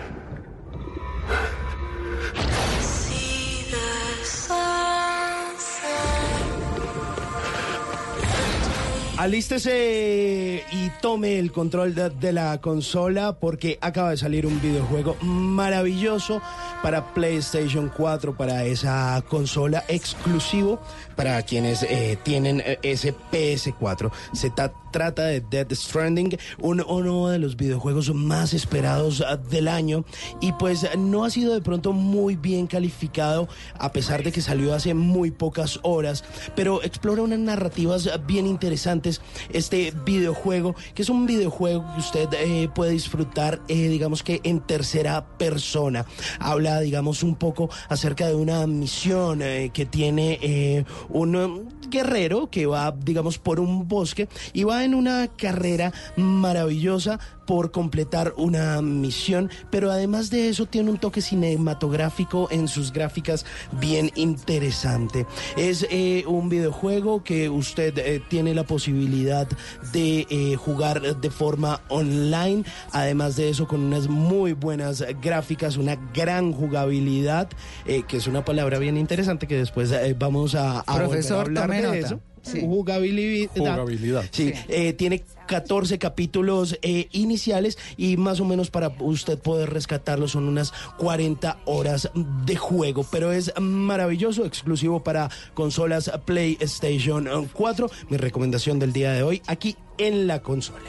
Alístese 9.17 10.63
y 10.71 10.91
tome 11.01 11.39
el 11.39 11.51
control 11.51 11.95
de, 11.95 12.31
la 12.31 12.61
consola 12.61 13.39
porque 13.39 13.79
acaba 13.81 14.11
de 14.11 14.17
salir 14.17 14.45
un 14.45 14.61
videojuego 14.61 15.17
maravilloso 15.21 16.39
para 16.83 17.15
PlayStation 17.15 17.91
4, 17.97 18.37
para 18.37 18.63
esa 18.65 19.23
consola 19.27 19.83
exclusivo 19.87 20.79
para 21.15 21.41
quienes 21.41 21.81
eh, 21.81 22.19
tienen 22.21 22.61
eh, 22.63 22.77
ese 22.83 23.15
PS4. 23.31 24.11
Se 24.33 24.51
ta- 24.51 24.71
trata 24.91 25.25
de 25.25 25.41
Dead 25.41 25.67
Stranding, 25.73 26.37
un- 26.59 26.85
uno 26.87 27.29
de 27.29 27.39
los 27.39 27.57
videojuegos 27.57 28.13
más 28.13 28.53
esperados 28.53 29.23
ah, 29.27 29.35
del 29.37 29.67
año 29.67 30.05
y 30.41 30.51
pues 30.53 30.87
no 30.95 31.23
ha 31.25 31.31
sido 31.31 31.55
de 31.55 31.61
pronto 31.61 31.91
muy 31.91 32.35
bien 32.35 32.67
calificado 32.67 33.47
a 33.79 33.91
pesar 33.91 34.21
de 34.23 34.31
que 34.31 34.41
salió 34.41 34.75
hace 34.75 34.93
muy 34.93 35.31
pocas 35.31 35.79
horas, 35.81 36.23
pero 36.55 36.83
explora 36.83 37.23
unas 37.23 37.39
narrativas 37.39 38.05
ah, 38.13 38.17
bien 38.17 38.45
interesantes 38.45 39.06
este 39.49 39.93
videojuego, 40.05 40.75
que 40.93 41.01
es 41.01 41.09
un 41.09 41.25
videojuego 41.25 41.85
que 41.93 41.99
usted 41.99 42.29
eh, 42.33 42.69
puede 42.73 42.91
disfrutar, 42.91 43.61
eh, 43.67 43.87
digamos 43.89 44.23
que 44.23 44.41
en 44.43 44.59
tercera 44.59 45.25
persona. 45.37 46.05
Habla, 46.39 46.79
digamos, 46.81 47.23
un 47.23 47.35
poco 47.35 47.69
acerca 47.89 48.27
de 48.27 48.35
una 48.35 48.65
misión 48.67 49.41
eh, 49.41 49.71
que 49.73 49.85
tiene 49.85 50.85
un 51.09 51.76
guerrero 51.89 52.49
que 52.49 52.65
va, 52.65 52.91
digamos, 52.91 53.37
por 53.37 53.59
un 53.59 53.87
bosque 53.87 54.27
y 54.53 54.63
va 54.63 54.83
en 54.83 54.93
una 54.93 55.27
carrera 55.27 55.93
maravillosa 56.15 57.19
por 57.47 57.71
completar 57.71 58.33
una 58.37 58.79
misión, 58.81 59.49
pero 59.71 59.89
además 59.89 60.29
de 60.29 60.49
eso 60.49 60.65
tiene 60.67 60.91
un 60.91 60.97
toque 60.97 61.21
cinematográfico 61.21 62.49
en 62.51 62.67
sus 62.67 62.91
gráficas 62.91 63.45
bien 63.79 64.11
interesante. 64.15 65.25
Es 65.55 65.87
eh, 65.89 66.25
un 66.27 66.49
videojuego 66.49 67.23
que 67.23 67.49
usted 67.49 67.97
eh, 67.97 68.21
tiene 68.27 68.53
la 68.53 68.65
posibilidad 68.65 69.47
de 69.93 70.27
eh, 70.29 70.55
jugar 70.57 71.01
de 71.01 71.31
forma 71.31 71.79
online, 71.87 72.65
además 72.91 73.37
de 73.37 73.49
eso 73.49 73.65
con 73.65 73.81
unas 73.81 74.09
muy 74.09 74.51
buenas 74.51 75.03
gráficas, 75.21 75.77
una 75.77 75.95
gran 76.13 76.51
jugabilidad, 76.51 77.49
que 77.85 78.17
es 78.17 78.27
una 78.27 78.43
palabra 78.43 78.77
bien 78.77 78.97
interesante 78.97 79.47
que 79.47 79.55
después 79.55 79.93
vamos 80.19 80.53
a, 80.53 80.81
a 80.81 80.97
Profesor, 80.97 81.45
volver 81.45 81.57
a 81.59 81.63
hablar 81.63 81.76
tome 81.81 81.95
de 81.95 82.01
nota. 82.01 82.15
eso. 82.15 82.21
Sí. 82.41 82.61
Jugabilidad. 82.61 83.51
Jugabilidad. 83.57 84.25
Sí, 84.31 84.53
eh, 84.69 84.93
tiene 84.93 85.23
14 85.47 85.97
capítulos 85.99 86.77
eh, 86.81 87.09
iniciales 87.11 87.77
y 87.97 88.15
más 88.15 88.39
o 88.39 88.45
menos 88.45 88.69
para 88.69 88.89
usted 88.99 89.37
poder 89.37 89.71
rescatarlo 89.71 90.27
son 90.27 90.47
unas 90.47 90.71
40 90.97 91.57
horas 91.65 92.09
de 92.45 92.55
juego, 92.55 93.05
pero 93.11 93.31
es 93.31 93.51
maravilloso, 93.59 94.45
exclusivo 94.45 95.03
para 95.03 95.29
consolas 95.53 96.09
PlayStation 96.25 97.49
4. 97.51 97.89
Mi 98.09 98.17
recomendación 98.17 98.79
del 98.79 98.93
día 98.93 99.11
de 99.11 99.23
hoy 99.23 99.41
aquí 99.47 99.75
en 99.97 100.27
la 100.27 100.41
consola. 100.41 100.79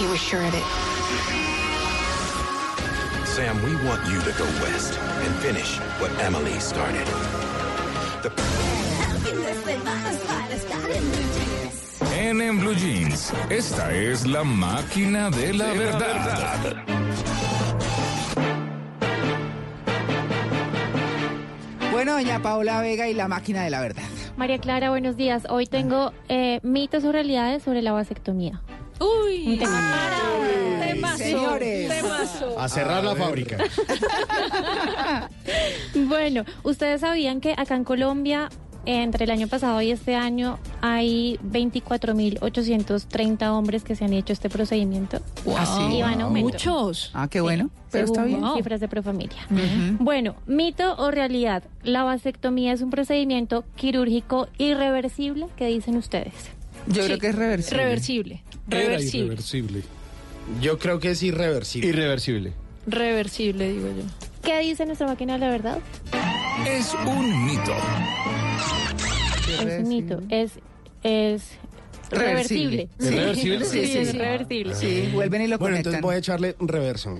He 0.00 0.06
was 0.08 0.18
sure 0.18 0.44
of 0.44 0.54
it. 0.54 0.62
Sam, 3.26 3.62
we 3.64 3.74
want 3.86 4.04
you 4.10 4.20
to 4.20 4.32
go 4.36 4.44
west 4.62 4.98
and 4.98 5.34
finish 5.36 5.78
what 6.00 6.10
Emily 6.20 6.58
started. 6.60 7.06
En, 12.32 12.40
en 12.40 12.58
Blue 12.58 12.74
Jeans, 12.74 13.30
esta 13.50 13.92
es 13.92 14.26
la 14.26 14.42
máquina 14.42 15.28
de 15.28 15.52
la 15.52 15.66
verdad. 15.74 16.82
Bueno, 21.90 22.12
doña 22.14 22.40
Paola 22.40 22.80
Vega 22.80 23.06
y 23.06 23.12
la 23.12 23.28
máquina 23.28 23.64
de 23.64 23.68
la 23.68 23.82
verdad. 23.82 24.02
María 24.38 24.56
Clara, 24.56 24.88
buenos 24.88 25.18
días. 25.18 25.42
Hoy 25.50 25.66
tengo 25.66 26.14
eh, 26.30 26.60
mitos 26.62 27.04
o 27.04 27.12
realidades 27.12 27.64
sobre 27.64 27.82
la 27.82 27.92
vasectomía. 27.92 28.62
Uy, 28.98 29.48
Un 29.48 29.58
tema. 29.58 29.92
temazo, 30.86 31.18
señores. 31.18 31.88
temazo. 31.90 32.58
A 32.58 32.66
cerrar 32.70 33.04
la 33.04 33.14
fábrica. 33.14 33.58
Bueno, 35.94 36.44
ustedes 36.62 37.02
sabían 37.02 37.40
que 37.42 37.52
acá 37.56 37.74
en 37.74 37.84
Colombia, 37.84 38.48
entre 38.86 39.24
el 39.24 39.30
año 39.30 39.48
pasado 39.48 39.80
y 39.82 39.90
este 39.90 40.14
año, 40.14 40.58
hay 40.80 41.38
24.830 41.44 43.48
hombres 43.50 43.84
que 43.84 43.96
se 43.96 44.04
han 44.04 44.12
hecho 44.12 44.32
este 44.32 44.48
procedimiento. 44.50 45.20
¿Ah, 45.56 45.86
sí? 45.88 45.96
Y 45.98 46.02
van 46.02 46.20
aumento. 46.20 46.50
Muchos. 46.52 47.10
Ah, 47.14 47.28
qué 47.28 47.40
bueno. 47.40 47.70
Pero 47.90 48.06
está 48.06 48.24
bien. 48.24 48.40
cifras 48.56 48.80
de 48.80 48.88
Profamilia. 48.88 49.46
Bueno, 49.98 50.34
mito 50.46 50.96
o 50.96 51.10
realidad, 51.10 51.62
la 51.82 52.04
vasectomía 52.04 52.72
es 52.72 52.80
un 52.80 52.90
procedimiento 52.90 53.64
quirúrgico 53.76 54.48
irreversible, 54.58 55.46
¿qué 55.56 55.66
dicen 55.66 55.96
ustedes? 55.96 56.32
Yo 56.88 57.02
Sí, 57.02 57.08
creo 57.08 57.18
que 57.18 57.26
es 57.28 57.34
reversible. 57.34 57.82
Reversible. 57.84 58.42
Era 58.70 58.78
Reversible. 58.80 59.24
irreversible. 59.26 59.82
Yo 60.60 60.78
creo 60.78 60.98
que 60.98 61.10
es 61.10 61.22
irreversible. 61.22 61.88
Irreversible. 61.88 62.52
Reversible, 62.86 63.72
digo 63.72 63.88
yo. 63.88 64.02
¿Qué 64.42 64.58
dice 64.60 64.84
nuestra 64.86 65.06
máquina 65.06 65.34
de 65.34 65.38
la 65.40 65.48
verdad? 65.50 65.78
Es 66.66 66.94
un 67.06 67.46
mito. 67.46 67.72
Es 69.60 69.80
un 69.82 69.88
mito, 69.88 70.20
es, 70.28 70.52
es 71.02 71.42
Reversible. 72.10 72.88
reversible. 72.88 72.88
¿Es 72.98 73.14
reversible? 73.14 73.64
Sí, 73.64 73.70
Sí, 73.70 73.86
sí, 73.92 73.98
es 73.98 74.14
reversible. 74.16 74.74
Sí, 74.74 75.10
vuelven 75.12 75.42
y 75.42 75.46
lo 75.48 75.58
Bueno, 75.58 75.74
conectan. 75.74 75.94
entonces 75.94 76.02
voy 76.02 76.14
a 76.14 76.18
echarle 76.18 76.56
reverso. 76.58 77.18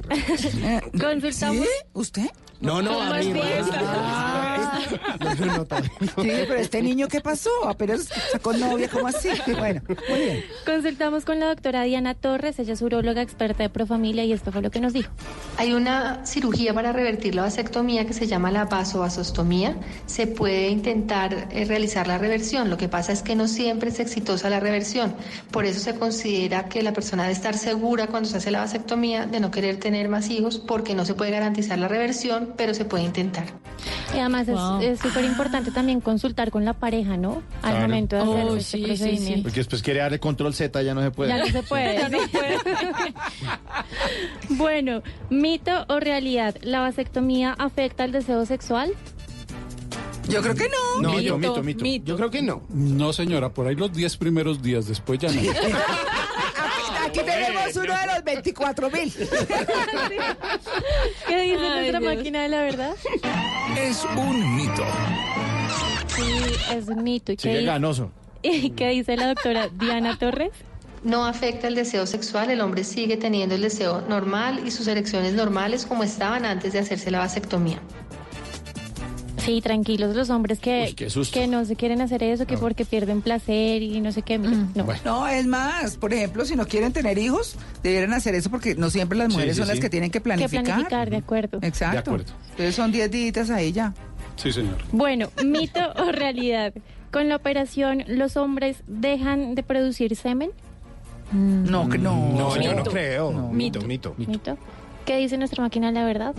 Consultamos. 1.00 1.64
¿Sí? 1.66 1.70
¿Usted? 1.92 2.26
No, 2.62 2.80
no, 2.80 2.92
¿Cómo 2.92 3.12
a 3.12 3.18
mí. 3.18 3.32
Ah. 3.36 4.78
No, 5.20 5.46
no, 5.46 5.64
todavía 5.64 5.90
no. 6.00 6.22
Sí, 6.22 6.30
pero 6.48 6.54
este 6.54 6.82
niño, 6.82 7.08
¿qué 7.08 7.20
pasó? 7.20 7.50
Apenas 7.66 8.08
sacó 8.30 8.52
novia, 8.52 8.88
¿cómo 8.88 9.08
así? 9.08 9.28
Bueno, 9.58 9.82
muy 10.08 10.18
bien. 10.18 10.44
Consultamos 10.64 11.24
con 11.24 11.38
la 11.38 11.46
doctora 11.46 11.82
Diana 11.82 12.14
Torres, 12.14 12.58
ella 12.58 12.72
es 12.72 12.82
uróloga 12.82 13.22
experta 13.22 13.62
de 13.62 13.68
Profamilia 13.68 14.24
y 14.24 14.32
esto 14.32 14.50
fue 14.50 14.62
lo 14.62 14.70
que 14.70 14.80
nos 14.80 14.92
dijo. 14.92 15.10
Hay 15.56 15.72
una 15.72 16.24
cirugía 16.26 16.74
para 16.74 16.92
revertir 16.92 17.34
la 17.34 17.42
vasectomía 17.42 18.06
que 18.06 18.12
se 18.12 18.26
llama 18.26 18.50
la 18.50 18.64
vasovasostomía. 18.64 19.76
Se 20.06 20.26
puede 20.26 20.68
intentar 20.68 21.48
eh, 21.50 21.64
realizar 21.64 22.06
la 22.06 22.18
reversión. 22.18 22.70
Lo 22.70 22.76
que 22.78 22.88
pasa 22.88 23.12
es 23.12 23.22
que 23.22 23.34
no 23.34 23.48
siempre 23.48 23.90
es 23.90 24.00
exitosa 24.00 24.50
la 24.50 24.60
reversión. 24.60 25.14
Por 25.50 25.64
eso 25.64 25.80
se 25.80 25.94
considera 25.98 26.68
que 26.68 26.82
la 26.82 26.92
persona 26.92 27.24
debe 27.24 27.34
estar 27.34 27.56
segura 27.56 28.06
cuando 28.06 28.28
se 28.28 28.38
hace 28.38 28.50
la 28.50 28.60
vasectomía 28.60 29.26
de 29.26 29.40
no 29.40 29.50
querer 29.50 29.78
tener 29.78 30.08
más 30.08 30.30
hijos 30.30 30.58
porque 30.58 30.94
no 30.94 31.04
se 31.04 31.14
puede 31.14 31.30
garantizar 31.30 31.78
la 31.78 31.88
reversión, 31.88 32.51
pero 32.56 32.74
se 32.74 32.84
puede 32.84 33.04
intentar. 33.04 33.44
Y 34.14 34.18
además 34.18 34.46
es- 34.48 34.54
Wow. 34.54 34.80
es 34.80 35.00
súper 35.00 35.24
importante 35.24 35.70
también 35.70 36.00
consultar 36.00 36.50
con 36.50 36.64
la 36.64 36.74
pareja, 36.74 37.16
¿no? 37.16 37.42
Al 37.62 37.72
Claro. 37.72 37.80
momento 37.88 38.16
de 38.16 38.22
hacer 38.22 38.44
Oh, 38.44 38.56
este 38.56 38.62
sí, 38.76 38.78
sí, 38.82 38.86
procedimiento. 38.86 39.42
Porque 39.44 39.60
después 39.60 39.82
quiere 39.82 40.00
darle 40.00 40.20
control 40.20 40.54
Z, 40.54 40.82
ya 40.82 40.94
no 40.94 41.02
se 41.02 41.10
puede. 41.10 41.30
Ya 41.30 41.38
no 41.38 41.46
se 41.46 41.62
puede. 41.68 41.94
Ya 41.98 42.08
no 42.08 42.18
puede. 42.30 42.56
bueno, 44.50 45.02
mito 45.30 45.84
o 45.88 46.00
realidad, 46.00 46.54
¿la 46.62 46.80
vasectomía 46.80 47.54
afecta 47.58 48.04
el 48.04 48.12
deseo 48.12 48.44
sexual? 48.46 48.92
Yo 50.28 50.40
creo 50.40 50.54
que 50.54 50.68
no. 50.68 51.02
No, 51.02 51.14
Mito, 51.18 51.36
mito, 51.36 51.62
mito, 51.62 51.82
mito. 51.82 52.04
Yo 52.06 52.16
creo 52.16 52.30
que 52.30 52.42
no. 52.42 52.62
No, 52.70 53.12
señora, 53.12 53.48
por 53.52 53.66
ahí 53.66 53.74
los 53.74 53.92
10 53.92 54.16
primeros 54.16 54.62
días, 54.62 54.86
después 54.86 55.18
ya 55.18 55.30
no. 55.32 55.40
Aquí 57.12 57.20
tenemos 57.26 57.76
uno 57.76 57.92
de 57.94 58.06
los 58.06 58.24
24 58.24 58.90
mil. 58.90 59.12
¿Qué 59.12 59.26
dice 59.26 59.36
Ay, 61.28 61.56
nuestra 61.58 62.00
Dios. 62.00 62.16
máquina 62.16 62.42
de 62.42 62.48
la 62.48 62.62
verdad? 62.62 62.94
Es 63.78 64.02
un 64.16 64.56
mito. 64.56 64.82
Sí, 66.06 66.42
es 66.74 66.88
un 66.88 67.02
mito. 67.04 67.32
¿Y 67.32 67.36
qué, 67.36 67.42
Sigue 67.42 67.64
ganoso. 67.64 68.10
¿Y 68.42 68.70
qué 68.70 68.88
dice 68.88 69.18
la 69.18 69.26
doctora 69.28 69.68
Diana 69.68 70.18
Torres? 70.18 70.52
no 71.04 71.26
afecta 71.26 71.66
el 71.66 71.74
deseo 71.74 72.06
sexual, 72.06 72.50
el 72.50 72.60
hombre 72.60 72.84
sigue 72.84 73.16
teniendo 73.16 73.56
el 73.56 73.60
deseo 73.60 74.02
normal 74.02 74.62
y 74.64 74.70
sus 74.70 74.86
erecciones 74.86 75.32
normales 75.34 75.84
como 75.84 76.04
estaban 76.04 76.44
antes 76.46 76.72
de 76.72 76.78
hacerse 76.78 77.10
la 77.10 77.18
vasectomía. 77.18 77.80
Sí, 79.44 79.60
tranquilos 79.60 80.14
los 80.14 80.30
hombres 80.30 80.58
que, 80.58 80.94
Uy, 80.96 81.26
que 81.26 81.46
no 81.46 81.64
se 81.64 81.74
quieren 81.76 82.00
hacer 82.00 82.22
eso, 82.22 82.46
que 82.46 82.56
porque 82.56 82.84
pierden 82.84 83.22
placer 83.22 83.82
y 83.82 84.00
no 84.00 84.12
sé 84.12 84.22
qué. 84.22 84.38
No. 84.38 84.68
No, 85.04 85.26
es 85.28 85.46
más, 85.46 85.96
por 85.96 86.12
ejemplo, 86.12 86.44
si 86.44 86.54
no 86.56 86.66
quieren 86.66 86.92
tener 86.92 87.18
hijos, 87.18 87.56
debieran 87.82 88.12
hacer 88.12 88.34
eso 88.34 88.50
porque 88.50 88.74
no 88.74 88.90
siempre 88.90 89.18
las 89.18 89.30
mujeres 89.32 89.56
sí, 89.56 89.60
son 89.62 89.68
las 89.68 89.80
que 89.80 89.90
tienen 89.90 90.10
que 90.10 90.18
Que 90.18 90.22
planificar. 90.22 90.64
planificar, 90.64 91.10
de 91.10 91.16
acuerdo. 91.16 91.58
Exacto. 91.62 91.92
De 91.94 91.98
acuerdo. 91.98 92.32
Entonces 92.50 92.74
son 92.74 92.92
10 92.92 93.10
días 93.10 93.50
ahí 93.50 93.72
ya. 93.72 93.94
Sí, 94.36 94.52
señor. 94.52 94.76
Bueno, 94.92 95.28
mito 95.44 95.80
o 95.96 96.12
realidad. 96.12 96.72
Con 97.10 97.28
la 97.28 97.36
operación, 97.36 98.04
¿los 98.06 98.36
hombres 98.36 98.78
dejan 98.86 99.54
de 99.54 99.62
producir 99.62 100.16
semen? 100.16 100.50
No, 101.32 101.88
que 101.88 101.98
no. 101.98 102.14
No, 102.32 102.60
yo 102.60 102.74
no 102.74 102.82
creo. 102.84 103.32
No. 103.32 103.48
Mito, 103.48 103.80
mito. 103.82 104.14
¿Mito? 104.16 104.56
¿Qué 105.04 105.16
dice 105.16 105.36
nuestra 105.36 105.62
máquina 105.62 105.88
de 105.88 105.92
la 105.94 106.04
verdad? 106.04 106.34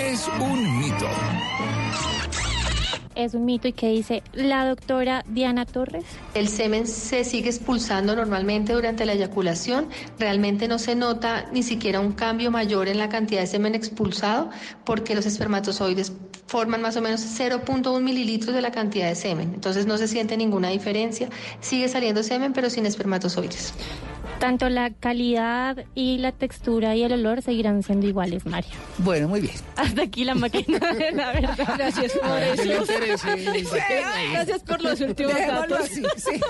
Es 0.00 0.28
un 0.40 0.78
mito. 0.78 1.08
Es 3.18 3.34
un 3.34 3.46
mito 3.46 3.66
y 3.66 3.72
que 3.72 3.88
dice 3.88 4.22
la 4.32 4.64
doctora 4.64 5.24
Diana 5.26 5.66
Torres. 5.66 6.04
El 6.34 6.46
semen 6.46 6.86
se 6.86 7.24
sigue 7.24 7.48
expulsando 7.48 8.14
normalmente 8.14 8.72
durante 8.72 9.04
la 9.04 9.14
eyaculación. 9.14 9.88
Realmente 10.20 10.68
no 10.68 10.78
se 10.78 10.94
nota 10.94 11.46
ni 11.50 11.64
siquiera 11.64 11.98
un 11.98 12.12
cambio 12.12 12.52
mayor 12.52 12.86
en 12.86 12.96
la 12.96 13.08
cantidad 13.08 13.40
de 13.40 13.48
semen 13.48 13.74
expulsado 13.74 14.50
porque 14.84 15.16
los 15.16 15.26
espermatozoides 15.26 16.12
forman 16.46 16.80
más 16.80 16.96
o 16.96 17.02
menos 17.02 17.20
0.1 17.20 18.00
mililitros 18.00 18.54
de 18.54 18.62
la 18.62 18.70
cantidad 18.70 19.08
de 19.08 19.16
semen. 19.16 19.50
Entonces 19.52 19.84
no 19.84 19.98
se 19.98 20.06
siente 20.06 20.36
ninguna 20.36 20.68
diferencia. 20.68 21.28
Sigue 21.60 21.88
saliendo 21.88 22.22
semen 22.22 22.52
pero 22.52 22.70
sin 22.70 22.86
espermatozoides. 22.86 23.74
Tanto 24.38 24.68
la 24.68 24.90
calidad 24.90 25.84
y 25.96 26.18
la 26.18 26.30
textura 26.30 26.94
y 26.94 27.02
el 27.02 27.12
olor 27.12 27.42
seguirán 27.42 27.82
siendo 27.82 28.06
iguales, 28.06 28.46
María. 28.46 28.70
Bueno, 28.98 29.26
muy 29.26 29.40
bien. 29.40 29.54
Hasta 29.74 30.02
aquí 30.02 30.24
la 30.24 30.36
máquina 30.36 30.78
de 30.78 31.10
la 31.10 31.32
verdad. 31.32 31.74
Gracias 31.76 32.12
por 32.12 32.38
Que 32.86 33.07
interese. 33.12 33.84
Gracias 34.32 34.62
por 34.62 34.82
los 34.82 35.00
últimos 35.00 35.34
Dejémoslo 35.34 35.76
datos. 35.76 35.90
así, 35.90 36.04
sí. 36.16 36.40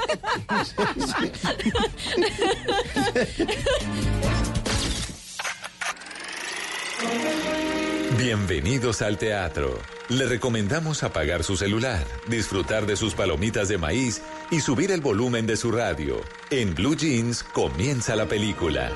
Bienvenidos 8.19 9.03
al 9.03 9.19
teatro. 9.19 9.79
Le 10.09 10.27
recomendamos 10.27 11.03
apagar 11.03 11.45
su 11.45 11.57
celular, 11.57 12.05
disfrutar 12.29 12.87
de 12.87 12.97
sus 12.97 13.15
palomitas 13.15 13.69
de 13.69 13.79
maíz 13.79 14.23
y 14.51 14.61
subir 14.61 14.91
el 14.91 15.01
volumen 15.01 15.47
de 15.47 15.57
su 15.57 15.71
radio. 15.71 16.21
En 16.51 16.75
Blue 16.75 16.97
Jeans 16.97 17.43
comienza 17.43 18.17
la 18.17 18.27
película. 18.27 18.91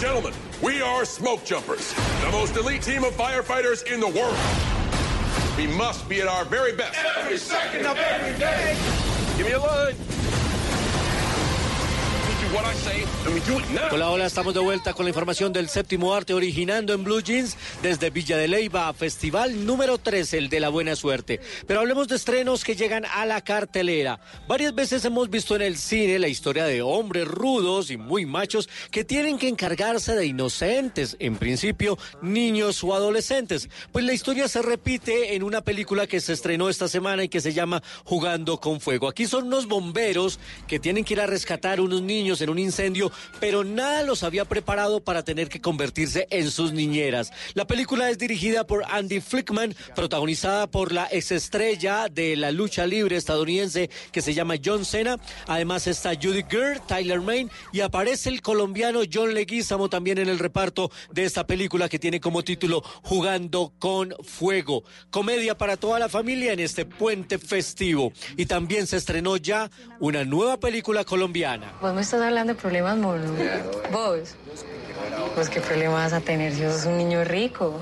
Gentlemen, 0.00 0.32
we 0.62 0.80
are 0.80 1.04
Smoke 1.04 1.44
Jumpers, 1.44 1.92
the 2.22 2.30
most 2.30 2.56
elite 2.56 2.82
team 2.82 3.02
of 3.04 3.12
firefighters 3.14 3.84
in 3.92 3.98
the 3.98 4.06
world. 4.06 4.36
We 5.56 5.66
must 5.66 6.08
be 6.08 6.20
at 6.20 6.28
our 6.28 6.44
very 6.44 6.74
best. 6.74 6.98
Every 7.16 7.36
second 7.36 7.84
of 7.84 7.98
every 7.98 8.38
day. 8.38 8.76
Give 9.36 9.46
me 9.46 9.52
a 9.52 9.58
line. 9.58 10.41
Hola, 13.90 14.10
hola, 14.10 14.26
estamos 14.26 14.52
de 14.52 14.60
vuelta 14.60 14.92
con 14.92 15.06
la 15.06 15.10
información 15.10 15.54
del 15.54 15.70
séptimo 15.70 16.12
arte 16.12 16.34
originando 16.34 16.92
en 16.92 17.02
Blue 17.02 17.22
Jeans 17.22 17.56
desde 17.80 18.10
Villa 18.10 18.36
de 18.36 18.46
Leyva, 18.46 18.92
festival 18.92 19.64
número 19.64 19.96
13, 19.96 20.36
el 20.36 20.48
de 20.50 20.60
la 20.60 20.68
buena 20.68 20.94
suerte. 20.94 21.40
Pero 21.66 21.80
hablemos 21.80 22.08
de 22.08 22.16
estrenos 22.16 22.62
que 22.62 22.76
llegan 22.76 23.06
a 23.06 23.24
la 23.24 23.40
cartelera. 23.40 24.20
Varias 24.48 24.74
veces 24.74 25.02
hemos 25.06 25.30
visto 25.30 25.56
en 25.56 25.62
el 25.62 25.78
cine 25.78 26.18
la 26.18 26.28
historia 26.28 26.66
de 26.66 26.82
hombres 26.82 27.26
rudos 27.26 27.90
y 27.90 27.96
muy 27.96 28.26
machos 28.26 28.68
que 28.90 29.02
tienen 29.02 29.38
que 29.38 29.48
encargarse 29.48 30.14
de 30.14 30.26
inocentes, 30.26 31.16
en 31.20 31.36
principio 31.36 31.96
niños 32.20 32.84
o 32.84 32.94
adolescentes. 32.94 33.70
Pues 33.92 34.04
la 34.04 34.12
historia 34.12 34.46
se 34.46 34.60
repite 34.60 35.34
en 35.34 35.42
una 35.42 35.62
película 35.62 36.06
que 36.06 36.20
se 36.20 36.34
estrenó 36.34 36.68
esta 36.68 36.88
semana 36.88 37.24
y 37.24 37.30
que 37.30 37.40
se 37.40 37.54
llama 37.54 37.82
Jugando 38.04 38.60
con 38.60 38.78
Fuego. 38.78 39.08
Aquí 39.08 39.26
son 39.26 39.46
unos 39.46 39.68
bomberos 39.68 40.38
que 40.66 40.78
tienen 40.78 41.04
que 41.04 41.14
ir 41.14 41.20
a 41.22 41.26
rescatar 41.26 41.80
unos 41.80 42.02
niños 42.02 42.41
en 42.42 42.50
un 42.50 42.58
incendio, 42.58 43.10
pero 43.40 43.64
nada 43.64 44.02
los 44.02 44.22
había 44.22 44.44
preparado 44.44 45.00
para 45.00 45.22
tener 45.22 45.48
que 45.48 45.60
convertirse 45.60 46.26
en 46.30 46.50
sus 46.50 46.72
niñeras. 46.72 47.30
La 47.54 47.66
película 47.66 48.10
es 48.10 48.18
dirigida 48.18 48.66
por 48.66 48.84
Andy 48.88 49.20
Flickman, 49.20 49.74
protagonizada 49.94 50.66
por 50.66 50.92
la 50.92 51.06
exestrella 51.06 52.08
de 52.08 52.36
la 52.36 52.50
lucha 52.50 52.86
libre 52.86 53.16
estadounidense 53.16 53.90
que 54.10 54.22
se 54.22 54.34
llama 54.34 54.54
John 54.62 54.84
Cena. 54.84 55.18
Además 55.46 55.86
está 55.86 56.14
Judy 56.14 56.42
Greer, 56.42 56.80
Tyler 56.80 57.20
Main 57.20 57.50
y 57.72 57.80
aparece 57.80 58.28
el 58.28 58.42
colombiano 58.42 59.00
John 59.12 59.34
Leguizamo 59.34 59.88
también 59.88 60.18
en 60.18 60.28
el 60.28 60.38
reparto 60.38 60.90
de 61.12 61.24
esta 61.24 61.46
película 61.46 61.88
que 61.88 61.98
tiene 61.98 62.20
como 62.20 62.42
título 62.42 62.82
Jugando 63.02 63.72
con 63.78 64.14
Fuego. 64.22 64.84
Comedia 65.10 65.56
para 65.56 65.76
toda 65.76 65.98
la 65.98 66.08
familia 66.08 66.52
en 66.52 66.60
este 66.60 66.84
puente 66.84 67.38
festivo. 67.38 68.12
Y 68.36 68.46
también 68.46 68.86
se 68.86 68.96
estrenó 68.96 69.36
ya 69.36 69.70
una 70.00 70.24
nueva 70.24 70.58
película 70.58 71.04
colombiana. 71.04 71.72
Estás 72.12 72.31
hablando 72.32 72.54
de 72.54 72.58
problemas, 72.58 72.96
mono. 72.96 73.30
Vos. 73.92 74.34
Pues 75.34 75.50
qué 75.50 75.60
problema 75.60 75.94
vas 75.94 76.14
a 76.14 76.20
tener 76.20 76.54
si 76.54 76.62
sos 76.62 76.86
un 76.86 76.96
niño 76.96 77.24
rico. 77.24 77.80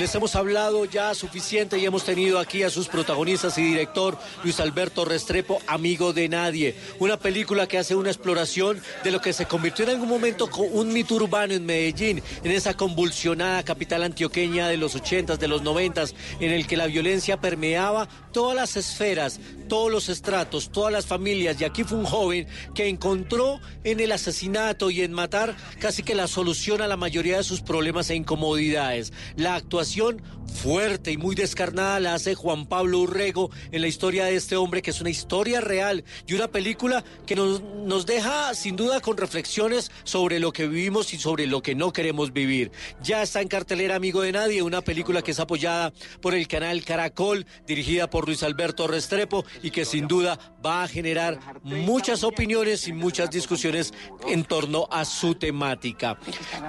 Les 0.00 0.14
hemos 0.14 0.34
hablado 0.34 0.86
ya 0.86 1.14
suficiente 1.14 1.76
y 1.76 1.84
hemos 1.84 2.04
tenido 2.04 2.38
aquí 2.38 2.62
a 2.62 2.70
sus 2.70 2.88
protagonistas 2.88 3.58
y 3.58 3.62
director 3.62 4.16
Luis 4.42 4.58
Alberto 4.58 5.04
Restrepo, 5.04 5.60
amigo 5.66 6.14
de 6.14 6.26
nadie. 6.26 6.74
Una 7.00 7.18
película 7.18 7.66
que 7.66 7.76
hace 7.76 7.94
una 7.94 8.08
exploración 8.08 8.80
de 9.04 9.10
lo 9.10 9.20
que 9.20 9.34
se 9.34 9.44
convirtió 9.44 9.84
en 9.84 9.90
algún 9.90 10.08
momento 10.08 10.48
con 10.48 10.68
un 10.72 10.90
mito 10.90 11.16
urbano 11.16 11.52
en 11.52 11.66
Medellín, 11.66 12.22
en 12.42 12.50
esa 12.50 12.72
convulsionada 12.72 13.62
capital 13.62 14.02
antioqueña 14.02 14.68
de 14.68 14.78
los 14.78 14.94
ochentas, 14.94 15.38
de 15.38 15.48
los 15.48 15.60
noventas, 15.60 16.14
en 16.40 16.50
el 16.50 16.66
que 16.66 16.78
la 16.78 16.86
violencia 16.86 17.38
permeaba 17.38 18.08
todas 18.32 18.56
las 18.56 18.78
esferas, 18.78 19.38
todos 19.68 19.92
los 19.92 20.08
estratos, 20.08 20.72
todas 20.72 20.94
las 20.94 21.04
familias. 21.04 21.60
Y 21.60 21.64
aquí 21.64 21.84
fue 21.84 21.98
un 21.98 22.06
joven 22.06 22.46
que 22.74 22.88
encontró 22.88 23.60
en 23.84 24.00
el 24.00 24.12
asesinato 24.12 24.90
y 24.90 25.02
en 25.02 25.12
matar 25.12 25.54
casi 25.78 26.02
que 26.02 26.14
la 26.14 26.26
solución 26.26 26.80
a 26.80 26.88
la 26.88 26.96
mayoría 26.96 27.36
de 27.36 27.44
sus 27.44 27.60
problemas 27.60 28.08
e 28.08 28.14
incomodidades. 28.14 29.12
La 29.36 29.56
actuación 29.56 29.89
situación 29.90 30.22
fuerte 30.50 31.12
y 31.12 31.16
muy 31.16 31.34
descarnada 31.34 32.00
la 32.00 32.14
hace 32.14 32.34
Juan 32.34 32.66
Pablo 32.66 32.98
Urrego 33.00 33.50
en 33.72 33.80
la 33.80 33.88
historia 33.88 34.24
de 34.26 34.34
este 34.36 34.56
hombre, 34.56 34.82
que 34.82 34.90
es 34.90 35.00
una 35.00 35.10
historia 35.10 35.60
real 35.60 36.04
y 36.26 36.34
una 36.34 36.48
película 36.48 37.02
que 37.26 37.36
nos, 37.36 37.62
nos 37.62 38.04
deja 38.06 38.54
sin 38.54 38.76
duda 38.76 39.00
con 39.00 39.16
reflexiones 39.16 39.90
sobre 40.04 40.38
lo 40.40 40.52
que 40.52 40.66
vivimos 40.68 41.14
y 41.14 41.18
sobre 41.18 41.46
lo 41.46 41.62
que 41.62 41.74
no 41.74 41.92
queremos 41.92 42.32
vivir. 42.32 42.70
Ya 43.02 43.22
está 43.22 43.40
en 43.40 43.48
cartelera 43.48 43.96
Amigo 43.96 44.22
de 44.22 44.32
Nadie, 44.32 44.62
una 44.62 44.82
película 44.82 45.22
que 45.22 45.30
es 45.30 45.40
apoyada 45.40 45.92
por 46.20 46.34
el 46.34 46.46
canal 46.48 46.84
Caracol, 46.84 47.46
dirigida 47.66 48.10
por 48.10 48.26
Luis 48.26 48.42
Alberto 48.42 48.86
Restrepo 48.86 49.44
y 49.62 49.70
que 49.70 49.84
sin 49.84 50.08
duda 50.08 50.38
va 50.64 50.82
a 50.82 50.88
generar 50.88 51.38
muchas 51.62 52.22
opiniones 52.24 52.86
y 52.88 52.92
muchas 52.92 53.30
discusiones 53.30 53.92
en 54.26 54.44
torno 54.44 54.88
a 54.90 55.04
su 55.04 55.34
temática. 55.34 56.18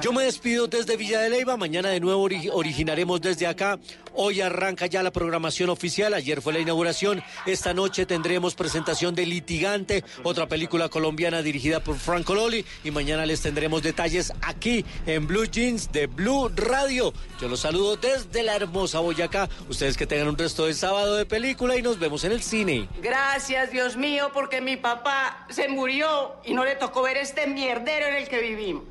Yo 0.02 0.14
me 0.14 0.24
despido 0.24 0.68
desde 0.68 0.96
Villa 0.98 1.20
de 1.22 1.30
Leyva, 1.30 1.58
mañana 1.58 1.90
de 1.90 2.00
nuevo 2.00 2.30
ori- 2.30 2.50
originaremos 2.54 3.20
desde 3.22 3.48
acá. 3.48 3.71
Hoy 4.14 4.42
arranca 4.42 4.88
ya 4.88 5.04
la 5.04 5.12
programación 5.12 5.70
oficial, 5.70 6.14
ayer 6.14 6.42
fue 6.42 6.54
la 6.54 6.60
inauguración, 6.60 7.24
esta 7.46 7.74
noche 7.74 8.06
tendremos 8.06 8.56
presentación 8.56 9.16
de 9.16 9.26
Litigante, 9.26 10.04
otra 10.24 10.48
película 10.48 10.90
colombiana 10.90 11.42
dirigida 11.42 11.82
por 11.82 11.98
Franco 11.98 12.36
Loli 12.36 12.66
y 12.84 12.92
mañana 12.92 13.26
les 13.26 13.42
tendremos 13.42 13.84
detalles 13.84 14.34
aquí 14.42 14.86
en 15.06 15.28
Blue 15.28 15.46
Jeans 15.46 15.92
de 15.92 16.08
Blue 16.08 16.52
Radio. 16.56 17.14
Yo 17.40 17.48
los 17.48 17.62
saludo 17.62 17.96
desde 17.96 18.44
la 18.44 18.56
hermosa 18.56 19.00
Boyacá, 19.00 19.50
ustedes 19.70 19.98
que 19.98 20.08
tengan 20.08 20.28
un 20.28 20.38
resto 20.38 20.66
de 20.66 20.74
sábado 20.74 21.16
de 21.16 21.26
película 21.26 21.78
y 21.78 21.82
nos 21.82 22.00
vemos 22.00 22.24
en 22.24 22.34
el 22.34 22.44
cine. 22.44 22.90
Gracias, 23.02 23.72
Dios 23.72 23.96
mío, 23.96 24.32
porque 24.34 24.62
mi 24.62 24.78
papá 24.78 25.46
se 25.50 25.68
murió 25.68 26.36
y 26.44 26.54
no 26.54 26.66
le 26.66 26.76
tocó 26.76 27.02
ver 27.02 27.18
este 27.18 27.48
mierdero 27.48 28.08
en 28.08 28.16
el 28.16 28.28
que 28.28 28.42
vivimos. 28.42 28.84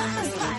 Fin 0.00 0.49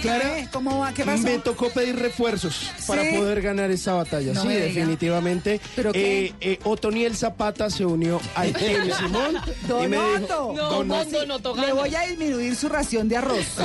Clara, 0.00 0.36
¿Qué? 0.36 0.48
¿Cómo 0.52 0.78
va? 0.78 0.92
¿Qué 0.92 1.04
pasó? 1.04 1.22
me 1.22 1.38
tocó 1.38 1.70
pedir 1.70 1.96
refuerzos 1.96 2.70
para 2.86 3.02
poder 3.10 3.42
ganar 3.42 3.70
esta 3.70 3.94
batalla. 3.94 4.32
No 4.32 4.42
sí, 4.42 4.48
definitivamente. 4.48 5.60
¿Pero 5.76 5.92
qué? 5.92 6.26
Eh, 6.26 6.34
eh, 6.40 6.58
Otoniel 6.64 7.16
Zapata 7.16 7.70
se 7.70 7.84
unió 7.84 8.20
al 8.34 8.52
Team 8.52 8.90
Simón 8.98 9.36
y 9.82 9.88
me 9.88 9.96
dijo, 9.96 10.26
Donoto, 10.26 10.54
Donoto, 10.54 11.10
Donoto 11.10 11.56
le 11.56 11.72
voy 11.72 11.94
a 11.94 12.02
disminuir 12.02 12.56
su 12.56 12.68
ración 12.68 13.08
de 13.08 13.16
arroz. 13.16 13.46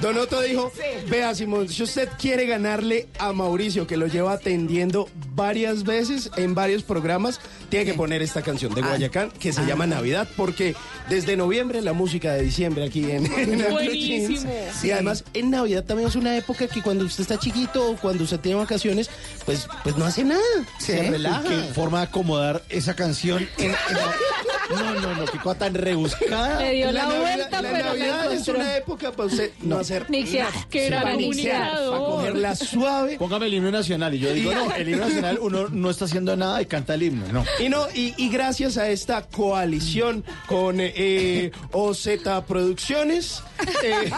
Donoto 0.00 0.40
dijo, 0.42 0.72
vea 1.08 1.34
Simón, 1.34 1.68
si 1.68 1.82
usted 1.82 2.08
quiere 2.18 2.46
ganarle 2.46 3.08
a 3.18 3.32
Mauricio, 3.32 3.86
que 3.86 3.96
lo 3.96 4.06
lleva 4.06 4.32
atendiendo 4.32 5.08
varias 5.34 5.84
veces 5.84 6.30
en 6.36 6.54
varios 6.54 6.82
programas, 6.82 7.40
tiene 7.68 7.86
que 7.86 7.94
poner 7.94 8.22
esta 8.22 8.42
canción 8.42 8.74
de 8.74 8.82
Guayacán 8.82 9.30
que 9.38 9.52
se 9.52 9.64
llama 9.64 9.86
Navidad, 9.86 10.28
porque 10.36 10.74
desde 11.08 11.36
noviembre 11.36 11.80
la 11.82 11.92
música 11.92 12.34
de 12.34 12.42
diciembre 12.42 12.84
aquí 12.84 13.10
en, 13.10 13.26
en 13.26 13.60
el 13.60 13.72
Blue 13.72 13.85
Buenísimo. 13.86 14.52
Y 14.82 14.90
además 14.90 15.24
en 15.34 15.50
Navidad 15.50 15.84
también 15.84 16.08
es 16.08 16.16
una 16.16 16.36
época 16.36 16.66
que 16.68 16.82
cuando 16.82 17.04
usted 17.04 17.22
está 17.22 17.38
chiquito 17.38 17.90
o 17.90 17.96
cuando 17.96 18.24
usted 18.24 18.40
tiene 18.40 18.58
vacaciones, 18.58 19.10
pues, 19.44 19.66
pues 19.82 19.96
no 19.96 20.04
hace 20.04 20.24
nada, 20.24 20.40
se 20.78 21.10
relaja. 21.10 21.42
Qué 21.48 21.72
forma 21.74 21.98
de 22.00 22.04
acomodar 22.06 22.62
esa 22.68 22.94
canción 22.94 23.48
en, 23.58 23.66
en 23.66 23.72
la- 23.72 24.14
No, 24.68 24.94
no, 25.00 25.14
no, 25.14 25.24
qué 25.26 25.38
cosa 25.38 25.58
tan 25.60 25.74
rebuscada. 25.74 26.60
Le 26.60 26.72
dio 26.72 26.90
la, 26.90 27.04
Navidad- 27.04 27.20
vuelta, 27.20 27.62
la 27.62 27.70
pero 27.70 27.84
la 27.84 27.88
Navidad 27.94 28.32
es 28.32 28.48
una 28.48 28.76
época 28.76 29.12
para 29.12 29.28
usted 29.28 29.52
no 29.62 29.78
hacer 29.78 30.10
Nixia, 30.10 30.44
nada. 30.50 30.66
qué 30.68 30.86
gran 30.86 31.02
Para 31.02 31.16
para 31.16 31.98
cogerla 32.04 32.56
suave. 32.56 33.16
Póngame 33.16 33.46
el 33.46 33.54
himno 33.54 33.70
nacional. 33.70 34.12
Y 34.14 34.18
yo 34.18 34.32
digo, 34.32 34.52
no, 34.52 34.72
el 34.74 34.88
himno 34.88 35.06
nacional 35.06 35.38
uno 35.40 35.68
no 35.70 35.88
está 35.88 36.06
haciendo 36.06 36.36
nada 36.36 36.60
y 36.62 36.66
canta 36.66 36.94
el 36.94 37.04
himno. 37.04 37.26
No. 37.32 37.44
Y 37.60 37.68
no, 37.68 37.86
y, 37.94 38.14
y 38.16 38.28
gracias 38.28 38.76
a 38.76 38.88
esta 38.88 39.22
coalición 39.22 40.24
con 40.48 40.78
eh, 40.80 41.52
OZ 41.70 42.08
Producciones, 42.48 43.42
eh, 43.82 44.10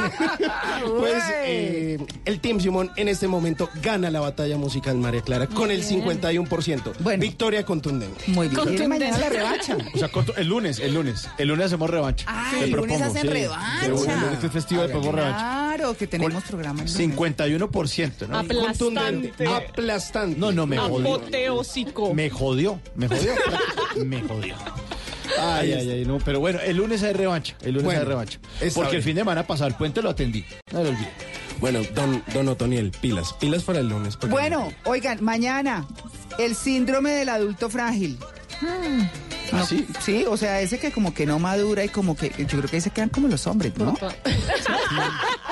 pues 0.99 1.23
eh, 1.45 1.99
el 2.25 2.41
Team 2.41 2.61
Simón 2.61 2.91
en 2.97 3.09
este 3.09 3.29
momento 3.29 3.69
gana 3.83 4.11
la 4.11 4.21
batalla 4.21 4.57
musical 4.57 4.97
María 4.97 5.23
Clara 5.23 5.47
con 5.47 5.71
el 5.71 5.85
51%. 5.85 7.19
Victoria 7.19 7.65
contundente. 7.65 8.25
Muy 8.29 8.49
bien. 8.49 8.89
Mañana 8.89 9.19
la 9.19 9.29
revancha. 9.29 9.77
O 9.95 9.99
sea, 9.99 10.11
el 10.37 10.49
lunes, 10.49 10.79
el 10.79 10.95
lunes. 10.95 11.29
El 11.39 11.49
lunes 11.49 11.67
hacemos 11.67 11.91
revancha. 11.91 12.25
Ah, 12.29 12.53
el 12.61 12.71
lunes 12.71 13.01
hacen 13.01 13.23
sí. 13.23 13.29
revancha. 13.29 13.87
El 13.87 13.93
lunes 13.93 14.45
es 14.45 14.53
festivo 14.53 14.83
de 14.83 14.89
pongo 14.89 15.13
revancha. 15.13 15.39
Claro, 15.39 15.97
que 15.97 16.07
tenemos 16.07 16.45
programa. 16.45 16.83
el 16.83 16.93
lunes. 16.93 17.17
51%, 17.17 18.29
¿no? 18.29 18.39
Aplastante. 18.39 19.47
Aplastante. 19.47 20.39
No, 20.39 20.53
no, 20.53 20.67
me 20.67 20.79
jodió. 20.79 21.15
Apoteósico. 21.15 22.15
Me 22.15 22.31
jodió, 22.31 22.81
me 22.95 23.09
jodió. 23.09 23.33
me 24.05 24.23
jodió. 24.23 24.55
Ay, 25.41 25.73
ay, 25.73 25.91
ay, 25.91 26.05
no, 26.05 26.19
pero 26.19 26.41
bueno, 26.41 26.59
el 26.61 26.77
lunes 26.77 27.03
hay 27.03 27.13
revancha, 27.13 27.55
el 27.63 27.71
lunes 27.73 27.85
Bueno, 27.85 28.01
hay 28.01 28.07
revancha. 28.07 28.39
Porque 28.75 28.97
el 28.97 29.03
fin 29.03 29.15
de 29.17 29.21
semana 29.23 29.47
pasado 29.47 29.69
el 29.69 29.75
puente 29.75 30.01
lo 30.03 30.11
atendí, 30.11 30.45
no 30.73 30.83
lo 30.83 30.91
olvides. 30.91 31.09
Bueno, 31.61 31.81
don, 31.95 32.23
don 32.33 32.49
Otoniel, 32.49 32.93
pilas, 33.01 33.33
pilas 33.35 33.65
para 33.65 33.81
el 33.81 33.89
lunes. 33.89 34.17
porque- 34.17 34.31
Bueno, 34.33 34.73
oigan, 34.85 35.23
mañana, 35.25 35.87
el 36.39 36.55
síndrome 36.55 37.11
del 37.11 37.29
adulto 37.29 37.69
frágil. 37.69 38.17
¿Ah, 39.53 39.65
sí? 39.67 39.87
Sí, 40.01 40.25
o 40.29 40.37
sea, 40.37 40.61
ese 40.61 40.79
que 40.79 40.93
como 40.93 41.15
que 41.15 41.25
no 41.27 41.39
madura 41.39 41.83
y 41.85 41.89
como 41.89 42.17
que 42.17 42.29
yo 42.39 42.47
creo 42.59 42.63
que 42.65 42.77
ahí 42.77 42.83
se 42.83 42.91
quedan 42.91 43.09
como 43.09 43.29
los 43.29 43.47
hombres, 43.47 43.73
¿no? 43.79 43.97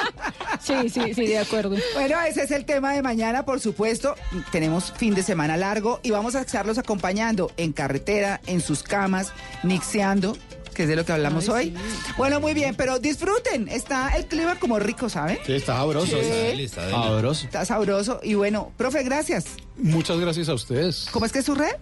Sí, 0.67 0.89
sí, 0.89 1.15
sí, 1.15 1.27
de 1.27 1.39
acuerdo. 1.39 1.77
Bueno, 1.95 2.21
ese 2.23 2.43
es 2.43 2.51
el 2.51 2.65
tema 2.65 2.93
de 2.93 3.03
mañana, 3.03 3.45
por 3.45 3.61
supuesto. 3.61 4.17
Tenemos 4.51 4.93
fin 4.93 5.15
de 5.15 5.23
semana 5.23 5.57
largo 5.57 6.01
y 6.03 6.11
vamos 6.11 6.35
a 6.35 6.41
estarlos 6.41 6.79
acompañando 6.79 7.53
en 7.57 7.73
carretera, 7.73 8.41
en 8.47 8.61
sus 8.61 8.83
camas, 8.83 9.33
mixeando, 9.63 10.37
que 10.75 10.83
es 10.83 10.89
de 10.89 10.97
lo 10.97 11.05
que 11.05 11.13
hablamos 11.13 11.49
hoy. 11.49 11.73
Bueno, 12.19 12.41
muy 12.41 12.53
bien, 12.53 12.75
pero 12.75 12.99
disfruten. 12.99 13.69
Está 13.69 14.17
el 14.17 14.27
clima 14.27 14.59
como 14.59 14.79
rico, 14.79 15.09
¿saben? 15.09 15.39
Sí, 15.47 15.53
está 15.53 15.77
sabroso. 15.77 16.07
Sí. 16.07 16.17
Está 16.17 16.35
deli, 16.35 16.65
está 16.65 16.83
deli. 16.83 16.93
Sabroso. 16.93 17.45
Está 17.47 17.65
sabroso. 17.65 18.21
Y 18.23 18.35
bueno, 18.35 18.73
profe, 18.77 19.03
gracias. 19.05 19.47
Muchas 19.77 20.19
gracias 20.19 20.49
a 20.49 20.55
ustedes. 20.55 21.07
¿Cómo 21.13 21.27
es 21.27 21.33
que 21.33 21.39
es 21.39 21.47
su 21.47 21.55
red? 21.55 21.75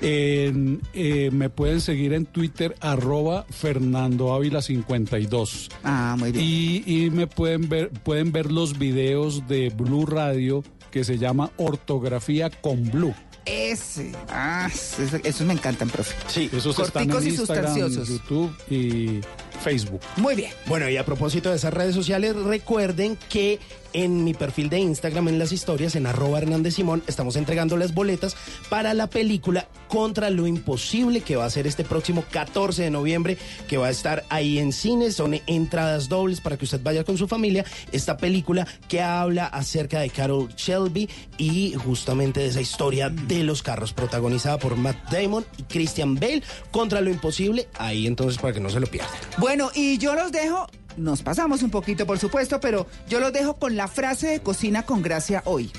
En, 0.00 0.80
eh, 0.94 1.30
me 1.32 1.50
pueden 1.50 1.80
seguir 1.80 2.12
en 2.12 2.24
Twitter, 2.26 2.74
arroba 2.80 3.44
Fernando 3.50 4.32
Ávila 4.32 4.62
52. 4.62 5.68
Ah, 5.84 6.16
muy 6.18 6.32
bien. 6.32 6.44
Y, 6.46 6.82
y 6.86 7.10
me 7.10 7.26
pueden 7.26 7.68
ver, 7.68 7.90
pueden 7.90 8.30
ver 8.32 8.50
los 8.52 8.78
videos 8.78 9.46
de 9.48 9.70
Blue 9.70 10.06
Radio 10.06 10.62
que 10.90 11.04
se 11.04 11.18
llama 11.18 11.50
Ortografía 11.56 12.48
con 12.50 12.90
Blue. 12.90 13.14
Ese. 13.44 14.12
Ah, 14.28 14.68
eso- 14.70 15.16
esos 15.24 15.46
me 15.46 15.54
encantan, 15.54 15.88
profe. 15.88 16.14
Sí, 16.28 16.50
esos 16.52 16.78
están 16.78 17.04
en 17.10 17.22
y 17.24 17.28
Instagram, 17.30 17.74
sustanciosos. 17.74 18.08
YouTube 18.08 18.52
y 18.70 19.20
Facebook. 19.62 20.00
Muy 20.18 20.34
bien. 20.34 20.50
Bueno, 20.66 20.88
y 20.90 20.96
a 20.98 21.04
propósito 21.04 21.48
de 21.50 21.56
esas 21.56 21.72
redes 21.72 21.94
sociales, 21.94 22.36
recuerden 22.36 23.16
que 23.30 23.58
en 23.92 24.24
mi 24.24 24.34
perfil 24.34 24.68
de 24.68 24.78
Instagram, 24.78 25.28
en 25.28 25.38
las 25.38 25.52
historias, 25.52 25.96
en 25.96 26.06
arroba 26.06 26.38
Hernández 26.38 26.74
Simón, 26.74 27.02
estamos 27.06 27.36
entregando 27.36 27.76
las 27.76 27.94
boletas 27.94 28.36
para 28.68 28.94
la 28.94 29.08
película 29.08 29.68
Contra 29.88 30.30
lo 30.30 30.46
Imposible, 30.46 31.22
que 31.22 31.36
va 31.36 31.44
a 31.44 31.50
ser 31.50 31.66
este 31.66 31.84
próximo 31.84 32.24
14 32.30 32.82
de 32.82 32.90
noviembre, 32.90 33.38
que 33.68 33.78
va 33.78 33.86
a 33.86 33.90
estar 33.90 34.24
ahí 34.28 34.58
en 34.58 34.72
cines. 34.72 35.16
Son 35.16 35.38
entradas 35.46 36.08
dobles 36.08 36.40
para 36.40 36.56
que 36.56 36.64
usted 36.64 36.80
vaya 36.82 37.04
con 37.04 37.16
su 37.16 37.26
familia. 37.26 37.64
Esta 37.92 38.16
película 38.16 38.66
que 38.88 39.00
habla 39.00 39.46
acerca 39.46 40.00
de 40.00 40.10
Carol 40.10 40.48
Shelby 40.54 41.08
y 41.38 41.74
justamente 41.74 42.40
de 42.40 42.46
esa 42.46 42.60
historia 42.60 43.08
de 43.08 43.44
los 43.44 43.62
carros, 43.62 43.92
protagonizada 43.92 44.58
por 44.58 44.76
Matt 44.76 45.10
Damon 45.10 45.44
y 45.56 45.62
Christian 45.62 46.14
Bale. 46.14 46.42
Contra 46.70 47.00
lo 47.00 47.10
Imposible, 47.10 47.68
ahí 47.78 48.06
entonces 48.06 48.40
para 48.40 48.52
que 48.52 48.60
no 48.60 48.70
se 48.70 48.80
lo 48.80 48.86
pierdan. 48.86 49.10
Bueno, 49.38 49.70
y 49.74 49.98
yo 49.98 50.14
los 50.14 50.32
dejo, 50.32 50.68
nos 50.98 51.22
pasamos 51.22 51.62
un 51.62 51.70
poquito 51.70 52.06
por 52.06 52.18
supuesto, 52.18 52.60
pero 52.60 52.86
yo 53.08 53.20
los 53.20 53.32
dejo 53.32 53.56
con 53.56 53.76
la 53.76 53.88
frase 53.88 54.28
de 54.28 54.40
cocina 54.40 54.82
con 54.82 55.02
gracia 55.02 55.42
hoy. 55.44 55.70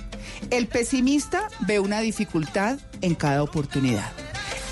El 0.50 0.68
pesimista 0.68 1.48
ve 1.62 1.80
una 1.80 2.00
dificultad 2.00 2.80
en 3.02 3.16
cada 3.16 3.44
oportunidad. 3.44 4.12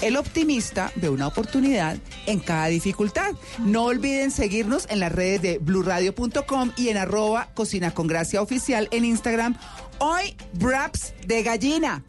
El 0.02 0.16
optimista 0.16 0.92
ve 0.96 1.10
una 1.10 1.28
oportunidad 1.28 1.98
en 2.28 2.40
cada 2.40 2.68
dificultad. 2.68 3.34
No 3.60 3.86
olviden 3.86 4.32
seguirnos 4.32 4.86
en 4.90 5.00
las 5.00 5.12
redes 5.12 5.42
de 5.42 5.58
blurradio.com 5.58 6.72
y 6.76 6.90
en 6.90 6.98
arroba 6.98 7.50
cocina 7.56 7.94
con 7.94 8.08
gracia 8.08 8.42
oficial 8.42 8.88
en 8.92 9.06
Instagram. 9.06 9.58
Hoy, 10.00 10.36
wraps 10.60 11.14
de 11.26 11.42
gallina. 11.42 12.04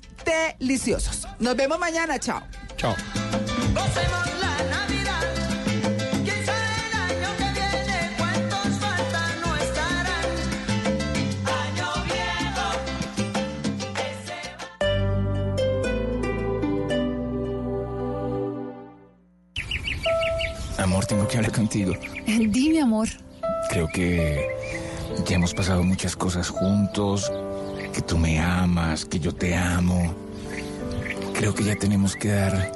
Deliciosos. 0.58 1.26
Nos 1.38 1.56
vemos 1.56 1.78
mañana. 1.78 2.18
Chao. 2.18 2.42
Chao. 2.76 2.94
Amor, 20.78 21.06
tengo 21.06 21.26
que 21.26 21.36
hablar 21.36 21.52
contigo. 21.52 21.92
Dime, 22.26 22.80
amor. 22.80 23.08
Creo 23.70 23.88
que 23.88 24.46
ya 25.26 25.36
hemos 25.36 25.54
pasado 25.54 25.82
muchas 25.82 26.16
cosas 26.16 26.48
juntos, 26.48 27.30
que 27.92 28.00
tú 28.02 28.16
me 28.18 28.38
amas, 28.38 29.04
que 29.04 29.18
yo 29.18 29.34
te 29.34 29.54
amo. 29.54 30.14
Creo 31.34 31.54
que 31.54 31.64
ya 31.64 31.76
tenemos 31.76 32.16
que 32.16 32.28
dar 32.28 32.72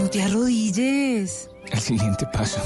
No 0.00 0.08
te 0.10 0.22
arrodilles. 0.22 1.48
el 1.70 1.80
siguiente 1.80 2.26
paso. 2.32 2.60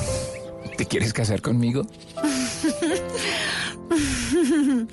¿Te 0.77 0.87
quieres 0.87 1.13
casar 1.13 1.41
conmigo? 1.43 1.87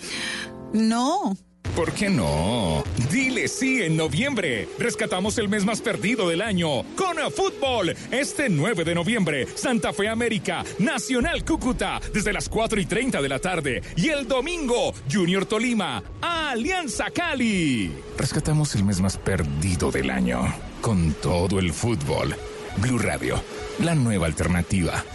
No. 0.73 1.37
¿Por 1.77 1.91
qué 1.91 2.09
no? 2.09 2.83
Dile 3.11 3.47
sí 3.47 3.83
en 3.83 3.95
noviembre. 3.95 4.67
Rescatamos 4.79 5.37
el 5.37 5.47
mes 5.47 5.63
más 5.63 5.79
perdido 5.79 6.27
del 6.27 6.41
año 6.41 6.83
con 6.95 7.19
a 7.19 7.29
fútbol. 7.29 7.95
Este 8.09 8.49
9 8.49 8.83
de 8.83 8.95
noviembre, 8.95 9.47
Santa 9.53 9.93
Fe 9.93 10.09
América, 10.09 10.65
Nacional 10.79 11.45
Cúcuta, 11.45 12.01
desde 12.11 12.33
las 12.33 12.49
4 12.49 12.81
y 12.81 12.87
30 12.87 13.21
de 13.21 13.29
la 13.29 13.37
tarde. 13.37 13.83
Y 13.95 14.09
el 14.09 14.27
domingo, 14.27 14.91
Junior 15.11 15.45
Tolima, 15.45 16.01
Alianza 16.19 17.11
Cali. 17.11 17.91
Rescatamos 18.17 18.73
el 18.73 18.83
mes 18.83 18.99
más 18.99 19.15
perdido 19.19 19.91
del 19.91 20.09
año 20.09 20.51
con 20.81 21.13
todo 21.13 21.59
el 21.59 21.71
fútbol. 21.73 22.35
Blue 22.77 22.97
Radio, 22.97 23.39
la 23.83 23.93
nueva 23.93 24.25
alternativa. 24.25 25.05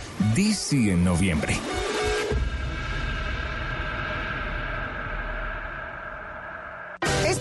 Sí 0.54 0.90
en 0.90 1.02
noviembre. 1.02 1.56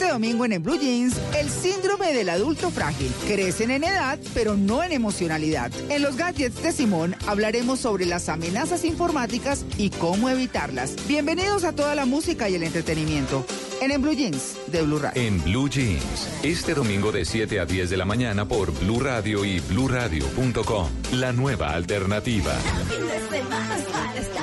Este 0.02 0.14
domingo 0.14 0.46
en 0.46 0.54
el 0.54 0.60
Blue 0.60 0.80
Jeans, 0.80 1.16
el 1.38 1.48
síndrome 1.48 2.12
del 2.12 2.30
adulto 2.30 2.72
frágil. 2.72 3.12
Crecen 3.28 3.70
en 3.70 3.84
edad, 3.84 4.18
pero 4.34 4.58
no 4.58 4.82
en 4.82 4.94
emocionalidad. 4.94 5.72
En 5.90 6.02
los 6.02 6.18
gadgets 6.18 6.64
de 6.64 6.72
Simón 6.72 7.16
hablaremos 7.28 7.82
sobre 7.82 8.08
las 8.08 8.28
amenazas 8.28 8.84
informáticas 8.84 9.64
y 9.78 9.92
cómo 9.92 10.28
evitarlas. 10.28 10.96
Bienvenidos 11.08 11.66
a 11.66 11.74
toda 11.74 11.94
la 11.94 12.06
música 12.06 12.50
y 12.50 12.56
el 12.56 12.64
entretenimiento 12.64 13.46
en 13.80 13.92
el 13.92 14.00
Blue 14.00 14.14
Jeans 14.14 14.58
de 14.72 14.82
Blue 14.82 14.98
Radio. 14.98 15.22
En 15.22 15.40
Blue 15.44 15.70
Jeans, 15.70 16.28
este 16.42 16.74
domingo 16.74 17.12
de 17.12 17.24
7 17.24 17.60
a 17.60 17.66
10 17.68 17.92
de 17.92 17.98
la 17.98 18.06
mañana 18.06 18.48
por 18.48 18.72
Blue 18.80 19.02
Radio 19.02 19.46
y 19.46 19.60
bluradio.com. 19.60 20.90
La 21.12 21.32
nueva 21.32 21.76
alternativa. 21.76 22.54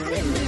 Fin 0.07 0.48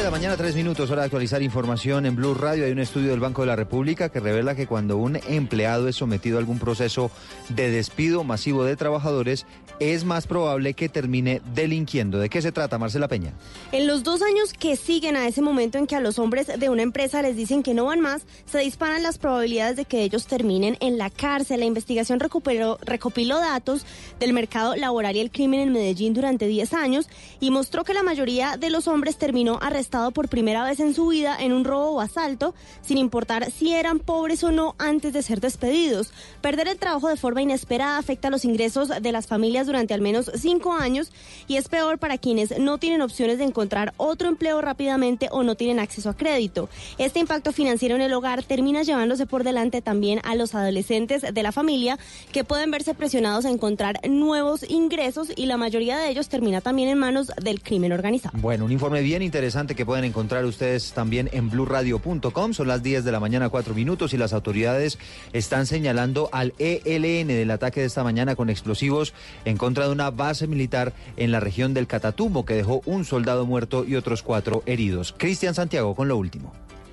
10 0.00 0.06
de 0.06 0.10
la 0.12 0.16
mañana, 0.16 0.36
3 0.38 0.54
minutos, 0.54 0.90
hora 0.90 1.02
de 1.02 1.06
actualizar 1.08 1.42
información 1.42 2.06
en 2.06 2.16
Blue 2.16 2.32
Radio. 2.32 2.64
Hay 2.64 2.72
un 2.72 2.78
estudio 2.78 3.10
del 3.10 3.20
Banco 3.20 3.42
de 3.42 3.48
la 3.48 3.56
República 3.56 4.08
que 4.08 4.18
revela 4.18 4.54
que 4.54 4.66
cuando 4.66 4.96
un 4.96 5.16
empleado 5.28 5.88
es 5.88 5.96
sometido 5.96 6.38
a 6.38 6.40
algún 6.40 6.58
proceso 6.58 7.10
de 7.50 7.70
despido 7.70 8.24
masivo 8.24 8.64
de 8.64 8.76
trabajadores, 8.76 9.44
es 9.78 10.04
más 10.04 10.26
probable 10.26 10.72
que 10.72 10.88
termine 10.88 11.42
delinquiendo. 11.54 12.18
¿De 12.18 12.30
qué 12.30 12.40
se 12.40 12.50
trata, 12.50 12.78
Marcela 12.78 13.08
Peña? 13.08 13.34
En 13.72 13.86
los 13.86 14.02
dos 14.02 14.22
años 14.22 14.54
que 14.54 14.76
siguen 14.76 15.16
a 15.16 15.26
ese 15.26 15.42
momento 15.42 15.76
en 15.76 15.86
que 15.86 15.96
a 15.96 16.00
los 16.00 16.18
hombres 16.18 16.46
de 16.46 16.68
una 16.70 16.82
empresa 16.82 17.20
les 17.20 17.36
dicen 17.36 17.62
que 17.62 17.74
no 17.74 17.84
van 17.84 18.00
más, 18.00 18.22
se 18.46 18.58
disparan 18.60 19.02
las 19.02 19.18
probabilidades 19.18 19.76
de 19.76 19.84
que 19.84 20.02
ellos 20.02 20.26
terminen 20.26 20.78
en 20.80 20.96
la 20.96 21.10
cárcel. 21.10 21.60
La 21.60 21.66
investigación 21.66 22.20
recuperó, 22.20 22.78
recopiló 22.82 23.38
datos 23.38 23.84
del 24.18 24.32
mercado 24.32 24.76
laboral 24.76 25.16
y 25.16 25.20
el 25.20 25.30
crimen 25.30 25.60
en 25.60 25.72
Medellín 25.72 26.14
durante 26.14 26.46
10 26.46 26.72
años 26.72 27.06
y 27.38 27.50
mostró 27.50 27.84
que 27.84 27.92
la 27.92 28.02
mayoría 28.02 28.56
de 28.56 28.70
los 28.70 28.88
hombres 28.88 29.18
terminó 29.18 29.58
arrestado 29.90 30.12
por 30.12 30.28
primera 30.28 30.62
vez 30.62 30.78
en 30.78 30.94
su 30.94 31.08
vida 31.08 31.36
en 31.40 31.52
un 31.52 31.64
robo 31.64 31.96
o 31.96 32.00
asalto, 32.00 32.54
sin 32.80 32.96
importar 32.96 33.50
si 33.50 33.74
eran 33.74 33.98
pobres 33.98 34.44
o 34.44 34.52
no 34.52 34.76
antes 34.78 35.12
de 35.12 35.20
ser 35.20 35.40
despedidos. 35.40 36.12
Perder 36.40 36.68
el 36.68 36.78
trabajo 36.78 37.08
de 37.08 37.16
forma 37.16 37.42
inesperada 37.42 37.98
afecta 37.98 38.30
los 38.30 38.44
ingresos 38.44 38.88
de 38.88 39.12
las 39.12 39.26
familias 39.26 39.66
durante 39.66 39.92
al 39.92 40.00
menos 40.00 40.30
cinco 40.36 40.72
años 40.72 41.10
y 41.48 41.56
es 41.56 41.68
peor 41.68 41.98
para 41.98 42.18
quienes 42.18 42.56
no 42.60 42.78
tienen 42.78 43.02
opciones 43.02 43.38
de 43.38 43.44
encontrar 43.44 43.92
otro 43.96 44.28
empleo 44.28 44.60
rápidamente 44.60 45.28
o 45.32 45.42
no 45.42 45.56
tienen 45.56 45.80
acceso 45.80 46.08
a 46.08 46.16
crédito. 46.16 46.68
Este 46.98 47.18
impacto 47.18 47.50
financiero 47.50 47.96
en 47.96 48.02
el 48.02 48.12
hogar 48.12 48.44
termina 48.44 48.84
llevándose 48.84 49.26
por 49.26 49.42
delante 49.42 49.82
también 49.82 50.20
a 50.22 50.36
los 50.36 50.54
adolescentes 50.54 51.22
de 51.34 51.42
la 51.42 51.50
familia 51.50 51.98
que 52.30 52.44
pueden 52.44 52.70
verse 52.70 52.94
presionados 52.94 53.44
a 53.44 53.50
encontrar 53.50 53.98
nuevos 54.08 54.64
ingresos 54.70 55.32
y 55.34 55.46
la 55.46 55.56
mayoría 55.56 55.98
de 55.98 56.10
ellos 56.10 56.28
termina 56.28 56.60
también 56.60 56.90
en 56.90 56.98
manos 56.98 57.32
del 57.42 57.60
crimen 57.60 57.90
organizado. 57.90 58.38
Bueno, 58.38 58.66
un 58.66 58.72
informe 58.72 59.00
bien 59.02 59.22
interesante 59.22 59.69
que 59.74 59.86
pueden 59.86 60.04
encontrar 60.04 60.44
ustedes 60.44 60.92
también 60.92 61.28
en 61.32 61.50
blurradio.com. 61.50 62.52
Son 62.52 62.68
las 62.68 62.82
10 62.82 63.04
de 63.04 63.12
la 63.12 63.20
mañana, 63.20 63.48
4 63.48 63.74
minutos, 63.74 64.14
y 64.14 64.16
las 64.16 64.32
autoridades 64.32 64.98
están 65.32 65.66
señalando 65.66 66.28
al 66.32 66.54
ELN 66.58 67.28
del 67.28 67.50
ataque 67.50 67.80
de 67.80 67.86
esta 67.86 68.04
mañana 68.04 68.36
con 68.36 68.50
explosivos 68.50 69.14
en 69.44 69.56
contra 69.56 69.86
de 69.86 69.92
una 69.92 70.10
base 70.10 70.46
militar 70.46 70.92
en 71.16 71.32
la 71.32 71.40
región 71.40 71.74
del 71.74 71.86
Catatumbo, 71.86 72.44
que 72.44 72.54
dejó 72.54 72.82
un 72.86 73.04
soldado 73.04 73.46
muerto 73.46 73.84
y 73.86 73.96
otros 73.96 74.22
cuatro 74.22 74.62
heridos. 74.66 75.14
Cristian 75.16 75.54
Santiago 75.54 75.94
con 75.94 76.08
lo 76.08 76.16
último. 76.16 76.52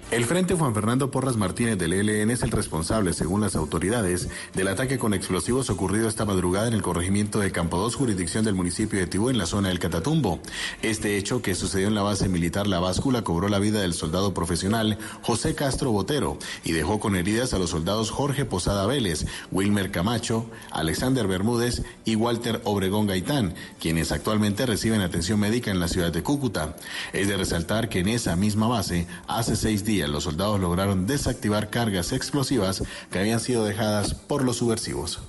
El 0.10 0.24
Frente 0.24 0.54
Juan 0.54 0.74
Fernando 0.74 1.12
Porras 1.12 1.36
Martínez 1.36 1.78
del 1.78 1.92
ELN 1.92 2.32
es 2.32 2.42
el 2.42 2.52
responsable, 2.52 3.12
según 3.12 3.42
las 3.42 3.58
autoridades, 3.58 4.30
del 4.54 4.70
ataque 4.70 4.98
con 4.98 5.14
explosivos 5.14 5.70
ocurrido 5.70 6.08
esta 6.08 6.24
madrugada 6.24 6.70
en 6.70 6.74
el 6.74 6.82
corregimiento 6.82 7.40
de 7.40 7.52
Campo 7.52 7.78
2, 7.78 7.94
jurisdicción 7.96 8.46
del 8.46 8.56
municipio 8.56 9.00
de 9.00 9.08
Tibú, 9.08 9.30
en 9.30 9.38
la 9.38 9.46
zona 9.46 9.68
del 9.68 9.80
Catatumbo. 9.80 10.40
Este 10.82 11.18
hecho, 11.18 11.42
que 11.42 11.56
sucedió 11.56 11.90
en 11.90 11.94
la 11.94 12.04
base 12.04 12.30
militar 12.30 12.68
La 12.68 12.80
Báscula, 12.80 13.26
cobró 13.26 13.50
la 13.50 13.60
vida 13.60 13.82
del 13.82 13.94
soldado 13.94 14.34
profesional 14.34 14.98
José 15.24 15.56
Castro 15.56 15.92
Botero 15.92 16.38
y 16.64 16.72
dejó 16.72 17.02
con 17.02 17.18
heridas 17.18 17.54
a 17.54 17.60
los 17.60 17.72
soldados 17.72 18.10
Jorge 18.10 18.46
Posada 18.46 18.86
Vélez, 18.86 19.26
Wilmer 19.52 19.92
Camacho, 19.92 20.50
Alexander 20.72 21.28
Bermúdez 21.28 21.84
y 22.06 22.16
Walter 22.16 22.62
Obregón 22.64 23.08
Gaitán, 23.08 23.56
quienes 23.82 24.14
actualmente 24.14 24.66
reciben 24.66 25.02
atención 25.02 25.38
médica 25.38 25.70
en 25.70 25.82
la 25.82 25.90
ciudad 25.90 26.14
de 26.14 26.24
Cúcuta. 26.24 26.78
Es 27.12 27.28
de 27.28 27.36
resaltar 27.36 27.90
que 27.90 28.00
en 28.00 28.08
esa 28.08 28.38
misma 28.38 28.70
base, 28.70 29.06
hace 29.28 29.58
seis 29.58 29.84
días, 29.84 29.97
los 30.06 30.26
soldados 30.26 30.60
lograron 30.60 31.08
desactivar 31.08 31.70
cargas 31.70 32.12
explosivas 32.12 32.84
que 33.10 33.20
habían 33.20 33.40
sido 33.40 33.64
dejadas 33.64 34.14
por 34.14 34.44
los 34.44 34.58
subversivos. 34.58 35.22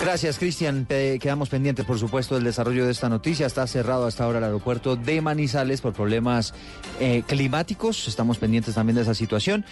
Gracias, 0.00 0.38
Cristian. 0.38 0.86
Quedamos 0.86 1.48
pendientes, 1.48 1.84
por 1.84 1.98
supuesto, 1.98 2.36
del 2.36 2.44
desarrollo 2.44 2.84
de 2.84 2.92
esta 2.92 3.08
noticia. 3.08 3.46
Está 3.46 3.66
cerrado 3.66 4.06
hasta 4.06 4.22
ahora 4.22 4.38
el 4.38 4.44
aeropuerto 4.44 4.94
de 4.94 5.20
Manizales 5.20 5.80
por 5.80 5.94
problemas 5.94 6.54
eh, 7.00 7.24
climáticos. 7.26 8.06
Estamos 8.06 8.38
pendientes 8.38 8.74
también 8.76 8.94
de 8.94 9.02
esa 9.02 9.14
situación. 9.14 9.64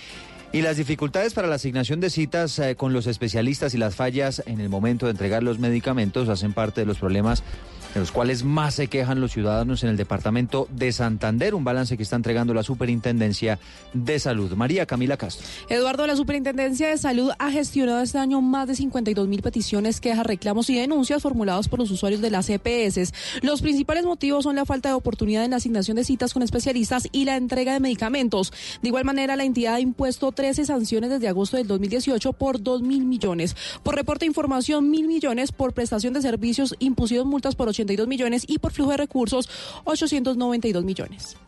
Y 0.55 0.63
las 0.63 0.77
dificultades 0.77 1.35
para 1.35 1.49
la 1.49 1.57
asignación 1.57 1.99
de 1.99 2.11
citas 2.11 2.61
eh, 2.61 2.77
con 2.77 2.93
los 2.93 3.09
especialistas 3.09 3.75
y 3.75 3.77
las 3.77 3.97
fallas 3.97 4.41
en 4.47 4.61
el 4.61 4.69
momento 4.69 5.07
de 5.07 5.11
entregar 5.11 5.43
los 5.43 5.59
medicamentos 5.59 6.29
hacen 6.29 6.53
parte 6.53 6.83
de 6.83 6.87
los 6.87 6.99
problemas 6.99 7.43
de 7.95 8.01
los 8.01 8.11
cuales 8.11 8.43
más 8.43 8.75
se 8.75 8.89
quejan 8.89 9.21
los 9.21 9.33
ciudadanos 9.33 9.85
en 9.85 9.89
el 9.89 9.97
departamento 9.97 10.67
de 10.71 10.93
Santander, 10.93 11.55
un 11.55 11.63
balance 11.63 11.97
que 11.97 12.03
está 12.03 12.17
entregando 12.17 12.53
la 12.53 12.65
Superintendencia 12.65 13.61
de 13.93 14.19
Salud. 14.19 14.53
María 14.55 14.85
Camila 14.85 15.17
Castro. 15.17 15.47
Eduardo, 15.69 16.07
la 16.07 16.17
Superintendencia 16.17 16.89
de 16.89 16.99
Salud 16.99 17.31
ha 17.39 17.53
gestionado 17.53 18.01
este 18.01 18.19
año 18.19 18.41
más 18.41 18.67
de 18.67 18.75
52 18.75 19.29
mil 19.29 19.43
peticiones, 19.43 20.01
quejas, 20.01 20.27
reclamos 20.27 20.69
y 20.71 20.75
denuncias 20.75 21.23
formulados 21.23 21.69
por 21.69 21.79
los 21.79 21.91
usuarios 21.93 22.21
de 22.21 22.31
las 22.31 22.51
EPS. 22.51 23.13
Los 23.43 23.63
principales 23.63 24.05
motivos 24.05 24.43
son 24.43 24.57
la 24.57 24.65
falta 24.65 24.89
de 24.89 24.95
oportunidad 24.97 25.45
en 25.45 25.53
la 25.53 25.59
asignación 25.59 25.97
de 25.97 26.05
citas 26.05 26.35
con 26.35 26.43
especialistas 26.43 27.09
y 27.13 27.25
la 27.25 27.37
entrega 27.37 27.75
de 27.75 27.81
medicamentos. 27.81 28.53
De 28.83 28.89
igual 28.89 29.05
manera, 29.05 29.37
la 29.37 29.45
entidad 29.45 29.75
ha 29.75 29.81
impuesto 29.81 30.33
13 30.45 30.67
sanciones 30.67 31.09
desde 31.09 31.27
agosto 31.27 31.57
del 31.57 31.67
2018 31.67 32.35
por 32.35 32.63
2 32.63 32.83
mil 32.83 33.07
millones. 33.07 33.57
Por 33.83 33.95
reporte 33.95 34.27
de 34.27 34.29
información, 34.29 34.91
mil 34.91 35.09
millones. 35.09 35.53
Por 35.53 35.73
prestación 35.73 36.13
de 36.13 36.21
servicios, 36.21 36.77
impusieron 36.81 37.29
multas 37.29 37.55
por 37.55 37.67
82 37.67 38.07
millones 38.07 38.45
y 38.47 38.59
por 38.59 38.71
flujo 38.71 38.91
de 38.91 38.99
recursos, 38.99 39.49
892 39.85 40.85
millones. 40.85 41.39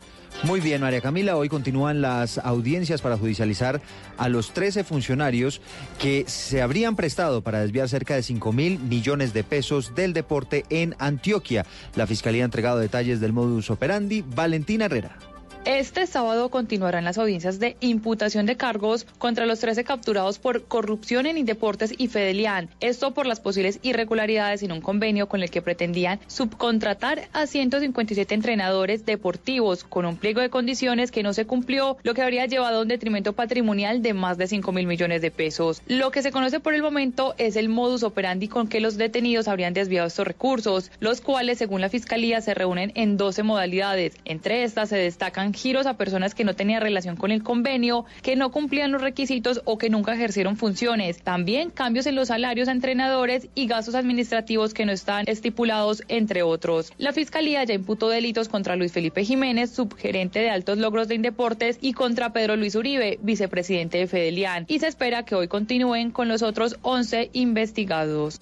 Muy 0.41 0.61
bien, 0.61 0.81
María 0.81 0.99
Camila. 0.99 1.37
Hoy 1.37 1.47
continúan 1.47 2.01
las 2.01 2.39
audiencias 2.39 3.03
para 3.03 3.19
judicializar 3.19 3.83
a 4.17 4.29
los 4.29 4.51
13 4.51 4.83
funcionarios 4.83 5.61
que 5.99 6.25
se 6.25 6.63
habrían 6.63 6.95
prestado 6.95 7.43
para 7.43 7.59
desviar 7.59 7.89
cerca 7.89 8.15
de 8.15 8.23
5 8.23 8.51
mil 8.51 8.79
millones 8.79 9.31
de 9.31 9.43
pesos 9.43 9.93
del 9.93 10.13
deporte 10.13 10.65
en 10.71 10.95
Antioquia. 10.97 11.67
La 11.95 12.07
Fiscalía 12.07 12.41
ha 12.41 12.45
entregado 12.45 12.79
detalles 12.79 13.19
del 13.19 13.31
modus 13.31 13.69
operandi. 13.69 14.23
Valentina 14.23 14.85
Herrera. 14.85 15.36
Este 15.69 16.07
sábado 16.07 16.47
continuarán 16.47 17.03
las 17.03 17.17
audiencias 17.17 17.59
de 17.59 17.75
imputación 17.81 18.45
de 18.45 18.55
cargos 18.55 19.05
contra 19.17 19.45
los 19.45 19.59
13 19.59 19.83
capturados 19.83 20.39
por 20.39 20.63
corrupción 20.63 21.25
en 21.25 21.37
Indeportes 21.37 21.93
y 21.97 22.07
Fedelian. 22.07 22.69
Esto 22.79 23.13
por 23.13 23.25
las 23.25 23.41
posibles 23.41 23.79
irregularidades 23.81 24.63
en 24.63 24.71
un 24.71 24.79
convenio 24.79 25.27
con 25.27 25.43
el 25.43 25.51
que 25.51 25.61
pretendían 25.61 26.21
subcontratar 26.27 27.27
a 27.33 27.47
157 27.47 28.33
entrenadores 28.33 29.05
deportivos 29.05 29.83
con 29.83 30.05
un 30.05 30.15
pliego 30.15 30.39
de 30.39 30.49
condiciones 30.49 31.11
que 31.11 31.21
no 31.21 31.33
se 31.33 31.45
cumplió, 31.45 31.97
lo 32.01 32.13
que 32.13 32.21
habría 32.21 32.45
llevado 32.45 32.79
a 32.79 32.81
un 32.83 32.87
detrimento 32.87 33.33
patrimonial 33.33 34.01
de 34.01 34.13
más 34.13 34.37
de 34.37 34.47
5 34.47 34.71
mil 34.71 34.87
millones 34.87 35.21
de 35.21 35.31
pesos. 35.31 35.81
Lo 35.85 36.11
que 36.11 36.21
se 36.21 36.31
conoce 36.31 36.61
por 36.61 36.75
el 36.75 36.81
momento 36.81 37.35
es 37.37 37.57
el 37.57 37.67
modus 37.67 38.03
operandi 38.03 38.47
con 38.47 38.69
que 38.69 38.79
los 38.79 38.95
detenidos 38.95 39.49
habrían 39.49 39.73
desviado 39.73 40.07
estos 40.07 40.27
recursos, 40.27 40.91
los 41.01 41.19
cuales, 41.19 41.57
según 41.57 41.81
la 41.81 41.89
Fiscalía, 41.89 42.39
se 42.39 42.53
reúnen 42.53 42.93
en 42.95 43.17
12 43.17 43.43
modalidades. 43.43 44.13
Entre 44.23 44.63
estas 44.63 44.87
se 44.87 44.95
destacan 44.95 45.56
giros 45.59 45.85
a 45.85 45.97
personas 45.97 46.35
que 46.35 46.43
no 46.43 46.55
tenían 46.55 46.81
relación 46.81 47.15
con 47.15 47.31
el 47.31 47.43
convenio, 47.43 48.05
que 48.21 48.35
no 48.35 48.51
cumplían 48.51 48.91
los 48.91 49.01
requisitos 49.01 49.61
o 49.65 49.77
que 49.77 49.89
nunca 49.89 50.13
ejercieron 50.13 50.57
funciones. 50.57 51.21
También 51.21 51.69
cambios 51.69 52.05
en 52.05 52.15
los 52.15 52.29
salarios 52.29 52.67
a 52.67 52.71
entrenadores 52.71 53.47
y 53.55 53.67
gastos 53.67 53.95
administrativos 53.95 54.73
que 54.73 54.85
no 54.85 54.91
están 54.91 55.25
estipulados, 55.27 56.03
entre 56.07 56.43
otros. 56.43 56.91
La 56.97 57.13
Fiscalía 57.13 57.63
ya 57.63 57.73
imputó 57.73 58.09
delitos 58.09 58.49
contra 58.49 58.75
Luis 58.75 58.91
Felipe 58.91 59.23
Jiménez, 59.23 59.71
subgerente 59.71 60.39
de 60.39 60.49
altos 60.49 60.77
logros 60.77 61.07
de 61.07 61.15
Indeportes, 61.15 61.77
y 61.81 61.93
contra 61.93 62.33
Pedro 62.33 62.55
Luis 62.55 62.75
Uribe, 62.75 63.19
vicepresidente 63.21 63.97
de 63.97 64.07
Fedelian. 64.07 64.65
Y 64.67 64.79
se 64.79 64.87
espera 64.87 65.23
que 65.23 65.35
hoy 65.35 65.47
continúen 65.47 66.11
con 66.11 66.27
los 66.27 66.41
otros 66.41 66.77
11 66.81 67.29
investigados. 67.33 68.39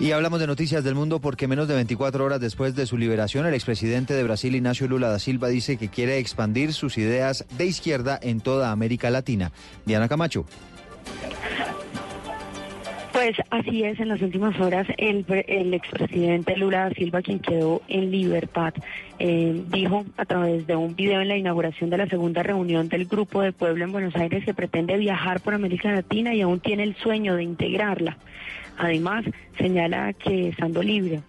Y 0.00 0.12
hablamos 0.12 0.38
de 0.38 0.46
noticias 0.46 0.84
del 0.84 0.94
mundo 0.94 1.20
porque 1.20 1.48
menos 1.48 1.66
de 1.66 1.74
24 1.74 2.24
horas 2.24 2.40
después 2.40 2.76
de 2.76 2.86
su 2.86 2.96
liberación, 2.96 3.46
el 3.46 3.54
expresidente 3.54 4.14
de 4.14 4.22
Brasil, 4.22 4.54
Ignacio 4.54 4.86
Lula 4.86 5.08
da 5.08 5.18
Silva, 5.18 5.48
dice 5.48 5.76
que 5.76 5.88
quiere 5.88 6.18
expandir 6.18 6.72
sus 6.72 6.98
ideas 6.98 7.44
de 7.56 7.66
izquierda 7.66 8.16
en 8.22 8.40
toda 8.40 8.70
América 8.70 9.10
Latina. 9.10 9.50
Diana 9.86 10.08
Camacho. 10.08 10.44
Pues 13.12 13.36
así 13.50 13.82
es, 13.82 13.98
en 13.98 14.06
las 14.06 14.22
últimas 14.22 14.60
horas 14.60 14.86
el, 14.96 15.24
el 15.48 15.74
expresidente 15.74 16.56
Lula 16.56 16.84
da 16.84 16.90
Silva, 16.90 17.20
quien 17.20 17.40
quedó 17.40 17.82
en 17.88 18.12
libertad, 18.12 18.74
eh, 19.18 19.64
dijo 19.66 20.06
a 20.16 20.24
través 20.24 20.68
de 20.68 20.76
un 20.76 20.94
video 20.94 21.20
en 21.20 21.26
la 21.26 21.36
inauguración 21.36 21.90
de 21.90 21.98
la 21.98 22.06
segunda 22.06 22.44
reunión 22.44 22.88
del 22.88 23.06
Grupo 23.06 23.42
de 23.42 23.50
Pueblo 23.50 23.82
en 23.82 23.90
Buenos 23.90 24.14
Aires 24.14 24.44
que 24.44 24.54
pretende 24.54 24.96
viajar 24.96 25.40
por 25.40 25.54
América 25.54 25.90
Latina 25.90 26.32
y 26.32 26.42
aún 26.42 26.60
tiene 26.60 26.84
el 26.84 26.94
sueño 26.94 27.34
de 27.34 27.42
integrarla. 27.42 28.18
Además, 28.78 29.24
señala 29.58 30.12
que 30.12 30.48
estando 30.48 30.82
libre 30.82 31.20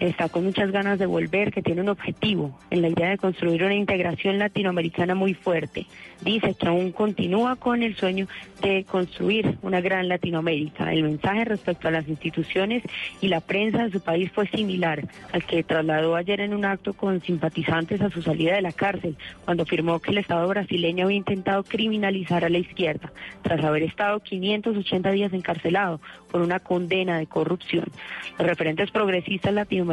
está 0.00 0.28
con 0.28 0.44
muchas 0.44 0.70
ganas 0.70 0.98
de 0.98 1.06
volver, 1.06 1.52
que 1.52 1.62
tiene 1.62 1.80
un 1.80 1.88
objetivo 1.88 2.58
en 2.70 2.82
la 2.82 2.88
idea 2.88 3.10
de 3.10 3.18
construir 3.18 3.64
una 3.64 3.74
integración 3.74 4.38
latinoamericana 4.38 5.14
muy 5.14 5.34
fuerte. 5.34 5.86
Dice 6.20 6.54
que 6.54 6.68
aún 6.68 6.92
continúa 6.92 7.56
con 7.56 7.82
el 7.82 7.96
sueño 7.96 8.28
de 8.62 8.84
construir 8.84 9.58
una 9.62 9.80
gran 9.80 10.08
Latinoamérica. 10.08 10.92
El 10.92 11.04
mensaje 11.04 11.44
respecto 11.44 11.88
a 11.88 11.90
las 11.90 12.08
instituciones 12.08 12.82
y 13.20 13.28
la 13.28 13.40
prensa 13.40 13.84
de 13.84 13.90
su 13.92 14.00
país 14.00 14.30
fue 14.32 14.46
similar 14.48 15.06
al 15.32 15.44
que 15.44 15.62
trasladó 15.62 16.16
ayer 16.16 16.40
en 16.40 16.54
un 16.54 16.64
acto 16.64 16.92
con 16.92 17.20
simpatizantes 17.20 18.00
a 18.00 18.10
su 18.10 18.22
salida 18.22 18.54
de 18.54 18.62
la 18.62 18.72
cárcel, 18.72 19.16
cuando 19.44 19.62
afirmó 19.62 20.00
que 20.00 20.10
el 20.10 20.18
Estado 20.18 20.46
brasileño 20.48 21.04
había 21.04 21.16
intentado 21.16 21.62
criminalizar 21.64 22.44
a 22.44 22.48
la 22.48 22.58
izquierda, 22.58 23.12
tras 23.42 23.64
haber 23.64 23.84
estado 23.84 24.20
580 24.20 25.10
días 25.12 25.32
encarcelado 25.32 26.00
por 26.30 26.40
una 26.40 26.60
condena 26.60 27.18
de 27.18 27.26
corrupción. 27.26 27.86
Los 28.38 28.46
referentes 28.46 28.90
progresistas 28.90 29.54
latinoamericanos 29.54 29.87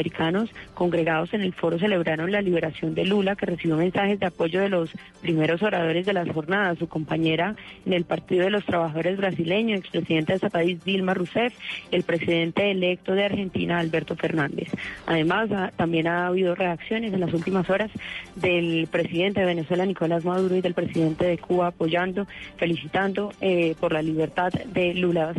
congregados 0.73 1.33
en 1.33 1.41
el 1.41 1.53
foro 1.53 1.79
celebraron 1.79 2.31
la 2.31 2.41
liberación 2.41 2.95
de 2.95 3.05
Lula, 3.05 3.35
que 3.35 3.45
recibió 3.45 3.77
mensajes 3.77 4.19
de 4.19 4.25
apoyo 4.25 4.61
de 4.61 4.69
los 4.69 4.91
primeros 5.21 5.61
oradores 5.63 6.05
de 6.05 6.13
las 6.13 6.29
jornadas, 6.29 6.77
su 6.77 6.87
compañera 6.87 7.55
en 7.85 7.93
el 7.93 8.05
Partido 8.05 8.43
de 8.43 8.49
los 8.49 8.65
Trabajadores 8.65 9.17
brasileño, 9.17 9.75
expresidente 9.75 10.33
de 10.33 10.37
ese 10.37 10.49
país, 10.49 10.83
Dilma 10.83 11.13
Rousseff, 11.13 11.53
el 11.91 12.03
presidente 12.03 12.71
electo 12.71 13.13
de 13.13 13.25
Argentina, 13.25 13.79
Alberto 13.79 14.15
Fernández. 14.15 14.69
Además, 15.05 15.49
también 15.75 16.07
ha 16.07 16.27
habido 16.27 16.55
reacciones 16.55 17.13
en 17.13 17.19
las 17.19 17.33
últimas 17.33 17.69
horas 17.69 17.91
del 18.35 18.87
presidente 18.91 19.39
de 19.41 19.45
Venezuela, 19.45 19.85
Nicolás 19.85 20.25
Maduro, 20.25 20.55
y 20.55 20.61
del 20.61 20.73
presidente 20.73 21.25
de 21.25 21.37
Cuba 21.37 21.67
apoyando, 21.67 22.27
felicitando 22.57 23.31
eh, 23.41 23.75
por 23.79 23.93
la 23.93 24.01
libertad 24.01 24.51
de 24.51 24.93
Lula 24.93 25.27
da. 25.27 25.33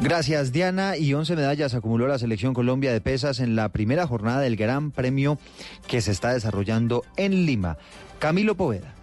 Gracias, 0.00 0.52
Diana. 0.52 0.96
Y 0.96 1.14
11 1.14 1.36
medallas 1.36 1.74
acumuló 1.74 2.08
la 2.08 2.18
selección 2.18 2.54
Colombia 2.54 2.92
de 2.92 3.00
pesas 3.00 3.40
en 3.40 3.54
la 3.56 3.68
primera 3.68 4.06
jornada 4.06 4.40
del 4.40 4.56
Gran 4.56 4.90
Premio 4.90 5.38
que 5.86 6.00
se 6.00 6.10
está 6.10 6.32
desarrollando 6.32 7.04
en 7.16 7.46
Lima. 7.46 7.78
Camilo 8.18 8.56
Poveda. 8.56 8.94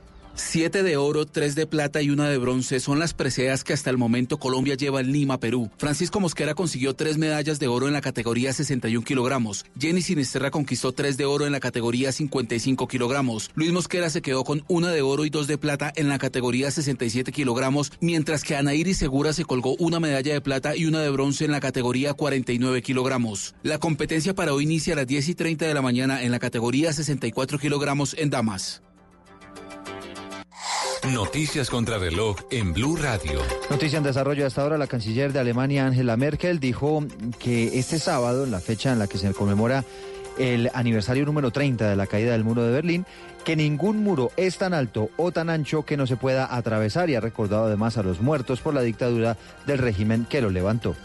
Siete 0.42 0.84
de 0.84 0.96
oro, 0.96 1.26
tres 1.26 1.54
de 1.54 1.68
plata 1.68 2.02
y 2.02 2.10
una 2.10 2.30
de 2.30 2.38
bronce 2.38 2.80
son 2.80 2.98
las 2.98 3.14
preseas 3.14 3.66
que 3.66 3.74
hasta 3.74 3.90
el 3.90 3.98
momento 3.98 4.40
Colombia 4.40 4.76
lleva 4.76 5.02
en 5.02 5.12
Lima, 5.12 5.38
Perú. 5.38 5.70
Francisco 5.78 6.22
Mosquera 6.22 6.56
consiguió 6.56 6.96
tres 6.96 7.18
medallas 7.18 7.60
de 7.60 7.68
oro 7.68 7.88
en 7.88 7.94
la 7.94 8.02
categoría 8.02 8.54
61 8.54 9.04
kilogramos. 9.06 9.66
Jenny 9.78 10.02
Sinisterra 10.02 10.50
conquistó 10.50 10.94
tres 10.94 11.18
de 11.18 11.26
oro 11.26 11.46
en 11.46 11.52
la 11.52 11.60
categoría 11.60 12.14
55 12.14 12.88
kilogramos. 12.88 13.52
Luis 13.54 13.74
Mosquera 13.74 14.10
se 14.10 14.22
quedó 14.22 14.46
con 14.46 14.64
una 14.70 14.92
de 14.92 15.02
oro 15.02 15.26
y 15.26 15.30
dos 15.30 15.46
de 15.46 15.58
plata 15.58 15.92
en 15.96 16.08
la 16.08 16.18
categoría 16.18 16.72
67 16.72 17.32
kilogramos, 17.34 17.92
mientras 18.00 18.44
que 18.44 18.56
Ana 18.56 18.74
Iris 18.74 18.98
Segura 18.98 19.34
se 19.34 19.46
colgó 19.46 19.76
una 19.76 20.00
medalla 20.00 20.34
de 20.34 20.42
plata 20.42 20.76
y 20.76 20.86
una 20.86 21.02
de 21.02 21.10
bronce 21.10 21.46
en 21.46 21.52
la 21.52 21.60
categoría 21.60 22.14
49 22.14 22.82
kilogramos. 22.82 23.56
La 23.62 23.78
competencia 23.78 24.34
para 24.34 24.54
hoy 24.54 24.64
inicia 24.64 24.94
a 24.94 24.98
las 24.98 25.08
10 25.08 25.30
y 25.30 25.36
30 25.36 25.68
de 25.68 25.74
la 25.74 25.82
mañana 25.82 26.24
en 26.24 26.32
la 26.32 26.40
categoría 26.40 26.94
64 26.94 27.60
kilogramos 27.60 28.16
en 28.18 28.30
damas. 28.30 28.82
Noticias 31.08 31.70
contra 31.70 31.98
reloj 31.98 32.36
en 32.52 32.74
Blue 32.74 32.98
Radio. 32.98 33.42
Noticia 33.70 33.98
en 33.98 34.04
desarrollo 34.04 34.46
hasta 34.46 34.62
ahora, 34.62 34.78
la 34.78 34.86
canciller 34.86 35.32
de 35.32 35.40
Alemania, 35.40 35.88
Angela 35.88 36.18
Merkel, 36.18 36.60
dijo 36.60 37.04
que 37.40 37.80
este 37.80 38.00
sábado, 38.00 38.46
la 38.46 38.60
fecha 38.60 38.92
en 38.92 39.00
la 39.00 39.08
que 39.08 39.18
se 39.18 39.34
conmemora 39.34 39.86
el 40.38 40.70
aniversario 40.74 41.26
número 41.26 41.52
30 41.52 41.90
de 41.90 41.96
la 41.96 42.06
caída 42.06 42.34
del 42.34 42.44
muro 42.44 42.64
de 42.64 42.74
Berlín, 42.74 43.06
que 43.46 43.56
ningún 43.56 44.04
muro 44.04 44.32
es 44.36 44.58
tan 44.58 44.74
alto 44.74 45.10
o 45.18 45.32
tan 45.32 45.50
ancho 45.50 45.84
que 45.84 45.98
no 45.98 46.06
se 46.06 46.18
pueda 46.18 46.54
atravesar 46.54 47.10
y 47.10 47.16
ha 47.16 47.22
recordado 47.22 47.66
además 47.66 47.98
a 47.98 48.04
los 48.04 48.22
muertos 48.22 48.60
por 48.60 48.74
la 48.74 48.82
dictadura 48.82 49.38
del 49.66 49.78
régimen 49.78 50.28
que 50.30 50.42
lo 50.42 50.50
levantó. 50.50 50.96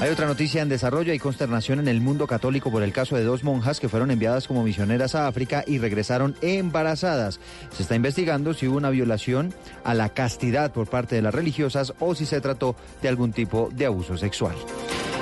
Hay 0.00 0.08
otra 0.08 0.26
noticia 0.26 0.62
en 0.62 0.70
desarrollo. 0.70 1.12
Hay 1.12 1.18
consternación 1.18 1.78
en 1.78 1.86
el 1.86 2.00
mundo 2.00 2.26
católico 2.26 2.70
por 2.70 2.82
el 2.82 2.90
caso 2.90 3.16
de 3.16 3.22
dos 3.22 3.44
monjas 3.44 3.80
que 3.80 3.90
fueron 3.90 4.10
enviadas 4.10 4.48
como 4.48 4.62
misioneras 4.62 5.14
a 5.14 5.26
África 5.26 5.62
y 5.66 5.76
regresaron 5.76 6.34
embarazadas. 6.40 7.38
Se 7.76 7.82
está 7.82 7.96
investigando 7.96 8.54
si 8.54 8.66
hubo 8.66 8.78
una 8.78 8.88
violación 8.88 9.52
a 9.84 9.92
la 9.92 10.08
castidad 10.08 10.72
por 10.72 10.88
parte 10.88 11.16
de 11.16 11.22
las 11.22 11.34
religiosas 11.34 11.92
o 12.00 12.14
si 12.14 12.24
se 12.24 12.40
trató 12.40 12.76
de 13.02 13.08
algún 13.08 13.32
tipo 13.32 13.68
de 13.72 13.84
abuso 13.84 14.16
sexual. 14.16 14.56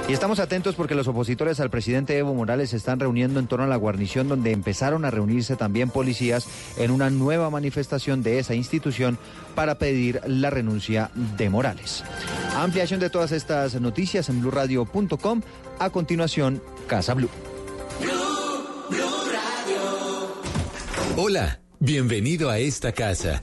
Y 0.08 0.14
estamos 0.14 0.38
atentos 0.38 0.74
porque 0.74 0.94
los 0.94 1.06
opositores 1.06 1.60
al 1.60 1.68
presidente 1.68 2.16
Evo 2.16 2.32
Morales 2.32 2.70
se 2.70 2.78
están 2.78 2.98
reuniendo 2.98 3.38
en 3.38 3.46
torno 3.46 3.66
a 3.66 3.68
la 3.68 3.76
guarnición 3.76 4.26
donde 4.26 4.52
empezaron 4.52 5.04
a 5.04 5.10
reunirse 5.10 5.54
también 5.54 5.90
policías 5.90 6.48
en 6.78 6.90
una 6.90 7.10
nueva 7.10 7.50
manifestación 7.50 8.22
de 8.22 8.38
esa 8.38 8.54
institución 8.54 9.18
para 9.54 9.76
pedir 9.76 10.22
la 10.26 10.48
renuncia 10.48 11.10
de 11.36 11.50
Morales. 11.50 12.04
Ampliación 12.56 13.00
de 13.00 13.10
todas 13.10 13.32
estas 13.32 13.78
noticias 13.78 14.30
en 14.30 14.40
blurradio.com. 14.40 15.42
A 15.78 15.90
continuación, 15.90 16.62
Casa 16.86 17.12
Blue. 17.12 17.28
Hola, 21.18 21.60
bienvenido 21.80 22.48
a 22.48 22.58
esta 22.58 22.92
casa, 22.92 23.42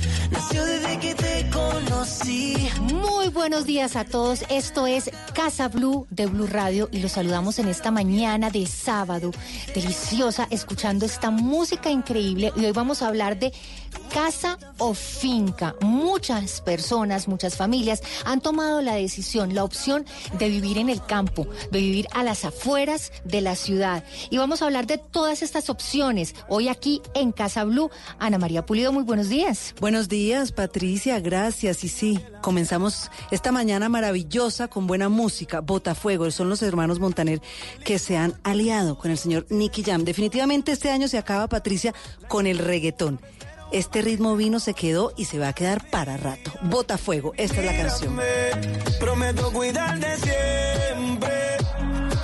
Nació 0.31 0.65
desde 0.65 0.97
que 0.99 1.13
te 1.13 1.49
conocí. 1.49 2.69
Muy 2.79 3.27
buenos 3.27 3.65
días 3.65 3.97
a 3.97 4.05
todos. 4.05 4.45
Esto 4.49 4.87
es 4.87 5.11
Casa 5.33 5.67
Blue 5.67 6.07
de 6.09 6.25
Blue 6.25 6.47
Radio 6.47 6.87
y 6.91 6.99
los 6.99 7.11
saludamos 7.11 7.59
en 7.59 7.67
esta 7.67 7.91
mañana 7.91 8.49
de 8.49 8.65
sábado. 8.65 9.31
Deliciosa, 9.75 10.47
escuchando 10.49 11.05
esta 11.05 11.31
música 11.31 11.91
increíble. 11.91 12.53
Y 12.55 12.65
hoy 12.65 12.71
vamos 12.71 13.01
a 13.01 13.07
hablar 13.07 13.37
de 13.39 13.51
casa 14.13 14.57
o 14.77 14.93
finca. 14.93 15.75
Muchas 15.81 16.61
personas, 16.61 17.27
muchas 17.27 17.55
familias 17.55 18.01
han 18.25 18.41
tomado 18.41 18.81
la 18.81 18.95
decisión, 18.95 19.55
la 19.55 19.63
opción 19.63 20.05
de 20.37 20.49
vivir 20.49 20.77
en 20.77 20.89
el 20.89 21.03
campo, 21.03 21.47
de 21.71 21.79
vivir 21.79 22.07
a 22.13 22.23
las 22.23 22.45
afueras 22.45 23.11
de 23.23 23.41
la 23.41 23.55
ciudad. 23.55 24.03
Y 24.29 24.37
vamos 24.37 24.61
a 24.61 24.65
hablar 24.65 24.87
de 24.87 24.97
todas 24.97 25.41
estas 25.41 25.69
opciones 25.69 26.35
hoy 26.47 26.67
aquí 26.67 27.01
en 27.13 27.31
Casa 27.31 27.63
Blue. 27.63 27.89
Ana 28.19 28.37
María 28.37 28.65
Pulido, 28.65 28.91
muy 28.91 29.03
buenos 29.03 29.29
días. 29.29 29.73
Buenos 29.79 30.09
días, 30.09 30.51
Patricia, 30.51 31.19
gracias. 31.19 31.83
Y 31.83 31.89
sí, 31.89 32.19
comenzamos 32.41 33.09
esta 33.31 33.51
mañana 33.51 33.89
maravillosa 33.89 34.67
con 34.67 34.87
buena 34.87 35.09
música. 35.09 35.61
Botafuego, 35.61 36.29
son 36.31 36.49
los 36.49 36.61
hermanos 36.61 36.99
Montaner 36.99 37.41
que 37.83 37.99
se 37.99 38.17
han 38.17 38.39
aliado 38.43 38.97
con 38.97 39.11
el 39.11 39.17
señor 39.17 39.45
Nicky 39.49 39.83
Jam. 39.83 40.03
Definitivamente 40.03 40.71
este 40.71 40.91
año 40.91 41.07
se 41.07 41.17
acaba, 41.17 41.47
Patricia, 41.47 41.93
con 42.27 42.47
el 42.47 42.57
reggaetón. 42.57 43.19
Este 43.71 44.01
ritmo 44.01 44.35
vino, 44.35 44.59
se 44.59 44.73
quedó 44.73 45.13
y 45.15 45.25
se 45.25 45.39
va 45.39 45.49
a 45.49 45.53
quedar 45.53 45.89
para 45.89 46.17
rato. 46.17 46.51
Botafuego, 46.63 47.33
esta 47.37 47.61
es 47.61 47.65
la 47.65 47.77
canción. 47.77 48.19
Prometo 48.99 49.51
cuidarte 49.53 50.17
siempre. 50.17 51.57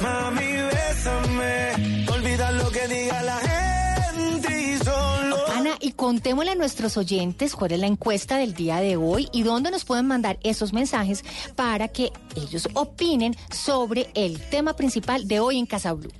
Mami, 0.01 0.51
bésame. 0.51 2.07
Olvida 2.11 2.51
lo 2.51 2.69
que 2.69 2.87
diga 2.89 3.23
la 3.23 3.37
gente 3.37 4.61
y 4.61 4.77
solo. 4.77 5.37
Ana, 5.55 5.77
y 5.79 5.93
contémosle 5.93 6.51
a 6.51 6.55
nuestros 6.55 6.97
oyentes 6.97 7.55
cuál 7.55 7.71
es 7.71 7.79
la 7.79 7.87
encuesta 7.87 8.37
del 8.37 8.53
día 8.53 8.77
de 8.81 8.97
hoy 8.97 9.29
y 9.31 9.43
dónde 9.43 9.71
nos 9.71 9.85
pueden 9.85 10.05
mandar 10.05 10.39
esos 10.43 10.73
mensajes 10.73 11.23
para 11.55 11.87
que 11.87 12.11
ellos 12.35 12.67
opinen 12.73 13.37
sobre 13.51 14.09
el 14.15 14.41
tema 14.49 14.75
principal 14.75 15.29
de 15.29 15.39
hoy 15.39 15.57
en 15.57 15.65
Casa 15.65 15.93
Blue. 15.93 16.11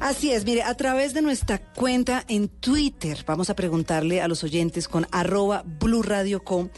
Así 0.00 0.30
es, 0.32 0.44
mire, 0.44 0.62
a 0.62 0.74
través 0.74 1.12
de 1.12 1.22
nuestra 1.22 1.58
cuenta 1.58 2.24
en 2.28 2.48
Twitter 2.48 3.24
vamos 3.26 3.50
a 3.50 3.56
preguntarle 3.56 4.20
a 4.20 4.28
los 4.28 4.44
oyentes 4.44 4.86
con 4.86 5.06
arroba 5.10 5.64
Blue 5.66 6.02
Radio 6.02 6.44
Com, 6.44 6.68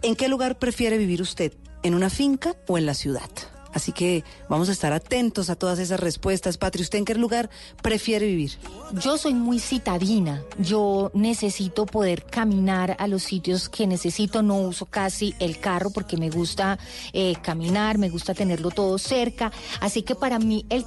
¿en 0.00 0.16
qué 0.16 0.28
lugar 0.28 0.58
prefiere 0.58 0.96
vivir 0.96 1.20
usted? 1.20 1.52
¿En 1.82 1.94
una 1.94 2.08
finca 2.08 2.56
o 2.66 2.78
en 2.78 2.86
la 2.86 2.94
ciudad? 2.94 3.30
Así 3.72 3.92
que 3.92 4.22
vamos 4.48 4.68
a 4.68 4.72
estar 4.72 4.92
atentos 4.92 5.48
a 5.48 5.56
todas 5.56 5.78
esas 5.78 5.98
respuestas. 5.98 6.58
Patri, 6.58 6.82
¿usted 6.82 6.98
en 6.98 7.04
qué 7.04 7.14
lugar 7.14 7.48
prefiere 7.82 8.26
vivir? 8.26 8.52
Yo 9.00 9.16
soy 9.16 9.34
muy 9.34 9.58
citadina. 9.58 10.42
Yo 10.58 11.10
necesito 11.14 11.86
poder 11.86 12.24
caminar 12.24 12.96
a 12.98 13.06
los 13.06 13.22
sitios 13.22 13.68
que 13.68 13.86
necesito. 13.86 14.42
No 14.42 14.58
uso 14.58 14.86
casi 14.86 15.34
el 15.38 15.58
carro 15.58 15.90
porque 15.90 16.18
me 16.18 16.28
gusta 16.28 16.78
eh, 17.12 17.34
caminar, 17.42 17.96
me 17.96 18.10
gusta 18.10 18.34
tenerlo 18.34 18.70
todo 18.70 18.98
cerca. 18.98 19.50
Así 19.80 20.02
que 20.02 20.14
para 20.14 20.38
mí 20.38 20.66
el 20.68 20.84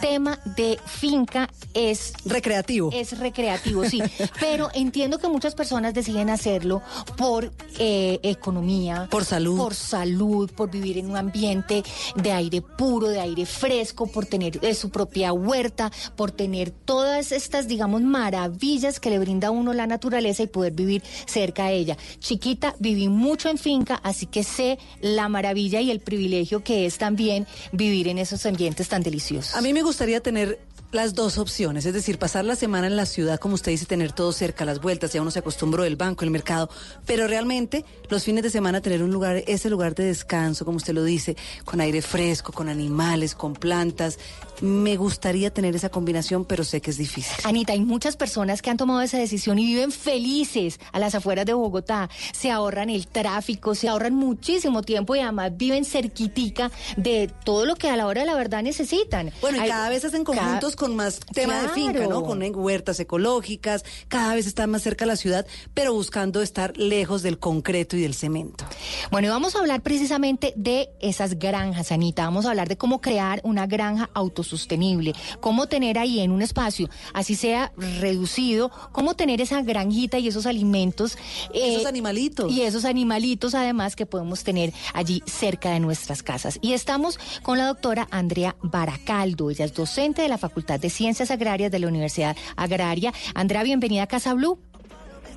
tema 0.00 0.38
de 0.56 0.78
finca 0.86 1.48
es 1.74 2.12
recreativo. 2.24 2.90
Es 2.92 3.18
recreativo, 3.18 3.84
sí. 3.84 4.02
Pero 4.40 4.70
entiendo 4.74 5.18
que 5.18 5.28
muchas 5.28 5.54
personas 5.54 5.94
deciden 5.94 6.30
hacerlo 6.30 6.82
por 7.16 7.52
eh, 7.78 8.18
economía, 8.22 9.08
por 9.10 9.24
salud, 9.24 9.56
por 9.56 9.74
salud, 9.74 10.50
por 10.50 10.70
vivir 10.70 10.98
en 10.98 11.10
un 11.10 11.16
ambiente 11.16 11.82
de 12.16 12.32
aire 12.32 12.62
puro, 12.62 13.08
de 13.08 13.20
aire 13.20 13.46
fresco, 13.46 14.06
por 14.06 14.26
tener 14.26 14.58
eh, 14.64 14.74
su 14.74 14.90
propia 14.90 15.32
huerta, 15.32 15.90
por 16.16 16.30
tener 16.30 16.70
todas 16.70 17.32
estas, 17.32 17.68
digamos, 17.68 18.02
maravillas 18.02 19.00
que 19.00 19.10
le 19.10 19.18
brinda 19.18 19.48
a 19.48 19.50
uno 19.50 19.72
la 19.72 19.86
naturaleza 19.86 20.42
y 20.42 20.46
poder 20.46 20.72
vivir 20.72 21.02
cerca 21.26 21.66
de 21.66 21.76
ella. 21.76 21.96
Chiquita, 22.18 22.74
viví 22.78 23.08
mucho 23.08 23.48
en 23.48 23.58
finca, 23.58 24.00
así 24.02 24.26
que 24.26 24.44
sé 24.44 24.78
la 25.00 25.28
maravilla 25.28 25.80
y 25.80 25.90
el 25.90 26.00
privilegio 26.00 26.64
que 26.64 26.86
es 26.86 26.98
también 26.98 27.46
vivir 27.72 28.08
en 28.08 28.18
esos 28.18 28.46
ambientes 28.46 28.88
tan 28.88 29.02
deliciosos. 29.02 29.54
A 29.54 29.60
mí 29.60 29.72
me 29.72 29.82
gustaría 29.90 30.20
tener 30.20 30.60
las 30.92 31.16
dos 31.16 31.36
opciones, 31.36 31.84
es 31.84 31.92
decir, 31.92 32.16
pasar 32.16 32.44
la 32.44 32.54
semana 32.54 32.86
en 32.86 32.94
la 32.94 33.06
ciudad, 33.06 33.40
como 33.40 33.54
usted 33.54 33.72
dice, 33.72 33.86
tener 33.86 34.12
todo 34.12 34.30
cerca, 34.32 34.64
las 34.64 34.80
vueltas, 34.80 35.12
ya 35.12 35.20
uno 35.20 35.32
se 35.32 35.40
acostumbró 35.40 35.82
del 35.82 35.96
banco, 35.96 36.24
el 36.24 36.30
mercado, 36.30 36.70
pero 37.06 37.26
realmente 37.26 37.84
los 38.08 38.22
fines 38.22 38.44
de 38.44 38.50
semana 38.50 38.80
tener 38.80 39.02
un 39.02 39.10
lugar, 39.10 39.42
ese 39.48 39.68
lugar 39.68 39.96
de 39.96 40.04
descanso, 40.04 40.64
como 40.64 40.76
usted 40.76 40.94
lo 40.94 41.02
dice, 41.02 41.36
con 41.64 41.80
aire 41.80 42.02
fresco, 42.02 42.52
con 42.52 42.68
animales, 42.68 43.34
con 43.34 43.54
plantas. 43.54 44.18
Me 44.60 44.96
gustaría 44.96 45.50
tener 45.52 45.74
esa 45.74 45.88
combinación, 45.88 46.44
pero 46.44 46.64
sé 46.64 46.80
que 46.80 46.90
es 46.90 46.98
difícil. 46.98 47.32
Anita, 47.44 47.72
hay 47.72 47.80
muchas 47.80 48.16
personas 48.16 48.60
que 48.62 48.70
han 48.70 48.76
tomado 48.76 49.00
esa 49.00 49.18
decisión 49.18 49.58
y 49.58 49.66
viven 49.66 49.90
felices 49.90 50.78
a 50.92 50.98
las 50.98 51.14
afueras 51.14 51.46
de 51.46 51.54
Bogotá. 51.54 52.08
Se 52.32 52.50
ahorran 52.50 52.90
el 52.90 53.06
tráfico, 53.06 53.74
se 53.74 53.88
ahorran 53.88 54.14
muchísimo 54.14 54.82
tiempo 54.82 55.16
y 55.16 55.20
además 55.20 55.52
viven 55.56 55.84
cerquitica 55.84 56.70
de 56.96 57.30
todo 57.44 57.64
lo 57.64 57.76
que 57.76 57.88
a 57.88 57.96
la 57.96 58.06
hora 58.06 58.20
de 58.20 58.26
la 58.26 58.34
verdad 58.34 58.62
necesitan. 58.62 59.32
Bueno, 59.40 59.58
y 59.58 59.60
Hay- 59.60 59.68
cada 59.70 59.88
vez 59.88 60.04
hacen 60.04 60.24
conjuntos 60.24 60.76
con 60.76 60.94
más 60.96 61.20
tema 61.32 61.62
de 61.62 61.68
finca, 61.70 62.06
¿no? 62.06 62.22
Con 62.22 62.40
huertas 62.54 63.00
ecológicas, 63.00 63.84
cada 64.08 64.34
vez 64.34 64.46
están 64.46 64.70
más 64.70 64.82
cerca 64.82 65.04
de 65.04 65.08
la 65.10 65.16
ciudad, 65.16 65.46
pero 65.74 65.92
buscando 65.94 66.42
estar 66.42 66.76
lejos 66.76 67.22
del 67.22 67.38
concreto 67.38 67.96
y 67.96 68.02
del 68.02 68.14
cemento. 68.14 68.64
Bueno, 69.10 69.28
y 69.28 69.30
vamos 69.30 69.54
a 69.56 69.60
hablar 69.60 69.82
precisamente 69.82 70.52
de 70.56 70.90
esas 71.00 71.38
granjas, 71.38 71.92
Anita. 71.92 72.24
Vamos 72.24 72.46
a 72.46 72.50
hablar 72.50 72.68
de 72.68 72.76
cómo 72.76 73.00
crear 73.00 73.40
una 73.44 73.66
granja 73.66 74.10
autosostenible, 74.50 75.12
cómo 75.40 75.66
tener 75.66 75.98
ahí 75.98 76.20
en 76.20 76.32
un 76.32 76.42
espacio, 76.42 76.88
así 77.14 77.34
sea 77.36 77.72
reducido, 77.76 78.70
cómo 78.92 79.14
tener 79.14 79.40
esa 79.40 79.62
granjita 79.62 80.18
y 80.18 80.28
esos 80.28 80.46
alimentos. 80.46 81.16
eh, 81.54 81.74
Esos 81.74 81.86
animalitos. 81.86 82.50
Y 82.52 82.62
esos 82.62 82.84
animalitos, 82.84 83.54
además, 83.54 83.94
que 83.96 84.06
podemos 84.06 84.42
tener 84.42 84.72
allí 84.92 85.22
cerca 85.26 85.70
de 85.70 85.80
nuestras 85.80 86.22
casas. 86.22 86.58
Y 86.62 86.72
estamos 86.72 87.18
con 87.42 87.58
la 87.58 87.66
doctora 87.66 88.08
Andrea 88.10 88.56
Baracaldo. 88.62 89.50
Ella 89.50 89.64
es 89.64 89.74
docente 89.74 90.22
de 90.22 90.28
la 90.28 90.38
Facultad 90.38 90.80
de 90.80 90.90
Ciencias 90.90 91.30
Agrarias 91.30 91.70
de 91.70 91.78
la 91.78 91.86
Universidad 91.88 92.36
Agraria. 92.56 93.12
Andrea, 93.34 93.62
bienvenida 93.62 94.02
a 94.02 94.06
Casa 94.06 94.34
Blue. 94.34 94.58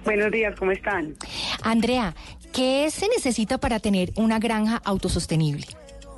Buenos 0.06 0.32
días, 0.32 0.54
¿cómo 0.60 0.72
están? 0.72 1.16
Andrea, 1.62 2.14
¿qué 2.52 2.90
se 2.92 3.08
necesita 3.08 3.58
para 3.58 3.80
tener 3.80 4.12
una 4.16 4.38
granja 4.40 4.82
autosostenible? 4.84 5.66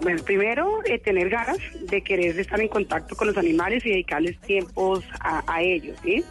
Bueno, 0.02 0.22
primero, 0.24 0.80
eh, 0.86 1.00
tener 1.00 1.30
ganas 1.30 1.58
de 1.82 2.02
querer 2.02 2.38
estar 2.40 2.60
en 2.60 2.68
contacto 2.68 3.16
con 3.16 3.28
los 3.28 3.38
animales 3.38 3.86
y 3.86 3.90
dedicarles 3.90 4.38
tiempos 4.42 5.04
a, 5.20 5.62
ellos, 5.62 5.98
¿sí? 6.04 6.24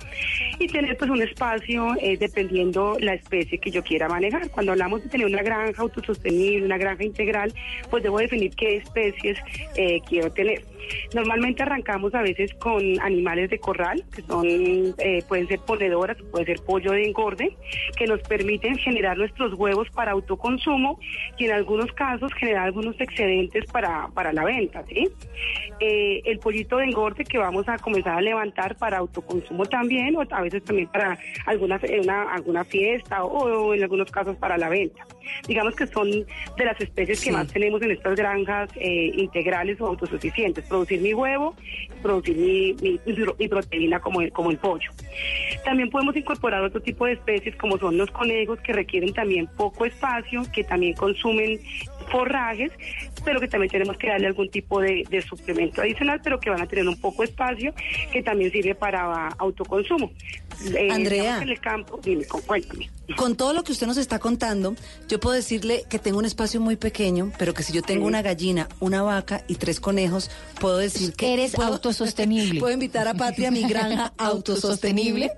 Y 0.59 0.69
tener 0.69 0.97
pues 0.97 1.11
un 1.11 1.23
espacio 1.23 1.95
eh, 2.01 2.17
dependiendo 2.19 2.97
la 3.01 3.15
especie 3.15 3.59
que 3.59 3.71
yo 3.71 3.83
quiera 3.83 4.09
manejar. 4.09 4.51
Cuando 4.51 4.73
hablamos 4.73 5.03
de 5.03 5.09
tener 5.09 5.27
una 5.27 5.43
granja 5.43 5.83
autosostenible, 5.83 6.67
una 6.67 6.79
granja 6.79 7.05
integral, 7.05 7.53
pues 7.91 8.03
debo 8.03 8.19
definir 8.19 8.55
qué 8.55 8.77
especies 8.77 9.39
eh, 9.77 10.01
quiero 10.07 10.31
tener. 10.31 10.74
Normalmente 11.15 11.63
arrancamos 11.63 12.15
a 12.15 12.23
veces 12.23 12.53
con 12.55 12.83
animales 13.01 13.51
de 13.51 13.59
corral, 13.59 14.05
que 14.15 14.23
son 14.23 14.47
eh, 14.47 15.23
pueden 15.29 15.49
ser 15.49 15.61
ponedoras, 15.61 16.17
puede 16.31 16.47
ser 16.47 16.61
pollo 16.61 16.93
de 16.93 17.05
engorde, 17.05 17.57
que 17.97 18.07
nos 18.07 18.21
permiten 18.23 18.77
generar 18.77 19.17
nuestros 19.17 19.55
huevos 19.55 19.89
para 19.91 20.13
autoconsumo 20.13 20.99
y 21.39 21.47
en 21.47 21.53
algunos 21.53 21.91
casos 21.93 22.33
generar 22.35 22.65
algunos 22.65 23.01
excedentes 23.01 23.65
para, 23.67 24.09
para 24.09 24.33
la 24.33 24.45
venta, 24.45 24.85
¿sí? 24.87 25.09
Eh, 25.81 26.23
el 26.25 26.39
pollito 26.39 26.77
de 26.79 26.85
engorde 26.85 27.25
que 27.25 27.39
vamos 27.39 27.69
a 27.69 27.79
comenzar 27.79 28.19
a 28.19 28.21
levantar 28.21 28.77
para 28.77 28.99
autoconsumo 28.99 29.67
también, 29.67 30.17
o 30.17 30.23
a 30.31 30.41
veces 30.43 30.63
también 30.65 30.89
para 30.89 31.19
alguna, 31.47 31.81
una, 32.03 32.33
alguna 32.33 32.65
fiesta 32.65 33.25
o, 33.25 33.75
en 33.75 33.83
algunos 33.83 34.11
casos 34.11 34.37
para 34.37 34.57
la 34.57 34.69
venta. 34.69 35.07
Digamos 35.47 35.75
que 35.77 35.87
son 35.87 36.11
de 36.11 36.65
las 36.65 36.81
especies 36.81 37.23
que 37.23 37.33
más 37.33 37.53
tenemos 37.53 37.81
en 37.83 37.91
estas 37.93 38.17
granjas 38.17 38.71
eh, 38.77 39.13
integrales 39.17 39.81
o 39.81 39.87
autosuficientes. 39.87 40.65
Producir 40.67 41.01
mi 41.01 41.13
huevo, 41.15 41.55
producir 42.03 42.37
mi, 42.37 42.73
mi- 42.83 43.01
mi 43.07 43.13
pro- 43.15 43.37
mi 43.39 43.49
proteína 43.49 44.01
como 44.01 44.21
el, 44.21 44.33
como 44.33 44.51
el 44.51 44.59
pollo. 44.59 44.91
También 45.65 45.91
podemos 45.91 46.17
incorporar 46.17 46.63
otro 46.63 46.81
tipo 46.81 47.07
de 47.07 47.13
especies 47.13 47.57
como 47.57 47.79
son 47.79 47.97
los 47.97 48.11
conejos 48.11 48.61
que 48.61 48.73
requieren 48.73 49.13
también 49.13 49.47
poco 49.57 49.85
espacio, 49.87 50.43
que 50.53 50.65
también 50.65 50.95
consumen 50.95 51.59
forrajes, 52.11 52.71
pero 53.25 53.41
que 53.41 53.49
también 53.49 53.71
tenemos 53.71 53.97
que 53.97 54.09
darle 54.09 54.27
algún 54.27 54.49
tipo 54.51 54.81
de, 54.81 55.05
de 55.11 55.23
suplemento 55.23 55.81
adicional, 55.83 56.21
pero 56.23 56.39
que 56.41 56.51
van 56.51 56.61
a 56.63 56.67
tener 56.67 56.87
un 56.89 57.01
poco 57.01 57.23
de 57.23 57.29
espacio, 57.31 57.75
que 58.13 58.23
también 58.23 58.51
sirve 58.53 58.75
para 58.75 59.29
autoconsumo. 59.39 60.11
Eh, 60.77 60.89
Andrea. 60.91 61.43
en 61.43 61.49
el 61.49 61.61
campo, 61.61 61.99
dime, 62.03 62.25
cu- 62.27 62.41
cuéntame. 62.43 62.89
Con 63.17 63.37
todo 63.37 63.53
lo 63.53 63.65
que 63.65 63.73
usted 63.73 63.87
nos 63.87 63.97
está 63.97 64.19
contando, 64.19 64.75
yo 65.09 65.19
puedo 65.21 65.35
decirle 65.35 65.85
que 65.91 65.99
tengo 65.99 66.19
un 66.19 66.25
espacio 66.25 66.61
muy 66.61 66.77
pequeño, 66.77 67.33
pero 67.39 67.53
que 67.55 67.63
si 67.63 67.73
yo 67.73 67.83
tengo 67.83 68.07
una 68.07 68.23
gallina, 68.23 68.69
una 68.81 69.03
vaca 69.03 69.43
y 69.49 69.57
tres 69.57 69.81
conejos, 69.81 70.31
puedo 70.61 70.79
decir 70.79 71.13
que 71.15 71.33
Eres 71.35 71.53
puedo- 71.53 71.69
autosostenible. 71.75 72.61
Puedo 72.61 72.73
invitar 72.73 73.09
a 73.09 73.15
Patria 73.15 73.49
a 73.49 73.51
mi 73.51 73.63
granja 73.69 74.13
autosostenible. 74.19 75.33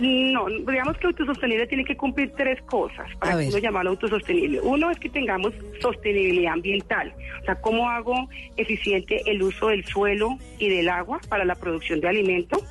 No, 0.00 0.46
digamos 0.48 0.96
que 0.96 1.06
autosostenible 1.08 1.66
tiene 1.66 1.84
que 1.84 1.96
cumplir 1.96 2.32
tres 2.36 2.60
cosas 2.62 3.06
para 3.18 3.36
ver. 3.36 3.48
uno 3.48 3.58
llamarlo 3.58 3.90
autosostenible. 3.90 4.60
Uno 4.62 4.90
es 4.90 4.98
que 4.98 5.10
tengamos 5.10 5.52
sostenibilidad 5.80 6.54
ambiental, 6.54 7.12
o 7.42 7.44
sea, 7.44 7.60
cómo 7.60 7.88
hago 7.90 8.28
eficiente 8.56 9.22
el 9.26 9.42
uso 9.42 9.68
del 9.68 9.84
suelo 9.84 10.38
y 10.58 10.68
del 10.68 10.88
agua 10.88 11.20
para 11.28 11.44
la 11.44 11.54
producción 11.54 12.00
de 12.00 12.08
alimento. 12.08 12.62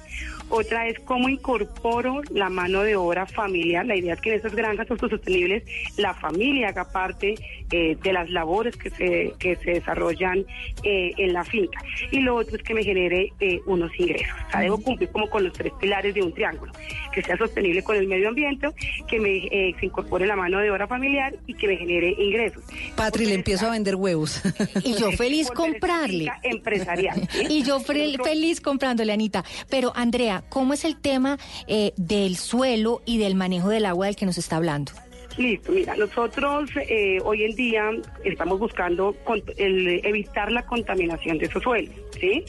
Otra 0.49 0.87
es 0.87 0.99
cómo 1.01 1.29
incorporo 1.29 2.21
la 2.31 2.49
mano 2.49 2.81
de 2.81 2.95
obra 2.95 3.25
familiar. 3.25 3.85
La 3.85 3.95
idea 3.95 4.13
es 4.15 4.21
que 4.21 4.29
en 4.31 4.35
estas 4.37 4.55
granjas 4.55 4.89
autosostenibles 4.89 5.63
la 5.97 6.13
familia 6.13 6.69
haga 6.69 6.91
parte 6.91 7.35
eh, 7.71 7.97
de 8.01 8.13
las 8.13 8.29
labores 8.29 8.75
que 8.75 8.89
se, 8.89 9.33
que 9.37 9.55
se 9.57 9.71
desarrollan 9.71 10.45
eh, 10.83 11.11
en 11.17 11.33
la 11.33 11.43
finca. 11.43 11.79
Y 12.11 12.19
lo 12.21 12.35
otro 12.35 12.55
es 12.57 12.63
que 12.63 12.73
me 12.73 12.83
genere 12.83 13.31
eh, 13.39 13.59
unos 13.67 13.91
ingresos. 13.99 14.35
O 14.47 14.51
sea, 14.51 14.61
debo 14.61 14.81
cumplir 14.81 15.09
como 15.09 15.29
con 15.29 15.43
los 15.43 15.53
tres 15.53 15.71
pilares 15.79 16.13
de 16.15 16.23
un 16.23 16.33
triángulo. 16.33 16.71
Que 17.13 17.21
sea 17.23 17.37
sostenible 17.37 17.83
con 17.83 17.95
el 17.95 18.07
medio 18.07 18.29
ambiente, 18.29 18.67
que 19.07 19.19
me 19.19 19.37
eh, 19.37 19.75
se 19.79 19.85
incorpore 19.87 20.25
la 20.27 20.35
mano 20.35 20.59
de 20.59 20.69
obra 20.71 20.87
familiar 20.87 21.35
y 21.47 21.53
que 21.55 21.67
me 21.67 21.77
genere 21.77 22.15
ingresos. 22.17 22.63
Patri, 22.95 23.25
le 23.25 23.33
empiezo 23.35 23.67
a 23.67 23.71
vender 23.71 23.95
huevos. 23.95 24.41
Y 24.83 24.93
yo 24.95 25.11
feliz 25.11 25.49
comprarle. 25.51 26.31
Empresarial. 26.43 27.27
¿sí? 27.31 27.45
Y 27.49 27.63
yo 27.63 27.79
fel- 27.79 28.21
feliz 28.23 28.61
comprándole, 28.61 29.11
Anita. 29.11 29.43
Pero, 29.69 29.91
Andrea, 29.95 30.38
¿cómo 30.47 30.73
es 30.73 30.85
el 30.85 30.95
tema 30.95 31.37
eh, 31.67 31.93
del 31.97 32.37
suelo 32.37 33.01
y 33.05 33.17
del 33.17 33.35
manejo 33.35 33.69
del 33.69 33.85
agua 33.85 34.05
del 34.05 34.15
que 34.15 34.25
nos 34.25 34.37
está 34.37 34.57
hablando? 34.57 34.91
Listo, 35.37 35.71
mira, 35.71 35.95
nosotros 35.95 36.69
eh, 36.89 37.19
hoy 37.23 37.43
en 37.43 37.55
día 37.55 37.91
estamos 38.25 38.59
buscando 38.59 39.15
evitar 39.57 40.51
la 40.51 40.65
contaminación 40.65 41.37
de 41.37 41.45
esos 41.45 41.63
suelos, 41.63 41.93
¿sí? 42.19 42.43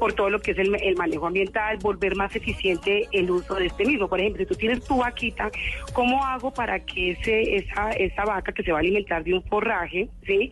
Por 0.00 0.14
todo 0.14 0.30
lo 0.30 0.40
que 0.40 0.50
es 0.50 0.58
el, 0.58 0.70
manejo 0.96 1.28
ambiental, 1.28 1.78
volver 1.80 2.16
más 2.16 2.34
eficiente 2.34 3.06
el 3.12 3.30
uso 3.30 3.54
de 3.54 3.66
este 3.66 3.84
mismo. 3.84 4.08
Por 4.08 4.18
ejemplo, 4.18 4.42
si 4.42 4.48
tú 4.48 4.56
tienes 4.56 4.84
tu 4.84 4.96
vaquita, 4.96 5.48
¿cómo 5.92 6.24
hago 6.24 6.52
para 6.52 6.80
que 6.80 7.12
ese, 7.12 7.54
esa, 7.56 7.90
esa 7.92 8.24
vaca 8.24 8.52
que 8.52 8.64
se 8.64 8.72
va 8.72 8.78
a 8.78 8.80
alimentar 8.80 9.22
de 9.22 9.34
un 9.34 9.42
forraje, 9.44 10.08
¿sí? 10.26 10.50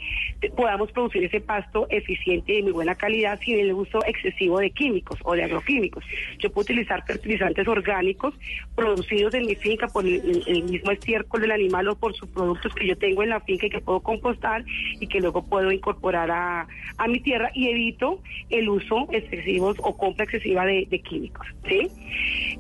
podamos 0.57 0.93
producir 0.93 1.25
ese 1.25 1.41
pasto 1.41 1.87
eficiente 1.91 2.53
y 2.53 2.57
de 2.57 2.63
muy 2.63 2.73
buena 2.73 2.95
calidad 2.95 3.41
sin 3.45 3.59
el 3.59 3.73
uso 3.73 4.05
excesivo 4.07 4.61
de 4.61 4.71
químicos 4.71 5.19
o 5.25 5.35
de 5.35 5.43
agroquímicos? 5.45 6.05
Yo 6.39 6.53
puedo 6.53 6.63
utilizar 6.65 7.05
fertilizantes 7.07 7.67
orgánicos 7.67 8.35
producidos 8.77 9.35
en 9.35 9.47
mi 9.47 9.57
finca 9.57 9.89
por 9.89 10.07
el- 10.07 10.45
el 10.47 10.63
mismo 10.65 10.93
estiércol 10.93 11.41
del 11.41 11.51
animal 11.51 11.72
o 11.73 11.97
por 11.97 12.15
subproductos 12.15 12.75
que 12.75 12.87
yo 12.87 12.97
tengo 12.97 13.23
en 13.23 13.31
la 13.31 13.41
finca 13.41 13.67
y 13.67 13.71
que 13.71 13.81
puedo 13.81 14.01
compostar 14.01 14.65
y 15.01 15.07
que 15.07 15.21
luego 15.21 15.43
puedo 15.47 15.73
incorporar 15.73 16.31
a, 16.31 16.67
a 16.99 17.09
mi 17.09 17.21
tierra 17.21 17.51
y 17.55 17.69
evito 17.69 18.21
el 18.51 18.69
uso 18.69 19.09
excesivo 19.11 19.75
o 19.79 19.97
compra 19.97 20.25
excesiva 20.25 20.65
de, 20.67 20.87
de 20.91 21.01
químicos. 21.01 21.47
¿sí? 21.67 21.89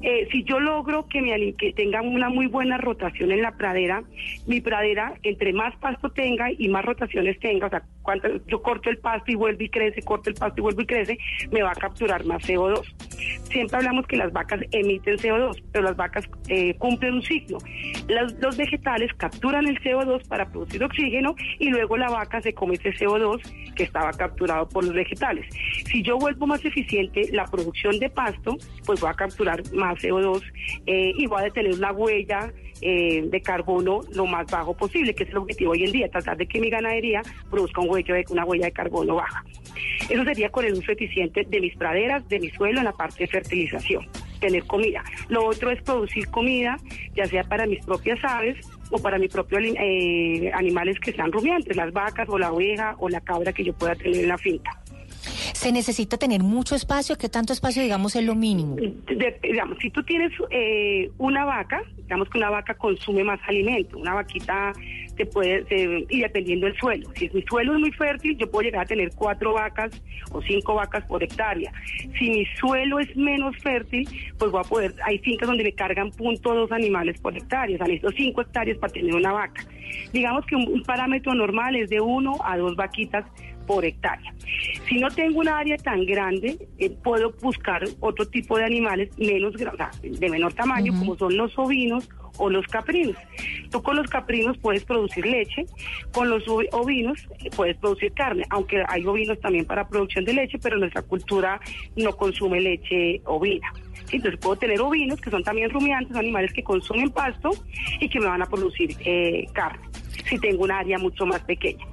Eh, 0.02 0.28
si 0.32 0.44
yo 0.44 0.58
logro 0.60 1.06
que, 1.08 1.20
mi, 1.20 1.52
que 1.54 1.72
tenga 1.72 2.00
una 2.02 2.28
muy 2.28 2.46
buena 2.46 2.78
rotación 2.78 3.30
en 3.32 3.42
la 3.42 3.56
pradera, 3.56 4.02
mi 4.46 4.60
pradera, 4.60 5.14
entre 5.22 5.52
más 5.52 5.76
pasto 5.76 6.10
tenga 6.10 6.50
y 6.50 6.68
más 6.68 6.84
rotaciones 6.84 7.38
tenga, 7.38 7.66
o 7.66 7.70
sea, 7.70 7.82
cuánto, 8.02 8.28
yo 8.46 8.62
corto 8.62 8.90
el 8.90 8.98
pasto 8.98 9.30
y 9.30 9.34
vuelvo 9.34 9.62
y 9.62 9.68
crece, 9.68 10.02
corto 10.02 10.30
el 10.30 10.34
pasto 10.36 10.60
y 10.60 10.62
vuelvo 10.62 10.80
y 10.82 10.86
crece, 10.86 11.18
me 11.52 11.62
va 11.62 11.70
a 11.72 11.74
capturar 11.74 12.24
más 12.24 12.42
CO2. 12.42 12.82
Siempre 13.50 13.76
hablamos 13.76 14.06
que 14.06 14.16
las 14.16 14.32
vacas 14.32 14.60
emiten 14.72 15.16
CO2, 15.18 15.62
pero 15.70 15.84
las 15.84 15.96
vacas 15.96 16.28
eh, 16.48 16.74
cumplen 16.78 17.14
un 17.14 17.22
ciclo. 17.22 17.58
Las- 18.08 18.32
los 18.40 18.56
vegetales 18.56 18.82
capturan 19.16 19.66
el 19.66 19.80
CO2 19.80 20.26
para 20.28 20.48
producir 20.50 20.82
oxígeno 20.82 21.34
y 21.58 21.70
luego 21.70 21.96
la 21.96 22.10
vaca 22.10 22.40
se 22.40 22.52
come 22.52 22.74
ese 22.74 22.90
CO2 22.92 23.40
que 23.74 23.84
estaba 23.84 24.12
capturado 24.12 24.68
por 24.68 24.84
los 24.84 24.94
vegetales. 24.94 25.46
Si 25.86 26.02
yo 26.02 26.18
vuelvo 26.18 26.46
más 26.46 26.64
eficiente 26.64 27.28
la 27.32 27.44
producción 27.44 27.98
de 27.98 28.10
pasto, 28.10 28.56
pues 28.84 29.00
voy 29.00 29.10
a 29.10 29.14
capturar 29.14 29.62
más 29.72 29.98
CO2 30.02 30.42
eh, 30.86 31.12
y 31.16 31.26
voy 31.26 31.44
a 31.44 31.50
tener 31.50 31.72
una 31.72 31.92
huella 31.92 32.52
eh, 32.84 33.22
de 33.24 33.40
carbono 33.40 34.00
lo 34.12 34.26
más 34.26 34.50
bajo 34.50 34.74
posible, 34.74 35.14
que 35.14 35.22
es 35.22 35.30
el 35.30 35.36
objetivo 35.36 35.70
hoy 35.70 35.84
en 35.84 35.92
día, 35.92 36.08
tratar 36.08 36.36
de 36.36 36.46
que 36.46 36.60
mi 36.60 36.68
ganadería 36.68 37.22
produzca 37.48 37.80
un 37.80 37.88
huella 37.88 38.14
de, 38.14 38.24
una 38.30 38.44
huella 38.44 38.66
de 38.66 38.72
carbono 38.72 39.14
baja. 39.14 39.44
Eso 40.08 40.24
sería 40.24 40.50
con 40.50 40.64
el 40.64 40.72
uso 40.72 40.90
eficiente 40.90 41.46
de 41.48 41.60
mis 41.60 41.76
praderas, 41.76 42.28
de 42.28 42.40
mi 42.40 42.50
suelo 42.50 42.78
en 42.78 42.84
la 42.84 42.92
parte 42.92 43.24
de 43.24 43.28
fertilización, 43.28 44.08
tener 44.40 44.64
comida. 44.64 45.04
Lo 45.28 45.44
otro 45.44 45.70
es 45.70 45.80
producir 45.82 46.26
comida, 46.28 46.76
ya 47.14 47.26
sea 47.26 47.44
para 47.44 47.66
mis 47.66 47.84
propias 47.84 48.18
aves 48.24 48.58
o 48.92 48.98
para 48.98 49.18
mis 49.18 49.30
propios 49.32 49.58
ali- 49.58 49.74
eh, 49.78 50.52
animales 50.54 51.00
que 51.00 51.12
sean 51.12 51.32
rumiantes, 51.32 51.76
las 51.76 51.92
vacas 51.92 52.28
o 52.28 52.38
la 52.38 52.52
oveja 52.52 52.94
o 52.98 53.08
la 53.08 53.20
cabra 53.20 53.52
que 53.52 53.64
yo 53.64 53.72
pueda 53.72 53.94
tener 53.96 54.18
en 54.20 54.28
la 54.28 54.38
finca. 54.38 54.78
Se 55.54 55.70
necesita 55.72 56.16
tener 56.16 56.42
mucho 56.42 56.74
espacio. 56.74 57.16
¿Qué 57.16 57.28
tanto 57.28 57.52
espacio, 57.52 57.82
digamos, 57.82 58.16
es 58.16 58.24
lo 58.24 58.34
mínimo? 58.34 58.74
De- 58.76 59.38
digamos, 59.42 59.78
si 59.80 59.90
tú 59.90 60.02
tienes 60.02 60.32
eh, 60.50 61.10
una 61.18 61.44
vaca, 61.44 61.82
digamos 61.96 62.28
que 62.28 62.38
una 62.38 62.50
vaca 62.50 62.74
consume 62.74 63.22
más 63.22 63.38
alimento, 63.46 63.98
una 63.98 64.14
vaquita 64.14 64.72
se 65.16 65.26
puede, 65.26 65.64
se- 65.66 66.06
y 66.08 66.20
dependiendo 66.20 66.66
del 66.66 66.76
suelo, 66.76 67.08
si 67.16 67.28
mi 67.32 67.42
suelo 67.42 67.74
es 67.74 67.80
muy 67.80 67.92
fértil, 67.92 68.36
yo 68.38 68.50
puedo 68.50 68.62
llegar 68.64 68.82
a 68.82 68.86
tener 68.86 69.10
cuatro 69.14 69.52
vacas 69.52 69.90
o 70.32 70.40
cinco 70.42 70.74
vacas 70.74 71.04
por 71.04 71.22
hectárea. 71.22 71.72
Si 72.18 72.30
mi 72.30 72.46
suelo 72.58 72.98
es 72.98 73.14
menos 73.16 73.56
fértil, 73.58 74.08
pues 74.38 74.50
voy 74.50 74.62
a 74.64 74.68
poder, 74.68 74.94
hay 75.04 75.18
fincas 75.18 75.48
donde 75.48 75.64
me 75.64 75.72
cargan 75.72 76.10
punto 76.10 76.54
dos 76.54 76.72
animales 76.72 77.20
por 77.20 77.36
hectárea, 77.36 77.74
o 77.74 77.78
sea, 77.78 77.86
necesito 77.86 78.10
cinco 78.16 78.40
hectáreas 78.42 78.78
para 78.78 78.92
tener 78.92 79.14
una 79.14 79.32
vaca. 79.32 79.64
Digamos 80.12 80.46
que 80.46 80.56
un, 80.56 80.66
un 80.68 80.82
parámetro 80.82 81.34
normal 81.34 81.76
es 81.76 81.90
de 81.90 82.00
uno 82.00 82.36
a 82.44 82.56
dos 82.56 82.74
vaquitas 82.76 83.24
por 83.66 83.84
hectárea. 83.84 84.34
Si 84.88 84.98
no 84.98 85.08
tengo 85.10 85.40
un 85.40 85.48
área 85.48 85.76
tan 85.76 86.04
grande, 86.04 86.56
eh, 86.78 86.90
puedo 87.02 87.32
buscar 87.40 87.82
otro 88.00 88.26
tipo 88.28 88.58
de 88.58 88.64
animales 88.64 89.10
menos 89.18 89.54
de 90.02 90.28
menor 90.30 90.52
tamaño, 90.54 90.92
como 90.98 91.16
son 91.16 91.36
los 91.36 91.56
ovinos 91.58 92.08
o 92.38 92.48
los 92.48 92.66
caprinos. 92.66 93.16
Tú 93.70 93.82
con 93.82 93.94
los 93.96 94.08
caprinos 94.08 94.56
puedes 94.58 94.84
producir 94.84 95.26
leche, 95.26 95.66
con 96.12 96.30
los 96.30 96.44
ovi- 96.46 96.68
ovinos 96.72 97.28
eh, 97.44 97.50
puedes 97.54 97.76
producir 97.76 98.12
carne, 98.12 98.44
aunque 98.50 98.82
hay 98.88 99.04
ovinos 99.04 99.38
también 99.40 99.64
para 99.66 99.86
producción 99.86 100.24
de 100.24 100.32
leche, 100.32 100.58
pero 100.58 100.78
nuestra 100.78 101.02
cultura 101.02 101.60
no 101.96 102.12
consume 102.16 102.60
leche 102.60 103.20
ovina. 103.26 103.72
Entonces 104.10 104.40
puedo 104.40 104.56
tener 104.56 104.80
ovinos 104.80 105.20
que 105.20 105.30
son 105.30 105.42
también 105.42 105.70
rumiantes, 105.70 106.16
animales 106.16 106.52
que 106.52 106.62
consumen 106.62 107.10
pasto 107.10 107.50
y 108.00 108.08
que 108.08 108.18
me 108.18 108.26
van 108.26 108.42
a 108.42 108.46
producir 108.46 108.96
eh, 109.04 109.46
carne 109.52 109.86
si 110.28 110.38
tengo 110.38 110.64
un 110.64 110.70
área 110.70 110.98
mucho 110.98 111.26
más 111.26 111.40
pequeña. 111.42 111.84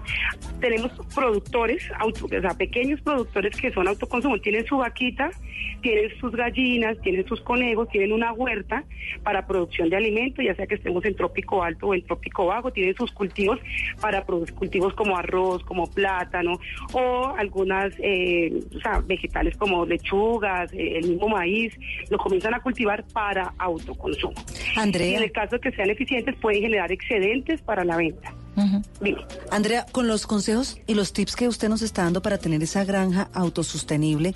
Tenemos 0.60 0.92
productores, 1.16 1.84
auto- 2.00 2.26
o 2.26 2.30
sea, 2.42 2.54
pequeños 2.58 3.02
productores 3.02 3.56
que 3.60 3.72
son 3.72 3.88
autoconsumo, 3.88 4.38
tienen 4.40 4.66
su 4.66 4.78
vaquita, 4.78 5.30
tienen 5.82 6.12
sus 6.20 6.32
gallinas, 6.34 7.00
tienen 7.02 7.26
sus 7.28 7.40
conejos, 7.42 7.88
tienen 7.90 8.12
una 8.14 8.34
huerta 8.34 8.84
para 9.24 9.48
producción 9.48 9.90
de 9.90 9.96
alimentos, 9.98 10.44
ya 10.44 10.56
sea 10.56 10.68
que 10.68 10.76
estemos 10.76 11.04
en 11.06 11.16
trópico 11.16 11.64
alto 11.64 11.88
o 11.88 11.94
en 11.94 12.04
trópico 12.06 12.46
bajo, 12.48 12.72
tienen 12.72 12.96
sus 12.96 13.12
cultivos 13.12 13.60
para 14.02 14.26
producir 14.26 14.56
cultivos 14.56 14.94
como 14.94 15.18
arroz, 15.18 15.64
como 15.64 15.88
plátano 15.90 16.54
o 16.94 17.34
algunas 17.38 17.94
eh, 18.00 18.52
o 18.76 18.80
sea, 18.80 19.00
vegetales 19.00 19.56
como 19.58 19.86
lechugas, 19.86 20.72
eh, 20.74 20.98
el 20.98 21.10
mismo 21.10 21.30
maíz, 21.30 21.74
lo 22.10 22.18
comienzan 22.18 22.54
a 22.54 22.60
cultivar 22.62 23.06
para 23.14 23.54
autoconsumo. 23.58 24.36
Andrea. 24.76 25.12
Y 25.12 25.16
en 25.16 25.24
el 25.24 25.32
caso 25.32 25.56
de 25.56 25.62
que 25.62 25.72
sean 25.72 25.90
eficientes 25.90 26.36
pueden 26.36 26.62
generar 26.62 26.92
excedentes 26.92 27.62
para 27.62 27.84
la 27.86 27.96
venta. 27.98 28.09
Dime. 29.02 29.20
Andrea, 29.52 29.86
con 29.92 30.08
los 30.08 30.28
consejos 30.28 30.80
y 30.86 30.94
los 30.94 31.14
tips 31.14 31.36
que 31.38 31.48
usted 31.48 31.70
nos 31.70 31.82
está 31.82 32.04
dando 32.04 32.22
para 32.22 32.38
tener 32.38 32.62
esa 32.62 32.84
granja 32.84 33.30
autosostenible, 33.34 34.34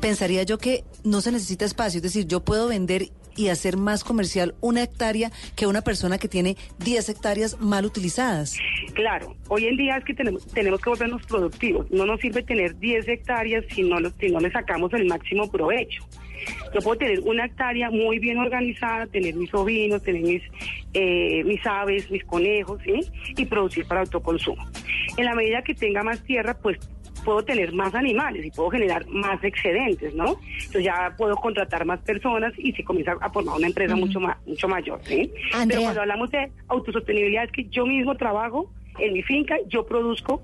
pensaría 0.00 0.42
yo 0.44 0.58
que 0.58 0.84
no 1.04 1.20
se 1.20 1.32
necesita 1.32 1.64
espacio, 1.64 1.98
es 1.98 2.02
decir, 2.02 2.26
yo 2.26 2.40
puedo 2.40 2.68
vender 2.68 3.08
y 3.36 3.48
hacer 3.50 3.76
más 3.76 4.02
comercial 4.02 4.54
una 4.60 4.82
hectárea 4.82 5.30
que 5.54 5.66
una 5.68 5.82
persona 5.82 6.18
que 6.18 6.26
tiene 6.28 6.56
10 6.80 7.08
hectáreas 7.10 7.60
mal 7.60 7.84
utilizadas. 7.84 8.56
Claro, 8.94 9.36
hoy 9.48 9.66
en 9.66 9.76
día 9.76 9.96
es 9.98 10.04
que 10.04 10.12
tenemos, 10.14 10.44
tenemos 10.48 10.80
que 10.80 10.90
volvernos 10.90 11.24
productivos. 11.26 11.86
No 11.92 12.04
nos 12.04 12.20
sirve 12.20 12.42
tener 12.42 12.76
10 12.80 13.06
hectáreas 13.06 13.64
si 13.72 13.82
no, 13.82 14.00
los- 14.00 14.14
si 14.18 14.28
no 14.30 14.40
le 14.40 14.50
sacamos 14.50 14.92
el 14.94 15.06
máximo 15.06 15.48
provecho. 15.50 16.02
Yo 16.74 16.80
puedo 16.80 16.98
tener 16.98 17.20
una 17.20 17.46
hectárea 17.46 17.90
muy 17.90 18.18
bien 18.18 18.38
organizada, 18.38 19.06
tener 19.06 19.34
mis 19.34 19.52
ovinos, 19.54 20.02
tener 20.02 20.22
mis, 20.22 20.42
eh, 20.94 21.42
mis 21.44 21.64
aves, 21.66 22.10
mis 22.10 22.24
conejos, 22.24 22.80
¿sí? 22.84 23.00
Y 23.36 23.46
producir 23.46 23.86
para 23.86 24.00
autoconsumo. 24.00 24.64
En 25.16 25.24
la 25.24 25.34
medida 25.34 25.62
que 25.62 25.74
tenga 25.74 26.02
más 26.02 26.22
tierra, 26.24 26.56
pues 26.60 26.78
puedo 27.24 27.42
tener 27.42 27.72
más 27.72 27.94
animales 27.94 28.46
y 28.46 28.50
puedo 28.50 28.70
generar 28.70 29.06
más 29.08 29.42
excedentes, 29.42 30.14
¿no? 30.14 30.38
Entonces 30.54 30.84
ya 30.84 31.14
puedo 31.16 31.36
contratar 31.36 31.84
más 31.84 32.00
personas 32.00 32.52
y 32.56 32.72
se 32.72 32.84
comienza 32.84 33.16
a 33.20 33.30
formar 33.30 33.56
una 33.56 33.66
empresa 33.66 33.94
mucho 33.96 34.20
más, 34.20 34.38
mucho 34.46 34.68
mayor, 34.68 35.00
¿sí? 35.04 35.30
Pero 35.50 35.62
Andrea. 35.62 35.80
cuando 35.80 36.00
hablamos 36.00 36.30
de 36.30 36.50
autosostenibilidad 36.68 37.44
es 37.44 37.52
que 37.52 37.64
yo 37.64 37.86
mismo 37.86 38.16
trabajo 38.16 38.72
en 38.98 39.12
mi 39.12 39.22
finca, 39.22 39.56
yo 39.68 39.86
produzco 39.86 40.42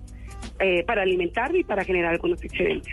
eh, 0.60 0.84
para 0.84 1.02
alimentarme 1.02 1.60
y 1.60 1.64
para 1.64 1.84
generar 1.84 2.12
algunos 2.12 2.42
excedentes. 2.44 2.92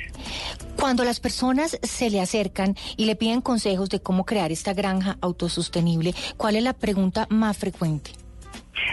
Cuando 0.81 1.03
las 1.03 1.19
personas 1.19 1.77
se 1.83 2.09
le 2.09 2.19
acercan 2.19 2.75
y 2.97 3.05
le 3.05 3.15
piden 3.15 3.41
consejos 3.41 3.87
de 3.91 4.01
cómo 4.01 4.25
crear 4.25 4.51
esta 4.51 4.73
granja 4.73 5.15
autosostenible, 5.21 6.13
¿cuál 6.37 6.55
es 6.55 6.63
la 6.63 6.73
pregunta 6.73 7.27
más 7.29 7.55
frecuente? 7.59 8.09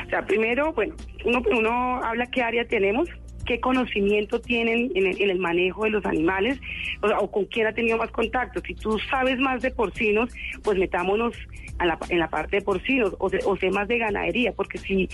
O 0.07 0.11
sea, 0.11 0.25
primero, 0.27 0.75
bueno, 0.75 0.95
uno, 1.25 1.43
uno 1.51 1.71
habla 2.05 2.27
qué 2.27 2.43
área 2.43 2.69
tenemos, 2.69 3.09
qué 3.47 3.59
conocimiento 3.59 4.39
tienen 4.39 4.93
en 4.95 5.07
el, 5.07 5.23
en 5.23 5.31
el 5.31 5.39
manejo 5.39 5.85
de 5.85 5.91
los 5.91 6.05
animales 6.05 6.61
o, 7.03 7.07
o 7.25 7.31
con 7.31 7.47
quién 7.47 7.67
ha 7.67 7.73
tenido 7.73 7.97
más 7.97 8.11
contacto. 8.11 8.61
Si 8.67 8.75
tú 8.75 8.99
sabes 9.11 9.39
más 9.39 9.63
de 9.63 9.71
porcinos, 9.71 10.31
pues 10.63 10.79
metámonos 10.79 11.35
a 11.79 11.87
la- 11.87 11.99
en 12.11 12.19
la 12.19 12.29
parte 12.29 12.57
de 12.57 12.63
porcinos 12.63 13.15
o, 13.19 13.31
o 13.47 13.57
sé 13.57 13.71
más 13.71 13.89
de 13.89 13.97
ganadería, 13.97 14.53
porque 14.53 14.77
si 14.77 15.09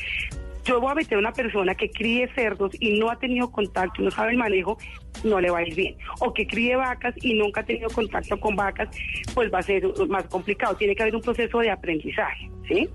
yo 0.65 0.81
voy 0.81 0.93
a 0.93 0.95
meter 0.95 1.17
a 1.17 1.19
una 1.19 1.33
persona 1.33 1.75
que 1.75 1.91
críe 1.91 2.29
cerdos 2.35 2.73
y 2.81 2.99
no 2.99 3.11
ha 3.11 3.19
tenido 3.19 3.51
contacto 3.51 4.03
no 4.03 4.11
sabe 4.11 4.33
el 4.33 4.39
manejo, 4.39 4.79
no 5.23 5.41
le 5.41 5.51
va 5.51 5.59
a 5.59 5.63
ir 5.63 5.75
bien. 5.75 5.97
O 6.21 6.33
que 6.33 6.47
críe 6.47 6.77
vacas 6.77 7.15
y 7.23 7.35
nunca 7.35 7.61
ha 7.61 7.65
tenido 7.65 7.89
contacto 7.91 8.39
con 8.39 8.57
vacas, 8.57 8.89
pues 9.35 9.53
va 9.53 9.59
a 9.59 9.63
ser 9.63 9.85
más 10.09 10.25
complicado. 10.25 10.77
Tiene 10.77 10.95
que 10.95 11.03
haber 11.03 11.17
un 11.17 11.23
proceso 11.23 11.59
de 11.59 11.71
aprendizaje, 11.71 12.51
¿sí? 12.69 12.89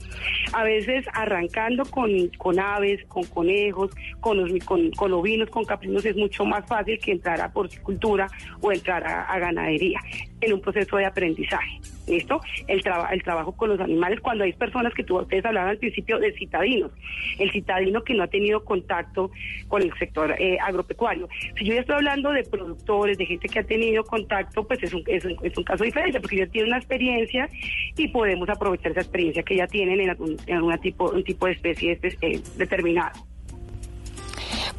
A 0.53 0.64
veces 0.64 1.06
arrancando 1.14 1.85
con, 1.85 2.09
con 2.38 2.59
aves, 2.59 3.03
con 3.07 3.23
conejos, 3.25 3.91
con, 4.19 4.38
los, 4.38 4.64
con, 4.65 4.91
con 4.91 5.14
ovinos, 5.14 5.49
con 5.49 5.65
caprinos, 5.65 6.06
es 6.06 6.15
mucho 6.15 6.45
más 6.45 6.65
fácil 6.67 6.99
que 6.99 7.11
entrar 7.11 7.39
a 7.41 7.51
porcicultura 7.51 8.27
o 8.61 8.72
entrar 8.72 9.06
a, 9.06 9.39
ganadería 9.39 9.99
en 10.41 10.53
un 10.53 10.61
proceso 10.61 10.98
de 10.98 11.06
aprendizaje. 11.06 11.80
¿Listo? 12.07 12.41
El, 12.67 12.81
traba- 12.81 13.09
el 13.14 13.22
trabajo 13.22 13.51
con 13.51 13.69
los 13.69 13.80
animales, 13.80 14.19
cuando 14.19 14.43
hay 14.43 14.53
personas 14.53 14.93
que 14.95 15.03
tú, 15.03 15.19
ustedes 15.19 15.45
hablaban 15.45 15.69
al 15.69 15.77
principio 15.77 16.17
de 16.17 16.33
citadinos, 16.33 16.91
el 17.38 17.51
citadino 17.51 18.03
que 18.03 18.15
no 18.15 18.23
ha 18.23 18.27
tenido 18.27 18.65
contacto 18.65 19.30
con 19.67 19.83
el 19.83 19.93
sector 19.99 20.35
eh, 20.39 20.57
agropecuario. 20.59 21.30
Si 21.56 21.65
yo 21.65 21.75
ya 21.75 21.81
estoy 21.81 21.98
hablando 21.98 22.31
de 22.31 22.43
productores, 22.43 23.15
de 23.19 23.27
gente 23.27 23.48
que 23.48 23.59
ha 23.59 23.64
tenido 23.64 24.03
contacto, 24.03 24.67
pues 24.67 24.81
es 24.81 24.91
un, 24.91 25.03
es 25.07 25.23
un, 25.25 25.64
caso 25.64 25.83
diferente, 25.83 26.19
porque 26.19 26.38
ya 26.38 26.48
tiene 26.48 26.69
una 26.69 26.77
experiencia 26.77 27.48
y 27.95 28.07
podemos 28.07 28.49
aprovechar 28.49 28.91
esa 28.91 29.01
experiencia 29.01 29.43
que 29.43 29.57
ya 29.59 29.67
tienen 29.67 29.99
en 30.01 30.09
algún, 30.09 30.38
en 30.47 30.55
alguna 30.57 30.77
tipo, 30.77 31.09
un 31.11 31.23
tipo 31.23 31.45
de 31.45 31.51
especie 31.53 31.99
espe- 32.01 32.17
eh, 32.21 32.41
determinado. 32.57 33.11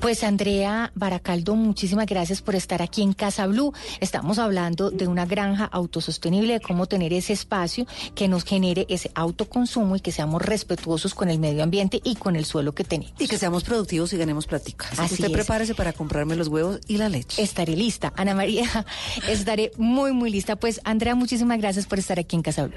Pues 0.01 0.25
Andrea 0.25 0.93
Baracaldo, 0.95 1.55
muchísimas 1.57 2.07
gracias 2.07 2.41
por 2.41 2.55
estar 2.55 2.81
aquí 2.81 3.03
en 3.03 3.13
Casa 3.13 3.47
Blue. 3.47 3.75
Estamos 4.01 4.39
hablando 4.39 4.91
de 4.91 5.07
una 5.07 5.27
granja 5.27 5.67
autosostenible, 5.67 6.55
de 6.55 6.61
cómo 6.61 6.87
tener 6.87 7.13
ese 7.13 7.35
espacio 7.35 7.87
que 8.15 8.27
nos 8.27 8.45
genere 8.45 8.87
ese 8.89 9.11
autoconsumo 9.15 9.97
y 9.97 10.01
que 10.01 10.11
seamos 10.11 10.41
respetuosos 10.41 11.15
con 11.15 11.29
el 11.29 11.39
medio 11.39 11.63
ambiente 11.63 12.01
y 12.03 12.17
con 12.17 12.35
el 12.35 12.47
suelo 12.47 12.73
que 12.73 12.83
tenemos. 12.83 13.13
Y 13.19 13.29
que 13.29 13.37
seamos 13.37 13.63
productivos 13.63 14.11
y 14.15 14.17
ganemos 14.17 14.47
plática. 14.47 14.87
Así 14.87 14.97
que 14.97 15.03
Así 15.03 15.15
usted 15.17 15.27
es. 15.27 15.33
prepárese 15.33 15.75
para 15.75 15.93
comprarme 15.93 16.35
los 16.35 16.49
huevos 16.49 16.81
y 16.89 16.97
la 16.97 17.11
leche. 17.11 17.43
Estaré 17.43 17.77
lista. 17.77 18.11
Ana 18.17 18.35
María, 18.35 18.87
estaré 19.29 19.71
muy, 19.77 20.13
muy 20.13 20.31
lista. 20.31 20.57
Pues 20.57 20.81
Andrea, 20.85 21.15
muchísimas 21.15 21.59
gracias 21.59 21.85
por 21.85 21.99
estar 21.99 22.19
aquí 22.19 22.37
en 22.37 22.43
Casa 22.43 22.67
Blue. 22.67 22.77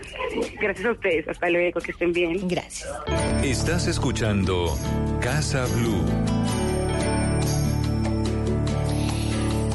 Gracias 0.60 0.86
a 0.86 0.92
ustedes, 0.92 1.26
hasta 1.30 1.50
luego, 1.50 1.80
que 1.80 1.92
estén 1.92 2.12
bien. 2.12 2.46
Gracias. 2.50 2.90
Estás 3.42 3.88
escuchando 3.88 4.78
Casa 5.22 5.66
Blue. 5.78 6.04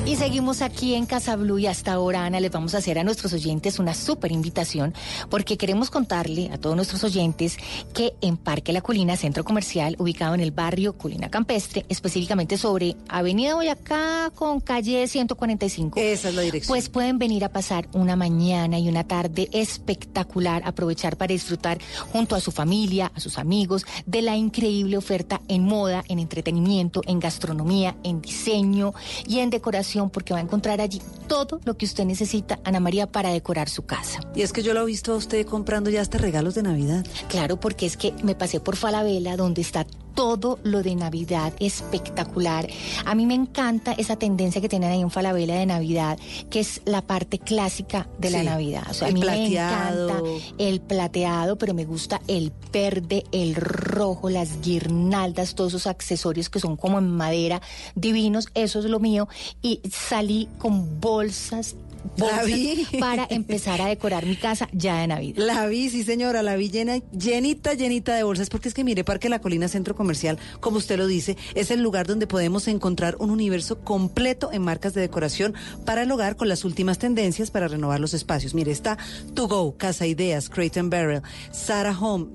Y 0.08 0.16
seguimos 0.16 0.62
aquí 0.62 0.94
en 0.94 1.04
Casa 1.04 1.36
Blue 1.36 1.58
y 1.58 1.66
hasta 1.66 1.92
ahora, 1.92 2.24
Ana, 2.24 2.40
les 2.40 2.50
vamos 2.50 2.74
a 2.74 2.78
hacer 2.78 2.98
a 2.98 3.04
nuestros 3.04 3.34
oyentes 3.34 3.78
una 3.78 3.92
súper 3.92 4.32
invitación 4.32 4.94
porque 5.28 5.58
queremos 5.58 5.90
contarle 5.90 6.48
a 6.50 6.56
todos 6.56 6.74
nuestros 6.74 7.04
oyentes 7.04 7.58
que 7.92 8.14
en 8.22 8.38
Parque 8.38 8.72
La 8.72 8.80
Colina, 8.80 9.18
centro 9.18 9.44
comercial 9.44 9.96
ubicado 9.98 10.34
en 10.34 10.40
el 10.40 10.50
barrio 10.50 10.96
Colina 10.96 11.28
Campestre, 11.28 11.84
específicamente 11.90 12.56
sobre 12.56 12.96
Avenida 13.10 13.54
Boyacá 13.54 14.32
con 14.34 14.60
calle 14.60 15.06
145. 15.06 16.00
Esa 16.00 16.30
es 16.30 16.34
la 16.34 16.40
dirección. 16.40 16.74
Pues 16.74 16.88
pueden 16.88 17.18
venir 17.18 17.44
a 17.44 17.50
pasar 17.50 17.86
una 17.92 18.16
mañana 18.16 18.78
y 18.78 18.88
una 18.88 19.04
tarde 19.04 19.50
espectacular, 19.52 20.62
aprovechar 20.64 21.18
para 21.18 21.34
disfrutar 21.34 21.80
junto 22.14 22.34
a 22.34 22.40
su 22.40 22.50
familia, 22.50 23.12
a 23.14 23.20
sus 23.20 23.36
amigos, 23.36 23.84
de 24.06 24.22
la 24.22 24.38
increíble 24.38 24.96
oferta 24.96 25.42
en 25.48 25.64
moda, 25.64 26.02
en 26.08 26.18
entretenimiento, 26.18 27.02
en 27.06 27.20
gastronomía, 27.20 27.94
en 28.04 28.22
diseño 28.22 28.94
y 29.26 29.40
en 29.40 29.50
decoración, 29.50 29.97
porque 30.06 30.32
va 30.32 30.38
a 30.38 30.42
encontrar 30.42 30.80
allí 30.80 31.02
todo 31.26 31.60
lo 31.64 31.76
que 31.76 31.84
usted 31.84 32.04
necesita, 32.04 32.60
Ana 32.64 32.80
María, 32.80 33.10
para 33.10 33.30
decorar 33.30 33.68
su 33.68 33.84
casa. 33.84 34.20
Y 34.34 34.42
es 34.42 34.52
que 34.52 34.62
yo 34.62 34.74
lo 34.74 34.82
he 34.82 34.86
visto 34.86 35.12
a 35.12 35.16
usted 35.16 35.44
comprando 35.44 35.90
ya 35.90 36.00
hasta 36.00 36.18
regalos 36.18 36.54
de 36.54 36.62
Navidad. 36.62 37.04
Claro, 37.28 37.58
porque 37.58 37.86
es 37.86 37.96
que 37.96 38.12
me 38.22 38.34
pasé 38.34 38.60
por 38.60 38.76
Falabella, 38.76 39.36
donde 39.36 39.62
está 39.62 39.84
todo 40.18 40.58
lo 40.64 40.82
de 40.82 40.96
Navidad 40.96 41.52
espectacular. 41.60 42.68
A 43.04 43.14
mí 43.14 43.24
me 43.24 43.34
encanta 43.34 43.92
esa 43.92 44.16
tendencia 44.16 44.60
que 44.60 44.68
tienen 44.68 44.90
ahí 44.90 45.00
en 45.00 45.12
Falabella 45.12 45.54
de 45.54 45.64
Navidad, 45.64 46.18
que 46.50 46.58
es 46.58 46.80
la 46.86 47.02
parte 47.02 47.38
clásica 47.38 48.08
de 48.18 48.30
la 48.30 48.42
Navidad. 48.42 48.82
O 48.90 48.94
sea, 48.94 49.06
a 49.06 49.10
mí 49.12 49.20
plateado. 49.20 50.08
me 50.08 50.18
encanta 50.18 50.46
el 50.58 50.80
plateado, 50.80 51.56
pero 51.56 51.72
me 51.72 51.84
gusta 51.84 52.20
el 52.26 52.52
verde, 52.72 53.22
el 53.30 53.54
rojo, 53.54 54.28
las 54.28 54.60
guirnaldas, 54.60 55.54
todos 55.54 55.74
esos 55.74 55.86
accesorios 55.86 56.50
que 56.50 56.58
son 56.58 56.76
como 56.76 56.98
en 56.98 57.12
madera 57.12 57.62
divinos. 57.94 58.48
Eso 58.54 58.80
es 58.80 58.86
lo 58.86 58.98
mío. 58.98 59.28
Y 59.62 59.82
salí 59.88 60.48
con 60.58 60.98
bolsas. 61.00 61.76
La 62.16 62.26
bolsas 62.26 62.46
vi. 62.46 62.86
para 63.00 63.26
empezar 63.30 63.80
a 63.80 63.86
decorar 63.86 64.26
mi 64.26 64.36
casa 64.36 64.68
ya 64.72 65.00
de 65.00 65.06
Navidad. 65.06 65.42
La 65.44 65.66
vi, 65.66 65.90
sí 65.90 66.04
señora, 66.04 66.42
la 66.42 66.56
vi 66.56 66.70
llena, 66.70 66.98
llenita, 67.12 67.74
llenita 67.74 68.14
de 68.14 68.22
bolsas, 68.22 68.50
porque 68.50 68.68
es 68.68 68.74
que 68.74 68.84
mire, 68.84 69.04
Parque 69.04 69.28
La 69.28 69.40
Colina 69.40 69.68
Centro 69.68 69.94
Comercial, 69.94 70.38
como 70.60 70.78
usted 70.78 70.98
lo 70.98 71.06
dice, 71.06 71.36
es 71.54 71.70
el 71.70 71.82
lugar 71.82 72.06
donde 72.06 72.26
podemos 72.26 72.68
encontrar 72.68 73.16
un 73.18 73.30
universo 73.30 73.80
completo 73.80 74.50
en 74.52 74.62
marcas 74.62 74.94
de 74.94 75.00
decoración 75.00 75.54
para 75.84 76.02
el 76.02 76.10
hogar 76.10 76.36
con 76.36 76.48
las 76.48 76.64
últimas 76.64 76.98
tendencias 76.98 77.50
para 77.50 77.68
renovar 77.68 78.00
los 78.00 78.14
espacios. 78.14 78.54
Mire, 78.54 78.72
está 78.72 78.98
To 79.34 79.48
Go, 79.48 79.76
Casa 79.76 80.06
Ideas, 80.06 80.48
Crate 80.48 80.80
and 80.80 80.90
Barrel, 80.90 81.22
Sarah 81.50 81.98
Home, 81.98 82.28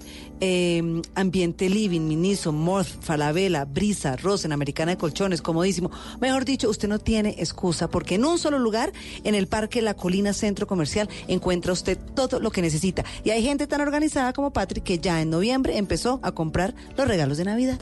eh, 0.45 1.01
Ambiente 1.15 1.69
Living, 1.69 2.01
Miniso, 2.01 2.51
Morth, 2.51 3.01
Falabella, 3.01 3.63
Brisa, 3.63 4.17
Rosen, 4.17 4.51
Americana 4.51 4.91
de 4.91 4.97
Colchones, 4.97 5.41
comodísimo. 5.41 5.89
Mejor 6.19 6.43
dicho, 6.43 6.69
usted 6.69 6.89
no 6.89 6.99
tiene 6.99 7.35
excusa 7.39 7.89
porque 7.89 8.15
en 8.15 8.25
un 8.25 8.37
solo 8.37 8.59
lugar, 8.59 8.91
en 9.23 9.35
el 9.35 9.47
Parque 9.47 9.81
La 9.81 9.93
Colina 9.93 10.33
Centro 10.33 10.67
Comercial, 10.67 11.07
encuentra 11.29 11.71
usted 11.71 11.97
todo 12.13 12.41
lo 12.41 12.51
que 12.51 12.61
necesita. 12.61 13.05
Y 13.23 13.29
hay 13.29 13.41
gente 13.41 13.67
tan 13.67 13.79
organizada 13.79 14.33
como 14.33 14.51
Patrick 14.51 14.83
que 14.83 14.99
ya 14.99 15.21
en 15.21 15.29
noviembre 15.29 15.77
empezó 15.77 16.19
a 16.23 16.33
comprar 16.33 16.75
los 16.97 17.07
regalos 17.07 17.37
de 17.37 17.45
Navidad. 17.45 17.79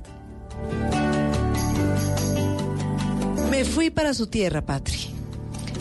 Me 3.49 3.65
fui 3.65 3.89
para 3.89 4.13
su 4.13 4.27
tierra, 4.27 4.61
Patri. 4.63 5.20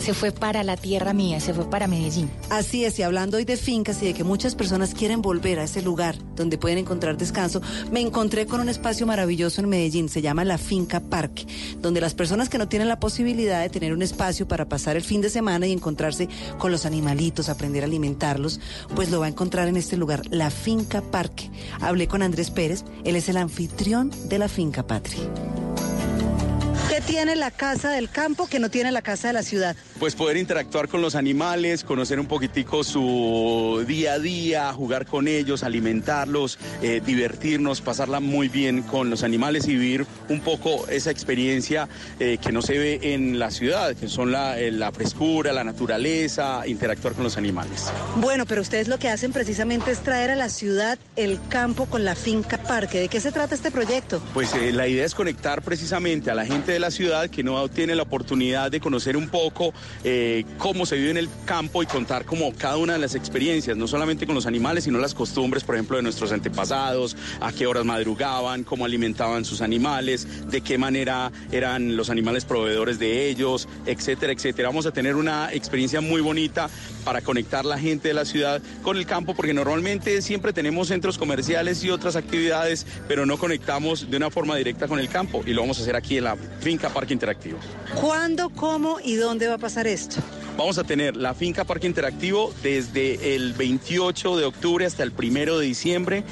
Se 0.01 0.15
fue 0.15 0.31
para 0.31 0.63
la 0.63 0.77
tierra 0.77 1.13
mía, 1.13 1.39
se 1.39 1.53
fue 1.53 1.69
para 1.69 1.85
Medellín. 1.85 2.27
Así 2.49 2.85
es, 2.85 2.97
y 2.97 3.03
hablando 3.03 3.37
hoy 3.37 3.45
de 3.45 3.55
fincas 3.55 4.01
y 4.01 4.07
de 4.07 4.13
que 4.15 4.23
muchas 4.23 4.55
personas 4.55 4.95
quieren 4.95 5.21
volver 5.21 5.59
a 5.59 5.65
ese 5.65 5.83
lugar 5.83 6.15
donde 6.35 6.57
pueden 6.57 6.79
encontrar 6.79 7.17
descanso, 7.17 7.61
me 7.91 8.01
encontré 8.01 8.47
con 8.47 8.61
un 8.61 8.67
espacio 8.67 9.05
maravilloso 9.05 9.61
en 9.61 9.69
Medellín, 9.69 10.09
se 10.09 10.23
llama 10.23 10.43
la 10.43 10.57
Finca 10.57 11.01
Parque, 11.01 11.45
donde 11.79 12.01
las 12.01 12.15
personas 12.15 12.49
que 12.49 12.57
no 12.57 12.67
tienen 12.67 12.87
la 12.87 12.99
posibilidad 12.99 13.61
de 13.61 13.69
tener 13.69 13.93
un 13.93 14.01
espacio 14.01 14.47
para 14.47 14.67
pasar 14.67 14.95
el 14.95 15.03
fin 15.03 15.21
de 15.21 15.29
semana 15.29 15.67
y 15.67 15.71
encontrarse 15.71 16.27
con 16.57 16.71
los 16.71 16.87
animalitos, 16.87 17.47
aprender 17.47 17.83
a 17.83 17.85
alimentarlos, 17.85 18.59
pues 18.95 19.11
lo 19.11 19.19
va 19.19 19.27
a 19.27 19.29
encontrar 19.29 19.67
en 19.67 19.77
este 19.77 19.97
lugar, 19.97 20.23
la 20.31 20.49
Finca 20.49 21.03
Parque. 21.03 21.51
Hablé 21.79 22.07
con 22.07 22.23
Andrés 22.23 22.49
Pérez, 22.49 22.83
él 23.03 23.15
es 23.15 23.29
el 23.29 23.37
anfitrión 23.37 24.11
de 24.29 24.39
la 24.39 24.49
Finca 24.49 24.87
Patri. 24.87 25.19
¿Qué 26.91 26.99
tiene 26.99 27.37
la 27.37 27.51
casa 27.51 27.91
del 27.91 28.09
campo 28.09 28.47
que 28.47 28.59
no 28.59 28.69
tiene 28.69 28.91
la 28.91 29.01
casa 29.01 29.29
de 29.29 29.33
la 29.33 29.43
ciudad? 29.43 29.77
pues 30.01 30.15
poder 30.15 30.37
interactuar 30.37 30.87
con 30.87 31.03
los 31.03 31.13
animales, 31.13 31.83
conocer 31.83 32.19
un 32.19 32.25
poquitico 32.25 32.83
su 32.83 33.85
día 33.87 34.13
a 34.13 34.19
día, 34.19 34.73
jugar 34.73 35.05
con 35.05 35.27
ellos, 35.27 35.61
alimentarlos, 35.61 36.57
eh, 36.81 37.03
divertirnos, 37.05 37.81
pasarla 37.81 38.19
muy 38.19 38.47
bien 38.47 38.81
con 38.81 39.11
los 39.11 39.21
animales 39.21 39.67
y 39.67 39.75
vivir 39.75 40.07
un 40.27 40.39
poco 40.39 40.87
esa 40.87 41.11
experiencia 41.11 41.87
eh, 42.19 42.39
que 42.41 42.51
no 42.51 42.63
se 42.63 42.79
ve 42.79 43.13
en 43.13 43.37
la 43.37 43.51
ciudad, 43.51 43.95
que 43.95 44.07
son 44.07 44.31
la, 44.31 44.59
eh, 44.59 44.71
la 44.71 44.91
frescura, 44.91 45.53
la 45.53 45.63
naturaleza, 45.63 46.63
interactuar 46.65 47.13
con 47.13 47.23
los 47.23 47.37
animales. 47.37 47.93
Bueno, 48.15 48.47
pero 48.47 48.63
ustedes 48.63 48.87
lo 48.87 48.97
que 48.97 49.07
hacen 49.07 49.31
precisamente 49.31 49.91
es 49.91 49.99
traer 49.99 50.31
a 50.31 50.35
la 50.35 50.49
ciudad 50.49 50.97
el 51.15 51.39
campo 51.47 51.85
con 51.85 52.05
la 52.05 52.15
finca 52.15 52.57
parque. 52.57 53.01
¿De 53.01 53.07
qué 53.07 53.19
se 53.19 53.31
trata 53.31 53.53
este 53.53 53.69
proyecto? 53.69 54.19
Pues 54.33 54.49
la 54.73 54.87
idea 54.87 55.05
es 55.05 55.13
conectar 55.13 55.61
precisamente 55.61 56.31
a 56.31 56.33
la 56.33 56.47
gente 56.47 56.71
de 56.71 56.79
la 56.81 56.91
ciudad 56.91 57.29
que 57.29 57.43
no 57.43 57.69
tiene 57.69 57.95
la 57.95 58.03
oportunidad 58.03 58.69
de 58.71 58.79
conocer 58.79 59.15
un 59.15 59.29
poco 59.29 59.73
eh, 60.03 60.43
cómo 60.57 60.85
se 60.85 60.97
vive 60.97 61.11
en 61.11 61.17
el 61.17 61.29
campo 61.45 61.81
y 61.83 61.85
contar 61.85 62.25
como 62.25 62.53
cada 62.53 62.77
una 62.77 62.93
de 62.93 62.99
las 62.99 63.15
experiencias, 63.15 63.77
no 63.77 63.87
solamente 63.87 64.25
con 64.25 64.35
los 64.35 64.45
animales, 64.45 64.83
sino 64.83 64.99
las 64.99 65.13
costumbres, 65.13 65.63
por 65.63 65.75
ejemplo, 65.75 65.97
de 65.97 66.03
nuestros 66.03 66.31
antepasados, 66.31 67.15
a 67.39 67.51
qué 67.51 67.67
horas 67.67 67.85
madrugaban, 67.85 68.63
cómo 68.63 68.85
alimentaban 68.85 69.45
sus 69.45 69.61
animales, 69.61 70.27
de 70.49 70.61
qué 70.61 70.77
manera 70.77 71.31
eran 71.51 71.95
los 71.95 72.09
animales 72.09 72.45
proveedores 72.45 72.99
de 72.99 73.29
ellos, 73.29 73.67
etcétera, 73.85 74.33
etcétera. 74.33 74.69
Vamos 74.69 74.85
a 74.85 74.91
tener 74.91 75.15
una 75.15 75.53
experiencia 75.53 76.01
muy 76.01 76.21
bonita 76.21 76.69
para 77.05 77.21
conectar 77.21 77.65
la 77.65 77.79
gente 77.79 78.09
de 78.09 78.13
la 78.13 78.25
ciudad 78.25 78.61
con 78.81 78.97
el 78.97 79.05
campo, 79.05 79.35
porque 79.35 79.53
normalmente 79.53 80.21
siempre 80.21 80.53
tenemos 80.53 80.87
centros 80.87 81.17
comerciales 81.17 81.83
y 81.83 81.89
otras 81.89 82.15
actividades, 82.15 82.85
pero 83.07 83.25
no 83.25 83.37
conectamos 83.37 84.09
de 84.09 84.17
una 84.17 84.29
forma 84.29 84.55
directa 84.55 84.87
con 84.87 84.99
el 84.99 85.09
campo 85.09 85.43
y 85.45 85.53
lo 85.53 85.61
vamos 85.61 85.79
a 85.79 85.83
hacer 85.83 85.95
aquí 85.95 86.17
en 86.17 86.25
la 86.25 86.37
finca 86.71 86.89
Parque 86.89 87.11
Interactivo. 87.13 87.59
¿Cuándo, 87.99 88.49
cómo 88.49 88.97
y 89.03 89.15
dónde 89.15 89.49
va 89.49 89.55
a 89.55 89.57
pasar 89.57 89.87
esto? 89.87 90.21
Vamos 90.61 90.77
a 90.77 90.83
tener 90.83 91.17
la 91.17 91.33
finca 91.33 91.63
Parque 91.63 91.87
Interactivo 91.87 92.53
desde 92.61 93.33
el 93.33 93.53
28 93.53 94.37
de 94.37 94.45
octubre 94.45 94.85
hasta 94.85 95.01
el 95.01 95.11
1 95.11 95.57
de 95.57 95.65
diciembre 95.65 96.23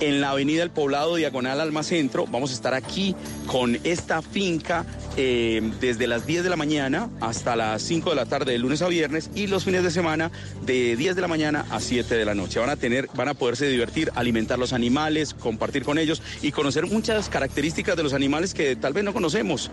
en 0.00 0.20
la 0.20 0.30
avenida 0.30 0.64
El 0.64 0.70
Poblado 0.70 1.14
Diagonal 1.14 1.60
Almacentro. 1.60 2.26
Vamos 2.26 2.50
a 2.50 2.54
estar 2.54 2.74
aquí 2.74 3.14
con 3.46 3.78
esta 3.84 4.22
finca 4.22 4.84
eh, 5.16 5.70
desde 5.80 6.08
las 6.08 6.26
10 6.26 6.42
de 6.42 6.50
la 6.50 6.56
mañana 6.56 7.08
hasta 7.20 7.54
las 7.54 7.80
5 7.82 8.10
de 8.10 8.16
la 8.16 8.26
tarde 8.26 8.50
de 8.50 8.58
lunes 8.58 8.82
a 8.82 8.88
viernes 8.88 9.30
y 9.36 9.46
los 9.46 9.62
fines 9.62 9.84
de 9.84 9.92
semana 9.92 10.32
de 10.64 10.96
10 10.96 11.14
de 11.14 11.22
la 11.22 11.28
mañana 11.28 11.64
a 11.70 11.78
7 11.78 12.12
de 12.12 12.24
la 12.24 12.34
noche. 12.34 12.58
Van 12.58 12.70
a 12.70 12.76
tener, 12.76 13.08
van 13.14 13.28
a 13.28 13.34
poderse 13.34 13.68
divertir, 13.68 14.10
alimentar 14.16 14.58
los 14.58 14.72
animales, 14.72 15.32
compartir 15.32 15.84
con 15.84 15.96
ellos 15.98 16.22
y 16.42 16.50
conocer 16.50 16.86
muchas 16.86 17.28
características 17.28 17.96
de 17.96 18.02
los 18.02 18.14
animales 18.14 18.52
que 18.52 18.74
tal 18.74 18.94
vez 18.94 19.04
no 19.04 19.12
conocemos. 19.12 19.70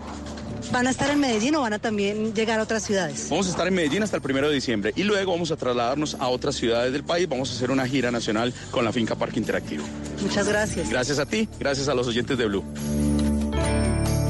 ¿Van 0.72 0.86
a 0.86 0.90
estar 0.90 1.10
en 1.10 1.20
Medellín 1.20 1.54
o 1.54 1.60
van 1.60 1.72
a 1.72 1.78
también 1.78 2.34
llegar 2.34 2.58
a 2.58 2.62
otras 2.62 2.82
ciudades? 2.82 3.28
Vamos 3.30 3.46
a 3.46 3.50
estar 3.50 3.66
en 3.66 3.74
Medellín 3.74 4.02
hasta 4.02 4.16
el 4.16 4.22
primero 4.22 4.48
de 4.48 4.54
diciembre 4.54 4.92
y 4.96 5.02
luego 5.02 5.32
vamos 5.32 5.50
a 5.50 5.56
trasladarnos 5.56 6.16
a 6.18 6.28
otras 6.28 6.56
ciudades 6.56 6.92
del 6.92 7.04
país. 7.04 7.28
Vamos 7.28 7.50
a 7.50 7.54
hacer 7.54 7.70
una 7.70 7.86
gira 7.86 8.10
nacional 8.10 8.52
con 8.70 8.84
la 8.84 8.92
finca 8.92 9.14
Parque 9.14 9.38
Interactivo. 9.38 9.84
Muchas 10.20 10.48
gracias. 10.48 10.88
Gracias 10.88 11.18
a 11.18 11.26
ti, 11.26 11.48
gracias 11.58 11.88
a 11.88 11.94
los 11.94 12.06
oyentes 12.08 12.36
de 12.38 12.46
Blue. 12.46 12.64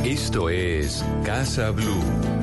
Esto 0.04 0.50
es 0.50 1.02
Casa 1.24 1.70
Blue. 1.70 2.33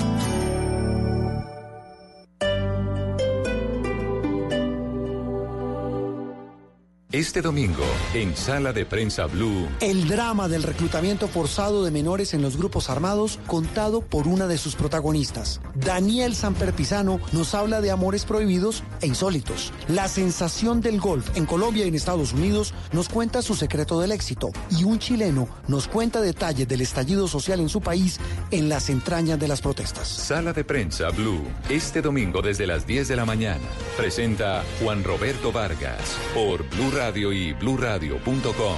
Este 7.12 7.42
domingo, 7.42 7.84
en 8.14 8.38
Sala 8.38 8.72
de 8.72 8.86
Prensa 8.86 9.26
Blue, 9.26 9.68
El 9.82 10.08
drama 10.08 10.48
del 10.48 10.64
reclutamiento 10.64 11.28
forzado 11.28 11.84
de 11.84 11.92
menores 11.92 12.34
en 12.34 12.42
los 12.42 12.56
grupos 12.56 12.90
armados 12.90 13.38
contado 13.48 14.00
por 14.00 14.30
una 14.30 14.48
de 14.48 14.58
sus 14.58 14.76
protagonistas. 14.76 15.60
Daniel 15.76 16.36
Samper 16.36 16.72
Pisano 16.72 17.20
nos 17.34 17.54
habla 17.54 17.82
de 17.82 17.92
amores 17.92 18.24
prohibidos 18.24 18.86
e 19.02 19.08
insólitos. 19.08 19.74
La 19.90 20.08
sensación 20.08 20.80
del 20.80 21.02
golf 21.02 21.36
en 21.36 21.46
Colombia 21.46 21.84
y 21.84 21.90
en 21.90 21.96
Estados 21.96 22.32
Unidos 22.32 22.74
nos 22.94 23.10
cuenta 23.10 23.42
su 23.42 23.56
secreto 23.56 24.00
del 24.00 24.14
éxito. 24.14 24.52
Y 24.70 24.86
un 24.86 24.98
chileno 24.98 25.50
nos 25.68 25.90
cuenta 25.90 26.22
detalles 26.22 26.70
del 26.70 26.80
estallido 26.80 27.28
social 27.28 27.60
en 27.60 27.68
su 27.68 27.82
país 27.82 28.22
en 28.52 28.70
las 28.70 28.90
entrañas 28.90 29.38
de 29.38 29.50
las 29.50 29.60
protestas. 29.60 30.08
Sala 30.08 30.54
de 30.54 30.64
Prensa 30.64 31.10
Blue, 31.10 31.44
este 31.68 32.02
domingo 32.02 32.42
desde 32.42 32.66
las 32.66 32.88
10 32.88 33.10
de 33.10 33.18
la 33.18 33.26
mañana. 33.26 33.66
Presenta 33.98 34.64
Juan 34.82 35.04
Roberto 35.04 35.52
Vargas 35.52 36.18
por 36.34 36.64
Blue 36.70 36.90
Radio 36.92 37.01
y 37.10 37.52
bluradio.com. 37.54 38.78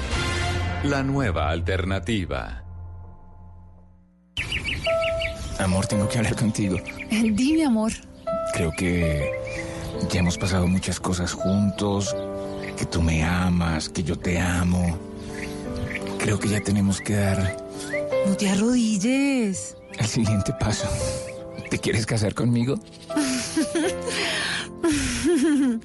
La 0.86 1.04
nueva 1.04 1.50
alternativa. 1.50 2.64
Amor, 5.60 5.86
tengo 5.88 6.08
que 6.08 6.20
hablar 6.20 6.36
contigo. 6.38 6.78
Dime, 7.12 7.66
amor. 7.66 7.92
Creo 8.54 8.72
que 8.78 9.30
ya 10.10 10.22
hemos 10.22 10.38
pasado 10.38 10.68
muchas 10.68 11.02
cosas 11.02 11.34
juntos, 11.34 12.16
que 12.78 12.86
tú 12.86 13.02
me 13.02 13.22
amas, 13.24 13.90
que 13.90 14.04
yo 14.04 14.18
te 14.18 14.40
amo. 14.40 14.98
Creo 16.18 16.40
que 16.40 16.48
ya 16.48 16.62
tenemos 16.62 17.02
que 17.02 17.16
dar 17.16 17.58
No 18.26 18.38
te 18.38 18.50
arrodilles. 18.50 19.76
el 20.00 20.08
siguiente 20.08 20.54
paso. 20.58 20.88
¿Te 21.70 21.78
quieres 21.78 22.06
casar 22.06 22.34
conmigo? 22.34 22.80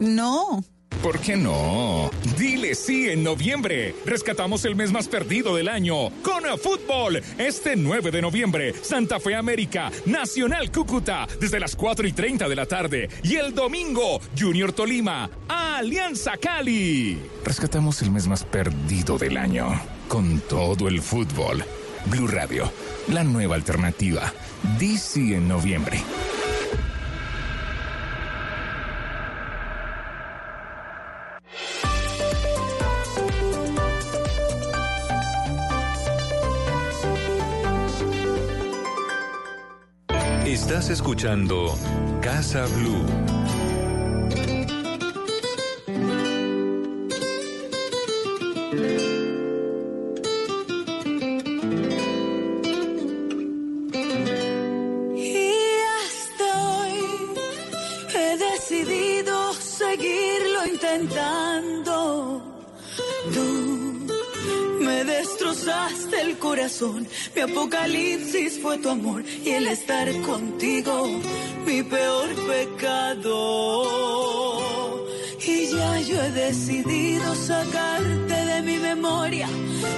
No. 0.00 0.64
¿Por 1.04 1.20
qué 1.20 1.36
no? 1.36 2.10
Dile 2.38 2.74
sí 2.74 3.10
en 3.10 3.22
noviembre. 3.22 3.94
Rescatamos 4.06 4.64
el 4.64 4.74
mes 4.74 4.90
más 4.90 5.06
perdido 5.06 5.54
del 5.54 5.68
año 5.68 6.08
con 6.22 6.46
el 6.46 6.58
fútbol. 6.58 7.20
Este 7.36 7.76
9 7.76 8.10
de 8.10 8.22
noviembre, 8.22 8.72
Santa 8.80 9.20
Fe 9.20 9.34
América, 9.34 9.92
Nacional 10.06 10.72
Cúcuta, 10.72 11.28
desde 11.38 11.60
las 11.60 11.76
4 11.76 12.08
y 12.08 12.12
30 12.12 12.48
de 12.48 12.56
la 12.56 12.64
tarde. 12.64 13.10
Y 13.22 13.34
el 13.34 13.54
domingo, 13.54 14.18
Junior 14.38 14.72
Tolima, 14.72 15.28
Alianza 15.46 16.38
Cali. 16.38 17.18
Rescatamos 17.44 18.00
el 18.00 18.10
mes 18.10 18.26
más 18.26 18.42
perdido 18.42 19.18
del 19.18 19.36
año 19.36 19.78
con 20.08 20.40
todo 20.40 20.88
el 20.88 21.02
fútbol. 21.02 21.62
Blue 22.06 22.28
Radio, 22.28 22.72
la 23.08 23.24
nueva 23.24 23.56
alternativa. 23.56 24.32
DC 24.78 25.20
en 25.36 25.48
noviembre. 25.48 26.02
Estás 40.46 40.90
escuchando 40.90 41.74
Casa 42.20 42.66
Blue. 42.66 43.63
Mi 67.34 67.40
apocalipsis 67.40 68.58
fue 68.60 68.78
tu 68.78 68.88
amor 68.88 69.22
y 69.44 69.50
el 69.50 69.66
estar 69.66 70.08
contigo, 70.22 71.06
mi 71.66 71.82
peor 71.82 72.28
pecado. 72.46 73.84
Y 75.46 75.66
ya 75.66 76.00
yo 76.00 76.22
he 76.22 76.30
decidido 76.30 77.34
sacarte 77.34 78.34
de 78.34 78.62
mi 78.62 78.78
memoria. 78.78 79.48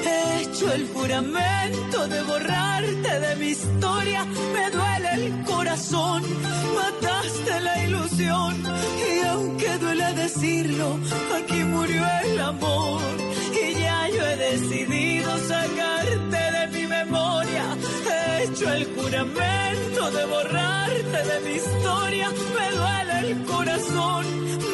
He 0.05 0.43
hecho 0.43 0.73
el 0.73 0.89
juramento 0.89 2.09
de 2.09 2.23
borrarte 2.23 3.21
de 3.21 3.37
mi 3.37 3.47
historia. 3.47 4.25
Me 4.25 4.71
duele 4.71 5.11
el 5.15 5.45
corazón, 5.45 6.25
mataste 6.75 7.61
la 7.61 7.85
ilusión. 7.85 8.65
Y 9.09 9.21
aunque 9.27 9.79
duele 9.79 10.13
decirlo, 10.15 10.99
aquí 11.37 11.63
murió 11.63 12.05
el 12.25 12.41
amor. 12.41 13.01
Y 13.63 13.75
ya 13.81 14.09
yo 14.09 14.23
he 14.27 14.37
decidido 14.37 15.31
sacarte 15.39 16.37
de 16.57 16.67
mi 16.73 16.87
memoria. 16.87 17.65
He 18.11 18.45
hecho 18.45 18.73
el 18.73 18.85
juramento 18.95 20.11
de 20.11 20.25
borrarte 20.27 21.19
de 21.31 21.41
mi 21.49 21.57
historia. 21.57 22.31
Me 22.31 22.77
duele 22.77 23.31
el 23.31 23.45
corazón, 23.45 24.25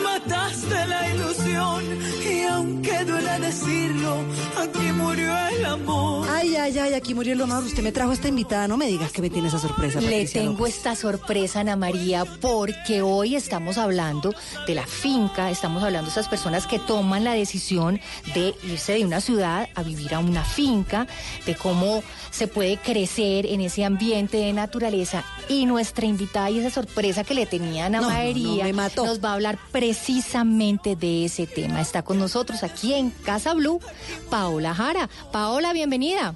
mataste 0.03 0.87
la 0.87 1.09
ilusión. 1.15 1.83
Y 2.31 2.43
aunque 2.45 3.05
duele 3.05 3.39
decirlo, 3.41 4.17
aquí 4.59 4.93
murió 4.93 5.33
el 5.49 5.65
amor. 5.67 6.29
Ay, 6.31 6.57
ay, 6.57 6.79
ay, 6.79 6.95
aquí 6.95 7.15
murió 7.15 7.33
el 7.35 7.43
amor. 7.43 7.63
Usted 7.65 7.83
me 7.83 7.93
trajo 7.93 8.13
esta 8.13 8.29
invitada, 8.29 8.67
no 8.69 8.77
me 8.77 8.87
digas 8.87 9.13
que 9.13 9.23
me 9.23 9.31
tiene 9.31 9.49
esa 9.49 9.59
sorpresa. 9.59 10.01
Le 10.01 10.07
Patricia 10.07 10.41
tengo 10.41 10.59
López. 10.59 10.77
esta 10.77 10.97
sorpresa, 10.97 11.61
Ana 11.61 11.77
María, 11.77 12.25
porque 12.25 13.03
hoy 13.03 13.37
estamos 13.37 13.79
hablando 13.79 14.35
de 14.67 14.75
la 14.75 14.87
finca, 14.87 15.51
estamos 15.51 15.83
hablando 15.83 16.07
de 16.07 16.13
esas 16.13 16.29
personas 16.29 16.67
que 16.67 16.79
toman 16.79 17.25
la 17.25 17.33
decisión 17.35 18.01
de 18.35 18.55
irse 18.73 18.95
de 18.95 19.05
una 19.05 19.21
ciudad 19.21 19.69
a 19.75 19.83
vivir 19.83 20.15
a 20.15 20.19
una 20.19 20.45
finca, 20.45 21.07
de 21.47 21.55
cómo 21.55 22.03
se 22.31 22.49
puede 22.49 22.77
crecer 22.77 23.47
en 23.47 23.61
ese 23.61 23.85
ambiente 23.85 24.39
de 24.39 24.53
naturaleza. 24.53 25.25
Y 25.49 25.67
nuestra 25.67 26.07
invitada 26.07 26.51
y 26.51 26.59
esa 26.59 26.71
sorpresa 26.71 27.25
que 27.25 27.35
le 27.35 27.47
tenía 27.47 27.87
Ana 27.87 28.01
No, 28.01 28.09
nos 29.05 29.25
va 29.25 29.31
a 29.31 29.35
hablar 29.35 29.59
precisamente 29.71 30.97
de 30.97 31.27
ese 31.27 31.47
tema. 31.47 31.81
Está 31.81 32.03
con 32.03 32.19
nosotros 32.19 32.63
aquí 32.63 32.95
en 32.95 33.11
Casa 33.11 33.55
Blue, 33.55 33.81
Paola 34.31 34.75
Jara. 34.75 35.09
Paola, 35.31 35.73
bienvenida. 35.73 36.35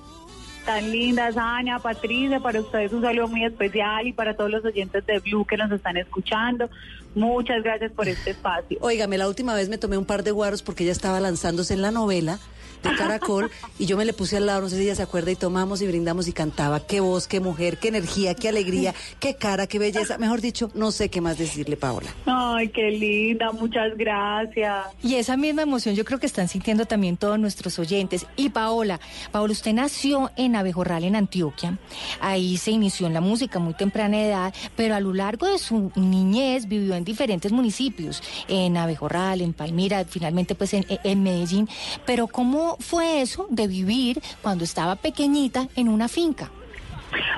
Tan 0.67 0.91
linda, 0.91 1.31
Sania, 1.31 1.79
Patricia, 1.79 2.41
para 2.41 2.61
ustedes 2.61 2.93
un 2.93 3.01
saludo 3.01 3.29
muy 3.29 3.45
especial 3.45 4.09
y 4.09 4.13
para 4.13 4.35
todos 4.35 4.51
los 4.51 4.65
oyentes 4.65 5.07
de 5.07 5.21
Blue 5.21 5.47
que 5.47 5.57
nos 5.57 5.71
están 5.71 5.97
escuchando. 5.97 6.69
Muchas 7.15 7.63
gracias 7.63 7.93
por 7.93 8.09
este 8.09 8.31
espacio. 8.31 8.77
Óigame, 8.81 9.17
la 9.17 9.29
última 9.29 9.55
vez 9.55 9.69
me 9.69 9.79
tomé 9.79 9.97
un 9.97 10.05
par 10.05 10.25
de 10.25 10.33
guaros 10.33 10.63
porque 10.63 10.83
ella 10.83 10.93
estaba 10.93 11.21
lanzándose 11.21 11.73
en 11.73 11.83
la 11.83 11.93
novela 11.93 12.41
de 12.83 12.95
Caracol 12.97 13.51
y 13.79 13.87
yo 13.87 13.97
me 13.97 14.05
le 14.05 14.13
puse 14.13 14.37
al 14.37 14.47
lado, 14.47 14.63
no 14.63 14.69
sé 14.69 14.77
si 14.77 14.83
ella 14.83 14.95
se 14.95 15.03
acuerda, 15.03 15.31
y 15.31 15.37
tomamos 15.37 15.83
y 15.83 15.87
brindamos 15.87 16.29
y 16.29 16.33
cantaba. 16.33 16.87
Qué 16.87 17.01
voz, 17.01 17.27
qué 17.27 17.41
mujer, 17.41 17.79
qué 17.79 17.89
energía, 17.89 18.35
qué 18.35 18.49
alegría, 18.49 18.95
qué 19.21 19.35
cara, 19.35 19.67
qué 19.67 19.79
belleza. 19.79 20.19
Mejor 20.19 20.41
dicho, 20.41 20.71
no 20.75 20.91
sé 20.91 21.09
qué 21.09 21.21
más 21.21 21.39
decirle, 21.39 21.77
Paola. 21.77 22.09
Ay, 22.27 22.69
qué 22.69 22.91
linda, 22.91 23.53
muchas 23.53 23.97
gracias. 23.97 24.87
Y 25.03 25.15
esa 25.17 25.37
misma 25.37 25.63
emoción 25.63 25.95
yo 25.95 26.05
creo 26.05 26.19
que 26.19 26.27
están 26.27 26.49
sintiendo 26.49 26.87
también 26.87 27.17
todos 27.17 27.39
nuestros 27.39 27.79
oyentes. 27.79 28.27
Y 28.37 28.51
Paola, 28.51 29.01
Paola, 29.33 29.53
usted 29.53 29.73
nació 29.73 30.31
en 30.37 30.57
Abejorral, 30.57 31.05
en 31.05 31.17
Antioquia. 31.17 31.79
Ahí 32.21 32.57
se 32.57 32.71
inició 32.71 33.07
en 33.07 33.15
la 33.15 33.21
música 33.21 33.59
muy 33.59 33.75
temprana 33.75 34.21
edad, 34.21 34.55
pero 34.77 34.95
a 34.95 35.01
lo 35.01 35.13
largo 35.13 35.47
de 35.47 35.59
su 35.59 35.93
niñez 35.97 36.67
vivió 36.69 36.95
en 36.95 37.05
diferentes 37.05 37.53
municipios, 37.53 38.23
en 38.49 38.77
Abejorral, 38.77 39.41
en 39.41 39.53
Palmira, 39.53 40.05
finalmente 40.05 40.55
pues 40.55 40.75
en, 40.75 40.87
en 40.89 41.23
Medellín. 41.23 41.69
Pero 42.05 42.27
¿cómo 42.27 42.66
fue 42.81 43.21
eso 43.21 43.47
de 43.51 43.69
vivir 43.69 44.21
cuando 44.43 44.65
estaba 44.65 44.97
pequeñita 44.97 45.69
en 45.77 45.89
una 45.89 46.09
finca? 46.09 46.51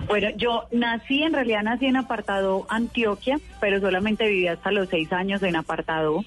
Bueno, 0.07 0.29
yo 0.37 0.65
nací, 0.73 1.23
en 1.23 1.33
realidad 1.33 1.63
nací 1.63 1.87
en 1.87 1.97
apartado 1.97 2.67
Antioquia, 2.69 3.39
pero 3.61 3.81
solamente 3.81 4.27
viví 4.27 4.49
hasta 4.49 4.71
los 4.71 4.89
seis 4.89 5.13
años 5.13 5.43
en 5.43 5.57
apartado. 5.57 6.25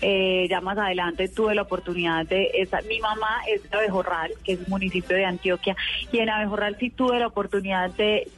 Eh, 0.00 0.46
ya 0.50 0.60
más 0.60 0.76
adelante 0.76 1.28
tuve 1.28 1.54
la 1.54 1.62
oportunidad 1.62 2.26
de, 2.26 2.50
esa, 2.54 2.80
mi 2.82 2.98
mamá 2.98 3.42
es 3.48 3.62
de 3.70 3.76
Abejorral, 3.76 4.32
que 4.42 4.54
es 4.54 4.58
un 4.58 4.70
municipio 4.70 5.16
de 5.16 5.24
Antioquia, 5.24 5.76
y 6.10 6.18
en 6.18 6.30
Abejorral 6.30 6.76
sí 6.80 6.90
tuve 6.90 7.20
la 7.20 7.28
oportunidad 7.28 7.90
de, 7.90 8.28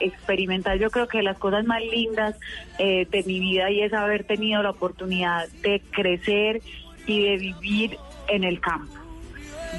experimentar, 0.00 0.78
yo 0.78 0.90
creo 0.90 1.08
que 1.08 1.22
las 1.22 1.38
cosas 1.38 1.64
más 1.64 1.80
lindas 1.80 2.36
eh, 2.78 3.06
de 3.10 3.22
mi 3.22 3.40
vida 3.40 3.70
y 3.70 3.80
es 3.80 3.94
haber 3.94 4.24
tenido 4.24 4.62
la 4.62 4.70
oportunidad 4.70 5.48
de 5.62 5.80
crecer 5.90 6.60
y 7.06 7.22
de 7.22 7.36
vivir 7.38 7.98
en 8.28 8.44
el 8.44 8.60
campo 8.60 9.03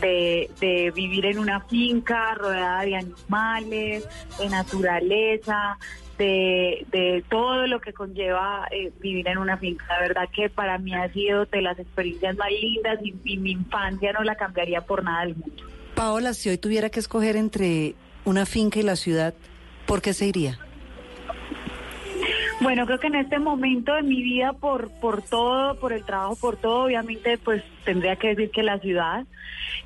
de, 0.01 0.49
de 0.59 0.91
vivir 0.91 1.25
en 1.25 1.39
una 1.39 1.61
finca 1.61 2.33
rodeada 2.35 2.81
de 2.81 2.95
animales, 2.95 4.07
de 4.39 4.49
naturaleza, 4.49 5.77
de, 6.17 6.85
de 6.91 7.23
todo 7.29 7.67
lo 7.67 7.79
que 7.81 7.93
conlleva 7.93 8.67
eh, 8.71 8.91
vivir 8.99 9.27
en 9.27 9.37
una 9.37 9.57
finca. 9.57 9.85
La 9.89 9.99
verdad 9.99 10.29
que 10.33 10.49
para 10.49 10.77
mí 10.77 10.93
ha 10.93 11.11
sido 11.11 11.45
de 11.45 11.61
las 11.61 11.77
experiencias 11.79 12.35
más 12.37 12.49
lindas 12.49 12.99
y, 13.03 13.15
y 13.23 13.37
mi 13.37 13.51
infancia 13.51 14.13
no 14.13 14.23
la 14.23 14.35
cambiaría 14.35 14.81
por 14.81 15.03
nada 15.03 15.25
del 15.25 15.35
mundo. 15.35 15.63
Paola, 15.95 16.33
si 16.33 16.49
hoy 16.49 16.57
tuviera 16.57 16.89
que 16.89 16.99
escoger 16.99 17.35
entre 17.35 17.95
una 18.25 18.45
finca 18.45 18.79
y 18.79 18.83
la 18.83 18.95
ciudad, 18.95 19.33
¿por 19.85 20.01
qué 20.01 20.13
se 20.13 20.27
iría? 20.27 20.59
Bueno, 22.61 22.85
creo 22.85 22.99
que 22.99 23.07
en 23.07 23.15
este 23.15 23.39
momento 23.39 23.93
de 23.93 24.03
mi 24.03 24.21
vida, 24.21 24.53
por, 24.53 24.89
por 24.99 25.21
todo, 25.21 25.75
por 25.75 25.93
el 25.93 26.03
trabajo, 26.03 26.35
por 26.35 26.57
todo, 26.57 26.85
obviamente, 26.85 27.37
pues 27.37 27.63
tendría 27.83 28.15
que 28.15 28.29
decir 28.29 28.51
que 28.51 28.63
la 28.63 28.79
ciudad. 28.79 29.25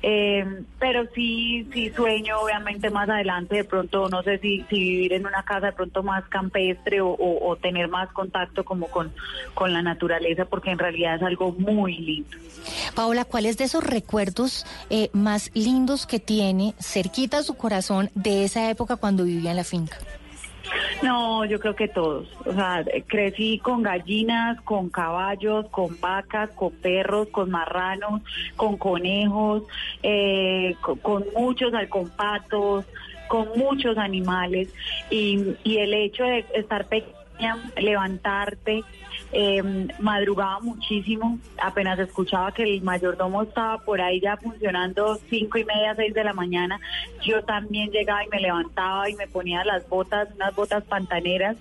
Eh, 0.02 0.62
pero 0.78 1.06
sí, 1.14 1.68
sí 1.72 1.90
sueño, 1.90 2.38
obviamente, 2.40 2.88
más 2.90 3.08
adelante, 3.08 3.56
de 3.56 3.64
pronto, 3.64 4.08
no 4.08 4.22
sé 4.22 4.38
si, 4.38 4.64
vivir 4.70 5.12
en 5.12 5.26
una 5.26 5.42
casa 5.42 5.66
de 5.66 5.72
pronto 5.72 6.02
más 6.02 6.24
campestre 6.28 7.00
o, 7.02 7.56
tener 7.60 7.88
más 7.88 8.10
contacto 8.12 8.64
como 8.64 8.86
con, 8.86 9.12
con 9.52 9.72
la 9.72 9.82
naturaleza, 9.82 10.44
porque 10.46 10.70
en 10.70 10.78
realidad 10.78 11.16
es 11.16 11.22
algo 11.22 11.52
muy 11.52 11.98
lindo. 11.98 12.38
Paola, 12.94 13.24
¿cuáles 13.24 13.58
de 13.58 13.64
esos 13.64 13.84
recuerdos 13.84 14.64
eh, 14.88 15.10
más 15.12 15.50
lindos 15.54 16.06
que 16.06 16.20
tiene 16.20 16.74
cerquita 16.78 17.38
a 17.38 17.42
su 17.42 17.54
corazón 17.54 18.10
de 18.14 18.44
esa 18.44 18.70
época 18.70 18.96
cuando 18.96 19.24
vivía 19.24 19.50
en 19.50 19.56
la 19.56 19.64
finca? 19.64 19.98
No, 21.02 21.44
yo 21.44 21.58
creo 21.60 21.74
que 21.74 21.88
todos. 21.88 22.28
O 22.44 22.52
sea, 22.52 22.84
crecí 23.06 23.58
con 23.58 23.82
gallinas, 23.82 24.60
con 24.62 24.88
caballos, 24.88 25.66
con 25.70 25.98
vacas, 26.00 26.50
con 26.50 26.72
perros, 26.72 27.28
con 27.28 27.50
marranos, 27.50 28.22
con 28.56 28.76
conejos, 28.76 29.62
eh, 30.02 30.74
con, 31.02 31.24
muchos, 31.36 31.72
con 31.88 32.08
patos, 32.10 32.84
con 33.28 33.48
muchos 33.56 33.96
animales. 33.98 34.72
Y, 35.10 35.56
y 35.64 35.78
el 35.78 35.94
hecho 35.94 36.24
de 36.24 36.44
estar 36.54 36.86
pequeña 36.86 37.20
levantarte. 37.76 38.84
Eh, 39.32 39.62
madrugaba 40.00 40.58
muchísimo, 40.60 41.38
apenas 41.62 41.98
escuchaba 42.00 42.50
que 42.52 42.64
el 42.64 42.82
mayordomo 42.82 43.42
estaba 43.44 43.78
por 43.78 44.00
ahí 44.00 44.20
ya 44.20 44.36
funcionando 44.36 45.18
cinco 45.28 45.56
y 45.58 45.64
media, 45.64 45.94
seis 45.94 46.12
de 46.12 46.24
la 46.24 46.32
mañana. 46.32 46.80
Yo 47.22 47.44
también 47.44 47.90
llegaba 47.90 48.24
y 48.24 48.28
me 48.28 48.40
levantaba 48.40 49.08
y 49.08 49.14
me 49.14 49.28
ponía 49.28 49.64
las 49.64 49.88
botas, 49.88 50.28
unas 50.34 50.52
botas 50.56 50.82
pantaneras, 50.82 51.56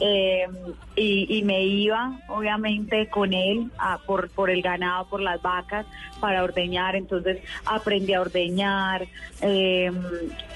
eh, 0.00 0.46
y, 0.94 1.38
y 1.38 1.42
me 1.42 1.64
iba, 1.64 2.20
obviamente, 2.28 3.08
con 3.08 3.32
él 3.32 3.70
a- 3.78 3.96
por, 3.98 4.28
por 4.30 4.50
el 4.50 4.60
ganado, 4.60 5.08
por 5.08 5.20
las 5.22 5.40
vacas, 5.40 5.86
para 6.20 6.42
ordeñar. 6.44 6.96
Entonces 6.96 7.38
aprendí 7.64 8.12
a 8.12 8.20
ordeñar. 8.20 9.06
eh, 9.40 9.90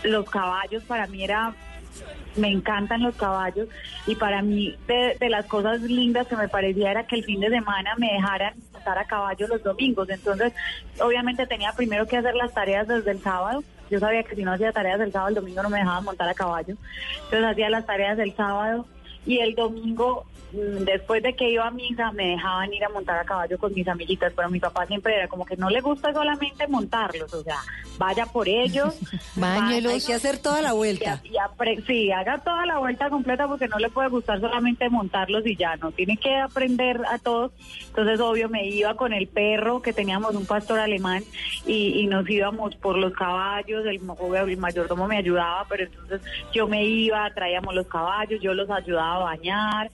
los 0.04 0.28
caballos 0.30 0.82
para 0.84 1.06
mí 1.06 1.22
era 1.24 1.54
me 2.36 2.48
encantan 2.48 3.02
los 3.02 3.16
caballos 3.16 3.68
y 4.06 4.14
para 4.14 4.42
mí 4.42 4.76
de, 4.86 5.16
de 5.18 5.28
las 5.28 5.46
cosas 5.46 5.80
lindas 5.82 6.26
que 6.26 6.36
me 6.36 6.48
parecía 6.48 6.90
era 6.90 7.06
que 7.06 7.16
el 7.16 7.24
fin 7.24 7.40
de 7.40 7.48
semana 7.48 7.94
me 7.98 8.12
dejaran 8.12 8.54
montar 8.72 8.98
a 8.98 9.04
caballo 9.04 9.46
los 9.48 9.62
domingos. 9.62 10.08
Entonces, 10.08 10.52
obviamente 11.00 11.46
tenía 11.46 11.72
primero 11.72 12.06
que 12.06 12.16
hacer 12.16 12.34
las 12.34 12.52
tareas 12.52 12.88
desde 12.88 13.10
el 13.10 13.20
sábado. 13.20 13.62
Yo 13.90 13.98
sabía 13.98 14.22
que 14.22 14.36
si 14.36 14.44
no 14.44 14.52
hacía 14.52 14.72
tareas 14.72 15.00
el 15.00 15.12
sábado, 15.12 15.30
el 15.30 15.34
domingo 15.34 15.62
no 15.62 15.70
me 15.70 15.78
dejaban 15.78 16.04
montar 16.04 16.28
a 16.28 16.34
caballo. 16.34 16.76
Entonces 17.24 17.44
hacía 17.44 17.70
las 17.70 17.86
tareas 17.86 18.16
del 18.16 18.34
sábado 18.34 18.86
y 19.26 19.38
el 19.38 19.54
domingo, 19.54 20.24
después 20.52 21.22
de 21.22 21.34
que 21.34 21.50
iba 21.50 21.66
a 21.66 21.70
misa, 21.70 22.10
me 22.12 22.28
dejaban 22.28 22.72
ir 22.72 22.84
a 22.84 22.88
montar 22.88 23.18
a 23.18 23.24
caballo 23.24 23.58
con 23.58 23.72
mis 23.74 23.86
amiguitas, 23.88 24.32
pero 24.34 24.48
mi 24.50 24.60
papá 24.60 24.86
siempre 24.86 25.14
era 25.16 25.28
como 25.28 25.44
que 25.44 25.56
no 25.56 25.70
le 25.70 25.80
gusta 25.80 26.12
solamente 26.12 26.66
montarlos, 26.68 27.32
o 27.34 27.42
sea, 27.42 27.56
vaya 27.98 28.26
por 28.26 28.48
ellos. 28.48 28.98
Báñelos. 29.36 29.92
vaya- 29.92 29.94
Hay 29.94 30.00
que 30.00 30.14
hacer 30.14 30.38
toda 30.38 30.62
la 30.62 30.72
vuelta. 30.72 31.20
y 31.24 31.36
sí, 31.86 32.10
haga 32.12 32.38
toda 32.38 32.66
la 32.66 32.78
vuelta 32.78 33.08
completa 33.10 33.46
porque 33.46 33.68
no 33.68 33.78
le 33.78 33.88
puede 33.90 34.08
gustar 34.08 34.40
solamente 34.40 34.88
montarlos 34.88 35.46
y 35.46 35.56
ya, 35.56 35.76
no, 35.76 35.92
tiene 35.92 36.16
que 36.16 36.34
aprender 36.36 37.00
a 37.10 37.18
todos. 37.18 37.52
Entonces, 37.88 38.20
obvio, 38.20 38.48
me 38.48 38.66
iba 38.66 38.94
con 38.94 39.12
el 39.12 39.26
perro, 39.28 39.82
que 39.82 39.92
teníamos 39.92 40.34
un 40.34 40.46
pastor 40.46 40.78
alemán, 40.80 41.22
y, 41.66 42.00
y 42.00 42.06
nos 42.06 42.28
íbamos 42.28 42.74
por 42.76 42.96
los 42.96 43.12
caballos, 43.12 43.84
el, 43.86 44.00
el 44.48 44.56
mayordomo 44.56 45.06
me 45.06 45.16
ayudaba, 45.18 45.64
pero 45.68 45.84
entonces 45.84 46.20
yo 46.52 46.66
me 46.66 46.84
iba, 46.84 47.28
traíamos 47.34 47.74
los 47.74 47.86
caballos, 47.86 48.40
yo 48.40 48.54
los 48.54 48.70
ayudaba 48.70 49.16
a 49.16 49.18
bañar. 49.36 49.90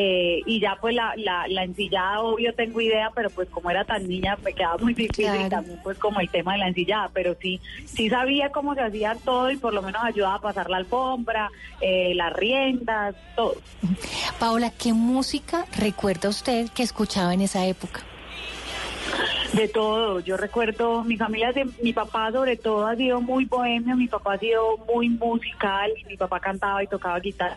Eh, 0.00 0.42
y 0.46 0.60
ya 0.60 0.76
pues 0.80 0.94
la, 0.94 1.12
la, 1.16 1.48
la 1.48 1.64
ensillada, 1.64 2.20
obvio 2.20 2.54
tengo 2.54 2.80
idea, 2.80 3.10
pero 3.16 3.30
pues 3.30 3.48
como 3.48 3.68
era 3.68 3.84
tan 3.84 4.06
niña 4.06 4.38
me 4.44 4.52
quedaba 4.52 4.78
muy 4.78 4.94
difícil 4.94 5.24
y 5.46 5.48
también 5.48 5.80
pues 5.82 5.98
como 5.98 6.20
el 6.20 6.28
tema 6.28 6.52
de 6.52 6.58
la 6.58 6.68
ensillada, 6.68 7.10
pero 7.12 7.34
sí, 7.42 7.60
sí 7.84 8.08
sabía 8.08 8.50
cómo 8.50 8.76
se 8.76 8.82
hacía 8.82 9.16
todo 9.24 9.50
y 9.50 9.56
por 9.56 9.74
lo 9.74 9.82
menos 9.82 10.00
ayudaba 10.04 10.36
a 10.36 10.40
pasar 10.40 10.70
la 10.70 10.76
alfombra, 10.76 11.50
eh, 11.80 12.12
las 12.14 12.32
riendas, 12.32 13.16
todo. 13.34 13.56
Paola, 14.38 14.70
¿qué 14.70 14.92
música 14.92 15.64
recuerda 15.76 16.28
usted 16.28 16.68
que 16.70 16.84
escuchaba 16.84 17.34
en 17.34 17.40
esa 17.40 17.66
época? 17.66 18.02
De 19.52 19.66
todo, 19.66 20.20
yo 20.20 20.36
recuerdo, 20.36 21.02
mi 21.02 21.16
familia, 21.16 21.50
de- 21.52 21.66
mi 21.82 21.92
papá 21.92 22.30
sobre 22.30 22.56
todo 22.56 22.86
ha 22.86 22.94
sido 22.94 23.20
muy 23.20 23.46
bohemio, 23.46 23.96
mi 23.96 24.06
papá 24.06 24.34
ha 24.34 24.38
sido 24.38 24.76
muy 24.92 25.08
musical, 25.08 25.90
mi 26.06 26.16
papá 26.16 26.38
cantaba 26.38 26.84
y 26.84 26.86
tocaba 26.86 27.18
guitarra 27.18 27.56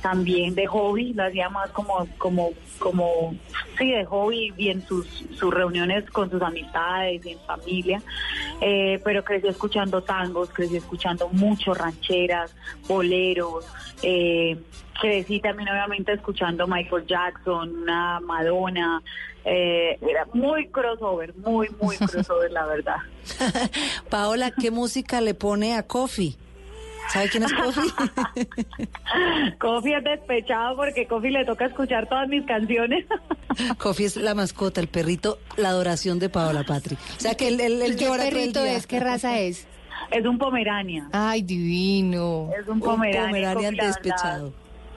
también 0.00 0.54
de 0.54 0.66
hobby, 0.66 1.12
lo 1.14 1.24
hacía 1.24 1.48
más 1.48 1.70
como, 1.70 2.06
como, 2.18 2.50
como, 2.78 3.34
sí, 3.76 3.90
de 3.90 4.04
hobby 4.04 4.52
y 4.56 4.68
en 4.70 4.86
sus, 4.86 5.06
sus 5.34 5.52
reuniones 5.52 6.08
con 6.10 6.30
sus 6.30 6.40
amistades 6.42 7.24
y 7.24 7.32
en 7.32 7.38
familia, 7.40 8.02
Eh, 8.60 9.00
pero 9.04 9.22
crecí 9.22 9.46
escuchando 9.46 10.02
tangos, 10.02 10.50
crecí 10.50 10.76
escuchando 10.76 11.28
mucho 11.28 11.74
rancheras, 11.74 12.54
boleros, 12.88 13.64
eh, 14.02 14.58
crecí 15.00 15.40
también 15.40 15.68
obviamente 15.68 16.12
escuchando 16.12 16.66
Michael 16.66 17.06
Jackson, 17.06 17.82
una 17.82 18.20
Madonna, 18.20 19.02
eh, 19.44 19.98
era 20.02 20.26
muy 20.34 20.68
crossover, 20.68 21.34
muy, 21.36 21.68
muy 21.80 21.96
crossover 22.10 22.50
la 22.50 22.66
verdad. 22.66 22.96
Paola, 24.10 24.50
¿qué 24.50 24.70
música 24.70 25.20
le 25.20 25.34
pone 25.34 25.76
a 25.76 25.84
Coffee? 25.84 26.36
¿Sabe 27.12 27.28
quién 27.30 27.42
es 27.44 27.52
Coffee? 27.52 27.90
Coffee 29.58 29.94
es 29.98 30.04
despechado 30.04 30.76
porque 30.76 31.06
Coffee 31.06 31.30
le 31.30 31.44
toca 31.44 31.66
escuchar 31.66 32.08
todas 32.08 32.28
mis 32.28 32.44
canciones. 32.44 33.06
Coffee 33.78 34.06
es 34.06 34.16
la 34.16 34.34
mascota, 34.34 34.80
el 34.80 34.88
perrito, 34.88 35.38
la 35.56 35.70
adoración 35.70 36.18
de 36.18 36.28
Paola 36.28 36.64
Patri. 36.64 36.96
O 36.96 37.20
sea 37.20 37.34
que 37.34 37.48
él, 37.48 37.60
él, 37.60 37.80
él 37.82 37.96
¿Qué 37.96 38.04
llora 38.04 38.18
todo 38.18 38.28
el 38.28 38.34
perrito 38.34 38.62
día. 38.62 38.76
es? 38.76 38.86
¿Qué 38.86 39.00
raza 39.00 39.38
es? 39.38 39.66
Es 40.10 40.24
un 40.24 40.38
pomerania. 40.38 41.08
Ay, 41.12 41.42
divino. 41.42 42.50
Es 42.58 42.68
un 42.68 42.80
pomerania. 42.80 43.26
Pomeranian 43.26 43.74
Coffee, 43.74 43.76
la 43.76 43.86
despechado. 43.86 44.52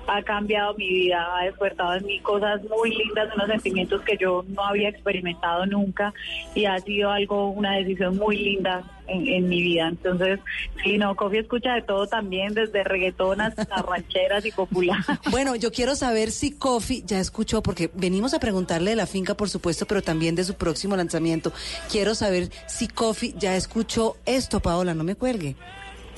Ha 0.08 0.22
cambiado 0.24 0.74
mi 0.76 0.90
vida, 0.90 1.28
ha 1.38 1.46
despertado 1.46 1.96
en 1.96 2.06
mí 2.06 2.20
cosas 2.20 2.62
muy 2.64 2.96
lindas, 2.96 3.34
unos 3.36 3.48
sentimientos 3.48 4.02
que 4.02 4.18
yo 4.18 4.44
no 4.48 4.64
había 4.64 4.90
experimentado 4.90 5.66
nunca 5.66 6.14
y 6.56 6.66
ha 6.66 6.78
sido 6.80 7.12
algo, 7.12 7.50
una 7.50 7.76
decisión 7.76 8.18
muy 8.18 8.38
linda 8.38 8.84
en, 9.08 9.28
en 9.28 9.50
mi 9.50 9.62
vida. 9.62 9.88
Entonces, 9.88 10.40
sí, 10.84 10.98
no, 10.98 11.16
Coffee 11.16 11.40
escucha 11.40 11.74
de 11.74 11.82
todo 11.82 12.08
también, 12.08 12.54
desde 12.54 12.84
reggaetón 12.84 13.42
hasta 13.42 13.82
rancheras 13.88 14.46
y 14.46 14.52
popular. 14.52 15.00
Bueno, 15.30 15.56
yo 15.56 15.72
quiero 15.72 15.96
saber 15.96 16.32
si 16.32 16.52
Coffee 16.52 17.04
ya 17.06 17.20
escuchó, 17.20 17.62
porque 17.62 17.90
venimos 17.94 18.34
a 18.34 18.40
preguntarle 18.40 18.92
de 18.92 18.96
la 18.96 19.08
finca, 19.08 19.36
por 19.36 19.50
supuesto, 19.50 19.86
pero 19.86 20.02
también 20.02 20.36
de 20.36 20.44
su 20.44 20.56
próximo 20.56 20.96
lanzamiento. 20.96 21.52
Quiero 21.90 22.16
saber 22.16 22.50
si 22.68 22.88
Coffee 22.88 23.34
ya 23.38 23.56
escuchó 23.56 24.18
esto, 24.26 24.60
Paola, 24.60 24.94
no 24.94 25.04
me 25.04 25.16
cuelgue. 25.16 25.56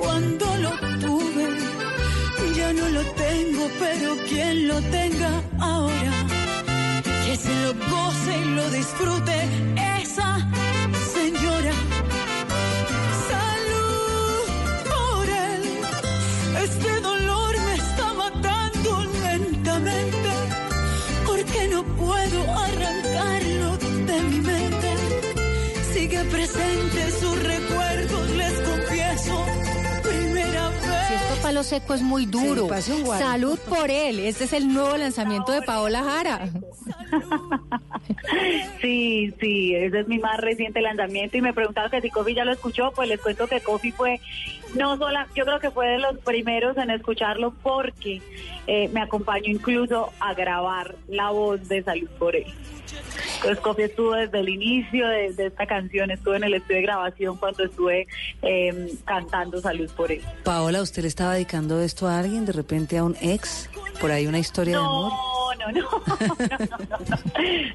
cuando 0.00 0.46
lo 0.64 0.70
tuve. 1.04 1.46
Ya 2.56 2.72
no 2.72 2.88
lo 2.88 3.02
tengo, 3.26 3.62
pero 3.78 4.16
quien 4.28 4.68
lo 4.68 4.80
tenga 4.98 5.32
ahora, 5.58 6.12
que 7.24 7.36
se 7.36 7.54
lo 7.62 7.70
goce 7.94 8.32
y 8.42 8.44
lo 8.58 8.70
disfrute 8.70 9.36
esa 10.00 10.30
señora. 11.16 11.74
Salud 13.30 14.42
por 14.92 15.24
él, 15.48 15.62
este 16.66 16.90
dolor 17.00 17.52
me 17.66 17.74
está 17.84 18.06
matando 18.24 18.90
lentamente 19.28 20.30
porque 21.26 21.60
no 21.68 21.80
puedo 22.02 22.38
arrancarlo 22.68 23.68
de 24.08 24.16
mi 24.28 24.40
mente. 24.52 24.90
Sigue 25.92 26.20
presente 26.36 27.00
sus 27.20 27.29
palo 31.50 31.64
seco 31.64 31.94
es 31.94 32.02
muy 32.02 32.26
duro. 32.26 32.62
Sí, 32.62 32.68
parece 32.68 32.92
un 32.92 33.02
guaro. 33.02 33.26
Salud 33.26 33.58
por 33.68 33.90
él. 33.90 34.20
Este 34.20 34.44
es 34.44 34.52
el 34.52 34.72
nuevo 34.72 34.96
lanzamiento 34.96 35.50
de 35.50 35.62
Paola 35.62 36.04
Jara. 36.04 36.48
Sí, 38.80 39.32
sí, 39.40 39.74
ese 39.74 40.00
es 40.00 40.08
mi 40.08 40.18
más 40.18 40.38
reciente 40.38 40.80
lanzamiento 40.80 41.36
y 41.36 41.42
me 41.42 41.52
preguntaba 41.52 41.90
que 41.90 42.00
si 42.00 42.10
Kofi 42.10 42.34
ya 42.34 42.44
lo 42.44 42.52
escuchó, 42.52 42.92
pues 42.94 43.08
les 43.08 43.20
cuento 43.20 43.46
que 43.46 43.60
Kofi 43.60 43.92
fue, 43.92 44.20
no 44.74 44.96
sola, 44.96 45.28
yo 45.34 45.44
creo 45.44 45.60
que 45.60 45.70
fue 45.70 45.86
de 45.86 45.98
los 45.98 46.18
primeros 46.18 46.76
en 46.76 46.90
escucharlo 46.90 47.52
porque 47.62 48.20
eh, 48.66 48.88
me 48.88 49.00
acompañó 49.00 49.50
incluso 49.50 50.10
a 50.18 50.34
grabar 50.34 50.96
la 51.08 51.30
voz 51.30 51.68
de 51.68 51.82
Salud 51.82 52.08
por 52.18 52.36
él. 52.36 52.46
Entonces 53.36 53.58
Kofi 53.60 53.82
estuvo 53.82 54.12
desde 54.12 54.40
el 54.40 54.48
inicio 54.48 55.08
de, 55.08 55.32
de 55.32 55.46
esta 55.46 55.66
canción, 55.66 56.10
estuvo 56.10 56.34
en 56.34 56.44
el 56.44 56.54
estudio 56.54 56.76
de 56.76 56.82
grabación 56.82 57.36
cuando 57.36 57.64
estuve 57.64 58.06
eh, 58.42 58.92
cantando 59.04 59.60
Salud 59.60 59.90
por 59.96 60.12
él. 60.12 60.22
Paola, 60.44 60.82
¿usted 60.82 61.02
le 61.02 61.08
estaba 61.08 61.34
dedicando 61.34 61.80
esto 61.80 62.06
a 62.08 62.18
alguien, 62.18 62.44
de 62.44 62.52
repente 62.52 62.98
a 62.98 63.04
un 63.04 63.16
ex? 63.20 63.70
¿Por 64.00 64.10
ahí 64.10 64.26
una 64.26 64.38
historia 64.38 64.78
de 64.78 64.82
amor? 64.82 65.12
No, 65.58 65.72
no, 65.72 65.80
no, 65.80 65.88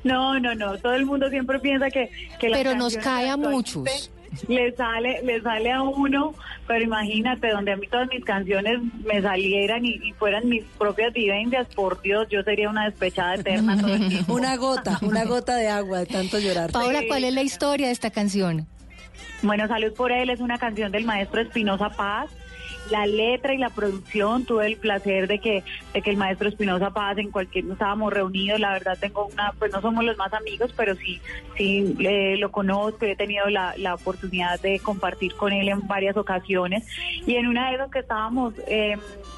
no, 0.39 0.39
no, 0.39 0.55
no, 0.55 0.77
todo 0.79 0.95
el 0.95 1.05
mundo 1.05 1.29
siempre 1.29 1.59
piensa 1.59 1.89
que, 1.89 2.09
que 2.39 2.49
Pero 2.49 2.75
nos 2.75 2.97
cae 2.97 3.29
a 3.29 3.37
muchos. 3.37 4.11
Le 4.47 4.75
sale, 4.75 5.21
le 5.23 5.41
sale 5.41 5.71
a 5.71 5.81
uno, 5.81 6.33
pero 6.67 6.83
imagínate, 6.83 7.49
donde 7.49 7.71
a 7.71 7.77
mí 7.77 7.87
todas 7.87 8.07
mis 8.09 8.23
canciones 8.23 8.79
me 9.03 9.21
salieran 9.21 9.85
y, 9.85 9.99
y 10.03 10.13
fueran 10.13 10.47
mis 10.47 10.63
propias 10.77 11.13
vivencias, 11.13 11.67
por 11.75 12.01
Dios, 12.01 12.27
yo 12.29 12.43
sería 12.43 12.69
una 12.69 12.85
despechada 12.85 13.35
eterna 13.35 13.79
todo 13.79 13.93
el 13.93 14.07
tiempo. 14.07 14.33
Una 14.45 14.57
gota, 14.57 14.99
una 15.01 15.25
gota 15.25 15.55
de 15.55 15.67
agua 15.67 15.99
de 15.99 16.05
tanto 16.05 16.39
llorar. 16.39 16.71
Paola, 16.71 17.01
¿cuál 17.07 17.23
es 17.23 17.33
la 17.33 17.41
historia 17.41 17.87
de 17.87 17.93
esta 17.93 18.11
canción? 18.11 18.67
Bueno, 19.41 19.67
Salud 19.67 19.93
por 19.93 20.11
él 20.11 20.29
es 20.29 20.39
una 20.39 20.57
canción 20.57 20.91
del 20.91 21.05
maestro 21.05 21.41
Espinosa 21.41 21.89
Paz 21.89 22.29
la 22.91 23.05
letra 23.05 23.53
y 23.53 23.57
la 23.57 23.69
producción. 23.69 24.45
Tuve 24.45 24.67
el 24.67 24.77
placer 24.77 25.27
de 25.27 25.39
que, 25.39 25.63
de 25.93 26.01
que 26.01 26.09
el 26.09 26.17
maestro 26.17 26.47
Espinosa 26.49 26.91
Paz 26.91 27.17
en 27.17 27.31
cualquier, 27.31 27.65
estábamos 27.65 28.13
reunidos, 28.13 28.59
la 28.59 28.73
verdad 28.73 28.97
tengo 28.99 29.25
una, 29.27 29.53
pues 29.57 29.71
no 29.71 29.81
somos 29.81 30.03
los 30.03 30.17
más 30.17 30.33
amigos, 30.33 30.73
pero 30.75 30.95
sí, 30.95 31.19
sí 31.57 31.95
eh, 31.99 32.35
lo 32.37 32.51
conozco, 32.51 33.05
he 33.05 33.15
tenido 33.15 33.47
la, 33.49 33.73
la 33.77 33.95
oportunidad 33.95 34.59
de 34.61 34.79
compartir 34.79 35.35
con 35.35 35.53
él 35.53 35.69
en 35.69 35.87
varias 35.87 36.17
ocasiones. 36.17 36.85
Y 37.25 37.35
en 37.35 37.47
una 37.47 37.69
de 37.69 37.75
esas 37.75 37.91
que 37.91 37.99
estábamos 37.99 38.53
eh, 38.67 38.97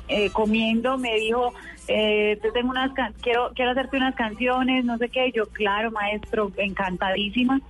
eh, 0.10 0.30
comiendo 0.32 0.98
me 0.98 1.16
dijo, 1.16 1.54
eh, 1.90 2.38
te 2.42 2.52
tengo 2.52 2.70
unas 2.72 2.92
can- 2.94 3.14
quiero 3.22 3.52
quiero 3.56 3.72
hacerte 3.72 3.96
unas 3.98 4.16
canciones, 4.16 4.84
no 4.84 4.98
sé 4.98 5.08
qué, 5.10 5.32
yo 5.34 5.46
claro, 5.48 5.90
maestro, 5.92 6.52
encantadísima. 6.58 7.62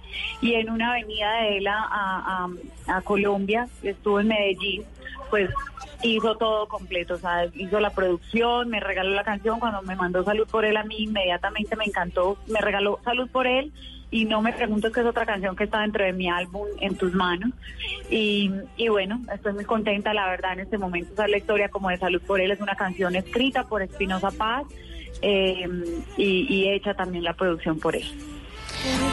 Y 0.41 0.53
en 0.53 0.69
una 0.71 0.91
avenida 0.91 1.31
de 1.41 1.57
él 1.57 1.67
a- 1.67 2.47
a 2.87 3.01
Colombia, 3.01 3.67
estuvo 3.83 4.19
en 4.19 4.29
Medellín, 4.29 4.83
pues 5.29 5.49
hizo 6.03 6.35
todo 6.37 6.67
completo, 6.67 7.15
o 7.15 7.17
sea, 7.17 7.45
hizo 7.53 7.79
la 7.79 7.89
producción, 7.89 8.69
me 8.69 8.79
regaló 8.79 9.11
la 9.11 9.23
canción, 9.23 9.59
cuando 9.59 9.81
me 9.81 9.95
mandó 9.95 10.23
salud 10.23 10.47
por 10.49 10.65
él 10.65 10.77
a 10.77 10.83
mí, 10.83 10.95
inmediatamente 10.99 11.75
me 11.75 11.85
encantó, 11.85 12.37
me 12.47 12.61
regaló 12.61 12.99
salud 13.03 13.29
por 13.29 13.47
él 13.47 13.71
y 14.09 14.25
no 14.25 14.41
me 14.41 14.53
preguntes 14.53 14.93
que 14.93 15.01
es 15.01 15.05
otra 15.05 15.25
canción 15.25 15.55
que 15.55 15.65
está 15.65 15.81
dentro 15.81 16.05
de 16.05 16.13
mi 16.13 16.29
álbum 16.29 16.65
En 16.79 16.95
tus 16.95 17.13
manos. 17.13 17.51
Y, 18.09 18.51
y 18.77 18.87
bueno, 18.87 19.21
estoy 19.33 19.53
muy 19.53 19.65
contenta, 19.65 20.13
la 20.13 20.29
verdad, 20.29 20.53
en 20.53 20.61
este 20.61 20.77
momento. 20.77 21.11
Esa 21.11 21.27
la 21.27 21.37
historia 21.37 21.69
como 21.69 21.89
de 21.89 21.97
Salud 21.97 22.21
por 22.21 22.39
Él 22.39 22.51
es 22.51 22.61
una 22.61 22.75
canción 22.75 23.15
escrita 23.15 23.67
por 23.67 23.81
Espinosa 23.81 24.31
Paz 24.31 24.65
eh, 25.21 25.67
y, 26.15 26.55
y 26.55 26.69
hecha 26.69 26.93
también 26.93 27.23
la 27.25 27.33
producción 27.33 27.79
por 27.79 27.95
él. 27.95 28.05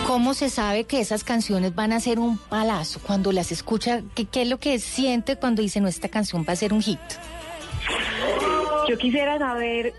¿Cómo 0.07 0.35
se 0.35 0.51
sabe 0.51 0.85
que 0.85 1.01
esas 1.01 1.25
canciones 1.25 1.75
van 1.75 1.93
a 1.93 2.01
ser 2.01 2.19
un 2.19 2.39
palazo? 2.39 3.01
Cuando 3.01 3.33
las 3.33 3.53
escucha, 3.53 4.03
¿qué, 4.15 4.43
es 4.43 4.49
lo 4.49 4.59
que 4.59 4.79
siente 4.79 5.37
cuando 5.37 5.63
dice, 5.63 5.81
no, 5.81 5.89
esta 5.89 6.09
canción 6.09 6.45
va 6.49 6.53
a 6.53 6.57
ser 6.57 6.73
un 6.73 6.83
hit? 6.83 7.01
Yo 8.89 8.99
quisiera 8.99 9.39
saber 9.39 9.95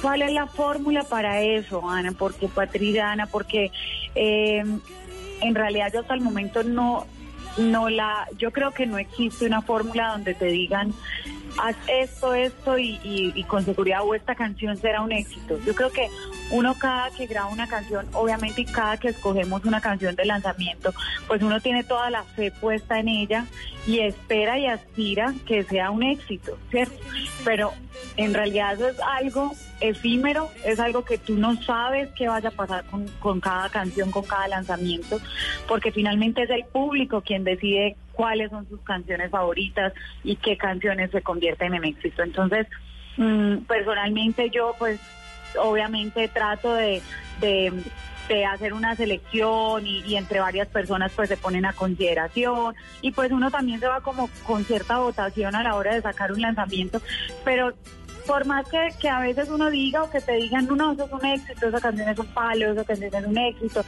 cuál 0.00 0.22
es 0.22 0.32
la 0.32 0.46
fórmula 0.46 1.02
para 1.04 1.42
eso, 1.42 1.88
Ana, 1.88 2.12
porque 2.12 2.48
Patricia, 2.48 3.10
Ana, 3.10 3.26
porque 3.26 3.72
en 4.14 5.54
realidad 5.54 5.90
yo 5.92 6.00
hasta 6.00 6.14
el 6.14 6.20
momento 6.20 6.62
no, 6.62 7.06
no 7.58 7.88
la, 7.88 8.28
yo 8.38 8.52
creo 8.52 8.70
que 8.72 8.86
no 8.86 8.98
existe 8.98 9.46
una 9.46 9.62
fórmula 9.62 10.12
donde 10.12 10.34
te 10.34 10.46
digan 10.46 10.94
haz 11.58 11.76
esto, 11.88 12.34
esto 12.34 12.78
y, 12.78 12.98
y- 13.04 13.32
y 13.34 13.44
con 13.44 13.64
seguridad 13.64 14.00
o 14.04 14.14
esta 14.14 14.34
canción 14.34 14.76
será 14.76 15.02
un 15.02 15.12
éxito. 15.12 15.58
Yo 15.66 15.74
creo 15.74 15.90
que 15.90 16.08
uno 16.50 16.74
cada 16.78 17.10
que 17.10 17.26
graba 17.26 17.48
una 17.48 17.66
canción, 17.66 18.06
obviamente 18.12 18.60
y 18.62 18.64
cada 18.66 18.96
que 18.96 19.08
escogemos 19.08 19.64
una 19.64 19.80
canción 19.80 20.14
de 20.14 20.24
lanzamiento, 20.24 20.92
pues 21.26 21.42
uno 21.42 21.60
tiene 21.60 21.82
toda 21.84 22.10
la 22.10 22.22
fe 22.24 22.50
puesta 22.50 22.98
en 23.00 23.08
ella 23.08 23.46
y 23.86 24.00
espera 24.00 24.58
y 24.58 24.66
aspira 24.66 25.34
que 25.46 25.64
sea 25.64 25.90
un 25.90 26.02
éxito, 26.02 26.58
¿cierto? 26.70 26.96
Pero 27.44 27.72
en 28.16 28.34
realidad 28.34 28.74
eso 28.74 28.88
es 28.88 29.00
algo 29.00 29.52
efímero, 29.80 30.50
es 30.64 30.80
algo 30.80 31.04
que 31.04 31.18
tú 31.18 31.34
no 31.36 31.60
sabes 31.62 32.08
qué 32.16 32.28
vaya 32.28 32.48
a 32.48 32.52
pasar 32.52 32.84
con, 32.84 33.06
con 33.20 33.40
cada 33.40 33.68
canción, 33.68 34.10
con 34.10 34.24
cada 34.24 34.48
lanzamiento, 34.48 35.20
porque 35.68 35.92
finalmente 35.92 36.42
es 36.42 36.50
el 36.50 36.64
público 36.64 37.20
quien 37.22 37.44
decide 37.44 37.96
cuáles 38.16 38.50
son 38.50 38.66
sus 38.68 38.80
canciones 38.80 39.30
favoritas 39.30 39.92
y 40.24 40.36
qué 40.36 40.56
canciones 40.56 41.10
se 41.10 41.22
convierten 41.22 41.74
en 41.74 41.84
éxito. 41.84 42.22
Entonces, 42.22 42.66
mm, 43.18 43.58
personalmente 43.68 44.50
yo 44.50 44.74
pues 44.78 44.98
obviamente 45.60 46.28
trato 46.28 46.74
de, 46.74 47.02
de, 47.40 47.72
hacer 48.44 48.72
una 48.72 48.96
selección 48.96 49.86
y 49.86 50.16
entre 50.16 50.40
varias 50.40 50.66
personas 50.66 51.12
pues 51.14 51.28
se 51.28 51.36
ponen 51.36 51.64
a 51.64 51.72
consideración 51.72 52.74
y 53.00 53.12
pues 53.12 53.30
uno 53.30 53.52
también 53.52 53.78
se 53.78 53.86
va 53.86 54.00
como 54.00 54.28
con 54.44 54.64
cierta 54.64 54.98
votación 54.98 55.54
a 55.54 55.62
la 55.62 55.76
hora 55.76 55.94
de 55.94 56.02
sacar 56.02 56.32
un 56.32 56.40
lanzamiento, 56.40 57.00
pero 57.44 57.72
por 58.26 58.44
más 58.46 58.66
que, 58.68 58.88
que 59.00 59.08
a 59.08 59.20
veces 59.20 59.48
uno 59.48 59.70
diga 59.70 60.02
o 60.02 60.10
que 60.10 60.20
te 60.20 60.32
digan, 60.34 60.66
no, 60.66 60.76
no, 60.76 60.92
eso 60.92 61.04
es 61.06 61.12
un 61.12 61.24
éxito, 61.24 61.68
esa 61.68 61.80
canción 61.80 62.08
es 62.08 62.18
un 62.18 62.26
palo, 62.26 62.72
esa 62.72 62.84
canción 62.84 63.14
es 63.14 63.24
un 63.26 63.38
éxito, 63.38 63.84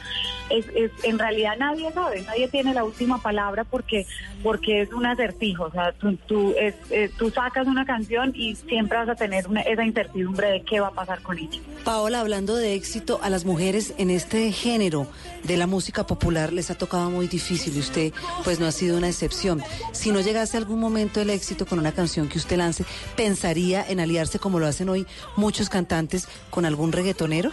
es, 0.49 0.65
es, 0.75 0.91
en 1.03 1.19
realidad 1.19 1.53
nadie 1.59 1.91
sabe, 1.91 2.21
nadie 2.23 2.47
tiene 2.47 2.73
la 2.73 2.83
última 2.83 3.21
palabra 3.21 3.63
porque 3.63 4.05
porque 4.41 4.81
es 4.83 4.93
un 4.93 5.05
acertijo, 5.05 5.65
o 5.65 5.71
sea, 5.71 5.91
tú, 5.93 6.15
tú, 6.25 6.53
es, 6.57 6.73
es- 6.89 7.11
tú 7.17 7.29
sacas 7.29 7.67
una 7.67 7.85
canción 7.85 8.31
y 8.33 8.55
siempre 8.55 8.97
vas 8.97 9.09
a 9.09 9.15
tener 9.15 9.47
una- 9.47 9.61
esa 9.61 9.83
incertidumbre 9.85 10.49
de 10.51 10.61
qué 10.63 10.79
va 10.79 10.87
a 10.87 10.91
pasar 10.91 11.21
con 11.21 11.37
ella. 11.37 11.59
Paola, 11.83 12.21
hablando 12.21 12.55
de 12.55 12.73
éxito, 12.75 13.19
a 13.21 13.29
las 13.29 13.43
mujeres 13.43 13.93
en 13.97 14.09
este 14.09 14.51
género 14.53 15.07
de 15.43 15.57
la 15.57 15.67
música 15.67 16.05
popular 16.07 16.53
les 16.53 16.69
ha 16.71 16.75
tocado 16.77 17.09
muy 17.09 17.27
difícil 17.27 17.75
y 17.75 17.79
usted 17.79 18.13
pues 18.43 18.59
no 18.59 18.65
ha 18.65 18.71
sido 18.71 18.97
una 18.97 19.07
excepción. 19.09 19.61
Si 19.91 20.11
no 20.11 20.21
llegase 20.21 20.55
algún 20.57 20.79
momento 20.79 21.19
el 21.19 21.29
éxito 21.31 21.65
con 21.65 21.79
una 21.79 21.91
canción 21.91 22.29
que 22.29 22.37
usted 22.37 22.57
lance, 22.57 22.85
¿pensaría 23.15 23.85
en 23.87 23.99
aliarse 23.99 24.28
como 24.37 24.59
lo 24.59 24.67
hacen 24.67 24.89
hoy 24.89 25.07
muchos 25.35 25.69
cantantes 25.69 26.27
con 26.51 26.65
algún 26.65 26.91
reggaetonero? 26.91 27.51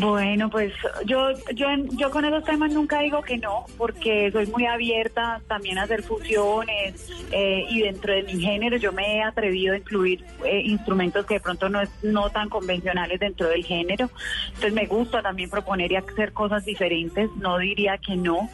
Bueno, 0.00 0.50
pues 0.50 0.72
yo, 1.04 1.30
yo, 1.54 1.66
yo 1.92 2.10
con 2.10 2.24
esos 2.24 2.44
temas 2.44 2.72
nunca 2.72 3.00
digo 3.00 3.22
que 3.22 3.36
no, 3.38 3.66
porque 3.76 4.30
soy 4.32 4.46
muy 4.46 4.66
abierta 4.66 5.40
también 5.46 5.78
a 5.78 5.82
hacer 5.82 6.02
fusiones 6.02 7.10
eh, 7.30 7.64
y 7.68 7.82
dentro 7.82 8.12
de 8.12 8.22
mi 8.24 8.40
género 8.40 8.76
yo 8.76 8.92
me 8.92 9.16
he 9.16 9.22
atrevido 9.22 9.74
a 9.74 9.78
incluir 9.78 10.24
eh, 10.44 10.62
instrumentos 10.64 11.26
que 11.26 11.34
de 11.34 11.40
pronto 11.40 11.68
no 11.68 11.80
es 11.80 11.90
no 12.02 12.30
tan 12.30 12.48
convencionales 12.48 13.20
dentro 13.20 13.48
del 13.48 13.64
género. 13.64 14.10
Entonces 14.48 14.72
me 14.72 14.86
gusta 14.86 15.22
también 15.22 15.50
proponer 15.50 15.92
y 15.92 15.96
hacer 15.96 16.32
cosas 16.32 16.64
diferentes, 16.64 17.30
no 17.36 17.58
diría 17.58 17.98
que 17.98 18.16
no, 18.16 18.48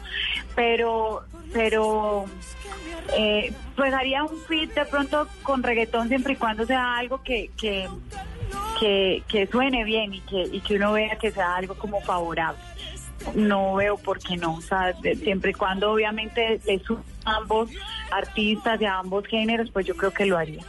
pero, 0.55 1.23
pero 1.53 2.25
eh, 3.17 3.53
pues 3.75 3.93
haría 3.93 4.23
un 4.23 4.37
fit 4.47 4.73
de 4.73 4.85
pronto 4.85 5.27
con 5.43 5.63
reggaetón 5.63 6.07
siempre 6.07 6.33
y 6.33 6.35
cuando 6.35 6.65
sea 6.65 6.97
algo 6.97 7.21
que, 7.23 7.51
que, 7.57 7.87
que, 9.27 9.47
suene 9.51 9.83
bien 9.83 10.13
y 10.13 10.21
que, 10.21 10.43
y 10.43 10.61
que 10.61 10.75
uno 10.75 10.93
vea 10.93 11.17
que 11.17 11.31
sea 11.31 11.55
algo 11.55 11.75
como 11.75 12.01
favorable. 12.01 12.59
No 13.35 13.75
veo 13.75 13.97
por 13.97 14.19
qué 14.19 14.35
no, 14.35 14.55
o 14.55 14.61
sea, 14.61 14.93
siempre 15.21 15.51
y 15.51 15.53
cuando 15.53 15.91
obviamente 15.91 16.59
le 16.65 16.73
ambos 17.25 17.69
artistas 18.11 18.81
a 18.81 18.99
ambos 18.99 19.25
géneros, 19.27 19.69
pues 19.71 19.85
yo 19.85 19.95
creo 19.95 20.11
que 20.11 20.25
lo 20.25 20.37
haría. 20.37 20.63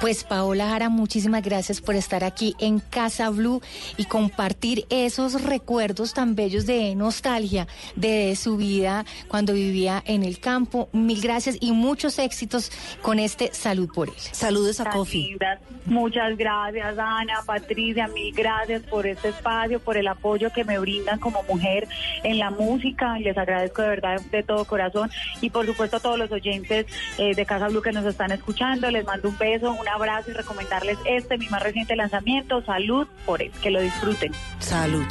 Pues 0.00 0.22
Paola 0.22 0.68
Jara, 0.68 0.88
muchísimas 0.88 1.42
gracias 1.42 1.80
por 1.80 1.96
estar 1.96 2.22
aquí 2.22 2.54
en 2.60 2.78
Casa 2.78 3.30
Blue 3.30 3.60
y 3.96 4.04
compartir 4.04 4.86
esos 4.90 5.42
recuerdos 5.42 6.14
tan 6.14 6.36
bellos 6.36 6.66
de 6.66 6.94
nostalgia 6.94 7.66
de 7.96 8.36
su 8.36 8.56
vida 8.56 9.04
cuando 9.26 9.54
vivía 9.54 10.02
en 10.06 10.22
el 10.22 10.38
campo. 10.38 10.88
Mil 10.92 11.20
gracias 11.20 11.56
y 11.60 11.72
muchos 11.72 12.18
éxitos 12.20 12.70
con 13.02 13.18
este 13.18 13.52
Salud 13.52 13.90
por 13.92 14.08
él. 14.08 14.14
Saludos 14.18 14.78
a 14.80 14.94
lindas. 15.12 15.58
Muchas 15.86 16.36
gracias, 16.36 16.98
Ana, 16.98 17.42
Patricia, 17.44 18.08
mil 18.08 18.32
gracias 18.34 18.82
por 18.82 19.06
este 19.06 19.30
espacio, 19.30 19.80
por 19.80 19.96
el 19.96 20.06
apoyo 20.06 20.52
que 20.52 20.62
me 20.62 20.78
brindan 20.78 21.18
como 21.18 21.42
mujer 21.44 21.88
en 22.22 22.38
la 22.38 22.50
música. 22.50 23.18
Les 23.18 23.36
agradezco 23.36 23.82
de 23.82 23.88
verdad 23.88 24.20
de 24.30 24.42
todo 24.42 24.64
corazón. 24.64 25.10
Y 25.40 25.50
por 25.50 25.66
supuesto 25.66 25.77
a 25.78 26.00
todos 26.00 26.18
los 26.18 26.30
oyentes 26.32 26.86
eh, 27.18 27.34
de 27.34 27.46
Casa 27.46 27.68
Blue 27.68 27.80
que 27.80 27.92
nos 27.92 28.04
están 28.04 28.32
escuchando, 28.32 28.90
les 28.90 29.04
mando 29.04 29.28
un 29.28 29.38
beso, 29.38 29.72
un 29.72 29.88
abrazo 29.88 30.30
y 30.30 30.34
recomendarles 30.34 30.98
este, 31.04 31.38
mi 31.38 31.48
más 31.48 31.62
reciente 31.62 31.94
lanzamiento, 31.94 32.62
Salud 32.64 33.06
por 33.24 33.40
él. 33.40 33.52
Que 33.62 33.70
lo 33.70 33.80
disfruten. 33.80 34.32
Salud. 34.58 35.06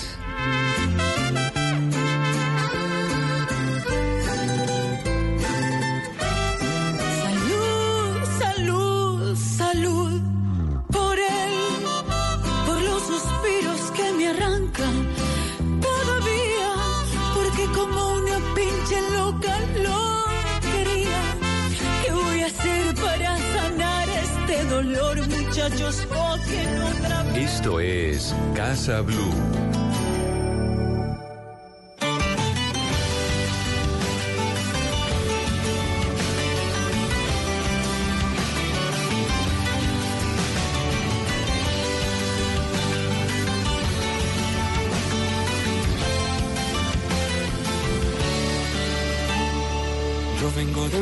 Salud, 7.24 8.26
salud, 8.40 9.36
salud 9.36 10.22
por 10.92 11.18
él, 11.18 11.54
por 12.66 12.82
los 12.82 13.04
suspiros 13.04 13.92
que 13.92 14.14
me 14.14 14.28
arrancan 14.28 15.08
todavía, 15.82 16.74
porque 17.34 17.66
como 17.74 18.14
una 18.14 18.38
pinche 18.56 19.02
loca 19.12 19.60
lo 19.84 20.17
hacer 22.48 22.96
para 22.96 23.38
sanar 23.38 24.08
este 24.10 24.64
dolor, 24.66 25.18
muchachos? 25.28 26.08
Ojen 26.10 26.82
otra 26.82 27.24
vez. 27.24 27.52
Esto 27.54 27.80
es 27.80 28.36
Casa 28.56 29.02
Blue. 29.02 29.87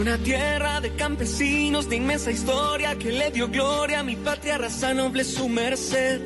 Una 0.05 0.19
tierra 0.19 0.81
de 0.81 0.93
campesinos, 0.93 1.89
de 1.89 1.95
inmensa 1.95 2.29
historia 2.29 2.95
que 2.95 3.11
le 3.11 3.31
dio 3.31 3.47
gloria 3.47 4.01
a 4.01 4.03
mi 4.03 4.15
patria, 4.15 4.55
raza 4.55 4.93
noble 4.93 5.23
su 5.23 5.49
merced. 5.49 6.21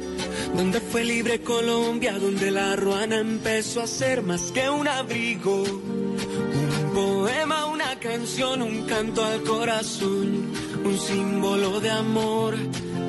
Donde 0.53 0.81
fue 0.81 1.05
libre 1.05 1.39
Colombia, 1.39 2.19
donde 2.19 2.51
la 2.51 2.75
ruana 2.75 3.19
empezó 3.19 3.81
a 3.81 3.87
ser 3.87 4.21
más 4.21 4.51
que 4.51 4.69
un 4.69 4.85
abrigo, 4.85 5.63
un 5.63 6.91
poema, 6.93 7.67
una 7.67 7.97
canción, 7.99 8.63
un 8.63 8.85
canto 8.85 9.23
al 9.23 9.43
corazón, 9.43 10.51
un 10.83 10.99
símbolo 10.99 11.79
de 11.79 11.89
amor 11.89 12.55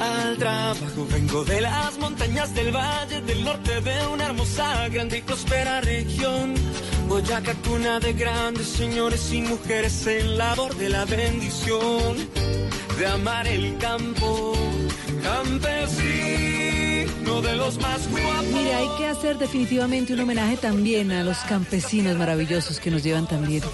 al 0.00 0.36
trabajo. 0.36 1.04
Vengo 1.10 1.44
de 1.46 1.62
las 1.62 1.98
montañas 1.98 2.54
del 2.54 2.70
valle 2.70 3.20
del 3.22 3.42
norte 3.42 3.80
de 3.80 4.06
una 4.06 4.26
hermosa, 4.26 4.88
grande 4.88 5.18
y 5.18 5.22
próspera 5.22 5.80
región. 5.80 6.54
Boyacá, 7.10 7.54
cuna 7.66 7.98
de 7.98 8.12
grandes 8.12 8.68
señores 8.68 9.32
y 9.32 9.42
mujeres 9.42 10.06
en 10.06 10.38
labor 10.38 10.76
de 10.76 10.90
la 10.90 11.04
bendición 11.06 12.16
de 12.96 13.06
amar 13.06 13.48
el 13.48 13.76
campo. 13.78 14.52
Campesino 15.20 15.90
de 17.42 17.56
los 17.56 17.80
más 17.80 18.08
guapos. 18.08 18.46
Mire, 18.52 18.74
hay 18.74 18.86
que 18.96 19.08
hacer 19.08 19.38
definitivamente 19.38 20.12
un 20.12 20.20
homenaje 20.20 20.56
también 20.56 21.10
a 21.10 21.24
los 21.24 21.38
campesinos 21.38 22.16
maravillosos 22.16 22.78
que 22.78 22.92
nos 22.92 23.02
llevan 23.02 23.26
también 23.26 23.64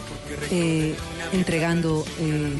eh, 0.50 0.94
entregando 1.32 2.04
eh, 2.20 2.52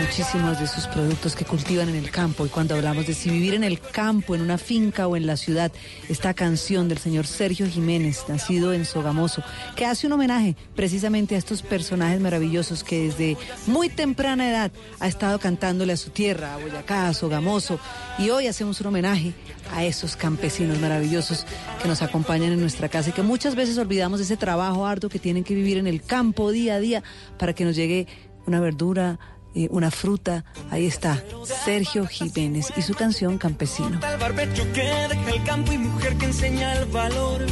muchísimos 0.00 0.60
de 0.60 0.66
sus 0.66 0.86
productos 0.86 1.34
que 1.34 1.44
cultivan 1.44 1.88
en 1.88 1.96
el 1.96 2.10
campo. 2.10 2.46
Y 2.46 2.48
cuando 2.48 2.74
hablamos 2.74 3.06
de 3.06 3.14
si 3.14 3.30
vivir 3.30 3.54
en 3.54 3.64
el 3.64 3.80
campo, 3.80 4.34
en 4.34 4.42
una 4.42 4.58
finca 4.58 5.06
o 5.06 5.16
en 5.16 5.26
la 5.26 5.36
ciudad, 5.36 5.72
esta 6.08 6.34
canción 6.34 6.88
del 6.88 6.98
señor 6.98 7.26
Sergio 7.26 7.66
Jiménez, 7.66 8.24
nacido 8.28 8.72
en 8.72 8.84
Sogamoso, 8.84 9.42
que 9.76 9.86
hace 9.86 10.06
un 10.06 10.12
homenaje 10.14 10.56
precisamente 10.76 11.34
a 11.34 11.38
estos 11.38 11.62
personajes 11.62 12.20
maravillosos 12.20 12.84
que 12.84 13.04
desde 13.04 13.36
muy 13.66 13.88
temprana 13.88 14.48
edad 14.48 14.72
ha 15.00 15.08
estado 15.08 15.38
cantándole 15.38 15.92
a 15.92 15.96
su 15.96 16.10
tierra, 16.10 16.54
a 16.54 16.58
Boyacá, 16.58 17.08
a 17.08 17.14
Sogamoso, 17.14 17.78
y 18.18 18.30
hoy 18.30 18.46
hacemos 18.46 18.80
un 18.80 18.88
homenaje 18.88 19.32
a 19.70 19.84
esos 19.84 20.16
campesinos 20.16 20.78
maravillosos 20.80 21.46
que 21.80 21.88
nos 21.88 22.02
acompañan 22.02 22.52
en 22.52 22.60
nuestra 22.60 22.88
casa 22.88 23.10
y 23.10 23.12
que 23.12 23.22
muchas 23.22 23.54
veces 23.54 23.78
olvidamos 23.78 24.20
ese 24.20 24.36
trabajo 24.36 24.86
arduo 24.86 25.10
que 25.10 25.18
tienen 25.18 25.44
que 25.44 25.54
vivir 25.54 25.78
en 25.78 25.86
el 25.86 26.02
campo 26.02 26.50
día 26.50 26.74
a 26.74 26.80
día 26.80 27.02
para 27.38 27.52
que 27.52 27.64
nos 27.64 27.76
llegue 27.76 28.06
una 28.46 28.60
verdura, 28.60 29.18
eh, 29.54 29.68
una 29.70 29.90
fruta. 29.90 30.44
Ahí 30.70 30.86
está, 30.86 31.22
Sergio 31.64 32.06
Jiménez 32.06 32.72
y 32.76 32.82
su 32.82 32.94
canción 32.94 33.38
Campesino. 33.38 34.00
El 34.12 34.18
barbecho 34.18 34.64
que 34.72 34.82
deja 34.82 35.30
el 35.30 35.44
campo 35.44 35.72
y 35.72 35.78
mujer 35.78 36.16
que 36.16 36.26
enseña 36.26 36.74
el 36.74 36.86
valor 36.86 37.46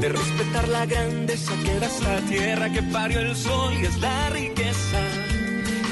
de 0.00 0.08
respetar 0.08 0.68
la 0.68 0.86
grandeza 0.86 1.52
que 1.64 1.78
da 1.78 1.86
esta 1.86 2.20
tierra 2.22 2.72
que 2.72 2.82
parió 2.82 3.20
el 3.20 3.36
sol 3.36 3.72
y 3.80 3.86
es 3.86 3.98
la 4.00 4.30
riqueza 4.30 4.98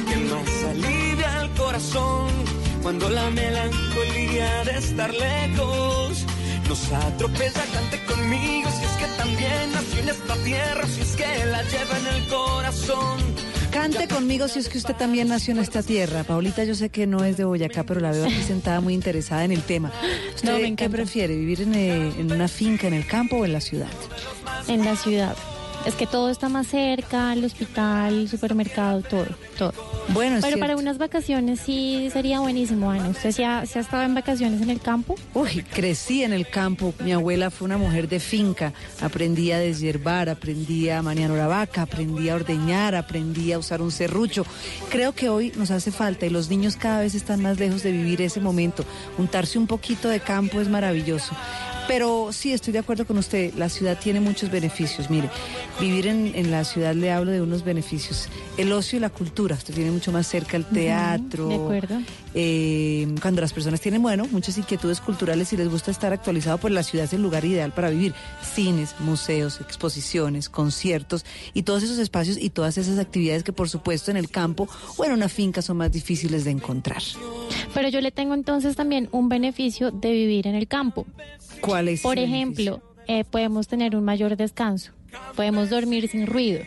que 0.09 0.67
alivia 0.71 1.51
corazón 1.57 2.60
cuando 2.83 3.09
la 3.11 3.31
melancolía 3.31 4.65
de 4.65 4.79
estar 4.79 5.13
lejos 5.13 6.25
nos 6.69 6.93
atropella. 6.93 7.63
Cante 7.73 8.05
conmigo 8.07 8.71
si 8.71 8.85
es 8.85 8.93
que 8.93 9.07
también 9.17 9.73
nació 9.73 10.01
en 10.01 10.09
esta 10.09 10.35
tierra, 10.37 10.87
si 10.87 11.01
es 11.01 11.17
que 11.17 11.45
la 11.47 11.63
lleva 11.63 11.99
en 11.99 12.07
el 12.17 12.29
corazón. 12.29 13.19
Cante 13.71 14.09
conmigo 14.09 14.49
si 14.49 14.59
es 14.59 14.69
que 14.69 14.79
usted 14.79 14.97
también 14.97 15.29
nació 15.29 15.53
en 15.53 15.61
esta 15.61 15.83
tierra. 15.83 16.25
Paulita, 16.25 16.65
yo 16.65 16.75
sé 16.75 16.89
que 16.91 17.07
no 17.07 17.25
es 17.25 17.37
de 17.37 17.45
Boyacá, 17.45 17.85
pero 17.85 18.01
la 18.01 18.11
veo 18.11 18.25
aquí 18.25 18.43
sentada 18.43 18.81
muy 18.81 18.95
interesada 18.95 19.45
en 19.45 19.53
el 19.53 19.63
tema. 19.63 19.93
¿Usted 20.35 20.51
No, 20.51 20.59
me 20.59 20.75
qué 20.75 20.91
prefiere, 20.91 21.37
vivir 21.37 21.63
en, 21.63 21.75
eh, 21.75 22.13
en 22.19 22.33
una 22.33 22.49
finca 22.49 22.89
en 22.89 22.95
el 22.95 23.07
campo 23.07 23.37
o 23.37 23.45
en 23.45 23.53
la 23.53 23.61
ciudad? 23.61 23.89
En 24.67 24.85
la 24.85 24.97
ciudad. 24.97 25.37
Es 25.87 25.95
que 25.95 26.07
todo 26.07 26.29
está 26.29 26.49
más 26.49 26.67
cerca, 26.67 27.33
el 27.33 27.45
hospital, 27.45 28.13
el 28.15 28.29
supermercado, 28.29 29.01
todo, 29.03 29.27
todo. 29.57 29.73
Bueno, 30.09 30.37
Pero 30.37 30.49
cierto. 30.49 30.61
para 30.61 30.77
unas 30.77 30.99
vacaciones 30.99 31.61
sí 31.61 32.11
sería 32.13 32.41
buenísimo, 32.41 32.91
Ana. 32.91 33.09
¿Usted 33.09 33.31
se 33.31 33.45
ha, 33.45 33.65
se 33.65 33.79
ha 33.79 33.83
estado 33.83 34.03
en 34.03 34.15
vacaciones 34.15 34.61
en 34.61 34.69
el 34.71 34.81
campo? 34.81 35.15
Uy, 35.35 35.65
crecí 35.73 36.23
en 36.23 36.33
el 36.33 36.49
campo. 36.49 36.93
Mi 37.03 37.13
abuela 37.13 37.51
fue 37.51 37.65
una 37.67 37.79
mujer 37.79 38.09
de 38.09 38.21
finca. 38.21 38.73
Aprendí 39.01 39.53
a 39.53 39.59
deshiervar, 39.59 40.29
aprendí 40.29 40.91
a 40.91 41.01
manejar 41.01 41.31
la 41.31 41.47
vaca, 41.47 41.83
aprendí 41.83 42.29
a 42.29 42.35
ordeñar, 42.35 42.95
aprendí 42.95 43.53
a 43.53 43.59
usar 43.59 43.81
un 43.81 43.91
serrucho. 43.91 44.45
Creo 44.91 45.15
que 45.15 45.29
hoy 45.29 45.53
nos 45.57 45.71
hace 45.71 45.91
falta 45.93 46.27
y 46.27 46.31
los 46.31 46.51
niños 46.51 46.77
cada 46.77 47.01
vez 47.01 47.15
están 47.15 47.41
más 47.41 47.59
lejos 47.59 47.83
de 47.83 47.93
vivir 47.93 48.21
ese 48.21 48.41
momento. 48.41 48.85
Untarse 49.17 49.59
un 49.59 49.67
poquito 49.67 50.09
de 50.09 50.21
campo 50.21 50.61
es 50.61 50.69
maravilloso. 50.69 51.35
Pero 51.91 52.33
sí, 52.33 52.53
estoy 52.53 52.73
de 52.73 52.79
acuerdo 52.79 53.05
con 53.05 53.19
usted. 53.19 53.53
La 53.55 53.69
ciudad 53.69 53.99
tiene 53.99 54.21
muchos 54.21 54.49
beneficios. 54.49 55.11
Mire, 55.11 55.29
vivir 55.81 56.07
en, 56.07 56.31
en 56.37 56.53
la 56.53 56.63
ciudad 56.63 56.95
le 56.95 57.11
hablo 57.11 57.33
de 57.33 57.43
unos 57.43 57.65
beneficios. 57.65 58.29
El 58.57 58.71
ocio 58.71 58.99
y 58.99 59.01
la 59.01 59.11
cultura. 59.11 59.57
Usted 59.57 59.75
tiene 59.75 59.91
mucho 59.91 60.13
más 60.13 60.29
cerca 60.29 60.57
el 60.57 60.67
teatro. 60.67 61.49
de 61.49 61.55
acuerdo. 61.57 62.01
Eh, 62.33 63.13
cuando 63.21 63.41
las 63.41 63.53
personas 63.53 63.81
tienen, 63.81 64.03
bueno, 64.03 64.29
muchas 64.31 64.57
inquietudes 64.57 65.01
culturales 65.01 65.53
y 65.53 65.57
les 65.57 65.69
gusta 65.69 65.91
estar 65.91 66.13
actualizado, 66.13 66.59
pues 66.59 66.73
la 66.73 66.85
ciudad 66.85 67.07
es 67.07 67.13
el 67.13 67.23
lugar 67.23 67.45
ideal 67.45 67.73
para 67.73 67.91
vivir. 67.91 68.15
Cines, 68.41 68.95
museos, 69.01 69.61
exposiciones, 69.61 70.49
conciertos 70.49 71.25
y 71.55 71.65
todos 71.65 71.83
esos 71.83 71.99
espacios 71.99 72.39
y 72.39 72.51
todas 72.51 72.79
esas 72.79 73.01
actividades 73.01 73.43
que 73.43 73.53
por 73.53 73.69
supuesto 73.69 74.13
en 74.13 74.17
el 74.17 74.31
campo 74.31 74.69
o 74.97 75.05
en 75.05 75.11
una 75.11 75.29
finca 75.29 75.61
son 75.61 75.79
más 75.79 75.91
difíciles 75.91 76.45
de 76.45 76.53
encontrar. 76.53 77.03
Pero 77.75 77.89
yo 77.89 78.01
le 78.01 78.13
tengo 78.13 78.35
entonces 78.35 78.77
también 78.77 79.09
un 79.11 79.29
beneficio 79.29 79.91
de 79.91 80.13
vivir 80.13 80.47
en 80.47 80.55
el 80.55 80.69
campo. 80.69 81.05
¿Cuál 81.61 81.89
es? 81.89 82.01
Por 82.03 82.19
ejemplo, 82.19 82.83
eh, 83.07 83.25
podemos 83.25 83.69
tener 83.69 83.97
un 83.97 84.05
mayor 84.05 84.37
descanso. 84.37 84.93
Podemos 85.37 85.71
dormir 85.71 86.09
sin 86.09 86.27
ruido. 86.27 86.61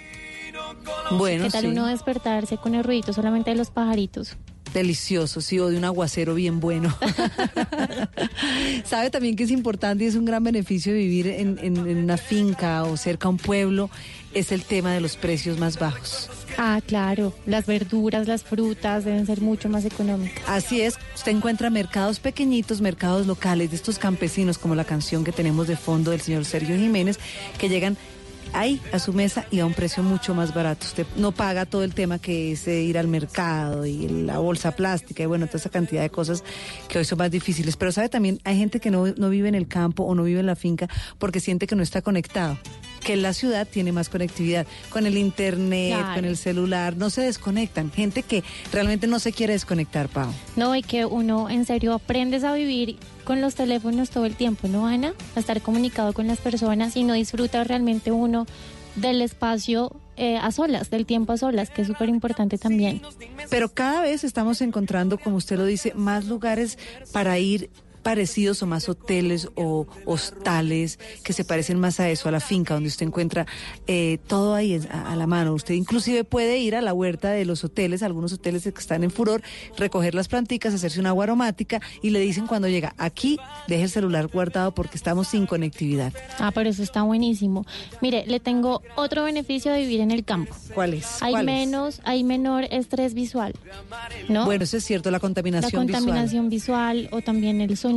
Bueno, 1.11 1.45
¿Qué 1.45 1.49
tal 1.51 1.61
sí. 1.61 1.67
uno 1.67 1.88
despertarse 1.88 2.57
con 2.57 2.75
el 2.75 2.83
ruidito 2.83 3.13
solamente 3.13 3.51
de 3.51 3.57
los 3.57 3.69
pajaritos? 3.72 4.35
Delicioso, 4.73 5.39
sí, 5.39 5.59
o 5.59 5.69
de 5.69 5.77
un 5.77 5.85
aguacero 5.85 6.33
bien 6.35 6.59
bueno. 6.59 6.95
Sabe 8.85 9.09
también 9.09 9.35
que 9.35 9.43
es 9.43 9.51
importante 9.51 10.03
y 10.03 10.07
es 10.07 10.15
un 10.15 10.25
gran 10.25 10.43
beneficio 10.43 10.93
vivir 10.93 11.27
en, 11.27 11.59
en- 11.61 11.77
en 11.88 11.97
una 11.97 12.17
finca 12.17 12.83
o 12.83 12.97
cerca 12.97 13.27
a 13.27 13.31
un 13.31 13.38
pueblo, 13.38 13.89
es 14.33 14.51
el 14.51 14.63
tema 14.63 14.91
de 14.93 14.99
los 15.01 15.15
precios 15.15 15.59
más 15.59 15.77
bajos. 15.80 16.30
Ah, 16.57 16.82
claro. 16.85 17.33
Las 17.45 17.65
verduras, 17.65 18.27
las 18.27 18.43
frutas 18.43 19.06
deben 19.06 19.25
ser 19.25 19.41
mucho 19.41 19.69
más 19.69 19.85
económicas. 19.85 20.43
Así 20.48 20.82
es, 20.82 20.98
usted 21.15 21.32
encuentra 21.32 21.69
mercados 21.69 22.19
pequeñitos, 22.19 22.82
mercados 22.82 23.27
locales 23.27 23.72
de 23.72 23.75
estos 23.75 23.99
campesinos, 23.99 24.57
como 24.57 24.75
la 24.75 24.85
canción 24.85 25.23
que 25.23 25.32
tenemos 25.32 25.67
de 25.67 25.75
fondo 25.75 26.11
del 26.11 26.22
señor 26.22 26.45
Sergio 26.45 26.77
Jiménez, 26.77 27.19
que 27.57 27.69
llegan 27.69 27.98
ahí 28.53 28.80
a 28.91 28.99
su 28.99 29.14
mesa 29.14 29.45
y 29.51 29.59
a 29.59 29.65
un 29.65 29.73
precio 29.73 30.03
mucho 30.03 30.33
más 30.33 30.53
barato. 30.53 30.85
Usted 30.85 31.06
no 31.15 31.32
paga 31.32 31.65
todo 31.65 31.83
el 31.83 31.93
tema 31.93 32.19
que 32.19 32.51
es 32.51 32.67
eh, 32.67 32.82
ir 32.82 32.98
al 32.98 33.07
mercado 33.07 33.85
y 33.85 34.07
la 34.07 34.38
bolsa 34.38 34.72
plástica 34.72 35.23
y 35.23 35.25
bueno, 35.25 35.48
toda 35.48 35.59
esa 35.59 35.69
cantidad 35.69 36.01
de 36.01 36.09
cosas 36.09 36.43
que 36.88 36.99
hoy 36.99 37.06
son 37.06 37.17
más 37.17 37.32
difíciles. 37.32 37.75
Pero 37.75 37.91
sabe 37.91 38.09
también, 38.09 38.40
hay 38.43 38.57
gente 38.57 38.80
que 38.80 38.91
no, 38.91 39.07
no 39.07 39.30
vive 39.30 39.49
en 39.49 39.56
el 39.56 39.67
campo 39.67 40.03
o 40.03 40.15
no 40.15 40.23
vive 40.23 40.40
en 40.40 40.45
la 40.45 40.56
finca 40.56 40.88
porque 41.17 41.40
siente 41.40 41.67
que 41.67 41.75
no 41.75 41.83
está 41.83 42.01
conectado. 42.01 42.57
Que 43.03 43.15
la 43.17 43.33
ciudad 43.33 43.67
tiene 43.69 43.91
más 43.91 44.09
conectividad 44.09 44.65
con 44.90 45.06
el 45.06 45.17
internet, 45.17 45.95
Claro. 45.98 46.15
con 46.15 46.25
el 46.25 46.38
celular, 46.38 46.95
no 46.98 47.09
se 47.09 47.22
desconectan. 47.22 47.91
Gente 47.91 48.23
que 48.23 48.43
realmente 48.72 49.07
no 49.07 49.19
se 49.19 49.33
quiere 49.33 49.53
desconectar, 49.53 50.07
Pau. 50.09 50.32
No, 50.56 50.75
y 50.75 50.82
que 50.82 51.06
uno 51.06 51.49
en 51.49 51.65
serio 51.65 51.93
aprendes 51.93 52.43
a 52.43 52.53
vivir 52.53 52.98
con 53.25 53.41
los 53.41 53.56
teléfonos 53.56 54.09
todo 54.09 54.25
el 54.25 54.35
tiempo, 54.35 54.67
¿no, 54.67 54.88
Ana? 54.88 55.14
A 55.35 55.40
estar 55.40 55.61
comunicado 55.61 56.14
con 56.14 56.27
las 56.27 56.40
personas 56.40 56.95
y 56.95 57.03
no 57.03 57.14
disfruta 57.14 57.64
realmente 57.64 58.11
uno 58.11 58.45
del 58.95 59.22
espacio 59.22 59.91
eh, 60.15 60.38
a 60.38 60.51
solas, 60.51 60.90
del 60.91 61.06
tiempo 61.07 61.33
a 61.33 61.38
solas, 61.38 61.72
que 61.72 61.82
es 61.82 61.88
súper 61.88 62.07
importante 62.09 62.57
también. 62.59 63.01
Pero 63.49 63.69
cada 63.73 64.01
vez 64.03 64.23
estamos 64.23 64.61
encontrando, 64.61 65.17
como 65.17 65.38
usted 65.38 65.57
lo 65.57 65.65
dice, 65.65 65.93
más 65.95 66.25
lugares 66.25 66.77
para 67.11 67.40
ir 67.40 67.69
parecidos 68.03 68.61
o 68.61 68.67
más 68.67 68.90
hoteles 68.90 69.49
o 69.56 69.88
hostales 70.06 70.99
que 71.23 71.33
se 71.33 71.43
parecen 71.45 71.80
más 71.80 71.99
a 71.99 72.09
eso, 72.09 72.30
a 72.30 72.32
la 72.32 72.40
finca, 72.40 72.73
donde 72.73 72.90
usted 72.90 73.06
encuentra 73.07 73.48
eh, 73.88 74.19
todo 74.27 74.53
ahí 74.53 74.80
a, 74.91 75.11
a 75.11 75.15
la 75.15 75.25
mano. 75.25 75.53
Usted 75.53 75.73
inclusive 75.73 76.23
puede 76.23 76.59
ir 76.59 76.75
a 76.75 76.82
la 76.82 76.93
huerta 76.93 77.32
de 77.32 77.45
los 77.45 77.64
hoteles, 77.64 78.03
algunos 78.03 78.33
hoteles 78.33 78.64
que 78.64 78.69
están 78.69 79.03
en 79.03 79.11
furor, 79.11 79.41
recoger 79.77 80.14
las 80.14 80.27
planticas, 80.27 80.73
hacerse 80.73 80.99
una 80.99 81.09
agua 81.09 81.23
aromática 81.23 81.82
y 82.01 82.09
le 82.09 82.19
dicen 82.19 82.45
cuando 82.45 82.67
llega, 82.67 82.93
aquí 82.98 83.40
deje 83.67 83.83
el 83.83 83.90
celular 83.90 84.27
guardado 84.27 84.75
porque 84.75 84.98
estamos 84.98 85.30
sin 85.30 85.45
conectividad. 85.45 86.14
Ah, 86.40 86.51
pero 86.53 86.69
eso 86.69 86.83
está 86.83 87.03
buenísimo. 87.03 87.65
Mire, 88.01 88.25
le 88.27 88.40
tengo 88.40 88.82
otro 88.95 89.23
beneficio 89.23 89.72
de 89.72 89.80
vivir 89.80 90.01
en 90.01 90.11
el 90.11 90.23
campo. 90.23 90.56
¿Cuál 90.73 90.93
es? 90.95 91.22
Hay 91.22 91.32
¿Cuál 91.32 91.49
es? 91.49 91.56
menos, 91.56 92.01
hay 92.03 92.23
menor 92.23 92.65
estrés 92.69 93.14
visual, 93.14 93.53
¿no? 94.30 94.45
Bueno, 94.45 94.65
eso 94.65 94.77
es 94.77 94.83
cierto, 94.83 95.09
la 95.09 95.14
la 95.14 95.19
contaminación, 95.19 95.88
contaminación 95.88 96.49
visual. 96.49 97.07
o 97.11 97.22
también 97.22 97.61
el 97.61 97.77
sonido 97.77 97.92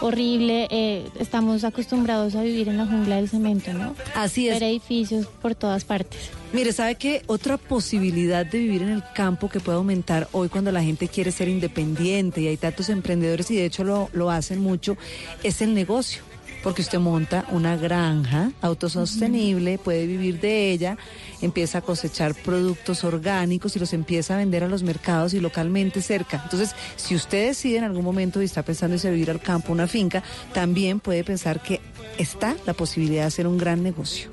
horrible. 0.00 0.68
eh, 0.70 1.08
estamos 1.18 1.64
acostumbrados 1.64 2.34
a 2.34 2.42
vivir 2.42 2.68
en 2.68 2.78
la 2.78 2.86
jungla 2.86 3.16
del 3.16 3.28
cemento, 3.28 3.72
¿no? 3.72 3.94
Así 4.14 4.48
es. 4.48 4.54
Ver 4.54 4.64
edificios 4.70 5.26
por 5.26 5.54
todas 5.54 5.84
partes. 5.84 6.30
Mire, 6.52 6.72
¿sabe 6.72 6.96
qué? 6.96 7.22
Otra 7.26 7.56
posibilidad 7.56 8.44
de 8.44 8.58
vivir 8.58 8.82
en 8.82 8.90
el 8.90 9.02
campo 9.14 9.48
que 9.48 9.60
puede 9.60 9.78
aumentar 9.78 10.28
hoy 10.32 10.48
cuando 10.48 10.70
la 10.70 10.82
gente 10.82 11.08
quiere 11.08 11.32
ser 11.32 11.48
independiente 11.48 12.40
y 12.42 12.48
hay 12.48 12.56
tantos 12.56 12.88
emprendedores 12.88 13.50
y 13.50 13.56
de 13.56 13.64
hecho 13.64 13.84
lo, 13.84 14.10
lo 14.12 14.30
hacen 14.30 14.60
mucho, 14.60 14.96
es 15.42 15.62
el 15.62 15.74
negocio. 15.74 16.22
Porque 16.62 16.82
usted 16.82 16.98
monta 16.98 17.44
una 17.50 17.76
granja 17.76 18.52
autosostenible, 18.60 19.78
puede 19.78 20.06
vivir 20.06 20.40
de 20.40 20.70
ella, 20.70 20.96
empieza 21.40 21.78
a 21.78 21.80
cosechar 21.80 22.34
productos 22.34 23.04
orgánicos 23.04 23.74
y 23.74 23.78
los 23.78 23.92
empieza 23.92 24.34
a 24.34 24.38
vender 24.38 24.62
a 24.64 24.68
los 24.68 24.82
mercados 24.82 25.34
y 25.34 25.40
localmente 25.40 26.02
cerca. 26.02 26.40
Entonces, 26.44 26.74
si 26.96 27.14
usted 27.14 27.48
decide 27.48 27.78
en 27.78 27.84
algún 27.84 28.04
momento 28.04 28.40
y 28.40 28.44
está 28.44 28.62
pensando 28.62 28.96
en 28.96 29.12
vivir 29.12 29.30
al 29.30 29.40
campo, 29.40 29.72
una 29.72 29.86
finca, 29.86 30.22
también 30.52 31.00
puede 31.00 31.24
pensar 31.24 31.62
que 31.62 31.80
está 32.18 32.56
la 32.66 32.74
posibilidad 32.74 33.22
de 33.22 33.28
hacer 33.28 33.46
un 33.46 33.58
gran 33.58 33.82
negocio. 33.82 34.30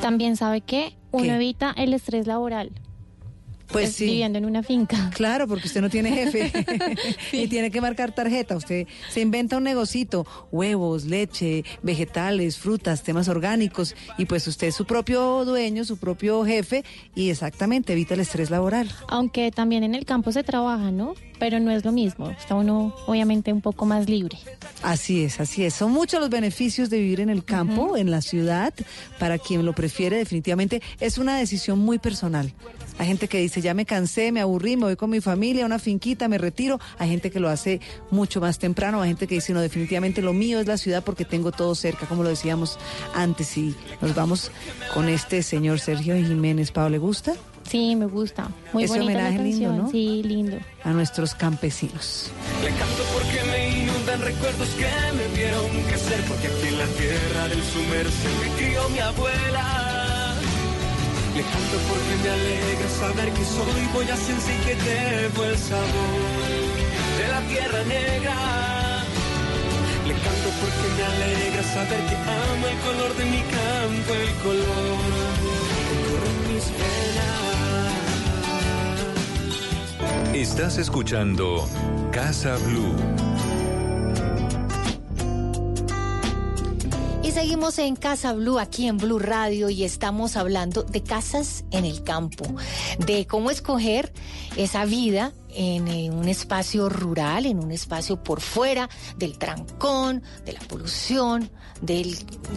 También 0.00 0.36
sabe 0.36 0.60
que 0.60 0.94
uno 1.10 1.34
evita 1.34 1.74
el 1.76 1.92
estrés 1.92 2.26
laboral. 2.26 2.70
Pues 3.70 3.90
es 3.90 3.96
sí. 3.96 4.06
viviendo 4.06 4.38
en 4.38 4.46
una 4.46 4.62
finca. 4.62 5.10
Claro, 5.14 5.46
porque 5.46 5.66
usted 5.66 5.80
no 5.80 5.90
tiene 5.90 6.10
jefe 6.10 6.52
y 7.32 7.48
tiene 7.48 7.70
que 7.70 7.80
marcar 7.80 8.12
tarjeta. 8.12 8.56
Usted 8.56 8.86
se 9.10 9.20
inventa 9.20 9.56
un 9.58 9.64
negocito, 9.64 10.26
huevos, 10.50 11.04
leche, 11.04 11.64
vegetales, 11.82 12.56
frutas, 12.58 13.02
temas 13.02 13.28
orgánicos 13.28 13.94
y 14.16 14.24
pues 14.24 14.46
usted 14.46 14.68
es 14.68 14.74
su 14.74 14.86
propio 14.86 15.44
dueño, 15.44 15.84
su 15.84 15.96
propio 15.98 16.44
jefe 16.44 16.84
y 17.14 17.30
exactamente 17.30 17.92
evita 17.92 18.14
el 18.14 18.20
estrés 18.20 18.50
laboral. 18.50 18.90
Aunque 19.08 19.50
también 19.50 19.84
en 19.84 19.94
el 19.94 20.04
campo 20.04 20.32
se 20.32 20.42
trabaja, 20.42 20.90
¿no? 20.90 21.14
Pero 21.38 21.60
no 21.60 21.70
es 21.70 21.84
lo 21.84 21.92
mismo. 21.92 22.30
Está 22.30 22.54
uno 22.56 22.94
obviamente 23.06 23.52
un 23.52 23.60
poco 23.60 23.86
más 23.86 24.08
libre. 24.08 24.38
Así 24.82 25.24
es, 25.24 25.40
así 25.40 25.64
es. 25.64 25.74
Son 25.74 25.92
muchos 25.92 26.20
los 26.20 26.30
beneficios 26.30 26.90
de 26.90 26.98
vivir 26.98 27.20
en 27.20 27.30
el 27.30 27.44
campo, 27.44 27.96
en 27.96 28.10
la 28.10 28.22
ciudad. 28.22 28.74
Para 29.18 29.38
quien 29.38 29.64
lo 29.64 29.72
prefiere, 29.72 30.16
definitivamente 30.16 30.82
es 31.00 31.18
una 31.18 31.38
decisión 31.38 31.78
muy 31.78 31.98
personal. 31.98 32.52
Hay 32.98 33.06
gente 33.06 33.28
que 33.28 33.38
dice, 33.38 33.60
ya 33.60 33.74
me 33.74 33.86
cansé, 33.86 34.32
me 34.32 34.40
aburrí, 34.40 34.76
me 34.76 34.84
voy 34.84 34.96
con 34.96 35.10
mi 35.10 35.20
familia 35.20 35.62
a 35.62 35.66
una 35.66 35.78
finquita, 35.78 36.28
me 36.28 36.36
retiro. 36.36 36.80
Hay 36.98 37.08
gente 37.08 37.30
que 37.30 37.40
lo 37.40 37.48
hace 37.48 37.80
mucho 38.10 38.40
más 38.40 38.58
temprano. 38.58 39.00
Hay 39.00 39.10
gente 39.10 39.26
que 39.26 39.36
dice, 39.36 39.52
no, 39.52 39.60
definitivamente 39.60 40.20
lo 40.20 40.32
mío 40.32 40.58
es 40.58 40.66
la 40.66 40.76
ciudad 40.76 41.04
porque 41.04 41.24
tengo 41.24 41.52
todo 41.52 41.74
cerca, 41.74 42.06
como 42.06 42.22
lo 42.22 42.28
decíamos 42.28 42.78
antes. 43.14 43.56
Y 43.56 43.74
nos 44.00 44.14
vamos 44.14 44.50
con 44.94 45.08
este 45.08 45.42
señor 45.42 45.80
Sergio 45.80 46.16
Jiménez. 46.16 46.72
Pablo, 46.72 46.90
¿le 46.90 46.98
gusta? 46.98 47.34
Sí, 47.68 47.96
me 47.96 48.06
gusta. 48.06 48.48
Muy 48.72 48.84
Ese 48.84 48.98
la 48.98 49.04
homenaje 49.04 49.38
lindo. 49.38 49.72
¿no? 49.72 49.90
Sí, 49.90 50.22
lindo. 50.22 50.56
A 50.84 50.90
nuestros 50.90 51.34
campesinos. 51.34 52.30
Le 52.62 52.70
canto 52.70 53.02
porque 53.12 53.44
me 53.50 53.82
inundan 53.82 54.20
recuerdos 54.22 54.68
que 54.70 54.86
me 55.16 55.36
vieron 55.36 55.66
crecer, 55.86 56.20
porque 56.26 56.46
aquí 56.46 56.68
en 56.68 56.78
la 56.78 56.86
tierra 56.86 57.48
del 57.48 57.62
sumerse 57.62 58.28
me 58.40 58.56
crió 58.56 58.88
mi 58.88 58.98
abuela. 58.98 59.87
Le 61.38 61.44
canto 61.44 61.78
porque 61.88 62.14
me 62.20 62.30
alegra 62.30 62.88
saber 62.88 63.32
que 63.32 63.44
soy 63.44 63.86
boyacense 63.94 64.52
y 64.52 64.58
que 64.64 64.74
llevo 64.74 65.44
el 65.44 65.56
sabor 65.56 66.66
de 67.16 67.28
la 67.28 67.40
tierra 67.42 67.84
negra. 67.84 68.34
Le 70.04 70.14
canto 70.14 70.48
porque 70.60 70.88
me 70.96 71.04
alegra 71.04 71.62
saber 71.62 72.00
que 72.08 72.16
amo 72.16 72.66
el 72.66 72.78
color 72.78 73.14
de 73.18 73.24
mi 73.26 73.42
campo, 73.54 74.14
el 74.14 74.34
color 74.42 74.98
en 76.26 76.36
mis 76.52 76.66
venas. 76.72 77.54
Estás 80.34 80.76
escuchando 80.76 81.68
Casa 82.10 82.56
Blue. 82.66 82.96
Y 87.28 87.30
seguimos 87.30 87.78
en 87.78 87.94
Casa 87.94 88.32
Blue, 88.32 88.58
aquí 88.58 88.86
en 88.86 88.96
Blue 88.96 89.18
Radio, 89.18 89.68
y 89.68 89.84
estamos 89.84 90.34
hablando 90.34 90.82
de 90.82 91.02
casas 91.02 91.62
en 91.72 91.84
el 91.84 92.02
campo, 92.02 92.46
de 93.04 93.26
cómo 93.26 93.50
escoger 93.50 94.14
esa 94.56 94.86
vida 94.86 95.34
en 95.54 96.12
un 96.12 96.28
espacio 96.28 96.88
rural, 96.88 97.46
en 97.46 97.58
un 97.58 97.72
espacio 97.72 98.22
por 98.22 98.40
fuera 98.40 98.88
del 99.16 99.38
trancón, 99.38 100.22
de 100.44 100.52
la 100.52 100.60
polución, 100.60 101.50
del 101.80 102.16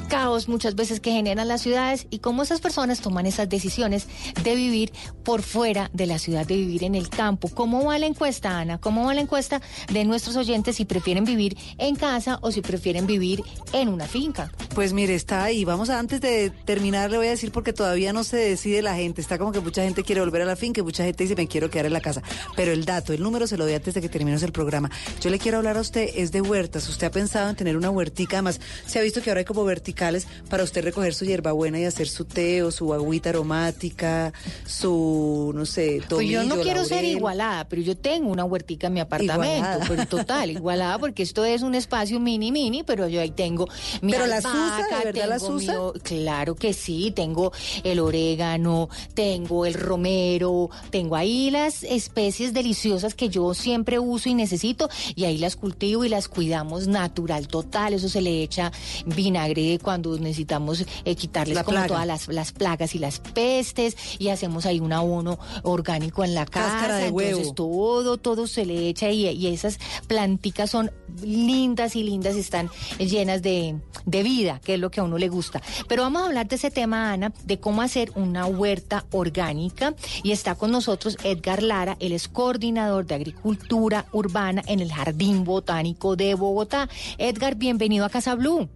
caos 0.09 0.47
muchas 0.47 0.75
veces 0.75 0.99
que 0.99 1.11
generan 1.11 1.47
las 1.47 1.61
ciudades 1.61 2.07
y 2.09 2.19
cómo 2.19 2.43
esas 2.43 2.61
personas 2.61 3.01
toman 3.01 3.25
esas 3.25 3.49
decisiones 3.49 4.07
de 4.43 4.55
vivir 4.55 4.91
por 5.23 5.41
fuera 5.41 5.89
de 5.93 6.07
la 6.07 6.19
ciudad, 6.19 6.45
de 6.45 6.55
vivir 6.55 6.83
en 6.83 6.95
el 6.95 7.09
campo. 7.09 7.49
¿Cómo 7.49 7.85
va 7.85 7.99
la 7.99 8.07
encuesta, 8.07 8.59
Ana? 8.59 8.79
¿Cómo 8.79 9.05
va 9.05 9.13
la 9.13 9.21
encuesta 9.21 9.61
de 9.91 10.05
nuestros 10.05 10.35
oyentes 10.35 10.77
si 10.77 10.85
prefieren 10.85 11.25
vivir 11.25 11.57
en 11.77 11.95
casa 11.95 12.39
o 12.41 12.51
si 12.51 12.61
prefieren 12.61 13.05
vivir 13.07 13.43
en 13.73 13.89
una 13.89 14.05
finca? 14.05 14.51
Pues 14.73 14.93
mire, 14.93 15.15
está 15.15 15.43
ahí. 15.43 15.65
Vamos 15.65 15.89
a, 15.89 15.99
antes 15.99 16.21
de 16.21 16.49
terminar, 16.65 17.11
le 17.11 17.17
voy 17.17 17.27
a 17.27 17.31
decir 17.31 17.51
porque 17.51 17.73
todavía 17.73 18.13
no 18.13 18.23
se 18.23 18.37
decide 18.37 18.81
la 18.81 18.95
gente. 18.95 19.21
Está 19.21 19.37
como 19.37 19.51
que 19.51 19.59
mucha 19.59 19.83
gente 19.83 20.03
quiere 20.03 20.21
volver 20.21 20.41
a 20.41 20.45
la 20.45 20.55
finca 20.55 20.81
y 20.81 20.83
mucha 20.83 21.03
gente 21.03 21.23
dice 21.23 21.35
me 21.35 21.47
quiero 21.47 21.69
quedar 21.69 21.85
en 21.85 21.93
la 21.93 22.01
casa. 22.01 22.21
Pero 22.55 22.71
el 22.71 22.80
dato, 22.85 23.13
el 23.13 23.21
número 23.21 23.47
se 23.47 23.57
lo 23.57 23.65
doy 23.65 23.73
antes 23.73 23.93
de 23.93 24.01
que 24.01 24.09
terminemos 24.09 24.43
el 24.43 24.51
programa. 24.51 24.89
Yo 25.21 25.29
le 25.29 25.39
quiero 25.39 25.57
hablar 25.57 25.77
a 25.77 25.81
usted, 25.81 26.09
es 26.15 26.31
de 26.31 26.41
huertas. 26.41 26.87
Usted 26.89 27.07
ha 27.07 27.11
pensado 27.11 27.49
en 27.49 27.55
tener 27.55 27.77
una 27.77 27.89
huertica. 27.89 28.37
Además, 28.37 28.59
se 28.85 28.99
ha 28.99 29.01
visto 29.01 29.21
que 29.21 29.29
ahora 29.29 29.39
hay 29.39 29.45
como 29.45 29.63
verticales 29.63 30.27
para 30.49 30.63
usted 30.63 30.83
recoger 30.83 31.13
su 31.13 31.25
hierbabuena 31.25 31.79
y 31.79 31.85
hacer 31.85 32.07
su 32.07 32.25
té 32.25 32.63
o 32.63 32.71
su 32.71 32.93
agüita 32.93 33.29
aromática, 33.29 34.33
su, 34.65 35.51
no 35.53 35.65
sé, 35.65 36.01
Pues 36.09 36.27
yo 36.27 36.43
no 36.43 36.55
quiero 36.61 36.83
ser 36.85 37.03
igualada, 37.05 37.67
pero 37.67 37.81
yo 37.81 37.95
tengo 37.97 38.29
una 38.31 38.45
huertica 38.45 38.87
en 38.87 38.93
mi 38.93 38.99
apartamento, 38.99 39.79
pero 39.87 40.05
total, 40.07 40.49
igualada, 40.51 40.97
porque 40.97 41.23
esto 41.23 41.45
es 41.45 41.61
un 41.61 41.75
espacio 41.75 42.19
mini 42.19 42.51
mini, 42.51 42.83
pero 42.83 43.07
yo 43.07 43.21
ahí 43.21 43.31
tengo 43.31 43.67
mi 44.01 44.11
¿Pero 44.11 44.27
las 44.27 44.45
usa? 44.45 44.51
albahaca, 44.77 44.99
¿De 44.99 45.05
verdad 45.05 45.29
las 45.29 45.41
tengo 45.43 45.53
mi 45.57 45.63
usa? 45.65 45.81
o- 45.81 45.93
claro 45.93 46.55
que 46.55 46.73
sí, 46.73 47.11
tengo 47.15 47.51
el 47.83 47.99
orégano, 47.99 48.89
tengo 49.13 49.65
el 49.65 49.73
romero, 49.75 50.69
tengo 50.89 51.15
ahí 51.15 51.51
las 51.51 51.83
especies 51.83 52.53
deliciosas 52.71 53.15
que 53.15 53.27
yo 53.27 53.53
siempre 53.53 53.99
uso 53.99 54.29
y 54.29 54.33
necesito, 54.33 54.89
y 55.15 55.25
ahí 55.25 55.37
las 55.37 55.57
cultivo 55.57 56.05
y 56.05 56.09
las 56.09 56.29
cuidamos 56.29 56.87
natural, 56.87 57.47
total, 57.49 57.93
eso 57.93 58.07
se 58.07 58.21
le 58.21 58.43
echa 58.43 58.71
vinagre 59.05 59.77
cuando 59.81 60.17
necesitamos 60.17 60.85
eh, 61.03 61.15
quitarles 61.15 61.55
La 61.55 61.63
como 61.63 61.75
plaga. 61.75 61.87
todas 61.87 62.07
las, 62.07 62.27
las 62.29 62.51
plagas 62.53 62.95
y 62.95 62.99
las 62.99 63.19
pestes, 63.19 63.97
y 64.19 64.29
hacemos 64.29 64.65
ahí 64.65 64.79
un 64.79 64.93
abono 64.93 65.37
orgánico 65.63 66.23
en 66.23 66.33
la 66.33 66.45
casa. 66.45 66.61
Cáscara 66.61 66.97
de 66.97 67.07
entonces 67.07 67.37
huevo. 67.37 67.53
todo, 67.53 68.17
todo 68.17 68.47
se 68.47 68.65
le 68.65 68.87
echa 68.87 69.09
y, 69.09 69.27
y 69.27 69.47
esas 69.47 69.77
planticas 70.07 70.69
son 70.69 70.91
lindas 71.21 71.95
y 71.97 72.03
lindas, 72.03 72.35
están 72.37 72.69
llenas 72.99 73.41
de, 73.41 73.75
de 74.05 74.23
vida, 74.23 74.61
que 74.63 74.75
es 74.75 74.79
lo 74.79 74.89
que 74.91 75.01
a 75.01 75.03
uno 75.03 75.17
le 75.17 75.27
gusta. 75.27 75.61
Pero 75.89 76.03
vamos 76.03 76.21
a 76.21 76.25
hablar 76.27 76.47
de 76.47 76.55
ese 76.55 76.71
tema, 76.71 77.11
Ana, 77.11 77.33
de 77.43 77.59
cómo 77.59 77.81
hacer 77.81 78.11
una 78.15 78.45
huerta 78.45 79.05
orgánica. 79.11 79.93
Y 80.23 80.31
está 80.31 80.55
con 80.55 80.71
nosotros 80.71 81.17
Edgar 81.23 81.63
Lara, 81.63 81.97
él 81.99 82.11
es 82.13 82.27
coordinador 82.61 83.07
de 83.07 83.15
agricultura 83.15 84.05
urbana 84.11 84.61
en 84.67 84.81
el 84.81 84.93
Jardín 84.93 85.43
Botánico 85.43 86.15
de 86.15 86.35
Bogotá. 86.35 86.89
Edgar, 87.17 87.55
bienvenido 87.55 88.05
a 88.05 88.09
Casa 88.11 88.35
Blue. 88.35 88.69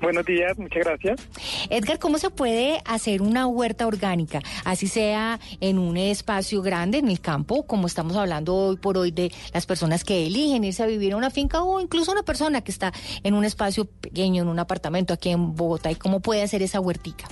Buenos 0.00 0.24
días, 0.24 0.56
muchas 0.56 0.84
gracias. 0.84 1.28
Edgar, 1.70 1.98
¿cómo 1.98 2.18
se 2.18 2.30
puede 2.30 2.78
hacer 2.84 3.20
una 3.20 3.48
huerta 3.48 3.88
orgánica? 3.88 4.42
Así 4.64 4.86
sea 4.86 5.40
en 5.60 5.80
un 5.80 5.96
espacio 5.96 6.62
grande, 6.62 6.98
en 6.98 7.08
el 7.08 7.20
campo, 7.20 7.66
como 7.66 7.88
estamos 7.88 8.16
hablando 8.16 8.54
hoy 8.54 8.76
por 8.76 8.96
hoy 8.96 9.10
de 9.10 9.32
las 9.52 9.66
personas 9.66 10.04
que 10.04 10.28
eligen 10.28 10.62
irse 10.62 10.84
a 10.84 10.86
vivir 10.86 11.14
a 11.14 11.16
una 11.16 11.30
finca 11.30 11.64
o 11.64 11.80
incluso 11.80 12.12
una 12.12 12.22
persona 12.22 12.62
que 12.62 12.70
está 12.70 12.92
en 13.24 13.34
un 13.34 13.44
espacio 13.44 13.86
pequeño, 13.86 14.42
en 14.42 14.48
un 14.48 14.60
apartamento 14.60 15.12
aquí 15.12 15.30
en 15.30 15.56
Bogotá. 15.56 15.90
¿Y 15.90 15.96
cómo 15.96 16.20
puede 16.20 16.44
hacer 16.44 16.62
esa 16.62 16.78
huertica? 16.78 17.26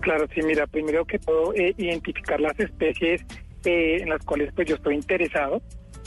Claro, 0.00 0.26
sí, 0.34 0.40
mira, 0.42 0.66
primero 0.66 1.04
que 1.04 1.18
todo, 1.18 1.52
eh, 1.52 1.74
identificar 1.76 2.40
las 2.40 2.58
especies 2.58 3.20
eh, 3.64 3.98
en 4.00 4.08
las 4.08 4.24
cuales 4.24 4.52
pues 4.54 4.68
yo 4.68 4.76
estoy 4.76 4.94
interesado. 4.94 5.62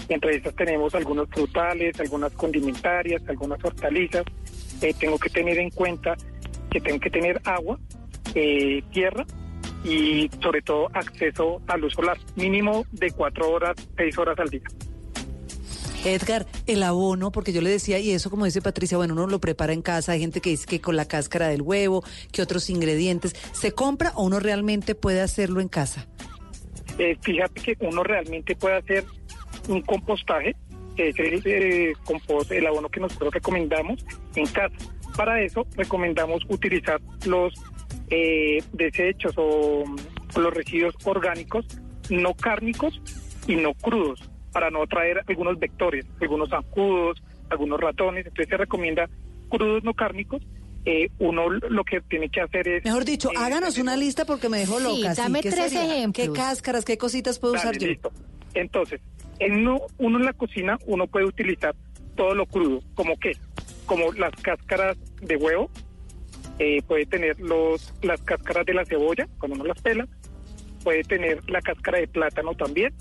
Entre 0.09 0.35
estas 0.35 0.55
tenemos 0.55 0.93
algunos 0.95 1.29
frutales, 1.29 1.99
algunas 1.99 2.33
condimentarias, 2.33 3.21
algunas 3.27 3.63
hortalizas. 3.63 4.23
Eh, 4.81 4.93
tengo 4.99 5.17
que 5.17 5.29
tener 5.29 5.57
en 5.57 5.69
cuenta 5.69 6.15
que 6.69 6.81
tengo 6.81 6.99
que 6.99 7.09
tener 7.09 7.39
agua, 7.45 7.79
eh, 8.35 8.83
tierra 8.91 9.25
y 9.83 10.29
sobre 10.41 10.61
todo 10.61 10.89
acceso 10.93 11.61
a 11.67 11.77
luz 11.77 11.93
solar, 11.93 12.17
mínimo 12.35 12.85
de 12.91 13.11
cuatro 13.11 13.51
horas, 13.51 13.75
seis 13.95 14.17
horas 14.17 14.37
al 14.39 14.49
día. 14.49 14.63
Edgar, 16.05 16.45
el 16.67 16.83
abono, 16.83 17.31
porque 17.31 17.53
yo 17.53 17.61
le 17.61 17.69
decía, 17.69 17.97
y 17.97 18.11
eso 18.11 18.29
como 18.29 18.43
dice 18.43 18.61
Patricia, 18.61 18.97
bueno, 18.97 19.13
uno 19.13 19.27
lo 19.27 19.39
prepara 19.39 19.71
en 19.71 19.81
casa, 19.81 20.11
hay 20.11 20.19
gente 20.19 20.41
que 20.41 20.49
dice 20.49 20.65
que 20.65 20.81
con 20.81 20.97
la 20.97 21.05
cáscara 21.05 21.47
del 21.47 21.61
huevo, 21.61 22.03
que 22.31 22.41
otros 22.41 22.69
ingredientes, 22.69 23.35
¿se 23.53 23.71
compra 23.71 24.11
o 24.15 24.25
uno 24.25 24.41
realmente 24.41 24.95
puede 24.95 25.21
hacerlo 25.21 25.61
en 25.61 25.69
casa? 25.69 26.07
Eh, 26.97 27.17
fíjate 27.21 27.61
que 27.61 27.77
uno 27.85 28.03
realmente 28.03 28.55
puede 28.55 28.77
hacer 28.77 29.03
un 29.67 29.81
compostaje, 29.81 30.55
que 30.95 31.09
es 31.09 31.19
el, 31.19 31.41
eh, 31.45 31.93
compost, 32.03 32.51
el 32.51 32.67
abono 32.67 32.89
que 32.89 32.99
nosotros 32.99 33.33
recomendamos 33.33 34.05
en 34.35 34.45
casa. 34.47 34.75
Para 35.15 35.41
eso 35.41 35.65
recomendamos 35.75 36.43
utilizar 36.49 37.01
los 37.25 37.53
eh, 38.09 38.63
desechos 38.73 39.33
o, 39.37 39.83
o 40.35 40.39
los 40.39 40.53
residuos 40.53 40.95
orgánicos 41.03 41.65
no 42.09 42.33
cárnicos 42.33 43.01
y 43.47 43.55
no 43.55 43.73
crudos, 43.73 44.29
para 44.51 44.69
no 44.69 44.85
traer 44.87 45.23
algunos 45.27 45.57
vectores, 45.59 46.05
algunos 46.21 46.49
zancudos, 46.49 47.21
algunos 47.49 47.79
ratones. 47.79 48.25
Entonces 48.25 48.49
se 48.49 48.57
recomienda 48.57 49.09
crudos 49.49 49.83
no 49.83 49.93
cárnicos. 49.93 50.41
Eh, 50.85 51.09
uno 51.19 51.49
lo 51.49 51.83
que 51.85 52.01
tiene 52.01 52.29
que 52.29 52.41
hacer 52.41 52.67
es... 52.67 52.83
Mejor 52.83 53.05
dicho, 53.05 53.29
eh, 53.31 53.35
háganos 53.37 53.77
una 53.77 53.95
lista 53.95 54.25
porque 54.25 54.49
me 54.49 54.59
dejó 54.59 54.79
Sí, 54.79 55.01
loca. 55.01 55.13
dame 55.15 55.41
¿qué 55.41 55.49
tres 55.51 55.71
sería? 55.71 55.95
ejemplos. 55.97 56.27
¿Qué 56.27 56.33
cáscaras, 56.33 56.83
qué 56.83 56.97
cositas 56.97 57.39
puedo 57.39 57.53
Dale, 57.53 57.69
usar 57.69 57.79
yo? 57.81 57.87
listo. 57.87 58.11
Entonces, 58.53 58.99
en 59.39 59.59
uno, 59.59 59.77
uno 59.97 60.19
en 60.19 60.25
la 60.25 60.33
cocina, 60.33 60.77
uno 60.85 61.07
puede 61.07 61.25
utilizar 61.25 61.73
todo 62.15 62.35
lo 62.35 62.45
crudo, 62.45 62.81
como 62.95 63.17
qué, 63.17 63.31
como 63.85 64.11
las 64.13 64.31
cáscaras 64.41 64.97
de 65.21 65.35
huevo, 65.37 65.69
eh, 66.59 66.81
puede 66.85 67.05
tener 67.05 67.39
los 67.39 67.93
las 68.03 68.21
cáscaras 68.21 68.65
de 68.65 68.73
la 68.73 68.85
cebolla, 68.85 69.27
cuando 69.39 69.55
uno 69.55 69.65
las 69.65 69.81
pela, 69.81 70.07
puede 70.83 71.03
tener 71.03 71.39
la 71.49 71.61
cáscara 71.61 71.99
de 71.99 72.07
plátano 72.07 72.53
también. 72.55 72.93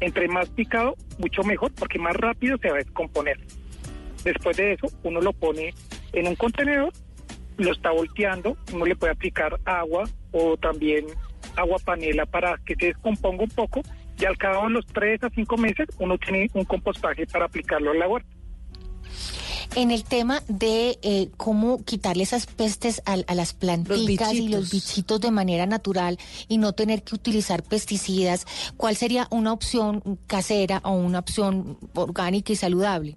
Entre 0.00 0.26
más 0.28 0.48
picado, 0.50 0.96
mucho 1.18 1.42
mejor, 1.44 1.72
porque 1.74 1.98
más 2.00 2.14
rápido 2.16 2.58
se 2.58 2.68
va 2.68 2.74
a 2.74 2.78
descomponer. 2.78 3.38
Después 4.24 4.56
de 4.56 4.72
eso, 4.72 4.88
uno 5.04 5.20
lo 5.20 5.32
pone 5.32 5.72
en 6.12 6.26
un 6.26 6.34
contenedor, 6.34 6.92
lo 7.58 7.72
está 7.72 7.90
volteando, 7.90 8.56
uno 8.72 8.86
le 8.86 8.96
puede 8.96 9.12
aplicar 9.12 9.58
agua 9.64 10.04
o 10.32 10.56
también 10.56 11.06
agua 11.56 11.78
panela 11.84 12.26
para 12.26 12.58
que 12.64 12.74
se 12.76 12.86
descomponga 12.86 13.44
un 13.44 13.50
poco 13.50 13.82
y 14.18 14.24
al 14.24 14.38
cabo 14.38 14.64
de 14.64 14.70
los 14.70 14.86
tres 14.86 15.22
a 15.22 15.30
cinco 15.30 15.56
meses 15.56 15.88
uno 15.98 16.16
tiene 16.18 16.48
un 16.54 16.64
compostaje 16.64 17.26
para 17.26 17.46
aplicarlo 17.46 17.92
en 17.92 17.98
la 17.98 18.08
huerta. 18.08 18.28
En 19.74 19.90
el 19.90 20.04
tema 20.04 20.42
de 20.48 20.98
eh, 21.02 21.30
cómo 21.38 21.82
quitarle 21.82 22.24
esas 22.24 22.44
pestes 22.44 23.02
a, 23.06 23.16
a 23.26 23.34
las 23.34 23.54
plantitas 23.54 24.34
y 24.34 24.48
los 24.48 24.70
bichitos 24.70 25.18
de 25.20 25.30
manera 25.30 25.64
natural 25.64 26.18
y 26.46 26.58
no 26.58 26.74
tener 26.74 27.02
que 27.02 27.14
utilizar 27.14 27.62
pesticidas, 27.62 28.46
¿cuál 28.76 28.96
sería 28.96 29.28
una 29.30 29.52
opción 29.52 30.02
casera 30.26 30.82
o 30.84 30.92
una 30.92 31.20
opción 31.20 31.78
orgánica 31.94 32.52
y 32.52 32.56
saludable? 32.56 33.16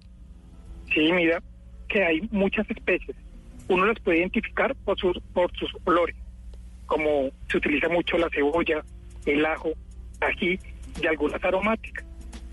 Sí, 0.94 1.12
mira, 1.12 1.42
que 1.90 2.02
hay 2.02 2.20
muchas 2.30 2.68
especies. 2.70 3.16
Uno 3.68 3.86
las 3.86 3.98
puede 4.00 4.18
identificar 4.18 4.74
por 4.84 4.98
sus, 4.98 5.18
por 5.32 5.50
sus 5.56 5.70
olores, 5.84 6.16
como 6.86 7.30
se 7.48 7.58
utiliza 7.58 7.88
mucho 7.88 8.16
la 8.16 8.28
cebolla, 8.30 8.84
el 9.24 9.44
ajo, 9.44 9.72
ají 10.20 10.58
y 11.00 11.06
algunas 11.06 11.42
aromáticas. 11.42 12.04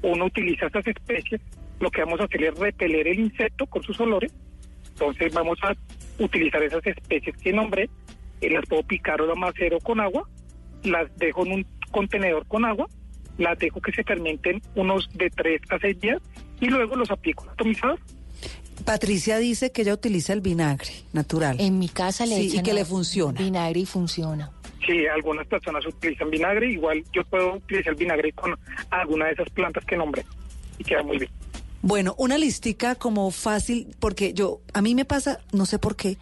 Uno 0.02 0.26
utiliza 0.26 0.68
esas 0.68 0.86
especies, 0.88 1.42
lo 1.80 1.92
que 1.92 2.02
vamos 2.02 2.20
a 2.20 2.26
hacer 2.26 2.44
es 2.44 2.58
repeler 2.58 3.08
el 3.08 3.20
insecto 3.20 3.66
con 3.68 3.84
sus 3.84 4.00
olores. 4.00 4.34
Entonces 4.90 5.34
vamos 5.34 5.60
a 5.64 5.74
utilizar 6.20 6.62
esas 6.64 6.86
especies 6.86 7.36
que 7.38 7.54
nombré, 7.54 7.90
eh, 8.42 8.50
las 8.50 8.66
puedo 8.66 8.84
picar 8.84 9.22
o 9.22 9.36
macero 9.36 9.80
con 9.80 10.00
agua, 10.00 10.28
las 10.84 11.16
dejo 11.18 11.46
en 11.46 11.54
un 11.54 11.66
contenedor 11.92 12.46
con 12.48 12.66
agua, 12.66 12.88
las 13.38 13.58
dejo 13.60 13.82
que 13.82 13.92
se 13.92 14.04
fermenten 14.04 14.62
unos 14.76 15.10
de 15.14 15.30
3 15.30 15.62
a 15.70 15.80
6 15.80 16.00
días 16.00 16.22
y 16.60 16.68
luego 16.68 16.96
los 16.96 17.10
aplico 17.12 17.50
atomizador. 17.50 18.00
Patricia 18.84 19.38
dice 19.38 19.72
que 19.72 19.84
ella 19.84 19.94
utiliza 19.94 20.34
el 20.34 20.42
vinagre 20.42 20.90
natural. 21.14 21.58
En 21.60 21.80
mi 21.80 21.90
casa 21.90 22.26
le 22.26 22.36
Sí, 22.36 22.58
y 22.58 22.64
que 22.64 22.74
le 22.74 22.86
funciona. 22.86 23.40
Vinagre 23.40 23.82
y 23.82 23.86
funciona. 23.86 24.52
Sí, 24.86 25.08
algunas 25.08 25.48
personas 25.48 25.86
utilizan 25.86 26.30
vinagre, 26.30 26.72
igual 26.72 27.04
yo 27.14 27.24
puedo 27.26 27.56
utilizar 27.56 27.96
vinagre 27.96 28.34
con 28.34 28.54
alguna 28.90 29.28
de 29.28 29.34
esas 29.34 29.50
plantas 29.52 29.86
que 29.86 29.96
nombré 29.96 30.26
y 30.78 30.84
queda 30.84 31.04
muy 31.04 31.18
bien. 31.20 31.32
Bueno, 31.86 32.16
una 32.18 32.38
listica 32.38 32.96
como 32.96 33.30
fácil, 33.30 33.94
porque 34.00 34.34
yo, 34.34 34.62
a 34.74 34.82
mí 34.82 34.96
me 34.96 35.04
pasa, 35.04 35.40
no 35.52 35.66
sé 35.66 35.80
por 35.80 35.98
qué, 35.98 36.16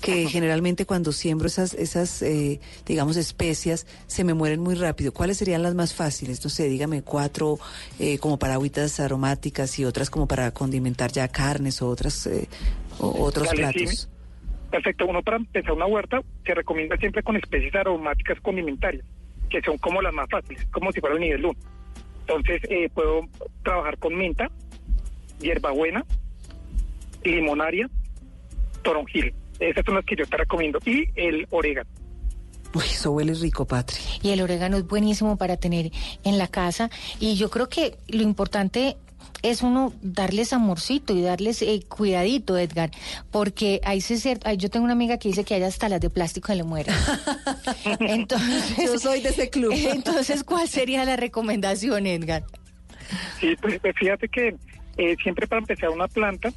que 0.00 0.26
generalmente 0.26 0.86
cuando 0.86 1.12
siembro 1.12 1.48
esas, 1.48 1.74
esas, 1.74 2.22
eh, 2.22 2.60
digamos, 2.86 3.18
especias, 3.18 3.86
se 4.06 4.24
me 4.24 4.32
mueren 4.32 4.60
muy 4.60 4.74
rápido. 4.74 5.12
¿Cuáles 5.12 5.36
serían 5.36 5.62
las 5.62 5.74
más 5.74 5.94
fáciles? 5.94 6.42
No 6.42 6.48
sé, 6.48 6.66
dígame 6.70 7.02
cuatro 7.02 7.58
eh, 8.00 8.16
como 8.16 8.38
para 8.38 8.54
agüitas 8.54 9.00
aromáticas 9.00 9.78
y 9.78 9.84
otras 9.84 10.08
como 10.08 10.26
para 10.26 10.50
condimentar 10.50 11.12
ya 11.12 11.28
carnes 11.28 11.82
o 11.82 11.88
otras, 11.88 12.26
eh, 12.26 12.48
o 12.98 13.22
otros 13.22 13.48
platos. 13.48 13.90
sí. 13.90 14.06
Perfecto, 14.70 15.04
uno 15.06 15.22
para 15.22 15.36
empezar 15.36 15.72
una 15.72 15.84
huerta 15.84 16.22
se 16.46 16.54
recomienda 16.54 16.96
siempre 16.96 17.22
con 17.22 17.36
especies 17.36 17.74
aromáticas 17.74 18.40
condimentarias, 18.40 19.04
que 19.50 19.60
son 19.60 19.76
como 19.76 20.00
las 20.00 20.14
más 20.14 20.26
fáciles, 20.30 20.66
como 20.72 20.90
si 20.90 21.00
fuera 21.00 21.16
el 21.16 21.20
nivel 21.20 21.44
1. 21.44 21.58
Entonces 22.20 22.62
eh, 22.70 22.88
puedo 22.94 23.28
trabajar 23.62 23.98
con 23.98 24.14
menta, 24.14 24.50
hierbabuena, 25.42 26.04
limonaria, 27.24 27.90
toronjil. 28.82 29.34
Esas 29.58 29.84
son 29.84 29.94
las 29.96 30.04
que 30.04 30.16
yo 30.16 30.26
te 30.26 30.36
recomiendo. 30.36 30.78
Y 30.84 31.08
el 31.14 31.46
orégano. 31.50 31.88
Uy, 32.74 32.84
eso 32.84 33.12
huele 33.12 33.34
rico, 33.34 33.66
Patri. 33.66 33.98
Y 34.22 34.30
el 34.30 34.40
orégano 34.40 34.78
es 34.78 34.86
buenísimo 34.86 35.36
para 35.36 35.56
tener 35.56 35.90
en 36.24 36.38
la 36.38 36.48
casa. 36.48 36.90
Y 37.20 37.36
yo 37.36 37.50
creo 37.50 37.68
que 37.68 37.98
lo 38.08 38.22
importante 38.22 38.96
es 39.42 39.62
uno 39.62 39.92
darles 40.02 40.52
amorcito 40.52 41.14
y 41.14 41.22
darles 41.22 41.62
eh, 41.62 41.80
cuidadito, 41.88 42.56
Edgar, 42.56 42.90
porque 43.30 43.80
ahí 43.84 44.00
sí 44.00 44.14
es 44.14 44.22
cierto, 44.22 44.50
yo 44.52 44.70
tengo 44.70 44.84
una 44.84 44.94
amiga 44.94 45.18
que 45.18 45.28
dice 45.28 45.44
que 45.44 45.54
hay 45.54 45.62
hasta 45.62 45.88
las 45.88 46.00
de 46.00 46.10
plástico 46.10 46.48
se 46.48 46.56
le 46.56 46.64
mueren. 46.64 46.94
Entonces, 48.00 48.76
Yo 48.78 48.98
soy 48.98 49.20
de 49.20 49.30
ese 49.30 49.50
club. 49.50 49.72
Entonces, 49.92 50.44
¿cuál 50.44 50.68
sería 50.68 51.04
la 51.04 51.16
recomendación, 51.16 52.06
Edgar? 52.06 52.44
Sí, 53.40 53.54
pues, 53.60 53.80
pues 53.80 53.94
fíjate 53.98 54.28
que 54.28 54.56
eh, 54.96 55.16
siempre 55.22 55.46
para 55.46 55.60
empezar 55.60 55.90
una 55.90 56.08
planta, 56.08 56.50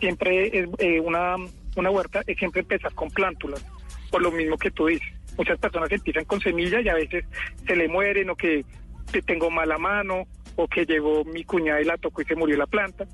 siempre 0.00 0.46
es 0.58 0.68
eh, 0.78 1.00
una, 1.00 1.36
una 1.76 1.90
huerta, 1.90 2.22
es 2.26 2.36
siempre 2.38 2.60
empezar 2.60 2.92
con 2.94 3.10
plántulas, 3.10 3.64
por 4.10 4.22
lo 4.22 4.30
mismo 4.30 4.56
que 4.58 4.70
tú 4.70 4.86
dices. 4.86 5.08
Muchas 5.36 5.58
personas 5.58 5.90
empiezan 5.92 6.24
con 6.24 6.40
semillas 6.40 6.84
y 6.84 6.88
a 6.88 6.94
veces 6.94 7.24
se 7.66 7.76
le 7.76 7.88
mueren 7.88 8.30
o 8.30 8.36
que 8.36 8.64
te 9.12 9.22
tengo 9.22 9.50
mala 9.50 9.78
mano 9.78 10.26
o 10.56 10.66
que 10.66 10.84
llegó 10.84 11.24
mi 11.24 11.44
cuñada 11.44 11.80
y 11.80 11.84
la 11.84 11.96
tocó 11.96 12.22
y 12.22 12.24
se 12.24 12.34
murió 12.34 12.56
la 12.56 12.66
planta 12.66 13.06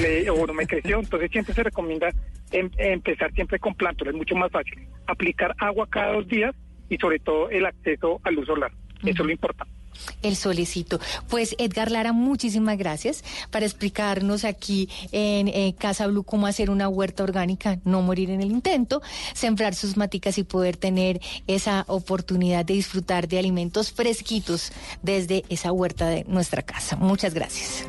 le- 0.00 0.30
o 0.30 0.46
no 0.46 0.54
me 0.54 0.66
creció. 0.66 1.00
Entonces 1.00 1.30
siempre 1.32 1.52
se 1.54 1.62
recomienda 1.64 2.08
em- 2.52 2.70
empezar 2.78 3.32
siempre 3.32 3.58
con 3.58 3.74
plántulas, 3.74 4.14
es 4.14 4.18
mucho 4.18 4.36
más 4.36 4.52
fácil. 4.52 4.86
Aplicar 5.08 5.54
agua 5.58 5.88
cada 5.90 6.12
dos 6.12 6.28
días 6.28 6.54
y 6.88 6.96
sobre 6.98 7.18
todo 7.18 7.50
el 7.50 7.66
acceso 7.66 8.20
a 8.22 8.30
luz 8.30 8.46
solar. 8.46 8.70
Eso 9.02 9.22
es 9.22 9.26
lo 9.26 9.32
importante. 9.32 9.72
El 10.22 10.36
solecito. 10.36 11.00
Pues 11.28 11.54
Edgar 11.58 11.90
Lara, 11.90 12.12
muchísimas 12.12 12.78
gracias 12.78 13.24
para 13.50 13.66
explicarnos 13.66 14.44
aquí 14.44 14.88
en 15.12 15.48
eh, 15.48 15.74
Casa 15.78 16.06
Blue 16.06 16.24
cómo 16.24 16.46
hacer 16.46 16.70
una 16.70 16.88
huerta 16.88 17.22
orgánica, 17.22 17.78
no 17.84 18.02
morir 18.02 18.30
en 18.30 18.40
el 18.40 18.50
intento, 18.50 19.02
sembrar 19.34 19.74
sus 19.74 19.96
maticas 19.96 20.38
y 20.38 20.44
poder 20.44 20.76
tener 20.76 21.20
esa 21.46 21.84
oportunidad 21.88 22.64
de 22.64 22.74
disfrutar 22.74 23.28
de 23.28 23.38
alimentos 23.38 23.92
fresquitos 23.92 24.72
desde 25.02 25.44
esa 25.48 25.72
huerta 25.72 26.06
de 26.06 26.24
nuestra 26.24 26.62
casa. 26.62 26.96
Muchas 26.96 27.34
gracias. 27.34 27.86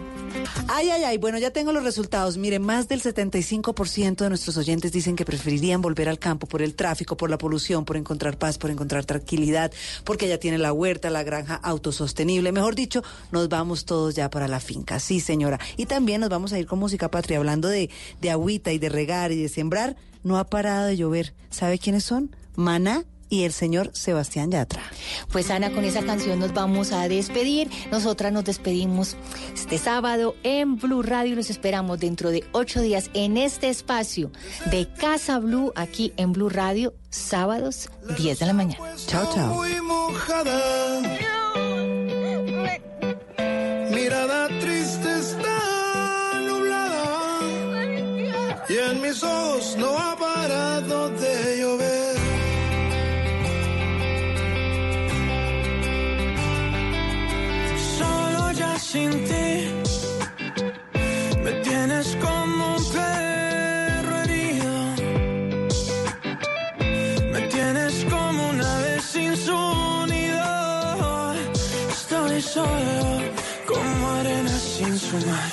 Ay, 0.67 0.89
ay, 0.89 1.03
ay, 1.03 1.17
bueno, 1.17 1.37
ya 1.37 1.51
tengo 1.51 1.71
los 1.71 1.83
resultados. 1.83 2.37
Mire, 2.37 2.59
más 2.59 2.87
del 2.87 3.01
75% 3.01 4.15
de 4.15 4.29
nuestros 4.29 4.57
oyentes 4.57 4.91
dicen 4.91 5.15
que 5.15 5.25
preferirían 5.25 5.81
volver 5.81 6.09
al 6.09 6.19
campo 6.19 6.47
por 6.47 6.61
el 6.61 6.75
tráfico, 6.75 7.15
por 7.15 7.29
la 7.29 7.37
polución, 7.37 7.85
por 7.85 7.97
encontrar 7.97 8.37
paz, 8.37 8.57
por 8.57 8.71
encontrar 8.71 9.05
tranquilidad, 9.05 9.71
porque 10.03 10.27
ya 10.27 10.39
tiene 10.39 10.57
la 10.57 10.73
huerta, 10.73 11.09
la 11.09 11.23
granja 11.23 11.55
autosostenible. 11.55 12.51
Mejor 12.51 12.75
dicho, 12.75 13.03
nos 13.31 13.49
vamos 13.49 13.85
todos 13.85 14.15
ya 14.15 14.29
para 14.29 14.47
la 14.47 14.59
finca. 14.59 14.99
Sí, 14.99 15.19
señora. 15.19 15.59
Y 15.77 15.85
también 15.85 16.21
nos 16.21 16.29
vamos 16.29 16.53
a 16.53 16.59
ir 16.59 16.65
con 16.65 16.79
música 16.79 17.11
patria, 17.11 17.37
hablando 17.37 17.67
de, 17.67 17.89
de 18.21 18.31
agüita 18.31 18.71
y 18.71 18.79
de 18.79 18.89
regar 18.89 19.31
y 19.31 19.41
de 19.41 19.49
sembrar. 19.49 19.95
No 20.23 20.37
ha 20.37 20.45
parado 20.45 20.87
de 20.87 20.97
llover. 20.97 21.33
¿Sabe 21.49 21.77
quiénes 21.77 22.03
son? 22.03 22.35
Maná 22.55 23.05
y 23.33 23.45
el 23.45 23.51
señor 23.51 23.89
Sebastián 23.93 24.51
Yatra. 24.51 24.83
Pues 25.31 25.49
Ana, 25.49 25.71
con 25.71 25.83
esa 25.85 26.03
canción 26.03 26.37
nos 26.37 26.53
vamos 26.53 26.91
a 26.91 27.07
despedir. 27.07 27.67
Nosotras 27.91 28.31
nos 28.31 28.43
despedimos 28.43 29.17
este 29.55 29.79
sábado 29.79 30.35
en 30.43 30.77
Blue 30.77 31.01
Radio. 31.01 31.35
Los 31.35 31.49
esperamos 31.49 31.99
dentro 31.99 32.29
de 32.29 32.43
ocho 32.51 32.79
días 32.79 33.09
en 33.15 33.37
este 33.37 33.69
espacio 33.69 34.31
de 34.69 34.87
Casa 34.87 35.39
Blue, 35.39 35.73
aquí 35.75 36.13
en 36.15 36.31
Blue 36.31 36.49
Radio, 36.49 36.93
sábados 37.09 37.89
10 38.19 38.37
de 38.37 38.45
la 38.45 38.53
mañana. 38.53 38.85
Chao, 39.07 39.27
chao. 39.33 39.55
Muy 39.55 39.81
mojada. 39.81 41.01
Mirada 43.89 44.47
triste 44.59 45.11
está 45.19 46.39
nublada. 46.45 47.03
Y 48.69 48.77
en 48.77 49.01
mis 49.01 49.23
ojos 49.23 49.75
no 49.79 49.97
ha 49.97 50.15
parado 50.17 51.09
de 51.09 51.57
llover. 51.59 52.02
Sin 58.83 59.11
ti 59.29 59.47
me 61.43 61.51
tienes 61.67 62.17
como 62.23 62.75
un 62.75 62.83
perro 62.91 64.15
herido. 64.23 64.73
Me 67.33 67.41
tienes 67.53 68.05
como 68.11 68.49
una 68.49 68.77
ave 68.77 68.99
sin 69.11 69.37
su 69.37 69.59
nido. 70.13 71.33
Estoy 71.97 72.41
solo 72.41 72.97
como 73.71 74.11
arena 74.19 74.55
sin 74.73 74.99
su 74.99 75.17
mar. 75.27 75.51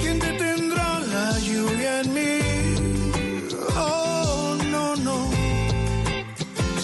¿Quién 0.00 0.18
detendrá 0.18 1.00
la 1.12 1.38
lluvia 1.38 2.00
en 2.00 2.14
mí? 2.14 2.37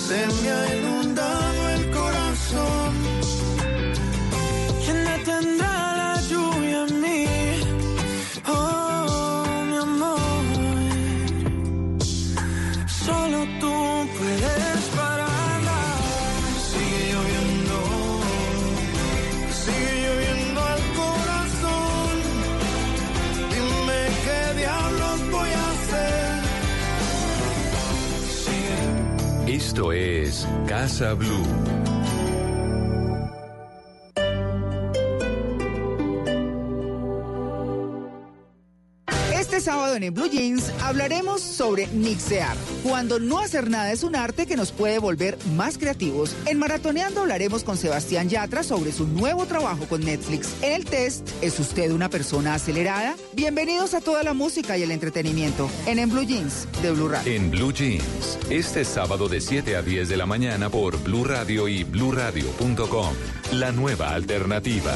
Se 0.06 0.33
Esto 29.74 29.90
es 29.90 30.46
Casa 30.68 31.14
Blue. 31.14 31.73
Este 39.54 39.70
sábado 39.70 39.94
en, 39.94 40.02
en 40.02 40.12
Blue 40.12 40.28
Jeans 40.28 40.72
hablaremos 40.82 41.40
sobre 41.40 41.86
mixear, 41.86 42.56
cuando 42.82 43.20
no 43.20 43.38
hacer 43.38 43.70
nada 43.70 43.92
es 43.92 44.02
un 44.02 44.16
arte 44.16 44.46
que 44.46 44.56
nos 44.56 44.72
puede 44.72 44.98
volver 44.98 45.38
más 45.54 45.78
creativos. 45.78 46.34
En 46.46 46.58
Maratoneando 46.58 47.20
hablaremos 47.20 47.62
con 47.62 47.76
Sebastián 47.76 48.28
Yatra 48.28 48.64
sobre 48.64 48.90
su 48.90 49.06
nuevo 49.06 49.46
trabajo 49.46 49.86
con 49.86 50.00
Netflix. 50.00 50.56
En 50.60 50.72
el 50.72 50.84
test, 50.84 51.30
¿es 51.40 51.60
usted 51.60 51.92
una 51.92 52.10
persona 52.10 52.54
acelerada? 52.54 53.14
Bienvenidos 53.34 53.94
a 53.94 54.00
toda 54.00 54.24
la 54.24 54.34
música 54.34 54.76
y 54.76 54.82
el 54.82 54.90
entretenimiento 54.90 55.70
en 55.86 56.00
En 56.00 56.10
Blue 56.10 56.24
Jeans 56.24 56.66
de 56.82 56.90
Blue 56.90 57.08
Radio. 57.08 57.32
En 57.32 57.52
Blue 57.52 57.72
Jeans, 57.72 58.40
este 58.50 58.84
sábado 58.84 59.28
de 59.28 59.40
7 59.40 59.76
a 59.76 59.82
10 59.82 60.08
de 60.08 60.16
la 60.16 60.26
mañana 60.26 60.68
por 60.68 61.00
Blue 61.04 61.22
Radio 61.22 61.68
y 61.68 61.84
bluradio.com. 61.84 63.14
La 63.52 63.70
nueva 63.70 64.14
alternativa. 64.14 64.92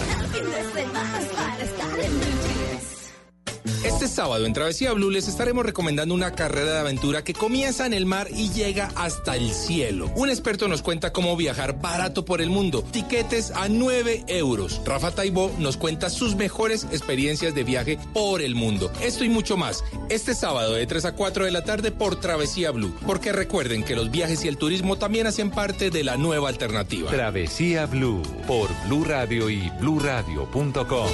Este 3.85 4.09
sábado 4.09 4.45
en 4.45 4.53
Travesía 4.53 4.93
Blue 4.93 5.11
les 5.11 5.29
estaremos 5.29 5.65
recomendando 5.65 6.13
una 6.13 6.33
carrera 6.33 6.73
de 6.73 6.79
aventura 6.79 7.23
que 7.23 7.33
comienza 7.33 7.87
en 7.87 7.95
el 7.95 8.07
mar 8.07 8.29
y 8.35 8.51
llega 8.51 8.91
hasta 8.97 9.37
el 9.37 9.53
cielo. 9.53 10.11
Un 10.17 10.31
experto 10.31 10.67
nos 10.67 10.83
cuenta 10.83 11.13
cómo 11.13 11.37
viajar 11.37 11.81
barato 11.81 12.25
por 12.25 12.41
el 12.41 12.51
mundo. 12.51 12.83
Tiquetes 12.83 13.53
a 13.53 13.69
9 13.69 14.25
euros. 14.27 14.81
Rafa 14.85 15.13
Taibó 15.13 15.53
nos 15.59 15.77
cuenta 15.77 16.11
sus 16.11 16.35
mejores 16.35 16.85
experiencias 16.91 17.55
de 17.55 17.65
viaje 17.65 17.99
por 18.13 18.43
el 18.43 18.55
mundo. 18.57 18.91
Esto 19.01 19.25
y 19.25 19.29
mucho 19.29 19.57
más. 19.57 19.85
Este 20.09 20.35
sábado 20.35 20.75
de 20.75 20.87
3 20.87 21.05
a 21.05 21.13
4 21.13 21.45
de 21.45 21.51
la 21.53 21.63
tarde 21.63 21.93
por 21.93 22.19
Travesía 22.19 22.73
Blue. 22.73 22.95
Porque 23.07 23.33
recuerden 23.33 23.85
que 23.85 23.97
los 23.97 24.11
viajes 24.11 24.45
y 24.45 24.49
el 24.49 24.59
turismo 24.59 24.97
también 24.97 25.27
hacen 25.27 25.51
parte 25.51 25.91
de 25.91 26.03
la 26.03 26.17
nueva 26.17 26.49
alternativa. 26.49 27.11
Travesía 27.11 27.87
Blue 27.87 28.23
por 28.47 28.69
Blue 28.87 29.05
Radio 29.05 29.49
y 29.49 29.71
bluradio.com. 29.81 31.09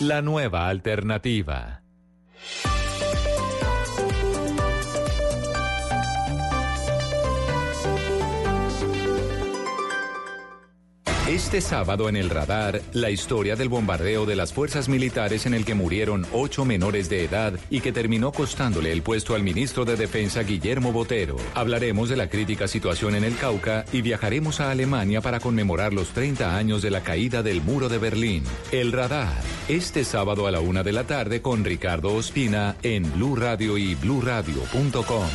La 0.00 0.20
nueva 0.20 0.68
alternativa. 0.68 1.82
Bye. 2.42 2.81
Este 11.28 11.60
sábado 11.60 12.08
en 12.08 12.16
el 12.16 12.30
radar, 12.30 12.82
la 12.92 13.08
historia 13.08 13.54
del 13.54 13.68
bombardeo 13.68 14.26
de 14.26 14.34
las 14.34 14.52
fuerzas 14.52 14.88
militares 14.88 15.46
en 15.46 15.54
el 15.54 15.64
que 15.64 15.76
murieron 15.76 16.26
ocho 16.32 16.64
menores 16.64 17.08
de 17.08 17.24
edad 17.24 17.54
y 17.70 17.80
que 17.80 17.92
terminó 17.92 18.32
costándole 18.32 18.90
el 18.90 19.02
puesto 19.02 19.36
al 19.36 19.44
ministro 19.44 19.84
de 19.84 19.94
Defensa 19.94 20.42
Guillermo 20.42 20.90
Botero. 20.90 21.36
Hablaremos 21.54 22.08
de 22.08 22.16
la 22.16 22.28
crítica 22.28 22.66
situación 22.66 23.14
en 23.14 23.22
el 23.22 23.36
Cauca 23.36 23.84
y 23.92 24.02
viajaremos 24.02 24.60
a 24.60 24.72
Alemania 24.72 25.20
para 25.20 25.38
conmemorar 25.38 25.92
los 25.92 26.08
30 26.08 26.56
años 26.56 26.82
de 26.82 26.90
la 26.90 27.02
caída 27.02 27.44
del 27.44 27.62
muro 27.62 27.88
de 27.88 27.98
Berlín. 27.98 28.42
El 28.72 28.90
radar, 28.90 29.40
este 29.68 30.04
sábado 30.04 30.48
a 30.48 30.50
la 30.50 30.58
una 30.58 30.82
de 30.82 30.92
la 30.92 31.04
tarde 31.06 31.40
con 31.40 31.64
Ricardo 31.64 32.14
Ospina 32.14 32.76
en 32.82 33.10
Blue 33.12 33.36
Radio 33.36 33.78
y 33.78 33.94
bluradio.com. 33.94 35.28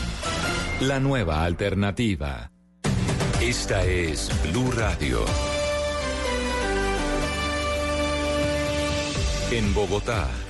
La 0.81 0.99
nueva 0.99 1.45
alternativa. 1.45 2.51
Esta 3.39 3.85
es 3.85 4.29
Blue 4.51 4.69
Radio. 4.71 5.23
En 9.49 9.73
Bogotá, 9.73 10.27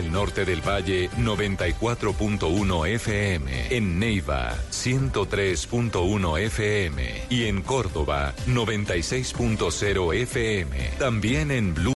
el 0.00 0.10
norte 0.10 0.44
del 0.44 0.66
Valle, 0.66 1.10
94.1 1.10 2.88
FM. 2.88 3.76
En 3.76 3.98
Neiva, 3.98 4.56
103.1 4.70 6.38
FM. 6.40 7.26
Y 7.28 7.44
en 7.44 7.62
Córdoba, 7.62 8.34
96.0 8.46 10.14
FM. 10.14 10.90
También 10.98 11.50
en 11.50 11.74
Blue. 11.74 11.88